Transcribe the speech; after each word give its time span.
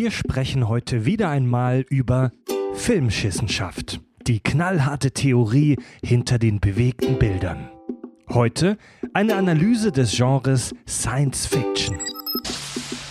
Wir 0.00 0.12
sprechen 0.12 0.68
heute 0.68 1.06
wieder 1.06 1.28
einmal 1.28 1.84
über 1.88 2.30
Filmschissenschaft. 2.74 4.00
Die 4.28 4.38
knallharte 4.38 5.10
Theorie 5.10 5.76
hinter 6.04 6.38
den 6.38 6.60
bewegten 6.60 7.18
Bildern. 7.18 7.68
Heute 8.28 8.78
eine 9.12 9.34
Analyse 9.34 9.90
des 9.90 10.16
Genres 10.16 10.72
Science 10.88 11.46
Fiction. 11.46 11.98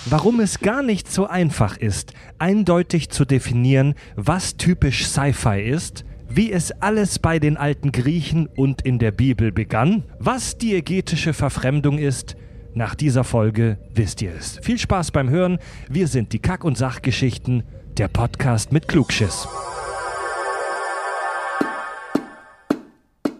Warum 0.05 0.39
es 0.39 0.61
gar 0.61 0.81
nicht 0.81 1.11
so 1.11 1.27
einfach 1.27 1.75
ist, 1.75 2.13
eindeutig 2.39 3.09
zu 3.09 3.25
definieren, 3.25 3.93
was 4.15 4.55
typisch 4.55 5.07
Sci-Fi 5.07 5.59
ist, 5.59 6.05
wie 6.29 6.53
es 6.53 6.71
alles 6.71 7.19
bei 7.19 7.37
den 7.39 7.57
alten 7.57 7.91
Griechen 7.91 8.47
und 8.47 8.83
in 8.83 8.97
der 8.97 9.11
Bibel 9.11 9.51
begann, 9.51 10.05
was 10.19 10.57
diegetische 10.57 11.33
Verfremdung 11.33 11.97
ist, 11.97 12.37
nach 12.73 12.95
dieser 12.95 13.23
Folge 13.23 13.77
wisst 13.93 14.21
ihr 14.21 14.31
es. 14.37 14.59
Viel 14.61 14.77
Spaß 14.77 15.11
beim 15.11 15.29
Hören. 15.29 15.59
Wir 15.89 16.07
sind 16.07 16.33
die 16.33 16.39
Kack- 16.39 16.63
und 16.63 16.77
Sachgeschichten, 16.77 17.63
der 17.97 18.07
Podcast 18.07 18.71
mit 18.71 18.87
Klugschiss. 18.87 19.47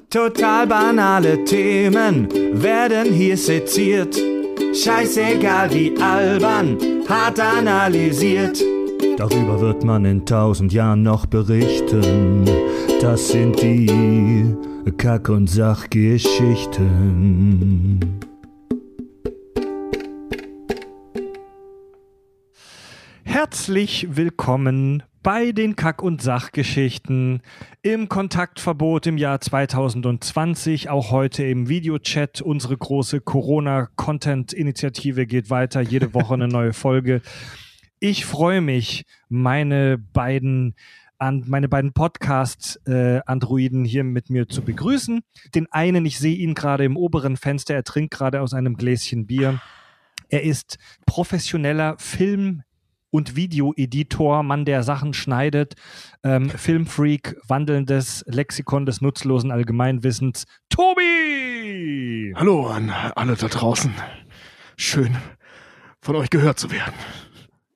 Total 0.09 0.65
banale 0.65 1.43
Themen 1.43 2.29
werden 2.53 3.13
hier 3.13 3.37
seziert. 3.37 4.17
Scheißegal 4.73 5.73
wie 5.73 5.93
albern, 5.99 6.77
hart 7.07 7.39
analysiert. 7.39 8.63
Darüber 9.17 9.59
wird 9.59 9.83
man 9.83 10.05
in 10.05 10.25
tausend 10.25 10.73
Jahren 10.73 11.03
noch 11.03 11.25
berichten. 11.25 12.45
Das 13.01 13.29
sind 13.29 13.61
die 13.61 14.55
Kack- 14.97 15.29
und 15.29 15.47
Sachgeschichten. 15.47 17.99
Herzlich 23.27 24.15
willkommen 24.15 25.03
bei 25.21 25.51
den 25.51 25.75
Kack- 25.75 26.01
und 26.01 26.21
Sachgeschichten 26.21 27.41
im 27.81 28.07
Kontaktverbot 28.07 29.05
im 29.05 29.17
Jahr 29.17 29.41
2020, 29.41 30.89
auch 30.89 31.11
heute 31.11 31.43
im 31.43 31.67
Videochat. 31.67 32.41
Unsere 32.41 32.77
große 32.77 33.19
Corona-Content-Initiative 33.19 35.27
geht 35.27 35.49
weiter, 35.49 35.81
jede 35.81 36.13
Woche 36.13 36.35
eine 36.35 36.47
neue 36.47 36.71
Folge. 36.73 37.21
Ich 37.99 38.25
freue 38.25 38.61
mich, 38.61 39.03
meine 39.27 39.97
beiden 39.97 40.75
an 41.19 41.43
meine 41.47 41.67
beiden 41.67 41.91
Podcast-Androiden 41.91 43.85
äh, 43.85 43.87
hier 43.87 44.05
mit 44.05 44.29
mir 44.29 44.47
zu 44.47 44.61
begrüßen. 44.61 45.19
Den 45.53 45.67
einen, 45.69 46.05
ich 46.05 46.17
sehe 46.17 46.37
ihn 46.37 46.55
gerade 46.55 46.85
im 46.85 46.95
oberen 46.95 47.35
Fenster, 47.35 47.75
er 47.75 47.83
trinkt 47.83 48.13
gerade 48.13 48.41
aus 48.41 48.53
einem 48.53 48.77
Gläschen 48.77 49.27
Bier. 49.27 49.61
Er 50.29 50.43
ist 50.43 50.77
professioneller 51.05 51.97
Film- 51.99 52.63
und 53.17 53.35
Videoeditor, 53.35 54.43
Mann, 54.43 54.63
der 54.63 54.83
Sachen 54.83 55.15
schneidet, 55.15 55.73
ähm, 56.23 56.51
Filmfreak, 56.51 57.35
wandelndes 57.47 58.23
Lexikon 58.27 58.85
des 58.85 59.01
nutzlosen 59.01 59.49
Allgemeinwissens, 59.49 60.45
Tobi! 60.69 62.31
Hallo 62.35 62.67
an 62.67 62.91
alle 62.91 63.35
da 63.35 63.47
draußen. 63.47 63.91
Schön 64.77 65.17
von 65.99 66.15
euch 66.15 66.29
gehört 66.29 66.59
zu 66.59 66.69
werden. 66.69 66.93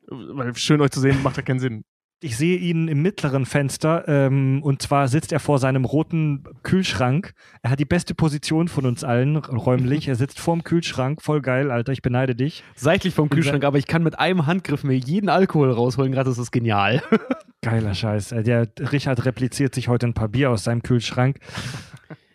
Weil 0.07 0.55
schön 0.55 0.79
euch 0.79 0.91
zu 0.91 0.99
sehen 0.99 1.23
macht 1.23 1.37
ja 1.37 1.41
keinen 1.41 1.59
Sinn. 1.59 1.85
Ich 2.23 2.37
sehe 2.37 2.57
ihn 2.57 2.87
im 2.87 3.01
mittleren 3.01 3.47
Fenster 3.47 4.07
ähm, 4.07 4.61
und 4.61 4.79
zwar 4.83 5.07
sitzt 5.07 5.31
er 5.31 5.39
vor 5.39 5.57
seinem 5.57 5.85
roten 5.85 6.43
Kühlschrank. 6.61 7.33
Er 7.63 7.71
hat 7.71 7.79
die 7.79 7.85
beste 7.85 8.13
Position 8.13 8.67
von 8.67 8.85
uns 8.85 9.03
allen 9.03 9.37
räumlich. 9.37 10.07
Er 10.07 10.15
sitzt 10.15 10.39
vorm 10.39 10.63
Kühlschrank, 10.63 11.23
voll 11.23 11.41
geil, 11.41 11.71
Alter. 11.71 11.93
Ich 11.93 12.03
beneide 12.03 12.35
dich. 12.35 12.63
Seitlich 12.75 13.15
vom 13.15 13.31
Kühlschrank, 13.31 13.63
aber 13.63 13.79
ich 13.79 13.87
kann 13.87 14.03
mit 14.03 14.19
einem 14.19 14.45
Handgriff 14.45 14.83
mir 14.83 14.95
jeden 14.95 15.29
Alkohol 15.29 15.71
rausholen. 15.71 16.11
Gerade 16.11 16.29
das 16.29 16.37
ist 16.37 16.51
genial. 16.51 17.01
Geiler 17.63 17.95
Scheiß. 17.95 18.33
Äh, 18.33 18.43
der 18.43 18.67
Richard 18.91 19.25
repliziert 19.25 19.73
sich 19.73 19.87
heute 19.87 20.05
ein 20.05 20.13
paar 20.13 20.29
Bier 20.29 20.51
aus 20.51 20.63
seinem 20.63 20.83
Kühlschrank. 20.83 21.37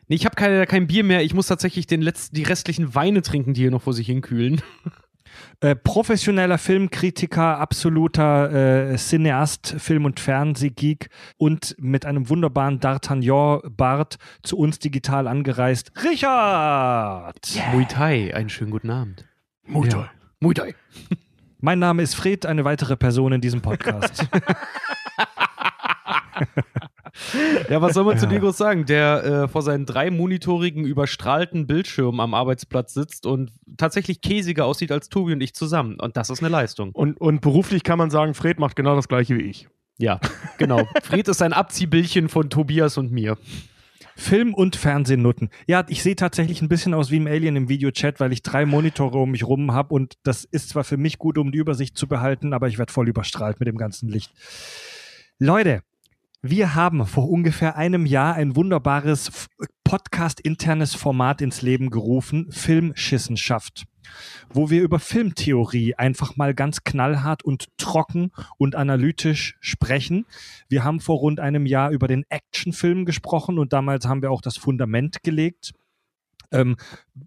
Nee, 0.08 0.16
ich 0.16 0.24
habe 0.24 0.66
kein 0.66 0.88
Bier 0.88 1.04
mehr. 1.04 1.22
Ich 1.22 1.32
muss 1.32 1.46
tatsächlich 1.46 1.86
den 1.86 2.02
letzten, 2.02 2.34
die 2.34 2.42
restlichen 2.42 2.96
Weine 2.96 3.22
trinken, 3.22 3.54
die 3.54 3.60
hier 3.60 3.70
noch 3.70 3.82
vor 3.82 3.92
sich 3.92 4.08
hinkühlen. 4.08 4.62
Äh, 5.60 5.74
professioneller 5.74 6.58
Filmkritiker, 6.58 7.58
absoluter 7.58 8.92
äh, 8.92 8.96
Cineast, 8.96 9.76
Film- 9.78 10.04
und 10.04 10.20
Fernsehgeek 10.20 11.08
und 11.36 11.74
mit 11.78 12.04
einem 12.04 12.28
wunderbaren 12.28 12.80
D'Artagnan-Bart 12.80 14.18
zu 14.42 14.58
uns 14.58 14.78
digital 14.78 15.26
angereist. 15.26 15.92
Richard! 16.04 17.54
Yeah. 17.54 17.72
Muay 17.72 17.86
Thai, 17.86 18.34
einen 18.34 18.50
schönen 18.50 18.70
guten 18.70 18.90
Abend. 18.90 19.26
Muay 19.64 19.88
Thai. 19.88 19.98
Ja. 19.98 20.10
Muay 20.40 20.54
Thai. 20.54 20.74
Mein 21.60 21.78
Name 21.78 22.02
ist 22.02 22.14
Fred, 22.14 22.44
eine 22.44 22.64
weitere 22.64 22.96
Person 22.96 23.32
in 23.32 23.40
diesem 23.40 23.62
Podcast. 23.62 24.28
ja, 27.68 27.80
was 27.82 27.94
soll 27.94 28.04
man 28.04 28.16
ja. 28.16 28.20
zu 28.20 28.28
groß 28.28 28.56
sagen? 28.56 28.86
Der 28.86 29.24
äh, 29.24 29.48
vor 29.48 29.62
seinen 29.62 29.86
drei 29.86 30.10
monitorigen, 30.10 30.84
überstrahlten 30.84 31.66
Bildschirmen 31.66 32.20
am 32.20 32.34
Arbeitsplatz 32.34 32.94
sitzt 32.94 33.26
und 33.26 33.52
tatsächlich 33.76 34.20
käsiger 34.20 34.64
aussieht 34.64 34.92
als 34.92 35.08
Tobi 35.08 35.32
und 35.32 35.40
ich 35.40 35.54
zusammen. 35.54 35.98
Und 36.00 36.16
das 36.16 36.30
ist 36.30 36.40
eine 36.40 36.48
Leistung. 36.48 36.90
Und, 36.92 37.20
und 37.20 37.40
beruflich 37.40 37.82
kann 37.82 37.98
man 37.98 38.10
sagen, 38.10 38.34
Fred 38.34 38.58
macht 38.58 38.76
genau 38.76 38.96
das 38.96 39.08
gleiche 39.08 39.36
wie 39.36 39.42
ich. 39.42 39.68
Ja, 39.98 40.20
genau. 40.58 40.86
Fred 41.02 41.28
ist 41.28 41.42
ein 41.42 41.52
Abziehbildchen 41.52 42.28
von 42.28 42.50
Tobias 42.50 42.98
und 42.98 43.12
mir. 43.12 43.38
Film- 44.16 44.54
und 44.54 44.76
Fernsehnutten. 44.76 45.50
Ja, 45.66 45.84
ich 45.88 46.02
sehe 46.02 46.16
tatsächlich 46.16 46.62
ein 46.62 46.68
bisschen 46.68 46.94
aus 46.94 47.10
wie 47.10 47.20
ein 47.20 47.28
Alien 47.28 47.54
im 47.54 47.68
Videochat, 47.68 48.18
weil 48.18 48.32
ich 48.32 48.42
drei 48.42 48.64
Monitore 48.64 49.18
um 49.18 49.30
mich 49.30 49.44
rum 49.44 49.72
habe 49.72 49.94
und 49.94 50.14
das 50.22 50.44
ist 50.44 50.70
zwar 50.70 50.84
für 50.84 50.96
mich 50.96 51.18
gut, 51.18 51.36
um 51.36 51.52
die 51.52 51.58
Übersicht 51.58 51.98
zu 51.98 52.08
behalten, 52.08 52.54
aber 52.54 52.66
ich 52.68 52.78
werde 52.78 52.92
voll 52.92 53.08
überstrahlt 53.08 53.60
mit 53.60 53.68
dem 53.68 53.76
ganzen 53.76 54.08
Licht. 54.08 54.32
Leute, 55.38 55.82
wir 56.50 56.74
haben 56.74 57.06
vor 57.06 57.28
ungefähr 57.28 57.76
einem 57.76 58.06
Jahr 58.06 58.34
ein 58.34 58.56
wunderbares 58.56 59.48
Podcast-internes 59.84 60.94
Format 60.94 61.40
ins 61.40 61.62
Leben 61.62 61.90
gerufen, 61.90 62.50
Filmschissenschaft, 62.50 63.84
wo 64.48 64.70
wir 64.70 64.82
über 64.82 64.98
Filmtheorie 64.98 65.94
einfach 65.94 66.36
mal 66.36 66.54
ganz 66.54 66.84
knallhart 66.84 67.44
und 67.44 67.66
trocken 67.76 68.32
und 68.58 68.74
analytisch 68.74 69.56
sprechen. 69.60 70.26
Wir 70.68 70.84
haben 70.84 71.00
vor 71.00 71.18
rund 71.18 71.40
einem 71.40 71.66
Jahr 71.66 71.90
über 71.90 72.08
den 72.08 72.24
Actionfilm 72.28 73.04
gesprochen 73.04 73.58
und 73.58 73.72
damals 73.72 74.06
haben 74.06 74.22
wir 74.22 74.30
auch 74.30 74.42
das 74.42 74.56
Fundament 74.56 75.22
gelegt. 75.22 75.72
Ähm, 76.52 76.76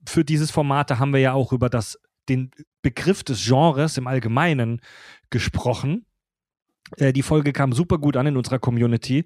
für 0.08 0.26
dieses 0.26 0.52
Format 0.52 0.92
haben 1.00 1.14
wir 1.14 1.20
ja 1.20 1.34
auch 1.34 1.52
über 1.52 1.70
das, 1.70 1.98
den 2.28 2.52
Begriff 2.82 3.24
des 3.24 3.46
Genres 3.46 3.98
im 3.98 4.08
Allgemeinen 4.08 4.82
gesprochen. 5.30 6.06
Äh, 6.98 7.14
die 7.14 7.22
Folge 7.24 7.54
kam 7.54 7.74
super 7.74 7.98
gut 7.98 8.18
an 8.18 8.28
in 8.28 8.38
unserer 8.38 8.60
Community. 8.60 9.26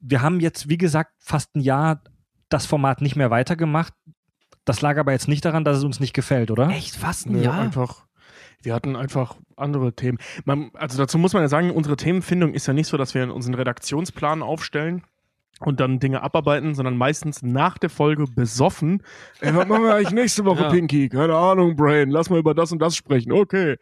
Wir 0.00 0.22
haben 0.22 0.40
jetzt, 0.40 0.68
wie 0.68 0.78
gesagt, 0.78 1.12
fast 1.18 1.54
ein 1.54 1.60
Jahr 1.60 2.02
das 2.48 2.66
Format 2.66 3.00
nicht 3.00 3.16
mehr 3.16 3.30
weitergemacht. 3.30 3.94
Das 4.64 4.80
lag 4.80 4.98
aber 4.98 5.12
jetzt 5.12 5.28
nicht 5.28 5.44
daran, 5.44 5.64
dass 5.64 5.78
es 5.78 5.84
uns 5.84 6.00
nicht 6.00 6.12
gefällt, 6.12 6.50
oder? 6.50 6.68
Echt? 6.68 6.96
Fast 6.96 7.26
ein 7.26 7.32
Nö, 7.32 7.42
Jahr? 7.42 7.58
Einfach, 7.58 8.06
wir 8.62 8.74
hatten 8.74 8.94
einfach 8.94 9.36
andere 9.56 9.94
Themen. 9.94 10.18
Man, 10.44 10.70
also 10.74 10.98
dazu 10.98 11.18
muss 11.18 11.32
man 11.32 11.42
ja 11.42 11.48
sagen, 11.48 11.70
unsere 11.70 11.96
Themenfindung 11.96 12.54
ist 12.54 12.66
ja 12.66 12.72
nicht 12.72 12.86
so, 12.86 12.96
dass 12.96 13.14
wir 13.14 13.32
unseren 13.34 13.54
Redaktionsplan 13.54 14.42
aufstellen 14.42 15.02
und 15.60 15.80
dann 15.80 15.98
Dinge 16.00 16.22
abarbeiten, 16.22 16.74
sondern 16.74 16.96
meistens 16.96 17.42
nach 17.42 17.78
der 17.78 17.90
Folge 17.90 18.24
besoffen. 18.26 19.02
Ey, 19.40 19.54
was 19.54 19.66
machen 19.66 19.84
wir 19.84 19.94
eigentlich 19.94 20.12
nächste 20.12 20.44
Woche, 20.44 20.62
Ja. 20.62 20.70
Pinky? 20.70 21.08
Keine 21.08 21.36
Ahnung, 21.36 21.76
Brain. 21.76 22.10
Lass 22.10 22.30
mal 22.30 22.38
über 22.38 22.54
das 22.54 22.72
und 22.72 22.80
das 22.80 22.96
sprechen. 22.96 23.32
Okay. 23.32 23.78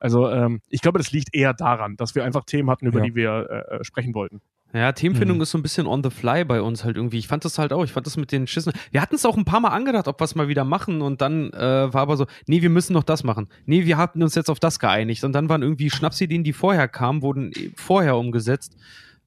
Also 0.00 0.28
ähm, 0.30 0.60
ich 0.68 0.80
glaube, 0.82 0.98
das 0.98 1.10
liegt 1.12 1.34
eher 1.34 1.54
daran, 1.54 1.96
dass 1.96 2.14
wir 2.14 2.24
einfach 2.24 2.44
Themen 2.44 2.70
hatten, 2.70 2.86
über 2.86 2.98
Ja. 3.00 3.04
die 3.06 3.14
wir 3.14 3.66
äh, 3.70 3.84
sprechen 3.84 4.14
wollten. 4.14 4.40
Ja, 4.72 4.92
Themenfindung 4.92 5.36
Mhm. 5.38 5.42
ist 5.44 5.52
so 5.52 5.58
ein 5.58 5.62
bisschen 5.62 5.86
on 5.86 6.02
the 6.02 6.10
fly 6.10 6.44
bei 6.44 6.60
uns 6.60 6.84
halt 6.84 6.96
irgendwie. 6.96 7.18
Ich 7.18 7.28
fand 7.28 7.44
das 7.44 7.58
halt 7.58 7.72
auch. 7.72 7.84
Ich 7.84 7.92
fand 7.92 8.06
das 8.06 8.16
mit 8.16 8.30
den 8.32 8.46
Schissen. 8.46 8.72
Wir 8.90 9.00
hatten 9.00 9.14
es 9.14 9.24
auch 9.24 9.36
ein 9.36 9.44
paar 9.44 9.60
Mal 9.60 9.68
angedacht, 9.70 10.06
ob 10.08 10.20
wir 10.20 10.24
es 10.24 10.34
mal 10.34 10.48
wieder 10.48 10.64
machen 10.64 11.00
und 11.02 11.20
dann 11.22 11.50
äh, 11.52 11.92
war 11.94 12.02
aber 12.02 12.16
so, 12.16 12.26
nee, 12.46 12.60
wir 12.62 12.68
müssen 12.68 12.92
noch 12.92 13.04
das 13.04 13.24
machen. 13.24 13.48
Nee, 13.64 13.86
wir 13.86 13.96
hatten 13.96 14.22
uns 14.22 14.34
jetzt 14.34 14.50
auf 14.50 14.58
das 14.60 14.78
geeinigt 14.78 15.24
und 15.24 15.32
dann 15.32 15.48
waren 15.48 15.62
irgendwie 15.62 15.88
Schnapsideen, 15.88 16.44
die 16.44 16.52
vorher 16.52 16.88
kamen, 16.88 17.22
wurden 17.22 17.52
eh 17.54 17.70
vorher 17.76 18.16
umgesetzt. 18.16 18.76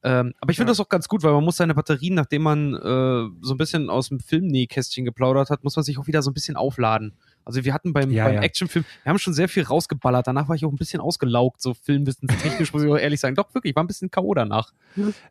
Ähm, 0.03 0.33
aber 0.39 0.51
ich 0.51 0.57
finde 0.57 0.69
Ja. 0.69 0.73
das 0.73 0.79
auch 0.81 0.89
ganz 0.89 1.07
gut, 1.07 1.23
weil 1.23 1.33
man 1.33 1.43
muss 1.43 1.57
seine 1.57 1.73
Batterien, 1.73 2.15
nachdem 2.15 2.43
man 2.43 2.73
äh, 2.75 3.29
so 3.41 3.53
ein 3.53 3.57
bisschen 3.57 3.89
aus 3.89 4.09
dem 4.09 4.19
Filmnähkästchen 4.19 5.03
geplaudert 5.03 5.49
hat, 5.49 5.63
muss 5.63 5.75
man 5.75 5.83
sich 5.83 5.97
auch 5.97 6.07
wieder 6.07 6.21
so 6.21 6.29
ein 6.31 6.33
bisschen 6.33 6.57
aufladen. 6.57 7.13
Also 7.45 7.63
wir 7.65 7.73
hatten 7.73 7.93
beim, 7.93 8.11
Ja, 8.11 8.25
beim 8.25 8.35
ja. 8.35 8.41
Actionfilm, 8.41 8.85
wir 9.03 9.09
haben 9.09 9.17
schon 9.19 9.33
sehr 9.33 9.49
viel 9.49 9.63
rausgeballert. 9.63 10.27
Danach 10.27 10.47
war 10.49 10.55
ich 10.55 10.65
auch 10.65 10.71
ein 10.71 10.75
bisschen 10.77 11.01
ausgelaugt, 11.01 11.61
so 11.61 11.73
filmwissenstechnisch, 11.73 12.73
muss 12.73 12.83
ich 12.83 12.89
auch 12.89 12.97
ehrlich 12.97 13.19
sagen. 13.19 13.35
Doch, 13.35 13.53
wirklich, 13.55 13.71
ich 13.71 13.75
war 13.75 13.83
ein 13.83 13.87
bisschen 13.87 14.11
K.O. 14.11 14.33
danach. 14.33 14.71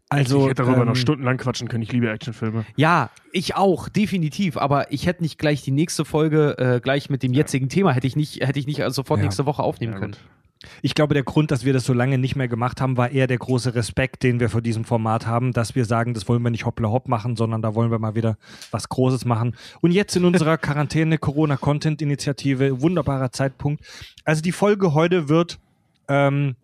Also, 0.08 0.40
ich 0.42 0.44
hätte 0.50 0.62
darüber 0.62 0.80
ähm, 0.82 0.88
noch 0.88 0.96
stundenlang 0.96 1.36
quatschen 1.36 1.68
können. 1.68 1.82
Ich 1.82 1.92
liebe 1.92 2.10
Actionfilme. 2.10 2.64
Ja, 2.76 3.10
ich 3.32 3.54
auch, 3.56 3.88
definitiv. 3.88 4.56
Aber 4.56 4.90
ich 4.92 5.06
hätte 5.06 5.22
nicht 5.22 5.38
gleich 5.38 5.62
die 5.62 5.70
nächste 5.70 6.04
Folge 6.04 6.56
äh, 6.58 6.80
gleich 6.80 7.10
mit 7.10 7.22
dem 7.22 7.32
jetzigen 7.32 7.68
Thema 7.68 7.92
hätte 7.92 8.06
ich 8.06 8.16
nicht, 8.16 8.40
hätte 8.46 8.58
ich 8.58 8.66
nicht 8.66 8.82
also 8.82 8.96
sofort 8.96 9.18
Ja. 9.20 9.24
nächste 9.24 9.46
Woche 9.46 9.62
aufnehmen 9.62 9.92
Ja, 9.92 9.98
können. 10.00 10.12
gut. 10.12 10.20
Ich 10.82 10.94
glaube, 10.94 11.14
der 11.14 11.22
Grund, 11.22 11.50
dass 11.50 11.64
wir 11.64 11.72
das 11.72 11.84
so 11.84 11.92
lange 11.92 12.18
nicht 12.18 12.34
mehr 12.34 12.48
gemacht 12.48 12.80
haben, 12.80 12.96
war 12.96 13.10
eher 13.10 13.26
der 13.26 13.38
große 13.38 13.74
Respekt, 13.74 14.22
den 14.22 14.40
wir 14.40 14.48
vor 14.50 14.60
diesem 14.60 14.84
Format 14.84 15.26
haben, 15.26 15.52
dass 15.52 15.74
wir 15.74 15.84
sagen, 15.84 16.14
das 16.14 16.28
wollen 16.28 16.42
wir 16.42 16.50
nicht 16.50 16.66
hoppla 16.66 16.88
hopp 16.88 17.08
machen, 17.08 17.36
sondern 17.36 17.62
da 17.62 17.74
wollen 17.74 17.90
wir 17.90 17.98
mal 17.98 18.14
wieder 18.14 18.36
was 18.70 18.88
Großes 18.88 19.24
machen. 19.24 19.54
Und 19.80 19.92
jetzt 19.92 20.16
in 20.16 20.24
unserer 20.24 20.58
Quarantäne 20.58 21.18
Corona 21.18 21.56
Content 21.56 22.02
Initiative, 22.02 22.80
wunderbarer 22.80 23.30
Zeitpunkt. 23.30 23.84
Also 24.24 24.42
die 24.42 24.52
Folge 24.52 24.94
heute 24.94 25.28
wird 25.28 25.58
ähm, 26.08 26.56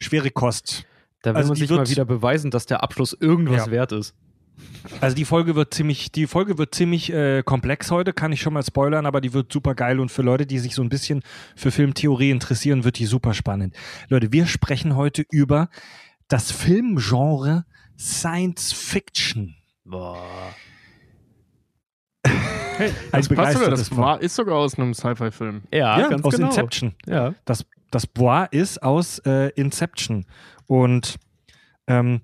schwere 0.00 0.30
Kost. 0.30 0.86
Da 1.22 1.30
will 1.30 1.36
Also 1.36 1.48
man 1.50 1.56
sich 1.58 1.70
mal 1.70 1.88
wieder 1.88 2.04
beweisen, 2.06 2.50
dass 2.50 2.64
der 2.66 2.82
Abschluss 2.82 3.12
irgendwas 3.12 3.66
Ja. 3.66 3.72
wert 3.72 3.92
ist. 3.92 4.14
Also 5.00 5.14
die 5.14 5.24
Folge 5.24 5.54
wird 5.54 5.74
ziemlich, 5.74 6.10
die 6.12 6.26
Folge 6.26 6.58
wird 6.58 6.74
ziemlich 6.74 7.12
äh, 7.12 7.42
komplex 7.42 7.90
heute, 7.90 8.12
kann 8.12 8.32
ich 8.32 8.40
schon 8.40 8.52
mal 8.52 8.62
spoilern, 8.62 9.06
aber 9.06 9.20
die 9.20 9.32
wird 9.32 9.52
super 9.52 9.74
geil 9.74 10.00
und 10.00 10.10
für 10.10 10.22
Leute, 10.22 10.46
die 10.46 10.58
sich 10.58 10.74
so 10.74 10.82
ein 10.82 10.88
bisschen 10.88 11.22
für 11.56 11.70
Filmtheorie 11.70 12.30
interessieren, 12.30 12.84
wird 12.84 12.98
die 12.98 13.06
super 13.06 13.34
spannend. 13.34 13.74
Leute, 14.08 14.32
wir 14.32 14.46
sprechen 14.46 14.96
heute 14.96 15.24
über 15.30 15.68
das 16.28 16.50
Filmgenre 16.50 17.64
Science 17.98 18.72
Fiction. 18.72 19.56
Boah. 19.84 20.54
Hey, 22.24 22.92
das 23.12 23.28
passt 23.28 23.52
sogar, 23.54 23.70
das 23.70 23.96
war, 23.96 24.22
ist 24.22 24.36
sogar 24.36 24.56
aus 24.56 24.78
einem 24.78 24.94
Sci-Fi-Film. 24.94 25.62
Ja, 25.72 25.98
ja, 25.98 26.08
ganz 26.08 26.24
aus 26.24 26.34
genau. 26.34 26.48
Inception. 26.48 26.94
Ja. 27.06 27.34
Das, 27.44 27.66
das 27.90 28.06
Bois 28.06 28.46
ist 28.50 28.82
aus 28.82 29.18
äh, 29.20 29.50
Inception. 29.50 30.24
Und 30.66 31.16
ähm, 31.86 32.22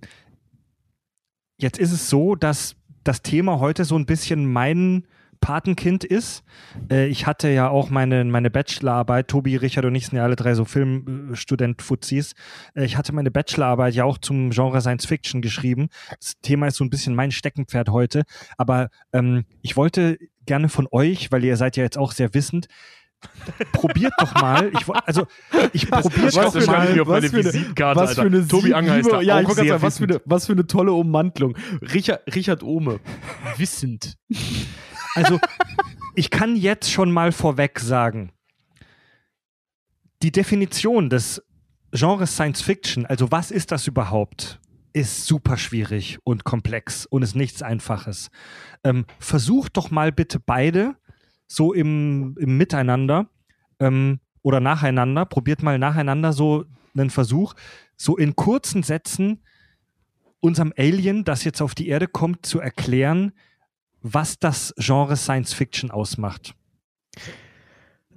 jetzt 1.58 1.78
ist 1.78 1.92
es 1.92 2.08
so, 2.10 2.34
dass 2.34 2.76
das 3.04 3.22
Thema 3.22 3.60
heute 3.60 3.84
so 3.84 3.96
ein 3.96 4.06
bisschen 4.06 4.50
mein 4.52 5.06
Patenkind 5.40 6.04
ist. 6.04 6.42
Äh, 6.90 7.06
ich 7.06 7.26
hatte 7.26 7.48
ja 7.48 7.68
auch 7.68 7.90
meine, 7.90 8.24
meine 8.24 8.50
Bachelorarbeit, 8.50 9.28
Tobi, 9.28 9.56
Richard 9.56 9.84
und 9.84 9.94
ich 9.94 10.06
sind 10.06 10.16
ja 10.16 10.24
alle 10.24 10.36
drei 10.36 10.54
so 10.54 10.64
Filmstudent-Fuzis. 10.64 12.34
Äh, 12.74 12.84
ich 12.84 12.96
hatte 12.96 13.12
meine 13.12 13.30
Bachelorarbeit 13.30 13.94
ja 13.94 14.04
auch 14.04 14.18
zum 14.18 14.50
Genre 14.50 14.80
Science 14.80 15.06
Fiction 15.06 15.42
geschrieben. 15.42 15.88
Das 16.18 16.34
Thema 16.42 16.66
ist 16.66 16.76
so 16.76 16.84
ein 16.84 16.90
bisschen 16.90 17.14
mein 17.14 17.30
Steckenpferd 17.30 17.90
heute. 17.90 18.22
Aber 18.56 18.88
ähm, 19.12 19.44
ich 19.62 19.76
wollte 19.76 20.18
gerne 20.46 20.68
von 20.68 20.88
euch, 20.90 21.30
weil 21.32 21.44
ihr 21.44 21.56
seid 21.56 21.76
ja 21.76 21.82
jetzt 21.82 21.98
auch 21.98 22.12
sehr 22.12 22.34
wissend, 22.34 22.66
probiert 23.72 24.12
doch 24.18 24.34
mal. 24.34 24.70
Ich, 24.78 24.88
also 25.04 25.26
ich 25.72 25.88
probiert 25.90 26.36
doch 26.36 26.36
mal. 26.36 26.46
auf 26.46 26.66
meine 26.66 27.06
was 27.06 27.24
für 27.26 27.36
eine- 27.36 27.44
Visitenkarte, 27.44 28.00
was 28.00 28.14
für 28.14 28.20
eine 28.22 28.46
Tobi 28.46 28.70
da 28.70 28.80
Ja, 29.20 29.42
gerade 29.42 29.54
sagen, 29.68 29.82
was 29.82 29.98
für, 29.98 30.04
eine, 30.04 30.20
was 30.24 30.46
für 30.46 30.52
eine 30.52 30.66
tolle 30.66 30.92
Ummantlung. 30.92 31.56
Richard, 31.80 32.22
Richard 32.34 32.62
Ohme. 32.62 33.00
Wissend. 33.56 34.16
Also, 35.14 35.38
ich 36.14 36.30
kann 36.30 36.56
jetzt 36.56 36.90
schon 36.90 37.10
mal 37.10 37.32
vorweg 37.32 37.80
sagen, 37.80 38.32
die 40.22 40.32
Definition 40.32 41.10
des 41.10 41.42
Genres 41.92 42.32
Science 42.34 42.60
Fiction, 42.62 43.06
also 43.06 43.30
was 43.30 43.50
ist 43.50 43.70
das 43.72 43.86
überhaupt, 43.86 44.60
ist 44.92 45.26
super 45.26 45.56
schwierig 45.56 46.18
und 46.24 46.44
komplex 46.44 47.06
und 47.06 47.22
ist 47.22 47.34
nichts 47.36 47.62
Einfaches. 47.62 48.30
Ähm, 48.82 49.04
versucht 49.18 49.76
doch 49.76 49.90
mal 49.90 50.10
bitte 50.12 50.40
beide 50.40 50.96
so 51.46 51.72
im, 51.72 52.36
im 52.38 52.56
Miteinander 52.56 53.28
ähm, 53.80 54.20
oder 54.42 54.60
nacheinander, 54.60 55.24
probiert 55.24 55.62
mal 55.62 55.78
nacheinander 55.78 56.32
so 56.32 56.64
einen 56.96 57.10
Versuch, 57.10 57.54
so 57.96 58.16
in 58.16 58.36
kurzen 58.36 58.82
Sätzen 58.82 59.42
unserem 60.40 60.72
Alien, 60.76 61.24
das 61.24 61.44
jetzt 61.44 61.60
auf 61.60 61.74
die 61.74 61.88
Erde 61.88 62.06
kommt, 62.06 62.46
zu 62.46 62.60
erklären, 62.60 63.32
was 64.02 64.38
das 64.38 64.74
Genre 64.78 65.16
Science 65.16 65.52
Fiction 65.52 65.90
ausmacht. 65.90 66.54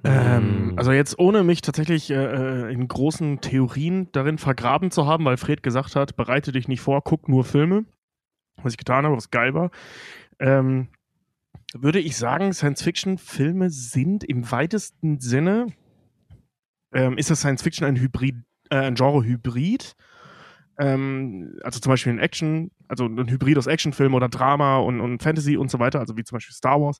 Ähm, 0.04 0.74
also 0.78 0.92
jetzt 0.92 1.20
ohne 1.20 1.44
mich 1.44 1.62
tatsächlich 1.62 2.10
äh, 2.10 2.72
in 2.72 2.88
großen 2.88 3.42
Theorien 3.42 4.10
darin 4.12 4.38
vergraben 4.38 4.92
zu 4.92 5.08
haben, 5.08 5.26
weil 5.26 5.38
Fred 5.38 5.64
gesagt 5.64 5.96
hat, 5.96 6.16
bereite 6.16 6.52
dich 6.52 6.68
nicht 6.68 6.82
vor, 6.82 7.04
guck 7.04 7.28
nur 7.28 7.44
Filme, 7.44 7.86
was 8.62 8.74
ich 8.74 8.78
getan 8.78 9.06
habe, 9.06 9.18
was 9.18 9.32
geil 9.32 9.54
war, 9.54 9.72
ähm, 10.40 10.88
würde 11.74 12.00
ich 12.00 12.18
sagen, 12.18 12.54
Science-Fiction-Filme 12.54 13.70
sind 13.70 14.24
im 14.24 14.50
weitesten 14.52 15.20
Sinne, 15.20 15.68
ähm, 16.94 17.18
ist 17.18 17.30
das 17.30 17.40
Science-Fiction 17.40 17.86
ein 17.86 17.98
Hybrid, 17.98 18.36
äh, 18.70 18.78
ein 18.78 18.96
Genre-Hybrid, 18.96 19.96
ähm, 20.80 21.60
also 21.64 21.80
zum 21.80 21.92
Beispiel 21.92 22.14
ein 22.14 22.20
Action, 22.20 22.72
also 22.88 23.06
ein 23.06 23.30
Hybrid 23.30 23.58
aus 23.58 23.68
Actionfilm 23.68 24.14
oder 24.14 24.30
Drama 24.30 24.78
und, 24.78 25.02
und 25.02 25.22
Fantasy 25.22 25.58
und 25.58 25.70
so 25.70 25.80
weiter, 25.80 26.00
also 26.00 26.18
wie 26.18 26.24
zum 26.24 26.38
Beispiel 26.38 26.56
Star 26.56 26.82
Wars. 26.82 26.98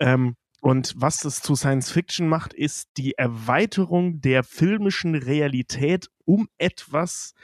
Ähm, 0.00 0.36
und 0.60 0.94
was 0.96 1.24
es 1.24 1.42
zu 1.42 1.54
Science 1.54 1.90
Fiction 1.90 2.28
macht, 2.28 2.52
ist 2.52 2.90
die 2.96 3.16
Erweiterung 3.16 4.20
der 4.20 4.42
filmischen 4.42 5.14
Realität 5.14 6.08
um 6.24 6.48
etwas 6.58 7.34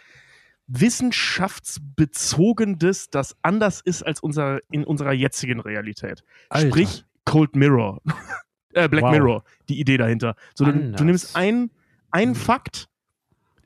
wissenschaftsbezogenes, 0.72 3.10
das 3.10 3.36
anders 3.42 3.80
ist 3.80 4.02
als 4.02 4.20
unser, 4.20 4.60
in 4.70 4.84
unserer 4.84 5.12
jetzigen 5.12 5.60
Realität. 5.60 6.24
Alter. 6.48 6.68
Sprich 6.68 7.04
Cold 7.24 7.56
Mirror. 7.56 8.00
äh, 8.72 8.88
Black 8.88 9.04
Wow. 9.04 9.12
Mirror, 9.12 9.44
die 9.68 9.78
Idee 9.78 9.98
dahinter. 9.98 10.34
So, 10.54 10.64
du, 10.64 10.72
du 10.72 11.04
nimmst 11.04 11.36
ein, 11.36 11.70
einen 12.10 12.34
Fakt, 12.34 12.88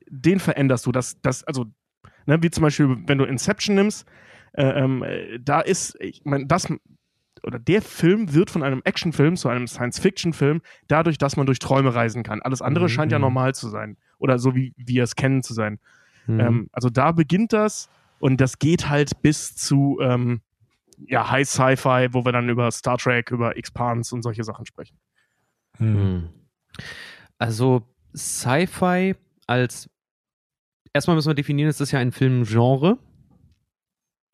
den 0.08 0.40
veränderst 0.40 0.84
du. 0.86 0.92
Das, 0.92 1.20
das, 1.22 1.44
also, 1.44 1.66
ne, 2.26 2.42
wie 2.42 2.50
zum 2.50 2.62
Beispiel, 2.62 2.96
wenn 3.06 3.18
du 3.18 3.24
Inception 3.24 3.76
nimmst, 3.76 4.06
äh, 4.52 4.64
äh, 4.64 5.38
da 5.40 5.60
ist, 5.60 5.96
ich 6.00 6.22
meine, 6.24 6.46
das 6.46 6.66
oder 7.42 7.58
der 7.60 7.82
Film 7.82 8.34
wird 8.34 8.50
von 8.50 8.62
einem 8.62 8.82
Actionfilm 8.84 9.36
zu 9.36 9.48
einem 9.48 9.68
Science-Fiction-Film 9.68 10.62
dadurch, 10.88 11.18
dass 11.18 11.36
man 11.36 11.46
durch 11.46 11.60
Träume 11.60 11.94
reisen 11.94 12.24
kann. 12.24 12.42
Alles 12.42 12.60
andere 12.60 12.84
Mhm, 12.84 12.88
scheint 12.88 13.12
ja 13.12 13.18
mhm. 13.18 13.22
normal 13.22 13.54
zu 13.54 13.68
sein. 13.68 13.96
Oder 14.18 14.38
so, 14.38 14.56
wie 14.56 14.72
wir 14.76 15.04
es 15.04 15.14
kennen 15.14 15.42
zu 15.42 15.54
sein. 15.54 15.78
Mhm. 16.26 16.40
Ähm, 16.40 16.68
also 16.72 16.90
da 16.90 17.12
beginnt 17.12 17.52
das 17.52 17.88
und 18.18 18.40
das 18.40 18.58
geht 18.58 18.88
halt 18.88 19.22
bis 19.22 19.54
zu 19.56 19.98
ähm, 20.00 20.40
ja, 21.06 21.30
High 21.30 21.48
Sci-Fi, 21.48 22.08
wo 22.12 22.24
wir 22.24 22.32
dann 22.32 22.48
über 22.48 22.70
Star 22.70 22.96
Trek, 22.98 23.30
über 23.30 23.56
Expans 23.56 24.12
und 24.12 24.22
solche 24.22 24.44
Sachen 24.44 24.66
sprechen. 24.66 24.96
Hm. 25.76 26.30
Also 27.38 27.82
Sci-Fi 28.14 29.14
als 29.46 29.90
erstmal 30.92 31.16
müssen 31.16 31.30
wir 31.30 31.34
definieren, 31.34 31.68
es 31.68 31.80
ist 31.80 31.92
ja 31.92 31.98
ein 31.98 32.12
Filmgenre. 32.12 32.98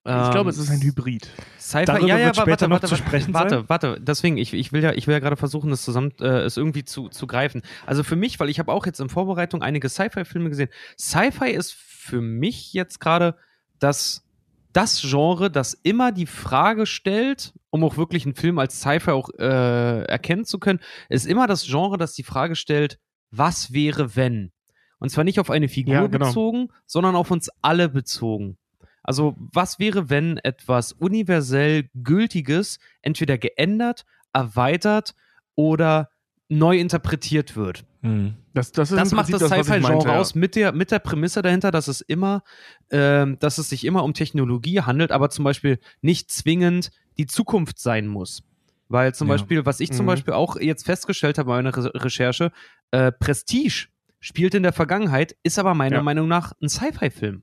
Ich 0.05 0.31
glaube, 0.33 0.51
es 0.51 0.59
ist 0.59 0.69
ein 0.71 0.81
Hybrid. 0.83 1.29
Sci-Fi, 1.61 1.85
Darüber 1.85 2.09
ja, 2.09 2.19
ja, 2.19 2.27
wird 2.27 2.37
später 2.37 2.51
warte, 2.51 2.65
noch 2.65 2.71
warte, 2.83 2.87
zu 2.87 2.93
warte, 2.93 3.05
sprechen 3.05 3.35
warte, 3.35 3.55
sein. 3.57 3.69
warte, 3.69 3.99
deswegen, 4.01 4.37
ich, 4.37 4.53
ich 4.53 4.73
will 4.73 4.83
ja, 4.83 4.93
ich 4.93 5.07
will 5.07 5.13
ja 5.13 5.21
gerade 5.21 5.37
versuchen, 5.37 5.71
das 5.71 5.83
zusammen, 5.83 6.13
äh, 6.21 6.41
es 6.41 6.57
irgendwie 6.57 6.85
zu, 6.85 7.09
zu 7.09 7.29
greifen. 7.29 7.63
Also 7.87 8.03
für 8.03 8.17
mich, 8.17 8.41
weil 8.41 8.49
ich 8.49 8.59
habe 8.59 8.73
auch 8.73 8.85
jetzt 8.85 8.99
in 9.01 9.09
Vorbereitung 9.09 9.63
einige 9.63 9.89
Sci-Fi-Filme 9.89 10.49
gesehen. 10.49 10.71
Sci-Fi 10.99 11.51
ist 11.51 11.73
für 11.75 12.21
mich 12.21 12.73
jetzt 12.73 12.99
gerade 12.99 13.37
das, 13.79 14.25
das 14.73 15.01
Genre, 15.03 15.53
das 15.53 15.75
immer 15.75 16.11
die 16.11 16.27
Frage 16.27 16.87
stellt, 16.87 17.53
um 17.71 17.85
auch 17.85 17.97
wirklich 17.97 18.25
einen 18.25 18.35
Film 18.35 18.59
als 18.59 18.81
Sci-Fi 18.81 19.13
auch 19.13 19.29
äh, 19.39 20.03
erkennen 20.05 20.45
zu 20.45 20.59
können, 20.59 20.81
ist 21.11 21.27
immer 21.27 21.47
das 21.47 21.65
Genre, 21.65 21.97
das 21.97 22.15
die 22.15 22.25
Frage 22.25 22.57
stellt, 22.57 22.99
was 23.31 23.73
wäre, 23.73 24.17
wenn? 24.17 24.51
Und 24.99 25.11
zwar 25.11 25.23
nicht 25.25 25.39
auf 25.39 25.51
eine 25.51 25.69
Figur 25.69 25.95
Ja, 25.95 26.07
genau. 26.07 26.27
bezogen, 26.27 26.69
sondern 26.87 27.15
auf 27.15 27.31
uns 27.31 27.51
alle 27.61 27.89
bezogen. 27.89 28.57
Also, 29.03 29.35
was 29.39 29.79
wäre, 29.79 30.11
wenn 30.11 30.39
etwas 30.39 30.93
universell 30.93 31.89
Gültiges 31.95 32.79
entweder 33.01 33.37
geändert, 33.39 34.05
erweitert 34.33 35.15
oder 35.55 36.09
neu 36.49 36.79
interpretiert 36.79 37.57
wird? 37.57 37.85
Hm. 38.03 38.35
Das, 38.55 38.73
das, 38.73 38.91
ist 38.91 38.99
Das 38.99 39.13
macht 39.13 39.33
das 39.33 39.43
Sci-Fi-Genre 39.43 40.09
ja. 40.09 40.19
aus 40.19 40.35
mit 40.35 40.55
der, 40.57 40.73
mit 40.73 40.91
der 40.91 40.99
Prämisse 40.99 41.41
dahinter, 41.43 41.71
dass 41.71 41.89
es 41.89 42.01
immer, 42.01 42.43
ähm, 42.91 43.39
dass 43.39 43.59
es 43.59 43.69
sich 43.71 43.85
immer 43.85 44.05
um 44.05 44.13
Technologie 44.13 44.81
handelt, 44.81 45.11
aber 45.13 45.31
zum 45.31 45.45
Beispiel 45.45 45.79
nicht 46.01 46.31
zwingend 46.31 46.91
die 47.19 47.27
Zukunft 47.27 47.79
sein 47.79 48.07
muss. 48.07 48.43
Weil 48.89 49.15
zum 49.15 49.29
Ja. 49.29 49.35
Beispiel, 49.35 49.65
was 49.65 49.81
ich 49.81 49.93
zum 49.93 50.05
Mhm. 50.05 50.09
Beispiel 50.09 50.35
auch 50.35 50.57
jetzt 50.57 50.85
festgestellt 50.85 51.39
habe 51.39 51.49
bei 51.49 51.63
meiner 51.63 51.75
Re 51.77 51.93
Recherche, 51.95 52.53
äh, 52.91 53.11
Prestige 53.11 53.87
spielt 54.21 54.55
in 54.55 54.63
der 54.63 54.73
Vergangenheit, 54.73 55.35
ist 55.43 55.59
aber 55.59 55.73
meiner 55.75 55.97
Ja. 55.97 56.03
Meinung 56.03 56.29
nach 56.29 56.53
ein 56.61 56.69
Sci-Fi-Film. 56.69 57.43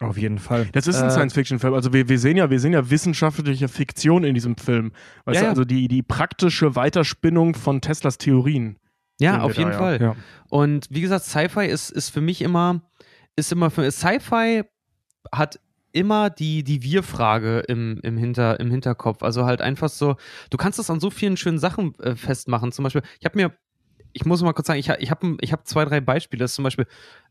Auf 0.00 0.16
jeden 0.16 0.38
Fall. 0.38 0.68
Das 0.72 0.86
ist 0.86 0.96
ein 0.96 1.08
Äh, 1.08 1.10
Science-Fiction-Film. 1.10 1.74
Also 1.74 1.92
wir, 1.92 2.08
wir 2.08 2.18
sehen 2.18 2.36
ja, 2.36 2.50
wir 2.50 2.60
sehen 2.60 2.72
ja 2.72 2.88
wissenschaftliche 2.88 3.68
Fiktion 3.68 4.24
in 4.24 4.34
diesem 4.34 4.56
Film. 4.56 4.92
Weißt 5.24 5.36
Ja, 5.36 5.42
du, 5.44 5.48
also 5.50 5.64
die, 5.64 5.88
die 5.88 6.02
praktische 6.02 6.76
Weiterspinnung 6.76 7.54
von 7.54 7.80
Teslas 7.80 8.18
Theorien. 8.18 8.78
Ja, 9.20 9.40
auf 9.40 9.54
da, 9.54 9.58
jeden 9.58 9.72
ja. 9.72 9.78
Fall. 9.78 10.00
Ja. 10.00 10.16
Und 10.48 10.86
wie 10.90 11.00
gesagt, 11.00 11.24
Sci-Fi 11.24 11.66
ist, 11.66 11.90
ist 11.90 12.10
für 12.10 12.20
mich 12.20 12.42
immer, 12.42 12.82
ist 13.34 13.50
immer 13.50 13.70
für 13.70 13.90
Sci-Fi 13.90 14.62
hat 15.32 15.58
immer 15.90 16.30
die, 16.30 16.62
die 16.62 16.82
Wir-Frage 16.82 17.60
im, 17.60 17.98
im, 18.02 18.16
Hinter, 18.16 18.60
im 18.60 18.70
Hinterkopf. 18.70 19.22
Also 19.22 19.46
halt 19.46 19.60
einfach 19.60 19.88
so, 19.88 20.16
du 20.50 20.56
kannst 20.56 20.78
das 20.78 20.90
an 20.90 21.00
so 21.00 21.10
vielen 21.10 21.36
schönen 21.36 21.58
Sachen 21.58 21.98
äh, 21.98 22.14
festmachen. 22.14 22.70
Zum 22.70 22.84
Beispiel, 22.84 23.02
ich 23.18 23.24
habe 23.24 23.36
mir, 23.36 23.52
ich 24.12 24.24
muss 24.24 24.42
mal 24.42 24.52
kurz 24.52 24.68
sagen, 24.68 24.78
ich, 24.78 24.88
ich 24.88 25.10
habe 25.10 25.36
ich 25.40 25.52
hab 25.52 25.66
zwei, 25.66 25.84
drei 25.84 26.00
Beispiele. 26.00 26.44
Das 26.44 26.52
ist 26.52 26.56
zum 26.56 26.62
Beispiel, 26.62 26.86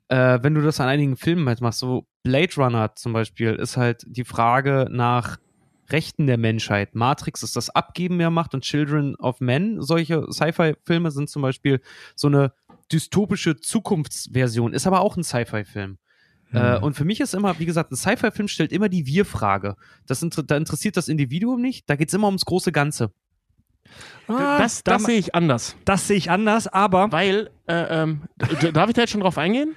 äh, 0.10 0.40
wenn 0.42 0.54
du 0.54 0.62
das 0.62 0.80
an 0.80 0.88
einigen 0.88 1.18
Filmen 1.18 1.48
halt 1.48 1.62
machst, 1.62 1.80
so 1.80 2.06
Blade 2.24 2.54
Runner 2.58 2.96
zum 2.96 3.14
Beispiel, 3.14 3.54
ist 3.56 3.78
halt 3.78 4.04
die 4.08 4.24
Frage 4.26 4.88
nach 4.90 5.38
Rechten 5.90 6.28
der 6.28 6.38
Menschheit. 6.38 6.96
Matrix 6.96 7.44
ist 7.44 7.56
das 7.56 7.70
Abgeben 7.70 8.20
der 8.20 8.30
Macht 8.30 8.54
und 8.54 8.64
Children 8.64 9.16
of 9.18 9.40
Men, 9.40 9.82
solche 9.82 10.26
Sci-Fi-Filme 10.32 11.12
sind 11.12 11.30
zum 11.30 11.42
Beispiel 11.42 11.82
so 12.16 12.28
eine 12.28 12.52
dystopische 12.92 13.58
Zukunftsversion, 13.58 14.74
ist 14.74 14.88
aber 14.88 15.02
auch 15.02 15.16
ein 15.18 15.24
Sci-Fi-Film. 15.24 15.98
Äh, 16.54 16.78
und 16.80 16.94
für 16.94 17.04
mich 17.04 17.20
ist 17.20 17.34
immer, 17.34 17.60
wie 17.60 17.66
gesagt, 17.66 17.92
ein 17.92 17.98
Sci-Fi-Film 17.98 18.48
stellt 18.48 18.72
immer 18.72 18.88
die 18.88 19.06
Wir-Frage. 19.06 19.76
Das 20.06 20.22
inter 20.24 20.44
da 20.44 20.56
interessiert 20.56 20.96
das 20.96 21.10
Individuum 21.10 21.62
nicht, 21.62 21.90
da 21.90 21.96
geht 21.98 22.08
es 22.08 22.14
immer 22.14 22.28
ums 22.28 22.46
große 22.46 22.72
Ganze. 22.72 23.12
Ah, 24.28 24.58
das 24.58 24.84
da- 24.84 24.94
das 24.94 25.04
sehe 25.04 25.18
ich 25.20 25.36
anders. 25.36 25.76
das 25.86 26.08
sehe 26.08 26.18
ich 26.18 26.30
anders, 26.30 26.68
aber 26.68 27.12
Weil, 27.12 27.50
äh, 27.68 28.02
ähm, 28.04 28.22
darf 28.74 28.90
ich 28.90 28.96
da 28.96 29.02
jetzt 29.02 29.12
schon 29.12 29.22
drauf 29.22 29.38
eingehen? 29.38 29.76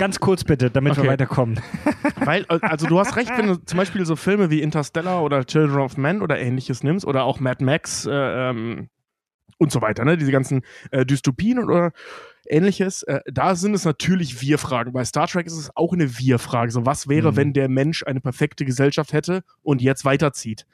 Ganz 0.00 0.18
kurz 0.18 0.42
bitte, 0.42 0.70
damit 0.70 0.92
Okay. 0.92 1.02
wir 1.04 1.10
weiterkommen. 1.10 1.60
Weil, 2.24 2.42
äh, 2.48 2.58
also 2.62 2.86
du 2.88 2.98
hast 2.98 3.14
recht, 3.16 3.30
wenn 3.36 3.46
du 3.46 3.56
zum 3.64 3.76
Beispiel 3.76 4.04
so 4.04 4.16
Filme 4.16 4.50
wie 4.50 4.60
Interstellar 4.62 5.22
oder 5.22 5.44
Children 5.44 5.78
of 5.80 5.96
Men 5.96 6.22
oder 6.22 6.38
ähnliches 6.40 6.82
nimmst 6.82 7.06
oder 7.06 7.22
auch 7.24 7.38
Mad 7.40 7.64
Max 7.64 8.06
äh, 8.06 8.10
ähm, 8.12 8.88
und 9.58 9.70
so 9.70 9.80
weiter, 9.82 10.04
ne? 10.04 10.16
Diese 10.16 10.32
ganzen 10.32 10.62
äh, 10.90 11.04
Dystopien 11.06 11.58
oder 11.58 11.92
ähnliches, 12.46 13.02
äh, 13.04 13.20
da 13.30 13.54
sind 13.54 13.74
es 13.74 13.84
natürlich 13.84 14.40
Wir-Fragen. 14.40 14.92
Bei 14.92 15.04
Star 15.04 15.28
Trek 15.28 15.46
ist 15.46 15.56
es 15.56 15.70
auch 15.76 15.92
eine 15.92 16.18
Wir-Frage. 16.18 16.72
So, 16.72 16.84
was 16.86 17.08
wäre, 17.08 17.32
Mhm. 17.32 17.36
wenn 17.36 17.52
der 17.52 17.68
Mensch 17.68 18.02
eine 18.04 18.20
perfekte 18.20 18.64
Gesellschaft 18.64 19.12
hätte 19.12 19.42
und 19.62 19.82
jetzt 19.82 20.04
weiterzieht? 20.04 20.66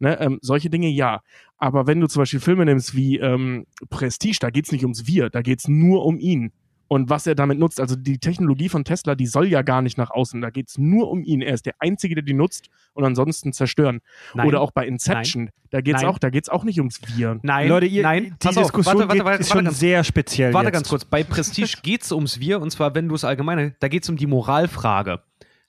Ne, 0.00 0.20
ähm, 0.20 0.40
solche 0.42 0.68
Dinge 0.70 0.88
ja. 0.88 1.22
Aber 1.56 1.86
wenn 1.86 2.00
du 2.00 2.08
zum 2.08 2.22
Beispiel 2.22 2.40
Filme 2.40 2.64
nimmst 2.64 2.96
wie 2.96 3.18
ähm, 3.18 3.64
Prestige, 3.88 4.38
da 4.40 4.50
geht 4.50 4.66
es 4.66 4.72
nicht 4.72 4.82
ums 4.82 5.06
Wir, 5.06 5.30
da 5.30 5.40
geht 5.40 5.60
es 5.60 5.68
nur 5.68 6.04
um 6.04 6.18
ihn. 6.18 6.52
Und 6.94 7.10
was 7.10 7.26
er 7.26 7.34
damit 7.34 7.58
nutzt, 7.58 7.80
also 7.80 7.96
die 7.96 8.18
Technologie 8.18 8.68
von 8.68 8.84
Tesla, 8.84 9.16
die 9.16 9.26
soll 9.26 9.48
ja 9.48 9.62
gar 9.62 9.82
nicht 9.82 9.98
nach 9.98 10.12
außen. 10.12 10.40
Da 10.40 10.50
geht 10.50 10.68
es 10.68 10.78
nur 10.78 11.10
um 11.10 11.24
ihn. 11.24 11.42
Er 11.42 11.54
ist 11.54 11.66
der 11.66 11.74
Einzige, 11.80 12.14
der 12.14 12.22
die 12.22 12.34
nutzt 12.34 12.68
und 12.92 13.04
ansonsten 13.04 13.52
zerstören. 13.52 14.00
Nein. 14.32 14.46
Oder 14.46 14.60
auch 14.60 14.70
bei 14.70 14.86
Inception, 14.86 15.50
da 15.70 15.80
geht 15.80 15.96
es 15.96 16.02
Nein. 16.02 16.10
auch, 16.12 16.20
da 16.20 16.30
geht's 16.30 16.48
auch 16.48 16.62
nicht 16.62 16.78
ums 16.78 17.00
Wir. 17.16 17.40
Nein, 17.42 17.68
Leute, 17.68 17.86
ihr, 17.86 18.04
nein, 18.04 18.22
die 18.26 18.30
pass 18.38 18.56
auf, 18.56 18.66
Diskussion 18.66 18.94
warte, 18.94 19.08
warte, 19.08 19.18
geht, 19.18 19.24
warte, 19.24 19.40
ist 19.40 19.50
warte 19.50 19.58
schon 19.58 19.64
ganz, 19.64 19.80
sehr 19.80 20.04
speziell 20.04 20.54
warte 20.54 20.68
jetzt. 20.68 20.74
ganz 20.74 20.88
kurz. 20.88 21.04
Bei 21.04 21.24
Prestige 21.24 21.78
geht 21.82 22.02
es 22.02 22.12
ums 22.12 22.38
Wir 22.38 22.62
und 22.62 22.70
zwar, 22.70 22.94
wenn 22.94 23.08
du 23.08 23.16
es 23.16 23.24
allgemein, 23.24 23.74
da 23.80 23.88
geht 23.88 24.04
es 24.04 24.08
um 24.08 24.16
die 24.16 24.28
Moralfrage. 24.28 25.20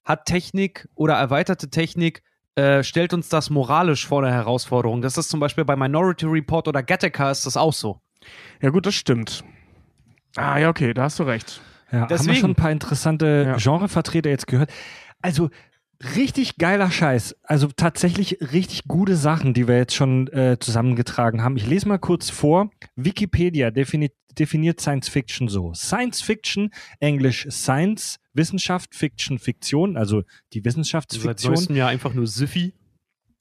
Hat 0.04 0.28
Technik 0.28 0.88
oder 0.94 1.16
erweiterte 1.16 1.72
Technik 1.72 2.22
äh, 2.54 2.84
stellt 2.84 3.16
uns 3.16 3.30
das 3.30 3.50
moralisch 3.50 4.06
vor 4.06 4.24
eine 4.24 4.32
Herausforderung? 4.32 5.02
Das 5.02 5.18
ist 5.18 5.30
zum 5.30 5.40
Beispiel 5.40 5.66
bei 5.66 5.76
Minority 5.76 6.28
Report 6.28 6.68
oder 6.68 6.84
Gattaca 6.84 7.32
ist 7.32 7.48
das 7.48 7.58
auch 7.58 7.74
so. 7.74 8.00
Ja 8.62 8.70
gut, 8.70 8.86
das 8.86 8.94
stimmt. 8.94 9.44
Ah 10.36 10.58
ja, 10.60 10.70
okay, 10.70 10.94
da 10.94 11.04
hast 11.04 11.20
du 11.20 11.24
recht. 11.24 11.62
Ja, 11.92 12.02
haben 12.02 12.10
wir 12.10 12.18
Deswegen. 12.18 12.36
schon 12.38 12.52
ein 12.52 12.56
paar 12.56 12.72
interessante 12.72 13.44
Ja. 13.48 13.58
Genrevertreter 13.58 14.30
jetzt 14.30 14.48
gehört. 14.48 14.72
Also 15.22 15.50
richtig 16.16 16.58
geiler 16.58 16.92
Scheiß. 16.92 17.36
Also 17.44 17.68
tatsächlich 17.76 18.38
richtig 18.52 18.84
gute 18.88 19.16
Sachen, 19.16 19.54
die 19.54 19.68
wir 19.68 19.78
jetzt 19.78 19.94
schon 19.96 20.28
äh, 20.28 20.58
zusammengetragen 20.60 21.42
haben. 21.42 21.56
Ich 21.58 21.68
lese 21.68 21.88
mal 21.88 22.00
kurz 22.00 22.30
vor. 22.30 22.70
Wikipedia 22.96 23.72
defini 23.72 24.12
definiert 24.38 24.82
Science 24.82 25.08
Fiction 25.08 25.48
so. 25.48 25.74
Science 25.74 26.22
Fiction, 26.22 26.70
Englisch 27.00 27.48
Science, 27.50 28.18
Wissenschaft, 28.34 28.94
Fiction, 28.94 29.40
Fiktion, 29.40 29.96
also 29.96 30.24
die 30.52 30.58
Seit 30.60 30.66
Wissenschaftsfiktion. 30.66 31.54
neuestem 31.54 31.76
Jahr 31.78 31.88
einfach 31.88 32.14
nur 32.14 32.28
Siffy. 32.28 32.74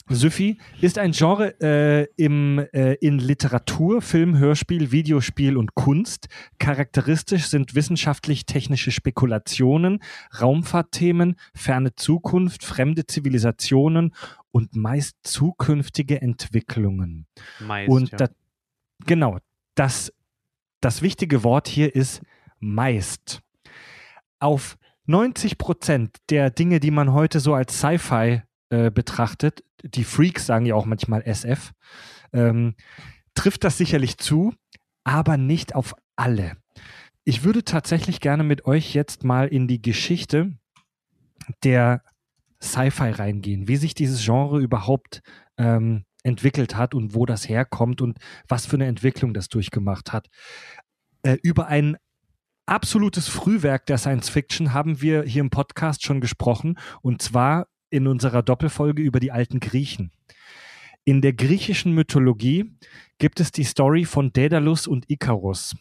Syfy 0.09 0.59
ist 0.83 0.99
ein 0.99 1.13
Genre 1.13 1.55
äh, 1.61 2.07
im, 2.17 2.59
äh, 2.73 2.95
in 2.95 3.19
Literatur, 3.19 4.03
Film, 4.03 4.37
Hörspiel, 4.37 4.93
Videospiel 4.93 5.57
und 5.57 5.75
Kunst. 5.75 6.29
Charakteristisch 6.59 7.47
sind 7.47 7.75
wissenschaftlich-technische 7.75 8.91
Spekulationen, 8.91 10.03
Raumfahrtthemen, 10.41 11.37
ferne 11.55 11.95
Zukunft, 11.95 12.65
fremde 12.65 13.07
Zivilisationen 13.07 14.15
und 14.51 14.77
meist 14.77 15.17
zukünftige 15.23 16.21
Entwicklungen. 16.21 17.27
Meist, 17.61 17.91
und 17.91 18.11
ja. 18.11 18.19
da, 18.19 18.29
genau, 19.07 19.39
das, 19.75 20.13
das 20.81 21.01
wichtige 21.01 21.45
Wort 21.45 21.67
hier 21.67 21.95
ist 21.95 22.21
meist. 22.61 23.41
Auf 24.39 24.77
90 25.07 25.57
Prozent 25.57 26.19
der 26.29 26.51
Dinge, 26.51 26.79
die 26.79 26.91
man 26.91 27.15
heute 27.15 27.41
so 27.41 27.55
als 27.55 27.79
Sci-Fi 27.79 28.43
äh, 28.75 28.91
betrachtet, 28.91 29.63
die 29.85 30.03
Freaks 30.03 30.47
sagen 30.47 30.67
ja 30.67 30.75
auch 30.75 30.85
manchmal 30.85 31.23
SF, 31.23 31.73
ähm, 32.33 32.75
trifft 33.35 33.63
das 33.63 33.79
sicherlich 33.79 34.19
zu, 34.19 34.53
aber 35.05 35.37
nicht 35.37 35.77
auf 35.77 35.95
alle. 36.17 36.57
Ich 37.23 37.45
würde 37.45 37.63
tatsächlich 37.63 38.21
gerne 38.21 38.43
mit 38.43 38.65
euch 38.65 38.93
jetzt 38.93 39.23
mal 39.23 39.47
in 39.47 39.69
die 39.69 39.81
Geschichte 39.81 40.59
der 41.63 42.03
Sci-Fi 42.61 43.11
reingehen, 43.11 43.69
wie 43.69 43.77
sich 43.77 43.95
dieses 43.95 44.25
Genre 44.25 44.61
überhaupt 44.61 45.23
ähm, 45.57 46.05
entwickelt 46.25 46.75
hat 46.75 46.95
und 46.95 47.15
wo 47.15 47.27
das 47.27 47.49
herkommt 47.49 48.01
und 48.01 48.19
was 48.49 48.67
für 48.67 48.77
eine 48.77 48.87
Entwicklung 48.87 49.35
das 49.35 49.49
durchgemacht 49.49 50.13
hat. 50.13 50.27
Äh, 51.23 51.37
über 51.45 51.69
ein 51.69 51.97
absolutes 52.67 53.29
Frühwerk 53.29 53.87
der 53.87 53.99
Science 53.99 54.31
Fiction 54.31 54.73
haben 54.73 55.01
wir 55.01 55.23
hier 55.23 55.43
im 55.43 55.51
Podcast 55.51 56.03
schon 56.03 56.21
gesprochen 56.21 56.77
und 57.03 57.23
zwar 57.23 57.69
in 57.95 58.09
unserer 58.09 58.43
Doppelfolge 58.43 59.01
über 59.03 59.21
die 59.21 59.31
alten 59.31 59.61
Griechen. 59.61 60.11
In 61.05 61.21
der 61.21 61.33
griechischen 61.33 61.93
Mythologie 61.93 62.73
gibt 63.19 63.39
es 63.39 63.53
die 63.53 63.63
Story 63.63 64.05
von 64.05 64.33
Daedalus 64.33 64.89
und 64.89 65.09
Ikarus. 65.09 65.77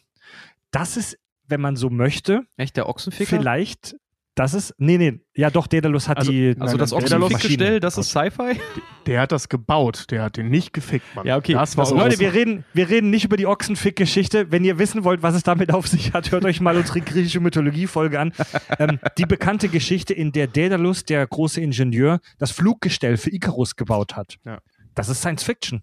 Das 0.70 0.96
ist, 0.96 1.18
wenn 1.48 1.60
man 1.60 1.74
so 1.74 1.90
möchte, 1.90 2.42
Echt, 2.56 2.76
der 2.76 2.88
Ochsenficker? 2.88 3.36
vielleicht, 3.36 3.96
das 4.34 4.52
ist, 4.54 4.74
nee, 4.78 4.98
nee, 4.98 5.20
ja 5.36 5.50
doch, 5.50 5.66
Daedalus 5.66 6.08
hat 6.08 6.18
Also- 6.18 6.32
die, 6.32 6.56
Also 6.58 6.76
das 6.76 6.90
Nein, 6.90 7.00
Daedalus- 7.02 7.32
Ochsenfickgestell, 7.34 7.80
das 7.80 7.98
ist 7.98 8.08
Sci-Fi? 8.10 8.60
Der 9.06 9.20
hat 9.20 9.32
das 9.32 9.48
gebaut, 9.48 10.06
der 10.10 10.22
hat 10.22 10.36
den 10.36 10.48
nicht 10.48 10.72
gefickt, 10.72 11.04
Mann. 11.14 11.26
Ja, 11.26 11.36
okay. 11.36 11.52
Das 11.52 11.76
war 11.76 11.84
Also, 11.84 11.96
Leute, 11.96 12.18
wir 12.18 12.32
reden, 12.32 12.64
wir 12.72 12.88
reden 12.88 13.10
nicht 13.10 13.24
über 13.24 13.36
die 13.36 13.46
Ochsenfick-Geschichte. 13.46 14.50
Wenn 14.50 14.64
ihr 14.64 14.78
wissen 14.78 15.04
wollt, 15.04 15.22
was 15.22 15.34
es 15.34 15.42
damit 15.42 15.72
auf 15.72 15.86
sich 15.86 16.12
hat, 16.14 16.32
hört 16.32 16.44
euch 16.44 16.60
mal 16.60 16.76
unsere 16.76 17.00
griechische 17.00 17.40
Mythologie-Folge 17.40 18.18
an. 18.18 18.32
Ähm, 18.78 18.98
die 19.18 19.26
bekannte 19.26 19.68
Geschichte, 19.68 20.14
in 20.14 20.32
der 20.32 20.46
Daedalus, 20.46 21.04
der 21.04 21.26
große 21.26 21.60
Ingenieur, 21.60 22.20
das 22.38 22.50
Fluggestell 22.50 23.16
für 23.18 23.30
Icarus 23.30 23.76
gebaut 23.76 24.16
hat. 24.16 24.36
Ja. 24.44 24.58
Das 24.94 25.08
ist 25.08 25.18
Science 25.20 25.42
Fiction, 25.44 25.82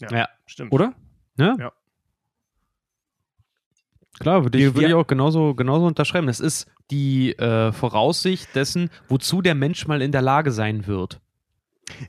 Ja. 0.00 0.28
stimmt. 0.46 0.72
oder? 0.72 0.92
Ne? 1.36 1.56
Ja. 1.58 1.72
Klar, 4.18 4.44
würde 4.44 4.58
ich, 4.58 4.74
würde 4.74 4.88
ich 4.88 4.94
auch 4.94 5.06
genauso, 5.06 5.54
genauso 5.54 5.86
unterschreiben. 5.86 6.26
Das 6.26 6.40
ist 6.40 6.66
die 6.90 7.38
äh, 7.38 7.72
Voraussicht 7.72 8.54
dessen, 8.54 8.90
wozu 9.08 9.42
der 9.42 9.54
Mensch 9.54 9.86
mal 9.86 10.00
in 10.00 10.12
der 10.12 10.22
Lage 10.22 10.52
sein 10.52 10.86
wird. 10.86 11.20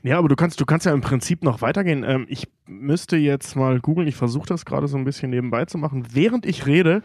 Ja, 0.02 0.18
aber 0.18 0.28
du 0.28 0.36
kannst, 0.36 0.60
du 0.60 0.66
kannst 0.66 0.86
ja 0.86 0.92
im 0.92 1.02
Prinzip 1.02 1.44
noch 1.44 1.60
weitergehen. 1.60 2.04
Ähm, 2.04 2.26
ich 2.28 2.48
müsste 2.66 3.16
jetzt 3.16 3.54
mal 3.56 3.80
googeln, 3.80 4.08
ich 4.08 4.16
versuche 4.16 4.46
das 4.46 4.64
gerade 4.64 4.88
so 4.88 4.96
ein 4.96 5.04
bisschen 5.04 5.30
nebenbei 5.30 5.66
zu 5.66 5.78
machen, 5.78 6.06
während 6.12 6.46
ich 6.46 6.66
rede, 6.66 7.02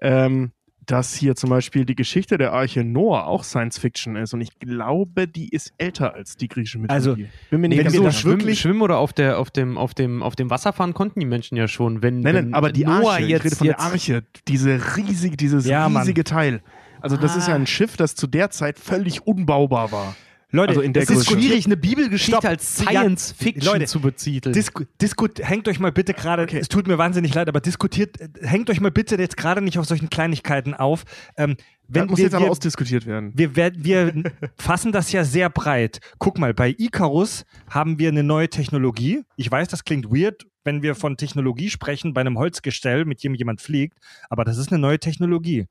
ähm, 0.00 0.50
dass 0.86 1.14
hier 1.14 1.34
zum 1.34 1.50
Beispiel 1.50 1.84
die 1.84 1.96
Geschichte 1.96 2.38
der 2.38 2.52
Arche 2.52 2.84
Noah 2.84 3.26
auch 3.26 3.42
Science 3.44 3.76
Fiction 3.78 4.14
ist. 4.16 4.32
Und 4.34 4.40
ich 4.40 4.58
glaube, 4.60 5.26
die 5.26 5.48
ist 5.48 5.72
älter 5.78 6.14
als 6.14 6.36
die 6.36 6.46
griechische 6.48 6.78
Mythologie. 6.78 6.94
Also, 6.94 7.16
bin 7.50 7.60
mir 7.60 7.68
nicht 7.68 7.78
wenn 7.78 7.84
ganz 7.84 7.92
wir 7.94 7.98
sicher. 8.00 8.08
das 8.10 8.20
schwimmen, 8.20 8.40
wirklich- 8.40 8.60
schwimmen 8.60 8.82
oder 8.82 8.98
auf, 8.98 9.12
der, 9.12 9.38
auf, 9.38 9.50
dem, 9.50 9.78
auf, 9.78 9.94
dem, 9.94 10.22
auf 10.22 10.36
dem 10.36 10.48
Wasser 10.48 10.72
fahren 10.72 10.94
konnten 10.94 11.18
die 11.20 11.26
Menschen 11.26 11.56
ja 11.56 11.66
schon. 11.66 12.02
Wenn, 12.02 12.20
Nein, 12.20 12.34
wenn 12.34 12.44
nein, 12.46 12.54
aber 12.54 12.70
die 12.70 12.84
Noah 12.84 13.14
Arche, 13.14 13.24
jetzt, 13.24 13.40
ich 13.40 13.44
rede 13.46 13.56
von 13.56 13.66
jetzt, 13.66 13.78
der 13.80 13.84
Arche, 13.86 14.24
diese 14.48 14.96
riesige, 14.96 15.36
dieses 15.36 15.66
Ja, 15.66 15.88
Mann. 15.88 16.02
riesige 16.02 16.22
Teil. 16.24 16.62
Also 17.00 17.16
das 17.16 17.36
ist 17.36 17.46
ja 17.48 17.54
ein 17.54 17.66
Schiff, 17.66 17.96
das 17.96 18.14
zu 18.14 18.26
der 18.26 18.50
Zeit 18.50 18.78
völlig 18.78 19.26
unbaubar 19.26 19.92
war. 19.92 20.16
Leute, 20.52 20.74
Also 20.78 20.82
es 20.82 21.10
ist 21.10 21.30
schwierig, 21.30 21.66
eine 21.66 21.76
Bibelgeschichte 21.76 22.32
Stopp. 22.32 22.44
als 22.44 22.76
Science 22.76 23.32
Fiction 23.36 23.64
Leute, 23.72 23.86
zu 23.86 24.00
betiteln. 24.00 24.52
Disku 24.52 24.84
diskut 25.00 25.40
hängt 25.42 25.66
euch 25.66 25.80
mal 25.80 25.90
bitte 25.90 26.14
gerade, 26.14 26.42
Okay. 26.44 26.58
es 26.60 26.68
tut 26.68 26.86
mir 26.86 26.98
wahnsinnig 26.98 27.34
leid, 27.34 27.48
aber 27.48 27.60
diskutiert, 27.60 28.16
hängt 28.40 28.70
euch 28.70 28.80
mal 28.80 28.92
bitte 28.92 29.16
jetzt 29.16 29.36
gerade 29.36 29.60
nicht 29.60 29.76
auf 29.78 29.86
solchen 29.86 30.08
Kleinigkeiten 30.08 30.72
auf. 30.72 31.04
Ähm, 31.36 31.56
wenn 31.88 32.02
das 32.02 32.10
muss 32.10 32.18
wir, 32.18 32.24
jetzt 32.26 32.34
aber 32.34 32.44
wir, 32.44 32.50
ausdiskutiert 32.52 33.06
werden. 33.06 33.32
wir, 33.34 33.56
werden, 33.56 33.84
wir 33.84 34.12
fassen 34.56 34.92
das 34.92 35.10
ja 35.10 35.24
sehr 35.24 35.50
breit. 35.50 35.98
Guck 36.18 36.38
mal, 36.38 36.54
bei 36.54 36.74
Icarus 36.78 37.44
haben 37.68 37.98
wir 37.98 38.08
eine 38.08 38.22
neue 38.22 38.48
Technologie. 38.48 39.22
Ich 39.36 39.50
weiß, 39.50 39.66
das 39.68 39.84
klingt 39.84 40.06
weird, 40.10 40.46
wenn 40.62 40.82
wir 40.82 40.94
von 40.94 41.16
Technologie 41.16 41.70
sprechen 41.70 42.14
bei 42.14 42.20
einem 42.20 42.38
Holzgestell, 42.38 43.04
mit 43.04 43.22
dem 43.24 43.34
jemand 43.34 43.60
fliegt, 43.60 43.98
aber 44.30 44.44
das 44.44 44.58
ist 44.58 44.70
eine 44.70 44.80
neue 44.80 45.00
Technologie. 45.00 45.66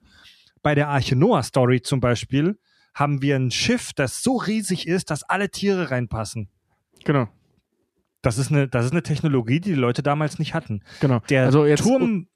Bei 0.62 0.75
der 0.75 0.89
Arche 0.89 1.15
Noah 1.15 1.44
Story 1.44 1.82
zum 1.82 2.01
Beispiel 2.01 2.58
haben 2.95 3.21
wir 3.21 3.35
ein 3.35 3.51
Schiff, 3.51 3.93
das 3.93 4.23
so 4.23 4.37
riesig 4.37 4.87
ist, 4.87 5.11
dass 5.11 5.21
alle 5.23 5.49
Tiere 5.49 5.91
reinpassen. 5.91 6.49
Genau, 7.03 7.27
Das 8.23 8.37
ist 8.39 8.51
eine, 8.51 8.67
das 8.67 8.85
ist 8.85 8.91
eine 8.93 9.03
Technologie, 9.03 9.59
die 9.59 9.69
die 9.73 9.75
Leute 9.75 10.01
damals 10.01 10.39
nicht 10.39 10.53
hatten. 10.55 10.81
genau. 11.01 11.19
Der 11.29 11.43
also 11.45 11.65
jetzt, 11.65 11.83
Turm, 11.83 12.27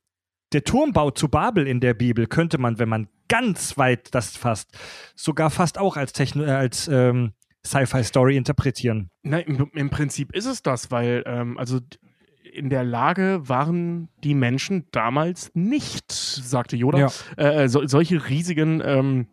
der 0.53 0.63
Turmbau 0.63 1.09
zu 1.11 1.29
Babel 1.29 1.65
in 1.67 1.79
der 1.79 1.93
Bibel 1.95 2.27
könnte 2.27 2.57
man, 2.59 2.77
wenn 2.77 2.89
man 2.89 3.07
ganz 3.27 3.77
weit 3.77 4.13
das 4.13 4.35
fasst, 4.37 4.77
sogar 5.15 5.49
fast 5.49 5.77
auch 5.79 5.97
als, 5.97 6.13
Techno 6.13 6.43
äh, 6.43 6.51
als 6.51 6.87
ähm, 6.87 7.33
Sci-Fi-Story 7.65 8.35
interpretieren. 8.37 9.09
Nein, 9.23 9.43
im, 9.47 9.71
im 9.73 9.89
Prinzip 9.89 10.35
ist 10.35 10.45
es 10.45 10.61
das, 10.61 10.91
weil 10.91 11.23
ähm, 11.25 11.57
also 11.57 11.79
in 12.51 12.69
der 12.69 12.83
Lage 12.83 13.47
waren 13.47 14.09
die 14.23 14.33
Menschen 14.33 14.87
damals 14.91 15.51
nicht, 15.53 16.11
sagte 16.11 16.75
Yoda, 16.75 16.97
Ja. 16.99 17.09
äh, 17.37 17.69
so, 17.69 17.85
solche 17.85 18.27
riesigen 18.27 18.81
ähm, 18.83 19.27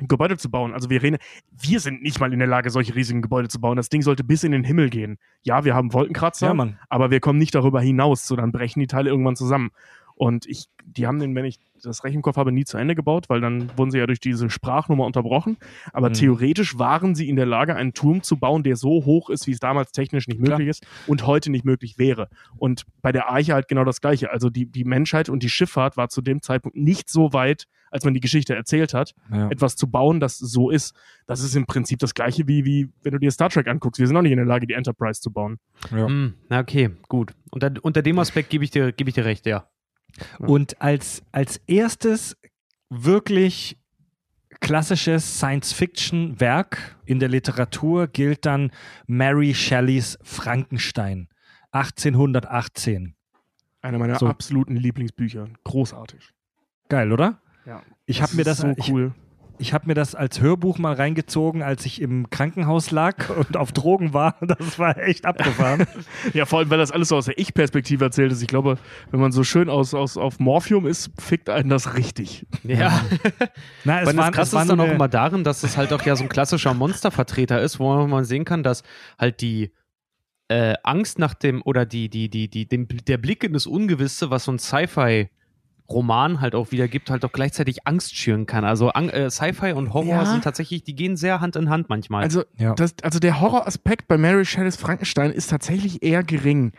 Gebäude 0.00 0.36
zu 0.36 0.50
bauen. 0.50 0.72
Also 0.72 0.90
wir 0.90 1.02
reden, 1.02 1.18
wir 1.50 1.80
sind 1.80 2.02
nicht 2.02 2.20
mal 2.20 2.32
in 2.32 2.38
der 2.38 2.48
Lage, 2.48 2.70
solche 2.70 2.94
riesigen 2.94 3.22
Gebäude 3.22 3.48
zu 3.48 3.60
bauen. 3.60 3.76
Das 3.76 3.88
Ding 3.88 4.02
sollte 4.02 4.24
bis 4.24 4.44
in 4.44 4.52
den 4.52 4.64
Himmel 4.64 4.90
gehen. 4.90 5.18
Ja, 5.42 5.64
wir 5.64 5.74
haben 5.74 5.92
Wolkenkratzer, 5.92 6.46
Ja, 6.48 6.52
aber 6.88 7.10
wir 7.10 7.20
kommen 7.20 7.38
nicht 7.38 7.54
darüber 7.54 7.80
hinaus, 7.80 8.26
so 8.26 8.36
dann 8.36 8.52
brechen 8.52 8.80
die 8.80 8.86
Teile 8.86 9.10
irgendwann 9.10 9.36
zusammen. 9.36 9.70
Und 10.18 10.46
ich, 10.46 10.64
die 10.82 11.06
haben 11.06 11.18
den, 11.18 11.34
wenn 11.34 11.44
ich 11.44 11.58
das 11.82 12.02
recht 12.02 12.14
im 12.16 12.22
Kopf 12.22 12.38
habe, 12.38 12.50
nie 12.50 12.64
zu 12.64 12.78
Ende 12.78 12.94
gebaut, 12.94 13.28
weil 13.28 13.42
dann 13.42 13.70
wurden 13.76 13.90
sie 13.90 13.98
ja 13.98 14.06
durch 14.06 14.18
diese 14.18 14.48
Sprachnummer 14.48 15.04
unterbrochen. 15.04 15.58
Aber 15.92 16.08
Mhm. 16.08 16.14
theoretisch 16.14 16.78
waren 16.78 17.14
sie 17.14 17.28
in 17.28 17.36
der 17.36 17.44
Lage, 17.44 17.76
einen 17.76 17.92
Turm 17.92 18.22
zu 18.22 18.38
bauen, 18.38 18.62
der 18.62 18.76
so 18.76 19.04
hoch 19.04 19.28
ist, 19.28 19.46
wie 19.46 19.50
es 19.50 19.60
damals 19.60 19.92
technisch 19.92 20.26
nicht 20.26 20.40
möglich 20.40 20.68
ist 20.68 20.86
und 21.06 21.26
heute 21.26 21.50
nicht 21.50 21.66
möglich 21.66 21.98
wäre. 21.98 22.28
Und 22.56 22.84
bei 23.02 23.12
der 23.12 23.28
Arche 23.28 23.52
halt 23.52 23.68
genau 23.68 23.84
das 23.84 24.00
Gleiche. 24.00 24.30
Also 24.30 24.48
die, 24.48 24.64
die 24.64 24.84
Menschheit 24.84 25.28
und 25.28 25.42
die 25.42 25.50
Schifffahrt 25.50 25.98
war 25.98 26.08
zu 26.08 26.22
dem 26.22 26.40
Zeitpunkt 26.40 26.78
nicht 26.78 27.10
so 27.10 27.34
weit, 27.34 27.66
als 27.90 28.04
man 28.04 28.14
die 28.14 28.20
Geschichte 28.20 28.54
erzählt 28.54 28.94
hat, 28.94 29.14
Ja. 29.32 29.48
etwas 29.50 29.76
zu 29.76 29.88
bauen, 29.88 30.20
das 30.20 30.38
so 30.38 30.70
ist. 30.70 30.94
Das 31.26 31.40
ist 31.40 31.54
im 31.56 31.66
Prinzip 31.66 31.98
das 32.00 32.14
gleiche 32.14 32.46
wie, 32.48 32.64
wie 32.64 32.88
wenn 33.02 33.12
du 33.12 33.18
dir 33.18 33.30
Star 33.30 33.48
Trek 33.50 33.68
anguckst. 33.68 33.98
Wir 34.00 34.06
sind 34.06 34.16
auch 34.16 34.22
nicht 34.22 34.32
in 34.32 34.38
der 34.38 34.46
Lage, 34.46 34.66
die 34.66 34.74
Enterprise 34.74 35.20
zu 35.20 35.30
bauen. 35.32 35.58
Ja. 35.90 36.08
Na 36.48 36.60
okay, 36.60 36.90
gut. 37.08 37.32
Unter, 37.50 37.72
unter 37.82 38.02
dem 38.02 38.18
Aspekt 38.18 38.50
gebe 38.50 38.64
ich, 38.64 38.70
dir- 38.70 38.92
gebe 38.92 39.08
ich 39.10 39.14
dir 39.14 39.24
recht, 39.24 39.46
ja. 39.46 39.68
Und 40.38 40.80
als, 40.80 41.22
als 41.32 41.58
erstes 41.66 42.36
wirklich 42.90 43.78
klassisches 44.60 45.38
Science-Fiction-Werk 45.38 46.96
in 47.04 47.18
der 47.18 47.28
Literatur 47.28 48.06
gilt 48.06 48.46
dann 48.46 48.70
Mary 49.06 49.54
Shelleys 49.54 50.18
Frankenstein 50.22 51.28
1818. 51.72 53.14
Einer 53.82 53.98
meiner 53.98 54.18
So. 54.18 54.26
absoluten 54.26 54.76
Lieblingsbücher. 54.76 55.48
Großartig. 55.64 56.32
Geil, 56.88 57.12
oder? 57.12 57.40
Ja. 57.66 57.82
Ich 58.06 58.22
habe 58.22 58.36
mir 58.36 58.44
das 58.44 58.58
so 58.58 58.72
ich, 58.76 58.90
cool. 58.90 59.12
ich 59.58 59.74
habe 59.74 59.88
mir 59.88 59.94
das 59.94 60.14
als 60.14 60.40
Hörbuch 60.40 60.78
mal 60.78 60.94
reingezogen, 60.94 61.62
als 61.62 61.84
ich 61.84 62.00
im 62.00 62.30
Krankenhaus 62.30 62.92
lag 62.92 63.28
und 63.36 63.56
auf 63.56 63.72
Drogen 63.72 64.12
war. 64.14 64.36
Das 64.40 64.78
war 64.78 64.96
echt 64.98 65.26
abgefahren. 65.26 65.86
Ja, 66.32 66.44
vor 66.44 66.60
allem, 66.60 66.70
weil 66.70 66.78
das 66.78 66.90
alles 66.90 67.08
so 67.08 67.16
aus 67.16 67.26
der 67.26 67.38
Ich-Perspektive 67.38 68.04
erzählt 68.04 68.32
ist. 68.32 68.42
Ich 68.42 68.48
glaube, 68.48 68.78
wenn 69.10 69.20
man 69.20 69.32
so 69.32 69.44
schön 69.44 69.68
aus, 69.68 69.94
aus, 69.94 70.16
auf 70.16 70.38
Morphium 70.38 70.86
ist, 70.86 71.10
fickt 71.20 71.50
einen 71.50 71.68
das 71.68 71.96
richtig. 71.96 72.46
Ja. 72.62 73.00
Na, 73.84 74.00
es 74.00 74.06
Weil 74.06 74.16
war, 74.16 74.26
das 74.26 74.34
Krasse 74.34 74.58
ist 74.58 74.68
dann 74.68 74.80
auch 74.80 74.88
immer 74.88 75.08
darin, 75.08 75.44
dass 75.44 75.62
es 75.62 75.76
halt 75.76 75.92
auch 75.92 76.02
ja 76.02 76.16
so 76.16 76.24
ein 76.24 76.28
klassischer 76.28 76.74
Monstervertreter 76.74 77.60
ist, 77.60 77.78
wo 77.78 77.94
man 77.94 78.10
mal 78.10 78.24
sehen 78.24 78.44
kann, 78.44 78.62
dass 78.62 78.82
halt 79.18 79.40
die 79.40 79.72
äh, 80.48 80.74
Angst 80.82 81.18
nach 81.18 81.34
dem 81.34 81.62
oder 81.62 81.86
die, 81.86 82.08
die, 82.08 82.28
die, 82.28 82.48
die, 82.48 82.68
dem, 82.68 82.86
der 82.88 83.18
Blick 83.18 83.42
in 83.44 83.52
das 83.52 83.66
Ungewisse, 83.66 84.30
was 84.30 84.44
so 84.44 84.52
ein 84.52 84.58
Sci-Fi-Roman 85.86 86.40
halt 86.40 86.54
auch 86.54 86.70
wieder 86.72 86.88
gibt, 86.88 87.10
halt 87.10 87.24
auch 87.24 87.32
gleichzeitig 87.32 87.86
Angst 87.86 88.16
schüren 88.16 88.46
kann. 88.46 88.64
Also 88.64 88.90
äh, 88.92 89.30
Sci-Fi 89.30 89.72
und 89.72 89.92
Horror 89.92 90.06
Ja. 90.08 90.26
sind 90.26 90.44
tatsächlich, 90.44 90.84
die 90.84 90.94
gehen 90.94 91.16
sehr 91.16 91.40
Hand 91.40 91.56
in 91.56 91.70
Hand 91.70 91.88
manchmal. 91.88 92.22
Also, 92.24 92.44
Ja. 92.56 92.74
das, 92.74 92.94
also 93.02 93.18
der 93.18 93.40
Horroraspekt 93.40 94.08
bei 94.08 94.18
Mary 94.18 94.44
Shelleys 94.44 94.76
Frankenstein 94.76 95.30
ist 95.30 95.48
tatsächlich 95.50 96.02
eher 96.02 96.22
gering. 96.22 96.72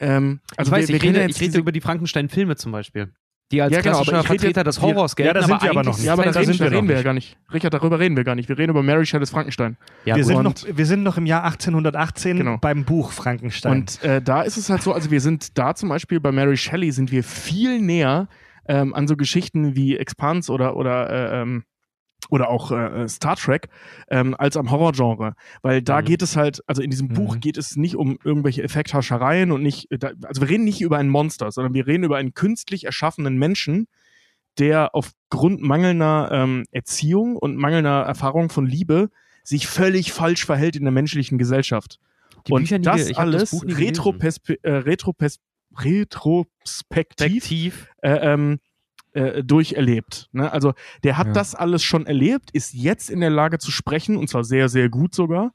Ähm, 0.00 0.40
also 0.56 0.70
ich 0.70 0.76
weiß, 0.76 0.88
wir, 0.88 0.94
wir 0.94 0.96
ich, 0.96 1.02
rede, 1.02 1.18
ja 1.20 1.26
ich 1.26 1.30
jetzt 1.32 1.40
rede 1.40 1.58
über 1.58 1.72
die 1.72 1.80
Frankenstein-Filme 1.80 2.56
zum 2.56 2.72
Beispiel. 2.72 3.12
Die 3.52 3.60
als 3.60 3.72
Ja, 3.72 3.82
genau, 3.82 3.96
aber 3.98 4.04
klassischer 4.06 4.26
Vertreter 4.26 4.64
des 4.64 4.80
Horrors 4.80 5.12
Ja, 5.12 5.16
gelten, 5.16 5.34
da 5.34 5.42
sind 5.42 5.52
aber 5.52 5.62
wir 5.62 5.70
aber 5.70 5.82
noch 5.84 5.96
nicht. 5.98 6.06
Ja, 6.06 6.14
aber 6.14 6.24
da, 6.24 6.30
reden, 6.30 6.46
sind 6.54 6.60
wir 6.60 6.72
reden 6.72 6.88
wir 6.88 6.96
ja 6.96 7.02
gar 7.02 7.12
nicht. 7.12 7.36
Richard, 7.52 7.74
darüber 7.74 8.00
reden 8.00 8.16
wir 8.16 8.24
gar 8.24 8.34
nicht. 8.34 8.48
Wir 8.48 8.56
reden 8.56 8.70
über 8.70 8.82
Mary 8.82 9.04
Shelleys 9.04 9.30
Frankenstein. 9.30 9.76
Ja, 10.06 10.16
wir, 10.16 10.24
sind 10.24 10.42
noch, 10.42 10.54
wir 10.66 10.86
sind 10.86 11.02
noch 11.02 11.18
im 11.18 11.26
Jahr 11.26 11.44
1818 11.44 12.38
Genau. 12.38 12.56
beim 12.56 12.84
Buch 12.84 13.12
Frankenstein. 13.12 13.72
Und 13.82 14.02
äh, 14.02 14.22
da 14.22 14.42
ist 14.42 14.56
es 14.56 14.70
halt 14.70 14.82
so, 14.82 14.92
also 14.94 15.10
wir 15.10 15.20
sind 15.20 15.58
da 15.58 15.74
zum 15.74 15.90
Beispiel 15.90 16.20
bei 16.20 16.32
Mary 16.32 16.56
Shelley 16.56 16.90
sind 16.90 17.12
wir 17.12 17.22
viel 17.22 17.80
näher 17.80 18.28
ähm, 18.66 18.94
an 18.94 19.06
so 19.08 19.16
Geschichten 19.16 19.74
wie 19.76 19.96
Expanse 19.96 20.52
oder 20.52 20.76
oder 20.76 21.10
äh, 21.10 21.42
ähm, 21.42 21.64
oder 22.30 22.48
auch 22.48 22.70
äh, 22.70 23.06
Star 23.06 23.36
Trek 23.36 23.68
ähm, 24.08 24.34
als 24.38 24.56
am 24.56 24.70
Horrorgenre, 24.70 25.34
weil 25.60 25.82
da 25.82 26.00
Mhm. 26.00 26.04
geht 26.06 26.22
es 26.22 26.36
halt, 26.36 26.62
also 26.66 26.80
in 26.80 26.88
diesem 26.90 27.08
Buch 27.08 27.34
Mhm. 27.36 27.40
geht 27.40 27.58
es 27.58 27.76
nicht 27.76 27.96
um 27.96 28.18
irgendwelche 28.24 28.62
Effekthaschereien 28.62 29.52
und 29.52 29.62
nicht, 29.62 29.90
äh, 29.90 29.98
da, 29.98 30.12
also 30.22 30.40
wir 30.40 30.48
reden 30.48 30.64
nicht 30.64 30.80
über 30.80 30.96
ein 30.96 31.10
Monster, 31.10 31.50
sondern 31.50 31.74
wir 31.74 31.86
reden 31.86 32.04
über 32.04 32.16
einen 32.16 32.32
künstlich 32.32 32.84
erschaffenen 32.84 33.36
Menschen, 33.36 33.88
der 34.58 34.94
aufgrund 34.94 35.60
mangelnder 35.60 36.30
ähm, 36.32 36.64
Erziehung 36.70 37.36
und 37.36 37.56
mangelnder 37.56 38.02
Erfahrung 38.04 38.48
von 38.48 38.66
Liebe 38.66 39.10
sich 39.42 39.66
völlig 39.66 40.12
falsch 40.12 40.46
verhält 40.46 40.76
in 40.76 40.84
der 40.84 40.92
menschlichen 40.92 41.36
Gesellschaft. 41.36 41.98
Die 42.46 42.52
und 42.52 42.62
Bücher 42.62 42.78
das 42.78 43.08
das 43.08 43.18
alles 43.18 43.50
Buch 43.50 43.64
retropespe- 43.64 44.58
äh, 44.62 44.76
retropes 44.76 45.40
retrospektiv 45.78 47.88
äh, 48.02 48.32
ähm, 48.32 48.58
äh, 49.12 49.42
durcherlebt. 49.44 50.28
Ne? 50.32 50.50
Also 50.50 50.74
der 51.02 51.18
hat 51.18 51.28
Ja. 51.28 51.32
das 51.32 51.54
alles 51.54 51.82
schon 51.82 52.06
erlebt, 52.06 52.50
ist 52.52 52.74
jetzt 52.74 53.10
in 53.10 53.20
der 53.20 53.30
Lage 53.30 53.58
zu 53.58 53.70
sprechen 53.70 54.16
und 54.16 54.28
zwar 54.28 54.44
sehr, 54.44 54.68
sehr 54.68 54.88
gut 54.88 55.14
sogar 55.14 55.52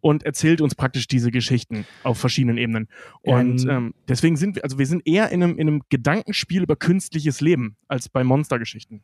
und 0.00 0.22
erzählt 0.24 0.60
uns 0.60 0.74
praktisch 0.74 1.06
diese 1.08 1.30
Geschichten 1.30 1.84
auf 2.02 2.18
verschiedenen 2.18 2.56
Ebenen. 2.58 2.88
Und 3.22 3.62
Ähm, 3.62 3.68
ähm, 3.70 3.94
deswegen 4.08 4.36
sind 4.36 4.56
wir, 4.56 4.64
also 4.64 4.78
wir 4.78 4.86
sind 4.86 5.06
eher 5.06 5.30
in 5.30 5.42
einem, 5.42 5.58
in 5.58 5.68
einem 5.68 5.82
Gedankenspiel 5.90 6.62
über 6.62 6.76
künstliches 6.76 7.40
Leben 7.40 7.76
als 7.88 8.08
bei 8.08 8.24
Monstergeschichten. 8.24 9.02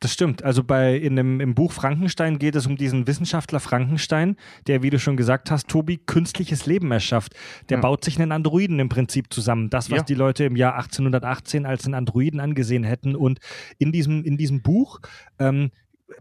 Das 0.00 0.12
stimmt. 0.12 0.42
Also 0.42 0.62
bei 0.64 0.96
in 0.96 1.16
dem, 1.16 1.40
im 1.40 1.54
Buch 1.54 1.72
Frankenstein 1.72 2.38
geht 2.38 2.54
es 2.56 2.66
um 2.66 2.76
diesen 2.76 3.06
Wissenschaftler 3.06 3.60
Frankenstein, 3.60 4.36
der, 4.66 4.82
wie 4.82 4.90
du 4.90 4.98
schon 4.98 5.16
gesagt 5.16 5.50
hast, 5.50 5.68
Tobi, 5.68 5.98
künstliches 5.98 6.66
Leben 6.66 6.90
erschafft. 6.92 7.34
Der 7.68 7.78
Ja. 7.78 7.82
baut 7.82 8.04
sich 8.04 8.20
einen 8.20 8.32
Androiden 8.32 8.78
im 8.78 8.88
Prinzip 8.88 9.32
zusammen. 9.32 9.70
Das, 9.70 9.90
was 9.90 9.98
Ja. 9.98 10.04
die 10.04 10.14
Leute 10.14 10.44
im 10.44 10.56
Jahr 10.56 10.74
1818 10.76 11.66
als 11.66 11.84
einen 11.84 11.94
Androiden 11.94 12.40
angesehen 12.40 12.84
hätten. 12.84 13.16
Und 13.16 13.40
in 13.78 13.92
diesem, 13.92 14.24
in 14.24 14.36
diesem 14.36 14.62
Buch 14.62 15.00
ähm, 15.38 15.70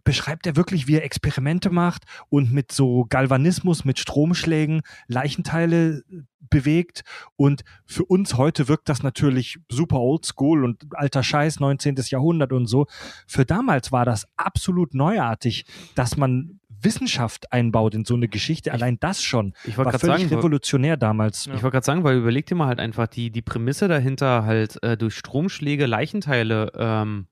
beschreibt 0.04 0.48
er 0.48 0.56
wirklich, 0.56 0.88
wie 0.88 0.96
er 0.96 1.04
Experimente 1.04 1.70
macht 1.70 2.04
und 2.30 2.52
mit 2.52 2.72
so 2.72 3.06
Galvanismus, 3.10 3.86
mit 3.86 4.00
Stromschlägen 4.00 4.82
Leichenteile 5.08 6.04
äh, 6.10 6.22
bewegt. 6.50 7.04
Und 7.36 7.64
für 7.86 8.06
uns 8.06 8.36
heute 8.36 8.68
wirkt 8.68 8.90
das 8.90 9.04
natürlich 9.04 9.58
super 9.70 10.00
oldschool 10.00 10.64
und 10.64 10.84
alter 10.92 11.24
Scheiß, 11.24 11.60
19. 11.60 11.96
Jahrhundert 12.10 12.54
und 12.54 12.68
so. 12.68 12.88
Für 13.28 13.46
damals 13.46 13.92
war 13.92 14.06
das 14.06 14.28
absolut 14.38 14.94
neuartig, 14.94 15.66
dass 15.96 16.18
man 16.18 16.60
Wissenschaft 16.82 17.52
einbaut 17.52 17.96
in 17.96 18.06
so 18.06 18.14
eine 18.14 18.28
Geschichte. 18.28 18.72
Allein 18.72 19.00
das 19.00 19.24
schon 19.24 19.54
Ich 19.64 19.78
war 19.78 19.86
völlig 19.98 20.22
sagen, 20.24 20.36
revolutionär 20.36 20.98
damals. 20.98 21.48
Ich 21.48 21.54
wollte 21.54 21.72
gerade 21.72 21.86
sagen, 21.86 22.04
weil 22.04 22.18
überleg 22.18 22.46
dir 22.46 22.56
mal 22.56 22.68
halt 22.68 22.80
einfach 22.80 23.08
die, 23.08 23.32
die 23.32 23.42
Prämisse 23.42 23.88
dahinter, 23.88 24.46
halt 24.46 24.82
äh, 24.84 24.98
durch 24.98 25.16
Stromschläge 25.16 25.86
Leichenteile 25.86 26.72
ähm, 26.78 27.28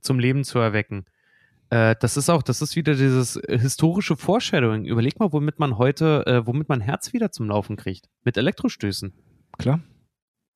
zum 0.00 0.18
Leben 0.18 0.44
zu 0.44 0.58
erwecken. 0.58 1.06
Äh, 1.70 1.96
das 2.00 2.16
ist 2.16 2.28
auch, 2.30 2.42
das 2.42 2.60
ist 2.62 2.76
wieder 2.76 2.94
dieses 2.94 3.36
äh, 3.36 3.58
historische 3.58 4.16
Foreshadowing. 4.16 4.84
Überleg 4.84 5.18
mal, 5.18 5.32
womit 5.32 5.58
man 5.58 5.78
heute, 5.78 6.24
äh, 6.26 6.46
womit 6.46 6.68
man 6.68 6.80
Herz 6.80 7.12
wieder 7.12 7.32
zum 7.32 7.48
Laufen 7.48 7.76
kriegt. 7.76 8.08
Mit 8.24 8.36
Elektrostößen. 8.36 9.12
Klar. 9.58 9.80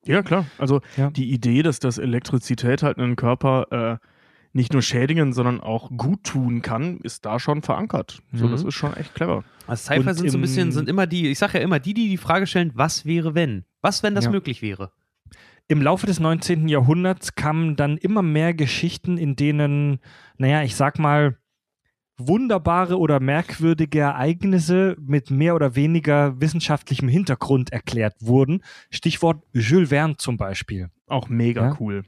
Ja, 0.04 0.22
klar. 0.22 0.46
Also 0.58 0.80
Ja. 0.96 1.10
die 1.10 1.30
Idee, 1.32 1.62
dass 1.62 1.80
das 1.80 1.98
Elektrizität 1.98 2.82
halt 2.82 2.98
einen 2.98 3.16
Körper 3.16 3.98
äh, 4.00 4.06
nicht 4.52 4.72
nur 4.72 4.82
schädigen, 4.82 5.32
sondern 5.32 5.60
auch 5.60 5.90
gut 5.96 6.24
tun 6.24 6.62
kann, 6.62 6.98
ist 7.00 7.26
da 7.26 7.38
schon 7.38 7.62
verankert. 7.62 8.22
So, 8.32 8.46
Mhm. 8.46 8.50
das 8.52 8.64
ist 8.64 8.74
schon 8.74 8.94
echt 8.94 9.14
clever. 9.14 9.44
Also 9.66 9.82
Sci-Fi 9.92 10.08
Und 10.08 10.14
sind 10.14 10.30
so 10.30 10.38
ein 10.38 10.40
bisschen, 10.40 10.72
sind 10.72 10.88
immer 10.88 11.06
die, 11.06 11.28
ich 11.30 11.38
sage 11.38 11.58
ja 11.58 11.64
immer, 11.64 11.78
die, 11.80 11.92
die 11.94 12.08
die 12.08 12.16
Frage 12.16 12.46
stellen, 12.46 12.72
was 12.74 13.04
wäre 13.04 13.34
wenn? 13.34 13.64
Was, 13.82 14.02
wenn 14.02 14.14
das 14.14 14.24
Ja. 14.24 14.30
möglich 14.30 14.62
wäre? 14.62 14.90
Im 15.70 15.82
Laufe 15.82 16.06
des 16.06 16.18
19. 16.18 16.66
Jahrhunderts 16.68 17.34
kamen 17.34 17.76
dann 17.76 17.98
immer 17.98 18.22
mehr 18.22 18.54
Geschichten, 18.54 19.18
in 19.18 19.36
denen, 19.36 20.00
naja, 20.38 20.62
ich 20.62 20.74
sag 20.74 20.98
mal, 20.98 21.36
wunderbare 22.16 22.98
oder 22.98 23.20
merkwürdige 23.20 24.00
Ereignisse 24.00 24.96
mit 24.98 25.30
mehr 25.30 25.54
oder 25.54 25.76
weniger 25.76 26.40
wissenschaftlichem 26.40 27.08
Hintergrund 27.08 27.70
erklärt 27.70 28.16
wurden. 28.20 28.62
Stichwort 28.90 29.44
Jules 29.52 29.90
Verne 29.90 30.16
zum 30.16 30.38
Beispiel. 30.38 30.88
Auch 31.06 31.28
mega 31.28 31.66
Ja. 31.68 31.76
cool. 31.78 32.02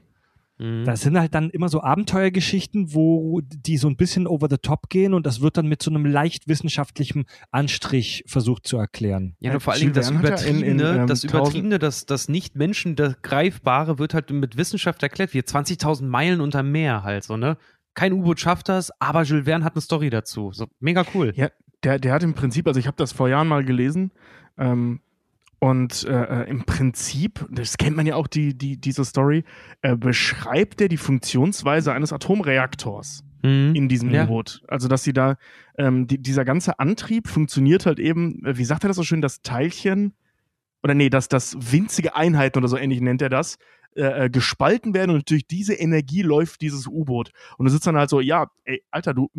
Mhm. 0.61 0.85
Das 0.85 1.01
sind 1.01 1.17
halt 1.17 1.33
dann 1.33 1.49
immer 1.49 1.69
so 1.69 1.81
Abenteuergeschichten, 1.81 2.93
wo 2.93 3.41
die 3.41 3.77
so 3.77 3.87
ein 3.87 3.95
bisschen 3.95 4.27
over 4.27 4.47
the 4.49 4.57
top 4.57 4.89
gehen 4.89 5.13
und 5.13 5.25
das 5.25 5.41
wird 5.41 5.57
dann 5.57 5.67
mit 5.67 5.81
so 5.81 5.89
einem 5.91 6.05
leicht 6.05 6.47
wissenschaftlichen 6.47 7.25
Anstrich 7.51 8.23
versucht 8.27 8.67
zu 8.67 8.77
erklären. 8.77 9.35
Ja, 9.39 9.49
Ja, 9.49 9.53
und 9.55 9.61
vor 9.61 9.73
allen 9.73 9.81
Dingen 9.81 9.93
das 9.93 10.09
ja 10.09 10.15
in- 10.49 10.61
in, 10.63 10.79
Übertriebene, 10.79 11.01
ähm, 11.01 11.07
das 11.07 11.23
1000 11.23 11.31
Übertriebene, 11.33 11.79
das, 11.79 12.05
das 12.05 12.29
Nicht-Menschen, 12.29 12.95
das 12.95 13.21
Greifbare 13.21 13.99
wird 13.99 14.13
halt 14.13 14.29
mit 14.31 14.57
Wissenschaft 14.57 15.03
erklärt, 15.03 15.33
wie 15.33 15.39
20.000 15.41 16.07
Meilen 16.07 16.41
unter 16.41 16.63
Meer 16.63 17.03
halt 17.03 17.23
so, 17.23 17.37
ne? 17.37 17.57
Kein 17.93 18.13
U-Boot 18.13 18.39
schafft 18.39 18.69
das, 18.69 18.89
aber 19.01 19.23
Jules 19.23 19.45
Verne 19.45 19.65
hat 19.65 19.73
eine 19.75 19.81
Story 19.81 20.09
dazu. 20.09 20.51
So, 20.53 20.67
mega 20.79 21.03
cool. 21.13 21.33
Ja, 21.35 21.49
der, 21.83 21.99
der 21.99 22.13
hat 22.13 22.23
im 22.23 22.33
Prinzip, 22.35 22.67
also 22.67 22.79
ich 22.79 22.87
habe 22.87 22.95
das 22.97 23.11
vor 23.11 23.27
Jahren 23.27 23.47
mal 23.49 23.65
gelesen, 23.65 24.11
ähm, 24.57 25.01
und 25.61 26.05
äh, 26.05 26.41
äh, 26.43 26.49
im 26.49 26.63
Prinzip, 26.63 27.45
das 27.51 27.77
kennt 27.77 27.95
man 27.95 28.07
ja 28.07 28.15
auch, 28.15 28.25
die, 28.25 28.57
die, 28.57 28.77
diese 28.77 29.05
Story, 29.05 29.43
äh, 29.83 29.95
beschreibt 29.95 30.81
er 30.81 30.87
die 30.89 30.97
Funktionsweise 30.97 31.93
eines 31.93 32.11
Atomreaktors 32.11 33.23
Mhm. 33.43 33.73
in 33.75 33.87
diesem 33.89 34.09
Ja. 34.11 34.25
U-Boot. 34.25 34.61
Also, 34.67 34.87
dass 34.87 35.03
sie 35.03 35.13
da, 35.13 35.35
ähm, 35.77 36.07
die, 36.07 36.17
dieser 36.19 36.45
ganze 36.45 36.79
Antrieb 36.79 37.27
funktioniert 37.27 37.85
halt 37.85 37.99
eben, 37.99 38.43
äh, 38.45 38.57
wie 38.57 38.65
sagt 38.65 38.83
er 38.83 38.87
das 38.87 38.97
so 38.97 39.03
schön, 39.03 39.21
das 39.21 39.41
Teilchen, 39.41 40.13
oder 40.83 40.93
nee, 40.95 41.09
dass 41.09 41.27
das 41.27 41.55
winzige 41.59 42.15
Einheiten 42.15 42.57
oder 42.59 42.67
so 42.67 42.77
ähnlich 42.77 43.01
nennt 43.01 43.21
er 43.21 43.29
das, 43.29 43.57
äh, 43.95 44.25
äh, 44.25 44.29
gespalten 44.29 44.93
werden 44.95 45.11
und 45.11 45.29
durch 45.29 45.45
diese 45.45 45.73
Energie 45.75 46.21
läuft 46.23 46.61
dieses 46.61 46.87
U-Boot. 46.87 47.31
Und 47.57 47.65
du 47.65 47.71
sitzt 47.71 47.85
dann 47.85 47.97
halt 47.97 48.09
so, 48.09 48.19
ja, 48.19 48.47
ey, 48.63 48.83
Alter, 48.89 49.13
du 49.13 49.29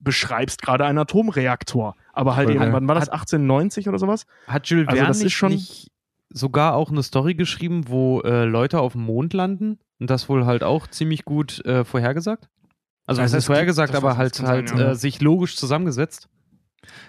beschreibst 0.00 0.60
gerade 0.60 0.84
einen 0.84 0.98
Atomreaktor. 0.98 1.94
Aber 2.12 2.36
halt 2.36 2.50
eben, 2.50 2.72
wann 2.72 2.86
war 2.88 2.94
das? 2.94 3.04
Hat- 3.04 3.12
1890 3.14 3.88
oder 3.88 3.98
sowas? 3.98 4.26
Hat 4.46 4.66
Jules 4.66 4.88
Also 4.88 4.96
Verne 4.96 5.08
das 5.08 5.16
ist 5.18 5.24
nicht, 5.24 5.34
schon- 5.34 5.52
nicht 5.52 5.90
sogar 6.30 6.74
auch 6.74 6.90
eine 6.90 7.02
Story 7.02 7.34
geschrieben, 7.34 7.88
wo 7.88 8.20
äh, 8.22 8.44
Leute 8.44 8.80
auf 8.80 8.92
dem 8.92 9.02
Mond 9.02 9.34
landen 9.34 9.78
und 10.00 10.08
das 10.10 10.28
wohl 10.28 10.46
halt 10.46 10.62
auch 10.64 10.86
ziemlich 10.86 11.24
gut 11.24 11.64
äh, 11.66 11.84
vorhergesagt? 11.84 12.48
Also, 13.06 13.20
Also 13.22 13.32
es 13.32 13.36
heißt 13.38 13.46
vorhergesagt, 13.46 13.90
das 13.94 13.96
aber 13.98 14.16
halt, 14.16 14.38
halt 14.42 14.68
sein, 14.68 14.78
ja. 14.78 14.90
äh, 14.92 14.94
sich 14.94 15.20
logisch 15.20 15.56
zusammengesetzt. 15.56 16.28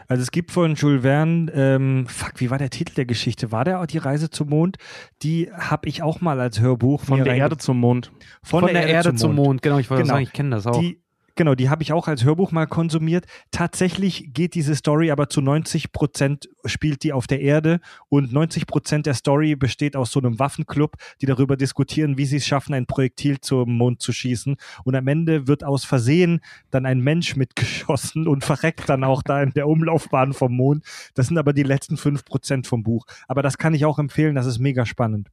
Also 0.08 0.22
es 0.22 0.30
gibt 0.32 0.52
von 0.52 0.76
Jules 0.76 1.02
Verne, 1.02 1.52
ähm, 1.54 2.06
fuck, 2.08 2.34
wie 2.40 2.50
war 2.52 2.58
der 2.60 2.70
Titel 2.70 2.94
der 2.94 3.06
Geschichte? 3.06 3.52
War 3.52 3.66
der 3.66 3.80
auch 3.80 3.86
die 3.88 3.98
Reise 3.98 4.30
zum 4.30 4.50
Mond? 4.50 4.78
Die 5.24 5.50
habe 5.52 5.88
ich 5.90 6.04
auch 6.04 6.22
mal 6.22 6.40
als 6.40 6.60
Hörbuch 6.60 7.02
Von 7.02 7.24
der 7.24 7.36
Erde 7.36 7.58
zum 7.58 7.80
Mond. 7.80 8.12
von, 8.44 8.66
der, 8.68 8.86
Erde 8.88 9.16
zum 9.16 9.34
Mond. 9.36 9.62
Genau, 9.64 9.80
ich 9.80 9.90
wollte 9.90 10.04
Genau. 10.04 10.14
sagen, 10.16 10.24
ich 10.24 10.34
kenne 10.34 10.52
das 10.52 10.68
auch. 10.68 10.80
Die, 10.80 11.02
Genau, 11.36 11.56
die 11.56 11.70
habe 11.70 11.82
ich 11.82 11.92
auch 11.94 12.08
als 12.08 12.24
Hörbuch 12.24 12.52
mal 12.52 12.68
konsumiert. 12.68 13.26
Tatsächlich 13.50 14.34
geht 14.34 14.54
diese 14.54 14.76
Story 14.76 15.10
aber 15.10 15.30
zu 15.30 15.42
90 15.42 15.92
Prozent 15.92 16.48
spielt 16.66 17.04
die 17.04 17.12
auf 17.12 17.26
der 17.26 17.42
Erde 17.42 17.80
und 18.08 18.32
90 18.32 18.68
Prozent 18.68 19.08
der 19.08 19.16
Story 19.16 19.56
besteht 19.56 19.96
aus 19.96 20.12
so 20.12 20.20
einem 20.20 20.38
Waffenclub, 20.38 20.96
die 21.22 21.26
darüber 21.26 21.58
diskutieren, 21.58 22.18
wie 22.20 22.26
sie 22.26 22.38
es 22.38 22.46
schaffen, 22.46 22.76
ein 22.76 22.86
Projektil 22.86 23.40
zum 23.42 23.76
Mond 23.78 24.02
zu 24.02 24.12
schießen. 24.14 24.58
Und 24.84 24.96
am 24.96 25.08
Ende 25.08 25.48
wird 25.48 25.64
aus 25.64 25.86
Versehen 25.86 26.40
dann 26.70 26.86
ein 26.86 27.00
Mensch 27.00 27.36
mitgeschossen 27.36 28.28
und 28.28 28.44
verreckt 28.44 28.88
dann 28.88 29.04
auch 29.04 29.24
da 29.24 29.42
in 29.42 29.54
der 29.54 29.68
Umlaufbahn 29.68 30.34
vom 30.34 30.56
Mond. 30.56 30.86
Das 31.16 31.28
sind 31.28 31.40
aber 31.40 31.54
die 31.54 31.64
letzten 31.64 31.98
fünf 31.98 32.26
Prozent 32.26 32.68
vom 32.68 32.84
Buch. 32.84 33.06
Aber 33.28 33.42
das 33.42 33.58
kann 33.58 33.74
ich 33.74 33.86
auch 33.86 33.98
empfehlen, 33.98 34.36
das 34.36 34.46
ist 34.46 34.60
mega 34.60 34.86
spannend. 34.86 35.30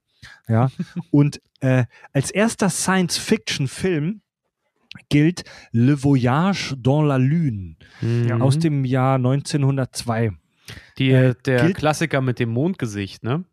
Ja. 0.49 0.71
und 1.11 1.43
äh, 1.61 1.85
als 2.13 2.31
erster 2.31 2.71
Science-Fiction-Film 2.71 4.23
gilt 5.09 5.45
Le 5.73 6.03
Voyage 6.03 6.75
dans 6.79 7.03
la 7.03 7.17
Lune 7.19 7.77
Mhm. 8.01 8.43
aus 8.43 8.59
dem 8.59 8.85
Jahr 8.85 9.19
1902. 9.19 10.33
Die, 10.99 11.11
äh, 11.11 11.35
der 11.45 11.63
gilt- 11.67 11.77
Klassiker 11.77 12.21
mit 12.21 12.39
dem 12.39 12.51
Mondgesicht, 12.51 13.23
ne? 13.25 13.45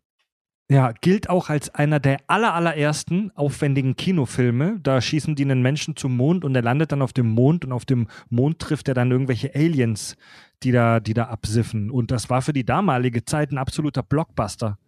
Ja, 0.70 0.92
gilt 0.92 1.30
auch 1.30 1.48
als 1.48 1.74
einer 1.74 1.98
der 1.98 2.18
aller, 2.26 2.52
allerersten 2.52 3.30
aufwendigen 3.34 3.96
Kinofilme. 3.96 4.78
Da 4.82 5.00
schießen 5.00 5.34
die 5.34 5.44
einen 5.44 5.62
Menschen 5.62 5.96
zum 5.96 6.14
Mond 6.14 6.44
und 6.44 6.54
er 6.54 6.60
landet 6.60 6.92
dann 6.92 7.00
auf 7.00 7.14
dem 7.14 7.26
Mond 7.30 7.64
und 7.64 7.72
auf 7.72 7.86
dem 7.86 8.06
Mond 8.28 8.58
trifft 8.58 8.86
er 8.88 8.92
dann 8.94 9.10
irgendwelche 9.10 9.54
Aliens, 9.54 10.16
die 10.62 10.70
da, 10.72 11.00
die 11.00 11.14
da 11.14 11.24
absiffen. 11.24 11.90
Und 11.90 12.10
das 12.10 12.28
war 12.28 12.42
für 12.42 12.52
die 12.52 12.66
damalige 12.66 13.24
Zeit 13.24 13.50
ein 13.50 13.56
absoluter 13.56 14.02
Blockbuster. 14.02 14.78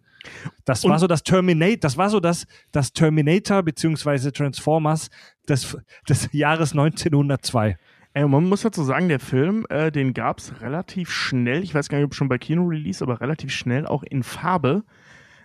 Das 0.65 0.83
war 0.83 0.93
Und- 0.93 0.99
so 0.99 1.07
das 1.07 1.23
Terminator, 1.23 1.77
das 1.77 1.97
war 1.97 2.09
so 2.09 2.19
das, 2.19 2.45
das 2.71 2.93
Terminator 2.93 3.63
beziehungsweise 3.63 4.31
Transformers 4.31 5.09
des, 5.47 5.77
des 6.07 6.29
Jahres 6.31 6.73
1902. 6.73 7.77
Ey, 8.13 8.27
man 8.27 8.43
muss 8.43 8.61
dazu 8.61 8.83
sagen, 8.83 9.07
der 9.07 9.19
Film, 9.21 9.65
äh, 9.69 9.89
den 9.91 10.13
gab 10.13 10.39
es 10.39 10.59
relativ 10.61 11.09
schnell, 11.11 11.63
ich 11.63 11.73
weiß 11.73 11.87
gar 11.87 11.97
nicht, 11.97 12.05
ob 12.05 12.13
schon 12.13 12.27
bei 12.27 12.37
Kino-Release, 12.37 13.01
aber 13.03 13.21
relativ 13.21 13.51
schnell 13.53 13.85
auch 13.85 14.03
in 14.03 14.23
Farbe. 14.23 14.83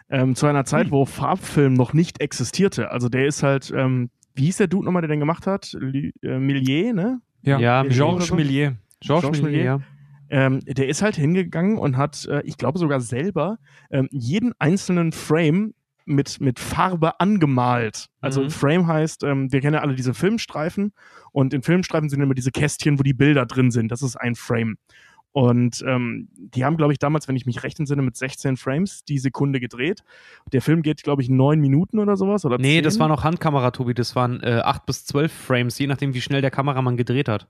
Ähm, 0.09 0.35
zu 0.37 0.47
einer 0.47 0.65
Zeit, 0.65 0.91
wo 0.93 1.05
Farbfilm 1.05 1.75
noch 1.75 1.93
nicht 1.93 2.21
existierte. 2.21 2.91
Also 2.93 3.09
der 3.09 3.27
ist 3.27 3.43
halt, 3.43 3.73
ähm, 3.77 4.11
wie 4.35 4.45
hieß 4.45 4.59
der 4.59 4.67
Dude 4.69 4.85
nochmal, 4.85 5.03
der 5.03 5.09
den 5.09 5.19
gemacht 5.21 5.47
hat? 5.49 5.77
Lü 5.79 6.11
äh, 6.23 6.39
Millier, 6.39 6.93
ne? 6.93 7.21
Ja, 7.43 7.83
Georges 7.85 8.33
Méliès. 8.33 8.75
Georges 9.01 9.23
Georges 9.23 9.43
Méliès, 9.43 9.79
Méliès. 9.79 9.81
Ähm, 10.31 10.61
der 10.61 10.89
ist 10.89 11.03
halt 11.03 11.17
hingegangen 11.17 11.79
und 11.79 11.97
hat, 11.97 12.27
äh, 12.27 12.43
ich 12.45 12.57
glaube 12.57 12.79
sogar 12.79 13.01
selber, 13.01 13.59
ähm, 13.91 14.09
jeden 14.11 14.53
einzelnen 14.59 15.13
Frame 15.13 15.75
mit, 16.05 16.41
mit 16.41 16.61
Farbe 16.61 17.19
angemalt. 17.21 18.09
Also 18.21 18.43
Mhm. 18.43 18.51
Frame 18.51 18.87
heißt, 18.87 19.25
ähm, 19.25 19.53
wir 19.53 19.61
kennen 19.61 19.75
ja 19.75 19.81
alle 19.81 19.95
diese 19.97 20.15
Filmstreifen 20.15 20.93
und 21.33 21.53
in 21.53 21.63
Filmstreifen 21.63 22.09
sind 22.09 22.21
immer 22.21 22.35
diese 22.35 22.53
Kästchen, 22.53 22.99
wo 22.99 23.03
die 23.03 23.15
Bilder 23.15 23.45
drin 23.47 23.71
sind. 23.71 23.91
Das 23.91 24.03
ist 24.03 24.17
ein 24.17 24.35
Frame. 24.37 24.77
Und 25.33 25.85
ähm, 25.87 26.29
die 26.35 26.65
haben, 26.65 26.79
glaube 26.79 26.95
ich, 26.95 26.99
damals, 26.99 27.29
wenn 27.29 27.37
ich 27.37 27.45
mich 27.45 27.63
recht 27.63 27.79
entsinne, 27.79 28.01
mit 28.01 28.17
16 28.17 28.57
Frames 28.57 29.05
die 29.05 29.19
Sekunde 29.19 29.61
gedreht. 29.61 30.03
Der 30.53 30.63
Film 30.63 30.81
geht, 30.81 31.03
glaube 31.03 31.21
ich, 31.21 31.29
neun 31.29 31.61
Minuten 31.61 31.99
oder 31.99 32.17
sowas. 32.17 32.47
Oder 32.47 32.57
Nee, 32.57 32.77
10. 32.77 32.85
das 32.85 32.99
war 32.99 33.09
noch 33.09 33.23
Handkamera, 33.23 33.71
Tobi. 33.71 33.93
Das 33.93 34.17
waren 34.17 34.41
äh, 34.43 34.63
8 34.65 34.87
bis 34.87 35.05
12 35.05 35.31
Frames, 35.31 35.79
je 35.79 35.89
nachdem, 35.89 36.15
wie 36.15 36.23
schnell 36.23 36.41
der 36.41 36.51
Kameramann 36.51 36.97
gedreht 36.97 37.29
hat. 37.29 37.49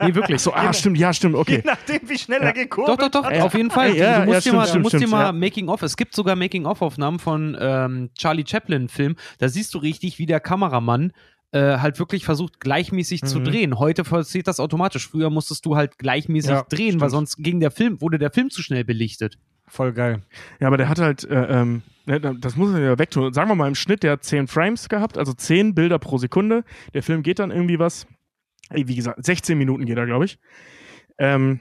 Nee, 0.00 0.14
wirklich. 0.14 0.40
So, 0.40 0.52
ah, 0.54 0.72
stimmt, 0.72 0.98
ja, 0.98 1.12
stimmt, 1.12 1.34
okay. 1.34 1.62
nachdem, 1.64 2.00
wie 2.08 2.18
schnell 2.18 2.40
Ja. 2.40 2.46
er 2.48 2.52
gekurbelt 2.52 3.00
Doch, 3.00 3.08
doch, 3.08 3.22
doch, 3.22 3.30
Ja. 3.30 3.44
auf 3.44 3.54
jeden 3.54 3.70
Fall. 3.70 3.94
Ja, 3.96 4.20
du 4.24 4.30
ja, 4.30 4.34
musst 4.34 4.46
dir 4.46 4.52
mal, 4.52 4.66
stimmt, 4.66 4.82
musst 4.82 4.94
dir 4.94 4.98
stimmt, 4.98 5.12
mal 5.12 5.24
ja. 5.26 5.32
Making-of. 5.32 5.82
Es 5.82 5.96
gibt 5.96 6.14
sogar 6.14 6.36
Making-of-Aufnahmen 6.36 7.18
von 7.18 7.56
ähm, 7.60 8.10
Charlie 8.16 8.44
Chaplin-Film. 8.46 9.16
Da 9.38 9.48
siehst 9.48 9.74
du 9.74 9.78
richtig, 9.78 10.18
wie 10.18 10.26
der 10.26 10.40
Kameramann 10.40 11.12
äh, 11.54 11.78
halt 11.78 11.98
wirklich 11.98 12.24
versucht, 12.24 12.60
gleichmäßig 12.60 13.22
zu 13.24 13.40
Mhm. 13.40 13.44
drehen. 13.44 13.78
Heute 13.78 14.04
passiert 14.04 14.48
das 14.48 14.58
automatisch. 14.58 15.06
Früher 15.08 15.28
musstest 15.28 15.66
du 15.66 15.76
halt 15.76 15.98
gleichmäßig 15.98 16.50
Ja, 16.50 16.62
drehen, 16.62 16.94
weil 17.00 17.10
stimmt. 17.10 17.28
sonst 17.28 17.36
ging 17.38 17.60
der 17.60 17.70
Film, 17.70 18.00
wurde 18.00 18.18
der 18.18 18.30
Film 18.30 18.48
zu 18.48 18.62
schnell 18.62 18.84
belichtet. 18.84 19.36
Voll 19.68 19.92
geil. 19.92 20.22
Ja, 20.60 20.66
aber 20.68 20.76
der 20.78 20.88
hat 20.88 20.98
halt, 20.98 21.24
äh, 21.24 21.34
ähm, 21.60 21.82
das 22.40 22.56
muss 22.56 22.70
man 22.72 22.82
ja 22.82 22.98
wegtun. 22.98 23.32
Sagen 23.34 23.50
wir 23.50 23.54
mal 23.54 23.68
im 23.68 23.74
Schnitt, 23.74 24.02
der 24.02 24.12
hat 24.12 24.24
10 24.24 24.48
Frames 24.48 24.88
gehabt, 24.88 25.18
also 25.18 25.32
10 25.34 25.74
Bilder 25.74 25.98
pro 25.98 26.16
Sekunde. 26.18 26.64
Der 26.94 27.02
Film 27.02 27.22
geht 27.22 27.38
dann 27.38 27.50
irgendwie 27.50 27.78
was, 27.78 28.06
wie 28.70 28.94
gesagt, 28.94 29.24
16 29.24 29.56
Minuten 29.58 29.84
geht 29.86 29.96
er, 29.98 30.06
glaube 30.06 30.24
ich. 30.24 30.38
Ähm, 31.18 31.60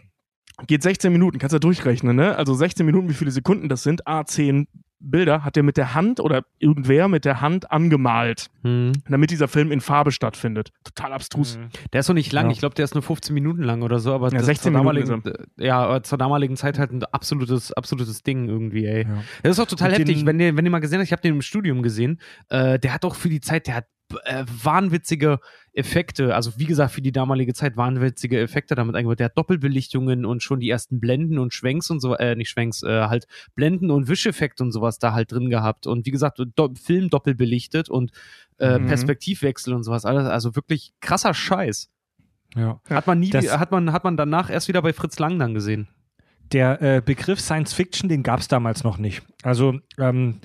geht 0.67 0.83
16 0.83 1.11
Minuten, 1.11 1.39
kannst 1.39 1.53
du 1.53 1.55
ja 1.55 1.59
durchrechnen, 1.59 2.15
ne? 2.15 2.35
Also 2.35 2.53
16 2.53 2.85
Minuten, 2.85 3.09
wie 3.09 3.13
viele 3.13 3.31
Sekunden 3.31 3.69
das 3.69 3.83
sind, 3.83 4.07
A, 4.07 4.25
10 4.25 4.67
Bilder 5.03 5.43
hat 5.43 5.57
er 5.57 5.63
mit 5.63 5.77
der 5.77 5.95
Hand 5.95 6.19
oder 6.19 6.43
irgendwer 6.59 7.07
mit 7.07 7.25
der 7.25 7.41
Hand 7.41 7.71
angemalt, 7.71 8.51
Hm. 8.63 8.91
damit 9.09 9.31
dieser 9.31 9.47
Film 9.47 9.71
in 9.71 9.81
Farbe 9.81 10.11
stattfindet. 10.11 10.71
Total 10.83 11.13
abstrus. 11.13 11.57
Der 11.91 12.01
ist 12.01 12.07
noch 12.07 12.13
nicht 12.13 12.31
lang. 12.31 12.45
Ja. 12.45 12.51
Ich 12.51 12.59
glaube, 12.59 12.75
der 12.75 12.85
ist 12.85 12.93
nur 12.93 13.01
15 13.01 13.33
Minuten 13.33 13.63
lang 13.63 13.81
oder 13.81 13.97
so, 13.97 14.13
aber 14.13 14.27
Ja, 14.29 14.37
das 14.37 14.45
16 14.45 14.73
zur 14.73 14.83
Minuten 14.83 15.23
damaligen, 15.23 15.47
ja, 15.57 16.03
zur 16.03 16.17
damaligen 16.19 16.55
Zeit 16.55 16.77
halt 16.77 16.91
ein 16.91 17.03
absolutes, 17.03 17.73
absolutes 17.73 18.21
Ding 18.21 18.47
irgendwie, 18.47 18.85
ey. 18.85 19.03
Ja. 19.07 19.23
Das 19.41 19.53
ist 19.53 19.59
auch 19.59 19.65
total 19.67 19.89
Und 19.89 19.97
heftig, 19.97 20.23
wenn 20.25 20.39
ihr, 20.39 20.55
wenn 20.55 20.65
ihr 20.65 20.71
mal 20.71 20.79
gesehen 20.79 20.99
habt, 20.99 21.07
ich 21.07 21.11
habe 21.13 21.23
den 21.23 21.33
im 21.33 21.41
Studium 21.41 21.81
gesehen, 21.81 22.21
äh, 22.49 22.77
der 22.77 22.93
hat 22.93 23.03
auch 23.03 23.15
für 23.15 23.29
die 23.29 23.41
Zeit, 23.41 23.65
der 23.65 23.75
hat 23.77 23.85
äh, 24.26 24.45
wahnwitzige 24.63 25.39
Effekte, 25.74 26.36
also 26.36 26.52
wie 26.58 26.65
gesagt, 26.65 26.91
für 26.91 27.02
die 27.02 27.12
damalige 27.13 27.54
Zeit 27.54 27.78
wahnwitzige 27.78 28.39
Effekte 28.39 28.76
damit 28.76 28.95
eingebaut. 28.95 29.19
Der 29.19 29.26
hat 29.26 29.38
Doppelbelichtungen 29.38 30.26
und 30.26 30.43
schon 30.43 30.60
die 30.60 30.69
ersten 30.69 31.00
Blenden 31.00 31.39
und 31.39 31.54
Schwenks 31.54 31.89
und 31.89 32.00
so, 32.02 32.15
äh, 32.15 32.36
nicht 32.36 32.50
Schwenks, 32.50 32.84
äh, 32.84 33.04
halt 33.08 33.26
Blenden 33.56 33.89
und 33.91 34.08
Wischeffekte 34.10 34.63
und 34.63 34.71
sowas 34.74 35.00
da 35.00 35.13
halt 35.13 35.32
drin 35.32 35.50
gehabt. 35.50 35.88
Und 35.88 36.06
wie 36.06 36.12
gesagt, 36.12 36.39
do 36.56 36.74
Film 36.82 37.10
doppelbelichtet 37.10 37.89
und 37.89 38.12
äh, 38.58 38.80
Mhm. 38.80 38.88
Perspektivwechsel 38.88 39.74
und 39.74 39.84
sowas. 39.84 40.06
Alles, 40.06 40.28
also 40.28 40.56
wirklich 40.56 40.93
krasser 41.00 41.34
Scheiß. 41.34 41.89
Ja. 42.56 42.82
Hat 42.89 43.08
man 43.08 43.19
nie, 43.19 43.30
Das- 43.30 43.58
hat 43.58 43.71
man, 43.71 43.93
hat 43.93 44.04
man 44.04 44.17
danach 44.17 44.50
erst 44.50 44.67
wieder 44.67 44.82
bei 44.82 44.91
Fritz 44.93 45.17
Lang 45.19 45.39
dann 45.39 45.54
gesehen. 45.54 45.88
Der 46.52 46.82
äh, 46.82 47.02
Begriff 47.04 47.39
Science 47.39 47.71
Fiction, 47.71 48.10
den 48.10 48.24
gab 48.24 48.41
es 48.41 48.50
damals 48.50 48.84
noch 48.84 48.97
nicht. 48.97 49.21
Also 49.41 49.80
ähm, 49.97 50.41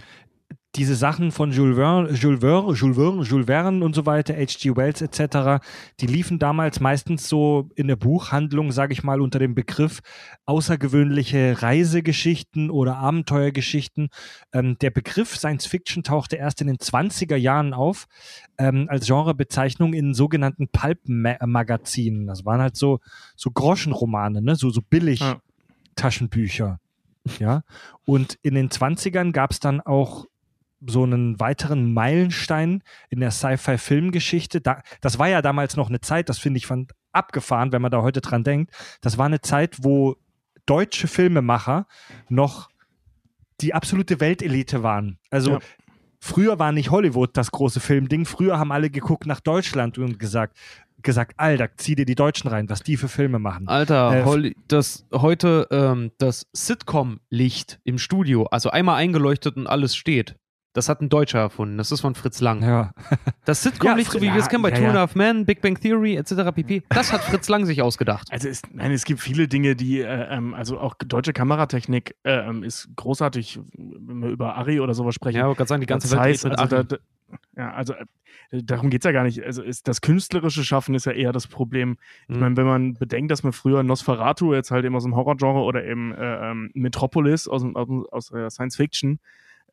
diese 0.77 0.95
Sachen 0.95 1.33
von 1.33 1.53
Jules 1.53 1.77
Verne, 1.77 2.11
Jules 2.13 2.41
Verne, 2.41 2.73
Jules 2.75 2.97
Verne, 2.97 3.23
Jules 3.23 3.47
Verne 3.47 3.85
und 3.85 3.95
so 3.95 4.07
weiter, 4.07 4.35
H.G. 4.35 4.77
Wells 4.77 5.01
etc., 5.01 5.65
die 6.01 6.07
liefen 6.07 6.39
damals 6.39 6.81
meistens 6.81 7.29
so 7.29 7.71
in 7.75 7.89
der 7.89 7.97
Buchhandlung, 7.97 8.73
sage 8.73 8.93
ich 8.93 9.03
mal, 9.03 9.21
unter 9.21 9.39
dem 9.39 9.55
Begriff 9.55 10.01
außergewöhnliche 10.45 11.63
Reisegeschichten 11.63 12.71
oder 12.71 12.97
Abenteuergeschichten. 12.97 14.09
Ähm, 14.53 14.77
der 14.79 14.91
Begriff 14.91 15.37
Science 15.37 15.67
Fiction 15.67 16.03
tauchte 16.03 16.37
erst 16.37 16.61
in 16.61 16.67
den 16.67 16.77
20er 16.77 17.37
Jahren 17.37 17.73
auf 17.73 18.07
ähm, 18.59 18.87
als 18.89 19.07
Genrebezeichnung 19.07 19.95
in 19.95 20.15
sogenannten 20.15 20.69
Pulp-Magazinen. 20.69 22.27
Das 22.27 22.45
waren 22.45 22.61
halt 22.61 22.77
so, 22.77 23.01
so 23.35 23.51
Groschenromane, 23.51 24.43
ne? 24.43 24.57
so, 24.57 24.71
so 24.71 24.83
billig. 24.83 25.21
Ja. 25.21 25.41
Taschenbücher. 25.97 26.79
Ja. 27.41 27.63
Und 28.05 28.39
in 28.43 28.55
den 28.55 28.69
20ern 28.69 29.33
gab 29.33 29.51
es 29.51 29.61
dann 29.61 29.81
auch 29.81 30.27
so 30.87 31.05
einen 31.05 31.39
weiteren 31.41 31.93
Meilenstein 31.95 32.83
in 33.09 33.21
der 33.21 33.31
Sci-Fi-Filmgeschichte. 33.31 34.61
Da, 34.61 34.83
das 35.01 35.19
war 35.19 35.29
ja 35.29 35.43
damals 35.43 35.77
noch 35.77 35.89
eine 35.89 36.01
Zeit, 36.01 36.29
das 36.29 36.39
finde 36.39 36.59
ich 36.59 36.67
fand 36.67 36.93
abgefahren, 37.13 37.73
wenn 37.73 37.83
man 37.83 37.91
da 37.91 38.03
heute 38.03 38.21
dran 38.21 38.45
denkt. 38.45 38.73
Das 39.01 39.17
war 39.19 39.27
eine 39.27 39.41
Zeit, 39.41 39.79
wo 39.83 40.17
deutsche 40.67 41.09
Filmemacher 41.09 41.87
noch 42.29 42.69
die 43.61 43.73
absolute 43.73 44.21
Weltelite 44.21 44.83
waren. 44.83 45.19
Also 45.31 45.53
Ja. 45.53 45.59
früher 46.21 46.59
war 46.59 46.73
nicht 46.73 46.91
Hollywood 46.91 47.37
das 47.37 47.51
große 47.51 47.81
Filmding. 47.81 48.27
Früher 48.27 48.59
haben 48.59 48.73
alle 48.73 48.91
geguckt 48.91 49.27
nach 49.27 49.41
Deutschland 49.41 49.97
und 49.97 50.19
gesagt, 50.19 50.57
gesagt, 51.03 51.35
Alter, 51.37 51.71
zieh 51.77 51.95
dir 51.95 52.05
die 52.05 52.15
Deutschen 52.15 52.49
rein, 52.49 52.69
was 52.69 52.83
die 52.83 52.97
für 52.97 53.09
Filme 53.09 53.39
machen. 53.39 53.69
Alter, 53.69 54.27
Äh, 54.27 54.53
das 54.69 55.07
heute 55.13 55.69
ähm, 55.71 56.11
das 56.19 56.47
Sitcom-Licht 56.53 57.81
im 57.85 57.99
Studio, 57.99 58.45
also 58.47 58.71
einmal 58.71 58.97
eingeleuchtet 58.97 59.57
und 59.57 59.67
alles 59.67 59.97
steht. 59.97 60.37
Das 60.77 60.89
hat 60.89 61.01
ein 61.01 61.09
Deutscher 61.09 61.39
erfunden. 61.39 61.79
Das 61.79 61.91
ist 61.91 62.01
von 62.03 62.15
Fritz 62.15 62.41
Lang. 62.41 62.63
Ja. 62.63 62.93
Das 63.45 63.63
Sitcom-Licht, 63.63 64.09
Ja, 64.09 64.13
so 64.13 64.21
wie 64.21 64.27
ja, 64.27 64.35
wir 64.35 64.41
es 64.43 64.49
kennen 64.49 64.63
bei 64.63 64.71
ja, 64.71 64.77
Two 64.77 64.85
and 64.85 64.97
a 64.97 65.01
Half 65.01 65.15
Men, 65.15 65.47
Big 65.47 65.63
Bang 65.63 65.81
Theory 65.81 66.17
etc. 66.17 66.53
pp. 66.55 66.83
Das 66.91 67.13
hat 67.13 67.23
Fritz 67.23 67.49
Lang 67.49 67.65
sich 67.65 67.81
ausgedacht. 67.81 68.29
Also 68.31 68.49
es, 68.49 68.63
nein, 68.73 68.93
es 68.93 69.05
gibt 69.05 69.21
viele 69.21 69.49
Dinge, 69.49 69.75
die, 69.75 70.01
äh, 70.01 70.05
ähm, 70.31 70.53
also 70.55 70.79
auch 70.79 70.95
deutsche 70.95 71.33
Kameratechnik 71.33 72.17
äh, 72.25 72.47
ähm, 72.47 72.63
ist 72.63 72.89
großartig, 72.97 73.61
wenn 73.75 74.21
wir 74.21 74.29
über 74.29 74.57
Ari 74.57 74.81
oder 74.81 74.95
sowas 74.95 75.15
sprechen. 75.15 75.37
Ja, 75.37 75.43
ich 75.43 75.47
wollte 75.47 75.59
gerade 75.59 75.69
sagen, 75.69 75.81
die 75.81 75.87
ganze 75.87 76.09
das 76.09 76.19
Welt 76.19 76.35
heißt, 76.35 76.45
mit 76.45 76.59
also, 76.59 76.83
da, 76.83 76.97
ja, 77.57 77.73
also 77.73 77.95
äh, 77.95 78.05
darum 78.63 78.91
geht 78.91 79.01
es 79.01 79.05
ja 79.05 79.13
gar 79.13 79.25
nicht. 79.25 79.43
Also 79.43 79.63
ist, 79.63 79.89
das 79.89 80.01
künstlerische 80.01 80.65
Schaffen 80.65 80.95
ist 80.95 81.07
ja 81.07 81.13
eher 81.13 81.33
das 81.33 81.47
Problem. 81.47 81.97
Ich 82.29 82.35
Mhm. 82.35 82.41
meine, 82.41 82.57
wenn 82.57 82.67
man 82.67 82.95
bedenkt, 82.95 83.31
dass 83.31 83.43
man 83.43 83.53
früher 83.53 83.83
Nosferatu 83.83 84.53
jetzt 84.55 84.71
halt 84.71 84.85
eben 84.85 84.95
aus 84.95 85.05
dem 85.05 85.17
Horrorgenre 85.17 85.61
oder 85.61 85.85
eben 85.85 86.13
äh, 86.13 86.51
ähm, 86.51 86.71
Metropolis 86.75 87.49
aus, 87.49 87.65
aus, 87.75 87.89
aus 88.11 88.29
der 88.29 88.51
Science 88.51 88.77
Fiction, 88.77 89.19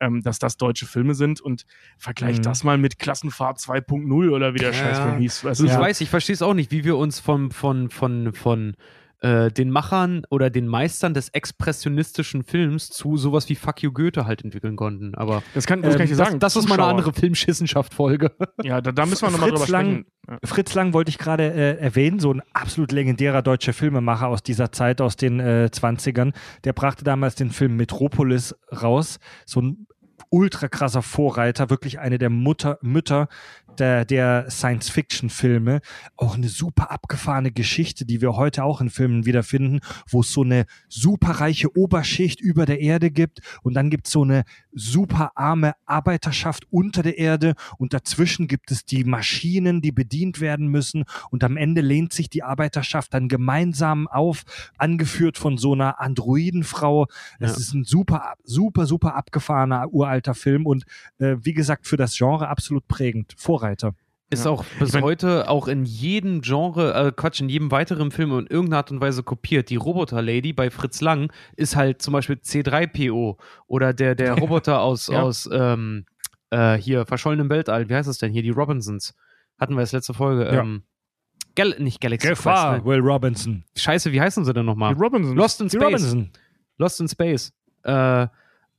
ähm, 0.00 0.22
dass 0.22 0.38
das 0.38 0.56
deutsche 0.56 0.86
Filme 0.86 1.14
sind 1.14 1.40
und 1.40 1.64
vergleicht 1.98 2.38
Mhm. 2.38 2.42
das 2.42 2.64
mal 2.64 2.78
mit 2.78 2.98
Klassenfahrt 2.98 3.58
2.0 3.58 4.30
oder 4.30 4.54
wie 4.54 4.58
der 4.58 4.72
Ja. 4.72 4.74
Scheißfilm 4.74 5.18
hieß. 5.18 5.44
Also 5.46 5.64
Ich 5.64 5.72
weiß, 5.76 6.00
ich 6.00 6.10
verstehe 6.10 6.34
es 6.34 6.42
auch 6.42 6.54
nicht, 6.54 6.70
wie 6.70 6.84
wir 6.84 6.96
uns 6.96 7.20
von, 7.20 7.50
von, 7.50 7.90
von, 7.90 8.32
von 8.32 8.76
äh, 9.24 9.50
den 9.50 9.70
Machern 9.70 10.22
oder 10.28 10.50
den 10.50 10.68
Meistern 10.68 11.14
des 11.14 11.30
expressionistischen 11.30 12.44
Films 12.44 12.90
zu 12.90 13.16
sowas 13.16 13.48
wie 13.48 13.54
Fuck 13.54 13.82
You 13.82 13.90
Goethe 13.90 14.26
halt 14.26 14.44
entwickeln 14.44 14.76
konnten. 14.76 15.14
Aber 15.14 15.42
Das 15.54 15.66
kann, 15.66 15.80
das 15.80 15.96
kann 15.96 16.04
ich 16.04 16.10
dir 16.10 16.18
ähm, 16.18 16.24
sagen. 16.24 16.40
das, 16.40 16.52
das 16.52 16.62
ist 16.62 16.68
mal 16.68 16.78
eine 16.78 16.84
andere 16.84 17.12
Filmschissenschaft-Folge. 17.12 18.32
Ja, 18.62 18.80
da, 18.80 18.92
da 18.92 19.04
müssen 19.06 19.26
wir 19.26 19.30
nochmal 19.30 19.50
drüber 19.50 19.60
Fritz 19.62 19.70
Lang, 19.70 19.86
sprechen. 19.86 20.06
Ja. 20.28 20.38
Fritz 20.44 20.74
Lang 20.74 20.92
wollte 20.92 21.08
ich 21.08 21.18
gerade 21.18 21.52
äh, 21.52 21.78
erwähnen, 21.78 22.18
so 22.18 22.32
ein 22.32 22.42
absolut 22.52 22.92
legendärer 22.92 23.42
deutscher 23.42 23.72
Filmemacher 23.72 24.28
aus 24.28 24.42
dieser 24.42 24.72
Zeit, 24.72 25.00
aus 25.00 25.16
den 25.16 25.40
äh, 25.40 25.68
20ern. 25.72 26.32
Der 26.64 26.72
brachte 26.72 27.04
damals 27.04 27.34
den 27.34 27.50
Film 27.50 27.76
Metropolis 27.76 28.54
raus. 28.70 29.18
So 29.44 29.60
ein 29.60 29.86
ultra 30.30 30.68
krasser 30.68 31.02
Vorreiter, 31.02 31.70
wirklich 31.70 31.98
eine 31.98 32.18
der 32.18 32.30
Mutter, 32.30 32.78
Mütter 32.82 33.28
der, 33.78 34.04
der 34.04 34.50
Science-Fiction-Filme. 34.50 35.80
Auch 36.16 36.36
eine 36.36 36.48
super 36.48 36.90
abgefahrene 36.90 37.52
Geschichte, 37.52 38.04
die 38.04 38.20
wir 38.20 38.36
heute 38.36 38.64
auch 38.64 38.80
in 38.80 38.90
Filmen 38.90 39.26
wiederfinden, 39.26 39.80
wo 40.08 40.20
es 40.20 40.32
so 40.32 40.42
eine 40.42 40.66
superreiche 40.88 41.76
Oberschicht 41.76 42.40
über 42.40 42.66
der 42.66 42.80
Erde 42.80 43.10
gibt 43.10 43.40
und 43.62 43.74
dann 43.74 43.90
gibt 43.90 44.06
es 44.06 44.12
so 44.12 44.22
eine 44.22 44.44
super 44.72 45.32
arme 45.36 45.74
Arbeiterschaft 45.86 46.66
unter 46.70 47.02
der 47.02 47.18
Erde 47.18 47.54
und 47.78 47.92
dazwischen 47.94 48.48
gibt 48.48 48.70
es 48.70 48.84
die 48.84 49.04
Maschinen, 49.04 49.80
die 49.82 49.92
bedient 49.92 50.40
werden 50.40 50.68
müssen 50.68 51.04
und 51.30 51.44
am 51.44 51.56
Ende 51.56 51.80
lehnt 51.80 52.12
sich 52.12 52.28
die 52.28 52.42
Arbeiterschaft 52.42 53.14
dann 53.14 53.28
gemeinsam 53.28 54.08
auf, 54.08 54.42
angeführt 54.78 55.38
von 55.38 55.58
so 55.58 55.72
einer 55.72 56.00
Androidenfrau. 56.00 57.06
Es 57.38 57.52
Ja. 57.52 57.56
ist 57.56 57.74
ein 57.74 57.84
super, 57.84 58.34
super, 58.44 58.86
super 58.86 59.14
abgefahrener 59.16 59.92
uralter 59.92 60.34
Film 60.34 60.66
und 60.66 60.84
äh, 61.18 61.36
wie 61.40 61.54
gesagt 61.54 61.86
für 61.86 61.96
das 61.96 62.16
Genre 62.16 62.48
absolut 62.48 62.86
prägend. 62.88 63.34
Vorreiter. 63.64 63.94
Ist 64.30 64.44
Ja. 64.46 64.50
auch 64.52 64.64
bis 64.78 64.88
Ich 64.88 64.94
mein- 64.94 65.04
heute 65.04 65.48
auch 65.48 65.68
in 65.68 65.84
jedem 65.84 66.40
Genre, 66.40 66.94
äh, 66.94 67.12
Quatsch, 67.14 67.40
in 67.40 67.48
jedem 67.48 67.70
weiteren 67.70 68.10
Film 68.10 68.30
in 68.38 68.46
irgendeiner 68.46 68.78
Art 68.78 68.90
und 68.90 69.00
Weise 69.00 69.22
kopiert. 69.22 69.68
Die 69.70 69.76
Roboter-Lady 69.76 70.52
bei 70.52 70.70
Fritz 70.70 71.00
Lang 71.02 71.30
ist 71.56 71.76
halt 71.76 72.00
zum 72.02 72.12
Beispiel 72.12 72.36
C3PO 72.36 73.36
oder 73.66 73.92
der, 73.92 74.14
der 74.14 74.32
Roboter 74.38 74.80
aus, 74.80 75.08
Ja. 75.08 75.22
aus 75.22 75.48
ähm, 75.52 76.06
äh, 76.50 76.76
hier, 76.76 77.04
verschollenem 77.06 77.50
Weltall, 77.50 77.88
wie 77.88 77.94
heißt 77.94 78.08
es 78.08 78.18
denn 78.18 78.32
hier? 78.32 78.42
Die 78.42 78.50
Robinsons. 78.50 79.14
Hatten 79.58 79.74
wir 79.74 79.80
als 79.80 79.92
letzte 79.92 80.14
Folge. 80.14 80.44
Ja. 80.46 80.60
Ähm, 80.62 80.82
Gal 81.54 81.76
nicht 81.78 82.00
Galaxy 82.00 82.26
Gefahr, 82.28 82.74
Quest. 82.80 82.86
Ne? 82.86 82.90
Will 82.90 83.00
Robinson. 83.00 83.64
Scheiße, 83.76 84.10
wie 84.10 84.20
heißen 84.20 84.44
sie 84.44 84.52
denn 84.52 84.66
nochmal? 84.66 84.94
Die 84.94 85.00
Robinson. 85.00 85.36
Lost 85.36 85.60
in 85.60 85.68
Die 85.68 85.76
Space. 85.76 85.84
Robinson. 85.86 86.30
Lost 86.78 87.00
in 87.00 87.08
Space. 87.08 87.52
Äh, 87.84 88.26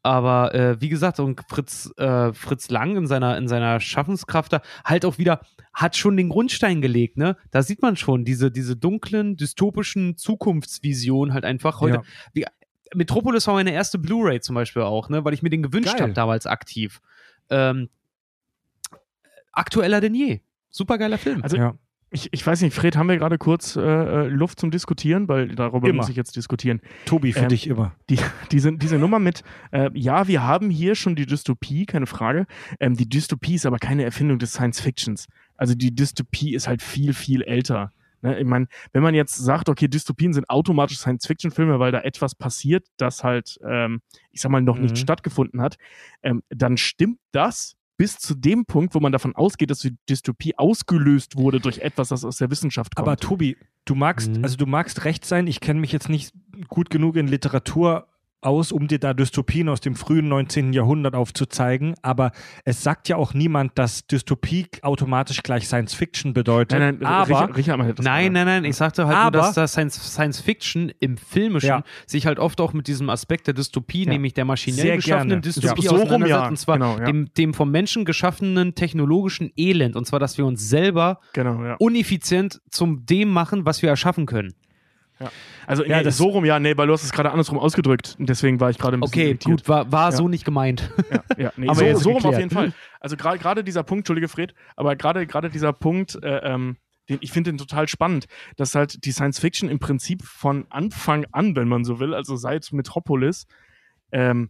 aber 0.06 0.54
äh, 0.54 0.80
wie 0.80 0.90
gesagt, 0.90 1.20
und 1.20 1.42
Fritz, 1.50 1.92
äh, 1.98 2.32
Fritz 2.32 2.70
Lang 2.70 2.96
in 2.96 3.08
seiner, 3.08 3.38
in 3.40 3.48
seiner 3.48 3.80
Schaffenskraft 3.80 4.54
da 4.54 4.62
halt 4.86 5.04
auch 5.04 5.18
wieder, 5.18 5.42
hat 5.74 5.98
schon 5.98 6.16
den 6.16 6.30
Grundstein 6.30 6.80
gelegt, 6.80 7.18
ne? 7.18 7.38
Da 7.50 7.64
sieht 7.64 7.82
man 7.82 7.98
schon 7.98 8.24
diese, 8.24 8.52
diese 8.52 8.76
dunklen, 8.76 9.36
dystopischen 9.36 10.16
Zukunftsvisionen 10.16 11.34
halt 11.34 11.44
einfach 11.44 11.82
heute. 11.82 11.96
Ja. 11.96 12.04
Wie, 12.34 12.46
Metropolis 12.94 13.48
war 13.48 13.56
meine 13.56 13.74
erste 13.74 13.98
Blu-ray 13.98 14.42
zum 14.42 14.54
Beispiel 14.54 14.84
auch, 14.84 15.10
ne? 15.10 15.26
Weil 15.26 15.34
ich 15.34 15.42
mir 15.42 15.50
den 15.50 15.64
gewünscht 15.64 16.00
habe 16.00 16.14
damals 16.14 16.46
aktiv. 16.46 17.02
Ähm, 17.50 17.90
aktueller 19.52 20.02
denn 20.02 20.14
je. 20.14 20.42
Supergeiler 20.70 21.18
Film. 21.18 21.42
Also 21.42 21.58
Ja. 21.58 21.74
Ich, 22.16 22.30
ich 22.32 22.46
weiß 22.46 22.62
nicht, 22.62 22.74
Fred, 22.74 22.96
haben 22.98 23.08
wir 23.10 23.18
gerade 23.18 23.38
kurz 23.38 23.76
äh, 23.76 23.82
äh, 23.82 24.28
Luft 24.28 24.60
zum 24.60 24.72
Diskutieren, 24.72 25.28
weil 25.28 25.50
darüber 25.50 25.88
Immer. 25.88 25.98
muss 25.98 26.10
ich 26.10 26.16
jetzt 26.16 26.36
diskutieren. 26.36 26.82
Tobi, 27.06 27.34
für 27.34 27.42
Ähm, 27.42 27.50
dich 27.50 27.68
immer. 27.68 27.94
Die, 28.10 28.18
diese, 28.52 28.74
diese 28.74 28.98
Nummer 28.98 29.20
mit, 29.20 29.44
äh, 29.72 29.90
ja, 29.94 30.28
wir 30.28 30.42
haben 30.44 30.70
hier 30.70 30.96
schon 30.96 31.16
die 31.16 31.26
Dystopie, 31.26 31.86
keine 31.86 32.08
Frage. 32.08 32.48
Ähm, 32.80 32.96
die 32.96 33.08
Dystopie 33.08 33.56
ist 33.56 33.66
aber 33.66 33.78
keine 33.78 34.04
Erfindung 34.04 34.40
des 34.40 34.54
Science 34.54 34.82
Fictions. 34.82 35.28
Also 35.58 35.76
die 35.76 35.94
Dystopie 35.94 36.56
ist 36.56 36.68
halt 36.68 36.82
viel, 36.82 37.14
viel 37.14 37.42
älter. 37.44 37.92
Ne? 38.22 38.40
Ich 38.40 38.46
meine, 38.46 38.68
wenn 38.94 39.04
man 39.04 39.14
jetzt 39.14 39.36
sagt, 39.36 39.70
okay, 39.70 39.88
Dystopien 39.88 40.34
sind 40.34 40.50
automatisch 40.50 40.98
Science-Fiction-Filme, 40.98 41.80
weil 41.80 41.92
da 41.92 42.00
etwas 42.00 42.34
passiert, 42.34 42.88
das 42.98 43.24
halt, 43.24 43.60
ähm, 43.68 44.02
ich 44.32 44.42
sag 44.42 44.52
mal, 44.52 44.62
noch 44.62 44.80
nicht 44.80 44.92
Mhm. 44.92 44.96
stattgefunden 44.98 45.62
hat, 45.62 45.78
ähm, 46.24 46.42
dann 46.50 46.78
stimmt 46.78 47.20
das 47.32 47.76
bis 47.98 48.18
zu 48.18 48.36
dem 48.36 48.66
Punkt, 48.66 48.94
wo 48.96 49.00
man 49.00 49.12
davon 49.12 49.36
ausgeht, 49.36 49.70
dass 49.70 49.80
die 49.80 49.96
Dystopie 50.10 50.58
ausgelöst 50.58 51.38
wurde 51.38 51.60
durch 51.60 51.80
etwas, 51.80 52.10
das 52.10 52.26
aus 52.26 52.38
der 52.38 52.52
Wissenschaft 52.52 52.96
kommt. 52.96 53.08
Aber 53.08 53.18
Tobi, 53.18 53.58
du 53.86 53.96
magst, 53.96 54.30
Mhm. 54.36 54.44
also 54.44 54.58
du 54.58 54.66
magst 54.66 55.06
recht 55.06 55.26
sein, 55.26 55.48
ich 55.48 55.60
kenne 55.62 55.80
mich 55.80 55.92
jetzt 55.92 56.10
nicht 56.10 56.34
gut 56.68 56.90
genug 56.90 57.16
in 57.16 57.28
Literatur 57.28 58.08
aus, 58.46 58.72
um 58.72 58.88
dir 58.88 59.00
da 59.00 59.14
Dystopien 59.14 59.68
aus 59.70 59.82
dem 59.82 59.96
frühen 59.96 60.28
19. 60.30 60.74
Jahrhundert 60.74 61.16
aufzuzeigen, 61.16 61.96
aber 62.02 62.32
es 62.64 62.84
sagt 62.84 63.10
ja 63.10 63.16
auch 63.18 63.34
niemand, 63.34 63.78
dass 63.78 64.08
Dystopie 64.08 64.68
automatisch 64.82 65.44
gleich 65.44 65.68
Science 65.68 65.94
Fiction 65.94 66.34
bedeutet. 66.34 66.80
nein, 66.80 66.98
nein, 67.00 67.06
aber 67.06 67.28
Richard, 67.56 67.58
Richard 67.80 68.00
Nein, 68.04 68.34
nein, 68.34 68.46
nein, 68.46 68.66
ich 68.66 68.76
sagte 68.76 69.08
halt 69.08 69.18
Aber- 69.18 69.38
nur, 69.38 69.48
dass 69.48 69.56
das 69.56 69.72
Science, 69.74 69.96
Science 70.14 70.40
Fiction 70.40 70.92
im 71.00 71.18
Filmischen 71.18 71.68
Ja. 71.70 71.84
sich 72.06 72.26
halt 72.26 72.40
oft 72.40 72.62
auch 72.62 72.74
mit 72.74 72.88
diesem 72.88 73.10
Aspekt 73.10 73.48
der 73.48 73.54
Dystopie, 73.54 74.04
Ja. 74.06 74.12
nämlich 74.12 74.34
der 74.34 74.46
maschinell 74.46 74.82
Sehr 74.82 74.96
geschaffenen 74.98 75.30
gerne. 75.30 75.42
Dystopie 75.42 75.82
Ja, 75.84 75.90
so 75.90 75.96
rum, 75.96 76.04
auseinandersetzt, 76.04 76.42
ja. 76.44 76.48
und 76.48 76.58
zwar 76.58 76.76
Genau, 76.78 76.98
ja. 77.00 77.06
dem, 77.06 77.34
dem 77.34 77.54
vom 77.54 77.72
Menschen 77.72 78.06
geschaffenen 78.06 78.76
technologischen 78.76 79.52
Elend, 79.58 79.96
und 79.96 80.06
zwar, 80.06 80.20
dass 80.20 80.38
wir 80.38 80.46
uns 80.46 80.68
selber 80.70 81.20
Genau, 81.34 81.64
ja. 81.64 81.76
uneffizient 81.80 82.62
zum 82.70 83.06
dem 83.06 83.30
machen, 83.30 83.66
was 83.66 83.82
wir 83.82 83.90
erschaffen 83.90 84.26
können. 84.26 84.54
Also 85.66 85.84
Ja, 85.86 86.02
nee, 86.02 86.10
so 86.10 86.26
rum, 86.26 86.46
ja, 86.46 86.60
nee, 86.60 86.76
weil 86.78 86.88
du 86.88 86.94
hast 86.94 87.04
es 87.04 87.12
gerade 87.12 87.32
andersrum 87.32 87.58
ausgedrückt. 87.58 88.16
Und 88.20 88.28
deswegen 88.30 88.60
war 88.60 88.70
ich 88.70 88.78
gerade 88.78 88.98
ein 88.98 89.00
bisschen 89.00 89.14
Okay, 89.14 89.28
irritiert. 89.30 89.60
gut, 89.62 89.70
war, 89.70 89.92
war 89.92 90.12
Ja. 90.12 90.18
so 90.18 90.28
nicht 90.28 90.46
gemeint. 90.46 90.92
Ja, 91.10 91.24
ja, 91.38 91.52
nee, 91.56 91.68
Aber 91.70 91.96
so, 91.96 92.00
so 92.00 92.12
rum 92.12 92.26
auf 92.26 92.38
jeden 92.38 92.50
Fall. 92.50 92.74
Also 93.00 93.16
gra- 93.16 93.38
gerade 93.38 93.64
dieser 93.64 93.84
Punkt, 93.84 94.02
Entschuldige 94.02 94.28
Fred, 94.28 94.54
aber 94.76 94.96
gerade 94.96 95.26
gerade 95.26 95.50
dieser 95.50 95.74
Punkt, 95.74 96.16
äh, 96.22 96.38
ähm, 96.54 96.78
den, 97.08 97.20
ich 97.22 97.32
finde 97.32 97.52
den 97.52 97.58
total 97.58 97.88
spannend, 97.88 98.26
dass 98.58 98.76
halt 98.76 99.06
die 99.06 99.12
Science 99.12 99.40
Fiction 99.40 99.70
im 99.70 99.80
Prinzip 99.80 100.24
von 100.24 100.66
Anfang 100.70 101.26
an, 101.32 101.56
wenn 101.56 101.68
man 101.68 101.86
so 101.86 102.00
will, 102.00 102.14
also 102.14 102.36
seit 102.36 102.72
Metropolis, 102.74 103.46
ähm, 104.12 104.50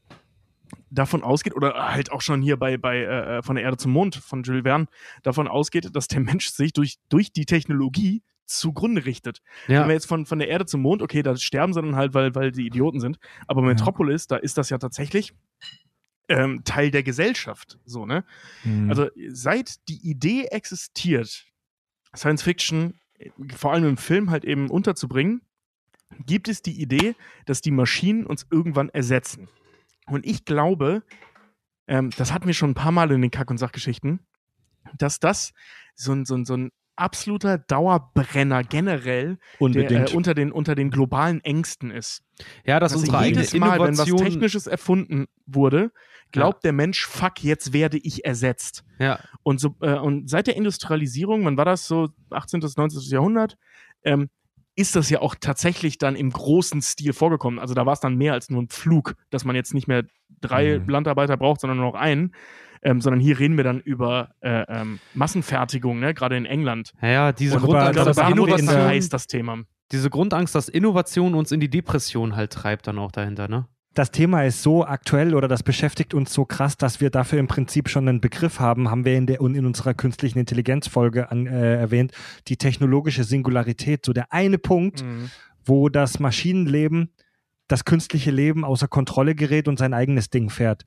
davon 0.89 1.21
ausgeht, 1.23 1.55
oder 1.55 1.93
halt 1.93 2.11
auch 2.11 2.21
schon 2.21 2.41
hier 2.41 2.57
bei, 2.57 2.77
bei 2.77 3.03
äh, 3.03 3.43
von 3.43 3.55
der 3.55 3.63
Erde 3.65 3.77
zum 3.77 3.91
Mond 3.91 4.15
von 4.15 4.43
Jules 4.43 4.63
Verne, 4.63 4.87
davon 5.23 5.47
ausgeht, 5.47 5.95
dass 5.95 6.07
der 6.07 6.21
Mensch 6.21 6.49
sich 6.49 6.73
durch, 6.73 6.95
durch 7.09 7.31
die 7.31 7.45
Technologie 7.45 8.23
zugrunde 8.45 9.05
richtet. 9.05 9.41
Wenn 9.67 9.75
Ja, 9.75 9.87
wir 9.87 9.93
jetzt 9.93 10.07
von, 10.07 10.25
von 10.25 10.39
der 10.39 10.47
Erde 10.47 10.65
zum 10.65 10.81
Mond, 10.81 11.01
okay, 11.01 11.23
da 11.23 11.35
sterben 11.35 11.73
sie 11.73 11.81
dann 11.81 11.95
halt, 11.95 12.13
weil, 12.13 12.35
weil 12.35 12.51
die 12.51 12.65
Idioten 12.65 12.99
sind. 12.99 13.17
Aber 13.47 13.61
Metropolis, 13.61 14.27
da 14.27 14.37
ist 14.37 14.57
das 14.57 14.69
ja 14.69 14.77
tatsächlich 14.77 15.33
ähm, 16.29 16.63
Teil 16.63 16.91
der 16.91 17.03
Gesellschaft. 17.03 17.79
So, 17.85 18.05
ne? 18.05 18.23
Mhm. 18.63 18.89
Also 18.89 19.09
seit 19.29 19.87
die 19.87 20.09
Idee 20.09 20.45
existiert, 20.45 21.45
Science 22.15 22.43
Fiction 22.43 22.99
vor 23.55 23.71
allem 23.71 23.85
im 23.85 23.97
Film 23.97 24.29
halt 24.29 24.45
eben 24.45 24.69
unterzubringen, 24.69 25.41
gibt 26.25 26.47
es 26.47 26.61
die 26.61 26.81
Idee, 26.81 27.15
dass 27.45 27.61
die 27.61 27.71
Maschinen 27.71 28.25
uns 28.25 28.45
irgendwann 28.49 28.89
ersetzen. 28.89 29.47
Und 30.07 30.25
ich 30.25 30.45
glaube, 30.45 31.03
ähm, 31.87 32.11
das 32.17 32.33
hatten 32.33 32.47
wir 32.47 32.53
schon 32.53 32.71
ein 32.71 32.75
paar 32.75 32.91
Mal 32.91 33.11
in 33.11 33.21
den 33.21 33.31
Kack- 33.31 33.49
und 33.49 33.57
Sachgeschichten, 33.57 34.19
dass 34.97 35.19
das 35.19 35.53
so 35.95 36.11
ein, 36.11 36.25
so 36.25 36.35
ein, 36.35 36.45
so 36.45 36.55
ein 36.55 36.71
absoluter 36.95 37.57
Dauerbrenner 37.57 38.63
generell 38.63 39.37
der, 39.59 39.91
äh, 39.91 40.13
unter, 40.13 40.33
den, 40.33 40.51
unter 40.51 40.75
den 40.75 40.89
globalen 40.89 41.43
Ängsten 41.43 41.91
ist. 41.91 42.23
ja, 42.65 42.79
dass 42.79 42.93
Also 42.93 43.03
unsere 43.03 43.17
eigene 43.19 43.41
jedes 43.41 43.53
Mal, 43.59 43.79
wenn 43.79 43.97
was 43.97 44.07
Innovation. 44.07 44.17
Technisches 44.17 44.67
erfunden 44.67 45.25
wurde, 45.45 45.91
glaubt 46.31 46.63
der 46.63 46.73
Mensch, 46.73 47.05
fuck, 47.05 47.43
jetzt 47.43 47.73
werde 47.73 47.97
ich 47.97 48.25
ersetzt. 48.25 48.83
ja, 48.99 49.19
Und, 49.43 49.59
so, 49.59 49.75
äh, 49.81 49.93
und 49.93 50.29
seit 50.29 50.47
der 50.47 50.55
Industrialisierung, 50.55 51.45
wann 51.45 51.57
war 51.57 51.65
das 51.65 51.87
so, 51.87 52.09
18. 52.29 52.59
bis 52.59 52.77
19. 52.77 53.01
Jahrhundert, 53.03 53.57
ähm, 54.03 54.29
ist 54.75 54.95
das 54.95 55.09
ja 55.09 55.21
auch 55.21 55.35
tatsächlich 55.39 55.97
dann 55.97 56.15
im 56.15 56.31
großen 56.31 56.81
Stil 56.81 57.13
vorgekommen. 57.13 57.59
Also 57.59 57.73
da 57.73 57.85
war 57.85 57.93
es 57.93 57.99
dann 58.01 58.15
mehr 58.17 58.33
als 58.33 58.49
nur 58.49 58.61
ein 58.61 58.69
Flug, 58.69 59.15
dass 59.29 59.45
man 59.45 59.55
jetzt 59.55 59.73
nicht 59.73 59.87
mehr 59.87 60.03
drei 60.41 60.79
Mhm. 60.79 60.89
Landarbeiter 60.89 61.37
braucht, 61.37 61.61
sondern 61.61 61.77
nur 61.77 61.87
noch 61.87 61.95
einen. 61.99 62.33
Ähm, 62.83 63.01
sondern 63.01 63.19
hier 63.19 63.39
reden 63.39 63.57
wir 63.57 63.63
dann 63.63 63.79
über 63.79 64.29
äh, 64.41 64.63
ähm, 64.67 64.99
Massenfertigung, 65.15 65.99
ne? 65.99 66.13
gerade 66.13 66.37
in 66.37 66.45
England. 66.45 66.93
ja, 67.01 67.07
ja, 67.07 67.31
diese 67.31 67.57
Grundangst, 67.59 67.97
das 67.97 68.05
dass 68.05 68.15
da 68.17 68.25
haben 68.25 68.37
wir 68.37 68.45
das 68.47 68.59
in 68.61 68.67
dann 68.67 68.75
der- 68.75 68.85
heiß, 68.87 69.09
das 69.09 69.25
Thema. 69.25 69.63
diese 69.91 70.09
Grundangst, 70.11 70.53
dass 70.53 70.69
Innovation 70.69 71.33
uns 71.33 71.51
in 71.51 71.59
die 71.59 71.69
Depression 71.69 72.35
halt 72.35 72.51
treibt, 72.53 72.85
dann 72.85 72.99
auch 72.99 73.11
dahinter, 73.11 73.47
ne? 73.47 73.65
Das 73.95 74.11
Thema 74.11 74.43
ist 74.43 74.61
so 74.61 74.85
aktuell 74.85 75.33
oder 75.33 75.47
das 75.47 75.63
beschäftigt 75.63 76.13
uns 76.13 76.33
so 76.33 76.45
krass, 76.45 76.77
dass 76.77 77.01
wir 77.01 77.09
dafür 77.09 77.39
im 77.39 77.47
Prinzip 77.47 77.89
schon 77.89 78.07
einen 78.07 78.21
Begriff 78.21 78.59
haben, 78.59 78.91
haben 78.91 79.05
wir 79.05 79.15
in, 79.17 79.25
der, 79.25 79.39
in 79.39 79.65
unserer 79.65 79.93
künstlichen 79.93 80.37
Intelligenzfolge 80.37 81.31
an, 81.31 81.47
äh, 81.47 81.77
erwähnt, 81.77 82.11
die 82.47 82.57
technologische 82.57 83.23
Singularität. 83.23 84.05
So 84.05 84.13
der 84.13 84.31
eine 84.31 84.57
Punkt, 84.57 85.03
Mhm. 85.03 85.31
wo 85.65 85.89
das 85.89 86.19
Maschinenleben, 86.19 87.09
das 87.67 87.85
künstliche 87.85 88.31
Leben 88.31 88.63
außer 88.65 88.87
Kontrolle 88.87 89.33
gerät 89.33 89.67
und 89.67 89.79
sein 89.79 89.93
eigenes 89.93 90.29
Ding 90.29 90.49
fährt. 90.49 90.85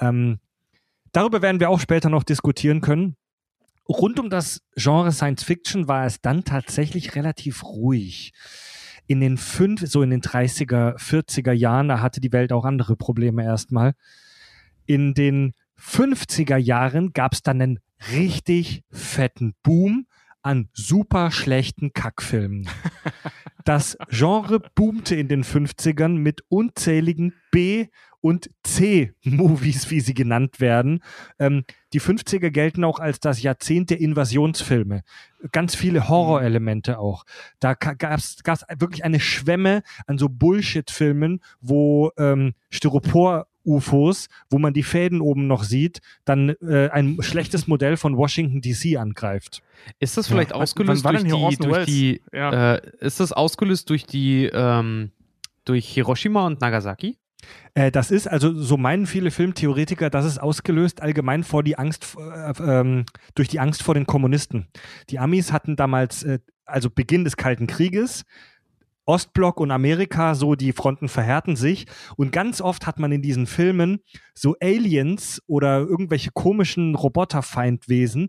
Ähm, 0.00 0.38
darüber 1.12 1.42
werden 1.42 1.60
wir 1.60 1.70
auch 1.70 1.80
später 1.80 2.08
noch 2.08 2.24
diskutieren 2.24 2.80
können. 2.80 3.14
Rund 3.88 4.18
um 4.18 4.28
das 4.28 4.62
Genre 4.74 5.12
Science 5.12 5.44
Fiction 5.44 5.86
war 5.86 6.06
es 6.06 6.20
dann 6.20 6.44
tatsächlich 6.44 7.14
relativ 7.14 7.62
ruhig. 7.64 8.32
In 9.08 9.20
den 9.20 9.36
fünf, 9.38 9.86
so 9.86 10.02
in 10.02 10.10
den 10.10 10.20
30er, 10.20 10.96
40er 10.96 11.52
Jahren, 11.52 11.88
da 11.88 12.00
hatte 12.00 12.20
die 12.20 12.32
Welt 12.32 12.52
auch 12.52 12.64
andere 12.64 12.94
Probleme 12.94 13.42
erstmal. 13.42 13.94
In 14.86 15.14
den 15.14 15.54
50er 15.80 16.56
Jahren 16.56 17.12
gab 17.12 17.32
es 17.32 17.42
dann 17.42 17.60
einen 17.60 17.80
richtig 18.12 18.84
fetten 18.90 19.54
Boom 19.62 20.06
an 20.42 20.68
super 20.72 21.30
schlechten 21.30 21.92
Kackfilmen. 21.92 22.68
Das 23.64 23.98
Genre 24.08 24.60
boomte 24.74 25.14
in 25.14 25.28
den 25.28 25.44
50ern 25.44 26.16
mit 26.16 26.40
unzähligen 26.48 27.34
B- 27.50 27.88
und 28.20 28.50
C-Movies, 28.64 29.90
wie 29.90 30.00
sie 30.00 30.14
genannt 30.14 30.60
werden. 30.60 31.02
Ähm, 31.38 31.64
die 31.92 32.00
50er 32.00 32.50
gelten 32.50 32.84
auch 32.84 32.98
als 32.98 33.20
das 33.20 33.42
Jahrzehnt 33.42 33.90
der 33.90 34.00
Invasionsfilme. 34.00 35.02
Ganz 35.52 35.74
viele 35.74 36.08
Horrorelemente 36.08 36.98
auch. 36.98 37.24
Da 37.60 37.74
gab 37.74 38.18
es 38.18 38.42
wirklich 38.78 39.04
eine 39.04 39.20
Schwemme 39.20 39.82
an 40.06 40.18
so 40.18 40.28
Bullshit-Filmen, 40.28 41.40
wo 41.60 42.10
ähm, 42.18 42.54
Styropor 42.70 43.46
UFOs, 43.64 44.28
wo 44.48 44.58
man 44.58 44.72
die 44.72 44.82
Fäden 44.82 45.20
oben 45.20 45.46
noch 45.46 45.62
sieht, 45.62 46.00
dann 46.24 46.50
äh, 46.62 46.88
ein 46.88 47.18
schlechtes 47.20 47.66
Modell 47.66 47.98
von 47.98 48.16
Washington 48.16 48.62
DC 48.62 48.96
angreift. 48.98 49.62
Ist 50.00 50.16
das 50.16 50.26
vielleicht 50.26 50.50
Ja. 50.50 50.56
ausgelöst 50.56 51.04
durch 51.04 51.22
die, 51.22 51.56
durch 51.58 51.84
die 51.86 52.22
Ja. 52.32 52.74
äh, 52.76 52.90
ist 53.00 53.20
das 53.20 53.32
ausgelöst 53.32 53.90
durch 53.90 54.06
die 54.06 54.46
ähm, 54.52 55.12
durch 55.66 55.86
Hiroshima 55.86 56.46
und 56.46 56.62
Nagasaki? 56.62 57.18
Äh, 57.74 57.90
das 57.90 58.10
ist, 58.10 58.26
also 58.26 58.52
so 58.54 58.76
meinen 58.76 59.06
viele 59.06 59.30
Filmtheoretiker, 59.30 60.10
das 60.10 60.24
ist 60.24 60.38
ausgelöst 60.38 61.02
allgemein 61.02 61.44
vor 61.44 61.62
die 61.62 61.78
Angst, 61.78 62.16
äh, 62.18 62.52
ähm, 62.62 63.04
durch 63.34 63.48
die 63.48 63.60
Angst 63.60 63.82
vor 63.82 63.94
den 63.94 64.06
Kommunisten. 64.06 64.68
Die 65.10 65.18
Amis 65.18 65.52
hatten 65.52 65.76
damals, 65.76 66.22
äh, 66.22 66.40
also 66.64 66.90
Beginn 66.90 67.24
des 67.24 67.36
Kalten 67.36 67.66
Krieges, 67.66 68.24
Ostblock 69.08 69.58
und 69.60 69.70
Amerika, 69.70 70.34
so 70.34 70.54
die 70.54 70.72
Fronten 70.72 71.08
verhärten 71.08 71.56
sich. 71.56 71.86
Und 72.16 72.30
ganz 72.30 72.60
oft 72.60 72.86
hat 72.86 72.98
man 72.98 73.10
in 73.10 73.22
diesen 73.22 73.46
Filmen 73.46 74.00
so 74.34 74.54
Aliens 74.60 75.42
oder 75.46 75.78
irgendwelche 75.78 76.30
komischen 76.30 76.94
Roboterfeindwesen, 76.94 78.28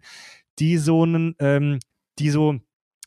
die 0.57 0.77
so 0.77 1.03
einen, 1.03 1.35
ähm, 1.39 1.79
die 2.17 2.29
so 2.29 2.59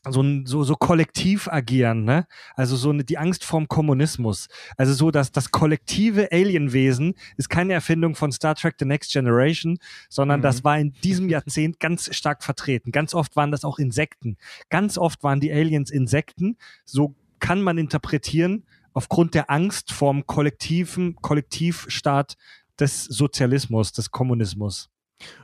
so, 0.09 0.23
so, 0.45 0.63
so 0.63 0.75
kollektiv 0.75 1.47
agieren, 1.47 2.03
ne? 2.03 2.27
Also 2.55 2.75
so 2.75 2.89
eine, 2.89 3.03
die 3.05 3.17
Angst 3.17 3.45
vorm 3.45 3.67
Kommunismus. 3.69 4.47
Also 4.75 4.93
so, 4.93 5.11
dass 5.11 5.31
das 5.31 5.51
kollektive 5.51 6.29
Alienwesen 6.31 7.13
ist 7.37 7.49
keine 7.49 7.73
Erfindung 7.73 8.15
von 8.15 8.31
Star 8.31 8.55
Trek 8.55 8.75
The 8.79 8.85
Next 8.85 9.13
Generation, 9.13 9.77
sondern 10.09 10.39
Mhm. 10.41 10.43
das 10.43 10.63
war 10.63 10.77
in 10.77 10.91
diesem 11.03 11.29
Jahrzehnt 11.29 11.79
ganz 11.79 12.13
stark 12.15 12.43
vertreten. 12.43 12.91
Ganz 12.91 13.13
oft 13.13 13.35
waren 13.35 13.51
das 13.51 13.63
auch 13.63 13.79
Insekten. 13.79 14.37
Ganz 14.69 14.97
oft 14.97 15.23
waren 15.23 15.39
die 15.39 15.51
Aliens 15.53 15.89
Insekten. 15.89 16.57
So 16.83 17.15
kann 17.39 17.61
man 17.61 17.77
interpretieren, 17.77 18.65
aufgrund 18.93 19.33
der 19.33 19.49
Angst 19.49 19.91
vorm 19.91 20.25
kollektiven 20.27 21.15
Kollektivstaat 21.15 22.35
des 22.79 23.05
Sozialismus, 23.05 23.91
des 23.93 24.11
Kommunismus. 24.11 24.89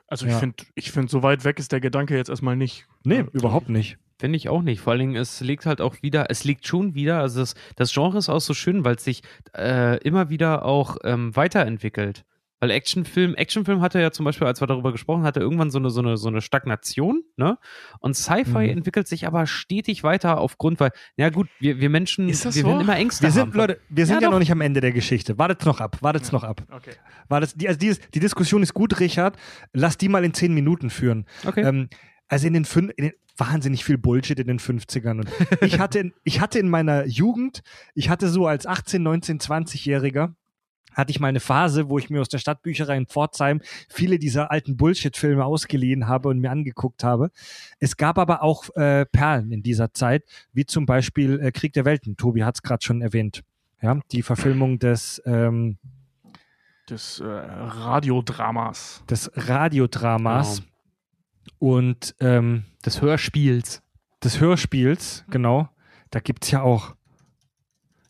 Also 0.07 0.25
ich 0.25 0.33
Ja. 0.33 0.39
finde, 0.39 0.63
ich 0.75 0.91
find, 0.91 1.09
so 1.09 1.23
weit 1.23 1.45
weg 1.45 1.59
ist 1.59 1.71
der 1.71 1.79
Gedanke 1.79 2.15
jetzt 2.17 2.29
erstmal 2.29 2.55
nicht. 2.55 2.85
Nee, 3.05 3.23
überhaupt 3.31 3.69
nicht. 3.69 3.97
Finde 4.19 4.35
ich 4.35 4.49
auch 4.49 4.61
nicht. 4.61 4.81
Vor 4.81 4.91
allen 4.91 4.99
Dingen, 4.99 5.15
es 5.15 5.39
liegt 5.39 5.65
halt 5.65 5.79
auch 5.79 5.95
wieder, 6.01 6.25
es 6.29 6.43
liegt 6.43 6.67
schon 6.67 6.93
wieder, 6.93 7.19
also 7.21 7.39
das, 7.39 7.55
das 7.77 7.93
Genre 7.93 8.17
ist 8.17 8.27
auch 8.29 8.41
so 8.41 8.53
schön, 8.53 8.83
weil 8.83 8.95
es 8.95 9.03
sich 9.05 9.21
äh, 9.57 9.97
immer 10.03 10.29
wieder 10.29 10.65
auch 10.65 10.97
ähm, 11.05 11.33
weiterentwickelt. 11.35 12.25
Weil 12.61 12.71
Actionfilm, 12.71 13.35
Actionfilm 13.35 13.79
hatte 13.79 14.01
ja 14.01 14.11
zum 14.11 14.25
Beispiel, 14.25 14.45
als 14.45 14.59
wir 14.61 14.67
darüber 14.67 14.91
gesprochen 14.91 15.23
hatten, 15.23 15.39
irgendwann 15.39 15.71
so 15.71 15.79
eine, 15.79 15.89
so 15.89 16.01
eine, 16.01 16.17
so 16.17 16.27
eine 16.27 16.41
Stagnation, 16.41 17.23
ne? 17.37 17.57
Und 18.01 18.17
Sci-Fi 18.17 18.51
Mhm. 18.65 18.69
entwickelt 18.79 19.07
sich 19.07 19.25
aber 19.25 19.47
stetig 19.47 20.03
weiter 20.03 20.37
aufgrund, 20.41 20.81
weil, 20.81 20.91
ja 21.15 21.29
gut, 21.29 21.47
wir, 21.61 21.79
wir 21.79 21.89
Menschen, 21.89 22.27
Ist 22.27 22.43
das 22.43 22.55
wir 22.55 22.63
so? 22.63 22.67
werden 22.67 22.81
immer 22.81 22.97
Ängste 22.97 23.23
Wir 23.23 23.31
sind, 23.31 23.41
haben. 23.43 23.53
Leute, 23.53 23.79
wir 23.87 24.05
sind 24.05 24.17
Ja, 24.17 24.23
ja, 24.23 24.29
noch 24.31 24.39
nicht 24.39 24.51
am 24.51 24.59
Ende 24.59 24.81
der 24.81 24.91
Geschichte. 24.91 25.37
Wartet's 25.37 25.63
noch 25.63 25.79
ab, 25.79 25.99
wartet's 26.01 26.33
noch 26.33 26.43
ab. 26.43 26.63
Okay. 26.69 26.91
War 27.29 27.39
das, 27.39 27.53
die, 27.55 27.69
also 27.69 27.79
die, 27.79 27.87
ist- 27.87 28.13
die 28.13 28.19
Diskussion 28.19 28.61
ist 28.61 28.73
gut, 28.73 28.99
Richard. 28.99 29.37
Lass 29.71 29.97
die 29.97 30.09
mal 30.09 30.25
in 30.25 30.33
zehn 30.33 30.53
Minuten 30.53 30.89
führen. 30.89 31.25
Okay. 31.47 31.61
Ähm, 31.63 31.87
also 32.29 32.47
in 32.47 32.53
den, 32.53 32.65
fün 32.65 32.89
in 32.89 33.05
den 33.05 33.13
wahnsinnig 33.37 33.83
viel 33.83 33.97
Bullshit 33.97 34.39
in 34.39 34.47
den 34.47 34.59
50ern. 34.59 35.19
Und 35.19 35.29
ich 35.61 35.79
hatte, 35.79 35.99
in, 35.99 36.13
ich 36.23 36.41
hatte 36.41 36.59
in 36.59 36.69
meiner 36.69 37.05
Jugend, 37.05 37.61
ich 37.95 38.09
hatte 38.09 38.29
so 38.29 38.47
als 38.47 38.65
18, 38.65 39.01
19, 39.01 39.39
20-Jähriger, 39.39 40.33
hatte 40.93 41.11
ich 41.11 41.19
mal 41.19 41.27
eine 41.27 41.39
Phase, 41.39 41.89
wo 41.89 41.97
ich 41.97 42.09
mir 42.09 42.19
aus 42.19 42.29
der 42.29 42.39
Stadtbücherei 42.39 42.97
in 42.97 43.05
Pforzheim 43.05 43.61
viele 43.87 44.19
dieser 44.19 44.51
alten 44.51 44.75
Bullshit-Filme 44.75 45.45
ausgeliehen 45.45 46.07
habe 46.07 46.29
und 46.29 46.39
mir 46.39 46.51
angeguckt 46.51 47.03
habe. 47.03 47.31
Es 47.79 47.95
gab 47.95 48.17
aber 48.17 48.43
auch 48.43 48.75
äh, 48.75 49.05
Perlen 49.05 49.51
in 49.51 49.63
dieser 49.63 49.93
Zeit, 49.93 50.23
wie 50.51 50.65
zum 50.65 50.85
Beispiel 50.85 51.39
äh, 51.39 51.51
Krieg 51.51 51.73
der 51.73 51.85
Welten. 51.85 52.17
Tobi 52.17 52.43
hat 52.43 52.55
es 52.55 52.63
gerade 52.63 52.83
schon 52.83 53.01
erwähnt. 53.01 53.43
Ja, 53.81 53.99
die 54.11 54.23
Verfilmung 54.23 54.77
des, 54.79 55.21
ähm, 55.25 55.77
Des 56.89 57.21
äh, 57.21 57.25
Radiodramas. 57.25 59.03
des 59.09 59.31
Radiodramas 59.35 60.57
Genau. 60.57 60.68
Und 61.59 62.15
ähm, 62.19 62.63
des 62.85 63.01
Hörspiels. 63.01 63.81
des 64.23 64.39
Hörspiels, 64.39 65.25
genau. 65.29 65.69
Da 66.11 66.19
gibt's 66.19 66.49
ja 66.51 66.61
auch, 66.61 66.95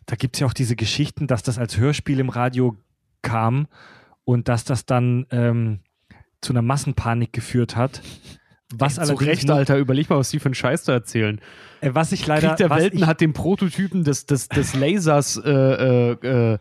da 0.05 0.15
gibt's 0.15 0.39
ja 0.39 0.47
auch 0.47 0.53
diese 0.53 0.75
Geschichten, 0.75 1.27
dass 1.27 1.43
das 1.43 1.57
als 1.57 1.77
Hörspiel 1.77 2.19
im 2.19 2.29
Radio 2.29 2.77
kam 3.21 3.67
und 4.23 4.47
dass 4.47 4.63
das 4.63 4.85
dann 4.85 5.25
ähm, 5.31 5.79
zu 6.41 6.53
einer 6.53 6.62
Massenpanik 6.62 7.33
geführt 7.33 7.75
hat. 7.75 8.01
Was 8.71 8.95
Zu 8.95 9.01
allerdings 9.01 9.21
Recht, 9.27 9.47
nur- 9.47 9.55
Alter, 9.57 9.77
überleg 9.77 10.09
mal, 10.09 10.17
was 10.17 10.29
die 10.29 10.39
für 10.39 10.45
einen 10.45 10.53
Scheiß 10.53 10.83
da 10.83 10.93
erzählen. 10.93 11.41
äh, 11.81 11.89
was 11.93 12.12
ich 12.12 12.25
leider, 12.27 12.49
Krieg 12.49 12.57
der 12.57 12.69
Welten 12.69 12.99
ich, 12.99 13.05
hat 13.07 13.19
den 13.19 13.33
Prototypen 13.33 14.03
des, 14.03 14.25
des, 14.27 14.47
des 14.47 14.75
Lasers 14.75 15.38
äh, 15.43 15.49
äh, 15.51 16.57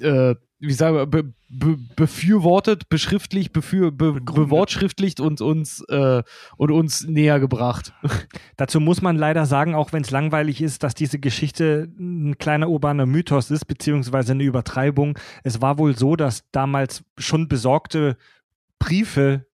äh, 0.00 0.06
äh, 0.30 0.36
wie 0.60 0.72
sagen 0.72 1.10
be, 1.10 1.32
be, 1.48 1.78
befürwortet, 1.96 2.90
beschriftlicht, 2.90 3.52
befür, 3.52 3.90
be, 3.90 4.20
bewortschriftlicht 4.20 5.18
und 5.18 5.40
uns, 5.40 5.82
äh, 5.88 6.22
und 6.56 6.70
uns 6.70 7.06
näher 7.06 7.40
gebracht. 7.40 7.94
dazu 8.56 8.78
muss 8.78 9.00
man 9.00 9.16
leider 9.16 9.46
sagen, 9.46 9.74
auch 9.74 9.92
wenn 9.92 10.02
es 10.02 10.10
langweilig 10.10 10.60
ist, 10.60 10.82
dass 10.82 10.94
diese 10.94 11.18
Geschichte 11.18 11.90
ein 11.98 12.36
kleiner 12.36 12.68
urbaner 12.68 13.06
Mythos 13.06 13.50
ist, 13.50 13.64
beziehungsweise 13.64 14.32
eine 14.32 14.44
Übertreibung. 14.44 15.18
Es 15.42 15.62
war 15.62 15.78
wohl 15.78 15.96
so, 15.96 16.14
dass 16.14 16.44
damals 16.52 17.02
schon 17.16 17.48
besorgte 17.48 18.18
Briefe 18.78 19.46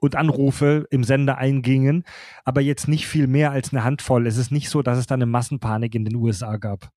und 0.00 0.16
Anrufe 0.16 0.86
im 0.90 1.04
Sender 1.04 1.38
eingingen, 1.38 2.04
aber 2.44 2.62
jetzt 2.62 2.88
nicht 2.88 3.06
viel 3.06 3.26
mehr 3.26 3.50
als 3.50 3.72
eine 3.72 3.84
Handvoll. 3.84 4.26
Es 4.26 4.38
ist 4.38 4.50
nicht 4.50 4.70
so, 4.70 4.82
dass 4.82 4.98
es 4.98 5.06
da 5.06 5.14
eine 5.14 5.26
Massenpanik 5.26 5.94
in 5.94 6.04
den 6.04 6.16
USA 6.16 6.56
gab. 6.56 6.90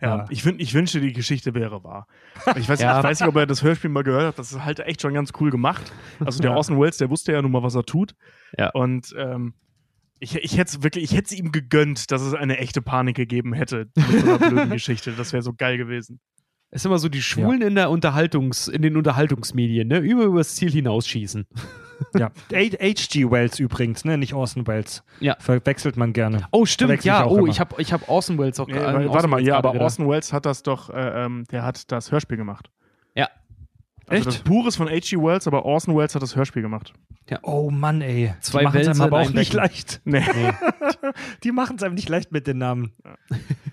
Ja, 0.00 0.16
Ja. 0.18 0.24
Ich, 0.30 0.42
wün- 0.42 0.56
ich 0.58 0.74
wünschte, 0.74 1.00
die 1.00 1.12
Geschichte 1.12 1.54
wäre 1.54 1.82
wahr. 1.84 2.06
Ich 2.56 2.68
weiß, 2.68 2.80
Ja. 2.82 2.98
ich 2.98 3.04
weiß 3.04 3.20
nicht, 3.20 3.28
ob 3.28 3.36
er 3.36 3.46
das 3.46 3.62
Hörspiel 3.62 3.90
mal 3.90 4.02
gehört 4.02 4.26
hat. 4.26 4.38
Das 4.38 4.52
ist 4.52 4.64
halt 4.64 4.80
echt 4.80 5.00
schon 5.02 5.14
ganz 5.14 5.32
cool 5.40 5.50
gemacht. 5.50 5.92
Also 6.20 6.40
der 6.40 6.50
Ja. 6.52 6.56
Orson 6.56 6.78
Welles, 6.80 6.98
der 6.98 7.10
wusste 7.10 7.32
ja 7.32 7.42
nun 7.42 7.52
mal, 7.52 7.62
was 7.62 7.74
er 7.74 7.84
tut. 7.84 8.14
Ja. 8.58 8.70
Und 8.70 9.14
ähm, 9.18 9.54
ich, 10.18 10.36
ich 10.36 10.56
hätte 10.56 10.76
es 10.76 10.82
wirklich, 10.82 11.04
ich 11.04 11.12
hätte 11.16 11.32
es 11.34 11.38
ihm 11.38 11.50
gegönnt, 11.52 12.10
dass 12.10 12.22
es 12.22 12.34
eine 12.34 12.58
echte 12.58 12.80
Panik 12.82 13.16
gegeben 13.16 13.52
hätte 13.54 13.88
mit 13.96 14.20
so 14.20 14.28
einer 14.34 14.38
blöden 14.38 14.70
Geschichte. 14.70 15.12
Das 15.16 15.32
wäre 15.32 15.42
so 15.42 15.52
geil 15.52 15.78
gewesen. 15.78 16.20
Es 16.70 16.82
ist 16.82 16.86
immer 16.86 16.98
so 16.98 17.08
die 17.10 17.20
Schwulen 17.22 17.60
in 17.60 17.74
der 17.74 17.90
Unterhaltungs, 17.90 18.66
in 18.68 18.80
den 18.80 18.96
Unterhaltungsmedien, 18.96 19.88
ne? 19.88 19.98
Immer 19.98 20.22
übers 20.24 20.54
Ziel 20.54 20.70
hinausschießen. 20.70 21.46
Ja. 22.18 22.30
H.G. 22.52 23.30
Wells 23.30 23.58
übrigens, 23.58 24.04
ne? 24.04 24.18
nicht 24.18 24.34
Orson 24.34 24.66
Welles. 24.66 25.02
Ja. 25.20 25.36
Verwechselt 25.38 25.96
man 25.96 26.12
gerne. 26.12 26.46
Oh, 26.50 26.66
stimmt, 26.66 26.92
ich 26.94 27.04
ja. 27.04 27.26
Oh, 27.26 27.38
immer. 27.38 27.48
ich 27.48 27.60
habe 27.60 27.80
ich 27.80 27.92
hab 27.92 28.08
Orson 28.08 28.38
Welles 28.38 28.58
auch 28.60 28.68
äh, 28.68 28.74
weil- 28.74 28.94
Orson 28.96 29.14
warte 29.14 29.28
mal, 29.28 29.36
Welles 29.38 29.48
ja, 29.48 29.56
aber. 29.56 29.74
Orson 29.80 30.08
Welles 30.08 30.32
hat 30.32 30.46
das 30.46 30.62
doch, 30.62 30.90
äh, 30.90 31.24
ähm, 31.24 31.44
der 31.50 31.62
hat 31.64 31.90
das 31.90 32.12
Hörspiel 32.12 32.36
gemacht. 32.36 32.70
Ja. 34.06 34.12
Also 34.12 34.28
Echt? 34.28 34.38
das 34.38 34.44
Buch 34.44 34.66
ist 34.66 34.76
von 34.76 34.88
H.G. 34.88 35.16
Wells, 35.16 35.46
aber 35.46 35.64
Orson 35.64 35.96
Welles 35.96 36.14
hat 36.14 36.22
das 36.22 36.36
Hörspiel 36.36 36.62
gemacht. 36.62 36.92
Oh 37.42 37.70
Mann, 37.70 38.02
ey. 38.02 38.34
Zwei 38.40 38.58
die 38.58 38.64
machen 38.64 38.80
es 38.80 38.88
einem 38.88 39.00
aber 39.00 39.20
auch 39.20 39.30
nicht 39.30 39.52
Becken. 39.52 39.56
leicht. 39.56 40.00
Nee. 40.04 40.22
Die 41.44 41.52
machen 41.52 41.76
es 41.76 41.82
einem 41.82 41.94
nicht 41.94 42.08
leicht 42.08 42.32
mit 42.32 42.46
den 42.46 42.58
Namen. 42.58 42.92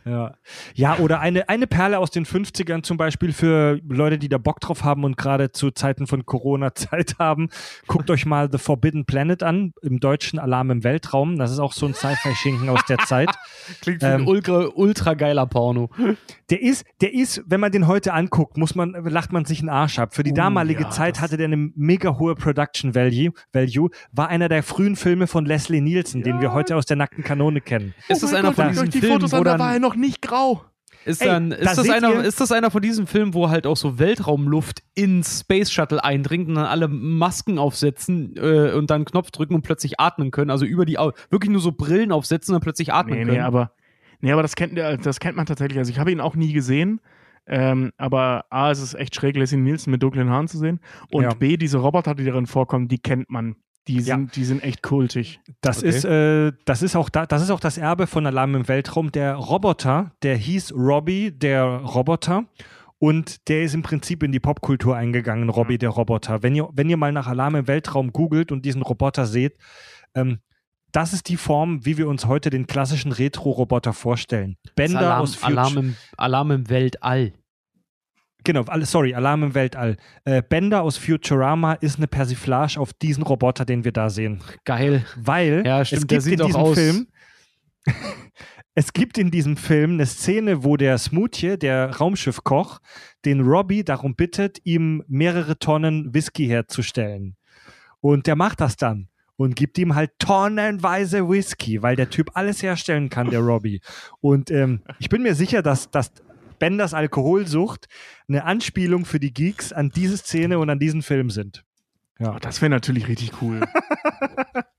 Ja, 0.05 0.35
ja 0.73 0.97
oder 0.97 1.19
eine, 1.19 1.49
eine 1.49 1.67
Perle 1.67 1.99
aus 1.99 2.09
den 2.11 2.25
50ern 2.25 2.83
zum 2.83 2.97
Beispiel 2.97 3.33
für 3.33 3.79
Leute, 3.87 4.17
die 4.17 4.29
da 4.29 4.37
Bock 4.37 4.59
drauf 4.59 4.83
haben 4.83 5.03
und 5.03 5.17
gerade 5.17 5.51
zu 5.51 5.71
Zeiten 5.71 6.07
von 6.07 6.25
Corona 6.25 6.73
Zeit 6.75 7.15
haben. 7.19 7.49
Guckt 7.87 8.09
euch 8.09 8.25
mal 8.25 8.49
The 8.51 8.57
Forbidden 8.57 9.05
Planet 9.05 9.43
an, 9.43 9.73
im 9.81 9.99
deutschen 9.99 10.39
Alarm 10.39 10.71
im 10.71 10.83
Weltraum. 10.83 11.37
Das 11.37 11.51
ist 11.51 11.59
auch 11.59 11.73
so 11.73 11.85
ein 11.85 11.93
Sci-Fi-Schinken 11.93 12.69
aus 12.69 12.81
der 12.87 12.99
Zeit. 12.99 13.29
Klingt 13.81 14.01
wie 14.01 14.05
ein 14.05 14.21
Ähm, 14.21 14.27
ultra, 14.27 14.69
ultra 14.73 15.13
geiler 15.15 15.45
Porno. 15.47 15.89
Der 16.49 16.61
ist, 16.61 16.85
der 17.01 17.13
ist, 17.13 17.43
wenn 17.45 17.59
man 17.59 17.71
den 17.71 17.87
heute 17.87 18.13
anguckt, 18.13 18.57
muss 18.57 18.75
man, 18.75 18.91
lacht 18.91 19.31
man 19.33 19.45
sich 19.45 19.59
einen 19.59 19.69
Arsch 19.69 19.99
ab. 19.99 20.13
Für 20.19 20.23
die 20.23 20.31
Uh, 20.31 20.35
damalige 20.35 20.83
ja, 20.83 20.89
Zeit 20.89 21.21
hatte 21.21 21.37
der 21.37 21.45
eine 21.45 21.71
mega 21.75 22.19
hohe 22.19 22.35
Production 22.35 22.93
Value, 22.93 23.31
Value, 23.53 23.89
war 24.11 24.27
einer 24.27 24.49
der 24.49 24.63
frühen 24.63 24.97
Filme 24.97 25.27
von 25.27 25.45
Leslie 25.45 25.79
Nielsen, 25.79 26.23
den 26.23 26.41
wir 26.41 26.51
heute 26.51 26.75
aus 26.75 26.85
der 26.85 26.97
nackten 26.97 27.23
Kanone 27.23 27.61
kennen. 27.61 27.93
Ist 28.09 28.21
das 28.21 28.33
Oh 28.33 28.35
einer 28.35 28.49
Gott, 28.49 28.55
von 28.55 28.67
diesen 28.67 28.83
euch 28.83 28.89
die 28.89 28.99
Filmen, 28.99 29.13
Fotos 29.15 29.31
wo 29.31 29.37
an, 29.37 29.43
da 29.45 29.51
dann, 29.51 29.59
war 29.61 29.73
er 29.73 29.79
noch 29.79 29.95
nicht 29.95 30.21
grau. 30.21 30.65
ist, 31.05 31.21
Ey, 31.21 31.27
dann, 31.29 31.51
da 31.51 31.55
ist, 31.55 31.77
das 31.77 31.89
einer, 31.89 32.09
ihr- 32.15 32.23
ist 32.25 32.41
das 32.41 32.51
einer 32.51 32.69
von 32.69 32.81
diesen 32.81 33.07
Filmen, 33.07 33.33
wo 33.33 33.47
halt 33.49 33.65
auch 33.65 33.77
so 33.77 33.97
Weltraumluft 33.97 34.81
ins 34.93 35.39
Space 35.39 35.71
Shuttle 35.71 36.03
eindringt 36.03 36.49
und 36.49 36.55
dann 36.55 36.65
alle 36.65 36.89
Masken 36.89 37.57
aufsetzen 37.57 38.35
äh, 38.35 38.73
und 38.73 38.89
dann 38.89 38.95
einen 38.97 39.05
Knopf 39.05 39.31
drücken 39.31 39.55
und 39.55 39.61
plötzlich 39.61 40.01
atmen 40.01 40.31
können? 40.31 40.51
Also 40.51 40.65
über 40.65 40.83
die 40.85 40.99
Au 40.99 41.13
wirklich 41.29 41.49
nur 41.49 41.61
so 41.61 41.71
Brillen 41.71 42.11
aufsetzen 42.11 42.53
und 42.53 42.59
dann 42.59 42.63
plötzlich 42.65 42.91
atmen 42.93 43.13
Nee, 43.19 43.23
können. 43.23 43.37
nee, 43.37 43.41
aber, 43.41 43.71
nee, 44.19 44.33
aber 44.33 44.41
das 44.41 44.57
kennt, 44.57 44.77
das 44.77 45.21
kennt 45.21 45.37
man 45.37 45.45
tatsächlich. 45.45 45.77
Also 45.79 45.91
ich 45.91 45.97
habe 45.99 46.11
ihn 46.11 46.19
auch 46.19 46.35
nie 46.35 46.51
gesehen. 46.51 46.99
Ähm, 47.49 47.91
aber 47.97 48.45
A, 48.49 48.69
es 48.71 48.79
ist 48.79 48.93
echt 48.93 49.15
schräg, 49.15 49.35
Leslie 49.35 49.57
Nielsen 49.57 49.91
mit 49.91 50.03
dunklen 50.03 50.29
Haaren 50.29 50.47
zu 50.47 50.57
sehen. 50.57 50.79
Und 51.11 51.23
Ja. 51.23 51.33
B, 51.33 51.57
diese 51.57 51.79
Roboter, 51.79 52.15
die 52.15 52.23
darin 52.25 52.45
vorkommen, 52.47 52.87
die 52.87 52.99
kennt 52.99 53.29
man. 53.29 53.55
Die 53.87 53.95
Ja. 53.95 54.17
sind, 54.17 54.35
die 54.35 54.43
sind 54.43 54.63
echt 54.63 54.83
kultig. 54.83 55.39
Das 55.61 55.79
Okay. 55.79 55.89
ist, 55.89 56.05
äh, 56.05 56.51
das 56.65 56.83
ist 56.83 56.95
auch 56.95 57.09
da, 57.09 57.25
das 57.25 57.41
ist 57.41 57.49
auch 57.49 57.59
das 57.59 57.77
Erbe 57.79 58.05
von 58.05 58.27
Alarm 58.27 58.53
im 58.55 58.67
Weltraum. 58.67 59.11
Der 59.11 59.33
Roboter, 59.35 60.11
der 60.21 60.35
hieß 60.37 60.73
Robbie, 60.75 61.31
der 61.31 61.63
Roboter. 61.63 62.43
Und 63.01 63.47
der 63.47 63.63
ist 63.63 63.73
im 63.73 63.81
Prinzip 63.81 64.21
in 64.23 64.31
die 64.33 64.41
Popkultur 64.41 64.95
eingegangen, 64.95 65.49
Robbie, 65.49 65.77
der 65.77 65.89
Roboter. 65.89 66.43
Wenn 66.43 66.53
ihr, 66.53 66.67
wenn 66.73 66.89
ihr 66.89 66.97
mal 66.97 67.13
nach 67.13 67.27
Alarm 67.27 67.55
im 67.55 67.67
Weltraum 67.67 68.11
googelt 68.11 68.51
und 68.51 68.65
diesen 68.65 68.81
Roboter 68.81 69.25
seht, 69.25 69.57
ähm, 70.15 70.39
das 70.91 71.13
ist 71.13 71.29
die 71.29 71.37
Form, 71.37 71.85
wie 71.85 71.97
wir 71.97 72.09
uns 72.09 72.25
heute 72.25 72.49
den 72.49 72.67
klassischen 72.67 73.11
Retro-Roboter 73.13 73.93
vorstellen. 73.93 74.57
Bänder 74.75 74.99
Alarm, 74.99 75.21
aus 75.21 75.35
Future 75.35 75.59
Alarm, 75.61 75.77
im, 75.77 75.95
Alarm 76.17 76.51
im 76.51 76.69
Weltall. 76.69 77.33
Genau, 78.43 78.63
sorry, 78.83 79.13
Alarm 79.13 79.43
im 79.43 79.53
Weltall. 79.55 79.97
Äh, 80.23 80.41
Bender 80.41 80.81
aus 80.81 80.97
Futurama 80.97 81.73
ist 81.73 81.97
eine 81.97 82.07
Persiflage 82.07 82.79
auf 82.79 82.93
diesen 82.93 83.23
Roboter, 83.23 83.65
den 83.65 83.83
wir 83.83 83.91
da 83.91 84.09
sehen. 84.09 84.39
Geil. 84.63 85.05
Weil 85.17 85.63
Ja, 85.65 85.81
es 85.81 85.89
stimmt, 85.89 86.09
der 86.11 86.19
gibt 86.19 86.23
sieht 86.23 86.39
in 86.39 86.45
diesem 86.45 86.61
aus. 86.61 86.77
Film 86.77 87.07
es 88.75 88.93
gibt 88.93 89.17
in 89.17 89.31
diesem 89.31 89.57
Film 89.57 89.93
eine 89.93 90.05
Szene, 90.05 90.63
wo 90.63 90.77
der 90.77 90.97
Smoothie, 90.97 91.57
der 91.57 91.97
Raumschiffkoch, 91.97 92.79
den 93.25 93.41
Robbie 93.41 93.83
darum 93.83 94.15
bittet, 94.15 94.59
ihm 94.63 95.03
mehrere 95.07 95.57
Tonnen 95.59 96.13
Whisky 96.13 96.47
herzustellen. 96.47 97.35
Und 98.01 98.27
der 98.27 98.35
macht 98.35 98.61
das 98.61 98.77
dann 98.77 99.09
und 99.35 99.55
gibt 99.55 99.77
ihm 99.77 99.95
halt 99.95 100.11
tonnenweise 100.19 101.29
Whisky, 101.29 101.81
weil 101.81 101.95
der 101.95 102.09
Typ 102.09 102.31
alles 102.35 102.63
herstellen 102.63 103.09
kann, 103.09 103.29
der 103.29 103.39
Robbie. 103.41 103.81
Und 104.21 104.51
ähm, 104.51 104.81
ich 104.99 105.09
bin 105.09 105.23
mir 105.23 105.35
sicher, 105.35 105.61
dass, 105.61 105.89
dass 105.91 106.11
Benders 106.59 106.93
Alkoholsucht 106.93 107.87
eine 108.27 108.43
Anspielung 108.45 109.05
für 109.05 109.19
die 109.19 109.33
Geeks 109.33 109.73
an 109.73 109.89
diese 109.89 110.17
Szene 110.17 110.59
und 110.59 110.69
an 110.69 110.79
diesen 110.79 111.01
Film 111.01 111.29
sind. 111.29 111.63
Ja. 112.19 112.35
Oh, 112.35 112.39
das 112.39 112.61
wäre 112.61 112.69
natürlich 112.69 113.07
richtig 113.07 113.41
cool. 113.41 113.61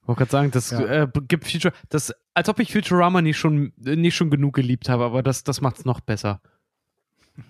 Ich 0.02 0.08
wollte 0.12 0.24
gerade 0.24 0.30
sagen, 0.32 0.50
das 0.50 0.70
Ja. 0.72 0.80
äh, 1.04 1.08
gibt 1.28 1.48
Future, 1.48 1.72
das, 1.88 2.12
als 2.34 2.48
ob 2.48 2.58
ich 2.58 2.72
Futurama 2.72 3.22
nicht 3.22 3.38
schon, 3.38 3.72
nicht 3.76 4.16
schon 4.16 4.28
genug 4.28 4.54
geliebt 4.56 4.88
habe, 4.88 5.04
aber 5.04 5.22
das, 5.22 5.44
das 5.44 5.60
macht 5.60 5.78
es 5.78 5.84
noch 5.84 6.00
besser. 6.00 6.40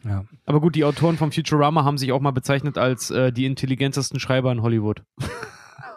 Ja. 0.04 0.26
Aber 0.44 0.60
gut, 0.60 0.74
die 0.74 0.84
Autoren 0.84 1.16
von 1.16 1.32
Futurama 1.32 1.84
haben 1.84 1.96
sich 1.96 2.12
auch 2.12 2.20
mal 2.20 2.32
bezeichnet 2.32 2.76
als 2.76 3.10
äh, 3.10 3.32
die 3.32 3.46
intelligentesten 3.46 4.20
Schreiber 4.20 4.52
in 4.52 4.60
Hollywood. 4.60 5.02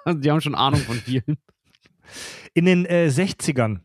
also 0.05 0.19
die 0.21 0.31
haben 0.31 0.39
schon 0.39 0.55
Ahnung 0.55 0.79
von 0.79 0.95
vielen. 0.95 1.37
In 2.53 2.63
den 2.63 2.85
äh, 2.85 3.09
60ern 3.11 3.81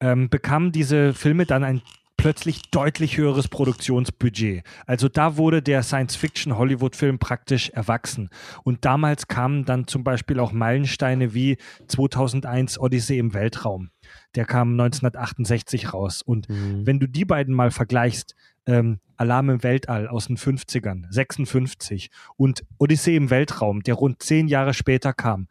ähm, 0.00 0.30
bekamen 0.30 0.72
diese 0.72 1.12
Filme 1.12 1.44
dann 1.44 1.64
ein 1.64 1.82
plötzlich 2.22 2.62
deutlich 2.70 3.16
höheres 3.16 3.48
Produktionsbudget. 3.48 4.62
Also 4.86 5.08
da 5.08 5.36
wurde 5.36 5.60
der 5.60 5.82
Science-Fiction-Hollywood-Film 5.82 7.18
praktisch 7.18 7.70
erwachsen. 7.70 8.30
Und 8.62 8.84
damals 8.84 9.26
kamen 9.26 9.64
dann 9.64 9.88
zum 9.88 10.04
Beispiel 10.04 10.38
auch 10.38 10.52
Meilensteine 10.52 11.34
wie 11.34 11.58
2001 11.88 12.78
Odyssee 12.78 13.18
im 13.18 13.34
Weltraum. 13.34 13.90
Der 14.36 14.44
kam 14.44 14.70
1968 14.70 15.92
raus. 15.92 16.22
Und 16.22 16.46
wenn 16.48 17.00
du 17.00 17.08
die 17.08 17.24
beiden 17.24 17.56
mal 17.56 17.72
vergleichst, 17.72 18.36
ähm, 18.66 19.00
Alarm 19.16 19.50
im 19.50 19.64
Weltall 19.64 20.06
aus 20.06 20.28
den 20.28 20.36
50ern, 20.36 21.12
56 21.12 22.08
und 22.36 22.64
Odyssee 22.78 23.16
im 23.16 23.30
Weltraum, 23.30 23.82
der 23.82 23.94
rund 23.94 24.22
zehn 24.22 24.46
Jahre 24.46 24.74
später 24.74 25.12
kam. 25.12 25.48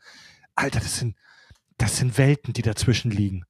Alter, 0.55 0.79
das 0.79 0.99
sind, 0.99 1.17
das 1.77 1.97
sind 1.97 2.17
Welten, 2.17 2.53
die 2.53 2.61
dazwischen 2.61 3.11
liegen. 3.11 3.43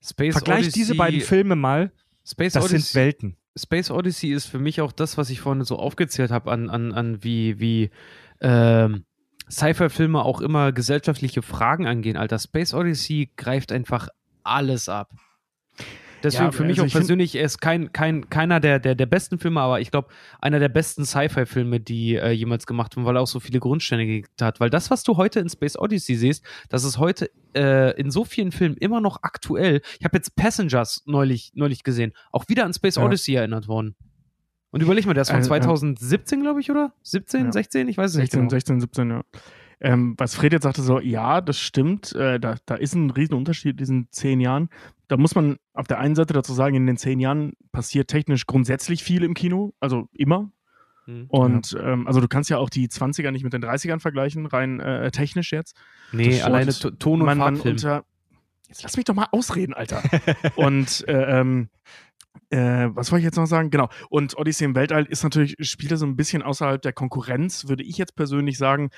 Space 0.00 0.34
Vergleich 0.34 0.66
Odyssey, 0.66 0.72
diese 0.72 0.94
beiden 0.94 1.20
Filme 1.20 1.56
mal, 1.56 1.90
Space 2.26 2.54
das 2.54 2.64
Odyssey, 2.64 2.80
sind 2.80 2.94
Welten. 2.94 3.36
Space 3.56 3.90
Odyssey 3.90 4.32
ist 4.32 4.46
für 4.46 4.58
mich 4.58 4.80
auch 4.80 4.92
das, 4.92 5.18
was 5.18 5.30
ich 5.30 5.40
vorhin 5.40 5.64
so 5.64 5.78
aufgezählt 5.78 6.30
habe, 6.30 6.50
an, 6.50 6.70
an, 6.70 6.92
an 6.92 7.22
wie, 7.22 7.60
wie 7.60 7.90
ähm, 8.40 9.04
Sci-Fi-Filme 9.50 10.22
auch 10.22 10.40
immer 10.40 10.72
gesellschaftliche 10.72 11.42
Fragen 11.42 11.86
angehen. 11.86 12.16
Alter, 12.16 12.38
Space 12.38 12.74
Odyssey 12.74 13.30
greift 13.36 13.72
einfach 13.72 14.08
alles 14.42 14.88
ab. 14.88 15.10
Deswegen 16.24 16.44
Ja, 16.46 16.52
für 16.52 16.64
mich 16.64 16.80
also 16.80 16.90
auch 16.90 16.98
persönlich, 16.98 17.34
er 17.36 17.44
ist 17.44 17.60
kein, 17.60 17.92
kein, 17.92 18.28
keiner 18.30 18.58
der, 18.58 18.80
der, 18.80 18.94
der 18.94 19.06
besten 19.06 19.38
Filme, 19.38 19.60
aber 19.60 19.80
ich 19.80 19.90
glaube, 19.90 20.08
einer 20.40 20.58
der 20.58 20.70
besten 20.70 21.04
Sci-Fi-Filme, 21.04 21.80
die 21.80 22.16
äh, 22.16 22.30
jemals 22.30 22.66
gemacht 22.66 22.96
wurden, 22.96 23.04
weil 23.06 23.16
er 23.16 23.20
auch 23.22 23.26
so 23.28 23.40
viele 23.40 23.60
Grundsteine 23.60 24.06
gelegt 24.06 24.40
hat. 24.42 24.58
Weil 24.58 24.70
das, 24.70 24.90
was 24.90 25.02
du 25.04 25.16
heute 25.16 25.40
in 25.40 25.48
Space 25.48 25.76
Odyssey 25.78 26.16
siehst, 26.16 26.44
das 26.70 26.82
ist 26.84 26.98
heute 26.98 27.30
äh, 27.54 27.96
in 28.00 28.10
so 28.10 28.24
vielen 28.24 28.50
Filmen 28.50 28.76
immer 28.76 29.00
noch 29.00 29.18
aktuell. 29.22 29.82
Ich 29.98 30.04
habe 30.04 30.16
jetzt 30.16 30.34
Passengers 30.34 31.02
neulich, 31.06 31.52
neulich 31.54 31.82
gesehen, 31.84 32.12
auch 32.32 32.48
wieder 32.48 32.64
an 32.64 32.72
Space 32.72 32.96
Ja. 32.96 33.04
Odyssey 33.04 33.34
erinnert 33.34 33.68
worden. 33.68 33.94
Und 34.70 34.82
überleg 34.82 35.06
mal, 35.06 35.14
der 35.14 35.22
ist 35.22 35.28
von 35.28 35.36
Also, 35.36 35.54
äh, 35.54 35.60
2017, 35.60 36.40
glaube 36.40 36.60
ich, 36.60 36.70
oder? 36.70 36.92
17, 37.02 37.44
Ja. 37.44 37.52
16? 37.52 37.88
Ich 37.88 37.96
weiß 37.96 38.10
es 38.12 38.16
nicht 38.16 38.32
16, 38.32 38.40
genau. 38.40 38.50
16, 38.50 38.80
17, 38.80 39.10
ja. 39.10 39.22
Ähm, 39.84 40.14
was 40.16 40.34
Fred 40.34 40.54
jetzt 40.54 40.62
sagte, 40.62 40.80
so, 40.80 40.98
ja, 40.98 41.42
das 41.42 41.58
stimmt, 41.58 42.14
äh, 42.14 42.40
da, 42.40 42.56
da 42.64 42.74
ist 42.74 42.94
ein 42.94 43.10
riesen 43.10 43.34
Unterschied 43.34 43.72
in 43.72 43.76
diesen 43.76 44.08
zehn 44.10 44.40
Jahren. 44.40 44.70
Da 45.08 45.18
muss 45.18 45.34
man 45.34 45.58
auf 45.74 45.86
der 45.86 45.98
einen 45.98 46.14
Seite 46.14 46.32
dazu 46.32 46.54
sagen, 46.54 46.74
in 46.74 46.86
den 46.86 46.96
zehn 46.96 47.20
Jahren 47.20 47.52
passiert 47.70 48.08
technisch 48.08 48.46
grundsätzlich 48.46 49.04
viel 49.04 49.22
im 49.22 49.34
Kino, 49.34 49.74
also 49.80 50.08
immer. 50.14 50.50
Hm. 51.04 51.26
Und 51.28 51.76
ähm, 51.78 52.06
also 52.06 52.22
du 52.22 52.28
kannst 52.28 52.48
ja 52.48 52.56
auch 52.56 52.70
die 52.70 52.88
20er 52.88 53.30
nicht 53.30 53.44
mit 53.44 53.52
den 53.52 53.62
30ern 53.62 54.00
vergleichen, 54.00 54.46
rein 54.46 54.80
äh, 54.80 55.10
technisch 55.10 55.52
jetzt. 55.52 55.76
Nee, 56.12 56.30
Das 56.30 56.44
alleine 56.44 56.72
Ton 56.72 57.20
und 57.20 57.26
man, 57.26 57.36
man 57.36 57.56
Farbfilm. 57.56 57.74
unter. 57.74 58.04
Jetzt 58.68 58.84
lass 58.84 58.96
mich 58.96 59.04
doch 59.04 59.14
mal 59.14 59.28
ausreden, 59.32 59.74
Alter. 59.74 60.02
und 60.56 61.06
äh, 61.08 61.40
ähm, 61.40 61.68
äh, 62.50 62.88
was 62.90 63.10
wollte 63.10 63.20
ich 63.20 63.24
jetzt 63.24 63.36
noch 63.36 63.46
sagen? 63.46 63.70
Genau. 63.70 63.88
Und 64.10 64.36
Odyssey 64.38 64.64
im 64.64 64.74
Weltall 64.74 65.04
ist 65.06 65.22
natürlich, 65.24 65.56
spielt 65.60 65.92
er 65.92 65.96
so 65.98 66.06
ein 66.06 66.16
bisschen 66.16 66.42
außerhalb 66.42 66.80
der 66.82 66.92
Konkurrenz, 66.92 67.68
würde 67.68 67.82
ich 67.82 67.98
jetzt 67.98 68.16
persönlich 68.16 68.58
sagen, 68.58 68.90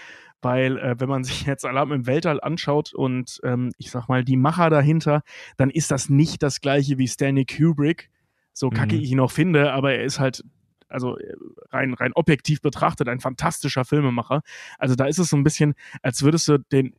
weil 0.43 0.79
äh, 0.79 0.95
wenn 0.99 1.09
man 1.09 1.25
sich 1.25 1.47
jetzt 1.47 1.65
Alarm 1.65 1.93
im 1.93 2.07
Weltall 2.07 2.41
anschaut 2.41 2.93
und 2.95 3.41
ähm, 3.45 3.73
ich 3.79 3.91
sag 3.91 4.09
mal 4.09 4.25
die 4.25 4.37
Macher 4.37 4.71
dahinter, 4.71 5.23
dann 5.57 5.71
ist 5.71 5.91
das 5.91 6.09
nicht 6.09 6.43
das 6.43 6.61
gleiche 6.61 6.99
wie 6.99 7.09
Stanley 7.09 7.45
Kubrick, 7.47 8.11
so 8.53 8.71
kacke 8.71 8.97
Mhm. 8.97 9.03
ich 9.03 9.11
ihn 9.13 9.21
auch 9.21 9.31
finde, 9.31 9.73
aber 9.73 9.93
er 9.95 10.05
ist 10.05 10.19
halt 10.21 10.43
also 10.89 11.19
äh, 11.19 11.35
rein, 11.71 11.95
rein 11.95 12.13
objektiv 12.15 12.61
betrachtet 12.63 13.09
ein 13.09 13.19
fantastischer 13.19 13.85
Filmemacher. 13.85 14.43
Also 14.79 14.95
da 14.95 15.07
ist 15.07 15.19
es 15.19 15.31
so 15.31 15.37
ein 15.37 15.43
bisschen, 15.43 15.75
als 16.01 16.23
würdest 16.23 16.47
du 16.47 16.59
den 16.59 16.95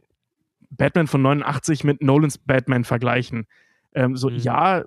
Batman 0.70 1.08
von 1.08 1.22
89 1.22 1.86
mit 1.86 2.04
Nolans 2.04 2.38
Batman 2.38 2.84
vergleichen. 2.84 3.48
Ähm, 3.95 4.18
so, 4.18 4.30
Mhm. 4.30 4.38
ja, 4.39 4.84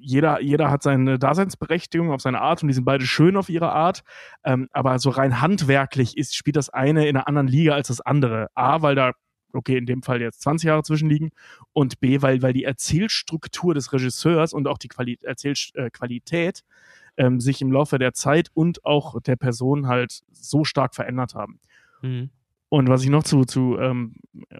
jeder, 0.00 0.40
jeder 0.40 0.70
hat 0.70 0.82
seine 0.82 1.18
Daseinsberechtigung 1.18 2.10
auf 2.10 2.20
seine 2.20 2.40
Art 2.40 2.62
und 2.62 2.68
die 2.68 2.74
sind 2.74 2.84
beide 2.84 3.06
schön 3.06 3.36
auf 3.36 3.48
ihre 3.48 3.72
Art. 3.72 4.02
Ähm, 4.44 4.68
aber 4.72 4.98
so 4.98 5.10
rein 5.10 5.40
handwerklich 5.40 6.16
ist, 6.16 6.36
spielt 6.36 6.56
das 6.56 6.70
eine 6.70 7.06
in 7.08 7.16
einer 7.16 7.28
anderen 7.28 7.48
Liga 7.48 7.74
als 7.74 7.88
das 7.88 8.00
andere. 8.00 8.48
A, 8.54 8.82
weil 8.82 8.94
da, 8.94 9.12
okay, 9.52 9.76
in 9.76 9.86
dem 9.86 10.02
Fall 10.02 10.20
jetzt 10.20 10.42
20 10.42 10.68
Jahre 10.68 10.82
zwischenliegen 10.82 11.30
und 11.72 12.00
B, 12.00 12.22
weil, 12.22 12.42
weil 12.42 12.52
die 12.52 12.64
Erzählstruktur 12.64 13.74
des 13.74 13.92
Regisseurs 13.92 14.52
und 14.52 14.68
auch 14.68 14.78
die 14.78 14.88
Quali 14.88 15.18
Erzählqualität 15.22 16.62
ähm, 17.16 17.40
sich 17.40 17.60
im 17.60 17.72
Laufe 17.72 17.98
der 17.98 18.14
Zeit 18.14 18.48
und 18.54 18.84
auch 18.84 19.20
der 19.20 19.36
Person 19.36 19.88
halt 19.88 20.20
so 20.32 20.64
stark 20.64 20.94
verändert 20.94 21.34
haben. 21.34 21.60
Mhm. 22.02 22.30
Und 22.70 22.88
was 22.88 23.02
ich 23.02 23.08
noch 23.08 23.24
zu, 23.24 23.44
zu 23.44 23.78
ähm, 23.78 24.14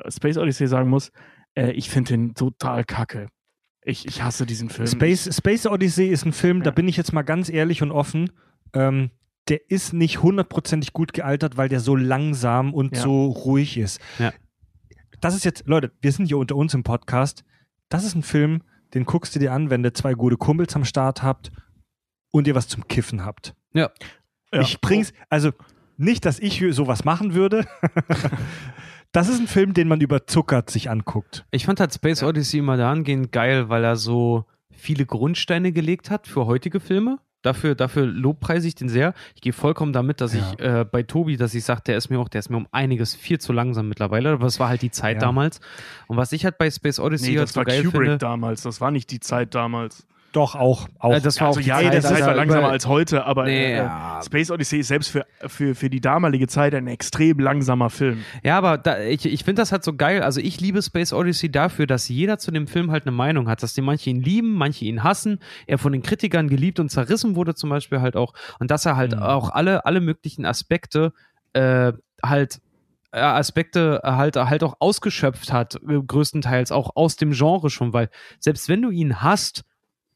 Space 0.09 0.39
Odyssey 0.39 0.67
sagen 0.67 0.89
muss, 0.89 1.13
äh, 1.55 1.73
ich 1.73 1.91
finde 1.91 2.15
den 2.15 2.35
total 2.35 2.85
kacke. 2.85 3.29
Ich, 3.83 4.07
ich 4.07 4.23
hasse 4.23 4.45
diesen 4.47 4.69
Film. 4.71 4.87
Space, 4.89 5.35
Space 5.35 5.67
Odyssey 5.67 6.09
ist 6.09 6.25
ein 6.27 6.33
Film, 6.33 6.63
da 6.63 6.71
Ja. 6.71 6.75
bin 6.75 6.89
ich 6.89 6.97
jetzt 6.97 7.13
mal 7.13 7.23
ganz 7.23 7.49
ehrlich 7.49 7.83
und 7.83 7.91
offen. 7.91 8.31
Ähm, 8.75 9.11
der 9.49 9.71
ist 9.71 9.95
nicht 9.95 10.23
hundertprozentig 10.23 10.93
gut 10.93 11.13
gealtert, 11.15 11.57
weil 11.57 11.69
der 11.71 11.81
so 11.81 11.97
langsam 11.97 12.75
und 12.75 12.97
Ja. 12.97 13.03
so 13.03 13.27
ruhig 13.27 13.79
ist. 13.79 14.01
Ja. 14.19 14.33
Das 15.21 15.35
ist 15.35 15.45
jetzt, 15.45 15.65
Leute, 15.67 15.91
wir 16.01 16.13
sind 16.13 16.27
hier 16.27 16.39
unter 16.39 16.55
uns 16.57 16.75
im 16.75 16.83
Podcast. 16.83 17.45
Das 17.89 18.05
ist 18.05 18.15
ein 18.15 18.23
Film, 18.23 18.63
den 18.95 19.05
guckst 19.05 19.35
du 19.35 19.39
dir 19.39 19.53
an, 19.53 19.71
wenn 19.71 19.83
ihr 19.85 19.95
zwei 19.95 20.13
gute 20.15 20.37
Kumpels 20.37 20.77
am 20.77 20.85
Start 20.85 21.23
habt 21.23 21.51
und 22.31 22.47
ihr 22.47 22.55
was 22.55 22.69
zum 22.69 22.87
Kiffen 22.89 23.25
habt. 23.25 23.55
Ja. 23.73 23.91
Ja. 24.53 24.61
Ich 24.61 24.81
bring's, 24.81 25.13
also 25.31 25.53
nicht, 25.97 26.25
dass 26.27 26.39
ich 26.39 26.63
sowas 26.71 27.05
machen 27.05 27.33
würde. 27.35 27.67
das 29.13 29.29
ist 29.29 29.41
ein 29.41 29.47
Film, 29.47 29.75
den 29.75 29.89
man 29.89 30.01
überzuckert 30.01 30.71
sich 30.71 30.91
anguckt. 30.91 31.45
Ich 31.51 31.67
fand 31.67 31.81
halt 31.81 31.95
Space 31.95 32.21
Ja. 32.21 32.29
Odyssey 32.29 32.59
immer 32.59 32.77
dahingehend 32.77 33.33
geil, 33.33 33.69
weil 33.69 33.85
er 33.85 33.97
so 33.97 34.45
viele 34.71 35.07
Grundsteine 35.07 35.73
gelegt 35.73 36.11
hat 36.11 36.27
für 36.27 36.47
heutige 36.47 36.81
Filme. 36.81 37.19
Dafür, 37.43 37.77
dafür 37.77 38.05
lobpreise 38.05 38.67
ich 38.67 38.75
den 38.75 38.89
sehr. 38.89 39.15
Ich 39.37 39.41
gehe 39.41 39.53
vollkommen 39.53 39.93
damit, 39.93 40.21
dass 40.21 40.35
Ja. 40.35 40.53
ich 40.55 40.61
äh, 40.61 40.85
bei 40.85 41.05
Tobi, 41.05 41.37
dass 41.37 41.55
ich 41.55 41.65
sage, 41.65 41.83
der 41.87 41.97
ist 41.97 42.11
mir 42.11 42.19
auch, 42.19 42.29
der 42.29 42.41
ist 42.41 42.51
mir 42.51 42.57
um 42.57 42.67
einiges 42.73 43.15
viel 43.15 43.39
zu 43.39 43.53
langsam 43.53 43.89
mittlerweile. 43.89 44.31
Aber 44.33 44.47
es 44.47 44.59
war 44.59 44.69
halt 44.69 44.83
die 44.83 44.91
Zeit 44.91 45.17
Ja. 45.17 45.21
damals. 45.21 45.61
Und 46.09 46.17
was 46.17 46.33
ich 46.33 46.45
halt 46.45 46.59
bei 46.59 46.69
Space 46.71 46.99
Odyssey 46.99 47.31
nee, 47.33 47.39
halt 47.39 47.45
das 47.49 47.55
so 47.55 47.59
war 47.61 47.65
geil 47.65 47.85
Kubrick 47.85 48.03
finde, 48.03 48.19
damals, 48.19 48.63
das 48.63 48.81
war 48.81 48.91
nicht 48.91 49.11
die 49.13 49.21
Zeit 49.21 49.55
damals. 49.55 50.05
Doch, 50.33 50.55
auch. 50.55 50.89
auch. 50.99 51.15
Äh, 51.15 51.21
das 51.21 51.41
war 51.41 51.49
also 51.49 51.61
auch 51.61 51.65
ja, 51.65 51.77
Zeit, 51.77 52.05
Alter, 52.05 52.27
war 52.27 52.35
langsamer 52.35 52.69
als 52.69 52.87
heute, 52.87 53.25
aber 53.25 53.45
Nee, 53.45 53.73
äh, 53.73 53.77
ja. 53.79 54.21
Space 54.25 54.51
Odyssey 54.51 54.81
ist 54.81 54.89
selbst 54.89 55.09
für, 55.09 55.27
für, 55.47 55.75
für 55.75 55.89
die 55.89 56.01
damalige 56.01 56.47
Zeit 56.49 56.75
ein 56.75 56.87
extrem 56.87 57.39
langsamer 57.39 57.89
Film. 57.89 58.25
Ja, 58.43 58.59
aber 58.59 58.77
da, 58.79 59.01
ich, 59.01 59.25
ich 59.25 59.45
finde 59.45 59.63
das 59.63 59.73
halt 59.73 59.85
so 59.85 59.95
geil. 59.95 60.23
Also 60.23 60.41
ich 60.41 60.61
liebe 60.61 60.83
Space 60.83 61.13
Odyssey 61.13 61.51
dafür, 61.51 61.87
dass 61.87 62.09
jeder 62.09 62.39
zu 62.39 62.51
dem 62.51 62.67
Film 62.67 62.91
halt 62.91 63.05
eine 63.05 63.13
Meinung 63.13 63.49
hat, 63.49 63.63
dass 63.63 63.73
die 63.75 63.81
manche 63.81 64.11
ihn 64.11 64.23
lieben, 64.23 64.55
manche 64.55 64.85
ihn 64.85 65.03
hassen, 65.03 65.39
er 65.67 65.79
von 65.79 65.93
den 65.93 66.03
Kritikern 66.03 66.49
geliebt 66.49 66.79
und 66.79 66.91
zerrissen 66.91 67.35
wurde 67.35 67.55
zum 67.55 67.71
Beispiel 67.71 68.01
halt 68.01 68.15
auch 68.17 68.35
und 68.59 68.71
dass 68.71 68.85
er 68.85 68.97
halt 68.97 69.17
Mhm. 69.17 69.23
auch 69.23 69.51
alle, 69.51 69.87
alle 69.87 70.01
möglichen 70.01 70.45
Aspekte 70.45 71.13
äh, 71.55 71.93
halt 72.23 72.61
äh, 73.13 73.21
Aspekte 73.21 74.03
halt, 74.05 74.37
halt 74.37 74.63
auch 74.63 74.77
ausgeschöpft 74.81 75.51
hat, 75.53 75.77
äh, 75.77 75.99
größtenteils 76.07 76.73
auch 76.73 76.95
aus 76.95 77.17
dem 77.17 77.33
Genre 77.33 77.71
schon, 77.71 77.95
weil 77.95 78.11
selbst 78.39 78.69
wenn 78.69 78.83
du 78.83 78.91
ihn 78.91 79.23
hast, 79.23 79.65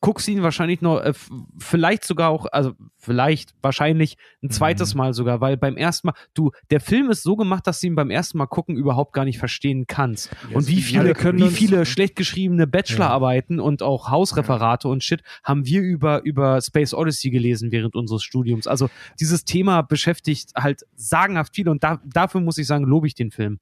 guckst 0.02 0.28
ihn 0.28 0.42
wahrscheinlich 0.42 0.82
noch, 0.82 1.00
äh, 1.00 1.14
vielleicht 1.58 2.04
sogar 2.04 2.28
auch, 2.28 2.44
also 2.52 2.72
vielleicht, 2.98 3.54
wahrscheinlich 3.62 4.18
ein 4.42 4.50
zweites 4.50 4.92
Mhm. 4.94 4.98
Mal 4.98 5.14
sogar, 5.14 5.40
weil 5.40 5.56
beim 5.56 5.76
ersten 5.78 6.08
Mal, 6.08 6.14
du, 6.34 6.50
der 6.70 6.80
Film 6.80 7.08
ist 7.10 7.22
so 7.22 7.36
gemacht, 7.36 7.66
dass 7.66 7.80
du 7.80 7.86
ihn 7.86 7.94
beim 7.94 8.10
ersten 8.10 8.36
Mal 8.36 8.46
gucken 8.46 8.76
überhaupt 8.76 9.14
gar 9.14 9.24
nicht 9.24 9.38
verstehen 9.38 9.86
kannst. 9.86 10.28
und 10.52 10.66
wie 10.68 10.82
viele, 10.82 11.14
wie 11.38 11.42
uns- 11.44 11.54
viele 11.56 11.86
schlecht 11.86 12.16
geschriebene 12.16 12.66
Bachelorarbeiten 12.66 13.60
und 13.60 13.82
auch 13.82 14.10
Hausreferate 14.10 14.88
und 14.88 15.02
Shit 15.02 15.22
haben 15.44 15.64
wir 15.66 15.80
über, 15.80 16.22
über 16.24 16.60
Space 16.60 16.92
Odyssey 16.92 17.30
gelesen 17.30 17.70
während 17.72 17.94
unseres 17.94 18.22
Studiums. 18.24 18.66
Also 18.66 18.90
dieses 19.20 19.44
Thema 19.44 19.82
beschäftigt 19.82 20.50
halt 20.56 20.82
sagenhaft 20.96 21.54
viel 21.54 21.68
und 21.68 21.82
da, 21.84 22.00
dafür 22.04 22.40
muss 22.40 22.58
ich 22.58 22.66
sagen, 22.66 22.84
lobe 22.84 23.06
ich 23.06 23.14
den 23.14 23.30
Film. 23.30 23.60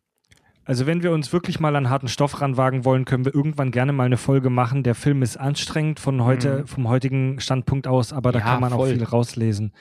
Also 0.71 0.87
wenn 0.87 1.03
wir 1.03 1.11
uns 1.11 1.33
wirklich 1.33 1.59
mal 1.59 1.75
an 1.75 1.91
harten 1.91 2.07
Stoff 2.07 2.41
ranwagen 2.41 2.85
wollen, 2.85 3.05
können 3.05 3.25
wir 3.25 3.35
irgendwann 3.35 3.73
gerne 3.73 3.93
mal 3.93 4.05
eine 4.05 4.17
Folge 4.17 4.51
machen. 4.51 4.85
Der 4.85 4.95
Film 4.95 5.21
ist 5.21 5.37
anstrengend 5.37 5.99
von 5.99 6.23
heute, 6.23 6.65
vom 6.69 6.87
heutigen 6.89 7.41
Standpunkt 7.41 7.89
aus, 7.89 8.13
aber 8.13 8.31
da 8.31 8.39
Ja, 8.39 8.45
kann 8.45 8.61
man 8.61 8.73
auch 8.73 8.77
voll. 8.77 8.93
viel 8.95 9.03
rauslesen. 9.03 9.73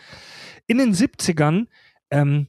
In 0.65 0.79
den 0.79 0.95
70ern 0.95 1.67
ähm, 2.09 2.47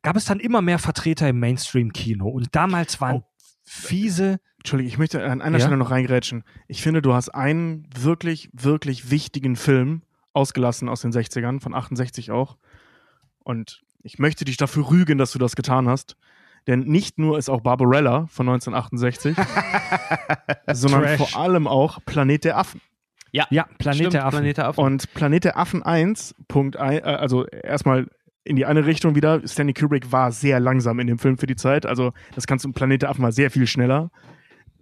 gab 0.00 0.16
es 0.16 0.24
dann 0.24 0.40
immer 0.40 0.62
mehr 0.62 0.78
Vertreter 0.78 1.28
im 1.28 1.38
Mainstream-Kino 1.40 2.26
und 2.26 2.54
damals 2.56 3.02
waren 3.02 3.16
Oh. 3.16 3.24
fiese 3.64 4.40
Entschuldige, 4.60 4.88
ich 4.88 4.96
möchte 4.96 5.22
an 5.22 5.42
einer 5.42 5.58
Ja? 5.58 5.64
Stelle 5.66 5.76
noch 5.76 5.90
reingrätschen. 5.90 6.42
Ich 6.68 6.80
finde, 6.80 7.02
du 7.02 7.12
hast 7.12 7.28
einen 7.28 7.86
wirklich, 7.94 8.48
wirklich 8.54 9.10
wichtigen 9.10 9.56
Film 9.56 10.00
ausgelassen 10.32 10.88
aus 10.88 11.02
den 11.02 11.12
60ern, 11.12 11.60
von 11.60 11.74
68 11.74 12.30
auch. 12.30 12.56
Und 13.40 13.82
ich 14.02 14.18
möchte 14.18 14.46
dich 14.46 14.56
dafür 14.56 14.88
rügen, 14.90 15.18
dass 15.18 15.32
du 15.32 15.38
das 15.38 15.54
getan 15.54 15.86
hast. 15.86 16.16
Denn 16.66 16.80
nicht 16.80 17.18
nur 17.18 17.38
ist 17.38 17.48
auch 17.48 17.60
Barbarella 17.60 18.26
von 18.28 18.48
1968, 18.48 19.36
sondern 20.72 21.02
Trash. 21.02 21.16
vor 21.18 21.40
allem 21.40 21.66
auch 21.66 21.98
Planet 22.06 22.44
der 22.44 22.58
Affen. 22.58 22.80
ja, 23.50 23.66
Planet 23.78 23.96
Stimmt, 23.96 24.14
der 24.14 24.26
Affen. 24.26 24.38
Planet 24.38 24.56
der 24.56 24.68
Affen. 24.68 24.84
Und 24.84 25.14
Planet 25.14 25.44
der 25.44 25.58
Affen 25.58 25.82
1, 25.82 26.34
Punkt 26.48 26.76
ein, 26.76 26.98
äh, 26.98 27.02
also 27.02 27.44
erstmal 27.46 28.06
in 28.44 28.56
die 28.56 28.66
eine 28.66 28.86
Richtung 28.86 29.14
wieder. 29.14 29.46
Stanley 29.46 29.72
Kubrick 29.72 30.12
war 30.12 30.30
sehr 30.30 30.60
langsam 30.60 31.00
in 31.00 31.06
dem 31.06 31.18
Film 31.18 31.38
für 31.38 31.46
die 31.46 31.56
Zeit. 31.56 31.86
Also 31.86 32.12
das 32.34 32.46
kannst 32.46 32.64
du 32.64 32.68
im 32.68 32.74
Planet 32.74 33.02
der 33.02 33.10
Affen 33.10 33.22
mal 33.22 33.32
sehr 33.32 33.50
viel 33.50 33.66
schneller. 33.66 34.10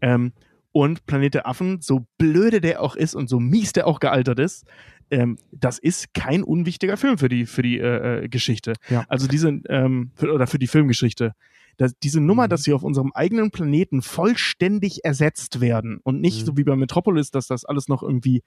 Ähm, 0.00 0.32
und 0.72 1.06
Planet 1.06 1.34
der 1.34 1.46
Affen, 1.46 1.80
so 1.80 2.06
blöde 2.18 2.60
der 2.60 2.82
auch 2.82 2.96
ist 2.96 3.14
und 3.14 3.28
so 3.28 3.38
mies 3.38 3.72
der 3.72 3.86
auch 3.86 4.00
gealtert 4.00 4.38
ist, 4.38 4.66
ähm, 5.10 5.38
das 5.52 5.78
ist 5.78 6.14
kein 6.14 6.42
unwichtiger 6.42 6.96
Film 6.96 7.18
für 7.18 7.28
die, 7.28 7.46
für 7.46 7.62
die 7.62 7.78
äh, 7.78 8.24
äh, 8.24 8.28
Geschichte. 8.28 8.74
Ja. 8.88 9.04
Also 9.08 9.28
diese, 9.28 9.60
ähm, 9.68 10.10
für, 10.16 10.32
oder 10.32 10.46
für 10.46 10.58
die 10.58 10.66
Filmgeschichte. 10.66 11.34
Das, 11.76 11.92
diese 12.02 12.20
Nummer, 12.20 12.44
Mhm. 12.46 12.50
dass 12.50 12.62
sie 12.64 12.72
auf 12.72 12.82
unserem 12.82 13.12
eigenen 13.12 13.50
Planeten 13.50 14.02
vollständig 14.02 15.04
ersetzt 15.04 15.60
werden 15.60 16.00
und 16.02 16.20
nicht 16.20 16.42
Mhm. 16.42 16.46
so 16.46 16.56
wie 16.56 16.64
bei 16.64 16.76
Metropolis, 16.76 17.30
dass 17.30 17.46
das 17.46 17.64
alles 17.64 17.88
noch 17.88 18.02
irgendwie 18.02 18.42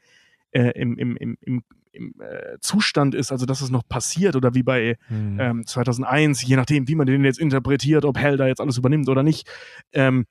äh, 0.52 0.72
im, 0.80 0.98
im, 0.98 1.18
im, 1.18 1.38
im, 1.42 1.64
im 1.92 2.14
äh, 2.22 2.58
Zustand 2.62 3.14
ist, 3.14 3.32
also 3.32 3.46
dass 3.46 3.62
es 3.62 3.70
noch 3.72 3.84
passiert 3.88 4.36
oder 4.38 4.54
wie 4.56 4.64
bei 4.64 4.98
Hm. 5.08 5.38
ähm, 5.40 5.68
2001, 5.68 6.44
je 6.48 6.56
nachdem, 6.56 6.88
wie 6.88 6.96
man 6.96 7.08
den 7.08 7.26
jetzt 7.26 7.40
interpretiert, 7.40 8.06
ob 8.06 8.18
Hell 8.18 8.38
da 8.38 8.48
jetzt 8.48 8.62
alles 8.62 8.78
übernimmt 8.78 9.10
oder 9.10 9.22
nicht. 9.22 9.50
Ähm, 9.92 10.26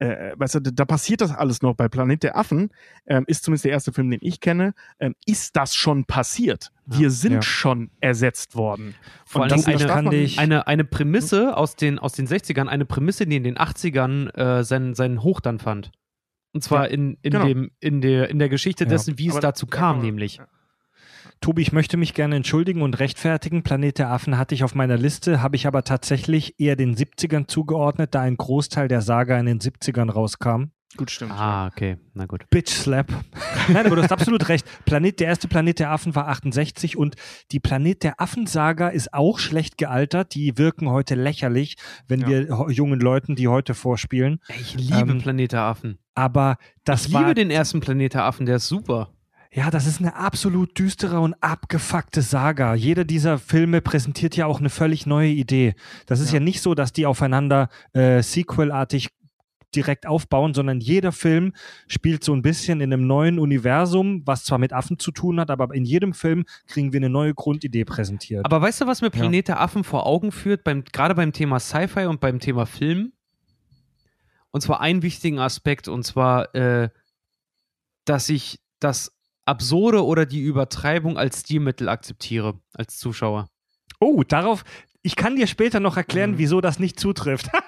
äh, 0.00 0.32
weißt 0.36 0.56
du, 0.56 0.60
da 0.60 0.84
passiert 0.84 1.20
das 1.20 1.30
alles 1.30 1.62
noch. 1.62 1.74
Bei 1.74 1.88
Planet 1.88 2.22
der 2.24 2.36
Affen 2.36 2.70
ähm, 3.06 3.24
ist 3.26 3.44
zumindest 3.44 3.64
der 3.64 3.72
erste 3.72 3.92
Film, 3.92 4.10
den 4.10 4.18
ich 4.22 4.40
kenne, 4.40 4.74
ähm, 4.98 5.14
ist 5.24 5.56
das 5.56 5.74
schon 5.74 6.04
passiert. 6.04 6.72
Wir 6.86 7.10
sind 7.10 7.32
Ja. 7.34 7.42
schon 7.42 7.90
ersetzt 8.00 8.56
worden. 8.56 8.94
Vor 9.24 9.46
das 9.48 9.66
eine, 9.66 10.28
eine, 10.38 10.66
eine 10.66 10.84
Prämisse 10.84 11.56
aus 11.56 11.76
den, 11.76 11.98
aus 11.98 12.12
den 12.12 12.26
60ern, 12.26 12.66
eine 12.66 12.84
Prämisse, 12.84 13.26
die 13.26 13.36
in 13.36 13.44
den 13.44 13.56
80ern 13.56 14.34
äh, 14.36 14.64
seinen, 14.64 14.94
seinen 14.94 15.22
Hoch 15.22 15.40
dann 15.40 15.58
fand. 15.58 15.92
Und 16.52 16.62
zwar 16.62 16.84
Ja, 16.84 16.90
in, 16.90 17.14
in, 17.22 17.30
genau. 17.32 17.46
dem, 17.46 17.70
in, 17.80 18.00
der, 18.00 18.28
in 18.30 18.38
der 18.38 18.48
Geschichte 18.48 18.84
Ja. 18.84 18.90
dessen, 18.90 19.18
wie 19.18 19.26
es 19.28 19.32
Aber 19.34 19.40
dazu 19.40 19.66
da 19.66 19.76
kam, 19.76 19.96
man- 19.96 20.06
nämlich. 20.06 20.40
Tobi, 21.44 21.60
ich 21.60 21.72
möchte 21.72 21.98
mich 21.98 22.14
gerne 22.14 22.36
entschuldigen 22.36 22.80
und 22.80 22.98
rechtfertigen. 23.00 23.62
Planet 23.62 23.98
der 23.98 24.10
Affen 24.10 24.38
hatte 24.38 24.54
ich 24.54 24.64
auf 24.64 24.74
meiner 24.74 24.96
Liste, 24.96 25.42
habe 25.42 25.56
ich 25.56 25.66
aber 25.66 25.84
tatsächlich 25.84 26.58
eher 26.58 26.74
den 26.74 26.96
70ern 26.96 27.46
zugeordnet, 27.48 28.14
da 28.14 28.22
ein 28.22 28.38
Großteil 28.38 28.88
der 28.88 29.02
Saga 29.02 29.38
in 29.38 29.44
den 29.44 29.58
70ern 29.60 30.10
rauskam. 30.10 30.70
Gut, 30.96 31.10
stimmt. 31.10 31.32
Ah, 31.32 31.66
okay, 31.66 31.98
na 32.14 32.24
gut. 32.24 32.48
Bitch 32.48 32.70
Slap. 32.70 33.12
Nein, 33.68 33.84
aber 33.84 33.96
du 33.96 34.02
hast 34.02 34.10
absolut 34.10 34.48
recht. 34.48 34.64
Planet, 34.86 35.20
der 35.20 35.26
erste 35.26 35.46
Planet 35.46 35.80
der 35.80 35.90
Affen 35.90 36.14
war 36.14 36.28
68 36.28 36.96
und 36.96 37.16
die 37.52 37.60
Planet 37.60 38.04
der 38.04 38.22
Affen-Saga 38.22 38.88
ist 38.88 39.12
auch 39.12 39.38
schlecht 39.38 39.76
gealtert. 39.76 40.34
Die 40.34 40.56
wirken 40.56 40.88
heute 40.88 41.14
lächerlich, 41.14 41.76
wenn 42.08 42.20
Ja. 42.22 42.28
wir 42.28 42.70
jungen 42.70 43.00
Leuten 43.00 43.36
die 43.36 43.48
heute 43.48 43.74
vorspielen. 43.74 44.40
Ich 44.48 44.76
liebe 44.76 45.10
Ähm, 45.12 45.18
Planet 45.18 45.52
der 45.52 45.60
Affen. 45.60 45.98
Aber 46.14 46.56
das 46.84 47.08
Ich 47.08 47.12
war 47.12 47.20
liebe 47.24 47.34
den 47.34 47.50
ersten 47.50 47.80
Planet 47.80 48.14
der 48.14 48.24
Affen, 48.24 48.46
der 48.46 48.56
ist 48.56 48.68
super. 48.68 49.10
Ja, 49.56 49.70
das 49.70 49.86
ist 49.86 50.00
eine 50.00 50.16
absolut 50.16 50.76
düstere 50.76 51.20
und 51.20 51.34
abgefuckte 51.40 52.22
Saga. 52.22 52.74
Jeder 52.74 53.04
dieser 53.04 53.38
Filme 53.38 53.80
präsentiert 53.80 54.36
ja 54.36 54.46
auch 54.46 54.58
eine 54.58 54.68
völlig 54.68 55.06
neue 55.06 55.30
Idee. 55.30 55.74
Das 56.06 56.18
ist 56.18 56.32
ja, 56.32 56.40
Ja. 56.40 56.44
nicht 56.44 56.60
so, 56.60 56.74
dass 56.74 56.92
die 56.92 57.06
aufeinander 57.06 57.68
äh, 57.92 58.20
sequelartig 58.20 59.10
direkt 59.76 60.06
aufbauen, 60.06 60.54
sondern 60.54 60.80
jeder 60.80 61.12
Film 61.12 61.52
spielt 61.86 62.24
so 62.24 62.32
ein 62.34 62.42
bisschen 62.42 62.80
in 62.80 62.92
einem 62.92 63.06
neuen 63.06 63.38
Universum, 63.38 64.22
was 64.24 64.44
zwar 64.44 64.58
mit 64.58 64.72
Affen 64.72 64.98
zu 64.98 65.12
tun 65.12 65.38
hat, 65.38 65.50
aber 65.50 65.72
in 65.72 65.84
jedem 65.84 66.14
Film 66.14 66.44
kriegen 66.66 66.92
wir 66.92 66.98
eine 66.98 67.10
neue 67.10 67.34
Grundidee 67.34 67.84
präsentiert. 67.84 68.44
Aber 68.44 68.60
weißt 68.60 68.80
du, 68.80 68.86
was 68.86 69.02
mir 69.02 69.10
Planet 69.10 69.48
der 69.48 69.60
Affen 69.60 69.84
vor 69.84 70.06
Augen 70.06 70.32
führt, 70.32 70.64
beim, 70.64 70.84
gerade 70.84 71.14
beim 71.14 71.32
Thema 71.32 71.60
Sci-Fi 71.60 72.06
und 72.06 72.20
beim 72.20 72.40
Thema 72.40 72.66
Film? 72.66 73.12
Und 74.50 74.60
zwar 74.60 74.80
einen 74.80 75.02
wichtigen 75.02 75.38
Aspekt, 75.40 75.88
und 75.88 76.04
zwar, 76.04 76.54
äh, 76.54 76.88
dass 78.04 78.28
ich 78.28 78.60
das 78.78 79.12
Absurde 79.46 80.04
oder 80.04 80.26
die 80.26 80.40
Übertreibung 80.40 81.18
als 81.18 81.40
Stilmittel 81.40 81.88
akzeptiere, 81.88 82.54
als 82.74 82.98
Zuschauer. 82.98 83.48
oh, 84.00 84.22
darauf, 84.26 84.64
ich 85.02 85.16
kann 85.16 85.36
dir 85.36 85.46
später 85.46 85.80
noch 85.80 85.96
erklären, 85.96 86.32
Mhm. 86.32 86.38
wieso 86.38 86.60
das 86.60 86.78
nicht 86.78 86.98
zutrifft. 87.00 87.48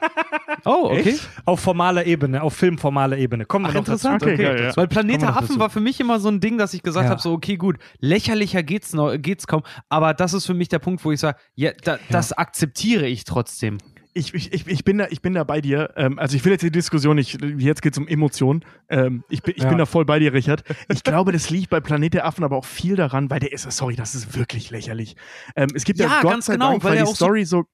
Oh, 0.65 0.87
okay. 0.91 1.11
Echt? 1.11 1.29
auf 1.45 1.61
formaler 1.61 2.07
Ebene, 2.07 2.43
auf 2.43 2.55
filmformaler 2.55 3.19
Ebene. 3.19 3.45
Kommen 3.45 3.67
wir 3.67 3.71
Ach, 3.71 3.75
noch 3.75 3.85
dazu. 3.85 4.09
interessant, 4.09 4.23
Okay, 4.23 4.35
okay. 4.35 4.43
geil, 4.43 4.65
ja. 4.65 4.77
Weil 4.77 4.89
Planet 4.89 4.97
Kommen 4.97 5.11
wir 5.13 5.19
der 5.19 5.29
noch 5.29 5.37
Affen 5.37 5.49
dazu. 5.49 5.61
war 5.61 5.71
für 5.71 5.81
mich 5.81 6.01
immer 6.01 6.19
so 6.19 6.29
ein 6.29 6.41
Ding, 6.41 6.59
dass 6.59 6.75
ich 6.75 6.83
gesagt 6.83 7.05
Ja. 7.05 7.11
habe, 7.11 7.21
so, 7.21 7.33
okay, 7.33 7.57
gut, 7.57 7.77
lächerlicher 8.01 8.63
geht's, 8.65 8.93
noch, 8.93 9.17
geht's 9.17 9.47
kaum, 9.47 9.63
aber 9.89 10.13
das 10.15 10.33
ist 10.33 10.45
für 10.47 10.55
mich 10.55 10.69
der 10.69 10.79
Punkt, 10.81 11.05
wo 11.05 11.13
ich 11.13 11.21
sage, 11.21 11.39
ja, 11.55 11.71
da, 11.85 11.99
das 12.11 12.33
akzeptiere 12.33 13.07
ich 13.07 13.23
trotzdem. 13.25 13.79
Ich, 14.17 14.33
ich, 14.33 14.67
ich, 14.67 14.85
bin 14.85 14.99
da, 14.99 15.07
ich 15.11 15.21
bin 15.21 15.35
da 15.35 15.45
bei 15.45 15.61
dir. 15.61 15.91
Ähm, 15.97 16.19
also 16.19 16.37
ich 16.37 16.45
will 16.45 16.53
jetzt 16.53 16.63
die 16.63 16.71
Diskussion 16.71 17.17
nicht, 17.17 17.39
jetzt 17.59 17.83
geht 17.83 17.93
es 17.93 17.99
um 17.99 18.09
Emotionen. 18.09 18.65
Ähm, 18.89 19.25
ich 19.29 19.43
bin, 19.43 19.55
ich 19.57 19.65
Ja. 19.65 19.69
bin 19.69 19.79
da 19.79 19.85
voll 19.85 20.07
bei 20.07 20.19
dir, 20.19 20.33
Richard. 20.33 20.65
Ich 20.89 21.03
glaube, 21.05 21.33
das 21.33 21.51
liegt 21.51 21.69
bei 21.71 21.81
Planet 21.81 22.15
der 22.15 22.25
Affen 22.27 22.43
aber 22.43 22.57
auch 22.57 22.65
viel 22.65 22.97
daran, 22.97 23.29
weil 23.31 23.41
der 23.41 23.53
ist, 23.53 23.71
sorry, 23.71 23.95
das 23.95 24.15
ist 24.15 24.37
wirklich 24.37 24.71
lächerlich. 24.71 25.17
Ähm, 25.55 25.69
es 25.75 25.85
gibt 25.85 25.99
ja, 25.99 26.07
Ja, 26.07 26.23
Gott 26.23 26.31
ganz 26.33 26.47
sei 26.47 26.55
genau, 26.55 26.71
Dank, 26.71 26.85
weil 26.85 26.93
weil, 26.93 26.97
die 26.99 27.03
auch 27.05 27.09
so 27.09 27.27
Story 27.27 27.45
so, 27.45 27.65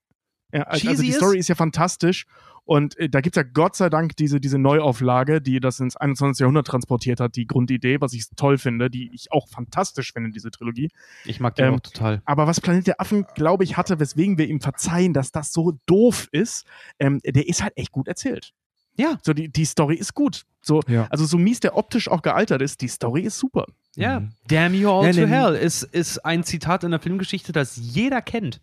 ja, 0.52 0.62
also 0.62 0.88
cheesy 0.88 1.02
die 1.02 1.08
ist. 1.10 1.16
Story 1.16 1.38
ist 1.38 1.48
ja 1.48 1.54
fantastisch. 1.54 2.26
Und 2.64 2.96
äh, 2.98 3.08
da 3.08 3.20
gibt 3.20 3.36
es 3.36 3.42
ja 3.42 3.48
Gott 3.52 3.74
sei 3.74 3.90
Dank 3.90 4.16
diese, 4.16 4.40
diese 4.40 4.56
Neuauflage, 4.58 5.40
die 5.40 5.58
das 5.58 5.80
ins 5.80 5.96
21. 5.96 6.40
Jahrhundert 6.40 6.66
transportiert 6.66 7.18
hat, 7.18 7.34
die 7.34 7.46
Grundidee, 7.46 8.00
was 8.00 8.12
ich 8.12 8.26
toll 8.36 8.56
finde, 8.56 8.88
die 8.88 9.10
ich 9.12 9.32
auch 9.32 9.48
fantastisch 9.48 10.12
finde, 10.12 10.30
diese 10.30 10.50
Trilogie. 10.52 10.88
Ich 11.24 11.40
mag 11.40 11.56
den 11.56 11.66
Ähm, 11.66 11.74
auch 11.74 11.80
total. 11.80 12.22
Aber 12.24 12.46
was 12.46 12.60
Planet 12.60 12.86
der 12.86 13.00
Affen, 13.00 13.26
glaube 13.34 13.64
ich, 13.64 13.76
hatte, 13.76 13.98
weswegen 13.98 14.38
wir 14.38 14.46
ihm 14.46 14.60
verzeihen, 14.60 15.12
dass 15.12 15.32
das 15.32 15.52
so 15.52 15.72
doof 15.86 16.28
ist, 16.30 16.64
ähm, 17.00 17.20
der 17.24 17.48
ist 17.48 17.62
halt 17.64 17.72
echt 17.76 17.90
gut 17.90 18.06
erzählt. 18.06 18.52
Ja. 18.96 19.18
So, 19.22 19.32
die, 19.32 19.48
die 19.50 19.64
Story 19.64 19.96
ist 19.96 20.14
gut. 20.14 20.44
So, 20.60 20.82
Ja. 20.86 21.08
Also 21.10 21.24
so 21.24 21.38
mies 21.38 21.60
der 21.60 21.76
optisch 21.76 22.08
auch 22.08 22.22
gealtert 22.22 22.62
ist, 22.62 22.80
die 22.80 22.88
Story 22.88 23.22
ist 23.22 23.38
super. 23.38 23.66
Ja, 23.96 24.20
Mhm. 24.20 24.30
Damn 24.46 24.74
you 24.74 24.88
all 24.90 25.04
Ja, 25.04 25.12
to 25.12 25.28
hell 25.28 25.54
ist, 25.54 25.82
ist 25.82 26.24
ein 26.24 26.44
Zitat 26.44 26.84
in 26.84 26.92
der 26.92 27.00
Filmgeschichte, 27.00 27.52
das 27.52 27.76
jeder 27.76 28.22
kennt. 28.22 28.60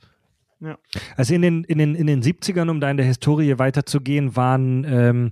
Also 1.16 1.34
in 1.34 1.42
den, 1.42 1.64
in 1.64 1.78
den, 1.78 1.96
in 1.96 2.08
den 2.08 2.22
70ern, 2.22 2.70
um 2.70 2.80
da 2.80 2.92
in 2.92 2.98
der 2.98 3.06
Historie 3.06 3.58
weiterzugehen, 3.58 4.36
waren 4.36 4.84
ähm, 4.84 5.32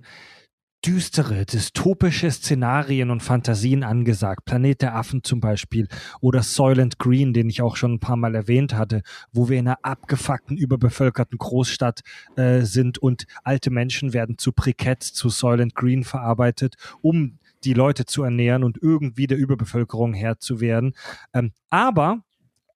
düstere, 0.85 1.45
dystopische 1.45 2.29
Szenarien 2.31 3.09
und 3.09 3.23
Fantasien 3.23 3.83
angesagt. 3.83 4.45
Planet 4.45 4.81
der 4.81 4.95
Affen 4.95 5.23
zum 5.23 5.39
Beispiel 5.39 5.87
oder 6.21 6.43
Soylent 6.43 6.99
Green, 6.99 7.33
den 7.33 7.49
ich 7.49 7.61
auch 7.61 7.75
schon 7.75 7.93
ein 7.93 7.99
paar 7.99 8.15
Mal 8.15 8.35
erwähnt 8.35 8.73
hatte, 8.73 9.01
wo 9.31 9.49
wir 9.49 9.57
in 9.57 9.67
einer 9.67 9.79
abgefuckten, 9.81 10.55
überbevölkerten 10.55 11.37
Großstadt 11.37 12.01
äh, 12.35 12.61
sind 12.61 12.99
und 12.99 13.25
alte 13.43 13.71
Menschen 13.71 14.13
werden 14.13 14.37
zu 14.37 14.53
Briketts, 14.53 15.13
zu 15.13 15.29
Soylent 15.29 15.75
Green 15.75 16.03
verarbeitet, 16.03 16.75
um 17.01 17.39
die 17.63 17.73
Leute 17.73 18.05
zu 18.05 18.23
ernähren 18.23 18.63
und 18.63 18.77
irgendwie 18.81 19.27
der 19.27 19.37
Überbevölkerung 19.37 20.13
Herr 20.13 20.39
zu 20.39 20.61
werden. 20.61 20.93
Ähm, 21.33 21.51
aber 21.69 22.23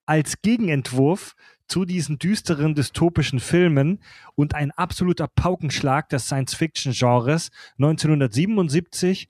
als 0.06 0.42
Gegenentwurf 0.42 1.36
zu 1.72 1.86
diesen 1.86 2.20
düsteren 2.20 2.76
dystopischen 2.76 3.40
Filmen 3.40 4.00
und 4.36 4.56
ein 4.56 4.72
absoluter 4.72 5.30
Paukenschlag 5.30 6.10
des 6.10 6.26
Science-Fiction-Genres 6.26 7.50
1977 7.78 9.30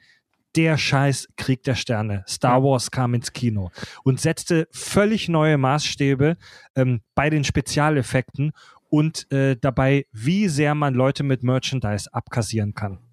der 0.56 0.76
Scheiß 0.80 1.30
Krieg 1.38 1.62
der 1.62 1.76
Sterne. 1.76 2.26
Star 2.28 2.64
Wars 2.64 2.90
kam 2.90 3.14
ins 3.14 3.32
Kino 3.32 3.70
und 4.04 4.20
setzte 4.20 4.68
völlig 4.72 5.30
neue 5.30 5.60
Maßstäbe 5.60 6.36
ähm, 6.76 7.02
bei 7.14 7.30
den 7.30 7.44
Spezialeffekten 7.44 8.54
und 8.90 9.32
äh, 9.32 9.56
dabei, 9.56 10.08
wie 10.12 10.48
sehr 10.48 10.74
man 10.74 10.96
Leute 10.96 11.22
mit 11.22 11.44
Merchandise 11.44 12.12
abkassieren 12.12 12.74
kann. 12.74 13.11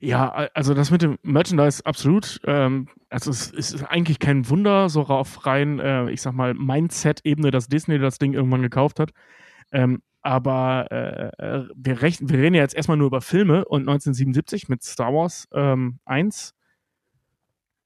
Ja, 0.00 0.48
also 0.54 0.74
das 0.74 0.90
mit 0.90 1.02
dem 1.02 1.18
Merchandise 1.22 1.84
absolut. 1.84 2.40
Ähm, 2.44 2.88
also 3.08 3.30
es 3.30 3.50
ist 3.50 3.82
eigentlich 3.84 4.18
kein 4.18 4.48
Wunder, 4.48 4.88
so 4.88 5.02
auf 5.02 5.46
rein, 5.46 5.78
äh, 5.78 6.10
ich 6.10 6.22
sag 6.22 6.34
mal, 6.34 6.54
Mindset-Ebene, 6.54 7.50
dass 7.50 7.68
Disney 7.68 7.98
das 7.98 8.18
Ding 8.18 8.34
irgendwann 8.34 8.62
gekauft 8.62 9.00
hat. 9.00 9.10
Ähm, 9.72 10.02
aber 10.22 10.86
äh, 10.90 11.44
äh 11.44 11.68
wir, 11.76 12.02
rechnen, 12.02 12.28
wir 12.30 12.38
reden 12.38 12.54
ja 12.54 12.62
jetzt 12.62 12.74
erstmal 12.74 12.96
nur 12.96 13.06
über 13.06 13.20
Filme 13.20 13.64
und 13.64 13.82
1977 13.82 14.68
mit 14.68 14.82
Star 14.82 15.12
Wars 15.12 15.48
ähm, 15.52 15.98
1 16.04 16.54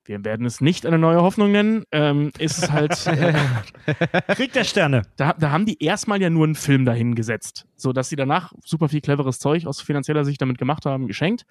wir 0.04 0.24
werden 0.24 0.46
es 0.46 0.60
nicht 0.60 0.86
eine 0.86 0.98
neue 0.98 1.22
Hoffnung 1.22 1.52
nennen, 1.52 1.84
ähm, 1.92 2.30
ist 2.38 2.58
es 2.58 2.70
halt. 2.70 2.90
Äh, 3.20 4.34
Krieg 4.34 4.52
der 4.52 4.64
Sterne. 4.64 5.02
Da, 5.16 5.32
da, 5.32 5.50
haben 5.50 5.66
die 5.66 5.82
erstmal 5.82 6.20
ja 6.20 6.30
nur 6.30 6.44
einen 6.44 6.54
Film 6.54 6.84
dahin 6.84 7.14
gesetzt, 7.14 7.66
so 7.76 7.92
dass 7.92 8.08
sie 8.08 8.16
danach 8.16 8.52
super 8.64 8.88
viel 8.88 9.00
cleveres 9.00 9.38
Zeug 9.38 9.66
aus 9.66 9.80
finanzieller 9.80 10.24
Sicht 10.24 10.40
damit 10.40 10.58
gemacht 10.58 10.86
haben, 10.86 11.06
geschenkt. 11.06 11.44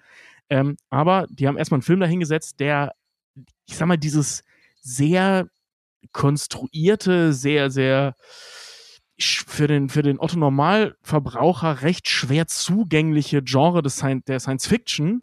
Ähm, 0.48 0.76
aber 0.90 1.26
die 1.30 1.46
haben 1.46 1.56
erstmal 1.56 1.76
einen 1.76 1.82
Film 1.82 2.00
dahin 2.00 2.20
gesetzt, 2.20 2.60
der, 2.60 2.92
ich 3.66 3.76
sag 3.76 3.86
mal, 3.86 3.96
dieses 3.96 4.42
sehr 4.80 5.48
konstruierte, 6.12 7.32
sehr, 7.32 7.70
sehr 7.70 8.14
für 9.18 9.66
den, 9.66 9.88
für 9.88 10.02
den 10.02 10.18
Otto-Normalverbraucher 10.18 11.82
recht 11.82 12.08
schwer 12.08 12.46
zugängliche 12.46 13.42
Genre 13.42 13.82
des 13.82 13.96
Science, 13.96 14.24
der 14.24 14.40
Science 14.40 14.66
Fiction 14.66 15.22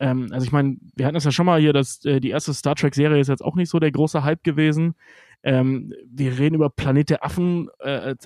ähm, 0.00 0.28
also 0.32 0.44
ich 0.44 0.52
meine, 0.52 0.76
wir 0.94 1.06
hatten 1.06 1.16
es 1.16 1.24
ja 1.24 1.32
schon 1.32 1.46
mal 1.46 1.60
hier, 1.60 1.72
dass 1.72 2.04
äh, 2.04 2.20
die 2.20 2.30
erste 2.30 2.54
Star 2.54 2.74
Trek-Serie 2.74 3.20
ist 3.20 3.28
jetzt 3.28 3.44
auch 3.44 3.56
nicht 3.56 3.70
so 3.70 3.78
der 3.78 3.90
große 3.90 4.22
Hype 4.22 4.44
gewesen. 4.44 4.94
Ähm, 5.42 5.92
wir 6.10 6.38
reden 6.38 6.54
über 6.54 6.70
Planet 6.70 7.10
der 7.10 7.24
Affen, 7.24 7.68
äh, 7.80 8.10
äh 8.10 8.16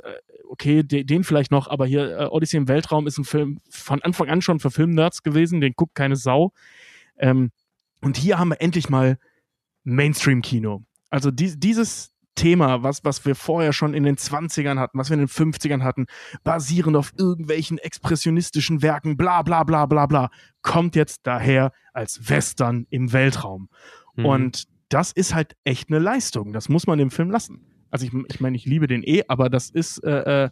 okay, 0.49 0.83
de 0.83 1.05
den 1.05 1.25
vielleicht 1.25 1.51
noch, 1.51 1.69
aber 1.69 1.87
hier 1.87 2.19
äh, 2.19 2.25
Odyssey 2.27 2.59
im 2.59 2.69
Weltraum 2.69 3.07
ist 3.07 3.19
ein 3.19 3.25
Film 3.25 3.61
von 3.71 4.03
Anfang 4.03 4.29
an 4.29 4.43
schon 4.43 4.61
für 4.61 4.71
Filmnerds 4.71 5.23
gewesen, 5.23 5.61
den 5.61 5.73
guckt 5.75 5.95
keine 5.95 6.17
Sau. 6.17 6.53
Ähm, 7.19 7.51
und 8.03 8.17
hier 8.17 8.39
haben 8.39 8.51
wir 8.51 8.61
endlich 8.61 8.89
mal 8.89 9.19
Mainstream-Kino. 9.85 10.83
Also 11.11 11.31
die, 11.31 11.59
dieses, 11.59 12.12
Thema, 12.35 12.83
was, 12.83 13.05
was 13.05 13.25
wir 13.25 13.35
vorher 13.35 13.73
schon 13.73 13.95
in 13.95 14.05
den 14.05 14.17
20ern 14.17 14.79
hatten, 14.79 14.99
was 14.99 15.11
wir 15.11 15.15
in 15.15 15.21
den 15.21 15.29
50ern 15.29 15.83
hatten, 15.83 16.07
basierend 16.45 16.97
auf 16.97 17.13
irgendwelchen 17.17 17.79
expressionistischen 17.79 18.83
Werken, 18.83 19.17
bla 19.17 19.43
bla 19.43 19.65
bla 19.65 19.87
bla 19.87 20.07
bla, 20.07 20.31
kommt 20.63 20.97
jetzt 20.97 21.21
daher 21.25 21.73
als 21.93 22.29
Western 22.29 22.87
im 22.91 23.13
Weltraum. 23.13 23.69
Mhm. 24.17 24.27
Und 24.27 24.65
das 24.89 25.13
ist 25.13 25.35
halt 25.35 25.57
echt 25.65 25.91
eine 25.91 25.99
Leistung. 25.99 26.53
Das 26.53 26.69
muss 26.69 26.87
man 26.87 26.99
dem 26.99 27.11
Film 27.11 27.31
lassen. 27.31 27.67
Also 27.91 28.07
ich, 28.07 28.13
ich 28.29 28.41
meine, 28.41 28.57
ich 28.57 28.65
liebe 28.65 28.87
den 28.87 29.03
eh, 29.03 29.23
aber 29.29 29.51
das 29.51 29.71
ist 29.71 30.03
äh, 30.05 30.45
äh, 30.45 30.51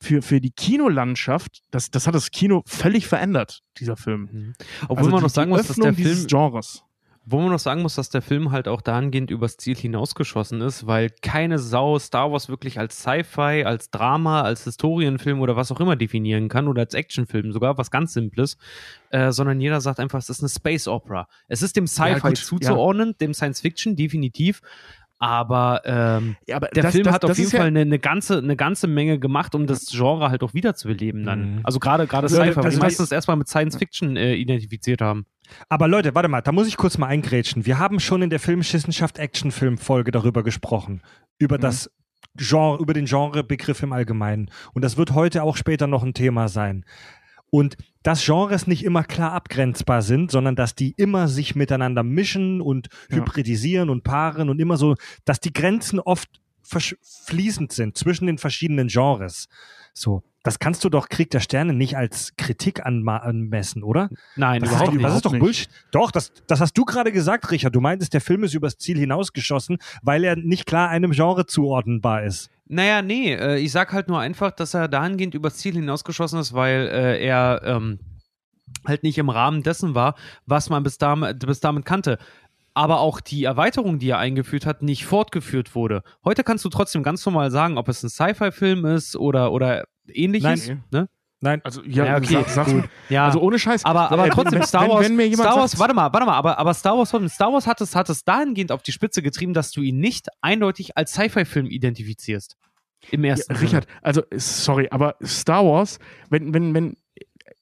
für, 0.00 0.22
für 0.22 0.40
die 0.40 0.50
Kinolandschaft, 0.50 1.62
das, 1.70 1.90
das 1.90 2.06
hat 2.06 2.14
das 2.14 2.30
Kino 2.30 2.62
völlig 2.66 3.06
verändert, 3.06 3.62
dieser 3.78 3.96
Film. 3.96 4.28
Mhm. 4.32 4.52
Obwohl 4.84 4.98
also 4.98 5.10
man 5.10 5.22
noch 5.22 5.30
sagen 5.30 5.50
muss, 5.50 5.66
dass 5.66 5.76
der 5.76 5.94
Film 5.94 6.26
Genres 6.26 6.84
wo 7.30 7.40
man 7.40 7.50
noch 7.50 7.58
sagen 7.58 7.82
muss, 7.82 7.94
dass 7.94 8.10
der 8.10 8.22
Film 8.22 8.50
halt 8.50 8.66
auch 8.66 8.80
dahingehend 8.80 9.30
übers 9.30 9.56
Ziel 9.56 9.76
hinausgeschossen 9.76 10.60
ist, 10.60 10.86
weil 10.86 11.10
keine 11.22 11.58
Sau 11.58 11.98
Star 11.98 12.32
Wars 12.32 12.48
wirklich 12.48 12.78
als 12.78 13.00
Sci-Fi, 13.00 13.64
als 13.64 13.90
Drama, 13.90 14.42
als 14.42 14.64
Historienfilm 14.64 15.40
oder 15.40 15.56
was 15.56 15.70
auch 15.70 15.80
immer 15.80 15.96
definieren 15.96 16.48
kann 16.48 16.68
oder 16.68 16.82
als 16.82 16.94
Actionfilm, 16.94 17.52
sogar 17.52 17.78
was 17.78 17.90
ganz 17.90 18.12
Simples, 18.12 18.58
äh, 19.10 19.32
sondern 19.32 19.60
jeder 19.60 19.80
sagt 19.80 20.00
einfach, 20.00 20.18
es 20.18 20.28
ist 20.28 20.40
eine 20.40 20.48
Space 20.48 20.88
Opera. 20.88 21.28
Es 21.48 21.62
ist 21.62 21.76
dem 21.76 21.86
Sci-Fi 21.86 22.28
ja, 22.28 22.34
zuzuordnen, 22.34 23.08
ja. 23.08 23.14
dem 23.20 23.34
Science 23.34 23.60
Fiction 23.60 23.96
definitiv, 23.96 24.62
aber, 25.20 25.82
ähm, 25.84 26.36
ja, 26.48 26.56
aber 26.56 26.68
der 26.68 26.84
das, 26.84 26.92
Film 26.92 27.04
das, 27.04 27.12
hat 27.12 27.26
auf 27.26 27.36
jeden 27.36 27.50
Fall 27.50 27.66
eine, 27.66 27.80
eine, 27.80 27.98
ganze, 27.98 28.38
eine 28.38 28.56
ganze 28.56 28.86
Menge 28.86 29.18
gemacht, 29.18 29.54
um 29.54 29.66
das 29.66 29.84
Genre 29.90 30.30
halt 30.30 30.42
auch 30.42 30.54
wiederzubeleben 30.54 31.24
dann. 31.26 31.56
Mhm. 31.56 31.60
Also 31.62 31.78
gerade 31.78 32.06
gerade 32.06 32.26
Sci-Fi, 32.26 32.56
weil 32.56 32.70
die 32.70 32.78
meisten 32.78 33.02
das 33.02 33.12
erstmal 33.12 33.36
mit 33.36 33.46
Science 33.46 33.76
Fiction 33.76 34.16
äh, 34.16 34.34
identifiziert 34.34 35.02
haben. 35.02 35.26
Aber 35.68 35.88
Leute, 35.88 36.14
warte 36.14 36.28
mal, 36.28 36.40
da 36.40 36.52
muss 36.52 36.66
ich 36.66 36.78
kurz 36.78 36.96
mal 36.96 37.08
eingrätschen. 37.08 37.66
Wir 37.66 37.78
haben 37.78 38.00
schon 38.00 38.22
in 38.22 38.30
der 38.30 38.40
Filmschissenschaft 38.40 39.18
Actionfilm-Folge 39.18 40.10
darüber 40.10 40.42
gesprochen. 40.42 41.02
Über 41.38 41.58
mhm. 41.58 41.62
das 41.62 41.90
Genre, 42.36 42.80
über 42.80 42.94
den 42.94 43.04
Genrebegriff 43.04 43.82
im 43.82 43.92
Allgemeinen. 43.92 44.50
Und 44.72 44.82
das 44.82 44.96
wird 44.96 45.12
heute 45.12 45.42
auch 45.42 45.58
später 45.58 45.86
noch 45.86 46.02
ein 46.02 46.14
Thema 46.14 46.48
sein. 46.48 46.86
Und 47.50 47.76
dass 48.02 48.24
Genres 48.24 48.66
nicht 48.66 48.84
immer 48.84 49.04
klar 49.04 49.32
abgrenzbar 49.32 50.02
sind, 50.02 50.30
sondern 50.30 50.56
dass 50.56 50.74
die 50.74 50.94
immer 50.96 51.28
sich 51.28 51.54
miteinander 51.54 52.02
mischen 52.02 52.60
und 52.60 52.88
ja. 53.10 53.18
hybridisieren 53.18 53.90
und 53.90 54.04
paaren 54.04 54.48
und 54.48 54.60
immer 54.60 54.76
so, 54.76 54.94
dass 55.24 55.40
die 55.40 55.52
Grenzen 55.52 56.00
oft 56.00 56.40
fließend 56.62 57.72
sind 57.72 57.96
zwischen 57.98 58.26
den 58.26 58.38
verschiedenen 58.38 58.88
Genres. 58.88 59.48
So, 59.94 60.22
das 60.42 60.58
kannst 60.58 60.84
du 60.84 60.88
doch 60.88 61.08
Krieg 61.08 61.30
der 61.30 61.40
Sterne 61.40 61.74
nicht 61.74 61.96
als 61.96 62.34
Kritik 62.36 62.86
anmessen, 62.86 63.82
oder? 63.82 64.08
Nein, 64.36 64.60
das 64.60 64.70
überhaupt 64.70 64.88
ist, 64.88 64.94
nicht. 64.94 65.04
Das 65.04 65.16
ist 65.16 65.24
doch 65.26 65.38
Bullshit. 65.38 65.68
Doch, 65.92 66.10
das, 66.10 66.32
das 66.46 66.60
hast 66.60 66.76
du 66.78 66.84
gerade 66.84 67.12
gesagt, 67.12 67.50
Richard. 67.50 67.74
Du 67.74 67.80
meintest, 67.80 68.14
der 68.14 68.22
Film 68.22 68.44
ist 68.44 68.54
übers 68.54 68.78
Ziel 68.78 68.98
hinausgeschossen, 68.98 69.78
weil 70.02 70.24
er 70.24 70.36
nicht 70.36 70.64
klar 70.66 70.88
einem 70.88 71.10
Genre 71.12 71.46
zuordnenbar 71.46 72.24
ist. 72.24 72.50
Naja, 72.66 73.02
nee, 73.02 73.34
äh, 73.34 73.58
ich 73.58 73.72
sag 73.72 73.92
halt 73.92 74.08
nur 74.08 74.20
einfach, 74.20 74.52
dass 74.52 74.74
er 74.74 74.88
dahingehend 74.88 75.34
übers 75.34 75.56
Ziel 75.56 75.74
hinausgeschossen 75.74 76.38
ist, 76.38 76.54
weil 76.54 76.88
äh, 76.88 77.22
er 77.22 77.60
ähm, 77.64 77.98
halt 78.86 79.02
nicht 79.02 79.18
im 79.18 79.28
Rahmen 79.28 79.62
dessen 79.62 79.94
war, 79.94 80.14
was 80.46 80.70
man 80.70 80.82
bis, 80.82 80.96
damit, 80.96 81.44
bis 81.44 81.60
damit 81.60 81.84
kannte 81.84 82.18
aber 82.74 83.00
auch 83.00 83.20
die 83.20 83.44
Erweiterung, 83.44 83.98
die 83.98 84.10
er 84.10 84.18
eingeführt 84.18 84.66
hat, 84.66 84.82
nicht 84.82 85.04
fortgeführt 85.04 85.74
wurde. 85.74 86.02
Heute 86.24 86.44
kannst 86.44 86.64
du 86.64 86.68
trotzdem 86.68 87.02
ganz 87.02 87.24
normal 87.24 87.50
sagen, 87.50 87.78
ob 87.78 87.88
es 87.88 88.02
ein 88.02 88.10
Sci-Fi-Film 88.10 88.84
ist 88.84 89.16
oder, 89.16 89.52
oder 89.52 89.84
ähnliches. 90.08 90.68
Nein. 90.68 90.84
Ne? 90.90 91.08
Nein. 91.42 91.60
Also, 91.64 91.82
ja, 91.84 92.04
ja 92.04 92.16
okay. 92.18 92.44
Sag, 92.46 92.48
sagst 92.48 92.74
ja. 93.08 93.24
Also 93.24 93.40
ohne 93.40 93.58
Scheiß. 93.58 93.84
Aber, 93.84 94.12
aber 94.12 94.28
trotzdem, 94.28 94.62
Star 94.62 94.88
Wars, 94.88 95.08
wenn, 95.08 95.16
wenn 95.16 95.34
Star 95.34 95.56
Wars, 95.56 95.78
warte 95.78 95.94
mal, 95.94 96.12
warte 96.12 96.26
mal, 96.26 96.34
aber, 96.34 96.58
aber 96.58 96.74
Star 96.74 96.98
Wars, 96.98 97.08
Star 97.32 97.52
Wars 97.52 97.66
hat 97.66 97.80
es, 97.80 97.96
hat 97.96 98.10
es 98.10 98.24
dahingehend 98.24 98.72
auf 98.72 98.82
die 98.82 98.92
Spitze 98.92 99.22
getrieben, 99.22 99.54
dass 99.54 99.70
du 99.70 99.80
ihn 99.80 99.98
nicht 99.98 100.28
eindeutig 100.42 100.96
als 100.96 101.12
Sci-Fi-Film 101.12 101.66
identifizierst. 101.66 102.56
Im 103.10 103.24
ersten 103.24 103.54
ja, 103.54 103.60
Richard, 103.60 103.86
also, 104.02 104.22
sorry, 104.32 104.88
aber 104.90 105.16
Star 105.24 105.64
Wars, 105.64 105.98
wenn, 106.28 106.52
wenn, 106.52 106.74
wenn, 106.74 106.96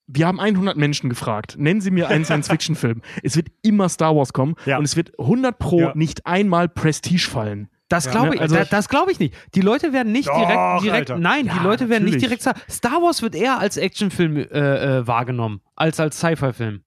wir 0.09 0.27
haben 0.27 0.41
100 0.41 0.77
Menschen 0.77 1.11
gefragt, 1.11 1.57
nennen 1.59 1.81
Sie 1.81 1.91
mir 1.91 2.09
einen 2.09 2.25
Science-Fiction-Film. 2.25 3.03
Es 3.23 3.37
wird 3.37 3.49
immer 3.63 3.89
Star 3.89 4.17
Wars 4.17 4.33
kommen 4.33 4.57
ja. 4.67 4.79
und 4.79 4.85
es 4.85 4.97
wird 4.97 5.19
100 5.19 5.59
pro 5.59 5.81
ja. 5.81 5.93
nicht 5.95 6.27
einmal 6.27 6.69
Prestige 6.69 7.29
fallen. 7.29 7.69
Das 7.89 8.11
glaube 8.11 8.35
ich, 8.35 8.41
also, 8.41 8.55
da, 8.55 8.65
das 8.65 8.89
glaube 8.89 9.13
ich 9.13 9.19
nicht. 9.19 9.35
Die 9.55 9.63
Leute 9.63 9.95
werden 9.95 10.13
nicht 10.13 10.29
Doch, 10.29 10.37
direkt, 10.37 11.09
direkt 11.09 11.19
nein, 11.19 11.47
ja, 11.47 11.55
die 11.55 11.65
Leute 11.65 11.89
werden 11.89 12.05
natürlich. 12.05 12.15
nicht 12.15 12.23
direkt 12.23 12.43
sagen. 12.43 12.61
Star 12.69 13.03
Wars 13.03 13.23
wird 13.23 13.35
eher 13.35 13.59
als 13.59 13.79
Actionfilm 13.79 14.37
äh, 14.37 14.43
äh, 14.43 15.07
wahrgenommen, 15.07 15.63
als 15.75 15.99
als 15.99 16.19
Sci-Fi-Film. 16.19 16.83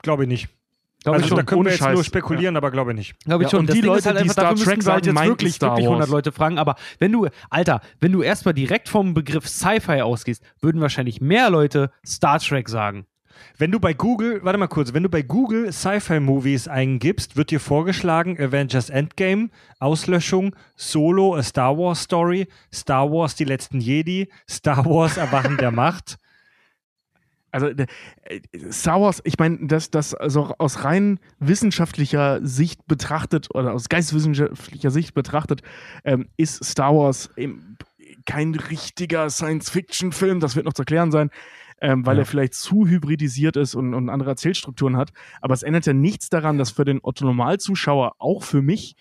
Glaube 0.00 0.22
ich 0.22 0.28
nicht. 0.28 0.48
Glaube 1.02 1.16
also, 1.16 1.24
ich 1.24 1.28
schon. 1.30 1.36
Da 1.36 1.42
können 1.42 1.64
wir 1.64 1.70
jetzt 1.70 1.80
Scheiß. 1.80 1.94
nur 1.94 2.04
spekulieren, 2.04 2.54
ja. 2.54 2.58
aber 2.58 2.70
glaube 2.70 2.92
ich 2.92 2.96
nicht. 2.96 3.24
Glaube 3.24 3.44
ich 3.44 3.46
ja, 3.46 3.50
schon. 3.50 3.60
Und 3.60 3.68
das 3.68 3.74
die 3.74 3.82
Ding 3.82 3.90
Leute, 3.90 4.04
halt 4.06 4.18
die 4.18 4.22
einfach, 4.22 4.32
Star 4.32 4.54
Trek 4.54 4.86
halt 4.86 5.06
jetzt 5.06 5.24
wirklich, 5.24 5.54
Star 5.54 5.70
wirklich 5.70 5.86
100 5.86 6.08
Leute 6.08 6.32
fragen. 6.32 6.58
Aber 6.58 6.76
wenn 6.98 7.12
du, 7.12 7.28
Alter, 7.50 7.80
wenn 8.00 8.12
du 8.12 8.22
erstmal 8.22 8.54
direkt 8.54 8.88
vom 8.88 9.14
Begriff 9.14 9.48
Sci-Fi 9.48 10.02
ausgehst, 10.02 10.42
würden 10.60 10.80
wahrscheinlich 10.80 11.20
mehr 11.20 11.50
Leute 11.50 11.90
Star 12.06 12.38
Trek 12.38 12.68
sagen. 12.68 13.06
Wenn 13.58 13.70
du 13.70 13.80
bei 13.80 13.92
Google, 13.92 14.40
warte 14.42 14.58
mal 14.58 14.68
kurz, 14.68 14.92
wenn 14.94 15.02
du 15.02 15.08
bei 15.08 15.22
Google 15.22 15.72
Sci-Fi-Movies 15.72 16.68
eingibst, 16.68 17.36
wird 17.36 17.50
dir 17.50 17.60
vorgeschlagen 17.60 18.38
Avengers 18.38 18.90
Endgame, 18.90 19.50
Auslöschung, 19.78 20.54
Solo, 20.76 21.34
A 21.34 21.42
Star 21.42 21.76
Wars 21.76 22.02
Story, 22.02 22.46
Star 22.72 23.10
Wars 23.10 23.34
Die 23.34 23.44
letzten 23.44 23.80
Jedi, 23.80 24.28
Star 24.48 24.84
Wars 24.84 25.16
Erwachen 25.16 25.56
der 25.56 25.70
Macht. 25.70 26.18
Also 27.52 27.68
äh, 27.68 27.86
Star 28.70 29.00
Wars, 29.00 29.20
ich 29.24 29.38
meine, 29.38 29.66
das, 29.66 29.90
das 29.90 30.14
also 30.14 30.54
aus 30.58 30.84
rein 30.84 31.20
wissenschaftlicher 31.38 32.40
Sicht 32.44 32.86
betrachtet 32.86 33.54
oder 33.54 33.72
aus 33.72 33.88
geistwissenschaftlicher 33.88 34.90
Sicht 34.90 35.14
betrachtet, 35.14 35.62
ähm, 36.04 36.28
ist 36.36 36.64
Star 36.64 36.94
Wars 36.94 37.30
eben 37.36 37.76
kein 38.26 38.54
richtiger 38.54 39.30
Science-Fiction-Film, 39.30 40.40
das 40.40 40.56
wird 40.56 40.66
noch 40.66 40.74
zu 40.74 40.82
erklären 40.82 41.12
sein 41.12 41.30
ähm, 41.82 42.06
weil 42.06 42.16
ja. 42.16 42.22
er 42.22 42.26
vielleicht 42.26 42.54
zu 42.54 42.86
hybridisiert 42.86 43.56
ist 43.56 43.74
und, 43.74 43.92
und 43.92 44.08
andere 44.08 44.30
Erzählstrukturen 44.30 44.96
hat. 44.96 45.12
Aber 45.40 45.52
es 45.52 45.64
ändert 45.64 45.84
ja 45.84 45.92
nichts 45.92 46.30
daran, 46.30 46.56
dass 46.56 46.70
für 46.70 46.84
den 46.84 47.00
Otto-Normal-Zuschauer, 47.02 48.14
auch 48.18 48.44
für 48.44 48.62
mich, 48.62 48.94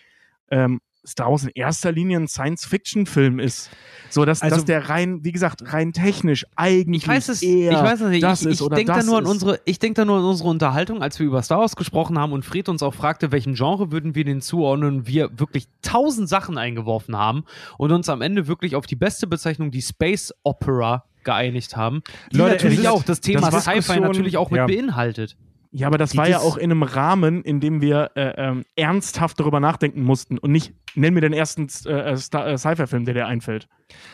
ähm, 0.50 0.82
Star 1.06 1.32
Wars 1.32 1.44
in 1.44 1.52
erster 1.56 1.92
Linie 1.92 2.20
ein 2.20 2.28
Science-Fiction-Film 2.28 3.40
ist. 3.40 3.70
So, 4.10 4.26
dass, 4.26 4.42
also, 4.42 4.58
dass 4.58 4.66
der 4.66 4.90
rein, 4.90 5.24
wie 5.24 5.32
gesagt, 5.32 5.74
rein 5.74 5.94
technisch 5.94 6.46
eigentlich 6.56 7.04
ich 7.04 7.08
weiß 7.08 7.30
es, 7.30 7.42
eher 7.42 7.72
ich 7.72 7.78
weiß 7.78 8.02
es 8.02 8.10
nicht. 8.10 8.24
das 8.24 8.42
ich, 8.42 8.48
ist 8.48 8.56
ich 8.56 8.62
oder 8.62 8.76
denk 8.76 8.88
das 8.88 9.00
da 9.00 9.04
nur 9.04 9.20
ist. 9.20 9.26
An 9.26 9.32
unsere, 9.32 9.60
ich 9.66 9.80
denke 9.80 10.02
da 10.02 10.06
nur 10.06 10.18
an 10.18 10.26
unsere 10.26 10.50
Unterhaltung, 10.50 11.02
als 11.02 11.18
wir 11.20 11.26
über 11.26 11.42
Star 11.42 11.60
Wars 11.60 11.76
gesprochen 11.76 12.20
haben 12.20 12.34
und 12.34 12.46
Fred 12.46 12.70
uns 12.70 12.84
auch 12.84 12.94
fragte, 12.94 13.32
welchen 13.32 13.56
Genre 13.56 13.92
würden 13.92 14.16
wir 14.16 14.26
den 14.26 14.42
zuordnen 14.42 15.08
wir 15.08 15.40
wirklich 15.40 15.68
tausend 15.82 16.30
Sachen 16.30 16.58
eingeworfen 16.58 17.16
haben 17.18 17.46
und 17.78 17.92
uns 17.92 18.10
am 18.10 18.22
Ende 18.22 18.48
wirklich 18.48 18.76
auf 18.76 18.86
die 18.86 18.96
beste 18.96 19.28
Bezeichnung, 19.28 19.72
die 19.72 19.82
Space 19.82 20.34
Opera, 20.44 21.06
geeinigt 21.24 21.78
haben, 21.78 22.02
die 22.32 22.38
Leute, 22.38 22.56
natürlich 22.56 22.80
ist, 22.80 22.88
auch 22.88 23.04
das 23.04 23.22
Thema 23.22 23.52
Sci-Fi 23.52 24.00
natürlich 24.00 24.38
auch 24.38 24.50
mit 24.50 24.58
ja. 24.58 24.66
beinhaltet. 24.66 25.38
Ja, 25.74 25.88
aber 25.88 25.98
das 25.98 26.12
Die 26.12 26.18
war 26.18 26.28
ja 26.28 26.40
auch 26.40 26.58
in 26.58 26.70
einem 26.72 26.84
Rahmen, 26.84 27.44
in 27.44 27.62
dem 27.62 27.80
wir 27.82 28.12
äh, 28.16 28.34
ähm, 28.38 28.66
ernsthaft 28.76 29.40
darüber 29.40 29.60
nachdenken 29.62 30.02
mussten 30.04 30.38
und 30.38 30.52
nicht, 30.52 30.74
nenn 30.96 31.14
mir 31.14 31.22
den 31.22 31.32
ersten 31.34 31.68
äh, 31.86 32.18
Star- 32.18 32.46
äh, 32.48 32.58
Sci-Fi-Film, 32.58 33.06
der 33.06 33.14
dir 33.14 33.28
einfällt. 33.28 33.68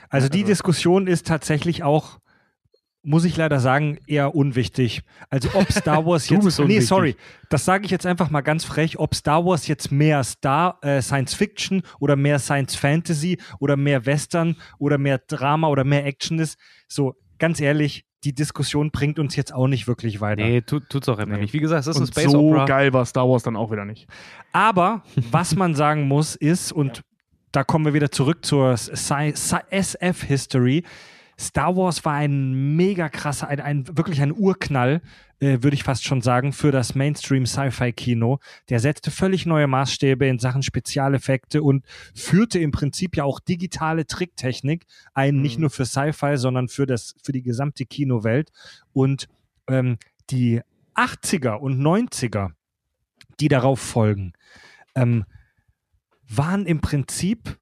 Also 0.09 0.29
die 0.29 0.39
Also- 0.41 0.51
Diskussion 0.51 1.07
ist 1.07 1.25
tatsächlich 1.25 1.81
auch, 1.83 2.19
muss 3.01 3.23
ich 3.25 3.37
leider 3.37 3.59
sagen, 3.59 3.97
eher 4.05 4.35
unwichtig. 4.35 5.01
Also 5.31 5.49
ob 5.55 5.71
Star 5.71 6.05
Wars 6.05 6.27
Du 6.27 6.35
jetzt, 6.35 6.43
bist 6.43 6.59
nee, 6.59 6.79
sorry, 6.79 7.15
das 7.49 7.65
sage 7.65 7.85
ich 7.85 7.91
jetzt 7.91 8.05
einfach 8.05 8.29
mal 8.29 8.41
ganz 8.41 8.63
frech, 8.63 8.99
ob 8.99 9.15
Star 9.15 9.43
Wars 9.43 9.65
jetzt 9.67 9.91
mehr 9.91 10.23
Star 10.23 10.77
äh, 10.83 11.01
Science 11.01 11.33
Fiction 11.33 11.81
oder 11.99 12.15
mehr 12.15 12.37
Science 12.37 12.75
Fantasy 12.75 13.39
oder 13.59 13.77
mehr 13.77 14.05
Western 14.05 14.57
oder 14.77 14.99
mehr 14.99 15.17
Drama 15.19 15.69
oder 15.69 15.83
mehr 15.85 16.05
Action 16.05 16.37
ist, 16.37 16.59
so 16.87 17.15
ganz 17.39 17.59
ehrlich, 17.59 18.05
die 18.27 18.33
Diskussion 18.33 18.91
bringt 18.91 19.19
uns 19.19 19.35
jetzt 19.37 19.53
auch 19.53 19.67
nicht 19.67 19.87
wirklich 19.87 20.19
weiter. 20.19 20.43
Nee, 20.43 20.59
tut, 20.61 20.89
tut's 20.89 21.07
auch 21.07 21.19
immer 21.19 21.35
Nee. 21.35 21.43
nicht. 21.43 21.53
Wie 21.53 21.59
gesagt, 21.59 21.81
es 21.81 21.87
ist 21.87 21.95
ein 21.95 22.01
Und 22.01 22.07
Space 22.07 22.31
so 22.31 22.49
Opera. 22.49 22.65
geil 22.65 22.91
war 22.91 23.05
Star 23.05 23.29
Wars 23.29 23.43
dann 23.43 23.55
auch 23.55 23.71
wieder 23.71 23.85
nicht. 23.85 24.07
Aber 24.51 25.03
was 25.31 25.55
man 25.55 25.75
sagen 25.75 26.07
muss 26.09 26.35
ist, 26.35 26.73
und 26.73 27.03
da 27.53 27.63
kommen 27.63 27.85
wir 27.85 27.93
wieder 27.93 28.11
zurück 28.11 28.43
zur 28.45 28.73
SF-History, 28.73 30.83
Star 31.39 31.75
Wars 31.75 32.03
war 32.03 32.13
ein 32.13 32.75
mega 32.75 33.09
krasser, 33.09 33.47
ein, 33.47 33.59
ein 33.59 33.97
wirklich 33.97 34.21
ein 34.21 34.33
Urknall, 34.33 35.01
äh, 35.39 35.59
würde 35.61 35.75
ich 35.75 35.83
fast 35.83 36.03
schon 36.03 36.21
sagen, 36.21 36.51
für 36.51 36.71
das 36.71 36.95
Mainstream-Sci-Fi-Kino. 36.95 38.39
Der 38.69 38.79
setzte 38.79 39.11
völlig 39.11 39.45
neue 39.45 39.67
Maßstäbe 39.67 40.25
in 40.25 40.39
Sachen 40.39 40.63
Spezialeffekte 40.63 41.61
und 41.61 41.85
führte 42.15 42.57
im 42.57 42.71
Prinzip 42.71 43.15
ja 43.15 43.23
auch 43.23 43.39
digitale 43.39 44.07
Tricktechnik 44.07 44.85
ein, 45.13 45.41
nicht 45.41 45.57
Mhm. 45.57 45.61
nur 45.61 45.69
für 45.69 45.85
Sci-Fi, 45.85 46.37
sondern 46.37 46.69
für, 46.69 46.87
das, 46.87 47.13
für 47.23 47.33
die 47.33 47.43
gesamte 47.43 47.85
Kinowelt. 47.85 48.51
Und 48.93 49.27
ähm, 49.67 49.97
die 50.31 50.61
80er 50.95 51.53
und 51.57 51.79
90er, 51.79 52.49
die 53.39 53.47
darauf 53.47 53.79
folgen, 53.79 54.33
ähm, 54.95 55.25
waren 56.27 56.65
im 56.65 56.81
Prinzip 56.81 57.59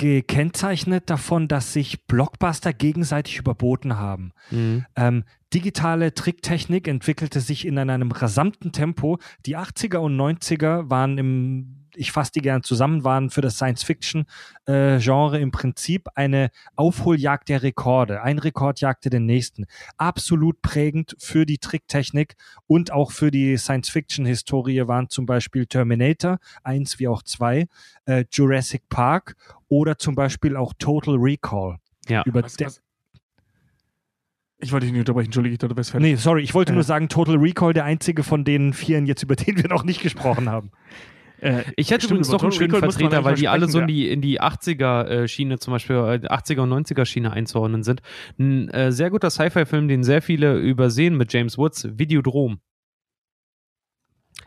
gekennzeichnet 0.00 1.10
davon, 1.10 1.46
dass 1.46 1.74
sich 1.74 2.06
Blockbuster 2.06 2.72
gegenseitig 2.72 3.36
überboten 3.36 3.98
haben. 3.98 4.32
Mhm. 4.50 4.86
Ähm, 4.96 5.24
digitale 5.52 6.14
Tricktechnik 6.14 6.88
entwickelte 6.88 7.40
sich 7.40 7.66
in 7.66 7.78
einem 7.78 8.10
rasanten 8.10 8.72
Tempo. 8.72 9.18
Die 9.44 9.58
80er 9.58 9.98
und 9.98 10.16
90er 10.16 10.88
waren 10.88 11.18
im, 11.18 11.86
ich 11.94 12.12
fasse 12.12 12.32
die 12.32 12.40
gern 12.40 12.62
zusammen, 12.62 13.04
waren 13.04 13.28
für 13.28 13.42
das 13.42 13.56
Science-Fiction-Genre 13.56 15.38
im 15.38 15.50
Prinzip 15.50 16.08
eine 16.14 16.48
Aufholjagd 16.76 17.50
der 17.50 17.62
Rekorde. 17.62 18.22
Ein 18.22 18.38
Rekord 18.38 18.80
jagte 18.80 19.10
den 19.10 19.26
nächsten. 19.26 19.66
Absolut 19.98 20.62
prägend 20.62 21.14
für 21.18 21.44
die 21.44 21.58
Tricktechnik 21.58 22.36
und 22.66 22.90
auch 22.90 23.12
für 23.12 23.30
die 23.30 23.58
Science-Fiction-Historie 23.58 24.88
waren 24.88 25.10
zum 25.10 25.26
Beispiel 25.26 25.66
Terminator 25.66 26.38
1 26.62 26.98
wie 27.00 27.08
auch 27.08 27.22
2, 27.22 27.66
äh, 28.06 28.24
Jurassic 28.32 28.88
Park 28.88 29.36
oder 29.70 29.96
zum 29.96 30.14
Beispiel 30.14 30.56
auch 30.56 30.74
Total 30.78 31.14
Recall. 31.16 31.78
Ja. 32.08 32.22
Über 32.26 32.42
Was, 32.42 32.60
was? 32.60 32.82
Ich 34.58 34.72
wollte 34.72 34.84
dich 34.84 34.92
nicht 34.92 35.00
unterbrechen, 35.00 35.28
entschuldige, 35.28 35.54
ich 35.54 35.58
dachte, 35.58 35.72
du 35.72 35.76
wärst 35.78 35.92
fertig. 35.92 36.06
Nee, 36.10 36.16
sorry, 36.16 36.42
ich 36.42 36.52
wollte 36.52 36.72
Ja. 36.72 36.74
nur 36.74 36.82
sagen, 36.84 37.08
Total 37.08 37.36
Recall, 37.36 37.72
der 37.72 37.84
einzige 37.86 38.22
von 38.22 38.44
den 38.44 38.74
vieren 38.74 39.06
jetzt, 39.06 39.22
über 39.22 39.34
den 39.36 39.56
wir 39.56 39.68
noch 39.68 39.84
nicht 39.84 40.02
gesprochen 40.02 40.50
haben. 40.50 40.70
Äh, 41.40 41.62
Ich 41.76 41.90
hätte 41.90 42.00
Stimmt, 42.04 42.10
übrigens 42.20 42.28
noch 42.28 42.42
einen 42.42 42.52
schönen 42.52 42.74
Recall 42.74 42.90
Vertreter, 42.92 43.24
weil 43.24 43.36
die 43.36 43.48
alle 43.48 43.68
so 43.68 43.80
in 43.80 43.86
die, 43.86 44.10
in 44.10 44.20
die 44.20 44.38
80er-Schiene, 44.42 45.58
zum 45.60 45.72
Beispiel 45.72 45.96
äh, 45.96 46.26
80er- 46.28 46.60
und 46.60 46.68
90er-Schiene 46.86 47.32
einzuordnen 47.32 47.82
sind. 47.84 48.02
Ein 48.38 48.68
äh, 48.68 48.92
sehr 48.92 49.08
guter 49.08 49.30
Sci-Fi-Film, 49.30 49.88
den 49.88 50.04
sehr 50.04 50.20
viele 50.20 50.58
übersehen 50.58 51.16
mit 51.16 51.32
James 51.32 51.56
Woods, 51.56 51.88
Videodrom. 51.96 52.60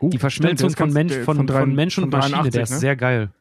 die 0.00 0.18
Verschmelzung 0.18 0.70
stimmt, 0.70 0.78
von, 0.78 0.92
Mensch, 0.92 1.14
von, 1.24 1.36
von 1.38 1.46
drei- 1.48 1.60
von 1.60 1.74
Mensch 1.74 1.98
und 1.98 2.04
von 2.04 2.10
Maschine, 2.20 2.36
83, 2.36 2.52
der 2.52 2.62
ist 2.62 2.70
ne? 2.70 2.76
sehr 2.78 2.94
geil. 2.96 3.32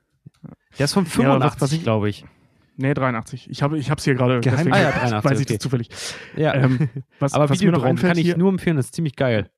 Der 0.79 0.85
ist 0.85 0.93
von 0.93 1.03
Ja, 1.05 1.09
was- 1.09 1.15
85, 1.15 1.61
was 1.61 1.71
ich- 1.73 1.83
glaube 1.83 2.09
ich. 2.09 2.25
Nee, 2.75 2.93
83. 2.95 3.49
Ich 3.51 3.61
habe 3.61 3.77
ich 3.77 3.87
hier 4.03 4.15
gerade. 4.15 4.39
Geheim- 4.39 4.73
Ah 4.73 4.81
ja, 4.81 4.91
83, 4.91 5.23
Weiß 5.31 5.39
ich 5.39 5.45
okay. 5.45 5.53
das 5.55 5.61
zufällig. 5.61 5.89
Ja. 6.35 6.55
Ähm, 6.55 6.89
was, 7.19 7.33
Aber 7.33 7.47
was 7.49 7.61
mir 7.61 7.71
noch 7.71 7.83
einfällt 7.83 8.13
kann 8.13 8.17
ich 8.17 8.25
hier, 8.25 8.37
nur 8.37 8.49
empfehlen, 8.49 8.77
das 8.77 8.87
ist 8.87 8.95
ziemlich 8.95 9.15
geil. 9.15 9.49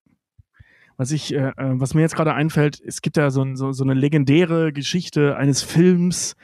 was 0.98 1.12
ich, 1.12 1.34
äh, 1.34 1.50
äh, 1.50 1.54
was 1.58 1.94
mir 1.94 2.02
jetzt 2.02 2.16
gerade 2.16 2.34
einfällt, 2.34 2.82
es 2.86 3.02
gibt 3.02 3.18
ja 3.18 3.30
so, 3.30 3.42
ein- 3.42 3.56
so, 3.58 3.72
so 3.74 3.84
eine 3.84 3.94
legendäre 3.94 4.72
Geschichte 4.74 5.36
eines 5.36 5.62
Films, 5.62 6.36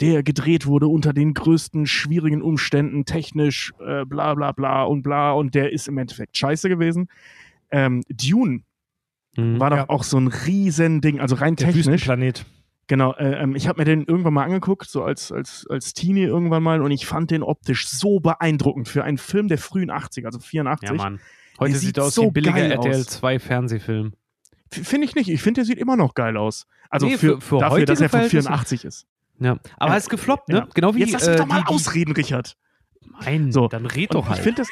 der 0.00 0.22
gedreht 0.22 0.64
wurde 0.66 0.86
unter 0.88 1.12
den 1.12 1.34
größten 1.34 1.86
schwierigen 1.86 2.40
Umständen, 2.40 3.04
technisch, 3.04 3.72
äh, 3.86 4.04
bla 4.06 4.34
bla 4.34 4.52
bla 4.52 4.84
und 4.84 5.02
bla, 5.02 5.32
und 5.32 5.54
der 5.54 5.72
ist 5.72 5.88
im 5.88 5.98
Endeffekt 5.98 6.36
scheiße 6.38 6.68
gewesen. 6.70 7.08
Ähm, 7.70 8.02
Dune 8.08 8.60
Mhm. 9.36 9.60
war 9.60 9.68
doch 9.70 9.76
Ja. 9.76 9.88
auch 9.90 10.04
so 10.04 10.16
ein 10.18 10.28
Riesending, 10.28 11.20
also 11.20 11.36
rein 11.36 11.56
Der 11.56 11.66
technisch. 11.66 11.86
Wüstenplanet. 11.86 12.46
Genau, 12.88 13.12
äh, 13.14 13.42
ähm, 13.42 13.54
ich 13.54 13.68
habe 13.68 13.80
mir 13.80 13.84
den 13.84 14.04
irgendwann 14.04 14.32
mal 14.34 14.44
angeguckt, 14.44 14.88
so 14.90 15.04
als, 15.04 15.30
als, 15.30 15.66
als 15.68 15.92
Teenie 15.94 16.24
irgendwann 16.24 16.62
mal, 16.62 16.80
und 16.82 16.90
ich 16.90 17.06
fand 17.06 17.30
den 17.30 17.42
optisch 17.42 17.86
so 17.88 18.18
beeindruckend 18.18 18.88
für 18.88 19.04
einen 19.04 19.18
Film 19.18 19.46
der 19.48 19.58
frühen 19.58 19.90
80er, 19.90 20.26
also 20.26 20.38
84. 20.40 20.88
Ja, 20.88 20.94
Mann. 20.96 21.20
Heute 21.60 21.72
Der 21.72 21.80
sieht 21.80 21.86
sieht 21.88 21.98
er 21.98 22.04
aus 22.04 22.14
so 22.14 22.22
wie 22.22 22.26
ein 22.28 22.32
billiger 22.32 22.58
RTL 22.58 23.00
aus. 23.00 23.06
2 23.06 23.38
Fernsehfilm. 23.38 24.14
Finde 24.70 25.06
ich 25.06 25.14
nicht. 25.14 25.28
Ich 25.28 25.42
finde, 25.42 25.60
der 25.60 25.64
sieht 25.66 25.78
immer 25.78 25.96
noch 25.96 26.14
geil 26.14 26.36
aus. 26.36 26.66
Also 26.90 27.06
Nee, 27.06 27.16
für, 27.18 27.40
für- 27.40 27.40
für 27.40 27.58
dafür, 27.58 27.84
dass 27.84 28.00
er 28.00 28.08
von 28.08 28.20
Verhältnisse- 28.20 28.42
84 28.48 28.84
ist. 28.84 29.06
Ja. 29.40 29.52
Aber 29.76 29.88
Ja. 29.90 29.94
er 29.94 29.98
ist 29.98 30.10
gefloppt, 30.10 30.48
ne? 30.48 30.56
Ja. 30.58 30.68
Genau 30.74 30.94
wie 30.94 31.00
Jetzt 31.00 31.12
lass 31.12 31.26
mich 31.26 31.34
äh, 31.34 31.38
doch 31.38 31.46
mal 31.46 31.60
die, 31.62 31.66
ausreden, 31.68 32.12
Richard. 32.12 32.56
Nein, 33.20 33.52
So. 33.52 33.68
dann 33.68 33.86
red 33.86 34.10
Und 34.14 34.14
doch 34.20 34.24
ich 34.26 34.30
halt. 34.30 34.40
finde 34.42 34.62
das. 34.62 34.68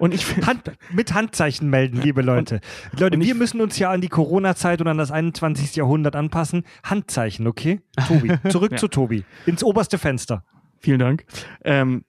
Und 0.00 0.14
ich 0.14 0.24
finde. 0.24 0.46
Hand, 0.46 0.72
mit 0.92 1.14
Handzeichen 1.14 1.68
melden, 1.70 2.00
liebe 2.00 2.22
Leute. 2.22 2.60
Leute, 2.98 3.18
und 3.18 3.22
wir 3.24 3.34
müssen 3.34 3.60
uns 3.60 3.78
ja 3.78 3.90
an 3.90 4.00
die 4.00 4.08
Corona-Zeit 4.08 4.80
und 4.80 4.88
an 4.88 4.98
das 4.98 5.10
21. 5.10 5.76
Jahrhundert 5.76 6.16
anpassen. 6.16 6.64
Handzeichen, 6.82 7.46
okay? 7.46 7.80
Tobi, 8.08 8.32
zurück 8.50 8.72
Ja. 8.72 8.78
zu 8.78 8.88
Tobi. 8.88 9.24
Ins 9.46 9.62
oberste 9.62 9.98
Fenster. 9.98 10.42
Vielen 10.78 10.98
Dank. 10.98 11.24
Ähm, 11.64 12.04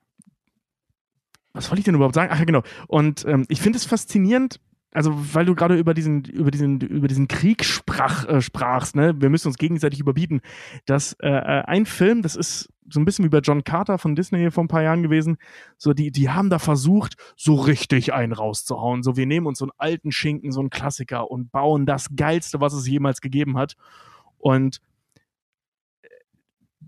was 1.53 1.69
wollte 1.69 1.79
ich 1.79 1.85
denn 1.85 1.95
überhaupt 1.95 2.15
sagen? 2.15 2.29
Ach 2.33 2.39
ja, 2.39 2.45
genau. 2.45 2.63
Und 2.87 3.25
ähm, 3.25 3.45
ich 3.49 3.61
finde 3.61 3.77
es 3.77 3.83
faszinierend, 3.85 4.61
also 4.93 5.11
weil 5.33 5.45
du 5.45 5.53
gerade 5.53 5.75
über 5.75 5.93
diesen, 5.93 6.23
über 6.23 6.49
diesen, 6.51 6.79
über 6.79 7.09
diesen 7.09 7.27
Krieg 7.27 7.65
sprach, 7.65 8.25
äh, 8.27 8.41
sprachst, 8.41 8.95
ne? 8.95 9.13
Wir 9.19 9.29
müssen 9.29 9.47
uns 9.49 9.57
gegenseitig 9.57 9.99
überbieten, 9.99 10.39
dass 10.85 11.13
äh, 11.21 11.27
äh, 11.29 11.63
ein 11.65 11.85
Film, 11.85 12.21
das 12.21 12.37
ist 12.37 12.69
so 12.91 12.99
ein 12.99 13.05
bisschen 13.05 13.25
wie 13.25 13.29
bei 13.29 13.39
John 13.39 13.63
Carter 13.63 13.97
von 13.97 14.15
Disney 14.15 14.51
vor 14.51 14.63
ein 14.63 14.67
paar 14.67 14.83
Jahren 14.83 15.03
gewesen, 15.03 15.37
so 15.77 15.93
die, 15.93 16.11
die 16.11 16.29
haben 16.29 16.49
da 16.49 16.59
versucht, 16.59 17.15
so 17.35 17.55
richtig 17.55 18.13
einen 18.13 18.33
rauszuhauen. 18.33 19.03
So, 19.03 19.17
wir 19.17 19.25
nehmen 19.25 19.47
uns 19.47 19.59
so 19.59 19.65
einen 19.65 19.71
alten 19.77 20.11
Schinken, 20.11 20.51
so 20.51 20.59
einen 20.59 20.69
Klassiker 20.69 21.31
und 21.31 21.51
bauen 21.51 21.85
das 21.85 22.09
Geilste, 22.15 22.61
was 22.61 22.73
es 22.73 22.87
jemals 22.87 23.21
gegeben 23.21 23.57
hat. 23.57 23.75
Und 24.37 24.81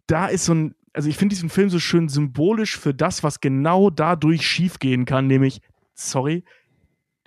da 0.07 0.27
ist 0.27 0.45
so 0.45 0.53
ein, 0.53 0.75
also 0.93 1.09
ich 1.09 1.17
finde 1.17 1.33
diesen 1.33 1.49
Film 1.49 1.69
so 1.69 1.79
schön 1.79 2.09
symbolisch 2.09 2.77
für 2.77 2.93
das, 2.93 3.23
was 3.23 3.39
genau 3.39 3.89
dadurch 3.89 4.45
schiefgehen 4.47 5.05
kann, 5.05 5.27
nämlich, 5.27 5.61
sorry, 5.93 6.43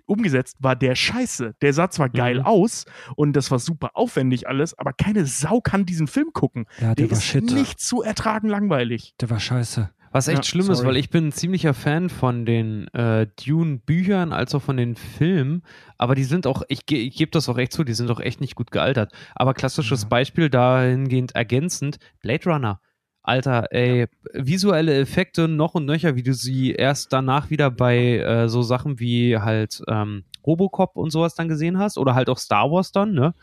umgesetzt 0.07 0.57
war 0.61 0.76
der 0.76 0.94
scheiße. 0.94 1.54
Der 1.61 1.72
sah 1.72 1.90
zwar 1.90 2.09
geil 2.09 2.40
Mhm. 2.40 2.46
aus 2.46 2.84
und 3.16 3.34
das 3.34 3.50
war 3.50 3.59
super 3.59 3.90
aufwendig 3.94 4.48
alles, 4.48 4.78
aber 4.78 4.92
keine 4.92 5.26
Sau 5.26 5.61
kann 5.61 5.84
diesen 5.86 6.07
Film 6.07 6.30
gucken. 6.32 6.66
Ja, 6.80 6.94
Der 6.94 7.11
ist 7.11 7.34
nicht 7.34 7.80
zu 7.80 8.02
ertragen 8.02 8.48
langweilig. 8.48 9.14
Der 9.20 9.30
war 9.30 9.40
scheiße. 9.40 9.90
Was 10.12 10.28
echt 10.28 10.38
Ja, 10.38 10.42
schlimm 10.44 10.70
ist, 10.70 10.78
sorry. 10.78 10.88
weil 10.90 10.96
ich 10.96 11.11
bin 11.11 11.26
ein 11.28 11.32
ziemlicher 11.32 11.74
Fan 11.74 12.09
von 12.09 12.46
den 12.46 12.88
äh, 12.94 13.26
Dune-Büchern 13.44 14.32
als 14.32 14.54
auch 14.54 14.62
von 14.62 14.76
den 14.78 14.94
Filmen, 14.94 15.62
aber 15.98 16.14
die 16.14 16.24
sind 16.24 16.46
auch, 16.46 16.62
ich, 16.68 16.86
ge- 16.86 17.00
ich 17.00 17.16
gebe 17.16 17.30
das 17.32 17.48
auch 17.48 17.59
echt 17.59 17.72
zu, 17.72 17.84
die 17.84 17.92
sind 17.92 18.11
auch 18.11 18.20
echt 18.20 18.40
nicht 18.40 18.54
gut 18.54 18.70
gealtert. 18.70 19.12
Aber 19.34 19.52
klassisches 19.52 20.02
Ja. 20.02 20.09
Beispiel 20.09 20.48
dahingehend 20.48 21.34
ergänzend, 21.34 21.98
Blade 22.22 22.44
Runner. 22.48 22.80
Alter, 23.27 23.66
ey, 23.72 24.07
visuelle 24.35 24.97
Effekte 25.01 25.49
noch 25.49 25.74
und 25.74 25.85
nöcher, 25.85 26.14
wie 26.14 26.22
du 26.22 26.33
sie 26.33 26.70
erst 26.72 27.12
danach 27.12 27.51
wieder 27.51 27.70
bei 27.72 28.18
äh, 28.18 28.49
so 28.49 28.62
Sachen 28.62 29.01
wie 29.01 29.37
halt 29.39 29.83
ähm, 29.89 30.24
Robocop 30.47 30.95
und 30.97 31.11
sowas 31.11 31.35
dann 31.35 31.49
gesehen 31.49 31.77
hast 31.79 31.99
oder 31.99 32.14
halt 32.14 32.29
auch 32.29 32.39
Star 32.39 32.70
Wars 32.70 32.93
dann, 32.93 33.12
ne? 33.14 33.35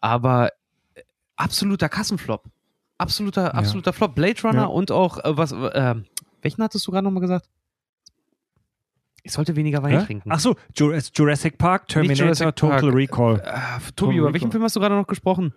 Aber 0.00 0.50
äh, 0.94 1.02
absoluter 1.36 1.88
Kassenflop. 1.88 2.44
Absoluter, 2.96 3.54
absoluter 3.56 3.92
Flop. 3.92 4.14
Blade 4.14 4.40
Runner 4.44 4.62
Ja. 4.62 4.64
und 4.66 4.92
auch, 4.92 5.18
äh, 5.18 5.36
was, 5.36 5.50
äh, 5.50 5.96
welchen 6.42 6.62
hattest 6.62 6.86
du 6.86 6.92
gerade 6.92 7.04
nochmal 7.04 7.20
gesagt? 7.22 7.48
Ich 9.24 9.32
sollte 9.32 9.56
weniger 9.56 9.82
Wein 9.82 9.98
Hä? 9.98 10.04
trinken. 10.06 10.30
Ach 10.30 10.38
so, 10.38 10.54
Ju- 10.76 10.92
Jurassic 11.14 11.58
Park, 11.58 11.88
Terminator, 11.88 12.26
Jurassic 12.26 12.54
Total 12.56 12.80
Park. 12.82 12.94
Recall. 12.94 13.40
Äh, 13.40 13.40
Tobi, 13.42 13.92
Total 13.96 14.14
über 14.16 14.26
welchen 14.32 14.34
Recall. 14.44 14.50
Film 14.52 14.62
hast 14.62 14.76
du 14.76 14.80
gerade 14.80 14.94
noch 14.94 15.06
gesprochen? 15.08 15.54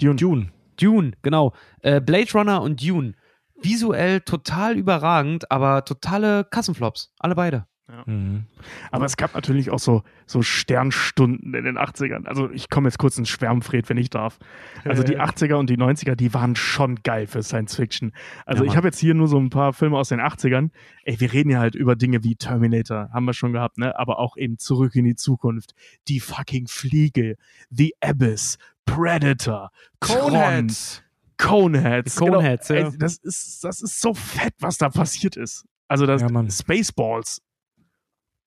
Dune. 0.00 0.16
Dune. 0.16 0.48
Dune, 0.80 1.12
genau. 1.22 1.52
Äh, 1.80 2.00
Blade 2.00 2.32
Runner 2.32 2.62
und 2.62 2.86
Dune. 2.86 3.14
Visuell 3.60 4.20
total 4.20 4.76
überragend, 4.76 5.50
aber 5.50 5.84
totale 5.84 6.44
Kassenflops. 6.44 7.12
Alle 7.18 7.34
beide. 7.34 7.66
Mhm. 8.06 8.46
Aber 8.90 9.04
es 9.04 9.18
gab 9.18 9.34
natürlich 9.34 9.70
auch 9.70 9.78
so, 9.78 10.04
so 10.26 10.40
Sternstunden 10.40 11.52
in 11.54 11.64
den 11.64 11.76
80ern. 11.76 12.24
Also 12.24 12.50
ich 12.50 12.70
komme 12.70 12.88
jetzt 12.88 12.98
kurz 12.98 13.18
ins 13.18 13.28
Schwärmfred, 13.28 13.88
wenn 13.90 13.98
ich 13.98 14.08
darf. 14.08 14.38
Also 14.84 15.02
die 15.02 15.18
80er 15.20 15.54
und 15.56 15.68
die 15.68 15.76
90er, 15.76 16.14
die 16.14 16.32
waren 16.32 16.56
schon 16.56 16.96
geil 17.02 17.26
für 17.26 17.42
Science 17.42 17.76
Fiction. 17.76 18.12
Also 18.46 18.64
Ja, 18.64 18.70
ich 18.70 18.76
habe 18.76 18.88
jetzt 18.88 18.98
hier 18.98 19.12
nur 19.12 19.28
so 19.28 19.38
ein 19.38 19.50
paar 19.50 19.74
Filme 19.74 19.98
aus 19.98 20.08
den 20.08 20.20
80ern. 20.20 20.70
Ey, 21.04 21.20
wir 21.20 21.32
reden 21.32 21.50
ja 21.50 21.58
halt 21.58 21.74
über 21.74 21.94
Dinge 21.94 22.24
wie 22.24 22.36
Terminator, 22.36 23.10
haben 23.12 23.26
wir 23.26 23.34
schon 23.34 23.52
gehabt, 23.52 23.76
ne? 23.76 23.98
Aber 23.98 24.18
auch 24.18 24.38
eben 24.38 24.58
Zurück 24.58 24.94
in 24.94 25.04
die 25.04 25.16
Zukunft. 25.16 25.74
Die 26.08 26.20
fucking 26.20 26.68
Fliege, 26.68 27.36
The 27.70 27.94
Abyss, 28.00 28.56
Predator, 28.84 29.70
Coneheads. 30.00 31.02
Coneheads. 31.38 32.14
Die 32.14 32.18
Coneheads, 32.24 32.68
genau. 32.68 32.80
ja. 32.82 32.88
Ey, 32.90 32.98
das, 32.98 33.16
ist, 33.18 33.64
das 33.64 33.80
ist 33.82 34.00
so 34.00 34.14
fett, 34.14 34.54
was 34.60 34.78
da 34.78 34.88
passiert 34.88 35.36
ist. 35.36 35.64
Also 35.88 36.06
das 36.06 36.22
Ja. 36.22 36.28
Spaceballs. 36.50 37.40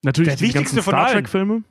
Natürlich 0.02 0.30
Der 0.30 0.36
die 0.36 0.44
wichtigste 0.54 0.82
von 0.82 0.92
Star 0.92 1.06
allen. 1.06 1.14
Trek-Filme. 1.14 1.62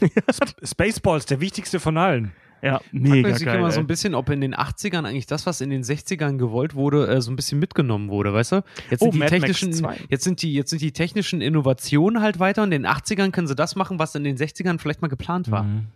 Spaceballs, 0.62 1.26
der 1.26 1.40
wichtigste 1.40 1.78
von 1.80 1.96
allen. 1.96 2.32
Ja, 2.62 2.78
Fragt 2.78 2.94
mega 2.94 3.34
sich 3.34 3.44
geil. 3.44 3.58
immer 3.58 3.70
so 3.70 3.78
ein 3.80 3.86
bisschen, 3.86 4.14
ob 4.14 4.30
in 4.30 4.40
den 4.40 4.54
80ern 4.54 5.04
eigentlich 5.06 5.26
das, 5.26 5.44
was 5.44 5.60
in 5.60 5.68
den 5.68 5.82
60ern 5.82 6.38
gewollt 6.38 6.74
wurde, 6.74 7.06
äh, 7.08 7.20
so 7.20 7.30
ein 7.30 7.36
bisschen 7.36 7.58
mitgenommen 7.58 8.08
wurde, 8.08 8.32
weißt 8.32 8.52
du? 8.52 8.62
Jetzt 8.90 9.02
Oh, 9.02 9.06
sind, 9.06 9.14
die 9.14 9.18
Mad 9.18 9.38
Max 9.38 9.42
technischen, 9.58 9.72
2. 9.74 10.00
jetzt, 10.08 10.24
sind 10.24 10.40
die, 10.40 10.54
jetzt 10.54 10.70
sind 10.70 10.80
die 10.80 10.92
technischen 10.92 11.42
Innovationen 11.42 12.22
halt 12.22 12.38
weiter 12.38 12.62
und 12.62 12.72
in 12.72 12.82
den 12.84 12.90
80ern 12.90 13.32
können 13.32 13.46
sie 13.46 13.54
das 13.54 13.76
machen, 13.76 13.98
was 13.98 14.14
in 14.14 14.24
den 14.24 14.38
60ern 14.38 14.78
vielleicht 14.78 15.02
mal 15.02 15.08
geplant 15.08 15.50
war. 15.50 15.64
Mhm. 15.64 15.88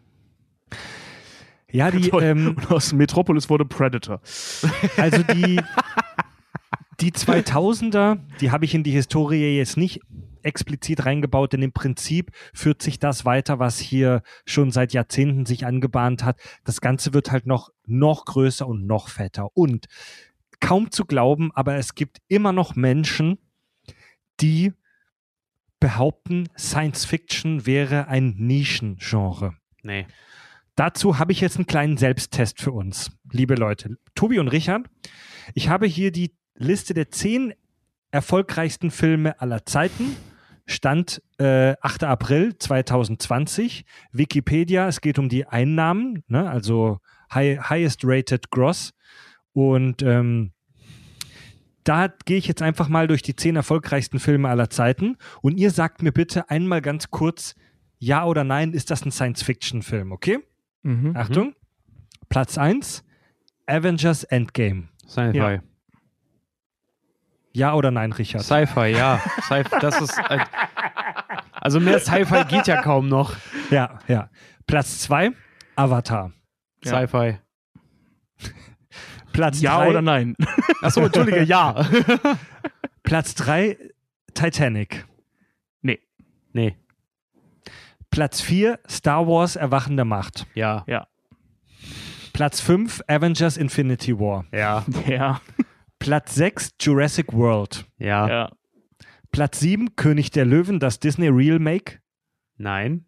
Ja, 1.71 1.91
die, 1.93 2.09
ähm, 2.09 2.49
Und 2.49 2.71
aus 2.71 2.93
Metropolis 2.93 3.49
wurde 3.49 3.65
Predator. 3.65 4.21
also 4.97 5.23
die, 5.23 5.61
die 7.01 7.13
2000er, 7.13 8.19
die 8.41 8.51
habe 8.51 8.65
ich 8.65 8.75
in 8.75 8.83
die 8.83 8.91
Historie 8.93 9.57
jetzt 9.57 9.77
nicht 9.77 10.01
explizit 10.43 11.05
reingebaut, 11.05 11.53
denn 11.53 11.63
im 11.63 11.73
Prinzip 11.73 12.31
führt 12.55 12.83
sich 12.83 12.99
das 12.99 13.25
weiter, 13.25 13.59
was 13.59 13.79
hier 13.79 14.23
schon 14.47 14.71
seit 14.71 14.93
Jahrzehnten 14.93 15.47
sich 15.47 15.67
angebahnt 15.67 16.25
hat. 16.25 16.41
Das 16.65 16.81
Ganze 16.81 17.13
wird 17.13 17.31
halt 17.31 17.47
noch, 17.47 17.71
noch 17.87 18.25
größer 18.25 18.67
und 18.67 18.87
noch 18.87 19.09
fetter. 19.09 19.57
Und 19.57 19.87
kaum 20.61 20.91
zu 20.91 21.05
glauben, 21.05 21.51
aber 21.55 21.77
es 21.77 21.95
gibt 21.95 22.19
immer 22.29 22.53
noch 22.53 22.77
Menschen, 22.77 23.39
die 24.41 24.73
behaupten, 25.81 26.49
Science 26.59 27.05
Fiction 27.05 27.67
wäre 27.67 28.09
ein 28.09 28.35
Nischengenre. 28.37 29.57
Nee. 29.83 30.07
Dazu 30.79 31.19
habe 31.19 31.33
ich 31.33 31.41
jetzt 31.41 31.57
einen 31.57 31.67
kleinen 31.67 31.97
Selbsttest 31.97 32.61
für 32.61 32.71
uns, 32.71 33.11
liebe 33.33 33.57
Leute. 33.57 33.97
Tobi 34.15 34.39
und 34.39 34.47
Richard, 34.47 34.89
ich 35.55 35.69
habe 35.69 35.87
hier 35.89 36.13
die 36.13 36.37
Liste 36.55 36.95
der 36.95 37.11
zehn 37.11 37.53
erfolgreichsten 38.13 38.93
Filme 38.93 39.41
aller 39.41 39.67
Zeiten. 39.67 40.15
Stand 40.67 41.21
äh, 41.39 41.75
8. 41.81 42.05
April 42.05 42.57
2020. 42.57 43.87
Wikipedia, 44.13 44.87
es 44.87 45.01
geht 45.01 45.19
um 45.19 45.29
die 45.29 45.49
Einnahmen, 45.49 46.23
ne? 46.29 46.49
also 46.49 47.01
high, 47.35 47.59
highest 47.69 48.03
rated 48.05 48.49
gross. 48.53 48.95
Und 49.53 50.03
ähm, 50.03 50.53
da 51.83 52.07
gehe 52.25 52.39
ich 52.39 52.47
jetzt 52.47 52.63
einfach 52.63 52.89
mal 52.89 53.09
durch 53.09 53.23
die 53.23 53.35
zehn 53.35 53.57
erfolgreichsten 53.57 54.21
Filme 54.21 54.49
aller 54.49 54.71
Zeiten. 54.71 55.17
Und 55.43 55.59
ihr 55.59 55.73
sagt 55.73 56.03
mir 56.03 56.13
bitte 56.13 56.51
einmal 56.51 56.83
ganz 56.83 57.11
kurz, 57.11 57.57
ja 57.99 58.25
oder 58.25 58.45
nein, 58.45 58.73
ist 58.75 58.93
das 58.93 59.05
ein 59.05 59.11
Science-Fiction-Film, 59.11 60.13
okay? 60.13 60.39
Mhm. 60.83 61.17
Achtung. 61.17 61.55
Platz 62.29 62.59
1, 62.59 63.05
Avengers 63.67 64.25
Endgame. 64.25 64.89
Sci-Fi. 65.07 65.37
Ja. 65.37 65.63
Ja 67.53 67.75
oder 67.75 67.91
nein, 67.91 68.13
Richard? 68.13 68.45
Sci-Fi, 68.45 68.89
ja. 68.91 69.21
Sci 69.43 69.65
das 69.81 70.01
ist. 70.01 70.21
Also 71.53 71.81
mehr 71.81 71.99
Sci-Fi 71.99 72.45
geht 72.45 72.67
ja 72.67 72.83
kaum 72.83 73.09
noch. 73.09 73.35
ja, 73.71 73.99
ja. 74.07 74.31
Platz 74.67 75.01
2, 75.01 75.33
Avatar. 75.77 76.33
Ja. 76.85 77.07
Sci-Fi. 77.07 77.39
Platz 79.33 79.61
Ja 79.61 79.79
drei, 79.79 79.91
oder 79.91 80.03
nein? 80.03 80.37
Achso, 80.83 81.01
entschuldige, 81.05 81.43
ja. 81.43 81.75
Platz 83.03 83.35
3, 83.35 83.77
Titanic. 84.35 85.07
nee. 86.53 86.77
Platz 88.11 88.41
4, 88.41 88.79
Star 88.89 89.27
Wars 89.27 89.57
Erwachen 89.57 89.97
der 89.97 90.05
Macht. 90.05 90.47
Ja. 90.55 90.85
Platz 92.33 92.61
5, 92.61 93.03
Avengers 93.09 93.57
Infinity 93.57 94.19
War. 94.19 94.45
Ja. 94.53 94.85
Ja. 95.07 95.41
Platz 95.99 96.37
6, 96.37 96.75
Jurassic 96.81 97.33
World. 97.33 97.85
Ja. 97.99 98.29
ja. 98.29 98.51
Platz 99.33 99.59
7, 99.61 99.97
König 99.97 100.31
der 100.31 100.45
Löwen, 100.45 100.79
das 100.79 101.01
Disney 101.01 101.27
Real 101.29 101.59
Make. 101.59 101.99
Nein. 102.57 103.05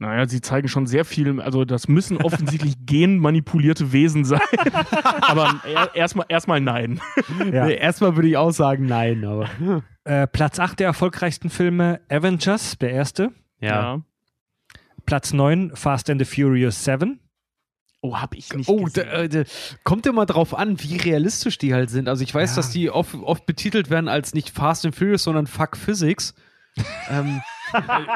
Naja, 0.00 0.26
sie 0.28 0.40
zeigen 0.40 0.68
schon 0.68 0.86
sehr 0.86 1.04
viel, 1.04 1.40
also 1.40 1.64
das 1.64 1.88
müssen 1.88 2.16
offensichtlich 2.22 2.74
genmanipulierte 2.86 3.92
Wesen 3.92 4.24
sein. 4.24 4.40
Aber 5.20 5.60
er- 5.66 5.94
erstmal 5.94 6.26
erstmal 6.28 6.60
nein. 6.60 7.00
Ja. 7.52 7.66
Nee, 7.66 7.74
erstmal 7.76 8.16
würde 8.16 8.28
ich 8.28 8.36
auch 8.36 8.50
sagen, 8.52 8.86
nein, 8.86 9.24
aber. 9.24 9.48
Äh, 10.04 10.26
Platz 10.28 10.58
8 10.58 10.78
der 10.80 10.86
erfolgreichsten 10.86 11.50
Filme, 11.50 12.00
Avengers, 12.08 12.78
der 12.78 12.90
erste. 12.92 13.32
Ja. 13.60 14.00
Platz 15.06 15.32
9, 15.32 15.72
Fast 15.74 16.10
and 16.10 16.20
the 16.20 16.24
Furious 16.24 16.84
7. 16.84 17.18
Oh, 18.00 18.16
hab 18.16 18.34
ich 18.34 18.52
nicht 18.54 18.68
Oh, 18.68 18.84
gesehen. 18.84 19.06
da, 19.10 19.22
äh, 19.22 19.28
da, 19.28 19.42
kommt 19.82 20.06
immer 20.06 20.24
drauf 20.26 20.54
an, 20.56 20.80
wie 20.82 20.96
realistisch 20.96 21.58
die 21.58 21.74
halt 21.74 21.90
sind. 21.90 22.08
Also 22.08 22.22
ich 22.22 22.32
weiß, 22.32 22.50
Ja. 22.50 22.56
dass 22.56 22.70
die 22.70 22.90
oft, 22.90 23.14
oft 23.14 23.44
betitelt 23.46 23.90
werden 23.90 24.08
als 24.08 24.34
nicht 24.34 24.50
Fast 24.50 24.86
and 24.86 24.94
Furious, 24.94 25.24
sondern 25.24 25.46
Fuck 25.48 25.76
Physics. 25.76 26.34
ähm, 27.10 27.40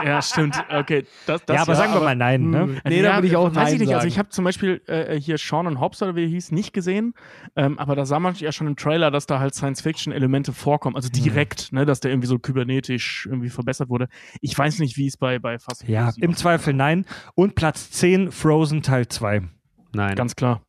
ja, 0.04 0.22
stimmt. 0.22 0.56
Okay, 0.70 1.06
das, 1.26 1.44
das 1.44 1.56
ja, 1.56 1.62
aber 1.62 1.74
sagen 1.74 1.94
wir 1.94 2.00
mal 2.00 2.16
nein. 2.16 2.50
Ne? 2.50 2.60
hm, 2.60 2.80
Nee, 2.84 3.02
da 3.02 3.16
würde 3.16 3.26
ich 3.26 3.36
auch 3.36 3.46
weiß 3.46 3.54
Nein 3.54 3.74
ich 3.74 3.80
nicht. 3.80 3.88
Also 3.88 4.00
sagen. 4.00 4.08
ich 4.08 4.18
habe 4.18 4.28
zum 4.30 4.44
Beispiel 4.44 4.82
äh, 4.86 5.18
hier 5.20 5.38
Sean 5.38 5.66
und 5.66 5.80
Hobbs 5.80 6.02
oder 6.02 6.16
wie 6.16 6.22
er 6.24 6.28
hieß, 6.28 6.52
nicht 6.52 6.72
gesehen. 6.72 7.14
Ähm, 7.56 7.78
aber 7.78 7.96
da 7.96 8.04
sah 8.04 8.18
man 8.18 8.34
ja 8.34 8.52
schon 8.52 8.66
im 8.66 8.76
Trailer, 8.76 9.10
dass 9.10 9.26
da 9.26 9.38
halt 9.38 9.54
Science-Fiction-Elemente 9.54 10.52
vorkommen. 10.52 10.96
Also 10.96 11.08
direkt, 11.08 11.72
ne, 11.72 11.84
dass 11.84 12.00
der 12.00 12.10
irgendwie 12.10 12.28
so 12.28 12.38
kybernetisch 12.38 13.26
irgendwie 13.26 13.50
verbessert 13.50 13.88
wurde. 13.88 14.08
Ich 14.40 14.56
weiß 14.56 14.78
nicht, 14.78 14.96
wie 14.96 15.06
es 15.06 15.16
bei, 15.16 15.38
bei 15.38 15.58
Fast 15.58 15.86
Ja, 15.88 16.12
im. 16.18 16.36
Zweifel 16.36 16.72
nein. 16.74 17.04
Und 17.34 17.54
Platz 17.54 17.90
10, 17.90 18.32
Frozen 18.32 18.82
Teil 18.82 19.06
2. 19.06 19.42
nein. 19.92 20.16
Ganz 20.16 20.34
klar. 20.34 20.62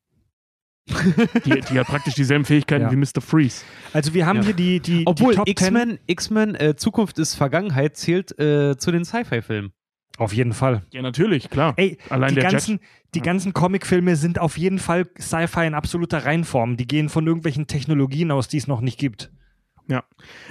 Die, 0.87 1.61
die 1.61 1.79
hat 1.79 1.87
praktisch 1.87 2.13
dieselben 2.15 2.45
Fähigkeiten 2.45 2.85
Ja. 2.85 2.91
wie 2.91 2.95
Mr. 2.97 3.21
Freeze. 3.21 3.63
Also 3.93 4.13
wir 4.13 4.25
haben 4.25 4.37
Ja. 4.39 4.43
hier 4.45 4.53
die, 4.53 4.79
die, 4.79 5.03
Obwohl 5.07 5.31
die 5.31 5.37
Top 5.37 5.45
10. 5.47 5.51
X-Men, 5.51 5.99
X-Men, 6.07 6.55
äh, 6.55 6.75
Zukunft 6.75 7.19
ist 7.19 7.35
Vergangenheit 7.35 7.95
zählt 7.95 8.37
äh, 8.39 8.75
zu 8.77 8.91
den 8.91 9.05
Sci-Fi-Filmen. 9.05 9.71
Auf 10.17 10.33
jeden 10.33 10.53
Fall. 10.53 10.83
Ja, 10.91 11.01
natürlich, 11.01 11.49
klar. 11.49 11.73
Ey, 11.77 11.97
Allein 12.09 12.29
die 12.35 12.41
der 12.41 12.51
ganzen, 12.51 12.79
die 13.15 13.21
ganzen 13.21 13.53
Comicfilme 13.53 14.15
sind 14.15 14.37
auf 14.39 14.57
jeden 14.59 14.77
Fall 14.77 15.07
Sci-Fi 15.19 15.65
in 15.65 15.73
absoluter 15.73 16.23
Reinform. 16.25 16.77
Die 16.77 16.85
gehen 16.85 17.09
von 17.09 17.25
irgendwelchen 17.25 17.65
Technologien 17.65 18.29
aus, 18.29 18.47
die 18.47 18.57
es 18.57 18.67
noch 18.67 18.81
nicht 18.81 18.99
gibt. 18.99 19.31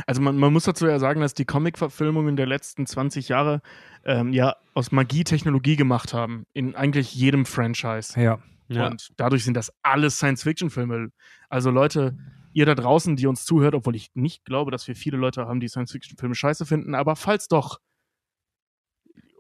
Also 0.06 0.20
man, 0.20 0.36
man 0.36 0.52
muss 0.52 0.64
dazu 0.64 0.86
ja 0.86 0.98
sagen, 0.98 1.22
dass 1.22 1.32
die 1.32 1.46
Comic-Verfilmungen 1.46 2.36
der 2.36 2.46
letzten 2.46 2.86
20 2.86 3.28
Jahre 3.30 3.62
ähm, 4.04 4.30
ja 4.32 4.56
aus 4.74 4.92
Magie 4.92 5.24
Technologie 5.24 5.76
gemacht 5.76 6.12
haben. 6.12 6.44
In 6.52 6.74
eigentlich 6.74 7.14
jedem 7.14 7.46
Franchise. 7.46 8.20
Ja. 8.20 8.40
Und 8.88 9.12
dadurch 9.16 9.44
sind 9.44 9.54
das 9.54 9.72
alles 9.82 10.16
Science-Fiction-Filme. 10.16 11.10
Also 11.48 11.70
Leute, 11.70 12.16
ihr 12.52 12.66
da 12.66 12.74
draußen, 12.74 13.16
die 13.16 13.26
uns 13.26 13.44
zuhört, 13.44 13.74
obwohl 13.74 13.96
ich 13.96 14.10
nicht 14.14 14.44
glaube, 14.44 14.70
dass 14.70 14.86
wir 14.88 14.96
viele 14.96 15.16
Leute 15.16 15.46
haben, 15.46 15.60
die 15.60 15.68
Science-Fiction-Filme 15.68 16.34
scheiße 16.34 16.66
finden, 16.66 16.94
aber 16.94 17.16
falls 17.16 17.48
doch, 17.48 17.78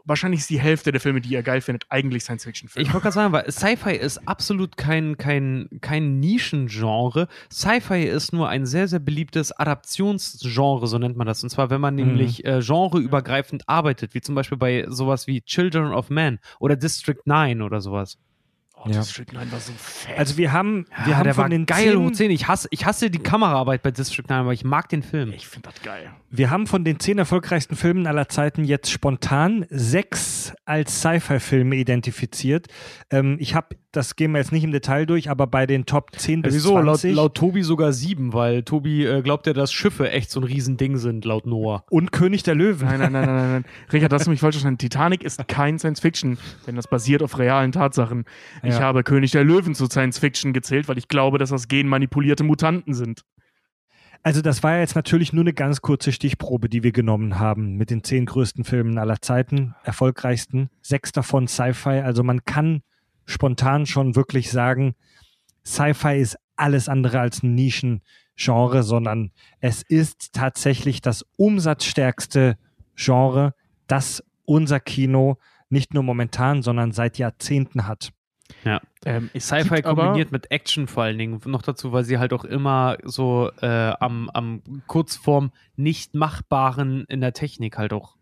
wahrscheinlich 0.04 0.40
ist 0.40 0.50
die 0.50 0.60
Hälfte 0.60 0.92
der 0.92 1.00
Filme, 1.00 1.20
die 1.20 1.30
ihr 1.30 1.42
geil 1.42 1.60
findet, 1.60 1.86
eigentlich 1.88 2.24
Science-Fiction-Filme. 2.24 2.86
Ich 2.86 2.92
wollte 2.92 3.04
gerade 3.04 3.14
sagen, 3.14 3.32
weil 3.32 3.50
Sci-Fi 3.50 3.94
ist 3.94 4.26
absolut 4.26 4.76
kein, 4.76 5.16
kein, 5.16 5.68
kein 5.80 6.20
Nischengenre. 6.20 7.28
Sci-Fi 7.50 8.04
ist 8.04 8.32
nur 8.32 8.48
ein 8.48 8.66
sehr, 8.66 8.88
sehr 8.88 8.98
beliebtes 8.98 9.52
Adaptionsgenre, 9.52 10.86
so 10.86 10.98
nennt 10.98 11.16
man 11.16 11.26
das. 11.26 11.42
Und 11.42 11.50
zwar, 11.50 11.70
wenn 11.70 11.80
man 11.80 11.94
nämlich 11.94 12.44
äh, 12.44 12.60
genreübergreifend 12.60 13.68
arbeitet, 13.68 14.14
wie 14.14 14.20
zum 14.20 14.34
Beispiel 14.34 14.58
bei 14.58 14.86
sowas 14.88 15.26
wie 15.26 15.42
Children 15.42 15.92
of 15.92 16.10
Man 16.10 16.38
oder 16.58 16.76
District 16.76 17.20
9 17.24 17.62
oder 17.62 17.80
sowas. 17.80 18.18
Oh, 18.84 18.88
Ja. 18.90 19.00
District 19.00 19.26
9 19.32 19.52
war 19.52 19.60
so 19.60 19.72
fett. 19.76 20.18
Also 20.18 20.36
wir 20.36 20.52
haben, 20.52 20.86
wir 21.04 21.12
Ja, 21.12 21.16
haben 21.18 21.24
der 21.24 21.34
von 21.34 21.42
war 21.42 21.48
den 21.48 21.66
geil 21.66 21.92
zehn, 21.92 21.98
hoch 22.04 22.10
10. 22.12 22.30
Ich 22.32 22.48
hasse, 22.48 22.68
ich 22.70 22.84
hasse 22.84 23.10
die 23.10 23.18
Kameraarbeit 23.20 23.82
bei 23.82 23.90
District 23.92 24.24
9, 24.28 24.40
aber 24.40 24.52
ich 24.52 24.64
mag 24.64 24.88
den 24.88 25.02
Film. 25.02 25.32
ich 25.32 25.46
finde 25.46 25.68
das 25.72 25.82
geil. 25.82 26.10
wir 26.30 26.50
haben 26.50 26.66
von 26.66 26.84
den 26.84 26.98
zehn 26.98 27.18
erfolgreichsten 27.18 27.76
Filmen 27.76 28.06
aller 28.06 28.28
Zeiten 28.28 28.64
jetzt 28.64 28.90
spontan 28.90 29.66
sechs 29.70 30.52
als 30.64 31.00
Sci-Fi-Filme 31.00 31.76
identifiziert. 31.76 32.66
Ähm, 33.10 33.36
ich 33.38 33.54
habe, 33.54 33.76
das 33.92 34.16
gehen 34.16 34.32
wir 34.32 34.38
jetzt 34.38 34.52
nicht 34.52 34.64
im 34.64 34.72
Detail 34.72 35.06
durch, 35.06 35.30
aber 35.30 35.46
bei 35.46 35.66
den 35.66 35.86
Top 35.86 36.10
10 36.16 36.42
bis 36.42 36.54
Wieso? 36.54 36.74
Laut, 36.76 36.98
20 37.00 37.14
laut 37.14 37.34
Tobi 37.36 37.62
sogar 37.62 37.92
sieben, 37.92 38.32
weil 38.32 38.62
Tobi 38.62 39.04
äh, 39.06 39.22
glaubt 39.22 39.46
ja, 39.46 39.52
dass 39.52 39.72
Schiffe 39.72 40.10
echt 40.10 40.30
so 40.30 40.40
ein 40.40 40.44
Riesending 40.44 40.96
sind, 40.96 41.24
laut 41.24 41.46
Noah. 41.46 41.84
und 41.90 42.10
König 42.10 42.42
der 42.42 42.54
Löwen. 42.54 42.88
Nein, 42.88 43.00
nein, 43.00 43.12
nein, 43.12 43.26
nein, 43.26 43.36
nein, 43.36 43.50
nein. 43.52 43.64
Richard, 43.92 44.12
hast 44.12 44.26
du 44.26 44.30
mich 44.30 44.40
falsch 44.40 44.56
verstanden. 44.56 44.78
Titanic 44.78 45.22
ist 45.22 45.46
kein 45.46 45.78
Science-Fiction, 45.78 46.38
denn 46.66 46.76
das 46.76 46.88
basiert 46.88 47.22
auf 47.22 47.38
realen 47.38 47.72
Tatsachen. 47.72 48.24
Ich 48.62 48.74
Ja. 48.74 48.80
habe 48.80 49.02
König 49.04 49.30
der 49.30 49.44
Löwen 49.44 49.74
zu 49.74 49.86
Science-Fiction 49.86 50.52
gezählt, 50.52 50.88
weil 50.88 50.98
ich 50.98 51.08
glaube, 51.08 51.38
dass 51.38 51.50
das 51.50 51.68
genmanipulierte 51.68 52.44
Mutanten 52.44 52.94
sind. 52.94 53.24
Also 54.24 54.40
das 54.40 54.62
war 54.62 54.74
ja 54.74 54.78
jetzt 54.80 54.94
natürlich 54.94 55.32
nur 55.32 55.42
eine 55.42 55.52
ganz 55.52 55.82
kurze 55.82 56.12
Stichprobe, 56.12 56.68
die 56.68 56.82
wir 56.84 56.92
genommen 56.92 57.40
haben 57.40 57.76
mit 57.76 57.90
den 57.90 58.04
zehn 58.04 58.24
größten 58.24 58.62
Filmen 58.64 58.96
aller 58.96 59.20
Zeiten, 59.20 59.74
erfolgreichsten, 59.82 60.70
sechs 60.80 61.10
davon 61.10 61.48
Sci-Fi. 61.48 62.00
Also 62.00 62.22
man 62.22 62.44
kann 62.44 62.82
spontan 63.32 63.86
schon 63.86 64.14
wirklich 64.14 64.50
sagen, 64.50 64.94
Sci-Fi 65.64 66.20
ist 66.20 66.38
alles 66.56 66.88
andere 66.88 67.20
als 67.20 67.42
ein 67.42 67.54
Nischengenre, 67.54 68.82
sondern 68.82 69.32
es 69.60 69.82
ist 69.82 70.32
tatsächlich 70.32 71.00
das 71.00 71.24
umsatzstärkste 71.36 72.56
Genre, 72.94 73.54
das 73.86 74.22
unser 74.44 74.80
Kino 74.80 75.38
nicht 75.68 75.94
nur 75.94 76.02
momentan, 76.02 76.62
sondern 76.62 76.92
seit 76.92 77.18
Jahrzehnten 77.18 77.86
hat. 77.86 78.12
Ja. 78.64 78.80
Ähm, 79.04 79.30
Sci-Fi 79.36 79.82
kombiniert 79.82 80.30
mit 80.30 80.50
Action 80.50 80.86
vor 80.86 81.04
allen 81.04 81.18
Dingen. 81.18 81.40
Noch 81.46 81.62
dazu, 81.62 81.92
weil 81.92 82.04
sie 82.04 82.18
halt 82.18 82.32
auch 82.32 82.44
immer 82.44 82.98
so 83.02 83.50
äh, 83.60 83.92
am, 83.98 84.28
am 84.30 84.62
kurz 84.86 85.16
vorm 85.16 85.52
nicht 85.76 86.14
machbaren 86.14 87.04
in 87.08 87.20
der 87.20 87.32
Technik 87.32 87.78
halt 87.78 87.92
auch 87.92 88.16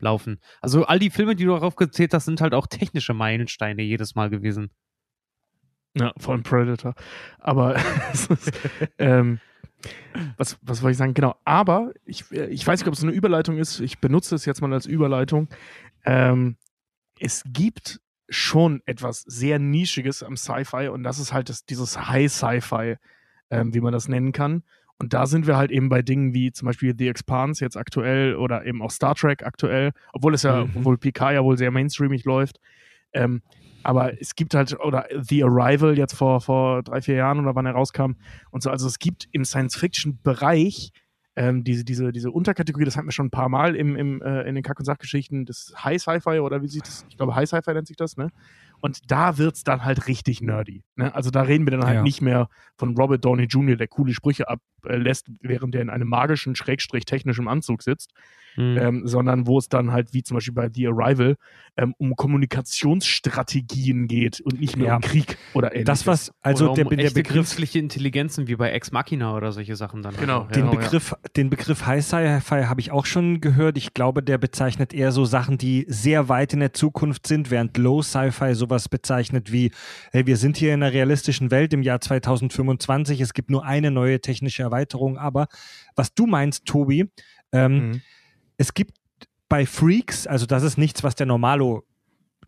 laufen. 0.00 0.40
Also 0.60 0.84
all 0.84 0.98
die 0.98 1.10
Filme, 1.10 1.34
die 1.34 1.44
du 1.44 1.52
darauf 1.52 1.76
gezählt 1.76 2.14
hast, 2.14 2.26
sind 2.26 2.40
halt 2.40 2.54
auch 2.54 2.66
technische 2.66 3.14
Meilensteine 3.14 3.82
jedes 3.82 4.14
Mal 4.14 4.30
gewesen. 4.30 4.70
Ja, 5.94 6.12
vor 6.18 6.34
allem 6.34 6.42
Predator. 6.42 6.94
Aber 7.38 7.76
ähm, 8.98 9.40
was, 10.36 10.58
was 10.62 10.82
wollte 10.82 10.92
ich 10.92 10.98
sagen? 10.98 11.14
Genau. 11.14 11.34
Aber 11.44 11.92
ich, 12.04 12.30
äh, 12.30 12.46
ich 12.46 12.66
weiß 12.66 12.80
nicht, 12.80 12.88
ob 12.88 12.94
es 12.94 13.02
eine 13.02 13.12
Überleitung 13.12 13.58
ist. 13.58 13.80
Ich 13.80 13.98
benutze 13.98 14.34
es 14.34 14.44
jetzt 14.44 14.60
mal 14.60 14.72
als 14.72 14.86
Überleitung. 14.86 15.48
Ähm, 16.04 16.56
es 17.18 17.42
gibt 17.46 18.00
schon 18.28 18.82
etwas 18.86 19.22
sehr 19.22 19.58
Nischiges 19.58 20.22
am 20.22 20.36
Sci-Fi 20.36 20.88
und 20.88 21.02
das 21.02 21.18
ist 21.18 21.32
halt 21.32 21.48
das, 21.48 21.64
dieses 21.64 22.08
High-Sci-Fi, 22.08 22.96
ähm, 23.50 23.74
wie 23.74 23.80
man 23.80 23.92
das 23.92 24.06
nennen 24.08 24.32
kann. 24.32 24.62
Und 25.00 25.14
da 25.14 25.26
sind 25.26 25.46
wir 25.46 25.56
halt 25.56 25.70
eben 25.70 25.88
bei 25.88 26.02
Dingen 26.02 26.34
wie 26.34 26.52
zum 26.52 26.66
Beispiel 26.66 26.94
The 26.96 27.08
Expanse 27.08 27.64
jetzt 27.64 27.76
aktuell 27.76 28.36
oder 28.36 28.66
eben 28.66 28.82
auch 28.82 28.90
Star 28.90 29.14
Trek 29.14 29.42
aktuell, 29.44 29.92
obwohl 30.12 30.34
es 30.34 30.42
ja, 30.42 30.64
Mhm. 30.66 30.72
obwohl 30.74 30.98
Picard 30.98 31.32
ja 31.32 31.42
wohl 31.42 31.56
sehr 31.56 31.70
mainstreamig 31.70 32.24
läuft. 32.26 32.60
Ähm, 33.14 33.40
aber 33.82 34.20
es 34.20 34.34
gibt 34.34 34.54
halt, 34.54 34.78
oder 34.78 35.06
The 35.18 35.42
Arrival 35.42 35.96
jetzt 35.96 36.12
vor, 36.14 36.42
vor 36.42 36.82
drei, 36.82 37.00
vier 37.00 37.14
Jahren 37.14 37.40
oder 37.40 37.54
wann 37.54 37.64
er 37.64 37.72
rauskam 37.72 38.12
und 38.50 38.62
so. 38.62 38.68
Also 38.70 38.86
es 38.86 38.98
gibt 38.98 39.26
im 39.32 39.46
Science-Fiction-Bereich 39.46 40.92
ähm, 41.36 41.64
diese, 41.64 41.84
diese, 41.84 42.12
diese 42.12 42.30
Unterkategorie, 42.30 42.84
das 42.84 42.96
hatten 42.96 43.06
wir 43.06 43.12
schon 43.12 43.26
ein 43.26 43.30
paar 43.30 43.48
Mal 43.48 43.76
im, 43.76 43.96
im, 43.96 44.20
äh, 44.20 44.42
in 44.42 44.54
den 44.54 44.62
Kack- 44.62 44.80
und 44.80 44.84
Sachgeschichten, 44.84 45.46
das 45.46 45.72
High 45.82 46.02
Sci-Fi 46.02 46.40
oder 46.40 46.60
wie 46.60 46.68
sieht 46.68 46.86
das? 46.86 47.06
Ich 47.08 47.16
glaube, 47.16 47.34
High 47.34 47.48
Sci-Fi 47.48 47.72
nennt 47.72 47.86
sich 47.86 47.96
das, 47.96 48.16
ne? 48.18 48.28
Und 48.80 49.10
da 49.10 49.38
wird's 49.38 49.62
dann 49.64 49.84
halt 49.84 50.06
richtig 50.08 50.40
nerdy. 50.40 50.82
Ne? 50.96 51.14
Also 51.14 51.30
da 51.30 51.42
reden 51.42 51.66
wir 51.66 51.72
dann 51.72 51.84
halt 51.84 51.96
Ja. 51.96 52.02
nicht 52.02 52.20
mehr 52.22 52.48
von 52.76 52.96
Robert 52.96 53.24
Downey 53.24 53.44
Jr., 53.44 53.76
der 53.76 53.88
coole 53.88 54.14
Sprüche 54.14 54.46
ablässt, 54.48 55.30
während 55.40 55.74
er 55.74 55.82
in 55.82 55.90
einem 55.90 56.08
magischen, 56.08 56.56
schrägstrich 56.56 57.04
technischen 57.04 57.48
Anzug 57.48 57.82
sitzt, 57.82 58.12
Mhm. 58.56 58.78
ähm, 58.78 59.02
sondern 59.06 59.46
wo 59.46 59.58
es 59.58 59.68
dann 59.68 59.92
halt, 59.92 60.12
wie 60.12 60.22
zum 60.22 60.36
Beispiel 60.36 60.54
bei 60.54 60.68
The 60.72 60.88
Arrival, 60.88 61.36
ähm, 61.76 61.94
um 61.98 62.16
Kommunikationsstrategien 62.16 64.08
geht 64.08 64.40
und 64.40 64.60
nicht 64.60 64.76
mehr 64.76 64.88
Ja. 64.88 64.96
um 64.96 65.02
Krieg 65.02 65.38
oder 65.54 65.68
ähnliches. 65.72 65.84
Das, 65.86 66.06
was, 66.06 66.32
also 66.42 66.64
Oder 66.72 66.82
um 66.84 66.88
der, 66.90 66.96
der 66.98 67.10
Begriff, 67.10 67.34
künstliche 67.36 67.78
Intelligenzen 67.78 68.48
wie 68.48 68.56
bei 68.56 68.70
Ex 68.72 68.92
Machina 68.92 69.34
oder 69.36 69.52
solche 69.52 69.76
Sachen 69.76 70.02
dann. 70.02 70.16
Genau, 70.16 70.40
Also, 70.42 70.50
den 70.52 70.60
Genau, 70.62 70.74
ja. 70.74 70.80
Begriff, 70.80 71.14
den 71.36 71.50
Begriff 71.50 71.86
High 71.86 72.04
Sci-Fi 72.04 72.64
habe 72.64 72.80
ich 72.80 72.90
auch 72.90 73.06
schon 73.06 73.40
gehört. 73.40 73.76
Ich 73.76 73.94
glaube, 73.94 74.22
der 74.22 74.38
bezeichnet 74.38 74.92
eher 74.92 75.12
so 75.12 75.24
Sachen, 75.24 75.58
die 75.58 75.84
sehr 75.88 76.28
weit 76.28 76.52
in 76.52 76.60
der 76.60 76.72
Zukunft 76.72 77.26
sind, 77.26 77.50
während 77.50 77.76
Low 77.78 78.02
Sci-Fi 78.02 78.54
sowas 78.54 78.88
bezeichnet 78.88 79.52
wie, 79.52 79.70
hey, 80.12 80.26
wir 80.26 80.36
sind 80.36 80.56
hier 80.56 80.74
in 80.74 80.82
einer 80.82 80.92
realistischen 80.92 81.50
Welt 81.50 81.72
im 81.72 81.82
Jahr 81.82 82.00
2025, 82.00 83.20
es 83.20 83.32
gibt 83.34 83.50
nur 83.50 83.64
eine 83.64 83.90
neue 83.90 84.20
technische 84.20 84.62
Erweiterung. 84.62 85.16
Aber 85.18 85.46
was 85.96 86.14
du 86.14 86.26
meinst, 86.26 86.64
Tobi, 86.66 87.10
ähm, 87.52 87.70
Mhm. 87.90 88.00
Es 88.60 88.74
gibt 88.74 88.98
bei 89.48 89.64
Freaks, 89.64 90.26
also 90.26 90.44
das 90.44 90.62
ist 90.62 90.76
nichts, 90.76 91.02
was 91.02 91.14
der 91.14 91.24
Normalo 91.24 91.86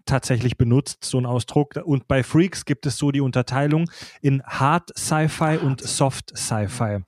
tatsächlich 0.05 0.59
benutzt, 0.59 1.07
so 1.07 1.19
ein 1.19 1.25
Ausdruck. 1.25 1.77
Und 1.83 2.07
bei 2.07 2.23
Freaks 2.23 2.67
gibt 2.67 2.85
es 2.85 2.99
so 2.99 3.13
die 3.13 3.23
Unterteilung 3.23 3.91
in 4.21 4.43
Hard 4.43 4.91
Sci-Fi 4.95 5.57
und 5.57 5.81
Soft 5.81 6.37
Sci-Fi. 6.37 6.99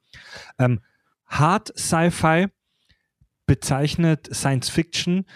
Ähm, 0.59 0.81
Hard 1.27 1.79
Sci-Fi 1.79 2.47
bezeichnet 3.45 4.35
Science 4.35 4.71
Fiction, 4.71 5.27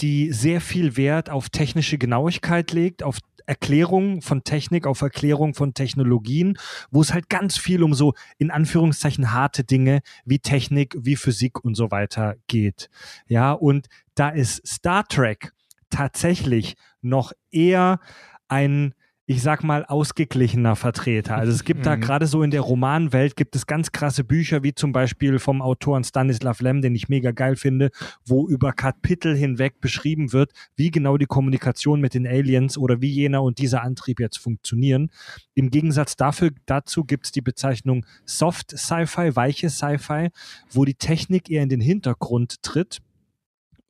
die 0.00 0.32
sehr 0.32 0.62
viel 0.62 0.96
Wert 0.96 1.28
auf 1.28 1.50
technische 1.50 1.98
Genauigkeit 1.98 2.72
legt, 2.72 3.02
auf 3.02 3.18
Erklärung 3.46 4.22
von 4.22 4.44
Technik, 4.44 4.86
auf 4.86 5.02
Erklärung 5.02 5.54
von 5.54 5.74
Technologien, 5.74 6.58
wo 6.90 7.00
es 7.00 7.12
halt 7.12 7.28
ganz 7.28 7.58
viel 7.58 7.82
um 7.82 7.94
so 7.94 8.14
in 8.38 8.50
Anführungszeichen 8.50 9.32
harte 9.32 9.64
Dinge 9.64 10.00
wie 10.24 10.38
Technik, 10.38 10.96
wie 10.98 11.16
Physik 11.16 11.64
und 11.64 11.74
so 11.74 11.90
weiter 11.90 12.36
geht. 12.46 12.88
Ja, 13.26 13.52
und 13.52 13.88
da 14.14 14.28
ist 14.30 14.66
Star 14.66 15.06
Trek 15.06 15.52
tatsächlich 15.90 16.76
noch 17.02 17.32
eher 17.50 18.00
ein 18.48 18.94
ich 19.30 19.42
sag 19.42 19.62
mal, 19.62 19.84
ausgeglichener 19.84 20.74
Vertreter. 20.74 21.36
Also 21.36 21.52
es 21.52 21.62
gibt 21.62 21.86
da 21.86 21.94
Mhm. 21.94 22.00
gerade 22.00 22.26
so 22.26 22.42
in 22.42 22.50
der 22.50 22.62
Romanwelt 22.62 23.36
gibt 23.36 23.54
es 23.54 23.64
ganz 23.64 23.92
krasse 23.92 24.24
Bücher, 24.24 24.64
wie 24.64 24.74
zum 24.74 24.90
Beispiel 24.90 25.38
vom 25.38 25.62
Autoren 25.62 26.02
Stanislav 26.02 26.60
Lem, 26.60 26.82
den 26.82 26.96
ich 26.96 27.08
mega 27.08 27.30
geil 27.30 27.54
finde, 27.54 27.90
wo 28.26 28.48
über 28.48 28.72
Kapitel 28.72 29.36
hinweg 29.36 29.80
beschrieben 29.80 30.32
wird, 30.32 30.50
wie 30.74 30.90
genau 30.90 31.16
die 31.16 31.26
Kommunikation 31.26 32.00
mit 32.00 32.14
den 32.14 32.26
Aliens 32.26 32.76
oder 32.76 33.00
wie 33.00 33.10
jener 33.10 33.44
und 33.44 33.58
dieser 33.58 33.84
Antrieb 33.84 34.18
jetzt 34.18 34.38
funktionieren. 34.38 35.12
Im 35.54 35.70
Gegensatz 35.70 36.16
dafür, 36.16 36.50
dazu 36.66 37.04
gibt 37.04 37.26
es 37.26 37.30
die 37.30 37.40
Bezeichnung 37.40 38.04
Soft 38.24 38.76
Sci-Fi, 38.76 39.36
weiche 39.36 39.70
Sci-Fi, 39.70 40.30
wo 40.72 40.84
die 40.84 40.94
Technik 40.94 41.48
eher 41.48 41.62
in 41.62 41.68
den 41.68 41.80
Hintergrund 41.80 42.64
tritt 42.64 42.98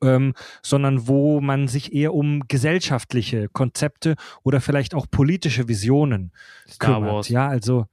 ähm, 0.03 0.33
sondern 0.61 1.07
wo 1.07 1.41
man 1.41 1.67
sich 1.67 1.93
eher 1.93 2.13
um 2.13 2.43
gesellschaftliche 2.47 3.47
Konzepte 3.49 4.15
oder 4.43 4.61
vielleicht 4.61 4.93
auch 4.95 5.07
politische 5.09 5.67
Visionen 5.67 6.31
Star 6.67 6.95
kümmert. 6.95 7.13
Wars. 7.13 7.29
Ja, 7.29 7.47
also 7.47 7.85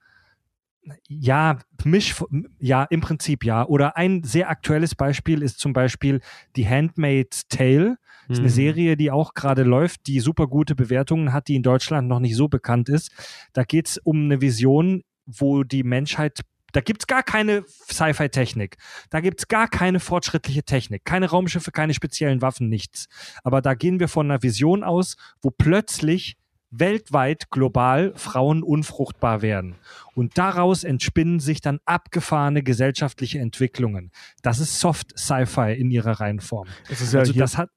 ja, 1.07 1.59
Misch, 1.85 2.15
ja, 2.59 2.85
im 2.85 3.01
Prinzip 3.01 3.45
ja. 3.45 3.67
Oder 3.67 3.97
ein 3.97 4.23
sehr 4.23 4.49
aktuelles 4.49 4.95
Beispiel 4.95 5.43
ist 5.43 5.59
zum 5.59 5.73
Beispiel 5.73 6.21
die 6.57 6.67
Handmaid's 6.67 7.47
Tale. 7.49 7.97
Das 8.27 8.39
ist 8.39 8.41
eine 8.41 8.49
Mhm. 8.49 8.53
Serie, 8.53 8.97
die 8.97 9.11
auch 9.11 9.35
gerade 9.35 9.63
läuft, 9.65 10.07
die 10.07 10.21
super 10.21 10.47
gute 10.47 10.75
Bewertungen 10.75 11.33
hat, 11.33 11.49
die 11.49 11.57
in 11.57 11.63
Deutschland 11.63 12.09
noch 12.09 12.21
nicht 12.21 12.37
so 12.37 12.49
bekannt 12.49 12.89
ist. 12.89 13.11
Da 13.53 13.65
geht 13.65 13.89
es 13.89 13.99
um 13.99 14.25
eine 14.25 14.41
Vision, 14.41 15.03
wo 15.27 15.63
die 15.63 15.83
Menschheit, 15.83 16.41
da 16.73 16.81
gibt 16.81 17.03
es 17.03 17.07
gar 17.07 17.23
keine 17.23 17.65
Sci-Fi-Technik. 17.91 18.77
Da 19.11 19.21
gibt 19.21 19.41
es 19.41 19.49
gar 19.49 19.69
keine 19.69 20.01
fortschrittliche 20.01 20.63
Technik. 20.63 21.05
Keine 21.05 21.31
Raumschiffe, 21.31 21.71
keine 21.71 21.95
speziellen 21.95 22.43
Waffen, 22.43 22.69
nichts. 22.69 23.09
Aber 23.43 23.63
da 23.63 23.75
gehen 23.75 24.01
wir 24.01 24.09
von 24.09 24.31
einer 24.31 24.43
Vision 24.43 24.85
aus, 24.85 25.17
wo 25.41 25.51
plötzlich 25.51 26.37
weltweit 26.71 27.51
global 27.51 28.13
Frauen 28.17 28.63
unfruchtbar 28.63 29.43
werden. 29.43 29.77
Und 30.15 30.37
daraus 30.37 30.85
entspinnen 30.85 31.41
sich 31.41 31.61
dann 31.61 31.81
abgefahrene 31.87 32.63
gesellschaftliche 32.63 33.39
Entwicklungen. 33.39 34.13
Das 34.43 34.61
ist 34.61 34.79
Soft 34.79 35.19
Sci-Fi 35.19 35.73
in 35.73 35.91
ihrer 35.91 36.21
Reihenform. 36.21 36.69
Das 36.89 37.01
ist 37.01 37.15
ja 37.15 37.21
Also 37.21 37.33
das 37.33 37.57
hat, 37.57 37.71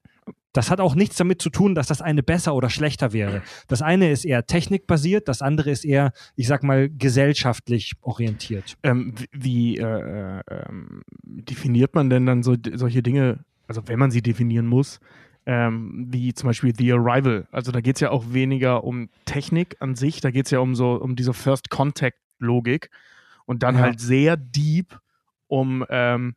das 0.52 0.70
hat 0.70 0.80
auch 0.80 0.94
nichts 0.94 1.16
damit 1.16 1.40
zu 1.40 1.48
tun, 1.50 1.74
dass 1.74 1.86
das 1.86 2.02
eine 2.02 2.22
besser 2.22 2.54
oder 2.54 2.68
schlechter 2.70 3.12
wäre. 3.12 3.42
Das 3.68 3.80
eine 3.82 4.10
ist 4.10 4.24
eher 4.24 4.46
technikbasiert, 4.46 5.26
das 5.28 5.40
andere 5.42 5.70
ist 5.70 5.84
eher, 5.84 6.12
ich 6.36 6.46
sag 6.46 6.62
mal, 6.62 6.90
gesellschaftlich 6.90 7.92
orientiert. 8.02 8.76
ähm, 8.82 9.14
wie- 9.32 9.78
äh, 9.78 10.40
äh, 10.40 10.42
definiert 11.24 11.94
man 11.94 12.10
denn 12.10 12.26
dann 12.26 12.42
so, 12.42 12.56
solche 12.74 13.02
Dinge, 13.02 13.44
also 13.66 13.82
wenn 13.86 13.98
man 13.98 14.10
sie 14.10 14.22
definieren 14.22 14.66
muss, 14.66 15.00
ähm, 15.46 16.06
wie 16.10 16.34
zum 16.34 16.48
Beispiel 16.48 16.72
The 16.76 16.92
Arrival. 16.92 17.46
Also 17.50 17.72
da 17.72 17.80
geht 17.80 17.96
es 17.96 18.00
ja 18.00 18.10
auch 18.10 18.32
weniger 18.32 18.84
um 18.84 19.08
Technik 19.24 19.76
an 19.80 19.96
sich, 19.96 20.20
da 20.20 20.30
geht 20.30 20.44
es 20.46 20.50
ja 20.50 20.60
um 20.60 20.74
so 20.74 20.92
um 21.00 21.16
diese 21.16 21.32
First 21.32 21.70
Contact 21.70 22.18
Logik 22.38 22.90
und 23.46 23.62
dann 23.62 23.76
Ja. 23.76 23.80
halt 23.82 24.00
sehr 24.00 24.36
deep 24.36 24.98
um 25.48 25.84
ähm, 25.90 26.34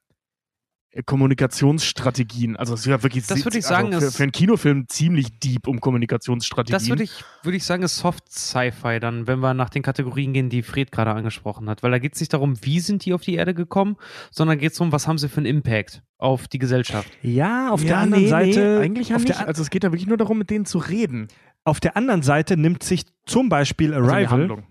Kommunikationsstrategien. 1.06 2.56
Also 2.56 2.74
es 2.74 2.82
ist 2.82 2.86
ja 2.88 3.02
wirklich 3.04 3.26
Das 3.26 3.43
würde 3.46 3.58
ich 3.58 3.66
sagen, 3.66 3.88
also 3.88 4.00
für, 4.00 4.06
ist- 4.08 4.18
für 4.18 4.24
einen 4.24 4.32
Kinofilm 4.32 4.88
ziemlich 4.88 5.39
deep 5.39 5.68
um 5.68 5.80
Kommunikationsstrategien. 5.80 6.74
Das 6.80 6.89
würde 6.89 7.04
ich, 7.04 7.24
würde 7.43 7.58
ich 7.58 7.64
sagen, 7.64 7.84
ist 7.84 7.98
Soft 7.98 8.32
Sci-Fi 8.32 9.00
dann, 9.00 9.28
wenn 9.28 9.39
wir 9.39 9.54
nach 9.54 9.70
den 9.70 9.82
Kategorien 9.84 10.34
gehen, 10.34 10.50
die 10.50 10.62
Fred 10.64 10.91
gerade 10.91 11.12
angesprochen 11.12 11.70
hat. 11.70 11.84
Weil 11.84 11.91
da 11.91 12.00
geht 12.00 12.14
es 12.16 12.20
nicht 12.20 12.34
darum, 12.34 12.56
wie 12.64 12.80
sind 12.80 13.06
die 13.06 13.14
auf 13.14 13.22
die 13.22 13.36
Erde 13.36 13.54
gekommen, 13.54 13.98
sondern 14.32 14.58
geht 14.58 14.72
es 14.72 14.78
darum, 14.78 14.91
was 14.91 15.08
haben 15.08 15.18
sie 15.18 15.30
für 15.30 15.38
einen 15.38 15.46
Impact 15.48 16.02
auf 16.18 16.48
die 16.48 16.60
Gesellschaft. 16.60 17.10
Ja, 17.22 17.70
auf 17.72 17.82
ja, 17.82 17.88
der 17.88 17.98
anderen 18.00 18.24
nee, 18.24 18.30
Seite, 18.30 18.60
nee, 18.80 18.86
eigentlich 18.86 19.10
ja 19.10 19.16
auf, 19.18 19.24
nicht. 19.24 19.38
der, 19.39 19.48
also 19.48 19.62
es 19.62 19.70
geht 19.70 19.84
da 19.84 19.91
wirklich 19.91 20.08
nur 20.08 20.18
darum, 20.18 20.38
mit 20.38 20.50
denen 20.50 20.66
zu 20.66 20.78
reden. 20.78 21.28
auf 21.64 21.80
der 21.80 21.98
anderen 21.98 22.22
Seite 22.22 22.58
nimmt 22.58 22.84
sich 22.84 23.04
zum 23.26 23.50
Beispiel 23.50 23.93
Also 23.93 24.10
Arrival, 24.10 24.30
Handlung. 24.32 24.64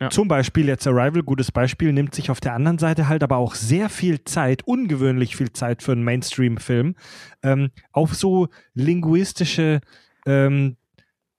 Ja. 0.00 0.08
Zum 0.08 0.28
Beispiel 0.28 0.66
jetzt 0.66 0.86
Arrival, 0.86 1.22
gutes 1.22 1.52
Beispiel, 1.52 1.92
nimmt 1.92 2.14
sich 2.14 2.30
auf 2.30 2.40
der 2.40 2.54
anderen 2.54 2.78
Seite 2.78 3.06
halt 3.08 3.22
aber 3.22 3.36
auch 3.36 3.54
sehr 3.54 3.90
viel 3.90 4.24
Zeit, 4.24 4.62
ungewöhnlich 4.66 5.36
viel 5.36 5.52
Zeit 5.52 5.82
für 5.82 5.92
einen 5.92 6.04
Mainstream-Film, 6.04 6.94
ähm, 7.42 7.70
auf 7.92 8.14
so 8.14 8.48
linguistische 8.72 9.80
ähm, 10.26 10.76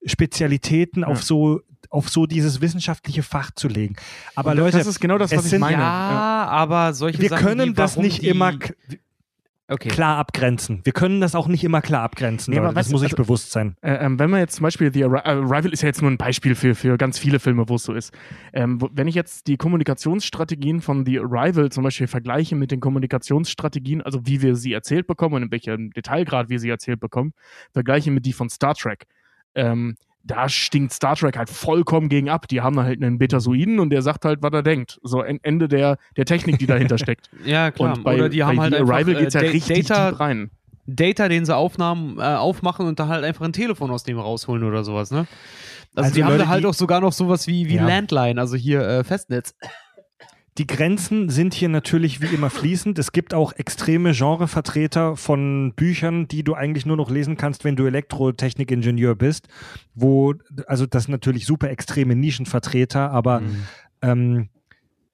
Spezialitäten, 0.05 1.03
auf 1.03 1.23
so 1.23 1.61
auf 1.89 2.09
so 2.09 2.25
dieses 2.27 2.61
wissenschaftliche 2.61 3.23
Fach 3.23 3.51
zu 3.51 3.67
legen. 3.67 3.95
Aber 4.35 4.51
Und 4.51 4.57
Leute, 4.57 4.77
das 4.77 4.87
ist 4.87 4.99
genau 4.99 5.17
das, 5.17 5.31
was 5.35 5.45
ich 5.45 5.49
sind- 5.51 5.59
meine. 5.61 5.81
ja, 5.81 6.45
aber 6.47 6.93
solche 6.93 7.19
wir 7.19 7.29
Sachen 7.29 7.45
können 7.45 7.69
wie, 7.71 7.73
das 7.73 7.97
nicht 7.97 8.23
immer 8.23 8.53
Okay. 9.71 9.89
klar 9.89 10.17
abgrenzen. 10.17 10.81
Wir 10.83 10.93
können 10.93 11.21
das 11.21 11.33
auch 11.33 11.47
nicht 11.47 11.63
immer 11.63 11.81
klar 11.81 12.03
abgrenzen. 12.03 12.53
Nee, 12.53 12.59
aber. 12.59 12.73
Das 12.73 12.89
muss 12.89 13.01
ich 13.01 13.13
also- 13.13 13.23
bewusst 13.23 13.51
sein. 13.51 13.75
Äh, 13.81 13.93
ähm, 14.05 14.19
wenn 14.19 14.29
man 14.29 14.39
jetzt 14.41 14.55
zum 14.55 14.63
Beispiel 14.63 14.91
The 14.93 15.05
Arri- 15.05 15.23
Arrival 15.25 15.71
ist 15.71 15.81
ja 15.81 15.87
jetzt 15.87 16.01
nur 16.01 16.11
ein 16.11 16.17
Beispiel 16.17 16.55
für, 16.55 16.75
für 16.75 16.97
ganz 16.97 17.17
viele 17.17 17.39
Filme, 17.39 17.67
wo 17.69 17.75
es 17.75 17.83
so 17.83 17.93
ist. 17.93 18.13
Ähm, 18.53 18.81
wo, 18.81 18.89
wenn 18.91 19.07
ich 19.07 19.15
jetzt 19.15 19.47
die 19.47 19.57
Kommunikationsstrategien 19.57 20.81
von 20.81 21.05
The 21.05 21.19
Arrival 21.19 21.69
zum 21.71 21.83
Beispiel 21.83 22.07
vergleiche 22.07 22.55
mit 22.55 22.71
den 22.71 22.79
Kommunikationsstrategien, 22.79 24.01
also 24.01 24.25
wie 24.25 24.41
wir 24.41 24.55
sie 24.55 24.73
erzählt 24.73 25.07
bekommen 25.07 25.35
und 25.35 25.43
in 25.43 25.51
welchem 25.51 25.91
Detailgrad 25.91 26.49
wir 26.49 26.59
sie 26.59 26.69
erzählt 26.69 26.99
bekommen, 26.99 27.33
vergleiche 27.71 28.11
mit 28.11 28.25
die 28.25 28.33
von 28.33 28.49
Star 28.49 28.75
Trek. 28.75 29.05
Ähm, 29.55 29.95
da 30.23 30.47
stinkt 30.49 30.93
Star 30.93 31.15
Trek 31.15 31.37
halt 31.37 31.49
vollkommen 31.49 32.07
gegen 32.09 32.29
ab. 32.29 32.47
Die 32.47 32.61
haben 32.61 32.79
halt 32.79 33.01
einen 33.01 33.17
Betasoiden 33.17 33.79
und 33.79 33.89
der 33.89 34.01
sagt 34.01 34.23
halt, 34.25 34.41
was 34.41 34.53
er 34.53 34.61
denkt. 34.63 34.99
So 35.03 35.21
en- 35.23 35.39
Ende 35.43 35.67
der, 35.67 35.97
der 36.17 36.25
Technik, 36.25 36.59
die 36.59 36.67
dahinter 36.67 36.97
steckt. 36.99 37.29
Ja, 37.43 37.71
klar. 37.71 37.95
Und 37.97 38.03
bei, 38.03 38.15
Oder 38.15 38.29
die 38.29 38.43
haben 38.43 38.57
bei 38.57 38.63
halt 38.63 38.73
The 38.73 38.79
einfach 38.81 38.93
Arrival 38.95 39.15
äh, 39.15 39.19
geht's 39.19 39.33
ja 39.33 39.41
richtig 39.41 39.87
Data, 39.87 40.09
rein. 40.09 40.51
Data, 40.87 41.27
den 41.29 41.45
sie 41.45 41.55
aufnahmen, 41.55 42.17
äh, 42.19 42.23
aufmachen 42.23 42.85
und 42.87 42.99
da 42.99 43.07
halt 43.07 43.23
einfach 43.23 43.45
ein 43.45 43.53
Telefon 43.53 43.91
aus 43.91 44.03
dem 44.03 44.19
rausholen 44.19 44.63
oder 44.63 44.83
sowas, 44.83 45.11
ne? 45.11 45.27
Also, 45.95 46.05
Also 46.05 46.13
die 46.15 46.23
haben 46.23 46.31
Leute, 46.31 46.43
da 46.43 46.49
halt 46.49 46.63
die- 46.63 46.67
auch 46.67 46.73
sogar 46.73 47.01
noch 47.01 47.11
sowas 47.13 47.47
wie, 47.47 47.67
wie 47.67 47.75
Ja. 47.75 47.85
Landline, 47.87 48.39
also 48.39 48.55
hier 48.55 48.81
äh, 48.81 49.03
Festnetz. 49.03 49.55
Die 50.57 50.67
Grenzen 50.67 51.29
sind 51.29 51.53
hier 51.53 51.69
natürlich 51.69 52.19
wie 52.21 52.25
immer 52.33 52.49
fließend. 52.49 52.99
Es 52.99 53.13
gibt 53.13 53.33
auch 53.33 53.53
extreme 53.53 54.11
Genrevertreter 54.11 55.15
von 55.15 55.71
Büchern, 55.75 56.27
die 56.27 56.43
du 56.43 56.55
eigentlich 56.55 56.85
nur 56.85 56.97
noch 56.97 57.09
lesen 57.09 57.37
kannst, 57.37 57.63
wenn 57.63 57.77
du 57.77 57.85
Elektrotechnikingenieur 57.85 59.15
bist, 59.15 59.47
wo, 59.95 60.33
also 60.67 60.85
das 60.85 61.03
sind 61.03 61.13
natürlich 61.13 61.45
super 61.45 61.69
extreme 61.69 62.15
Nischenvertreter, 62.15 63.11
aber 63.11 63.39
Mhm. 63.41 63.63
ähm, 64.01 64.49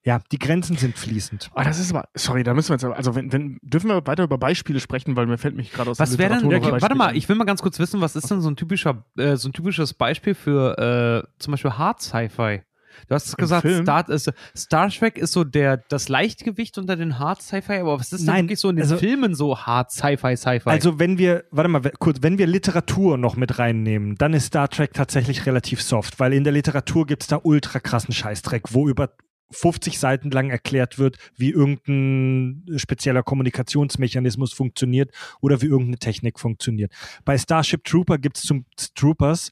ja, 0.03 0.21
die 0.31 0.39
Grenzen 0.39 0.77
sind 0.77 0.97
fließend. 0.97 1.49
Ah, 1.53 1.65
das 1.65 1.79
ist 1.79 1.93
aber, 1.93 2.07
sorry, 2.15 2.41
da 2.43 2.53
müssen 2.53 2.69
wir 2.69 2.75
jetzt, 2.75 2.85
aber- 2.85 2.95
also 2.95 3.13
wenn, 3.13 3.31
wenn, 3.31 3.59
dürfen 3.61 3.89
wir 3.89 4.07
weiter 4.07 4.23
über 4.23 4.37
Beispiele 4.39 4.79
sprechen, 4.79 5.15
weil 5.17 5.27
mir 5.27 5.37
fällt 5.37 5.55
mich 5.55 5.71
gerade 5.71 5.91
aus 5.91 5.99
Was 5.99 6.11
der 6.11 6.19
wäre 6.19 6.37
denn, 6.39 6.45
okay, 6.47 6.71
ein 6.73 6.81
warte 6.81 6.95
mal, 6.95 7.15
ich 7.15 7.27
will 7.29 7.35
mal 7.35 7.43
ganz 7.43 7.61
kurz 7.61 7.77
wissen, 7.77 8.01
was 8.01 8.15
ist 8.15 8.31
denn 8.31 8.41
so 8.41 8.49
ein 8.49 8.55
typischer, 8.55 9.03
äh, 9.17 9.35
so 9.35 9.49
ein 9.49 9.53
typisches 9.53 9.93
Beispiel 9.93 10.33
für 10.33 11.23
äh, 11.27 11.29
zum 11.39 11.51
Beispiel 11.51 11.71
Hard 11.73 12.01
Sci-Fi? 12.01 12.61
Du 13.07 13.15
hast 13.15 13.37
gesagt, 13.37 13.61
Film? 13.63 13.83
Star, 13.83 14.09
ist, 14.09 14.31
Star 14.55 14.89
Trek 14.89 15.17
ist 15.17 15.33
so 15.33 15.43
der, 15.43 15.77
das 15.77 16.09
Leichtgewicht 16.09 16.77
unter 16.77 16.95
den 16.95 17.19
Hard 17.19 17.41
Sci-Fi, 17.41 17.73
aber 17.79 17.99
was 17.99 18.11
ist 18.11 18.21
denn 18.21 18.27
Nein, 18.27 18.45
wirklich 18.45 18.59
so 18.59 18.69
in 18.69 18.77
den 18.77 18.83
also- 18.83 18.97
Filmen 18.97 19.35
so 19.35 19.57
Hard 19.57 19.91
Sci-Fi, 19.91 20.35
Sci-Fi? 20.35 20.69
Also 20.69 20.99
wenn 20.99 21.17
wir, 21.17 21.45
warte 21.51 21.69
mal, 21.69 21.81
kurz, 21.99 22.17
wenn 22.21 22.37
wir 22.37 22.47
Literatur 22.47 23.17
noch 23.17 23.35
mit 23.35 23.59
reinnehmen, 23.59 24.15
dann 24.15 24.33
ist 24.33 24.47
Star 24.47 24.69
Trek 24.69 24.93
tatsächlich 24.93 25.45
relativ 25.45 25.81
soft, 25.81 26.19
weil 26.19 26.33
in 26.33 26.43
der 26.43 26.53
Literatur 26.53 27.05
gibt 27.05 27.23
es 27.23 27.27
da 27.27 27.39
ultra 27.41 27.79
krassen 27.79 28.13
Scheißdreck, 28.13 28.73
wo 28.73 28.87
über 28.87 29.11
50 29.51 29.97
Seiten 29.99 30.31
lang 30.31 30.49
erklärt 30.49 30.99
wird, 30.99 31.17
wie 31.37 31.51
irgendein 31.51 32.77
spezieller 32.77 33.23
Kommunikationsmechanismus 33.23 34.53
funktioniert 34.53 35.11
oder 35.41 35.61
wie 35.61 35.67
irgendeine 35.67 35.99
Technik 35.99 36.39
funktioniert. 36.39 36.91
Bei 37.23 37.37
Starship 37.37 37.83
Trooper 37.83 38.17
gibt 38.17 38.37
es 38.37 38.43
zum 38.43 38.65
Troopers, 38.95 39.51